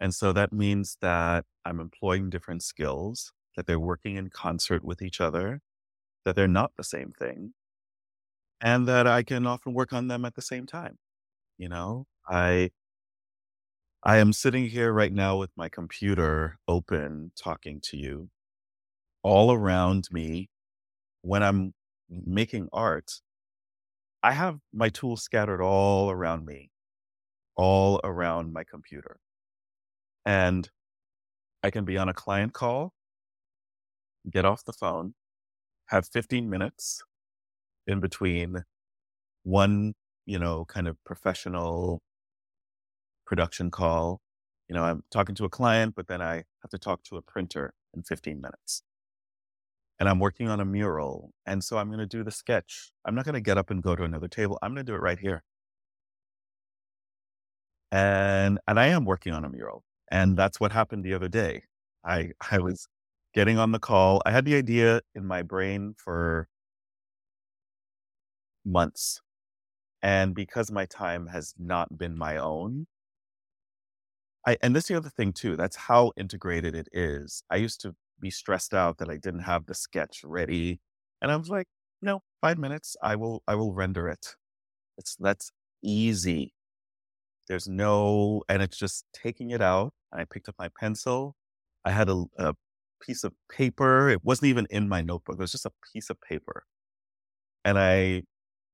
And 0.00 0.14
so 0.14 0.32
that 0.32 0.52
means 0.52 0.98
that 1.00 1.44
I'm 1.64 1.80
employing 1.80 2.30
different 2.30 2.62
skills, 2.62 3.32
that 3.56 3.66
they're 3.66 3.80
working 3.80 4.16
in 4.16 4.30
concert 4.30 4.84
with 4.84 5.02
each 5.02 5.20
other, 5.20 5.62
that 6.24 6.36
they're 6.36 6.48
not 6.48 6.76
the 6.76 6.84
same 6.84 7.12
thing, 7.12 7.54
and 8.60 8.88
that 8.88 9.06
I 9.06 9.22
can 9.22 9.46
often 9.46 9.74
work 9.74 9.92
on 9.92 10.08
them 10.08 10.24
at 10.24 10.34
the 10.34 10.42
same 10.42 10.66
time. 10.66 10.98
You 11.58 11.68
know, 11.68 12.06
I 12.28 12.70
I 14.06 14.18
am 14.18 14.34
sitting 14.34 14.68
here 14.68 14.92
right 14.92 15.12
now 15.12 15.38
with 15.38 15.50
my 15.56 15.70
computer 15.70 16.58
open 16.68 17.32
talking 17.36 17.80
to 17.84 17.96
you. 17.96 18.28
All 19.22 19.50
around 19.50 20.08
me 20.12 20.50
when 21.22 21.42
I'm 21.42 21.72
making 22.10 22.68
art, 22.70 23.22
I 24.22 24.32
have 24.32 24.58
my 24.74 24.90
tools 24.90 25.22
scattered 25.22 25.62
all 25.62 26.10
around 26.10 26.44
me, 26.44 26.70
all 27.56 27.98
around 28.04 28.52
my 28.52 28.62
computer. 28.62 29.20
And 30.26 30.68
I 31.62 31.70
can 31.70 31.86
be 31.86 31.96
on 31.96 32.10
a 32.10 32.14
client 32.14 32.52
call, 32.52 32.92
get 34.30 34.44
off 34.44 34.66
the 34.66 34.74
phone, 34.74 35.14
have 35.86 36.06
15 36.06 36.50
minutes 36.50 37.02
in 37.86 38.00
between 38.00 38.64
one, 39.44 39.94
you 40.26 40.38
know, 40.38 40.66
kind 40.66 40.88
of 40.88 41.02
professional 41.04 42.02
production 43.26 43.70
call. 43.70 44.20
You 44.68 44.74
know, 44.74 44.84
I'm 44.84 45.02
talking 45.10 45.34
to 45.36 45.44
a 45.44 45.48
client, 45.50 45.94
but 45.94 46.06
then 46.08 46.22
I 46.22 46.44
have 46.62 46.70
to 46.70 46.78
talk 46.78 47.02
to 47.04 47.16
a 47.16 47.22
printer 47.22 47.74
in 47.94 48.02
15 48.02 48.40
minutes. 48.40 48.82
And 50.00 50.08
I'm 50.08 50.18
working 50.18 50.48
on 50.48 50.60
a 50.60 50.64
mural. 50.64 51.32
And 51.46 51.62
so 51.62 51.78
I'm 51.78 51.88
going 51.88 52.00
to 52.00 52.06
do 52.06 52.24
the 52.24 52.30
sketch. 52.30 52.90
I'm 53.04 53.14
not 53.14 53.24
going 53.24 53.34
to 53.34 53.40
get 53.40 53.58
up 53.58 53.70
and 53.70 53.82
go 53.82 53.94
to 53.94 54.02
another 54.02 54.28
table. 54.28 54.58
I'm 54.62 54.74
going 54.74 54.84
to 54.84 54.92
do 54.92 54.96
it 54.96 55.02
right 55.02 55.18
here. 55.18 55.42
And 57.92 58.58
and 58.66 58.80
I 58.80 58.86
am 58.88 59.04
working 59.04 59.32
on 59.32 59.44
a 59.44 59.48
mural. 59.48 59.84
And 60.10 60.36
that's 60.36 60.58
what 60.58 60.72
happened 60.72 61.04
the 61.04 61.14
other 61.14 61.28
day. 61.28 61.62
I 62.04 62.30
I 62.50 62.58
was 62.58 62.88
getting 63.34 63.58
on 63.58 63.72
the 63.72 63.78
call. 63.78 64.22
I 64.26 64.32
had 64.32 64.44
the 64.44 64.56
idea 64.56 65.00
in 65.14 65.26
my 65.26 65.42
brain 65.42 65.94
for 65.96 66.48
months. 68.64 69.20
And 70.02 70.34
because 70.34 70.70
my 70.70 70.86
time 70.86 71.28
has 71.28 71.54
not 71.58 71.96
been 71.96 72.16
my 72.18 72.36
own, 72.36 72.86
I 74.46 74.56
and 74.62 74.74
this 74.76 74.84
is 74.84 74.88
the 74.88 74.96
other 74.96 75.10
thing 75.10 75.32
too, 75.32 75.56
that's 75.56 75.76
how 75.76 76.12
integrated 76.16 76.74
it 76.74 76.88
is. 76.92 77.42
I 77.50 77.56
used 77.56 77.80
to 77.82 77.94
be 78.20 78.30
stressed 78.30 78.74
out 78.74 78.98
that 78.98 79.10
I 79.10 79.16
didn't 79.16 79.40
have 79.40 79.66
the 79.66 79.74
sketch 79.74 80.22
ready. 80.24 80.80
And 81.22 81.30
I 81.32 81.36
was 81.36 81.48
like, 81.50 81.66
no, 82.02 82.22
five 82.40 82.58
minutes, 82.58 82.96
I 83.02 83.16
will 83.16 83.42
I 83.48 83.54
will 83.54 83.74
render 83.74 84.08
it. 84.08 84.36
It's 84.98 85.16
that's 85.20 85.50
easy. 85.82 86.54
There's 87.48 87.68
no 87.68 88.42
and 88.48 88.62
it's 88.62 88.76
just 88.78 89.04
taking 89.14 89.50
it 89.50 89.62
out. 89.62 89.94
I 90.12 90.24
picked 90.24 90.48
up 90.48 90.56
my 90.58 90.68
pencil. 90.80 91.36
I 91.84 91.90
had 91.92 92.08
a, 92.10 92.24
a 92.38 92.54
piece 93.02 93.24
of 93.24 93.34
paper. 93.50 94.10
It 94.10 94.24
wasn't 94.24 94.48
even 94.50 94.66
in 94.70 94.88
my 94.88 95.00
notebook. 95.02 95.36
It 95.36 95.40
was 95.40 95.52
just 95.52 95.66
a 95.66 95.72
piece 95.92 96.10
of 96.10 96.20
paper. 96.20 96.64
And 97.64 97.78
I 97.78 98.24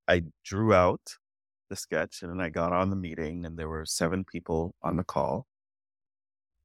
I 0.09 0.25
drew 0.45 0.75
out 0.75 1.17
the 1.71 1.77
sketch 1.77 2.23
and 2.23 2.31
then 2.33 2.41
I 2.41 2.51
got 2.51 2.73
on 2.73 2.91
the 2.91 2.97
meeting 2.97 3.47
and 3.47 3.59
there 3.59 3.69
were 3.69 3.87
seven 3.87 4.25
people 4.25 4.75
on 4.83 4.97
the 4.97 5.05
call 5.05 5.47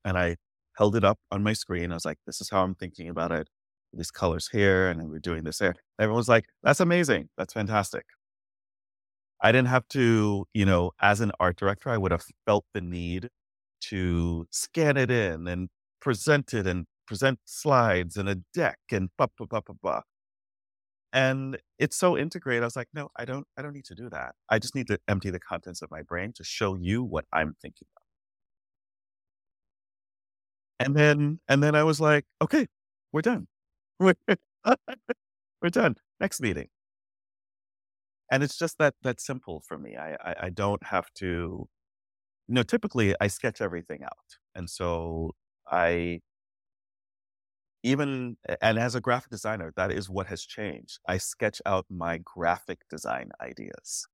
and 0.05 0.17
I 0.17 0.37
held 0.77 0.95
it 0.95 1.03
up 1.03 1.19
on 1.31 1.43
my 1.43 1.53
screen. 1.53 1.91
I 1.91 1.95
was 1.95 2.05
like, 2.05 2.19
this 2.25 2.39
is 2.39 2.49
how 2.49 2.63
I'm 2.63 2.75
thinking 2.75 3.09
about 3.09 3.31
it. 3.31 3.49
These 3.93 4.11
colors 4.11 4.49
here, 4.51 4.89
and 4.89 5.09
we're 5.09 5.19
doing 5.19 5.43
this 5.43 5.59
here. 5.59 5.75
Everyone 5.99 6.17
was 6.17 6.27
like, 6.29 6.45
that's 6.63 6.79
amazing. 6.81 7.29
That's 7.37 7.53
fantastic. 7.53 8.05
I 9.41 9.51
didn't 9.51 9.69
have 9.69 9.87
to, 9.89 10.45
you 10.53 10.65
know, 10.65 10.91
as 11.01 11.21
an 11.21 11.31
art 11.39 11.57
director, 11.57 11.89
I 11.89 11.97
would 11.97 12.11
have 12.11 12.23
felt 12.45 12.65
the 12.73 12.81
need 12.81 13.29
to 13.89 14.47
scan 14.51 14.97
it 14.97 15.11
in 15.11 15.47
and 15.47 15.69
present 16.01 16.53
it 16.53 16.67
and 16.67 16.85
present 17.07 17.39
slides 17.45 18.17
and 18.17 18.27
a 18.29 18.35
deck 18.53 18.79
and 18.91 19.09
blah, 19.17 19.27
blah, 19.37 19.47
blah, 19.47 19.61
blah, 19.61 19.75
blah. 19.81 20.01
And 21.13 21.57
it's 21.79 21.95
so 21.95 22.17
integrated. 22.17 22.63
I 22.63 22.67
was 22.67 22.75
like, 22.75 22.89
no, 22.93 23.09
I 23.15 23.25
don't, 23.25 23.45
I 23.57 23.61
don't 23.61 23.73
need 23.73 23.85
to 23.85 23.95
do 23.95 24.09
that. 24.09 24.35
I 24.49 24.59
just 24.59 24.75
need 24.75 24.87
to 24.87 24.99
empty 25.07 25.29
the 25.29 25.39
contents 25.39 25.81
of 25.81 25.91
my 25.91 26.01
brain 26.01 26.33
to 26.35 26.43
show 26.43 26.75
you 26.75 27.03
what 27.03 27.25
I'm 27.31 27.55
thinking 27.61 27.87
and 30.79 30.95
then 30.95 31.39
and 31.47 31.63
then 31.63 31.75
I 31.75 31.83
was 31.83 31.99
like, 32.01 32.25
"Okay, 32.41 32.67
we're 33.11 33.21
done. 33.21 33.47
We're 35.61 35.69
done. 35.69 35.95
Next 36.19 36.41
meeting." 36.41 36.69
And 38.31 38.43
it's 38.43 38.57
just 38.57 38.77
that 38.79 38.95
that 39.03 39.19
simple 39.21 39.61
for 39.67 39.77
me. 39.77 39.95
I 39.95 40.13
I, 40.15 40.35
I 40.43 40.49
don't 40.49 40.83
have 40.87 41.11
to. 41.15 41.67
You 42.49 42.55
know, 42.55 42.63
typically 42.63 43.15
I 43.21 43.27
sketch 43.27 43.61
everything 43.61 44.03
out, 44.03 44.37
and 44.55 44.69
so 44.69 45.33
I 45.71 46.21
even 47.83 48.35
and 48.61 48.77
as 48.79 48.95
a 48.95 49.01
graphic 49.01 49.29
designer, 49.31 49.71
that 49.77 49.91
is 49.91 50.09
what 50.09 50.27
has 50.27 50.43
changed. 50.43 50.99
I 51.07 51.17
sketch 51.17 51.61
out 51.65 51.85
my 51.89 52.17
graphic 52.23 52.79
design 52.89 53.31
ideas. 53.41 54.07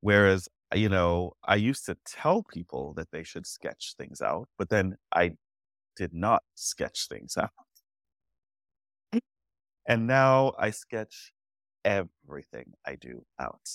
Whereas, 0.00 0.48
you 0.74 0.88
know, 0.88 1.32
I 1.44 1.56
used 1.56 1.86
to 1.86 1.96
tell 2.06 2.42
people 2.44 2.94
that 2.94 3.10
they 3.10 3.24
should 3.24 3.46
sketch 3.46 3.94
things 3.98 4.20
out, 4.20 4.48
but 4.58 4.68
then 4.68 4.96
I 5.14 5.32
did 5.96 6.14
not 6.14 6.42
sketch 6.54 7.08
things 7.08 7.36
out. 7.38 7.50
And 9.86 10.06
now 10.06 10.52
I 10.58 10.70
sketch 10.70 11.32
everything 11.84 12.72
I 12.86 12.94
do 12.96 13.24
out. 13.40 13.68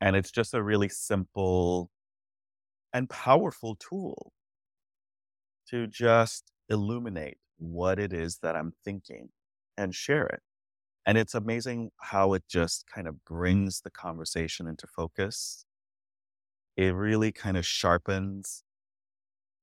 And 0.00 0.16
it's 0.16 0.30
just 0.30 0.54
a 0.54 0.62
really 0.62 0.88
simple 0.88 1.90
and 2.92 3.08
powerful 3.08 3.76
tool 3.76 4.32
to 5.68 5.86
just 5.86 6.50
illuminate 6.68 7.38
what 7.58 7.98
it 7.98 8.12
is 8.12 8.38
that 8.42 8.56
I'm 8.56 8.72
thinking 8.84 9.28
and 9.76 9.94
share 9.94 10.26
it. 10.26 10.40
And 11.10 11.18
it's 11.18 11.34
amazing 11.34 11.90
how 11.96 12.34
it 12.34 12.44
just 12.48 12.86
kind 12.86 13.08
of 13.08 13.24
brings 13.24 13.80
the 13.80 13.90
conversation 13.90 14.68
into 14.68 14.86
focus. 14.86 15.64
It 16.76 16.94
really 16.94 17.32
kind 17.32 17.56
of 17.56 17.66
sharpens 17.66 18.62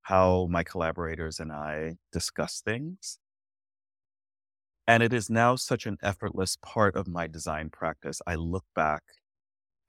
how 0.01 0.47
my 0.47 0.65
collaborators 0.65 1.39
and 1.39 1.53
I 1.53 1.99
discuss 2.11 2.59
things. 2.59 3.19
And 4.89 5.01
it 5.01 5.13
is 5.13 5.29
now 5.29 5.55
such 5.55 5.85
an 5.85 5.95
effortless 6.03 6.57
part 6.61 6.97
of 6.97 7.07
my 7.07 7.27
design 7.27 7.69
practice. 7.69 8.21
I 8.27 8.35
look 8.35 8.65
back 8.75 9.03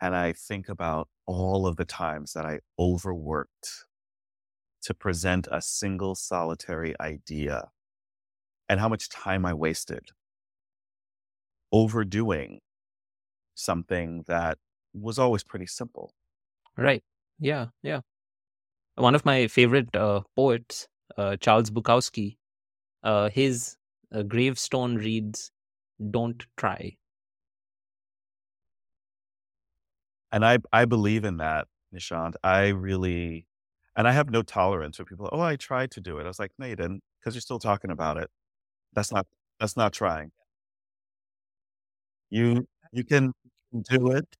and 0.00 0.14
I 0.14 0.34
think 0.34 0.68
about 0.68 1.08
all 1.26 1.66
of 1.66 1.74
the 1.74 1.84
times 1.84 2.34
that 2.34 2.46
I 2.46 2.60
overworked 2.78 3.84
to 4.82 4.94
present 4.94 5.48
a 5.50 5.60
single 5.60 6.14
solitary 6.14 6.94
idea 7.00 7.70
and 8.68 8.78
how 8.78 8.88
much 8.88 9.08
time 9.08 9.44
I 9.44 9.54
wasted 9.54 10.10
overdoing 11.72 12.60
something 13.54 14.24
that 14.28 14.58
was 14.94 15.18
always 15.18 15.44
pretty 15.44 15.66
simple. 15.66 16.12
Right. 16.76 17.02
Yeah. 17.40 17.68
Yeah. 17.82 18.00
One 18.96 19.14
of 19.14 19.24
my 19.24 19.46
favorite 19.48 19.94
uh, 19.96 20.22
poets, 20.36 20.88
uh, 21.16 21.36
Charles 21.38 21.70
Bukowski, 21.70 22.36
uh, 23.04 23.30
his 23.30 23.76
uh, 24.14 24.22
gravestone 24.22 24.96
reads, 24.96 25.52
"Don't 26.10 26.44
try." 26.56 26.96
And 30.32 30.44
I 30.44 30.58
I 30.72 30.84
believe 30.84 31.24
in 31.24 31.38
that, 31.38 31.68
Nishant. 31.94 32.34
I 32.42 32.68
really 32.68 33.46
and 33.96 34.06
I 34.08 34.12
have 34.12 34.30
no 34.30 34.42
tolerance 34.42 34.96
for 34.96 35.04
people. 35.04 35.28
Oh, 35.32 35.40
I 35.40 35.56
tried 35.56 35.90
to 35.92 36.00
do 36.00 36.18
it. 36.18 36.24
I 36.24 36.28
was 36.28 36.38
like, 36.38 36.52
no, 36.58 36.66
you 36.66 36.76
didn't, 36.76 37.02
because 37.20 37.34
you're 37.34 37.40
still 37.42 37.58
talking 37.58 37.90
about 37.90 38.16
it. 38.18 38.30
That's 38.94 39.12
not 39.12 39.26
that's 39.60 39.76
not 39.76 39.92
trying. 39.94 40.32
You 42.30 42.66
you 42.92 43.04
can 43.04 43.32
do 43.90 44.10
it, 44.12 44.36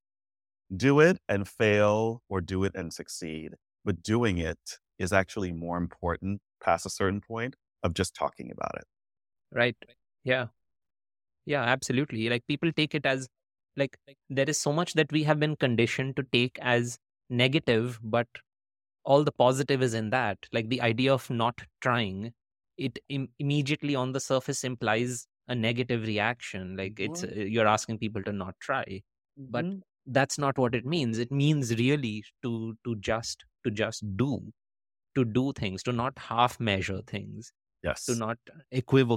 do 0.76 1.00
it 1.00 1.18
and 1.28 1.48
fail 1.48 2.22
or 2.28 2.40
do 2.40 2.64
it 2.64 2.74
and 2.76 2.92
succeed. 2.92 3.56
but 3.84 4.02
doing 4.02 4.38
it 4.38 4.78
is 4.98 5.12
actually 5.12 5.52
more 5.52 5.78
important 5.78 6.42
past 6.62 6.86
a 6.86 6.90
certain 6.90 7.20
point 7.22 7.56
of 7.84 7.94
just 7.94 8.14
talking 8.14 8.50
about 8.52 8.74
it. 8.76 8.86
Right. 9.52 9.76
Yeah. 10.24 10.48
Yeah, 11.46 11.62
absolutely. 11.62 12.28
Like 12.28 12.46
people 12.46 12.72
take 12.72 12.94
it 12.94 13.06
as 13.06 13.28
like 13.76 13.96
there 14.28 14.48
is 14.48 14.60
so 14.60 14.72
much 14.72 14.94
that 14.94 15.12
we 15.12 15.22
have 15.24 15.40
been 15.40 15.56
conditioned 15.56 16.16
to 16.16 16.22
take 16.24 16.58
as 16.60 16.98
negative, 17.30 18.00
but 18.02 18.28
all 19.04 19.24
the 19.24 19.32
positive 19.32 19.82
is 19.82 19.94
in 19.94 20.10
that. 20.10 20.38
Like 20.52 20.68
the 20.70 20.82
idea 20.82 21.14
of 21.14 21.30
not 21.30 21.62
trying, 21.80 22.34
it 22.78 22.98
Im- 23.08 23.32
immediately 23.38 23.94
on 23.94 24.12
the 24.12 24.20
surface 24.20 24.64
implies 24.64 25.28
a 25.48 25.54
negative 25.54 26.02
reaction. 26.06 26.76
Like 26.76 27.00
it's 27.00 27.22
Mhm. 27.22 27.24
uh, 27.24 27.32
you're 27.34 27.66
asking 27.66 27.98
people 27.98 28.22
to 28.24 28.32
not 28.32 28.54
try, 28.60 29.02
but 29.48 29.66
Mhm. 29.66 29.82
that's 30.06 30.38
not 30.38 30.58
what 30.58 30.74
it 30.74 30.86
means. 30.86 31.18
It 31.18 31.30
means 31.32 31.74
really 31.76 32.24
to 32.42 32.76
to 32.84 32.96
just 32.96 33.44
to 33.64 33.70
just 33.70 34.04
do, 34.16 34.52
to 35.16 35.24
do 35.24 35.52
things, 35.54 35.82
to 35.84 35.92
not 35.92 36.18
half 36.18 36.60
measure 36.60 37.02
things, 37.06 37.52
yes 37.82 38.04
to 38.08 38.14
not 38.16 38.38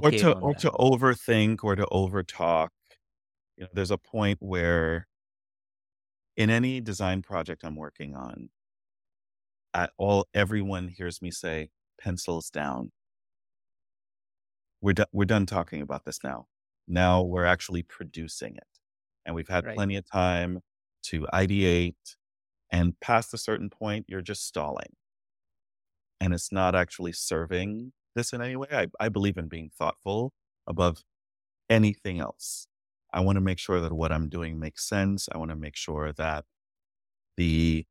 Or 0.00 0.10
equivocate 0.10 0.12
to 0.12 0.34
on 0.34 0.42
or 0.42 0.54
to 0.56 0.70
overthink 0.72 1.64
or 1.64 1.76
to 1.76 1.86
overtalk. 1.86 2.70
You 3.56 3.64
know, 3.64 3.70
there's 3.74 3.92
a 3.92 3.98
point 3.98 4.38
where 4.42 5.08
in 6.36 6.50
any 6.50 6.78
design 6.80 7.22
project 7.22 7.64
I'm 7.64 7.76
working 7.76 8.14
on, 8.14 8.50
at 9.74 9.92
all 9.96 10.26
everyone 10.34 10.88
hears 10.88 11.20
me 11.22 11.30
say, 11.30 11.70
pencils 11.98 12.50
down. 12.50 12.92
We're 14.82 14.94
done 14.94 15.06
we're 15.12 15.24
done 15.26 15.46
talking 15.46 15.82
about 15.82 16.04
this 16.04 16.20
now. 16.24 16.48
Now 16.88 17.22
we're 17.22 17.46
actually 17.46 17.82
producing 17.84 18.56
it. 18.56 18.68
And 19.26 19.34
we've 19.36 19.48
had 19.48 19.66
Right. 19.66 19.76
plenty 19.76 19.96
of 19.96 20.04
time 20.10 20.60
to 21.04 21.22
ideate 21.32 22.16
and 22.72 22.98
past 23.00 23.34
a 23.34 23.38
certain 23.38 23.70
point, 23.70 24.06
you're 24.08 24.22
just 24.22 24.46
stalling. 24.46 24.96
And 26.20 26.32
it's 26.34 26.52
not 26.52 26.74
actually 26.74 27.12
serving 27.12 27.92
this 28.14 28.32
in 28.32 28.40
any 28.42 28.56
way. 28.56 28.68
I, 28.70 28.86
I 29.00 29.08
believe 29.08 29.36
in 29.36 29.48
being 29.48 29.70
thoughtful 29.70 30.32
above 30.66 31.02
anything 31.70 32.20
else. 32.20 32.68
I 33.12 33.20
want 33.20 33.36
to 33.36 33.40
make 33.42 33.58
sure 33.58 33.80
that 33.80 33.92
what 33.94 34.12
I'm 34.12 34.28
doing 34.28 34.60
makes 34.60 34.88
sense. 34.88 35.28
I 35.32 35.38
want 35.38 35.50
to 35.50 35.56
make 35.56 35.76
sure 35.76 36.12
that 36.14 36.46
the 37.36 37.86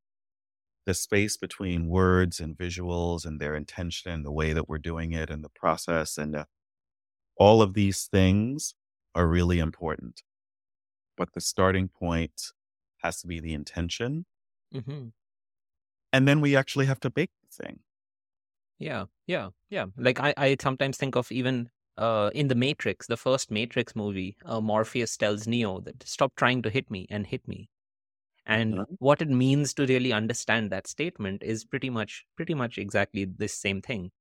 the 0.85 0.93
space 0.95 1.37
between 1.37 1.87
words 1.87 2.39
and 2.41 2.57
visuals 2.57 3.25
and 3.25 3.39
their 3.41 3.55
intention, 3.55 4.11
and 4.11 4.25
the 4.25 4.31
way 4.31 4.53
that 4.53 4.69
we're 4.69 4.79
doing 4.79 5.13
it 5.13 5.29
and 5.29 5.43
the 5.43 5.49
process 5.49 6.17
and 6.17 6.35
uh, 6.35 6.45
all 7.37 7.61
of 7.61 7.73
these 7.73 8.07
things 8.07 8.75
are 9.15 9.27
really 9.27 9.59
important. 9.59 10.23
But 11.17 11.33
the 11.33 11.41
starting 11.41 11.89
point 11.89 12.53
has 12.99 13.21
to 13.21 13.27
be 13.27 13.39
the 13.39 13.53
intention. 13.53 14.25
hmm 14.73 15.09
And 16.13 16.25
then 16.27 16.39
we 16.41 16.55
actually 16.55 16.85
have 16.85 16.99
to 17.01 17.09
bake 17.09 17.31
the 17.41 17.63
thing. 17.63 17.83
Yeah, 18.79 19.05
yeah, 19.27 19.49
yeah. 19.69 19.85
Like 19.97 20.19
I, 20.19 20.33
I 20.37 20.57
sometimes 20.59 20.97
think 20.97 21.15
of 21.15 21.31
even 21.31 21.69
uh, 21.97 22.31
in 22.33 22.47
the 22.47 22.55
Matrix, 22.55 23.07
the 23.07 23.17
first 23.17 23.51
Matrix 23.51 23.95
movie, 23.95 24.37
uh, 24.45 24.59
Morpheus 24.61 25.17
tells 25.17 25.47
Neo 25.47 25.79
that 25.81 26.03
stop 26.03 26.35
trying 26.35 26.61
to 26.63 26.69
hit 26.69 26.89
me 26.89 27.05
and 27.09 27.27
hit 27.27 27.47
me. 27.47 27.69
And 28.45 28.79
Mhm. 28.79 28.97
what 28.99 29.21
it 29.21 29.29
means 29.29 29.73
to 29.75 29.87
really 29.87 30.13
understand 30.13 30.71
that 30.71 30.87
statement 30.87 31.43
is 31.43 31.65
pretty 31.65 31.89
much, 31.91 32.25
pretty 32.37 32.55
much 32.55 32.77
exactly 32.79 33.25
this 33.25 33.53
same 33.55 33.81
thing. 33.81 34.11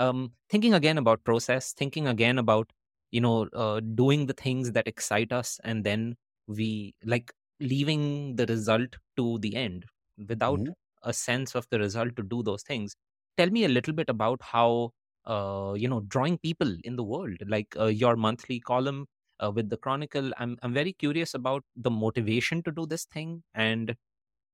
Um, 0.00 0.32
thinking 0.48 0.74
again 0.74 0.98
about 0.98 1.24
process, 1.24 1.72
thinking 1.72 2.06
again 2.08 2.38
about 2.38 2.72
you 3.12 3.20
know 3.20 3.48
uh, 3.64 3.80
doing 3.80 4.26
the 4.26 4.32
things 4.34 4.72
that 4.72 4.88
excite 4.88 5.32
us, 5.32 5.60
and 5.64 5.84
then 5.84 6.16
we 6.46 6.94
like 7.04 7.32
leaving 7.60 8.36
the 8.36 8.46
result 8.46 8.96
to 9.16 9.38
the 9.40 9.56
end 9.56 9.84
without 10.28 10.62
Mhm. 10.62 10.74
a 11.02 11.12
sense 11.12 11.54
of 11.54 11.66
the 11.70 11.78
result 11.78 12.16
to 12.16 12.22
do 12.22 12.42
those 12.42 12.62
things. 12.62 12.96
Tell 13.36 13.50
me 13.50 13.64
a 13.64 13.68
little 13.68 13.94
bit 13.94 14.08
about 14.08 14.40
how 14.42 14.92
uh, 15.26 15.74
you 15.76 15.88
know 15.88 16.00
drawing 16.00 16.38
people 16.38 16.76
in 16.84 16.96
the 16.96 17.04
world, 17.04 17.36
like 17.46 17.76
uh, 17.78 17.86
your 17.86 18.16
monthly 18.16 18.60
column 18.60 19.06
uh, 19.40 19.50
with 19.54 19.70
the 19.70 19.76
Chronicle. 19.76 20.32
I'm 20.38 20.56
I'm 20.62 20.74
very 20.74 20.92
curious 20.92 21.34
about 21.34 21.64
the 21.76 21.90
motivation 21.90 22.62
to 22.64 22.72
do 22.72 22.86
this 22.86 23.04
thing 23.04 23.42
and 23.54 23.96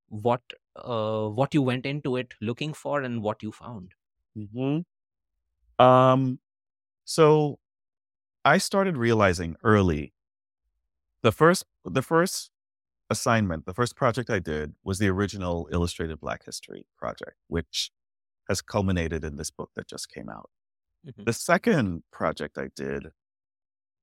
what 0.08 0.42
uh, 0.76 1.28
what 1.28 1.54
you 1.54 1.62
went 1.62 1.86
into 1.86 2.16
it 2.16 2.34
looking 2.40 2.74
for 2.74 3.02
and 3.02 3.22
what 3.22 3.42
you 3.42 3.52
found. 3.52 3.92
Mhm. 4.36 4.84
Um, 5.78 6.38
so 7.04 7.58
I 8.44 8.58
started 8.58 8.96
realizing 8.96 9.56
early 9.64 10.14
the 11.22 11.32
first 11.32 11.64
the 11.84 12.02
first 12.02 12.50
assignment, 13.10 13.66
the 13.66 13.74
first 13.74 13.96
project 13.96 14.30
I 14.30 14.38
did 14.40 14.74
was 14.84 14.98
the 14.98 15.08
original 15.08 15.68
Illustrated 15.72 16.20
Black 16.20 16.44
History 16.44 16.86
project, 16.98 17.36
which 17.48 17.90
has 18.48 18.62
culminated 18.62 19.24
in 19.24 19.36
this 19.36 19.50
book 19.50 19.70
that 19.76 19.88
just 19.88 20.10
came 20.10 20.28
out. 20.30 20.50
Mhm. 21.06 21.26
The 21.26 21.32
second 21.34 22.04
project 22.12 22.58
I 22.58 22.68
did 22.76 23.12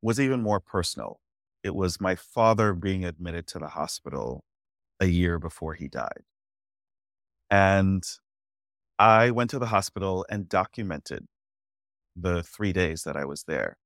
was 0.01 0.19
even 0.19 0.41
more 0.41 0.59
personal. 0.59 1.21
It 1.63 1.75
was 1.75 2.01
my 2.01 2.15
father 2.15 2.73
being 2.73 3.05
admitted 3.05 3.47
to 3.49 3.59
the 3.59 3.69
hospital 3.69 4.43
a 4.99 5.07
year 5.07 5.39
before 5.39 5.75
he 5.75 5.87
died. 5.89 6.23
And 7.49 8.03
I 8.99 9.31
went 9.31 9.49
to 9.51 9.59
the 9.59 9.67
hospital 9.67 10.25
and 10.29 10.49
documented 10.49 11.27
the 12.15 12.43
three 12.43 12.73
days 12.73 13.03
that 13.03 13.17
I 13.17 13.25
was 13.25 13.43
there. 13.43 13.77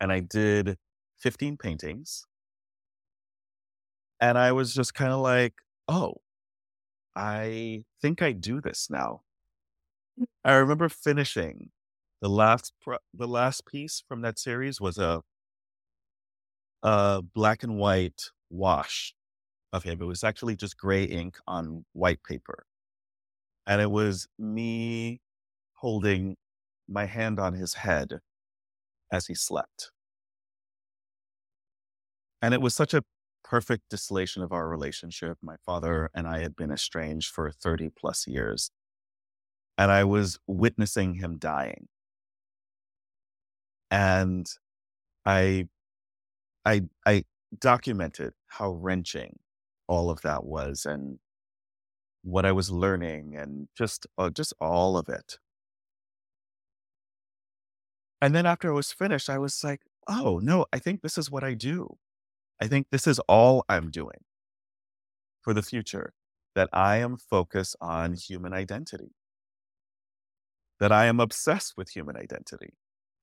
And 0.00 0.12
I 0.12 0.20
did 0.20 0.78
15 1.18 1.56
paintings. 1.56 2.24
And 4.20 4.36
I 4.38 4.52
was 4.52 4.74
just 4.74 4.94
kind 4.94 5.12
of 5.12 5.20
like, 5.20 5.54
oh, 5.88 6.14
I 7.16 7.84
think 8.00 8.22
I 8.22 8.32
do 8.32 8.60
this 8.60 8.88
now. 8.90 9.22
I 10.44 10.54
remember 10.54 10.88
finishing 10.88 11.70
the 12.20 12.28
last 12.28 12.72
the 13.14 13.28
last 13.28 13.66
piece 13.66 14.02
from 14.08 14.22
that 14.22 14.38
series 14.38 14.80
was 14.80 14.98
a 14.98 15.22
a 16.82 17.22
black 17.22 17.62
and 17.62 17.76
white 17.76 18.30
wash 18.50 19.14
of 19.72 19.84
him. 19.84 20.00
It 20.02 20.06
was 20.06 20.24
actually 20.24 20.56
just 20.56 20.76
gray 20.78 21.04
ink 21.04 21.38
on 21.46 21.84
white 21.92 22.22
paper. 22.24 22.66
And 23.66 23.80
it 23.80 23.90
was 23.90 24.26
me 24.38 25.20
holding 25.74 26.36
my 26.88 27.06
hand 27.06 27.38
on 27.38 27.54
his 27.54 27.74
head 27.74 28.20
as 29.12 29.26
he 29.26 29.34
slept. 29.34 29.90
And 32.40 32.54
it 32.54 32.60
was 32.60 32.74
such 32.74 32.94
a 32.94 33.02
perfect 33.44 33.84
distillation 33.90 34.42
of 34.42 34.52
our 34.52 34.68
relationship. 34.68 35.38
My 35.42 35.56
father 35.64 36.10
and 36.14 36.28
I 36.28 36.40
had 36.40 36.54
been 36.54 36.70
estranged 36.70 37.30
for 37.32 37.50
30 37.50 37.90
plus 37.98 38.26
years. 38.26 38.70
And 39.76 39.90
I 39.90 40.04
was 40.04 40.38
witnessing 40.46 41.14
him 41.14 41.38
dying. 41.38 41.88
And 43.90 44.46
I 45.24 45.68
I 46.64 46.82
I 47.06 47.24
documented 47.58 48.34
how 48.48 48.70
wrenching 48.72 49.38
all 49.88 50.10
of 50.10 50.20
that 50.22 50.44
was 50.44 50.84
and 50.84 51.18
what 52.22 52.44
I 52.44 52.52
was 52.52 52.70
learning 52.70 53.36
and 53.36 53.68
just 53.76 54.06
uh, 54.18 54.30
just 54.30 54.52
all 54.60 54.96
of 54.98 55.08
it. 55.08 55.38
And 58.22 58.34
then 58.34 58.46
after 58.46 58.70
I 58.70 58.74
was 58.74 58.92
finished, 58.92 59.28
I 59.30 59.38
was 59.38 59.62
like, 59.64 59.82
"Oh, 60.06 60.38
no, 60.40 60.66
I 60.72 60.78
think 60.78 61.02
this 61.02 61.18
is 61.18 61.30
what 61.30 61.42
I 61.44 61.54
do. 61.54 61.98
I 62.60 62.68
think 62.68 62.88
this 62.90 63.06
is 63.06 63.18
all 63.20 63.64
I'm 63.68 63.90
doing 63.90 64.24
for 65.40 65.52
the 65.52 65.62
future, 65.62 66.14
that 66.54 66.68
I 66.72 66.98
am 66.98 67.16
focused 67.16 67.74
on 67.80 68.12
human 68.14 68.52
identity, 68.52 69.14
that 70.80 70.92
I 70.92 71.06
am 71.06 71.20
obsessed 71.20 71.74
with 71.76 71.90
human 71.90 72.16
identity. 72.16 72.74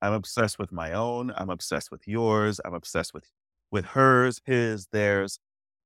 I'm 0.02 0.14
obsessed 0.14 0.60
with 0.60 0.72
my 0.72 0.92
own, 0.94 1.32
I'm 1.36 1.50
obsessed 1.50 1.92
with 1.92 2.08
yours, 2.08 2.60
I'm 2.66 2.74
obsessed 2.74 3.14
with 3.14 3.26
with 3.72 3.86
hers, 3.86 4.40
his, 4.46 4.88
theirs. 4.92 5.40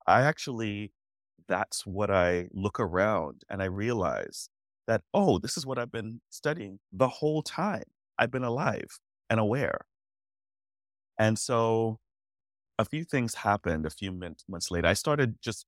I 0.07 0.21
actually 0.23 0.93
that's 1.49 1.85
what 1.87 2.11
I 2.11 2.49
look 2.53 2.79
around 2.79 3.43
and 3.49 3.61
I 3.61 3.65
realize 3.65 4.49
that, 4.87 5.03
oh, 5.13 5.39
this 5.39 5.57
is 5.57 5.65
what 5.67 5.79
I've 5.79 5.91
been 5.91 6.21
studying 6.31 6.79
the 6.93 7.09
whole 7.09 7.43
time. 7.43 7.83
I've 8.19 8.31
been 8.31 8.43
alive 8.43 8.99
and 9.29 9.39
aware. 9.39 9.81
And 11.17 11.39
so 11.39 11.99
a 12.77 12.85
few 12.85 13.03
things 13.03 13.35
happened 13.35 13.85
a 13.85 13.89
few 13.89 14.11
min- 14.11 14.35
months 14.47 14.71
later. 14.71 14.87
I 14.87 14.93
started 14.93 15.35
just 15.41 15.65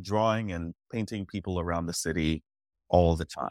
drawing 0.00 0.52
and 0.52 0.74
painting 0.92 1.26
people 1.26 1.60
around 1.60 1.86
the 1.86 1.94
city 1.94 2.42
all 2.88 3.16
the 3.16 3.24
time. 3.24 3.50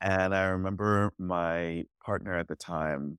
And 0.00 0.34
I 0.34 0.44
remember 0.44 1.12
my 1.18 1.84
partner 2.04 2.36
at 2.38 2.48
the 2.48 2.56
time 2.56 3.18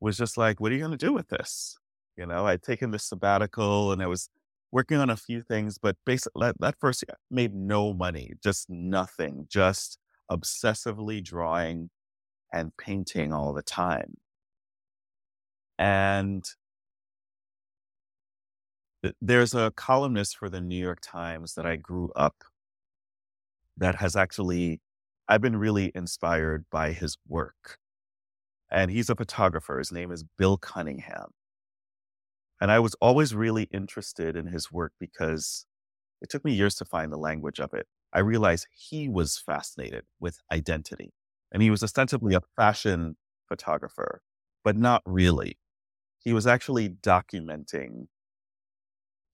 was 0.00 0.16
just 0.16 0.36
like, 0.36 0.60
What 0.60 0.70
are 0.72 0.74
you 0.74 0.80
going 0.80 0.96
to 0.96 1.06
do 1.06 1.12
with 1.12 1.28
this? 1.28 1.78
You 2.16 2.26
know, 2.26 2.46
I'd 2.46 2.62
taken 2.62 2.90
this 2.90 3.04
sabbatical 3.04 3.92
and 3.92 4.02
I 4.02 4.06
was 4.06 4.28
working 4.72 4.98
on 4.98 5.10
a 5.10 5.16
few 5.16 5.42
things, 5.42 5.78
but 5.78 5.96
basically 6.04 6.46
that, 6.46 6.56
that 6.60 6.74
first 6.80 7.04
year 7.08 7.16
made 7.30 7.54
no 7.54 7.94
money, 7.94 8.34
just 8.42 8.68
nothing, 8.68 9.46
just 9.48 9.98
obsessively 10.30 11.22
drawing 11.24 11.90
and 12.52 12.76
painting 12.76 13.32
all 13.32 13.52
the 13.52 13.62
time. 13.62 14.14
And 15.78 16.44
th- 19.02 19.14
there's 19.20 19.54
a 19.54 19.72
columnist 19.76 20.36
for 20.36 20.48
the 20.48 20.60
New 20.60 20.76
York 20.78 20.98
Times 21.02 21.54
that 21.54 21.66
I 21.66 21.76
grew 21.76 22.10
up 22.16 22.44
that 23.76 23.96
has 23.96 24.16
actually, 24.16 24.80
I've 25.28 25.40
been 25.40 25.56
really 25.56 25.92
inspired 25.94 26.64
by 26.70 26.92
his 26.92 27.16
work. 27.26 27.78
And 28.70 28.90
he's 28.90 29.08
a 29.08 29.14
photographer. 29.14 29.78
His 29.78 29.92
name 29.92 30.10
is 30.10 30.24
Bill 30.36 30.58
Cunningham. 30.58 31.30
And 32.60 32.70
I 32.72 32.80
was 32.80 32.94
always 33.00 33.34
really 33.34 33.68
interested 33.72 34.36
in 34.36 34.48
his 34.48 34.72
work 34.72 34.92
because 34.98 35.64
it 36.20 36.28
took 36.28 36.44
me 36.44 36.52
years 36.52 36.74
to 36.76 36.84
find 36.84 37.12
the 37.12 37.16
language 37.16 37.60
of 37.60 37.72
it. 37.72 37.86
I 38.12 38.18
realized 38.18 38.66
he 38.72 39.08
was 39.08 39.38
fascinated 39.38 40.04
with 40.18 40.40
identity 40.50 41.12
and 41.52 41.62
he 41.62 41.70
was 41.70 41.82
ostensibly 41.82 42.34
a 42.34 42.42
fashion 42.56 43.16
photographer, 43.48 44.22
but 44.64 44.76
not 44.76 45.02
really. 45.04 45.58
He 46.18 46.32
was 46.32 46.46
actually 46.46 46.88
documenting 46.88 48.08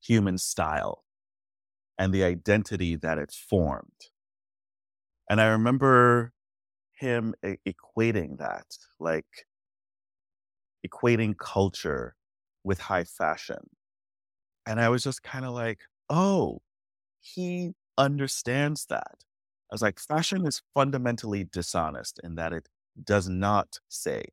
human 0.01 0.39
style 0.39 1.05
and 1.99 2.13
the 2.13 2.25
identity 2.25 2.97
that 2.97 3.19
it 3.19 3.33
formed. 3.33 4.11
And 5.29 5.41
I 5.41 5.47
remember 5.47 6.33
him 6.93 7.35
e- 7.45 7.57
equating 7.67 8.39
that, 8.39 8.67
like 9.01 9.47
equating 10.87 11.37
culture 11.37 12.15
with 12.63 12.81
high 12.81 13.05
fashion. 13.05 13.71
And 14.67 14.81
I 14.81 14.89
was 14.89 15.03
just 15.03 15.23
kind 15.23 15.45
of 15.45 15.53
like, 15.53 15.81
oh, 16.09 16.61
he 17.21 17.73
understands 17.99 18.87
that. 18.87 19.25
I 19.75 19.77
was 19.77 19.83
like, 19.83 19.99
fashion 19.99 20.47
is 20.47 20.63
fundamentally 20.73 21.43
dishonest 21.43 22.21
in 22.23 22.37
that 22.37 22.53
it 22.53 22.69
does 23.03 23.29
not 23.29 23.81
say, 23.89 24.27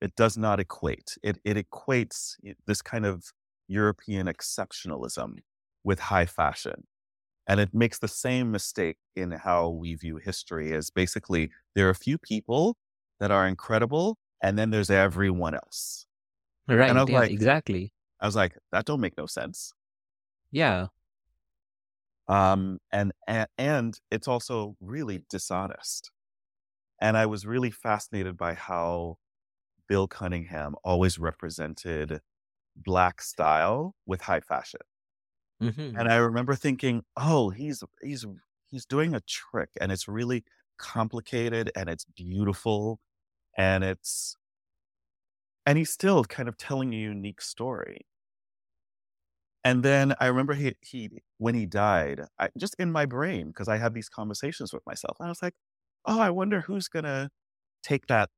it 0.00 0.14
does 0.16 0.36
not 0.36 0.60
equate. 0.60 1.16
It, 1.22 1.38
it 1.44 1.56
equates 1.56 2.34
this 2.66 2.82
kind 2.82 3.06
of 3.06 3.24
European 3.68 4.26
exceptionalism 4.26 5.38
with 5.84 5.98
high 5.98 6.26
fashion. 6.26 6.86
And 7.48 7.60
it 7.60 7.74
makes 7.74 7.98
the 8.00 8.08
same 8.08 8.50
mistake 8.52 8.98
in 9.16 9.32
how 9.32 9.70
we 9.70 9.94
view 9.96 10.18
history 10.18 10.72
as 10.74 10.90
basically 10.90 11.50
there 11.74 11.86
are 11.88 11.90
a 11.90 11.94
few 11.96 12.18
people 12.18 12.76
that 13.20 13.30
are 13.32 13.46
incredible, 13.48 14.18
and 14.42 14.58
then 14.58 14.70
there's 14.70 14.90
everyone 14.90 15.54
else. 15.54 16.06
Right. 16.68 16.88
And 16.88 16.98
I 16.98 17.02
was 17.02 17.10
Yeah, 17.10 17.20
like, 17.20 17.32
exactly. 17.32 17.92
I 18.20 18.26
was 18.26 18.36
like, 18.36 18.58
that 18.72 18.86
don't 18.86 19.00
make 19.00 19.18
no 19.18 19.26
sense. 19.26 19.72
Yeah. 20.52 20.88
Um, 22.28 22.78
and, 22.92 23.12
and 23.26 23.48
and 23.58 24.00
it's 24.10 24.28
also 24.28 24.76
really 24.80 25.24
dishonest. 25.28 26.10
And 27.00 27.16
I 27.16 27.26
was 27.26 27.46
really 27.46 27.70
fascinated 27.70 28.36
by 28.36 28.54
how 28.54 29.18
Bill 29.88 30.08
Cunningham 30.08 30.76
always 30.84 31.18
represented 31.18 32.20
black 32.76 33.22
style 33.22 33.96
with 34.06 34.22
high 34.22 34.40
fashion. 34.40 34.80
hmm 35.60 35.94
And 35.94 36.08
I 36.08 36.16
remember 36.16 36.54
thinking, 36.54 37.04
oh, 37.16 37.50
he's 37.50 37.82
he's 38.02 38.24
he's 38.70 38.86
doing 38.86 39.14
a 39.14 39.20
trick 39.20 39.70
and 39.80 39.92
it's 39.92 40.08
really 40.08 40.44
complicated 40.78 41.70
and 41.76 41.88
it's 41.90 42.04
beautiful 42.04 43.00
and 43.58 43.84
it's 43.84 44.36
and 45.66 45.78
he's 45.78 45.90
still 45.90 46.24
kind 46.24 46.48
of 46.48 46.56
telling 46.56 46.92
a 46.92 46.96
unique 46.96 47.40
story. 47.40 48.06
And 49.64 49.82
then 49.84 50.14
I 50.20 50.26
remember 50.26 50.54
he 50.54 50.74
he 50.80 51.10
when 51.38 51.54
he 51.54 51.66
died, 51.66 52.22
I 52.38 52.48
just 52.58 52.74
in 52.78 52.90
my 52.92 53.06
brain, 53.06 53.48
because 53.48 53.68
I 53.68 53.76
had 53.78 53.94
these 53.94 54.08
conversations 54.08 54.72
with 54.72 54.84
myself. 54.86 55.16
I 55.20 55.28
was 55.28 55.42
like, 55.42 55.54
oh, 56.06 56.20
I 56.20 56.30
wonder 56.30 56.60
who's 56.62 56.88
gonna 56.88 57.30
take 57.84 58.06
that 58.08 58.30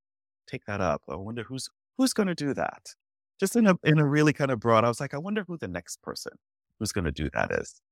take 0.49 0.65
that 0.67 0.81
up. 0.83 1.03
I 1.11 1.17
wonder 1.17 1.45
who's 1.45 1.69
who's 1.99 2.13
gonna 2.15 2.35
do 2.35 2.55
that. 2.55 2.95
Just 3.41 3.57
in 3.57 3.67
a 3.69 3.77
in 3.85 3.99
a 4.01 4.07
really 4.09 4.33
kind 4.35 4.51
of 4.53 4.61
broad, 4.61 4.85
I 4.85 4.89
was 4.89 5.01
like, 5.01 5.15
I 5.15 5.19
wonder 5.19 5.45
who 5.49 5.59
the 5.59 5.69
next 5.69 6.03
person 6.03 6.33
who's 6.81 6.93
gonna 6.93 7.13
do 7.13 7.31
that 7.35 7.53
is. 7.53 7.83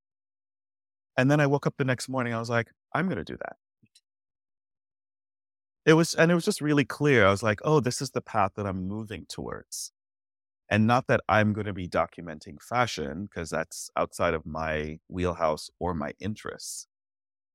And 1.16 1.30
then 1.30 1.40
I 1.40 1.46
woke 1.46 1.66
up 1.66 1.76
the 1.78 1.84
next 1.84 2.08
morning, 2.08 2.34
I 2.34 2.38
was 2.38 2.50
like, 2.50 2.70
I'm 2.94 3.08
gonna 3.08 3.24
do 3.24 3.36
that. 3.38 3.56
It 5.86 5.92
was 5.94 6.14
and 6.14 6.30
it 6.30 6.34
was 6.34 6.44
just 6.44 6.60
really 6.60 6.84
clear. 6.84 7.24
I 7.26 7.30
was 7.30 7.42
like, 7.42 7.60
oh, 7.64 7.78
this 7.80 8.00
is 8.02 8.10
the 8.10 8.20
path 8.20 8.52
that 8.56 8.66
I'm 8.66 8.86
moving 8.88 9.26
towards. 9.26 9.92
And 10.72 10.86
not 10.86 11.06
that 11.08 11.20
I'm 11.28 11.52
going 11.52 11.66
to 11.66 11.74
be 11.74 11.86
documenting 11.86 12.56
fashion 12.62 13.26
because 13.26 13.50
that's 13.50 13.90
outside 13.94 14.32
of 14.32 14.46
my 14.46 15.00
wheelhouse 15.06 15.68
or 15.78 15.92
my 15.92 16.14
interests. 16.18 16.86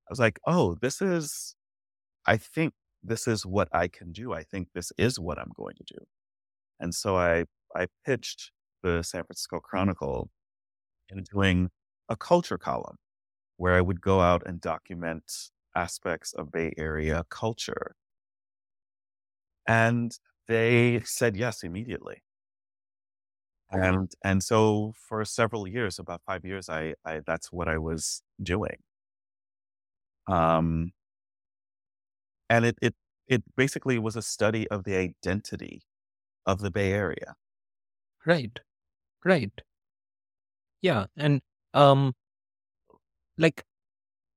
I 0.07 0.11
was 0.11 0.19
like, 0.19 0.39
oh, 0.45 0.77
this 0.83 1.01
is, 1.01 1.55
I 2.27 2.37
think 2.37 2.75
this 3.03 3.27
is 3.27 3.43
what 3.43 3.69
I 3.73 3.87
can 3.87 4.11
do. 4.11 4.33
I 4.33 4.43
think 4.43 4.67
this 4.75 4.91
is 4.99 5.19
what 5.19 5.39
I'm 5.39 5.51
going 5.57 5.73
to 5.77 5.95
do. 5.95 6.05
And 6.79 6.93
so 6.93 7.17
I, 7.17 7.45
I 7.75 7.87
pitched 8.05 8.51
the 8.83 9.01
San 9.01 9.23
Francisco 9.23 9.61
Chronicle 9.61 10.29
in 11.09 11.23
doing 11.23 11.71
a 12.07 12.15
culture 12.15 12.59
column 12.59 12.97
where 13.55 13.73
I 13.73 13.81
would 13.81 13.99
go 13.99 14.21
out 14.21 14.43
and 14.45 14.61
document 14.61 15.23
aspects 15.75 16.33
of 16.33 16.51
Bay 16.51 16.71
Area 16.77 17.25
culture. 17.31 17.95
And 19.67 20.11
they 20.47 21.01
said 21.03 21.35
yes 21.35 21.63
immediately. 21.63 22.21
And 23.71 24.11
and 24.23 24.41
so 24.43 24.93
for 24.97 25.23
several 25.25 25.67
years, 25.67 25.99
about 25.99 26.21
5 26.25 26.45
years, 26.45 26.69
I 26.69 26.95
I 27.05 27.19
that's 27.25 27.51
what 27.51 27.67
I 27.67 27.77
was 27.77 28.21
doing. 28.41 28.77
Um, 30.27 30.91
and 32.49 32.65
it 32.65 32.77
it 32.81 32.95
it 33.27 33.43
basically 33.55 33.99
was 33.99 34.15
a 34.15 34.21
study 34.21 34.67
of 34.69 34.83
the 34.83 34.95
identity 34.95 35.83
of 36.45 36.59
the 36.61 36.71
Bay 36.71 36.93
Area. 36.93 37.35
Right. 38.27 38.59
Right. 39.25 39.51
Yeah. 40.81 41.05
And 41.15 41.41
um, 41.73 42.13
like 43.37 43.63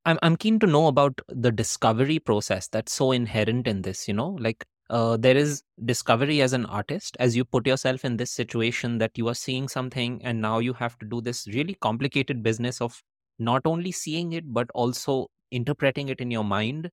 I'm 0.06 0.18
I'm 0.22 0.36
keen 0.36 0.58
to 0.60 0.66
know 0.66 0.86
about 0.88 1.20
the 1.28 1.52
discovery 1.52 2.18
process 2.18 2.68
that's 2.68 2.92
so 2.92 3.12
inherent 3.12 3.66
in 3.66 3.82
this, 3.82 4.08
you 4.08 4.14
know? 4.14 4.30
Like 4.30 4.66
uh, 4.90 5.16
there 5.16 5.36
is 5.36 5.62
discovery 5.84 6.42
as 6.42 6.52
an 6.52 6.66
artist 6.66 7.16
as 7.20 7.36
you 7.36 7.44
put 7.44 7.66
yourself 7.66 8.04
in 8.04 8.16
this 8.18 8.30
situation 8.32 8.98
that 8.98 9.16
you 9.16 9.28
are 9.28 9.34
seeing 9.34 9.68
something 9.68 10.20
and 10.24 10.40
now 10.40 10.58
you 10.58 10.72
have 10.74 10.98
to 10.98 11.06
do 11.06 11.20
this 11.20 11.46
really 11.48 11.74
complicated 11.76 12.42
business 12.42 12.80
of 12.80 13.02
not 13.38 13.62
only 13.66 13.92
seeing 13.92 14.32
it 14.32 14.52
but 14.52 14.70
also 14.74 15.28
interpreting 15.50 16.08
it 16.08 16.20
in 16.20 16.30
your 16.30 16.44
mind 16.44 16.90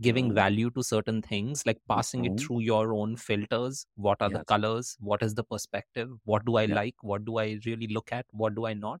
giving 0.00 0.32
Mhm, 0.32 0.34
value 0.34 0.70
to 0.70 0.82
certain 0.82 1.20
things 1.22 1.64
like 1.66 1.78
passing 1.88 2.24
it 2.24 2.32
mhm. 2.32 2.38
through 2.38 2.60
your 2.60 2.94
own 2.94 3.16
filters. 3.16 3.86
What 3.96 4.16
are 4.22 4.30
the 4.30 4.40
colors? 4.40 4.96
What 5.00 5.22
is 5.22 5.34
the 5.34 5.44
perspective? 5.44 6.10
What 6.24 6.44
do 6.46 6.56
i 6.56 6.64
yes, 6.64 6.80
like? 6.80 6.94
What 7.02 7.24
do 7.26 7.38
i 7.38 7.58
really 7.66 7.86
look 7.88 8.12
at? 8.12 8.26
What 8.30 8.54
do 8.54 8.66
i 8.66 8.72
not? 8.74 9.00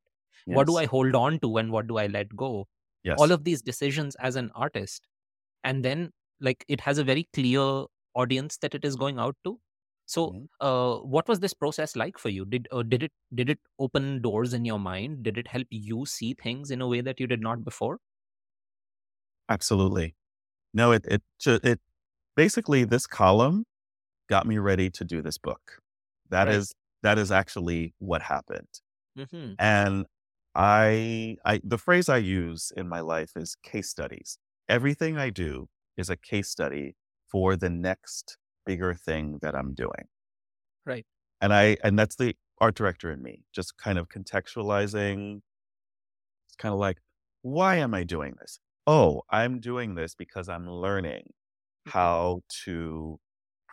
What 0.50 0.66
do 0.66 0.76
i 0.76 0.84
hold 0.86 1.14
on 1.14 1.40
to 1.40 1.56
and 1.56 1.72
what 1.72 1.86
do 1.86 1.96
i 1.98 2.06
let 2.06 2.36
go? 2.36 2.66
All 3.16 3.32
of 3.32 3.44
these 3.44 3.62
decisions 3.62 4.14
as 4.16 4.36
an 4.36 4.50
artist. 4.54 5.08
And 5.64 5.84
then 5.84 6.12
like 6.40 6.64
it 6.68 6.80
has 6.82 6.98
a 6.98 7.04
very 7.04 7.28
clear 7.32 7.84
audience 8.14 8.56
that 8.58 8.74
it 8.74 8.84
is 8.84 8.96
going 8.96 9.18
out 9.18 9.36
to 9.44 9.60
so 10.06 10.22
Mhm. 10.24 10.48
uh, 10.60 10.96
what 10.98 11.28
was 11.28 11.40
this 11.40 11.54
process 11.54 11.94
like 11.96 12.18
for 12.18 12.28
you 12.30 12.44
did 12.44 12.68
uh, 12.72 12.82
did 12.82 13.02
it 13.02 13.12
did 13.34 13.50
it 13.50 13.60
open 13.78 14.20
doors 14.22 14.52
in 14.54 14.64
your 14.64 14.78
mind 14.78 15.22
did 15.22 15.38
it 15.38 15.48
help 15.48 15.66
you 15.70 16.04
see 16.06 16.34
things 16.34 16.70
in 16.70 16.80
a 16.80 16.88
way 16.88 17.00
that 17.00 17.20
you 17.20 17.26
did 17.26 17.40
not 17.40 17.64
before 17.64 17.98
Absolutely. 19.48 20.14
No, 20.74 20.92
it 20.92 21.06
it 21.08 21.22
it 21.46 21.80
basically, 22.36 22.84
this 22.84 23.06
column 23.06 23.66
got 24.28 24.46
me 24.46 24.58
ready 24.58 24.90
to 24.90 25.04
do 25.04 25.22
this 25.22 25.38
book. 25.38 25.80
That 26.30 26.48
right 26.48 26.50
is 26.50 26.74
that 27.02 27.18
is 27.18 27.32
actually 27.32 27.94
what 28.00 28.22
happened. 28.22 28.68
hmm 29.16 29.54
And 29.58 30.06
I 30.56 31.38
I 31.44 31.60
the 31.64 31.78
phrase 31.78 32.08
I 32.08 32.18
use 32.18 32.72
in 32.76 32.88
my 32.88 33.00
life 33.00 33.32
is 33.36 33.56
case 33.56 33.90
studies. 33.90 34.38
Everything 34.68 35.18
I 35.18 35.30
do 35.30 35.68
is 35.96 36.10
a 36.10 36.16
case 36.16 36.50
study 36.50 36.96
for 37.30 37.56
the 37.56 37.70
next 37.70 38.38
bigger 38.66 38.94
thing 38.94 39.38
that 39.42 39.54
I'm 39.54 39.74
doing. 39.74 40.08
right 40.86 41.06
And 41.40 41.52
I 41.52 41.76
and 41.82 41.98
that's 41.98 42.16
the 42.16 42.36
art 42.60 42.74
director 42.76 43.10
in 43.10 43.22
me, 43.22 43.44
just 43.52 43.76
kind 43.78 43.98
of 43.98 44.08
contextualizing. 44.08 45.40
It's 46.48 46.56
kind 46.56 46.72
of 46.72 46.78
like, 46.78 46.98
why 47.42 47.76
am 47.76 47.94
I 47.94 48.04
doing 48.04 48.34
this? 48.40 48.58
Oh, 48.86 49.22
I'm 49.30 49.60
doing 49.60 49.94
this 49.94 50.14
because 50.14 50.48
I'm 50.48 50.68
learning 50.68 51.32
Mhm. 51.86 51.92
how 51.92 52.42
to 52.64 53.20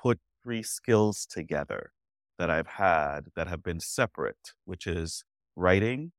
put 0.02 0.19
three 0.44 0.64
skills 0.64 1.26
together 1.26 1.94
that 2.38 2.50
I've 2.50 2.68
had 2.68 3.30
that 3.36 3.48
have 3.48 3.64
been 3.64 3.80
separate, 3.80 4.53
which 4.66 4.88
is 4.88 5.24
writing, 5.56 6.14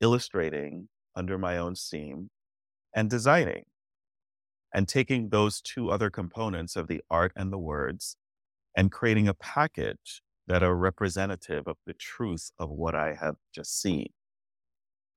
illustrating 0.00 0.88
under 1.14 1.38
my 1.38 1.56
own 1.56 1.74
steam, 1.76 2.30
and 2.94 3.10
designing, 3.10 3.66
and 4.74 4.88
taking 4.88 5.28
those 5.30 5.60
two 5.62 5.90
other 5.90 6.10
components 6.10 6.76
of 6.76 6.88
the 6.88 7.02
art 7.10 7.32
and 7.36 7.52
the 7.52 7.58
words 7.58 8.16
and 8.76 8.92
creating 8.92 9.28
a 9.28 9.34
package 9.34 10.22
that 10.48 10.62
are 10.62 10.76
representative 10.76 11.66
of 11.68 11.78
the 11.86 11.94
truth 11.94 12.52
of 12.58 12.70
what 12.70 12.94
I 12.94 13.14
have 13.14 13.36
just 13.54 13.80
seen. 13.80 14.12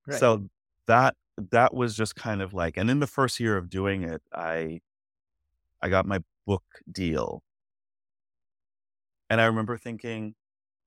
right 0.06 0.30
So 0.30 0.48
that 0.86 1.16
that 1.36 1.74
was 1.74 1.96
just 1.96 2.16
kind 2.16 2.40
of 2.42 2.54
like 2.54 2.76
and 2.76 2.90
in 2.90 3.00
the 3.00 3.06
first 3.06 3.40
year 3.40 3.56
of 3.56 3.68
doing 3.68 4.02
it, 4.02 4.22
I 4.32 4.80
I 5.82 5.88
got 5.88 6.06
my 6.06 6.20
book 6.46 6.64
deal. 6.90 7.42
And 9.30 9.40
I 9.40 9.44
remember 9.46 9.78
thinking, 9.78 10.34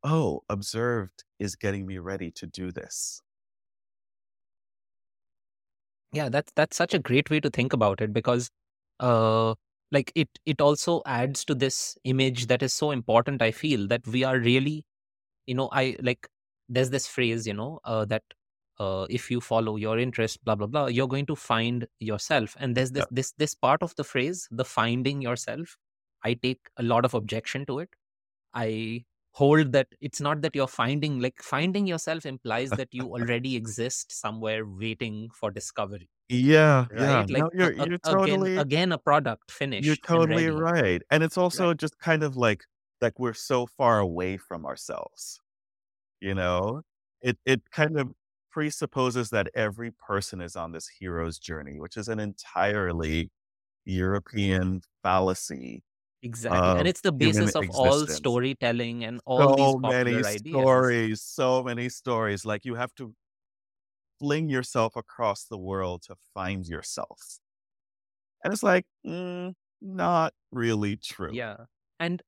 "Oh, 0.04 0.44
Observed 0.50 1.26
is 1.40 1.56
getting 1.58 1.86
me 1.86 2.00
ready 2.00 2.32
to 2.32 2.48
do 2.48 2.72
this." 2.72 3.22
Yeah, 6.12 6.30
that's 6.30 6.52
that's 6.56 6.76
such 6.78 6.94
a 6.94 7.00
great 7.00 7.30
way 7.30 7.40
to 7.40 7.50
think 7.50 7.74
about 7.74 8.02
it 8.02 8.14
because 8.14 8.50
uh 9.00 9.56
like 9.92 10.12
it 10.16 10.30
it 10.46 10.62
also 10.62 11.02
adds 11.06 11.44
to 11.46 11.56
this 11.56 11.98
image 12.04 12.48
that 12.48 12.62
is 12.64 12.74
so 12.74 12.92
important 12.92 13.42
I 13.42 13.52
feel 13.52 13.88
that 13.88 14.06
we 14.08 14.24
are 14.24 14.38
really 14.40 14.86
you 15.48 15.56
know 15.56 15.70
I 15.72 15.96
like 16.02 16.28
there's 16.70 16.90
this 16.92 17.08
phrase 17.08 17.48
you 17.48 17.54
know 17.54 17.80
uh, 17.84 18.06
that 18.06 18.24
uh, 18.80 19.06
if 19.10 19.30
you 19.32 19.42
follow 19.42 19.76
your 19.76 20.00
interest 20.00 20.44
blah 20.46 20.56
blah 20.56 20.68
blah 20.68 20.88
you're 20.88 21.08
going 21.08 21.26
to 21.28 21.36
find 21.36 21.88
yourself. 22.00 22.56
And 22.60 22.76
there's 22.76 22.92
Yeah. 22.94 23.06
this 23.06 23.08
this 23.12 23.32
this 23.34 23.56
part 23.56 23.84
of 23.84 23.96
the 23.96 24.04
phrase 24.04 24.48
the 24.52 24.66
finding 24.66 25.22
yourself 25.22 25.78
I 26.24 26.34
take 26.36 26.62
a 26.78 26.84
lot 26.84 27.06
of 27.06 27.14
objection 27.14 27.66
to 27.68 27.80
it. 27.80 27.90
I 28.54 29.06
hold 29.34 29.72
that 29.74 29.88
it's 30.02 30.22
not 30.22 30.42
that 30.42 30.56
you're 30.56 30.68
finding 30.68 31.20
like 31.20 31.42
finding 31.42 31.88
yourself 31.88 32.26
implies 32.26 32.76
that 32.76 32.94
you 32.94 33.08
already 33.14 33.56
exist 33.56 34.12
somewhere 34.12 34.66
waiting 34.66 35.30
for 35.32 35.52
discovery 35.52 36.10
Yeah, 36.30 36.88
yeah. 36.96 37.26
like 37.30 37.46
No, 37.46 37.50
you're 37.52 37.74
you're 37.74 37.98
again 38.06 38.48
totally 38.48 38.66
again 38.66 38.92
a 38.92 38.98
product 38.98 39.52
finished. 39.52 39.78
you're 39.78 39.96
and 40.12 40.24
totally 40.26 40.48
right. 40.50 41.02
And 41.12 41.24
it's 41.24 41.38
also 41.38 41.74
right 41.74 41.74
just 41.74 41.98
kind 42.00 42.24
of 42.24 42.36
like 42.38 42.64
like 43.02 43.18
we're 43.20 43.34
so 43.34 43.66
far 43.66 44.00
away 44.00 44.38
from 44.38 44.66
ourselves, 44.66 45.40
you 46.22 46.36
know? 46.36 46.84
It 47.22 47.40
it 47.46 47.72
kind 47.72 48.00
of 48.00 48.14
presupposes 48.52 49.32
that 49.32 49.50
every 49.56 49.92
person 49.94 50.42
is 50.42 50.56
on 50.58 50.74
this 50.74 50.88
hero's 50.90 51.40
journey, 51.40 51.80
which 51.80 51.98
is 51.98 52.10
an 52.10 52.20
entirely 52.22 53.32
European 53.86 54.82
fallacy 55.04 55.84
exactly 56.22 56.76
and 56.78 56.88
it's 56.88 57.02
the 57.02 57.12
basis 57.12 57.56
of 57.56 57.70
all 57.70 58.06
storytelling 58.08 59.04
and 59.06 59.22
all 59.26 59.54
these 59.54 59.76
So 59.76 59.80
many 59.80 60.22
popular 60.22 60.26
ideas 60.26 60.94
stories, 61.04 61.22
so 61.22 61.64
many 61.64 61.88
stories. 61.90 62.46
Like 62.46 62.66
you 62.66 62.76
have 62.76 62.94
to 62.96 63.16
fling 64.20 64.50
yourself 64.50 64.96
across 64.96 65.46
the 65.46 65.58
world 65.58 66.04
to 66.04 66.16
find 66.34 66.68
yourself. 66.68 67.40
And 68.44 68.54
it's 68.54 68.64
like, 68.64 68.86
mm, 69.06 69.56
not 69.82 70.34
really 70.52 70.98
true. 70.98 71.38
yeah 71.38 71.66
and 72.00 72.22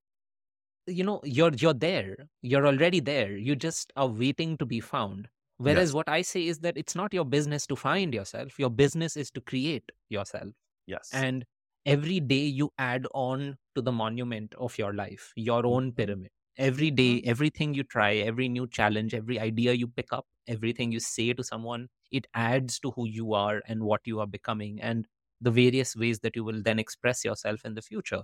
you 0.88 1.04
know 1.04 1.22
you're 1.24 1.54
you're 1.56 1.74
there 1.74 2.18
you're 2.42 2.68
already 2.68 3.00
there 3.00 3.38
you 3.38 3.56
just 3.56 3.94
are 3.96 4.08
waiting 4.08 4.58
to 4.58 4.66
be 4.66 4.80
found 4.80 5.30
whereas 5.58 5.94
Yes, 5.94 5.96
what 5.96 6.10
i 6.10 6.22
say 6.22 6.48
is 6.48 6.60
that 6.60 6.78
it's 6.78 6.96
not 6.96 7.14
your 7.14 7.26
business 7.26 7.68
to 7.68 7.76
find 7.76 8.14
yourself 8.14 8.60
your 8.60 8.70
business 8.70 9.18
is 9.18 9.32
to 9.32 9.42
create 9.42 9.92
yourself 10.10 10.54
yes. 10.86 11.26
and 11.26 11.46
every 11.86 12.20
day 12.20 12.46
you 12.46 12.72
add 12.80 13.08
on 13.14 13.58
to 13.76 13.82
the 13.82 13.92
monument 13.92 14.54
of 14.56 14.78
your 14.78 14.94
life 14.94 15.34
your 15.36 15.66
own 15.66 15.92
Mhm, 15.94 15.94
pyramid 15.94 16.32
every 16.58 16.92
day 16.92 17.22
mhm. 17.22 17.28
everything 17.28 17.74
you 17.74 17.84
try 17.84 18.16
every 18.16 18.48
new 18.50 18.68
challenge 18.68 19.14
every 19.14 19.40
idea 19.40 19.74
you 19.74 19.88
pick 19.88 20.12
up 20.14 20.26
everything 20.48 20.92
you 20.92 21.00
say 21.00 21.34
to 21.34 21.44
someone 21.44 21.88
it 22.12 22.28
adds 22.34 22.80
to 22.80 22.92
who 22.92 23.08
you 23.08 23.34
are 23.34 23.62
and 23.68 23.84
what 23.84 24.02
you 24.06 24.20
are 24.20 24.28
becoming 24.28 24.82
and 24.82 25.08
the 25.40 25.52
various 25.52 25.96
ways 25.96 26.20
that 26.20 26.36
you 26.36 26.44
will 26.44 26.62
then 26.62 26.80
express 26.80 27.24
yourself 27.26 27.66
in 27.66 27.74
the 27.76 27.82
future 27.82 28.24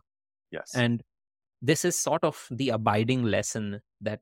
Yes. 0.51 0.71
and 0.73 1.03
this 1.61 1.85
is 1.85 1.95
sort 1.95 2.23
of 2.23 2.47
the 2.51 2.69
abiding 2.69 3.23
lesson 3.23 3.81
that 4.01 4.21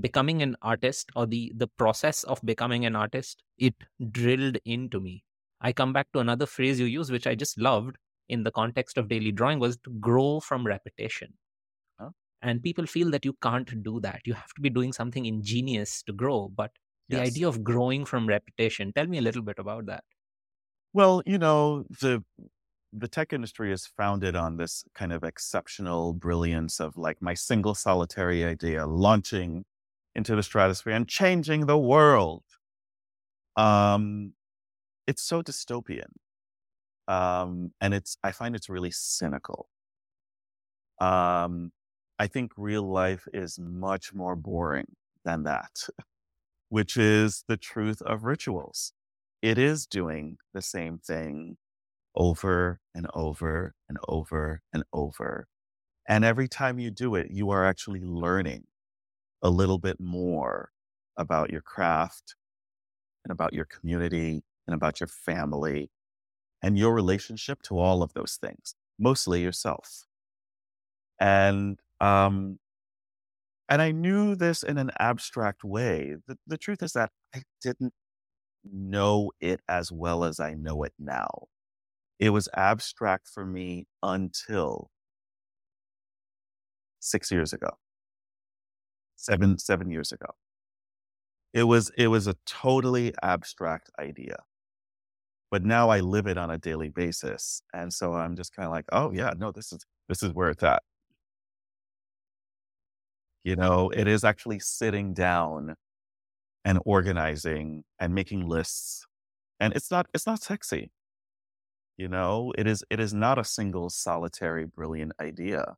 becoming 0.00 0.42
an 0.42 0.56
artist 0.62 1.10
or 1.16 1.26
the 1.26 1.52
the 1.56 1.66
process 1.66 2.22
of 2.24 2.40
becoming 2.44 2.86
an 2.86 2.96
artist 2.96 3.42
it 3.58 3.74
drilled 4.12 4.58
into 4.64 5.00
me 5.00 5.24
i 5.60 5.72
come 5.72 5.92
back 5.92 6.10
to 6.12 6.20
another 6.20 6.46
phrase 6.46 6.80
you 6.80 6.86
use 6.86 7.10
which 7.10 7.26
i 7.26 7.34
just 7.34 7.58
loved 7.58 7.96
in 8.28 8.44
the 8.44 8.50
context 8.52 8.96
of 8.96 9.08
daily 9.08 9.32
drawing 9.32 9.58
was 9.58 9.76
to 9.78 9.90
grow 10.00 10.38
from 10.38 10.64
repetition? 10.64 11.34
And 12.42 12.62
people 12.62 12.86
feel 12.86 13.10
that 13.10 13.24
you 13.24 13.34
can't 13.42 13.82
do 13.82 14.00
that 14.00 14.20
you 14.26 14.34
have 14.34 14.52
to 14.54 14.60
be 14.60 14.70
doing 14.70 14.92
something 14.92 15.26
ingenious 15.26 16.02
to 16.02 16.12
grow 16.12 16.48
but 16.48 16.72
the 17.08 17.18
Yes. 17.18 17.20
idea 17.20 17.48
of 17.48 17.62
growing 17.64 18.04
from 18.04 18.26
reputation 18.28 18.92
tell 18.92 19.06
me 19.06 19.18
a 19.18 19.22
little 19.22 19.42
bit 19.42 19.58
about 19.58 19.86
that 19.86 20.04
Well, 20.92 21.22
you 21.26 21.38
know, 21.38 21.84
the 21.84 22.24
the 22.92 23.08
tech 23.08 23.32
industry 23.32 23.72
is 23.72 23.86
founded 23.86 24.34
on 24.36 24.56
this 24.56 24.84
kind 24.94 25.12
of 25.12 25.22
exceptional 25.24 26.12
brilliance 26.14 26.80
of 26.80 26.96
like 26.96 27.22
my 27.22 27.34
single 27.34 27.74
solitary 27.74 28.44
idea 28.44 28.86
launching 28.86 29.64
into 30.16 30.34
the 30.36 30.42
stratosphere 30.42 30.94
and 30.94 31.08
changing 31.08 31.66
the 31.66 31.78
world. 31.78 32.44
Um, 33.56 34.34
it's 35.06 35.22
so 35.22 35.42
dystopian. 35.42 36.12
Um, 37.08 37.74
and 37.80 37.94
it's 37.94 38.18
I 38.22 38.32
find 38.32 38.56
it's 38.56 38.68
really 38.68 38.90
cynical. 38.92 39.70
Um, 41.00 41.72
I 42.20 42.26
think 42.26 42.52
real 42.58 42.82
life 42.82 43.26
is 43.32 43.58
much 43.58 44.12
more 44.12 44.36
boring 44.36 44.94
than 45.24 45.44
that, 45.44 45.88
which 46.68 46.98
is 46.98 47.44
the 47.48 47.56
truth 47.56 48.02
of 48.02 48.24
rituals. 48.24 48.92
It 49.40 49.56
is 49.56 49.86
doing 49.86 50.36
the 50.52 50.60
same 50.60 50.98
thing 50.98 51.56
over 52.14 52.78
and 52.94 53.06
over 53.14 53.74
and 53.88 53.96
over 54.06 54.60
and 54.70 54.84
over. 54.92 55.48
And 56.06 56.22
every 56.22 56.46
time 56.46 56.78
you 56.78 56.90
do 56.90 57.14
it, 57.14 57.30
you 57.30 57.48
are 57.48 57.64
actually 57.64 58.02
learning 58.02 58.64
a 59.40 59.48
little 59.48 59.78
bit 59.78 59.98
more 59.98 60.72
about 61.16 61.50
your 61.50 61.62
craft 61.62 62.34
and 63.24 63.32
about 63.32 63.54
your 63.54 63.64
community 63.64 64.44
and 64.66 64.74
about 64.74 65.00
your 65.00 65.06
family 65.06 65.90
and 66.62 66.76
your 66.76 66.92
relationship 66.92 67.62
to 67.62 67.78
all 67.78 68.02
of 68.02 68.12
those 68.12 68.36
things, 68.38 68.74
mostly 68.98 69.42
yourself. 69.42 70.04
And 71.18 71.78
um, 72.00 72.58
and 73.68 73.80
I 73.80 73.92
knew 73.92 74.34
this 74.34 74.62
in 74.62 74.78
an 74.78 74.90
abstract 74.98 75.62
way. 75.64 76.16
The, 76.26 76.36
the 76.46 76.58
truth 76.58 76.82
is 76.82 76.92
that 76.92 77.10
I 77.34 77.42
didn't 77.62 77.94
know 78.64 79.32
it 79.40 79.60
as 79.68 79.92
well 79.92 80.24
as 80.24 80.40
I 80.40 80.54
know 80.54 80.82
it 80.84 80.94
now. 80.98 81.48
It 82.18 82.30
was 82.30 82.48
abstract 82.56 83.28
for 83.28 83.46
me 83.46 83.86
until 84.02 84.90
six 87.00 87.30
years 87.30 87.52
ago, 87.52 87.70
seven 89.16 89.58
seven 89.58 89.90
years 89.90 90.12
ago. 90.12 90.34
It 91.52 91.62
was 91.62 91.90
it 91.96 92.08
was 92.08 92.26
a 92.26 92.34
totally 92.44 93.14
abstract 93.22 93.88
idea, 94.00 94.42
but 95.50 95.64
now 95.64 95.88
I 95.90 96.00
live 96.00 96.26
it 96.26 96.38
on 96.38 96.50
a 96.50 96.58
daily 96.58 96.88
basis, 96.88 97.62
and 97.72 97.92
so 97.92 98.14
I'm 98.14 98.36
just 98.36 98.54
kind 98.54 98.66
of 98.66 98.72
like, 98.72 98.84
oh 98.92 99.10
yeah, 99.12 99.32
no, 99.36 99.52
this 99.52 99.72
is 99.72 99.84
this 100.08 100.22
is 100.22 100.32
where 100.32 100.50
it's 100.50 100.62
at. 100.62 100.82
You 103.44 103.56
know, 103.56 103.90
it 103.90 104.06
is 104.08 104.24
actually 104.24 104.60
sitting 104.60 105.14
down 105.14 105.76
and 106.64 106.80
organizing 106.86 107.84
and 108.00 108.14
making 108.14 108.48
lists, 108.48 109.06
and 109.60 109.74
it's 109.74 109.90
not 109.90 110.08
it's 110.14 110.26
not 110.26 110.42
sexy. 110.42 110.92
You 111.96 112.08
know, 112.08 112.52
it 112.58 112.66
is 112.66 112.84
it 112.90 112.98
is 113.00 113.12
not 113.14 113.38
a 113.38 113.44
single 113.44 113.90
solitary 113.90 114.64
brilliant 114.66 115.12
idea. 115.20 115.76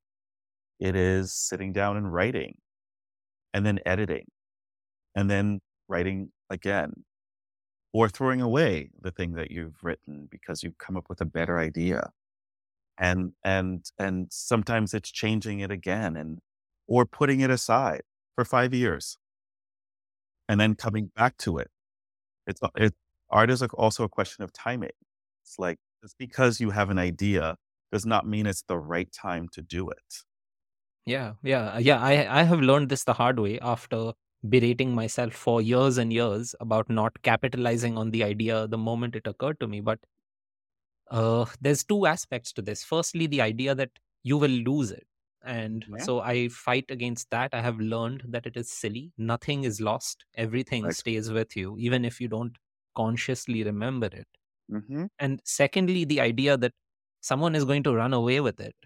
It 0.80 0.96
is 0.96 1.32
sitting 1.34 1.72
down 1.72 1.96
and 1.96 2.12
writing, 2.12 2.58
and 3.54 3.66
then 3.66 3.80
editing, 3.86 4.26
and 5.16 5.30
then 5.30 5.60
writing 5.88 6.32
again 6.50 7.04
or 7.92 8.08
throwing 8.08 8.40
away 8.40 8.90
the 9.00 9.10
thing 9.10 9.32
that 9.34 9.50
you've 9.50 9.82
written 9.82 10.28
because 10.30 10.62
you've 10.62 10.78
come 10.78 10.96
up 10.96 11.08
with 11.08 11.20
a 11.20 11.24
better 11.26 11.58
idea 11.58 12.10
and 12.98 13.32
and 13.44 13.90
and 13.98 14.28
sometimes 14.30 14.94
it's 14.94 15.10
changing 15.10 15.60
it 15.60 15.70
again 15.70 16.16
and 16.16 16.40
or 16.92 17.06
putting 17.06 17.40
it 17.40 17.50
aside 17.50 18.02
for 18.36 18.44
5 18.44 18.74
years 18.74 19.18
and 20.48 20.60
then 20.60 20.74
coming 20.74 21.10
back 21.16 21.36
to 21.38 21.58
it 21.58 21.70
it's 22.46 22.60
it 22.76 22.94
art 23.30 23.50
is 23.50 23.62
also 23.62 24.04
a 24.04 24.10
question 24.10 24.44
of 24.44 24.52
timing 24.52 24.90
it's 25.44 25.58
like 25.58 25.78
just 26.02 26.16
because 26.18 26.60
you 26.60 26.70
have 26.70 26.90
an 26.90 26.98
idea 26.98 27.56
does 27.92 28.06
not 28.06 28.26
mean 28.26 28.46
it's 28.46 28.64
the 28.64 28.78
right 28.78 29.12
time 29.12 29.48
to 29.52 29.62
do 29.62 29.90
it 29.90 30.24
Yeah, 31.06 31.34
yeah, 31.42 31.78
yeah. 31.78 32.00
I 32.00 32.40
I 32.40 32.42
have 32.44 32.60
learned 32.60 32.88
this 32.88 33.04
the 33.04 33.12
hard 33.14 33.38
way 33.40 33.58
after 33.60 34.12
berating 34.48 34.94
myself 34.94 35.32
for 35.34 35.60
years 35.60 35.98
and 35.98 36.12
years 36.12 36.54
about 36.60 36.88
not 36.90 37.22
capitalizing 37.22 37.96
on 37.98 38.10
the 38.10 38.22
idea 38.24 38.66
the 38.68 38.78
moment 38.78 39.16
it 39.16 39.26
occurred 39.26 39.58
to 39.60 39.68
me. 39.68 39.80
But 39.80 40.00
uh, 41.10 41.46
there's 41.60 41.84
two 41.84 42.06
aspects 42.06 42.52
to 42.54 42.62
this. 42.62 42.84
Firstly, 42.84 43.26
the 43.26 43.40
idea 43.40 43.74
that 43.74 43.90
you 44.22 44.38
will 44.38 44.50
lose 44.50 44.90
it. 44.90 45.06
And 45.44 45.86
yeah. 45.86 46.06
so 46.06 46.20
I 46.20 46.48
fight 46.48 46.86
against 46.90 47.30
that. 47.30 47.50
I 47.52 47.62
have 47.62 47.80
learned 47.80 48.24
that 48.28 48.46
it 48.46 48.56
is 48.56 48.70
silly. 48.70 49.12
Nothing 49.18 49.64
is 49.64 49.80
lost. 49.80 50.24
Everything 50.34 50.90
right. 50.90 50.96
stays 50.98 51.30
with 51.32 51.56
you, 51.56 51.76
even 51.78 52.04
if 52.04 52.20
you 52.20 52.28
don't 52.28 52.56
consciously 52.96 53.64
remember 53.64 54.06
it. 54.06 54.28
hmm 54.68 55.04
And 55.18 55.40
secondly, 55.44 56.04
the 56.04 56.20
idea 56.20 56.56
that 56.56 56.72
someone 57.20 57.54
is 57.54 57.64
going 57.64 57.82
to 57.84 57.94
run 57.94 58.12
away 58.12 58.40
with 58.40 58.60
it. 58.60 58.76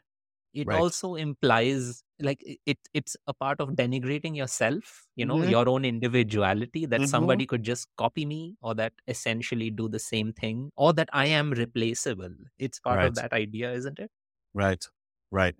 It 0.52 0.72
right. 0.72 0.74
also 0.74 1.14
implies 1.16 2.02
like 2.20 2.42
it 2.66 2.78
it's 2.94 3.16
a 3.26 3.34
part 3.34 3.60
of 3.60 3.70
denigrating 3.70 4.34
yourself 4.34 5.06
you 5.14 5.26
know 5.26 5.42
hmm 5.42 5.52
your 5.52 5.68
own 5.68 5.84
individuality 5.84 6.86
that 6.86 7.06
hmm 7.06 7.06
somebody 7.06 7.46
could 7.46 7.62
just 7.62 7.88
copy 7.98 8.24
me 8.24 8.56
or 8.62 8.74
that 8.74 8.94
essentially 9.06 9.70
do 9.70 9.88
the 9.88 9.98
same 9.98 10.32
thing 10.32 10.70
or 10.76 10.94
that 10.94 11.10
i 11.12 11.26
am 11.26 11.52
replaceable. 11.52 12.34
It's 12.58 12.80
part 12.80 13.02
of 13.02 13.14
that 13.16 13.32
idea 13.34 13.72
isn't 13.74 13.98
it? 13.98 14.10
Right. 14.54 14.84
Right 15.30 15.56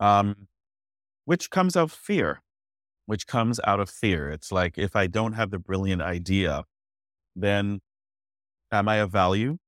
um 0.00 0.48
which 1.26 1.50
comes 1.50 1.76
out 1.76 1.84
of 1.84 1.92
fear 1.92 2.42
which 3.06 3.26
comes 3.26 3.60
out 3.66 3.80
of 3.80 3.90
fear. 3.90 4.30
It's 4.30 4.52
like 4.52 4.78
if 4.78 4.96
I 4.96 5.06
don't 5.08 5.34
have 5.34 5.50
the 5.50 5.58
brilliant 5.58 6.02
idea, 6.02 6.64
then 7.36 7.80
am 8.72 8.88
I 8.88 8.96
of 8.96 9.12
value? 9.12 9.58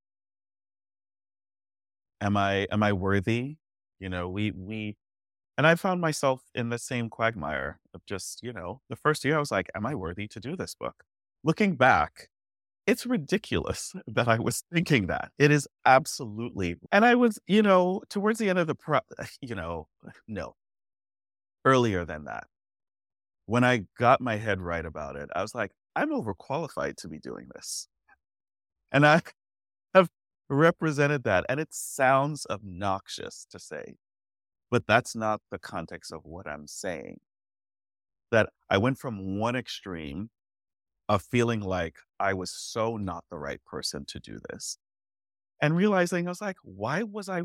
am 2.20 2.36
I 2.36 2.66
am 2.70 2.82
I 2.82 2.92
worthy? 2.92 3.56
You 3.98 4.08
know, 4.08 4.28
we 4.28 4.50
we 4.52 4.96
and 5.58 5.66
I 5.66 5.74
found 5.76 6.00
myself 6.00 6.42
in 6.54 6.70
the 6.70 6.78
same 6.78 7.10
quagmire 7.10 7.80
of 7.94 8.04
just, 8.06 8.42
you 8.42 8.52
know, 8.52 8.80
the 8.90 8.96
first 8.96 9.24
year 9.24 9.36
I 9.36 9.40
was 9.40 9.50
like, 9.52 9.70
am 9.74 9.86
I 9.86 9.94
worthy 9.94 10.28
to 10.28 10.40
do 10.40 10.56
this 10.56 10.74
book? 10.74 11.04
Looking 11.44 11.76
back, 11.76 12.28
it's 12.90 13.06
ridiculous 13.06 13.94
that 14.08 14.26
I 14.26 14.40
was 14.40 14.64
thinking 14.72 15.06
that. 15.06 15.30
It 15.38 15.52
is 15.52 15.68
absolutely. 15.86 16.74
And 16.90 17.04
I 17.04 17.14
was, 17.14 17.38
you 17.46 17.62
know, 17.62 18.02
towards 18.08 18.40
the 18.40 18.50
end 18.50 18.58
of 18.58 18.66
the 18.66 18.74
pro, 18.74 18.98
you 19.40 19.54
know, 19.54 19.86
no. 20.28 20.56
Earlier 21.64 22.04
than 22.04 22.24
that. 22.24 22.48
When 23.46 23.62
I 23.62 23.84
got 23.96 24.20
my 24.20 24.36
head 24.36 24.60
right 24.60 24.84
about 24.84 25.14
it, 25.14 25.28
I 25.36 25.42
was 25.42 25.54
like, 25.54 25.70
I'm 25.94 26.10
overqualified 26.10 26.96
to 26.96 27.08
be 27.08 27.20
doing 27.20 27.46
this. 27.54 27.86
And 28.90 29.06
I 29.06 29.22
have 29.94 30.08
represented 30.48 31.22
that. 31.24 31.44
And 31.48 31.60
it 31.60 31.68
sounds 31.70 32.44
obnoxious 32.50 33.46
to 33.50 33.60
say, 33.60 33.94
but 34.68 34.86
that's 34.88 35.14
not 35.14 35.42
the 35.52 35.58
context 35.60 36.12
of 36.12 36.22
what 36.24 36.48
I'm 36.48 36.66
saying. 36.66 37.18
That 38.32 38.48
I 38.68 38.78
went 38.78 38.98
from 38.98 39.38
one 39.38 39.54
extreme 39.54 40.30
of 41.10 41.22
feeling 41.22 41.60
like 41.62 41.98
I 42.20 42.34
was 42.34 42.52
so 42.52 42.96
not 42.98 43.26
the 43.30 43.38
right 43.38 43.64
person 43.66 44.06
to 44.06 44.20
do 44.20 44.40
this 44.50 44.78
and 45.62 45.76
realizing 45.76 46.26
I 46.26 46.30
was 46.30 46.40
like, 46.40 46.56
why 46.62 47.02
was 47.02 47.28
I 47.28 47.42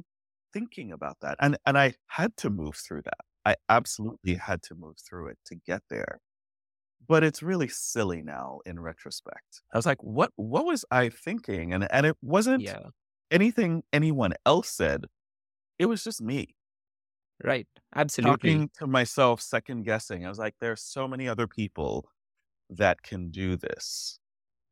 thinking 0.53 0.91
about 0.91 1.17
that? 1.21 1.37
And, 1.41 1.57
and 1.65 1.77
I 1.77 1.95
had 2.07 2.37
to 2.37 2.49
move 2.49 2.75
through 2.77 3.03
that. 3.03 3.21
I 3.45 3.55
absolutely 3.69 4.35
had 4.35 4.63
to 4.63 4.75
move 4.75 4.97
through 4.99 5.27
it 5.29 5.39
to 5.47 5.55
get 5.55 5.83
there. 5.89 6.19
But 7.07 7.23
it's 7.23 7.43
really 7.43 7.67
silly 7.67 8.23
now 8.23 8.61
in 8.65 8.79
retrospect. 8.79 9.61
I 9.73 9.77
was 9.77 9.85
like, 9.85 10.01
what 10.03 10.31
what 10.37 10.65
was 10.65 10.85
I 10.91 11.09
thinking? 11.09 11.73
And 11.73 11.89
and 11.91 12.05
it 12.05 12.17
wasn't 12.21 12.73
Yeah. 12.73 12.89
anything 13.31 13.83
anyone 13.93 14.33
else 14.45 14.69
said. 14.69 15.05
It 15.79 15.87
was 15.87 16.03
just 16.03 16.21
me 16.21 16.55
Right. 17.43 17.67
Absolutely. 17.93 18.61
talking 18.61 18.69
to 18.77 18.87
myself, 18.87 19.41
second 19.41 19.83
guessing. 19.83 20.25
I 20.25 20.29
was 20.29 20.39
like, 20.39 20.55
there's 20.59 20.81
so 20.81 21.07
many 21.07 21.27
other 21.27 21.47
people 21.47 22.09
that 22.69 23.01
can 23.03 23.31
do 23.31 23.55
this. 23.57 24.19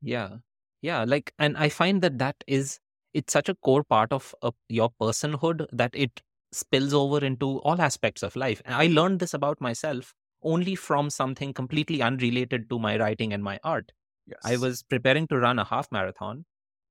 Yeah. 0.01 0.37
Yeah. 0.81 1.03
Like, 1.05 1.33
and 1.39 1.57
I 1.57 1.69
find 1.69 2.01
that 2.01 2.17
that 2.19 2.35
is, 2.47 2.79
it's 3.13 3.31
such 3.31 3.49
a 3.49 3.55
core 3.55 3.83
part 3.83 4.11
of 4.11 4.33
uh, 4.41 4.51
your 4.69 4.89
personhood 5.01 5.67
that 5.71 5.91
it 5.93 6.21
spills 6.51 6.93
over 6.93 7.23
into 7.23 7.59
all 7.61 7.81
aspects 7.81 8.23
of 8.23 8.35
life. 8.35 8.61
And 8.65 8.75
I 8.75 8.87
learned 8.87 9.19
this 9.19 9.33
about 9.33 9.61
myself 9.61 10.13
only 10.41 10.75
from 10.75 11.09
something 11.09 11.53
completely 11.53 12.01
unrelated 12.01 12.69
to 12.69 12.79
my 12.79 12.97
writing 12.97 13.33
and 13.33 13.43
my 13.43 13.59
art. 13.63 13.91
Yes. 14.25 14.39
I 14.43 14.57
was 14.57 14.83
preparing 14.83 15.27
to 15.29 15.37
run 15.39 15.59
a 15.59 15.65
half 15.65 15.91
marathon 15.91 16.45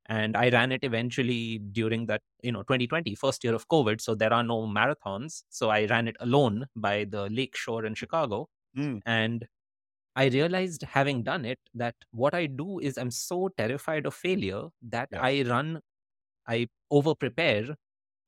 and 0.06 0.36
I 0.36 0.50
ran 0.50 0.72
it 0.72 0.84
eventually 0.84 1.58
during 1.58 2.06
that, 2.06 2.22
you 2.42 2.52
know, 2.52 2.62
2020, 2.64 3.14
first 3.14 3.44
year 3.44 3.55
of 3.55 3.68
COVID. 3.68 4.00
So 4.00 4.14
there 4.14 4.32
are 4.32 4.42
no 4.44 4.66
marathons. 4.66 5.44
So 5.50 5.70
I 5.70 5.86
ran 5.86 6.08
it 6.08 6.16
alone 6.20 6.66
by 6.76 7.05
the 7.05 7.28
lake 7.31 7.56
shore 7.56 7.86
in 7.86 7.94
Chicago. 7.94 8.48
Mm, 8.76 9.02
And 9.06 9.47
I 10.16 10.26
realized 10.28 10.82
having 10.82 11.23
done 11.23 11.44
it 11.44 11.58
that 11.74 11.97
what 12.10 12.34
I 12.34 12.47
do 12.47 12.78
is 12.81 12.99
I'm 12.99 13.10
so 13.10 13.49
terrified 13.57 14.07
of 14.07 14.15
failure 14.15 14.68
that 14.82 15.10
Yeah. 15.10 15.18
I 15.18 15.42
run, 15.44 15.81
I 16.49 16.68
over 16.91 17.15
prepare 17.15 17.76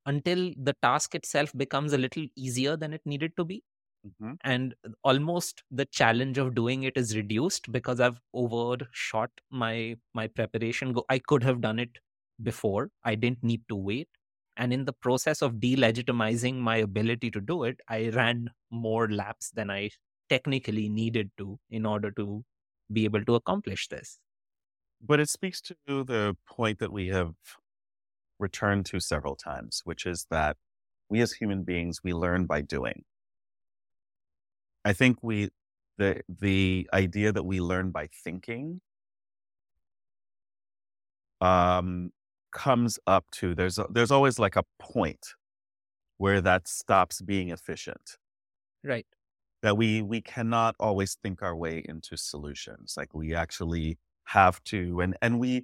until 0.05 0.53
the 0.57 0.75
task 0.81 1.15
itself 1.15 1.53
becomes 1.57 1.93
a 1.93 1.97
little 1.99 2.27
easier 2.35 2.77
than 2.77 2.93
it 2.93 3.01
needed 3.05 3.37
to 3.37 3.45
be. 3.45 3.63
mhm. 4.03 4.35
And 4.43 4.75
almost 5.03 5.63
the 5.71 5.85
challenge 5.85 6.37
of 6.37 6.53
doing 6.55 6.83
it 6.83 6.97
is 6.97 7.15
reduced 7.17 7.71
because 7.71 7.99
I've 7.99 8.19
overshot 8.33 9.31
my 9.49 9.97
my 10.13 10.27
preparation. 10.27 10.95
I 11.09 11.19
could 11.19 11.43
have 11.43 11.61
done 11.61 11.79
it 11.79 11.97
before. 12.43 12.91
I 13.03 13.15
didn't 13.15 13.43
need 13.43 13.63
to 13.69 13.75
wait. 13.75 14.09
And 14.57 14.71
in 14.71 14.85
the 14.85 14.93
process 14.93 15.41
of 15.41 15.55
delegitimizing 15.55 16.55
my 16.59 16.77
ability 16.77 17.31
to 17.31 17.41
do 17.41 17.63
it, 17.63 17.79
I 17.89 18.09
ran 18.09 18.51
more 18.71 19.09
laps 19.09 19.51
than 19.51 19.69
I 19.69 19.89
technically 20.29 20.89
needed 20.89 21.31
to 21.37 21.59
in 21.69 21.85
order 21.85 22.11
to 22.11 22.43
be 22.91 23.05
able 23.05 23.23
to 23.25 23.35
accomplish 23.35 23.87
this. 23.87 24.19
But 25.01 25.19
it 25.19 25.29
speaks 25.29 25.61
to 25.61 25.75
the 25.87 26.35
point 26.47 26.79
that 26.79 26.91
we 26.91 27.07
have 27.07 27.33
returned 28.39 28.85
to 28.87 28.99
several 28.99 29.35
times, 29.35 29.81
which 29.83 30.05
is 30.05 30.27
that 30.29 30.57
we 31.09 31.21
as 31.21 31.33
human 31.33 31.63
beings, 31.63 31.99
we 32.03 32.13
learn 32.13 32.45
by 32.45 32.61
doing. 32.61 33.03
I 34.83 34.93
think 34.93 35.17
we, 35.21 35.49
the, 35.97 36.21
the 36.27 36.89
idea 36.93 37.31
that 37.31 37.43
we 37.43 37.59
learn 37.59 37.91
by 37.91 38.09
thinking, 38.23 38.81
um, 41.41 42.11
comes 42.51 42.99
up 43.05 43.25
to, 43.31 43.55
there's, 43.55 43.77
a, 43.77 43.87
there's 43.89 44.11
always 44.11 44.39
like 44.39 44.55
a 44.55 44.63
point 44.79 45.25
where 46.17 46.41
that 46.41 46.67
stops 46.67 47.21
being 47.21 47.49
efficient. 47.49 48.17
Right. 48.83 49.07
That 49.61 49.77
we 49.77 50.01
we 50.01 50.21
cannot 50.21 50.75
always 50.79 51.17
think 51.23 51.41
our 51.41 51.55
way 51.55 51.83
into 51.87 52.17
solutions 52.17 52.95
like 52.97 53.13
we 53.13 53.33
actually 53.33 53.97
have 54.25 54.63
to 54.63 55.01
and 55.01 55.17
and 55.21 55.39
we 55.39 55.63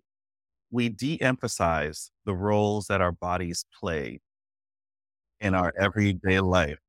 we 0.71 0.89
de-emphasize 0.89 2.11
the 2.25 2.35
roles 2.35 2.87
that 2.87 3.01
our 3.01 3.11
bodies 3.11 3.65
play 3.79 4.19
in 5.39 5.53
our 5.55 5.73
everyday 5.79 6.39
life 6.39 6.79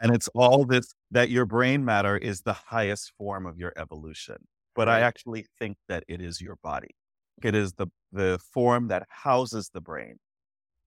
and 0.00 0.14
it's 0.14 0.28
all 0.34 0.64
this 0.64 0.94
that 1.10 1.30
your 1.30 1.46
brain 1.46 1.84
matter 1.84 2.16
is 2.16 2.42
the 2.42 2.52
highest 2.52 3.12
form 3.18 3.46
of 3.46 3.58
your 3.58 3.72
evolution 3.76 4.36
but 4.74 4.88
i 4.88 5.00
actually 5.00 5.46
think 5.58 5.76
that 5.88 6.04
it 6.08 6.20
is 6.20 6.40
your 6.40 6.56
body. 6.62 6.94
It 7.42 7.54
is 7.54 7.72
the 7.74 7.88
the 8.12 8.38
form 8.52 8.88
that 8.88 9.06
houses 9.08 9.70
the 9.72 9.80
brain 9.80 10.18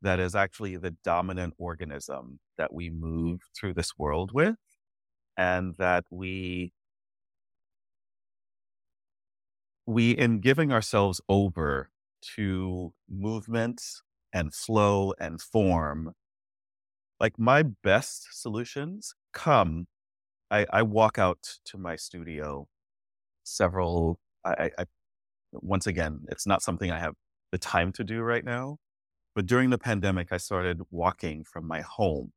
that 0.01 0.19
is 0.19 0.35
actually 0.35 0.77
the 0.77 0.91
dominant 1.03 1.53
organism 1.57 2.39
that 2.57 2.73
we 2.73 2.89
move 2.89 3.41
through 3.57 3.73
this 3.73 3.97
world 3.97 4.31
with 4.33 4.55
and 5.37 5.75
that 5.75 6.05
we 6.11 6.73
we 9.85 10.11
in 10.11 10.39
giving 10.39 10.71
ourselves 10.71 11.21
over 11.29 11.89
to 12.35 12.93
movement 13.07 13.81
and 14.33 14.53
flow 14.53 15.13
and 15.19 15.41
form 15.41 16.13
like 17.19 17.37
my 17.39 17.63
best 17.63 18.27
solutions 18.31 19.15
come 19.33 19.87
i 20.51 20.65
i 20.71 20.81
walk 20.81 21.19
out 21.19 21.41
to 21.65 21.77
my 21.77 21.95
studio 21.95 22.67
several 23.45 24.19
i 24.45 24.71
i, 24.79 24.85
once 25.53 25.87
again 25.87 26.21
it's 26.29 26.47
not 26.47 26.61
something 26.63 26.91
i 26.91 26.99
have 26.99 27.15
the 27.51 27.59
time 27.59 27.91
to 27.93 28.03
do 28.03 28.21
right 28.21 28.45
now 28.45 28.77
but 29.35 29.47
during 29.47 29.69
the 29.71 29.79
pandemic 29.79 30.31
i 30.33 30.37
started 30.37 30.81
walking 30.91 31.43
from 31.45 31.67
my 31.67 31.81
home 31.81 32.31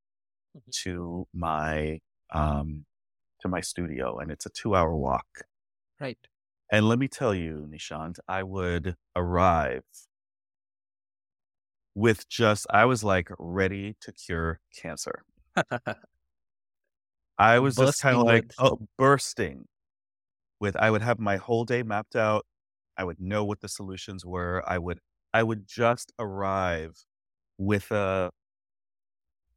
Mhm. 0.56 0.72
to 0.72 1.28
my 1.34 2.00
um 2.32 2.86
to 3.40 3.48
my 3.48 3.60
studio 3.60 4.18
and 4.18 4.30
it's 4.30 4.46
a 4.46 4.50
two 4.50 4.74
hour 4.74 4.94
walk. 4.96 5.42
Right. 6.00 6.18
and 6.70 6.88
let 6.88 6.98
me 6.98 7.08
tell 7.08 7.34
you 7.34 7.66
nishant 7.68 8.18
i 8.28 8.42
would 8.42 8.94
arrive 9.16 9.82
with 11.94 12.28
just 12.28 12.66
i 12.70 12.84
was 12.84 13.02
like 13.02 13.30
ready 13.38 13.96
to 14.02 14.12
cure 14.12 14.60
cancer. 14.74 15.24
I 17.38 17.58
was 17.58 17.76
just 17.76 18.00
kind 18.00 18.16
of 18.16 18.22
like 18.26 18.52
oh, 18.58 18.78
bursting 18.96 19.66
with 20.60 20.76
i 20.76 20.90
would 20.90 21.02
have 21.02 21.18
my 21.18 21.36
whole 21.36 21.64
day 21.64 21.82
mapped 21.82 22.16
out. 22.16 22.44
I 22.96 23.04
would 23.04 23.20
know 23.20 23.44
what 23.44 23.60
the 23.60 23.68
solutions 23.68 24.24
were. 24.24 24.62
I 24.66 24.78
would 24.78 25.00
i 25.34 25.42
would 25.42 25.66
just 25.66 26.12
arrive 26.18 26.94
with 27.58 27.90
a 27.90 28.30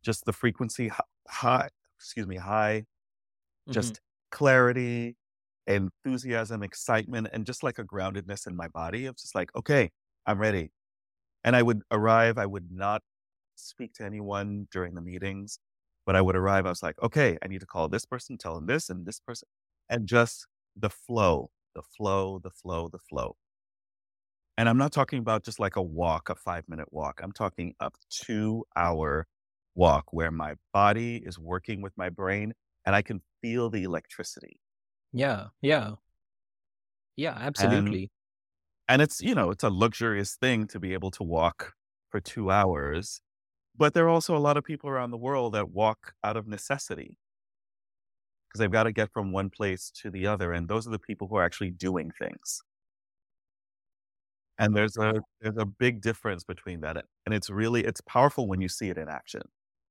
just 0.03 0.25
the 0.25 0.33
frequency 0.33 0.87
hi- 0.87 1.03
high 1.27 1.69
excuse 1.97 2.27
me 2.27 2.37
high 2.37 2.85
Mhm. 3.71 3.73
just 3.73 4.01
clarity, 4.31 5.17
enthusiasm, 5.67 6.63
excitement, 6.63 7.29
and 7.33 7.45
just 7.45 7.63
like 7.63 7.79
a 7.79 7.83
groundedness 7.85 8.47
in 8.47 8.55
my 8.55 8.67
body 8.69 9.05
of 9.05 9.15
just 9.17 9.35
like, 9.35 9.55
okay, 9.55 9.91
I'm 10.25 10.39
ready. 10.39 10.71
And 11.43 11.55
I 11.55 11.63
would 11.63 11.83
arrive, 11.91 12.37
I 12.37 12.45
would 12.45 12.71
not 12.71 13.03
speak 13.55 13.93
to 13.95 14.05
anyone 14.05 14.67
during 14.71 14.95
the 14.95 15.01
meetings, 15.01 15.59
but 16.05 16.15
I 16.15 16.21
would 16.21 16.35
arrive, 16.35 16.65
I 16.65 16.69
was 16.69 16.83
like, 16.83 17.01
okay, 17.03 17.37
I 17.43 17.47
need 17.47 17.61
to 17.61 17.67
call 17.67 17.89
this 17.89 18.05
person, 18.05 18.37
tell 18.37 18.55
them 18.55 18.67
this 18.67 18.89
and 18.89 19.05
this 19.05 19.19
person, 19.19 19.47
and 19.89 20.07
just 20.07 20.47
the 20.75 20.89
flow, 20.89 21.51
the 21.75 21.83
flow, 21.83 22.39
the 22.39 22.51
flow, 22.51 22.89
the 22.89 22.99
flow. 22.99 23.37
And 24.57 24.69
I'm 24.69 24.77
not 24.77 24.91
talking 24.91 25.19
about 25.19 25.43
just 25.43 25.59
like 25.59 25.75
a 25.75 25.81
walk, 25.81 26.29
a 26.29 26.35
five 26.35 26.67
minute 26.67 26.91
walk. 26.91 27.19
I'm 27.23 27.31
talking 27.31 27.73
a 27.79 27.91
two 28.09 28.65
hour 28.75 29.27
walk 29.75 30.11
where 30.11 30.31
my 30.31 30.55
body 30.73 31.17
is 31.25 31.39
working 31.39 31.81
with 31.81 31.93
my 31.97 32.09
brain 32.09 32.53
and 32.85 32.95
I 32.95 33.01
can 33.01 33.21
feel 33.41 33.69
the 33.69 33.83
electricity. 33.83 34.61
yeah. 35.13 35.49
Yeah. 35.61 35.95
Yeah. 37.15 37.35
Absolutely. 37.37 38.09
And 38.87 39.01
it's, 39.01 39.21
you 39.21 39.35
know, 39.35 39.51
it's 39.51 39.63
a 39.63 39.69
luxurious 39.69 40.35
thing 40.35 40.67
to 40.67 40.79
be 40.79 40.93
able 40.93 41.11
to 41.11 41.23
walk 41.23 41.73
for 42.09 42.19
two 42.19 42.51
hours. 42.51 43.21
But 43.75 43.93
there 43.93 44.05
are 44.05 44.09
also 44.09 44.37
a 44.37 44.39
lot 44.39 44.57
of 44.57 44.63
people 44.65 44.89
around 44.89 45.11
the 45.11 45.17
world 45.17 45.53
that 45.55 45.71
walk 45.71 46.13
out 46.23 46.37
of 46.37 46.47
necessity 46.47 47.17
because 48.47 48.59
they've 48.59 48.71
got 48.71 48.83
to 48.83 48.91
get 48.91 49.11
from 49.11 49.31
one 49.31 49.49
place 49.49 49.89
to 49.91 50.09
the 50.11 50.27
other. 50.27 50.51
And 50.51 50.67
those 50.67 50.87
are 50.87 50.91
the 50.91 50.99
people 50.99 51.27
who 51.27 51.35
are 51.35 51.43
actually 51.43 51.71
doing 51.71 52.11
things. 52.11 52.61
And 54.57 54.75
there's 54.75 54.95
a 54.97 55.21
there's 55.41 55.57
a 55.57 55.65
big 55.65 56.01
difference 56.01 56.43
between 56.43 56.81
that. 56.81 57.05
And 57.25 57.33
it's 57.33 57.49
really 57.49 57.83
it's 57.83 58.01
powerful 58.01 58.47
when 58.47 58.61
you 58.61 58.69
see 58.69 58.89
it 58.89 58.97
in 58.97 59.09
action. 59.09 59.41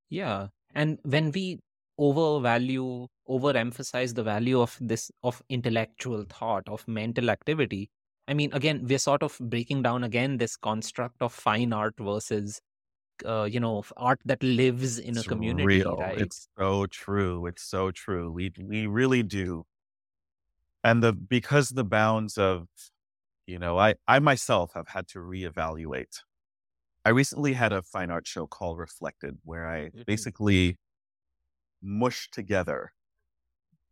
Yeah. 0.08 0.48
And 0.74 0.98
when 1.04 1.32
we 1.32 1.60
overvalue, 2.00 3.08
overemphasize 3.28 4.14
the 4.16 4.24
value 4.24 4.60
of 4.60 4.78
this 4.80 5.12
of 5.24 5.42
intellectual 5.50 6.24
thought, 6.28 6.68
of 6.68 6.88
mental 6.88 7.30
activity, 7.30 7.90
I 8.28 8.34
mean, 8.34 8.52
again, 8.54 8.86
we're 8.86 8.98
sort 9.00 9.22
of 9.24 9.38
breaking 9.40 9.82
down 9.84 10.04
again 10.04 10.38
this 10.38 10.56
construct 10.56 11.22
of 11.22 11.32
fine 11.34 11.72
art 11.74 11.94
versus 12.00 12.60
uh, 13.26 13.44
you 13.50 13.60
know 13.60 13.84
art 13.96 14.20
that 14.26 14.42
lives 14.42 14.98
in 14.98 15.18
a 15.18 15.24
community 15.24 15.94
real. 15.94 15.98
right 15.98 16.16
It's 16.16 16.48
so 16.58 16.86
true. 16.86 17.46
It's 17.46 17.62
so 17.62 17.90
true. 17.90 18.30
We 18.30 18.52
we 18.58 18.86
really 18.86 19.22
do. 19.22 19.66
And 20.82 21.02
the 21.02 21.12
because 21.12 21.70
the 21.70 21.84
bounds 21.84 22.38
of, 22.38 22.68
you 23.46 23.58
know, 23.58 23.78
I 23.78 23.96
I 24.08 24.18
myself 24.20 24.72
have 24.74 24.88
had 24.88 25.08
to 25.08 25.20
reevaluate. 25.20 26.22
I 27.04 27.10
recently 27.10 27.54
had 27.54 27.72
a 27.72 27.82
fine 27.82 28.10
art 28.10 28.26
show 28.28 28.46
called 28.46 28.78
Reflected 28.78 29.38
where 29.44 29.68
I 29.68 29.92
Mhm. 29.92 30.04
basically 30.06 30.78
mushed 31.82 32.32
together 32.32 32.92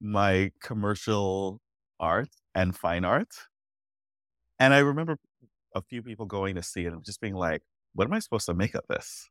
my 0.01 0.51
commercial 0.63 1.61
art 1.99 2.29
and 2.55 2.77
fine 2.77 3.05
art. 3.05 3.35
And 4.59 4.75
I 4.75 4.79
remember 4.79 5.19
a 5.75 5.83
few 5.83 6.03
people 6.03 6.27
going 6.27 6.55
to 6.55 6.63
see 6.63 6.85
it 6.85 6.93
and 6.93 7.05
just 7.05 7.21
being 7.21 7.35
like, 7.35 7.63
what 7.95 8.07
am 8.07 8.13
I 8.13 8.19
supposed 8.19 8.47
to 8.47 8.55
make 8.55 8.75
of 8.75 8.85
this? 8.89 9.29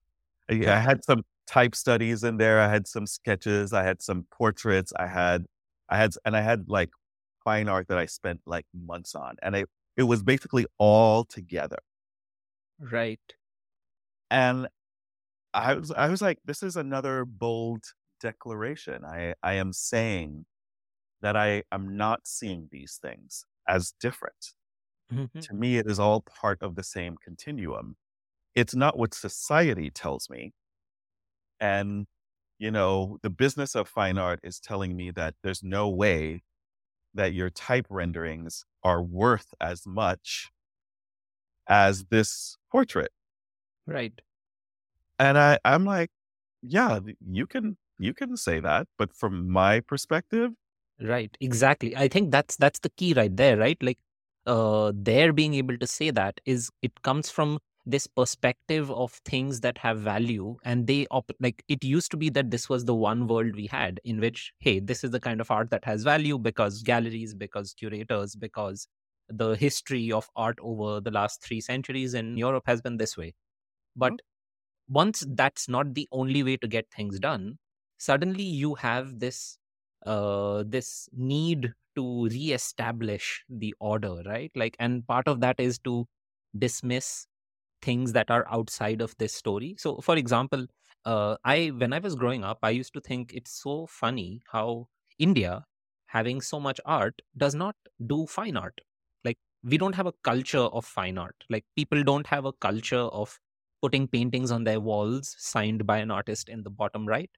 I, 0.50 0.56
I 0.68 0.80
had 0.80 1.04
some 1.04 1.24
type 1.46 1.76
studies 1.76 2.24
in 2.24 2.38
there. 2.38 2.60
I 2.60 2.70
had 2.70 2.88
some 2.88 3.06
sketches. 3.06 3.74
I 3.74 3.84
had 3.84 4.02
some 4.02 4.26
portraits. 4.32 4.94
I 4.98 5.08
had, 5.08 5.46
I 5.90 5.98
had, 5.98 6.12
and 6.26 6.36
I 6.36 6.42
had 6.42 6.66
like 6.68 6.90
fine 7.44 7.68
art 7.70 7.88
that 7.90 7.98
I 7.98 8.06
spent 8.06 8.42
like 8.46 8.66
months 8.74 9.16
on. 9.16 9.36
And 9.42 9.56
I, 9.56 9.66
it 9.96 10.04
was 10.04 10.24
basically 10.24 10.66
all 10.78 11.26
together. 11.26 11.80
right 12.80 13.36
And 14.30 14.68
I 15.54 15.74
was, 15.74 15.92
I 15.92 16.10
was 16.10 16.22
like, 16.22 16.40
this 16.46 16.62
is 16.62 16.76
another 16.76 17.26
bold 17.26 17.84
declaration. 18.20 19.06
I, 19.06 19.36
I 19.44 19.54
am 19.54 19.74
saying 19.74 20.46
that 21.22 21.36
I 21.38 21.64
am 21.72 21.98
not 21.98 22.28
seeing 22.28 22.70
these 22.72 22.98
things 23.02 23.46
as 23.68 23.94
different. 24.00 24.54
Mhm. 25.10 25.48
To 25.50 25.56
me, 25.56 25.78
it 25.78 25.88
is 25.90 26.00
all 26.00 26.22
part 26.22 26.62
of 26.62 26.76
the 26.76 26.84
same 26.84 27.18
continuum. 27.18 27.98
It's 28.56 28.76
not 28.76 28.98
what 28.98 29.14
society 29.16 29.92
tells 29.92 30.30
me. 30.30 30.54
And, 31.60 32.08
you 32.60 32.72
know, 32.72 33.20
the 33.24 33.30
business 33.30 33.76
of 33.76 33.88
fine 33.88 34.18
art 34.18 34.40
is 34.44 34.60
telling 34.60 34.96
me 34.96 35.12
that 35.12 35.36
there's 35.44 35.64
no 35.64 35.90
way 35.90 36.44
that 37.14 37.34
your 37.34 37.50
type 37.52 37.88
renderings 37.90 38.66
are 38.84 39.04
worth 39.04 39.54
as 39.62 39.88
much 39.88 40.52
as 41.68 42.06
this 42.06 42.58
portrait. 42.72 43.12
right 43.88 44.22
And 45.20 45.38
I, 45.38 45.60
I'm 45.66 45.86
like, 45.86 46.12
yeah, 46.62 47.00
you 47.26 47.48
can 47.48 47.78
you 48.00 48.14
can 48.14 48.38
say 48.38 48.60
that, 48.60 48.88
but 48.98 49.14
from 49.16 49.50
my 49.50 49.80
perspective, 49.82 50.52
Right, 51.00 51.36
exactly. 51.40 51.96
I 51.96 52.08
think 52.08 52.32
that's 52.32 52.56
that's 52.56 52.80
the 52.80 52.90
key 52.90 53.14
right 53.14 53.36
there, 53.36 53.58
right? 53.58 53.82
Like 53.82 54.00
uh 54.48 54.92
their 54.96 55.34
being 55.34 55.54
able 55.54 55.78
to 55.78 55.86
say 55.88 56.10
that 56.10 56.40
is 56.46 56.72
it 56.82 57.02
comes 57.04 57.30
from 57.30 57.60
this 57.86 58.08
perspective 58.08 58.90
of 58.92 59.12
things 59.26 59.62
that 59.62 59.78
have 59.78 60.00
value 60.00 60.58
and 60.64 60.88
they 60.88 61.06
op- 61.12 61.32
like 61.40 61.64
it 61.68 61.84
used 61.84 62.12
to 62.12 62.18
be 62.18 62.30
that 62.30 62.50
this 62.52 62.68
was 62.70 62.86
the 62.86 62.96
one 62.96 63.28
world 63.28 63.56
we 63.56 63.68
had 63.68 64.00
in 64.06 64.20
which 64.20 64.52
hey 64.60 64.80
this 64.80 65.04
is 65.04 65.12
the 65.12 65.20
kind 65.20 65.40
of 65.42 65.52
art 65.52 65.70
that 65.70 65.86
has 65.86 66.04
value 66.04 66.38
because 66.38 66.82
galleries 66.84 67.34
because 67.34 67.74
curators 67.74 68.36
because 68.36 68.88
the 69.30 69.52
history 69.56 70.12
of 70.12 70.30
art 70.36 70.58
over 70.62 71.00
the 71.02 71.12
last 71.12 71.42
3 71.44 71.62
centuries 71.62 72.14
in 72.14 72.38
Europe 72.38 72.64
has 72.66 72.82
been 72.82 72.98
this 72.98 73.16
way 73.18 73.34
but 73.96 74.22
once 74.90 75.26
that's 75.30 75.68
not 75.70 75.94
the 75.94 76.08
only 76.12 76.44
way 76.44 76.58
to 76.58 76.68
get 76.68 76.90
things 76.92 77.20
done 77.20 77.58
suddenly 77.98 78.44
you 78.44 78.76
have 78.76 79.20
this 79.20 79.58
uh 80.06 80.64
this 80.68 81.10
need 81.14 81.74
to 81.96 82.26
reestablish 82.28 83.44
the 83.50 83.74
order 83.80 84.22
right? 84.26 84.52
Like 84.56 84.76
and 84.80 85.06
part 85.08 85.28
of 85.28 85.40
that 85.42 85.60
is 85.60 85.80
to 85.80 86.08
dismiss 86.58 87.28
things 87.82 88.14
that 88.14 88.32
are 88.32 88.46
outside 88.50 89.02
of 89.02 89.16
this 89.18 89.34
story. 89.34 89.76
So 89.78 89.98
for 90.02 90.16
example 90.18 90.66
uh 91.06 91.38
i 91.46 91.68
when 91.68 91.94
i 91.94 92.00
was 92.00 92.16
growing 92.16 92.44
up 92.44 92.58
i 92.64 92.70
used 92.72 92.92
to 92.94 93.00
think 93.00 93.32
it's 93.34 93.52
so 93.64 93.86
funny 93.86 94.42
how 94.52 94.88
india 95.20 95.64
having 96.08 96.42
so 96.42 96.60
much 96.60 96.80
art 96.86 97.22
does 97.38 97.54
not 97.56 97.76
do 98.08 98.26
fine 98.26 98.58
art. 98.58 98.82
Like 99.24 99.38
we 99.64 99.78
don't 99.78 99.96
have 99.96 100.08
a 100.08 100.14
culture 100.24 100.68
of 100.80 100.86
fine 100.86 101.18
art. 101.18 101.36
Like 101.50 101.66
people 101.76 102.04
don't 102.04 102.28
have 102.28 102.46
a 102.46 102.54
culture 102.54 103.06
of 103.22 103.40
putting 103.82 104.08
paintings 104.08 104.52
on 104.52 104.64
their 104.64 104.80
walls 104.80 105.36
signed 105.38 105.86
by 105.86 106.00
an 106.00 106.12
artist 106.12 106.50
in 106.50 106.64
the 106.64 106.70
bottom 106.70 107.08
right 107.08 107.30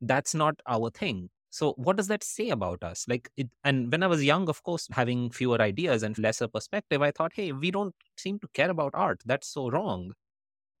that's 0.00 0.34
not 0.34 0.60
our 0.66 0.90
thing. 0.90 1.30
So 1.50 1.72
what 1.74 1.96
does 1.96 2.08
that 2.08 2.22
say 2.22 2.50
about 2.50 2.82
us? 2.82 3.06
Like 3.08 3.30
it 3.36 3.48
and 3.64 3.90
when 3.90 4.02
i 4.02 4.06
was 4.06 4.22
young 4.24 4.48
of 4.48 4.62
course 4.62 4.88
having 4.92 5.30
fewer 5.30 5.60
ideas 5.60 6.02
and 6.02 6.18
lesser 6.18 6.48
perspective 6.48 7.00
i 7.02 7.10
thought 7.10 7.32
hey 7.34 7.52
we 7.52 7.70
don't 7.70 7.94
seem 8.16 8.38
to 8.40 8.48
care 8.54 8.70
about 8.70 8.92
art. 8.94 9.22
That's 9.24 9.48
so 9.48 9.70
wrong. 9.70 10.12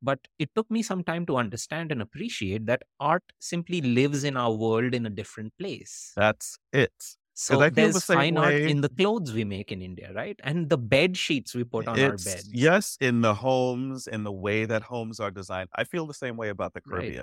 But 0.02 0.20
it 0.38 0.50
took 0.56 0.70
me 0.70 0.82
some 0.82 1.04
time 1.04 1.26
to 1.26 1.36
understand 1.36 1.92
and 1.92 2.02
appreciate 2.02 2.66
that 2.66 2.82
art 3.00 3.24
simply 3.40 3.80
lives 3.82 4.24
in 4.24 4.36
our 4.36 4.52
world 4.52 4.94
in 4.94 5.06
a 5.06 5.10
different 5.10 5.56
place. 5.58 6.16
That's 6.16 6.58
it. 6.72 7.16
so 7.34 7.62
I 7.62 7.70
the 7.70 7.70
there's 7.70 8.00
same 8.00 8.26
fine 8.26 8.36
art 8.38 8.56
in 8.66 8.80
the 8.80 8.88
clothes 8.88 9.32
we 9.32 9.44
make 9.44 9.70
in 9.70 9.82
india 9.82 10.12
right? 10.14 10.40
And 10.42 10.68
the 10.70 10.78
bed 10.78 11.16
sheets 11.16 11.54
we 11.54 11.64
put 11.64 11.86
on 11.88 12.02
our 12.02 12.18
It's 12.18 12.18
beds. 12.18 12.50
yes, 12.50 12.96
in 13.00 13.20
the 13.20 13.34
homes, 13.34 14.06
in 14.06 14.24
the 14.24 14.32
way 14.32 14.64
that 14.64 14.82
homes 14.84 15.20
are 15.20 15.30
designed. 15.30 15.68
I 15.74 15.84
feel 15.84 16.06
the 16.06 16.14
same 16.14 16.36
way 16.36 16.48
about 16.48 16.72
the 16.74 16.80
Right. 16.86 17.18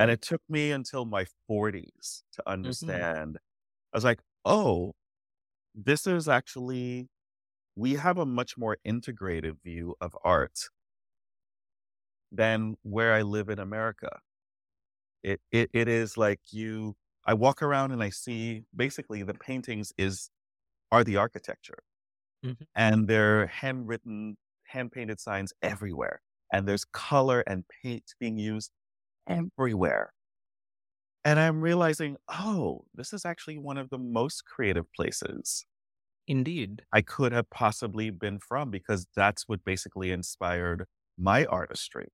And 0.00 0.10
it 0.10 0.22
took 0.22 0.42
me 0.50 0.72
until 0.72 1.06
my 1.06 1.26
40s 1.46 2.24
to 2.32 2.50
Mhm. 2.62 3.04
understand. 3.04 3.38
I 3.92 3.98
was 3.98 4.04
like, 4.04 4.22
oh, 4.44 4.94
this 5.74 6.06
is 6.06 6.28
actually, 6.28 7.08
we 7.76 7.94
have 7.94 8.18
a 8.18 8.26
much 8.26 8.58
more 8.58 8.78
integrated 8.84 9.60
view 9.62 9.96
of 10.00 10.16
art 10.24 10.70
than 12.32 12.76
where 12.82 13.12
I 13.14 13.22
live 13.22 13.48
in 13.48 13.58
America. 13.58 14.20
It, 15.22 15.40
it, 15.52 15.70
it 15.72 15.88
is 15.88 16.16
like 16.16 16.40
you, 16.52 16.96
I 17.26 17.34
walk 17.34 17.62
around 17.62 17.92
and 17.92 18.02
I 18.02 18.10
see 18.10 18.64
basically 18.74 19.22
the 19.22 19.34
paintings 19.34 19.92
is, 19.98 20.30
are 20.92 21.04
the 21.04 21.16
architecture 21.16 21.80
Mhm. 22.42 22.64
and 22.74 23.08
they're 23.08 23.46
handwritten, 23.48 24.36
hand 24.66 24.92
painted 24.92 25.20
signs 25.20 25.52
everywhere. 25.62 26.22
And 26.52 26.68
there's 26.68 26.84
color 26.86 27.42
and 27.46 27.64
paint 27.82 28.14
being 28.20 28.38
used 28.38 28.72
everywhere. 29.30 30.12
And 31.24 31.38
I'm 31.38 31.60
realizing, 31.60 32.16
oh, 32.28 32.86
this 32.94 33.12
is 33.12 33.24
actually 33.24 33.58
one 33.58 33.76
of 33.78 33.90
the 33.90 33.98
most 33.98 34.44
creative 34.44 34.90
places 34.92 35.66
indeed 36.26 36.86
I 36.92 37.02
could 37.02 37.32
have 37.32 37.50
possibly 37.50 38.10
been 38.10 38.38
from 38.38 38.70
because 38.70 39.06
that's 39.16 39.48
what 39.48 39.64
basically 39.64 40.10
inspired 40.12 40.86
my 41.18 41.44
artistry. 41.46 42.08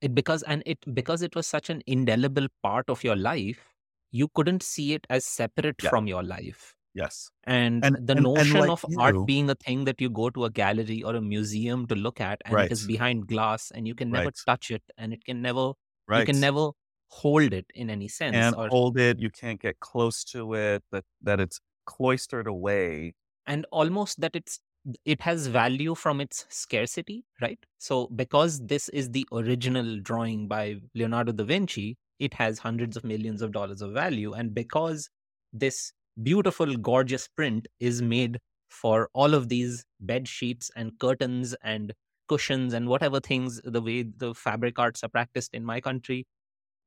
it 0.00 0.14
because 0.14 0.42
and 0.44 0.62
it 0.66 0.78
because 0.94 1.22
it 1.22 1.34
was 1.34 1.46
such 1.46 1.70
an 1.70 1.82
indelible 1.86 2.46
part 2.62 2.88
of 2.88 3.02
your 3.04 3.16
life 3.16 3.74
you 4.12 4.28
couldn't 4.34 4.62
see 4.62 4.92
it 4.92 5.06
as 5.10 5.24
separate 5.24 5.80
Yeah. 5.80 5.90
from 5.90 6.06
your 6.06 6.22
life 6.22 6.74
Yes. 6.94 7.30
and, 7.44 7.84
And- 7.84 7.96
the 7.96 8.12
and- 8.16 8.18
and 8.18 8.22
notion 8.22 8.60
like 8.60 8.70
of 8.70 8.84
art 8.98 9.16
being 9.26 9.50
a 9.50 9.54
thing 9.56 9.84
that 9.84 10.00
you 10.00 10.08
go 10.08 10.30
to 10.30 10.44
a 10.44 10.50
gallery 10.50 11.02
or 11.02 11.14
a 11.16 11.20
museum 11.20 11.86
to 11.88 11.94
look 11.96 12.20
at 12.20 12.40
and 12.44 12.56
it 12.60 12.72
is 12.72 12.86
behind 12.86 13.26
glass 13.26 13.70
and 13.72 13.86
you 13.88 13.94
can 13.94 14.10
never 14.10 14.26
Right. 14.26 14.40
touch 14.46 14.70
it 14.70 14.82
and 14.96 15.12
it 15.12 15.24
can 15.24 15.42
never 15.42 15.72
Right. 16.06 16.20
you 16.20 16.26
can 16.26 16.40
never 16.40 16.70
hold 17.08 17.52
it 17.52 17.66
in 17.74 17.90
any 17.90 18.08
sense 18.08 18.34
Can't 18.34 18.56
or 18.56 18.68
hold 18.68 18.98
it. 18.98 19.18
You 19.20 19.30
can't 19.30 19.60
get 19.60 19.80
close 19.80 20.24
to 20.34 20.54
it. 20.54 20.82
That 20.92 21.04
that 21.22 21.40
it's 21.40 21.60
cloistered 21.86 22.46
away. 22.46 23.14
and 23.46 23.66
almost 23.72 24.20
that 24.20 24.34
it's 24.38 24.60
it 25.04 25.20
has 25.20 25.46
value 25.48 25.94
from 25.94 26.20
its 26.24 26.38
scarcity 26.60 27.16
right 27.42 27.58
so 27.78 28.06
because 28.20 28.54
this 28.72 28.88
is 29.00 29.10
the 29.16 29.26
original 29.40 29.88
drawing 30.08 30.46
by 30.52 30.64
leonardo 30.94 31.32
da 31.40 31.44
vinci 31.50 31.84
it 32.28 32.32
has 32.40 32.58
hundreds 32.66 32.96
of 32.98 33.04
millions 33.12 33.42
of 33.46 33.52
dollars 33.58 33.82
of 33.86 33.92
value 33.92 34.32
and 34.32 34.54
because 34.54 35.08
this 35.64 35.78
beautiful 36.22 36.76
gorgeous 36.76 37.28
print 37.28 37.66
is 37.80 38.02
made 38.02 38.38
for 38.68 39.08
all 39.14 39.34
of 39.34 39.48
these 39.48 39.84
bed 40.00 40.28
sheets 40.28 40.70
and 40.76 40.98
curtains 40.98 41.54
and 41.62 41.92
cushions 42.28 42.72
and 42.72 42.88
whatever 42.88 43.20
things 43.20 43.60
the 43.64 43.80
way 43.80 44.02
the 44.02 44.34
fabric 44.34 44.78
arts 44.78 45.02
are 45.04 45.08
practiced 45.08 45.54
in 45.54 45.64
my 45.64 45.80
country 45.80 46.26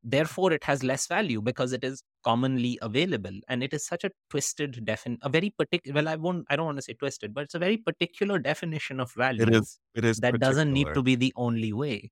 therefore 0.04 0.52
it 0.54 0.64
has 0.64 0.84
less 0.84 1.08
value 1.08 1.42
because 1.42 1.74
it 1.74 1.84
is 1.84 2.02
commonly 2.24 2.78
available 2.82 3.40
and 3.48 3.64
it 3.64 3.74
is 3.74 3.86
such 3.86 4.04
a 4.04 4.12
twisted 4.30 4.74
defin 4.86 5.18
a 5.22 5.30
very 5.30 5.50
particular 5.58 5.96
well 5.96 6.08
i 6.08 6.16
won't 6.16 6.46
i 6.50 6.56
don't 6.56 6.66
want 6.66 6.78
to 6.78 6.82
say 6.82 6.94
twisted 6.94 7.34
but 7.34 7.44
it's 7.44 7.56
a 7.56 7.60
very 7.60 7.78
particular 7.78 8.40
definition 8.40 9.00
of 9.00 9.12
value 9.14 9.44
It 9.44 9.56
is. 9.56 9.80
It 9.96 10.06
is 10.06 10.20
that 10.20 10.40
doesn't 10.40 10.72
need 10.72 10.88
to 10.94 11.04
be 11.04 11.16
the 11.16 11.34
only 11.36 11.74
way 11.74 12.12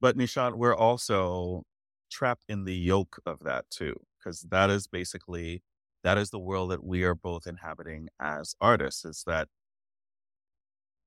But 0.00 0.16
Nishant, 0.16 0.56
we're 0.56 0.74
also 0.74 1.64
trapped 2.10 2.44
in 2.48 2.64
the 2.64 2.74
yoke 2.76 3.18
of 3.24 3.40
that 3.40 3.70
too, 3.70 3.94
because 4.18 4.42
that 4.50 4.68
is 4.70 4.86
basically 4.86 5.62
that 6.02 6.18
is 6.18 6.30
the 6.30 6.38
world 6.40 6.70
that 6.70 6.84
we 6.84 7.04
are 7.04 7.14
both 7.14 7.46
inhabiting 7.46 8.08
as 8.20 8.54
artists. 8.60 9.04
Is 9.04 9.24
that 9.26 9.48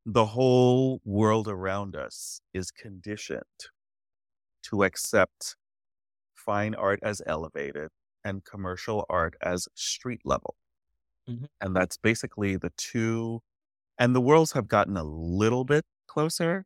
the 0.05 0.25
whole 0.27 1.01
world 1.03 1.47
around 1.47 1.95
us 1.95 2.41
is 2.53 2.71
conditioned 2.71 3.43
to 4.63 4.83
accept 4.83 5.55
fine 6.35 6.75
art 6.75 6.99
as 7.03 7.21
elevated 7.27 7.91
and 8.23 8.45
commercial 8.45 9.05
art 9.09 9.35
as 9.41 9.67
street 9.75 10.21
level. 10.25 10.55
Mhm. 11.27 11.45
And 11.61 11.75
that's 11.75 11.97
basically 11.97 12.55
the 12.57 12.71
two, 12.77 13.41
and 13.99 14.15
the 14.15 14.21
worlds 14.21 14.53
have 14.53 14.67
gotten 14.67 14.97
a 14.97 15.03
little 15.03 15.65
bit 15.65 15.85
closer, 16.07 16.65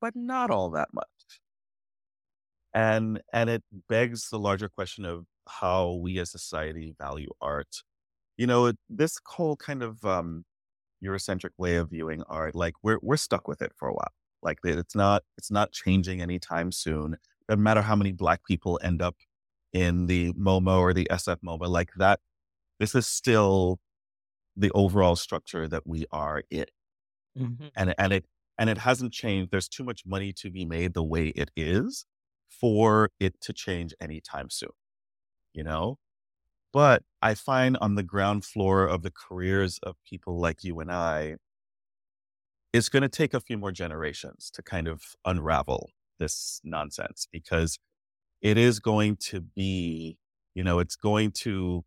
but 0.00 0.16
not 0.16 0.50
all 0.50 0.70
that 0.70 0.94
much. 0.94 1.40
And 2.74 3.20
and 3.32 3.50
it 3.50 3.64
begs 3.88 4.30
the 4.30 4.38
larger 4.38 4.68
question 4.68 5.04
of 5.04 5.26
how 5.48 5.94
we 5.94 6.18
as 6.18 6.30
society 6.30 6.94
value 6.98 7.30
art. 7.40 7.82
You 8.38 8.46
know, 8.48 8.66
it, 8.66 8.78
this 8.90 9.18
whole 9.26 9.56
kind 9.56 9.82
of 9.82 10.04
um, 10.04 10.44
Eurocentric 11.04 11.50
way 11.58 11.76
of 11.76 11.90
viewing 11.90 12.22
art, 12.24 12.54
like 12.54 12.74
we're 12.82 12.98
we're 13.02 13.16
stuck 13.16 13.48
with 13.48 13.62
it 13.62 13.72
for 13.76 13.88
a 13.88 13.94
while. 13.94 14.12
Like 14.42 14.58
it's 14.64 14.94
not 14.94 15.24
it's 15.38 15.50
not 15.50 15.72
changing 15.72 16.20
anytime 16.22 16.72
soon. 16.72 17.16
Doesn't 17.48 17.62
matter 17.62 17.82
how 17.82 17.96
many 17.96 18.12
black 18.12 18.44
people 18.44 18.80
end 18.82 19.02
up 19.02 19.16
in 19.72 20.06
the 20.06 20.32
MoMA 20.34 20.78
or 20.78 20.92
the 20.94 21.08
SF 21.10 21.40
MoMA, 21.42 21.68
like 21.68 21.92
that. 21.96 22.20
This 22.80 22.94
is 22.94 23.06
still 23.06 23.80
the 24.56 24.70
overall 24.72 25.16
structure 25.16 25.68
that 25.68 25.86
we 25.86 26.06
are 26.12 26.44
in, 26.50 26.66
Mhm. 27.34 27.70
and 27.76 27.94
and 27.98 28.12
it 28.12 28.26
and 28.58 28.68
it 28.70 28.78
hasn't 28.78 29.12
changed. 29.12 29.50
There's 29.50 29.68
too 29.68 29.84
much 29.84 30.04
money 30.06 30.32
to 30.34 30.50
be 30.50 30.64
made 30.64 30.94
the 30.94 31.02
way 31.04 31.28
it 31.28 31.50
is 31.56 32.04
for 32.48 33.10
it 33.20 33.40
to 33.42 33.52
change 33.52 33.94
anytime 34.00 34.50
soon. 34.50 34.70
You 35.52 35.64
know, 35.64 35.98
but 36.72 37.02
I 37.22 37.34
find 37.34 37.76
on 37.80 37.96
the 37.96 38.02
ground 38.02 38.44
floor 38.44 38.86
of 38.86 39.02
the 39.02 39.10
careers 39.10 39.78
of 39.82 39.96
people 40.08 40.40
like 40.40 40.62
you 40.62 40.78
and 40.80 40.90
I, 40.90 41.36
it's 42.72 42.88
going 42.88 43.02
to 43.02 43.08
take 43.08 43.34
a 43.34 43.40
few 43.40 43.58
more 43.58 43.72
generations 43.72 44.50
to 44.54 44.62
kind 44.62 44.86
of 44.86 45.02
unravel 45.24 45.90
this 46.18 46.60
nonsense 46.62 47.26
because 47.32 47.78
it 48.40 48.56
is 48.56 48.78
going 48.78 49.16
to 49.16 49.40
be, 49.40 50.18
you 50.54 50.62
know, 50.62 50.78
it's 50.78 50.96
going 50.96 51.32
to 51.32 51.84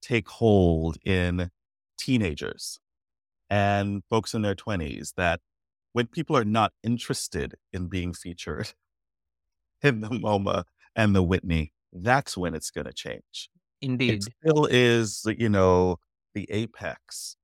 take 0.00 0.28
hold 0.28 0.96
in 1.04 1.50
teenagers 1.98 2.80
and 3.50 4.02
folks 4.08 4.34
in 4.34 4.42
their 4.42 4.54
20s 4.54 5.14
that 5.16 5.40
when 5.92 6.06
people 6.06 6.36
are 6.36 6.44
not 6.44 6.72
interested 6.82 7.54
in 7.72 7.88
being 7.88 8.12
featured 8.12 8.72
in 9.82 10.00
the 10.00 10.08
MoMA 10.08 10.64
and 10.94 11.14
the 11.14 11.22
Whitney, 11.22 11.72
that's 12.04 12.36
when 12.36 12.54
it's 12.54 12.70
going 12.70 12.86
to 12.86 12.92
change 12.92 13.48
it 13.80 13.86
Indeed. 13.86 14.22
still 14.22 14.66
is, 14.66 15.22
you 15.38 15.48
know, 15.48 15.96
the 16.34 16.46
apex 16.50 17.36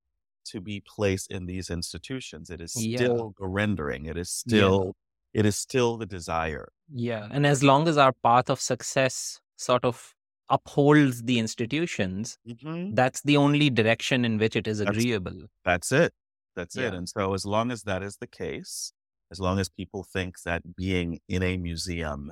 to 0.45 0.59
be 0.61 0.81
placed 0.85 1.31
in 1.31 1.45
these 1.45 1.69
institutions. 1.69 2.49
It 2.49 2.59
is 2.61 2.75
Yeah. 2.75 2.97
still 2.97 3.33
the 3.39 3.47
rendering. 3.47 4.05
It 4.05 4.17
is 4.17 4.43
Yeah. 4.45 4.51
still, 4.57 4.95
it 5.33 5.45
is 5.45 5.55
still 5.57 5.97
the 5.97 6.05
desire. 6.05 6.69
Yeah. 6.93 7.27
And 7.31 7.45
as 7.45 7.63
long 7.63 7.87
as 7.87 7.97
our 7.97 8.13
path 8.23 8.49
of 8.49 8.59
success 8.59 9.39
sort 9.57 9.85
of 9.85 10.13
upholds 10.49 11.23
the 11.23 11.39
institutions, 11.39 12.37
Mhm. 12.47 12.95
that's 12.95 13.21
the 13.21 13.37
only 13.37 13.69
direction 13.69 14.25
in 14.25 14.37
which 14.37 14.55
it 14.55 14.67
is 14.67 14.79
agreeable. 14.79 15.47
That's 15.63 15.91
it. 15.91 16.13
That's 16.55 16.75
it. 16.77 16.93
And 16.93 17.07
so, 17.09 17.33
as 17.33 17.45
long 17.45 17.71
as 17.71 17.83
that 17.83 18.03
is 18.03 18.17
the 18.17 18.27
case, 18.27 18.93
as 19.31 19.39
long 19.39 19.59
as 19.59 19.69
people 19.69 20.03
think 20.03 20.41
that 20.43 20.75
being 20.75 21.19
in 21.27 21.41
a 21.41 21.57
museum 21.57 22.31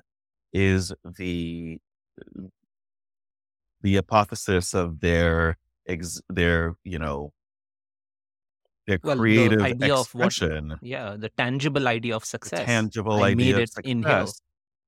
is 0.53 0.93
the 1.17 1.79
the 3.81 3.95
hypothesis 3.95 4.73
of 4.73 4.99
their 4.99 5.57
ex, 5.87 6.21
their 6.29 6.75
you 6.83 6.99
know 6.99 7.33
their 8.87 8.99
Well, 9.03 9.15
the 9.15 9.19
creative 9.21 9.61
idea 9.61 9.93
of 9.95 10.13
what- 10.13 10.25
expression, 10.27 10.77
Yeah. 10.81 11.15
The 11.17 11.29
tangible 11.29 11.87
idea 11.87 12.15
of 12.15 12.23
the 12.23 12.27
success. 12.27 12.65
tangible 12.65 13.21
I 13.23 13.29
idea 13.29 13.55
of 13.55 13.61
it 13.61 13.71
in 13.83 14.03
here. 14.03 14.25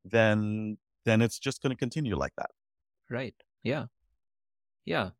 then 0.05 0.77
then 1.05 1.21
it's 1.21 1.37
just 1.37 1.61
going 1.61 1.69
to 1.71 1.77
continue 1.77 2.15
like 2.15 2.33
that. 2.37 2.49
Right. 3.09 3.35
Yeah. 3.61 3.85
Yeah. 4.85 5.11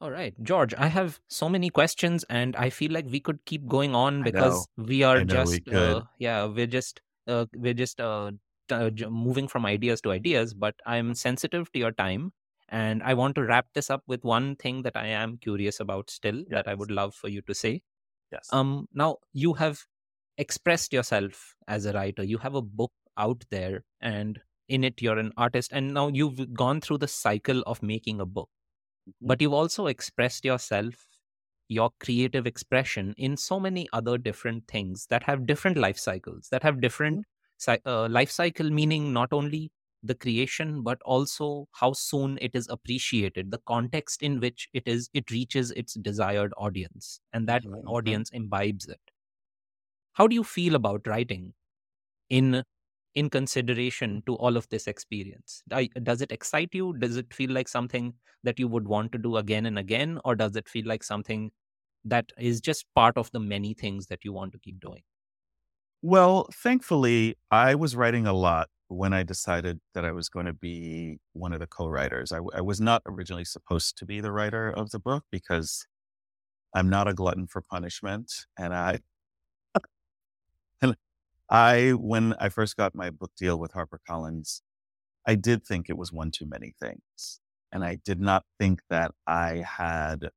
All 0.00 0.10
right. 0.10 0.34
George, 0.42 0.74
I 0.74 0.88
have 0.88 1.20
so 1.28 1.48
many 1.48 1.70
questions 1.70 2.24
and 2.28 2.54
I 2.56 2.68
feel 2.70 2.92
like 2.92 3.06
we 3.08 3.20
could 3.20 3.44
keep 3.46 3.66
going 3.66 3.94
on 3.94 4.22
because 4.22 4.66
we 4.76 5.02
are 5.02 5.24
know 5.24 5.44
we 5.44 5.60
just 5.60 5.68
uh, 5.72 6.02
yeah, 6.18 6.44
we're 6.46 6.66
just 6.66 7.00
uh, 7.26 7.46
we're 7.54 7.74
just 7.74 8.00
uh, 8.00 8.32
t- 8.68 8.74
uh, 8.74 9.08
moving 9.08 9.48
from 9.48 9.64
ideas 9.64 10.00
to 10.02 10.10
ideas, 10.10 10.52
but 10.52 10.74
I'm 10.84 11.14
sensitive 11.14 11.72
to 11.72 11.78
your 11.78 11.92
time 11.92 12.32
and 12.68 13.02
I 13.02 13.14
want 13.14 13.34
to 13.36 13.44
wrap 13.44 13.66
this 13.74 13.90
up 13.90 14.02
with 14.06 14.24
one 14.24 14.56
thing 14.56 14.82
that 14.82 14.96
I 14.96 15.06
am 15.08 15.38
curious 15.38 15.80
about 15.80 16.10
still 16.10 16.44
that 16.50 16.68
I 16.68 16.74
would 16.74 16.90
love 16.90 17.14
for 17.14 17.28
you 17.28 17.42
to 17.42 17.54
say. 17.54 17.82
Yes. 18.32 18.48
Um 18.52 18.88
now 18.92 19.18
you 19.32 19.54
have 19.54 19.84
expressed 20.38 20.92
yourself 20.92 21.54
as 21.68 21.86
a 21.86 21.92
writer. 21.92 22.24
You 22.24 22.38
have 22.38 22.54
a 22.54 22.62
book 22.62 22.92
out 23.16 23.44
there 23.50 23.84
and 24.00 24.40
in 24.68 24.84
it 24.84 25.00
you're 25.02 25.18
an 25.18 25.32
artist 25.36 25.72
and 25.72 25.94
now 25.94 26.08
you've 26.08 26.54
gone 26.54 26.80
through 26.80 26.98
the 26.98 27.08
cycle 27.08 27.62
of 27.66 27.82
making 27.82 28.20
a 28.20 28.26
book 28.26 28.50
Mhm. 29.08 29.14
but 29.30 29.40
you've 29.42 29.52
also 29.52 29.86
expressed 29.86 30.44
yourself 30.44 31.06
your 31.68 31.90
creative 32.00 32.46
expression 32.46 33.14
in 33.16 33.36
so 33.36 33.58
many 33.60 33.88
other 33.92 34.18
different 34.18 34.66
things 34.68 35.06
that 35.08 35.22
have 35.24 35.46
different 35.46 35.76
life 35.76 35.98
cycles 35.98 36.48
that 36.50 36.62
have 36.62 36.80
different 36.80 37.24
cy- 37.56 37.80
uh, 37.86 38.08
life 38.08 38.30
cycle 38.30 38.70
meaning 38.70 39.12
not 39.12 39.32
only 39.32 39.72
the 40.04 40.14
creation 40.14 40.82
but 40.82 41.00
also 41.04 41.68
how 41.74 41.92
soon 41.92 42.38
it 42.42 42.54
is 42.54 42.68
appreciated 42.68 43.50
the 43.50 43.58
context 43.66 44.22
in 44.22 44.40
which 44.40 44.68
it 44.74 44.86
is 44.86 45.10
it 45.14 45.30
reaches 45.30 45.70
its 45.72 45.94
desired 45.94 46.52
audience 46.58 47.20
and 47.32 47.48
that 47.48 47.64
audience 47.86 48.30
imbibes 48.30 48.86
it. 48.88 49.00
How 50.14 50.26
do 50.26 50.34
you 50.34 50.44
feel 50.44 50.74
about 50.74 51.06
writing 51.06 51.54
in 52.30 52.64
in 53.14 53.30
consideration 53.30 54.22
to 54.26 54.36
all 54.36 54.56
of 54.56 54.68
this 54.70 54.86
experience? 54.88 55.62
Does 55.68 56.22
it 56.22 56.32
excite 56.32 56.74
you? 56.74 56.94
Does 56.98 57.16
it 57.16 57.34
feel 57.34 57.50
like 57.52 57.68
something 57.68 58.14
that 58.44 58.58
you 58.60 58.68
would 58.68 58.88
want 58.88 59.12
to 59.12 59.18
do 59.18 59.36
again 59.38 59.66
and 59.66 59.78
again 59.78 60.20
or 60.24 60.36
does 60.36 60.56
it 60.56 60.68
feel 60.68 60.86
like 60.86 61.04
something 61.04 61.52
that 62.04 62.32
is 62.38 62.60
just 62.60 62.86
part 62.94 63.18
of 63.18 63.30
the 63.32 63.40
many 63.40 63.74
things 63.74 64.08
that 64.08 64.24
you 64.24 64.32
want 64.32 64.52
to 64.54 64.60
keep 64.60 64.80
doing? 64.80 65.02
Well, 66.02 66.48
thankfully, 66.52 67.36
I 67.50 67.74
was 67.74 67.96
writing 67.96 68.26
a 68.26 68.32
lot 68.32 68.68
when 68.94 69.12
I 69.12 69.22
decided 69.22 69.80
that 69.94 70.04
I 70.04 70.12
was 70.12 70.28
going 70.28 70.46
to 70.46 70.52
be 70.52 71.18
one 71.32 71.52
of 71.52 71.60
the 71.60 71.66
co-writers. 71.66 72.32
I 72.32 72.40
was 72.60 72.80
not 72.80 73.02
originally 73.06 73.44
supposed 73.44 73.96
to 73.98 74.06
be 74.06 74.20
the 74.20 74.32
writer 74.32 74.70
of 74.70 74.90
the 74.90 74.98
book 74.98 75.24
because 75.30 75.86
I'm 76.74 76.88
not 76.88 77.08
a 77.08 77.14
glutton 77.14 77.46
for 77.46 77.62
punishment, 77.62 78.32
and 78.58 78.74
I, 78.74 78.98
and 80.82 80.96
I, 81.50 81.90
when 81.92 82.34
I 82.40 82.48
first 82.48 82.76
got 82.76 82.94
my 82.94 83.10
book 83.10 83.32
deal 83.36 83.58
with 83.58 83.72
HarperCollins, 83.72 84.60
I 85.26 85.36
did 85.36 85.64
think 85.64 85.88
it 85.88 85.96
was 85.98 86.12
one 86.12 86.30
too 86.30 86.46
many 86.46 86.74
things, 86.80 87.40
and 87.72 87.84
I 87.84 87.98
did 88.04 88.20
not 88.20 88.44
think 88.58 88.80
that 88.90 89.12
I 89.26 89.64
had 89.66 90.30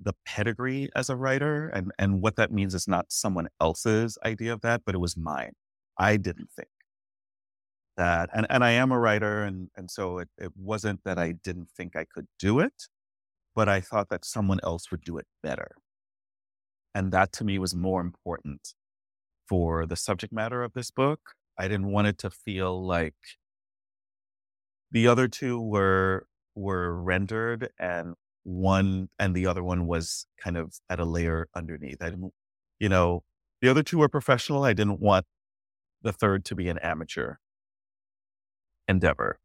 the 0.00 0.14
pedigree 0.26 0.90
as 0.94 1.08
a 1.08 1.16
writer 1.16 1.68
and 1.68 1.90
and 1.98 2.20
what 2.20 2.36
that 2.36 2.52
means 2.52 2.74
is 2.74 2.86
not 2.86 3.06
someone 3.10 3.48
else's 3.60 4.18
idea 4.24 4.52
of 4.52 4.60
that 4.60 4.82
but 4.84 4.94
it 4.94 4.98
was 4.98 5.16
mine 5.16 5.52
i 5.98 6.16
didn't 6.16 6.50
think 6.54 6.68
that 7.96 8.28
and 8.34 8.46
and 8.50 8.64
i 8.64 8.70
am 8.70 8.92
a 8.92 8.98
writer 8.98 9.42
and 9.42 9.68
and 9.76 9.90
so 9.90 10.18
it, 10.18 10.28
it 10.38 10.52
wasn't 10.56 11.00
that 11.04 11.18
i 11.18 11.32
didn't 11.32 11.70
think 11.70 11.96
i 11.96 12.04
could 12.04 12.26
do 12.38 12.60
it 12.60 12.84
but 13.54 13.68
i 13.68 13.80
thought 13.80 14.08
that 14.08 14.24
someone 14.24 14.60
else 14.62 14.90
would 14.90 15.02
do 15.02 15.16
it 15.18 15.26
better 15.42 15.76
and 16.94 17.12
that 17.12 17.32
to 17.32 17.44
me 17.44 17.58
was 17.58 17.74
more 17.74 18.00
important 18.00 18.74
for 19.48 19.86
the 19.86 19.96
subject 19.96 20.32
matter 20.32 20.62
of 20.62 20.72
this 20.74 20.90
book 20.90 21.20
i 21.58 21.68
didn't 21.68 21.90
want 21.90 22.06
it 22.06 22.18
to 22.18 22.30
feel 22.30 22.86
like 22.86 23.14
the 24.90 25.08
other 25.08 25.28
two 25.28 25.60
were 25.60 26.26
were 26.54 27.00
rendered 27.02 27.68
and 27.78 28.14
one 28.44 29.08
and 29.18 29.34
the 29.34 29.46
other 29.46 29.62
one 29.62 29.86
was 29.86 30.26
kind 30.42 30.56
of 30.56 30.74
at 30.88 31.00
a 31.00 31.04
layer 31.04 31.48
underneath. 31.54 32.00
I 32.00 32.10
didn't, 32.10 32.32
you 32.78 32.88
know, 32.88 33.24
the 33.60 33.68
other 33.68 33.82
two 33.82 33.98
were 33.98 34.08
professional. 34.08 34.64
I 34.64 34.72
didn't 34.72 35.00
want 35.00 35.26
the 36.02 36.12
third 36.12 36.44
to 36.46 36.54
be 36.54 36.68
an 36.68 36.78
amateur 36.78 37.36
endeavor. 38.88 39.38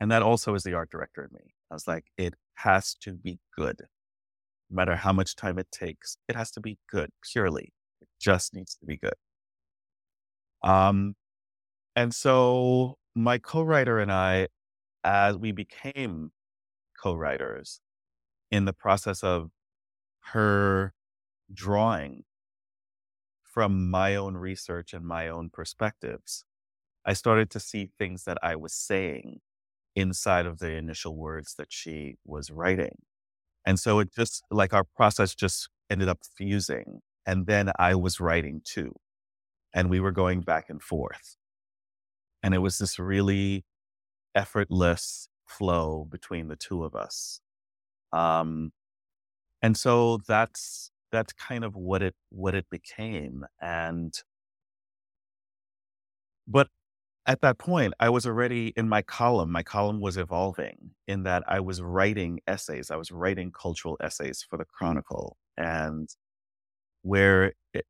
And 0.00 0.10
that 0.10 0.22
also 0.22 0.54
is 0.54 0.64
the 0.64 0.74
art 0.74 0.90
director 0.90 1.22
in 1.24 1.30
me. 1.32 1.54
I 1.70 1.74
was 1.74 1.88
like, 1.88 2.06
it 2.16 2.34
has 2.54 2.94
to 3.02 3.12
be 3.12 3.38
good. 3.56 3.82
No 4.70 4.76
matter 4.76 4.96
how 4.96 5.12
much 5.12 5.36
time 5.36 5.58
it 5.58 5.70
takes, 5.70 6.16
it 6.28 6.36
has 6.36 6.50
to 6.52 6.60
be 6.60 6.78
good, 6.90 7.10
purely. 7.32 7.72
It 8.00 8.08
just 8.20 8.54
needs 8.54 8.76
to 8.76 8.86
be 8.86 8.96
good. 8.96 9.14
Um, 10.62 11.14
and 11.96 12.14
so 12.14 12.98
my 13.14 13.38
co-writer 13.38 13.98
and 13.98 14.10
I, 14.10 14.48
as 15.04 15.36
we 15.36 15.52
became 15.52 16.32
co-writers 17.00 17.80
in 18.50 18.64
the 18.64 18.72
process 18.72 19.22
of 19.22 19.50
her 20.32 20.94
drawing 21.52 22.24
from 23.42 23.90
my 23.90 24.16
own 24.16 24.36
research 24.36 24.92
and 24.94 25.04
my 25.04 25.28
own 25.28 25.50
perspectives, 25.50 26.44
I 27.06 27.12
started 27.12 27.50
to 27.50 27.60
see 27.60 27.90
things 27.98 28.24
that 28.24 28.38
I 28.42 28.56
was 28.56 28.72
saying 28.72 29.40
inside 29.96 30.46
of 30.46 30.58
the 30.58 30.72
initial 30.72 31.16
words 31.16 31.54
that 31.58 31.68
she 31.70 32.16
was 32.24 32.50
writing. 32.50 32.96
And 33.66 33.78
so 33.78 34.00
it 34.00 34.14
just 34.14 34.44
like 34.50 34.74
our 34.74 34.84
process 34.84 35.34
just 35.34 35.68
ended 35.90 36.08
up 36.08 36.20
fusing. 36.36 37.00
And 37.26 37.46
then 37.46 37.72
I 37.78 37.94
was 37.94 38.20
writing 38.20 38.60
too. 38.64 38.94
And 39.74 39.90
we 39.90 40.00
were 40.00 40.12
going 40.12 40.42
back 40.42 40.66
and 40.70 40.82
forth. 40.82 41.36
And 42.42 42.54
it 42.54 42.58
was 42.58 42.78
this 42.78 42.98
really 42.98 43.64
effortless 44.34 45.28
flow 45.46 46.06
between 46.10 46.48
the 46.48 46.56
two 46.56 46.84
of 46.84 46.94
us. 46.94 47.40
Um, 48.12 48.72
and 49.62 49.76
so 49.76 50.18
that's 50.28 50.90
that's 51.10 51.32
kind 51.32 51.64
of 51.64 51.76
what 51.76 52.02
it 52.02 52.14
what 52.30 52.54
it 52.54 52.66
became. 52.70 53.44
And 53.60 54.14
but 56.46 56.68
at 57.26 57.40
that 57.40 57.58
point, 57.58 57.94
I 57.98 58.10
was 58.10 58.26
already 58.26 58.72
in 58.76 58.88
my 58.88 59.00
column. 59.00 59.50
My 59.50 59.62
column 59.62 60.00
was 60.00 60.16
evolving 60.16 60.90
in 61.08 61.22
that 61.22 61.42
I 61.48 61.60
was 61.60 61.80
writing 61.80 62.40
essays. 62.46 62.90
I 62.90 62.96
was 62.96 63.10
writing 63.10 63.50
cultural 63.50 63.96
essays 64.00 64.44
for 64.48 64.58
the 64.58 64.66
Chronicle, 64.66 65.38
and 65.56 66.08
where 67.02 67.54
it, 67.72 67.86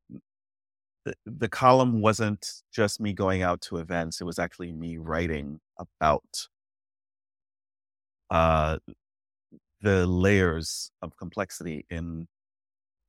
the, 1.05 1.15
the 1.25 1.49
column 1.49 2.01
wasn't 2.01 2.47
just 2.73 3.01
me 3.01 3.11
going 3.13 3.41
out 3.41 3.61
to 3.63 3.77
events; 3.77 4.21
it 4.21 4.25
was 4.25 4.39
actually 4.39 4.71
me 4.71 4.97
writing 4.97 5.59
about 5.77 6.47
uh, 8.29 8.77
the 9.81 10.07
layers 10.07 10.91
of 11.01 11.17
complexity 11.17 11.85
in. 11.89 12.27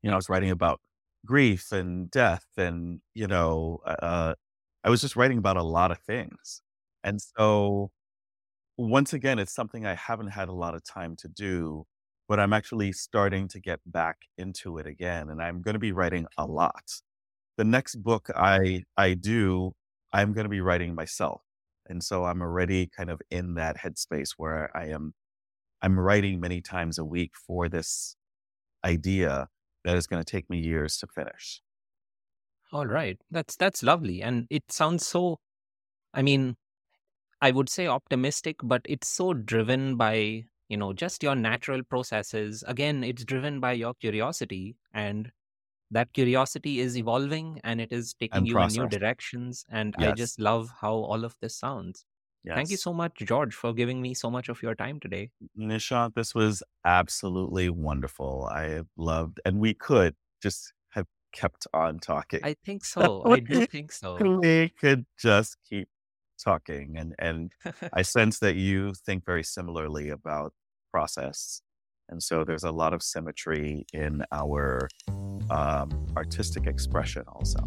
You 0.03 0.11
know, 0.11 0.15
I 0.15 0.17
was 0.17 0.29
writing 0.29 0.51
about 0.51 0.81
grief 1.25 1.73
and 1.73 2.11
death, 2.11 2.47
and 2.57 3.01
you 3.15 3.29
know, 3.29 3.81
uh, 3.87 3.97
uh 4.03 4.35
I 4.87 4.91
was 4.91 5.03
just 5.03 5.17
writing 5.17 5.39
about 5.39 5.59
a 5.59 5.65
lot 5.65 5.93
of 5.93 5.99
things. 6.01 6.63
And 7.05 7.21
so 7.21 7.91
once 8.79 9.13
again, 9.13 9.39
it's 9.39 9.55
something 9.55 9.87
I 9.87 9.95
haven't 9.95 10.29
had 10.29 10.49
a 10.49 10.53
lot 10.53 10.75
of 10.75 10.85
time 10.85 11.17
to 11.19 11.29
do, 11.29 11.87
but 12.29 12.41
I'm 12.41 12.53
actually 12.53 12.93
starting 12.93 13.49
to 13.49 13.61
get 13.61 13.81
back 13.87 14.19
into 14.39 14.79
it 14.79 14.87
again. 14.87 15.31
And 15.31 15.43
I'm 15.43 15.63
going 15.63 15.75
to 15.75 15.81
be 15.81 15.93
writing 15.93 16.27
a 16.39 16.47
lot. 16.47 16.85
The 17.59 17.65
next 17.65 17.97
book 17.97 18.31
I 18.37 18.85
I 18.97 19.15
do, 19.15 19.73
I'm 20.13 20.33
going 20.35 20.45
to 20.45 20.51
be 20.51 20.61
writing 20.61 20.95
myself. 20.95 21.43
And 21.89 22.03
so 22.03 22.25
I'm 22.25 22.43
already 22.43 22.89
kind 22.97 23.11
of 23.11 23.21
in 23.31 23.55
that 23.55 23.79
headspace 23.79 24.33
where 24.39 24.77
I 24.77 24.89
am 24.89 25.15
I'm 25.83 25.99
writing 25.99 26.41
many 26.41 26.61
times 26.63 26.99
a 26.99 27.05
week 27.05 27.33
for 27.47 27.69
this 27.69 28.17
idea 28.85 29.49
that 29.85 29.97
is 29.97 30.07
going 30.09 30.23
to 30.23 30.31
take 30.31 30.51
me 30.51 30.59
years 30.61 30.99
to 30.99 31.07
finish. 31.09 31.63
All 32.73 32.87
right. 32.87 33.21
That's 33.31 33.57
that's 33.57 33.83
lovely. 33.83 34.23
And 34.23 34.47
it 34.51 34.71
sounds 34.71 35.07
so 35.07 35.39
I 36.15 36.23
mean, 36.23 36.57
I 37.43 37.53
would 37.53 37.69
say 37.71 37.87
optimistic, 37.87 38.59
but 38.65 38.83
it's 38.89 39.09
so 39.09 39.35
driven 39.35 39.97
by, 39.97 40.45
you 40.69 40.79
know, 40.79 40.93
just 40.95 41.23
your 41.23 41.37
natural 41.37 41.83
processes. 41.85 42.65
Again, 42.69 43.05
it's 43.05 43.25
driven 43.25 43.61
by 43.61 43.73
your 43.75 43.95
curiosity 43.95 44.77
and 44.93 45.33
that 45.91 46.13
curiosity 46.15 46.81
is 46.81 46.99
evolving 46.99 47.61
and 47.65 47.81
it 47.81 47.93
is 47.93 48.15
taking 48.15 48.45
And 48.45 48.47
you 48.47 48.61
in 48.61 48.73
new 48.73 48.87
directions 48.87 49.65
and 49.71 49.97
I 49.99 50.13
just 50.13 50.41
love 50.41 50.71
how 50.81 50.95
all 50.95 51.25
of 51.25 51.37
this 51.41 51.57
sounds. 51.57 52.07
Thank 52.55 52.71
you 52.71 52.77
so 52.79 52.93
much 52.95 53.17
George 53.17 53.55
for 53.55 53.75
giving 53.75 54.03
me 54.03 54.15
so 54.15 54.31
much 54.31 54.49
of 54.49 54.63
your 54.63 54.75
time 54.77 55.01
today. 55.01 55.31
Nishant, 55.57 56.15
this 56.15 56.35
was 56.35 56.63
absolutely 56.85 57.69
wonderful. 57.69 58.49
I 58.51 58.83
loved, 58.97 59.41
and 59.45 59.61
we 59.61 59.75
could 59.75 60.15
just 60.43 60.73
kept 61.37 61.67
on 61.73 61.99
talking. 61.99 62.41
I 62.43 62.57
think 62.65 62.85
so. 62.95 63.23
I 63.27 63.41
do 63.41 63.67
think 63.67 63.93
so. 63.93 64.17
we 64.43 64.73
could 64.81 65.07
just 65.19 65.59
keep 65.69 65.89
talking, 66.43 66.97
and 66.97 67.15
and 67.19 67.53
I 67.93 68.03
sense 68.03 68.39
that 68.41 68.57
you 68.57 68.95
think 68.95 69.25
very 69.25 69.45
similarly 69.45 70.09
about 70.11 70.53
process, 70.91 71.61
and 72.09 72.23
so 72.23 72.45
there's 72.45 72.65
a 72.65 72.73
lot 72.73 72.93
of 72.95 73.03
symmetry 73.03 73.87
in 73.93 74.25
our 74.33 74.89
um, 75.51 75.91
artistic 76.17 76.67
expression, 76.67 77.25
also. 77.29 77.61